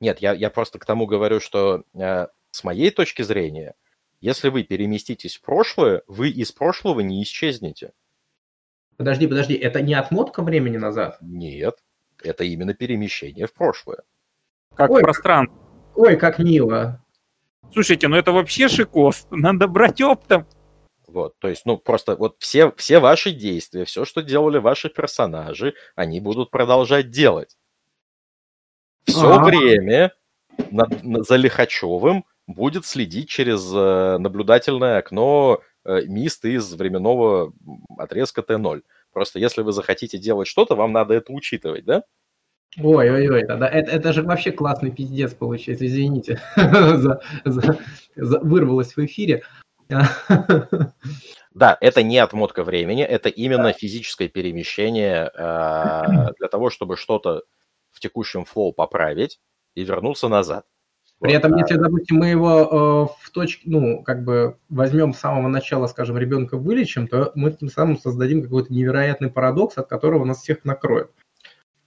Нет, 0.00 0.18
я, 0.18 0.32
я 0.32 0.50
просто 0.50 0.80
к 0.80 0.84
тому 0.84 1.06
говорю, 1.06 1.38
что 1.38 1.84
э, 1.94 2.26
с 2.50 2.64
моей 2.64 2.90
точки 2.90 3.22
зрения, 3.22 3.74
если 4.20 4.48
вы 4.48 4.64
переместитесь 4.64 5.36
в 5.36 5.42
прошлое, 5.42 6.02
вы 6.08 6.28
из 6.28 6.50
прошлого 6.50 7.00
не 7.00 7.22
исчезнете. 7.22 7.92
Подожди, 8.96 9.28
подожди, 9.28 9.54
это 9.54 9.80
не 9.80 9.94
отмотка 9.94 10.42
времени 10.42 10.76
назад? 10.76 11.18
Нет, 11.20 11.78
это 12.20 12.42
именно 12.42 12.74
перемещение 12.74 13.46
в 13.46 13.54
прошлое. 13.54 14.02
Как 14.74 14.90
ой, 14.90 15.02
пространство. 15.02 15.56
Ой, 15.94 16.16
как 16.16 16.38
мило. 16.38 17.04
Слушайте, 17.72 18.08
ну 18.08 18.16
это 18.16 18.32
вообще 18.32 18.68
шикос. 18.68 19.26
Надо 19.30 19.68
брать 19.68 20.00
оптом. 20.00 20.46
Вот, 21.12 21.38
то 21.38 21.48
есть, 21.48 21.66
ну, 21.66 21.76
просто 21.76 22.16
вот 22.16 22.36
все, 22.38 22.72
все 22.76 22.98
ваши 22.98 23.32
действия, 23.32 23.84
все, 23.84 24.06
что 24.06 24.22
делали 24.22 24.56
ваши 24.56 24.88
персонажи, 24.88 25.74
они 25.94 26.20
будут 26.20 26.50
продолжать 26.50 27.10
делать. 27.10 27.58
Все 29.04 29.30
А. 29.30 29.44
время 29.44 30.12
над- 30.70 31.02
на- 31.04 31.22
за 31.22 31.36
Лихачевым 31.36 32.24
будет 32.46 32.86
следить 32.86 33.28
через 33.28 33.70
э, 33.74 34.16
наблюдательное 34.18 34.98
окно 34.98 35.60
э, 35.84 36.02
МИСТ 36.06 36.44
из 36.46 36.72
временного 36.74 37.52
отрезка 37.98 38.40
Т0. 38.40 38.82
Просто 39.12 39.38
если 39.38 39.60
вы 39.62 39.72
захотите 39.72 40.16
делать 40.16 40.48
что-то, 40.48 40.74
вам 40.76 40.92
надо 40.92 41.12
это 41.14 41.32
учитывать, 41.32 41.84
да? 41.84 42.04
Ой-ой-ой, 42.80 43.44
тогда 43.44 43.68
это, 43.68 43.90
это 43.90 44.12
же 44.14 44.22
вообще 44.22 44.50
классный 44.50 44.90
пиздец 44.90 45.34
получается, 45.34 45.84
извините, 45.84 46.40
за- 46.56 47.20
за- 47.44 47.78
за- 48.16 48.40
вырвалось 48.40 48.96
в 48.96 49.04
эфире. 49.04 49.42
Да, 51.54 51.76
это 51.80 52.02
не 52.02 52.18
отмотка 52.18 52.64
времени, 52.64 53.02
это 53.02 53.28
именно 53.28 53.72
физическое 53.74 54.28
перемещение 54.28 55.30
э, 55.34 56.32
для 56.38 56.48
того, 56.48 56.70
чтобы 56.70 56.96
что-то 56.96 57.42
в 57.90 58.00
текущем 58.00 58.46
флоу 58.46 58.72
поправить 58.72 59.38
и 59.74 59.84
вернуться 59.84 60.28
назад. 60.28 60.64
При 61.22 61.34
этом, 61.34 61.56
если, 61.56 61.76
допустим, 61.76 62.16
мы 62.16 62.26
его 62.26 63.08
э, 63.12 63.24
в 63.24 63.30
точке, 63.30 63.62
ну, 63.66 64.02
как 64.02 64.24
бы 64.24 64.56
возьмем 64.68 65.14
с 65.14 65.20
самого 65.20 65.46
начала, 65.46 65.86
скажем, 65.86 66.18
ребенка 66.18 66.56
вылечим, 66.56 67.06
то 67.06 67.30
мы 67.36 67.52
тем 67.52 67.68
самым 67.68 67.96
создадим 67.96 68.42
какой-то 68.42 68.72
невероятный 68.72 69.30
парадокс, 69.30 69.78
от 69.78 69.86
которого 69.88 70.24
нас 70.24 70.42
всех 70.42 70.64
накроет. 70.64 71.12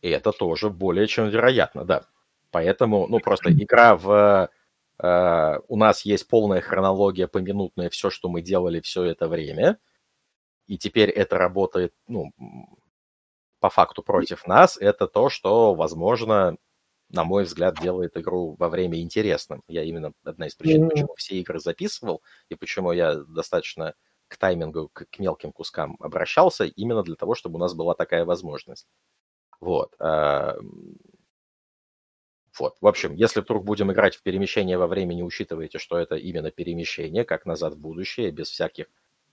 И 0.01 0.09
это 0.09 0.31
тоже 0.31 0.69
более 0.69 1.07
чем 1.07 1.27
вероятно, 1.27 1.83
да. 1.83 2.03
Поэтому, 2.51 3.07
ну, 3.07 3.19
просто 3.19 3.51
игра 3.51 3.97
в... 3.97 4.49
э, 4.99 5.59
у 5.67 5.77
нас 5.77 6.05
есть 6.05 6.27
полная 6.27 6.61
хронология 6.61 7.27
поминутная, 7.27 7.89
все, 7.89 8.09
что 8.09 8.29
мы 8.29 8.41
делали 8.41 8.79
все 8.81 9.03
это 9.03 9.27
время, 9.27 9.79
и 10.67 10.77
теперь 10.77 11.09
это 11.11 11.37
работает, 11.37 11.93
ну, 12.07 12.31
по 13.59 13.69
факту 13.69 14.03
против 14.03 14.45
нас, 14.47 14.77
это 14.77 15.07
то, 15.07 15.29
что, 15.29 15.73
возможно, 15.73 16.57
на 17.09 17.23
мой 17.23 17.45
взгляд, 17.45 17.77
делает 17.79 18.17
игру 18.17 18.55
во 18.59 18.69
время 18.69 19.01
интересным. 19.01 19.63
Я 19.67 19.83
именно 19.83 20.13
одна 20.23 20.47
из 20.47 20.55
причин, 20.55 20.83
почему 20.87 21.15
все 21.17 21.37
игры 21.37 21.59
записывал, 21.59 22.23
и 22.49 22.55
почему 22.55 22.91
я 22.91 23.15
достаточно 23.15 23.95
к 24.27 24.37
таймингу, 24.37 24.89
к, 24.93 25.05
к 25.09 25.19
мелким 25.19 25.51
кускам 25.53 25.97
обращался, 25.99 26.65
именно 26.65 27.03
для 27.03 27.15
того, 27.15 27.35
чтобы 27.35 27.57
у 27.57 27.59
нас 27.59 27.73
была 27.75 27.95
такая 27.95 28.25
возможность. 28.25 28.87
Вот. 29.61 29.93
м, 29.99 30.97
Вот. 32.57 32.77
В 32.81 32.87
общем, 32.87 33.15
если 33.15 33.41
вдруг 33.41 33.65
будем 33.65 33.91
играть 33.91 34.15
в 34.15 34.23
перемещение 34.23 34.77
во 34.77 34.87
времени, 34.87 35.21
учитывайте, 35.21 35.77
что 35.77 35.97
это 35.97 36.15
именно 36.15 36.51
перемещение, 36.51 37.25
как 37.25 37.45
назад 37.45 37.73
в 37.73 37.79
будущее, 37.79 38.31
без 38.31 38.49
всяких 38.49 38.87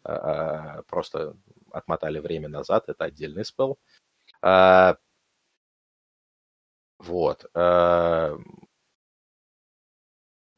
а, 0.05 0.79
а, 0.79 0.83
просто 0.83 1.37
отмотали 1.71 2.19
время 2.19 2.49
назад, 2.49 2.89
это 2.89 3.05
отдельный 3.05 3.45
спел. 3.45 3.79
А, 4.43 4.97
Вот. 6.99 7.47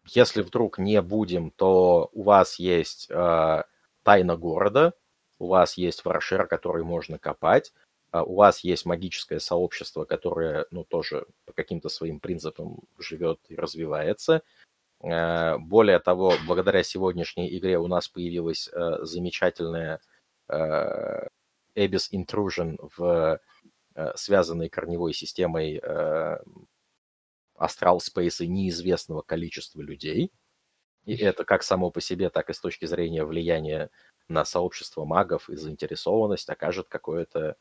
Если 0.06 0.42
вдруг 0.42 0.78
не 0.78 1.00
будем, 1.00 1.50
то 1.50 2.10
у 2.12 2.22
вас 2.24 2.58
есть 2.58 3.08
тайна 3.08 4.36
города, 4.36 4.92
у 5.38 5.48
вас 5.48 5.78
есть 5.78 6.04
варшер, 6.04 6.46
который 6.46 6.84
можно 6.84 7.18
копать, 7.18 7.72
у 8.22 8.36
вас 8.36 8.60
есть 8.64 8.86
магическое 8.86 9.40
сообщество, 9.40 10.04
которое, 10.04 10.66
ну, 10.70 10.84
тоже 10.84 11.26
по 11.46 11.52
каким-то 11.52 11.88
своим 11.88 12.20
принципам 12.20 12.80
живет 12.98 13.40
и 13.48 13.56
развивается. 13.56 14.42
Э, 15.02 15.58
Более 15.58 15.98
того, 16.00 16.34
благодаря 16.46 16.82
сегодняшней 16.82 17.56
игре 17.58 17.78
у 17.78 17.86
нас 17.88 18.08
появилась 18.08 18.68
э, 18.68 18.98
замечательная 19.04 20.00
э, 20.48 21.26
Abyss 21.76 22.10
Intrusion 22.12 22.76
в 22.96 23.40
э, 23.94 24.12
связанной 24.16 24.68
корневой 24.68 25.12
системой 25.14 25.80
э, 25.82 26.38
астрал 27.56 28.00
спейса 28.00 28.46
неизвестного 28.46 29.22
количества 29.22 29.80
людей. 29.80 30.32
И 31.04 31.16
это 31.16 31.44
как 31.44 31.62
само 31.62 31.90
по 31.90 32.00
себе, 32.00 32.30
так 32.30 32.50
и 32.50 32.54
с 32.54 32.60
точки 32.60 32.86
зрения 32.86 33.24
влияния 33.24 33.90
на 34.28 34.44
сообщество 34.44 35.04
магов 35.04 35.50
и 35.50 35.56
заинтересованность 35.56 36.48
окажет 36.48 36.88
какое-то 36.88 37.56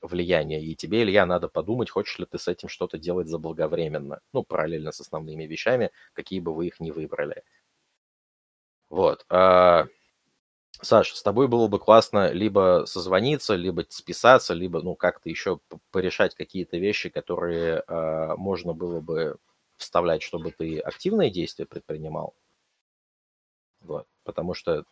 влияние. 0.00 0.62
И 0.62 0.74
тебе, 0.74 1.02
Илья, 1.02 1.26
надо 1.26 1.48
подумать, 1.48 1.90
хочешь 1.90 2.18
ли 2.18 2.26
ты 2.26 2.38
с 2.38 2.48
этим 2.48 2.68
что-то 2.68 2.98
делать 2.98 3.28
заблаговременно. 3.28 4.20
Ну, 4.32 4.42
параллельно 4.42 4.92
с 4.92 5.00
основными 5.00 5.44
вещами, 5.44 5.90
какие 6.12 6.40
бы 6.40 6.54
вы 6.54 6.66
их 6.68 6.80
ни 6.80 6.90
выбрали. 6.90 7.42
Вот. 8.90 9.24
А, 9.28 9.86
Саш, 10.80 11.12
с 11.14 11.22
тобой 11.22 11.48
было 11.48 11.68
бы 11.68 11.78
классно 11.78 12.30
либо 12.30 12.84
созвониться, 12.86 13.54
либо 13.56 13.84
списаться, 13.88 14.54
либо, 14.54 14.80
ну, 14.82 14.94
как-то 14.94 15.28
еще 15.28 15.60
порешать 15.90 16.34
какие-то 16.34 16.78
вещи, 16.78 17.08
которые 17.08 17.82
а, 17.88 18.36
можно 18.36 18.74
было 18.74 19.00
бы 19.00 19.38
вставлять, 19.76 20.22
чтобы 20.22 20.52
ты 20.52 20.78
активные 20.80 21.30
действия 21.30 21.66
предпринимал. 21.66 22.34
Вот. 23.80 24.06
Потому 24.24 24.54
что, 24.54 24.84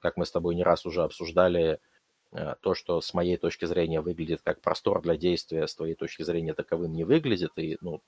как 0.00 0.16
мы 0.16 0.26
с 0.26 0.30
тобой 0.30 0.54
не 0.54 0.62
раз 0.62 0.86
уже 0.86 1.02
обсуждали, 1.02 1.80
то, 2.30 2.74
что 2.74 3.00
с 3.00 3.14
моей 3.14 3.36
точки 3.36 3.64
зрения 3.64 4.00
выглядит 4.00 4.42
как 4.42 4.60
простор 4.60 5.00
для 5.00 5.16
действия, 5.16 5.66
с 5.66 5.74
твоей 5.74 5.94
точки 5.94 6.22
зрения 6.22 6.54
таковым 6.54 6.92
не 6.92 7.04
выглядит, 7.04 7.52
и, 7.56 7.78
ну, 7.80 8.02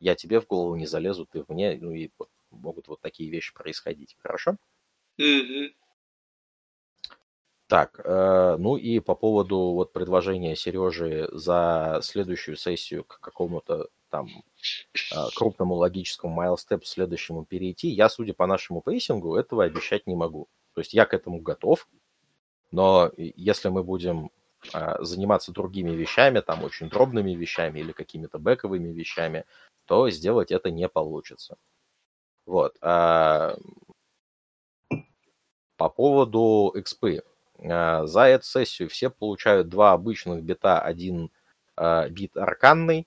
я 0.00 0.14
тебе 0.14 0.40
в 0.40 0.46
голову 0.46 0.76
не 0.76 0.86
залезу, 0.86 1.26
ты 1.26 1.44
мне, 1.48 1.76
ну, 1.80 1.90
и 1.90 2.10
вот 2.18 2.28
могут 2.50 2.88
вот 2.88 3.00
такие 3.00 3.30
вещи 3.30 3.52
происходить. 3.54 4.16
Хорошо? 4.22 4.56
Так, 7.66 8.00
э, 8.04 8.56
ну 8.58 8.76
и 8.76 9.00
по 9.00 9.14
поводу 9.14 9.72
вот 9.72 9.92
предложения 9.92 10.54
Сережи 10.54 11.28
за 11.32 12.00
следующую 12.02 12.56
сессию 12.56 13.04
к 13.04 13.18
какому-то 13.20 13.88
там 14.10 14.28
э, 14.28 15.16
крупному 15.34 15.74
логическому 15.74 16.34
майлстепу 16.34 16.84
следующему 16.84 17.44
перейти, 17.44 17.88
я, 17.88 18.08
судя 18.10 18.34
по 18.34 18.46
нашему 18.46 18.82
пейсингу, 18.82 19.36
этого 19.36 19.64
обещать 19.64 20.06
не 20.06 20.14
могу. 20.14 20.48
То 20.74 20.82
есть 20.82 20.92
я 20.92 21.06
к 21.06 21.14
этому 21.14 21.40
готов, 21.40 21.88
но 22.74 23.12
если 23.16 23.68
мы 23.68 23.84
будем 23.84 24.30
э, 24.74 24.96
заниматься 25.00 25.52
другими 25.52 25.92
вещами, 25.92 26.40
там 26.40 26.64
очень 26.64 26.88
дробными 26.90 27.30
вещами 27.32 27.78
или 27.78 27.92
какими-то 27.92 28.38
бэковыми 28.40 28.88
вещами, 28.88 29.44
то 29.86 30.10
сделать 30.10 30.50
это 30.50 30.70
не 30.72 30.88
получится. 30.88 31.56
Вот. 32.46 32.76
а 32.82 33.56
По 35.76 35.88
поводу 35.88 36.72
экспы. 36.74 37.22
А, 37.62 38.06
За 38.06 38.22
эту 38.22 38.44
сессию 38.44 38.88
все 38.88 39.08
получают 39.10 39.68
два 39.68 39.92
обычных 39.92 40.42
бита, 40.42 40.80
один 40.80 41.30
а, 41.76 42.08
бит 42.08 42.36
арканный. 42.36 43.06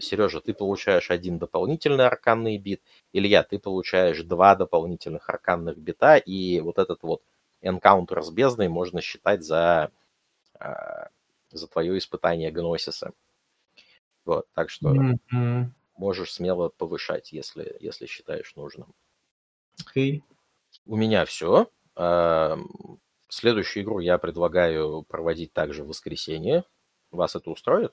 Сережа, 0.00 0.40
ты 0.42 0.52
получаешь 0.52 1.10
один 1.10 1.38
дополнительный 1.38 2.06
арканный 2.06 2.58
бит. 2.58 2.82
Илья, 3.14 3.42
ты 3.42 3.58
получаешь 3.58 4.22
два 4.22 4.54
дополнительных 4.54 5.30
арканных 5.30 5.78
бита, 5.78 6.18
и 6.18 6.60
вот 6.60 6.78
этот 6.78 7.02
вот 7.02 7.22
энкаунтер 7.62 8.22
с 8.22 8.30
бездной 8.30 8.68
можно 8.68 9.00
считать 9.00 9.42
за, 9.42 9.90
а, 10.58 11.08
за 11.50 11.66
твое 11.68 11.98
испытание 11.98 12.50
гносиса. 12.50 13.12
Вот, 14.24 14.46
так 14.52 14.70
что 14.70 14.90
Мгм. 14.90 15.74
можешь 15.96 16.32
смело 16.32 16.68
повышать, 16.68 17.32
если, 17.32 17.76
если 17.80 18.06
считаешь 18.06 18.54
нужным. 18.56 18.94
Окей. 19.86 20.22
У 20.86 20.96
меня 20.96 21.24
все. 21.24 21.70
Следующую 23.28 23.84
игру 23.84 23.98
я 24.00 24.18
предлагаю 24.18 25.02
проводить 25.02 25.52
также 25.52 25.84
в 25.84 25.88
воскресенье. 25.88 26.64
Вас 27.10 27.36
это 27.36 27.50
устроит? 27.50 27.92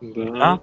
Да. 0.00 0.60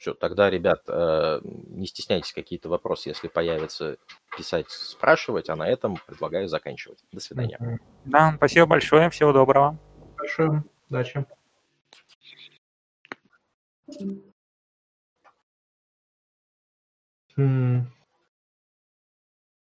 Все, 0.00 0.14
тогда, 0.14 0.48
ребят, 0.48 0.84
э, 0.88 1.40
не 1.44 1.86
стесняйтесь 1.86 2.32
какие-то 2.32 2.70
вопросы, 2.70 3.10
если 3.10 3.28
появятся, 3.28 3.98
писать, 4.34 4.70
спрашивать, 4.70 5.50
а 5.50 5.56
на 5.56 5.68
этом 5.68 5.98
предлагаю 6.06 6.48
заканчивать. 6.48 7.04
До 7.12 7.20
свидания. 7.20 7.78
Да, 8.06 8.32
спасибо 8.38 8.64
большое, 8.64 9.10
всего 9.10 9.34
доброго. 9.34 9.78
Хорошо. 10.16 10.64
Удачи. 10.88 11.26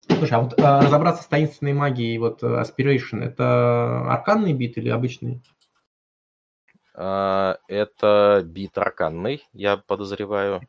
Слушай, 0.09 0.33
а 0.33 0.41
вот 0.41 0.61
а, 0.61 0.83
разобраться 0.83 1.23
с 1.23 1.27
таинственной 1.29 1.73
магией, 1.73 2.19
вот 2.19 2.43
э, 2.43 2.47
Aspiration, 2.47 3.25
это 3.25 4.03
арканный 4.13 4.53
бит 4.53 4.77
или 4.77 4.91
обычный? 4.91 5.41
А, 6.99 7.59
Это 7.69 8.43
бит 8.43 8.79
арканный, 8.79 9.47
я 9.53 9.77
подозреваю. 9.77 10.63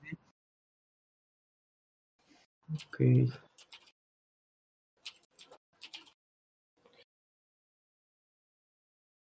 Окей. 2.69 3.31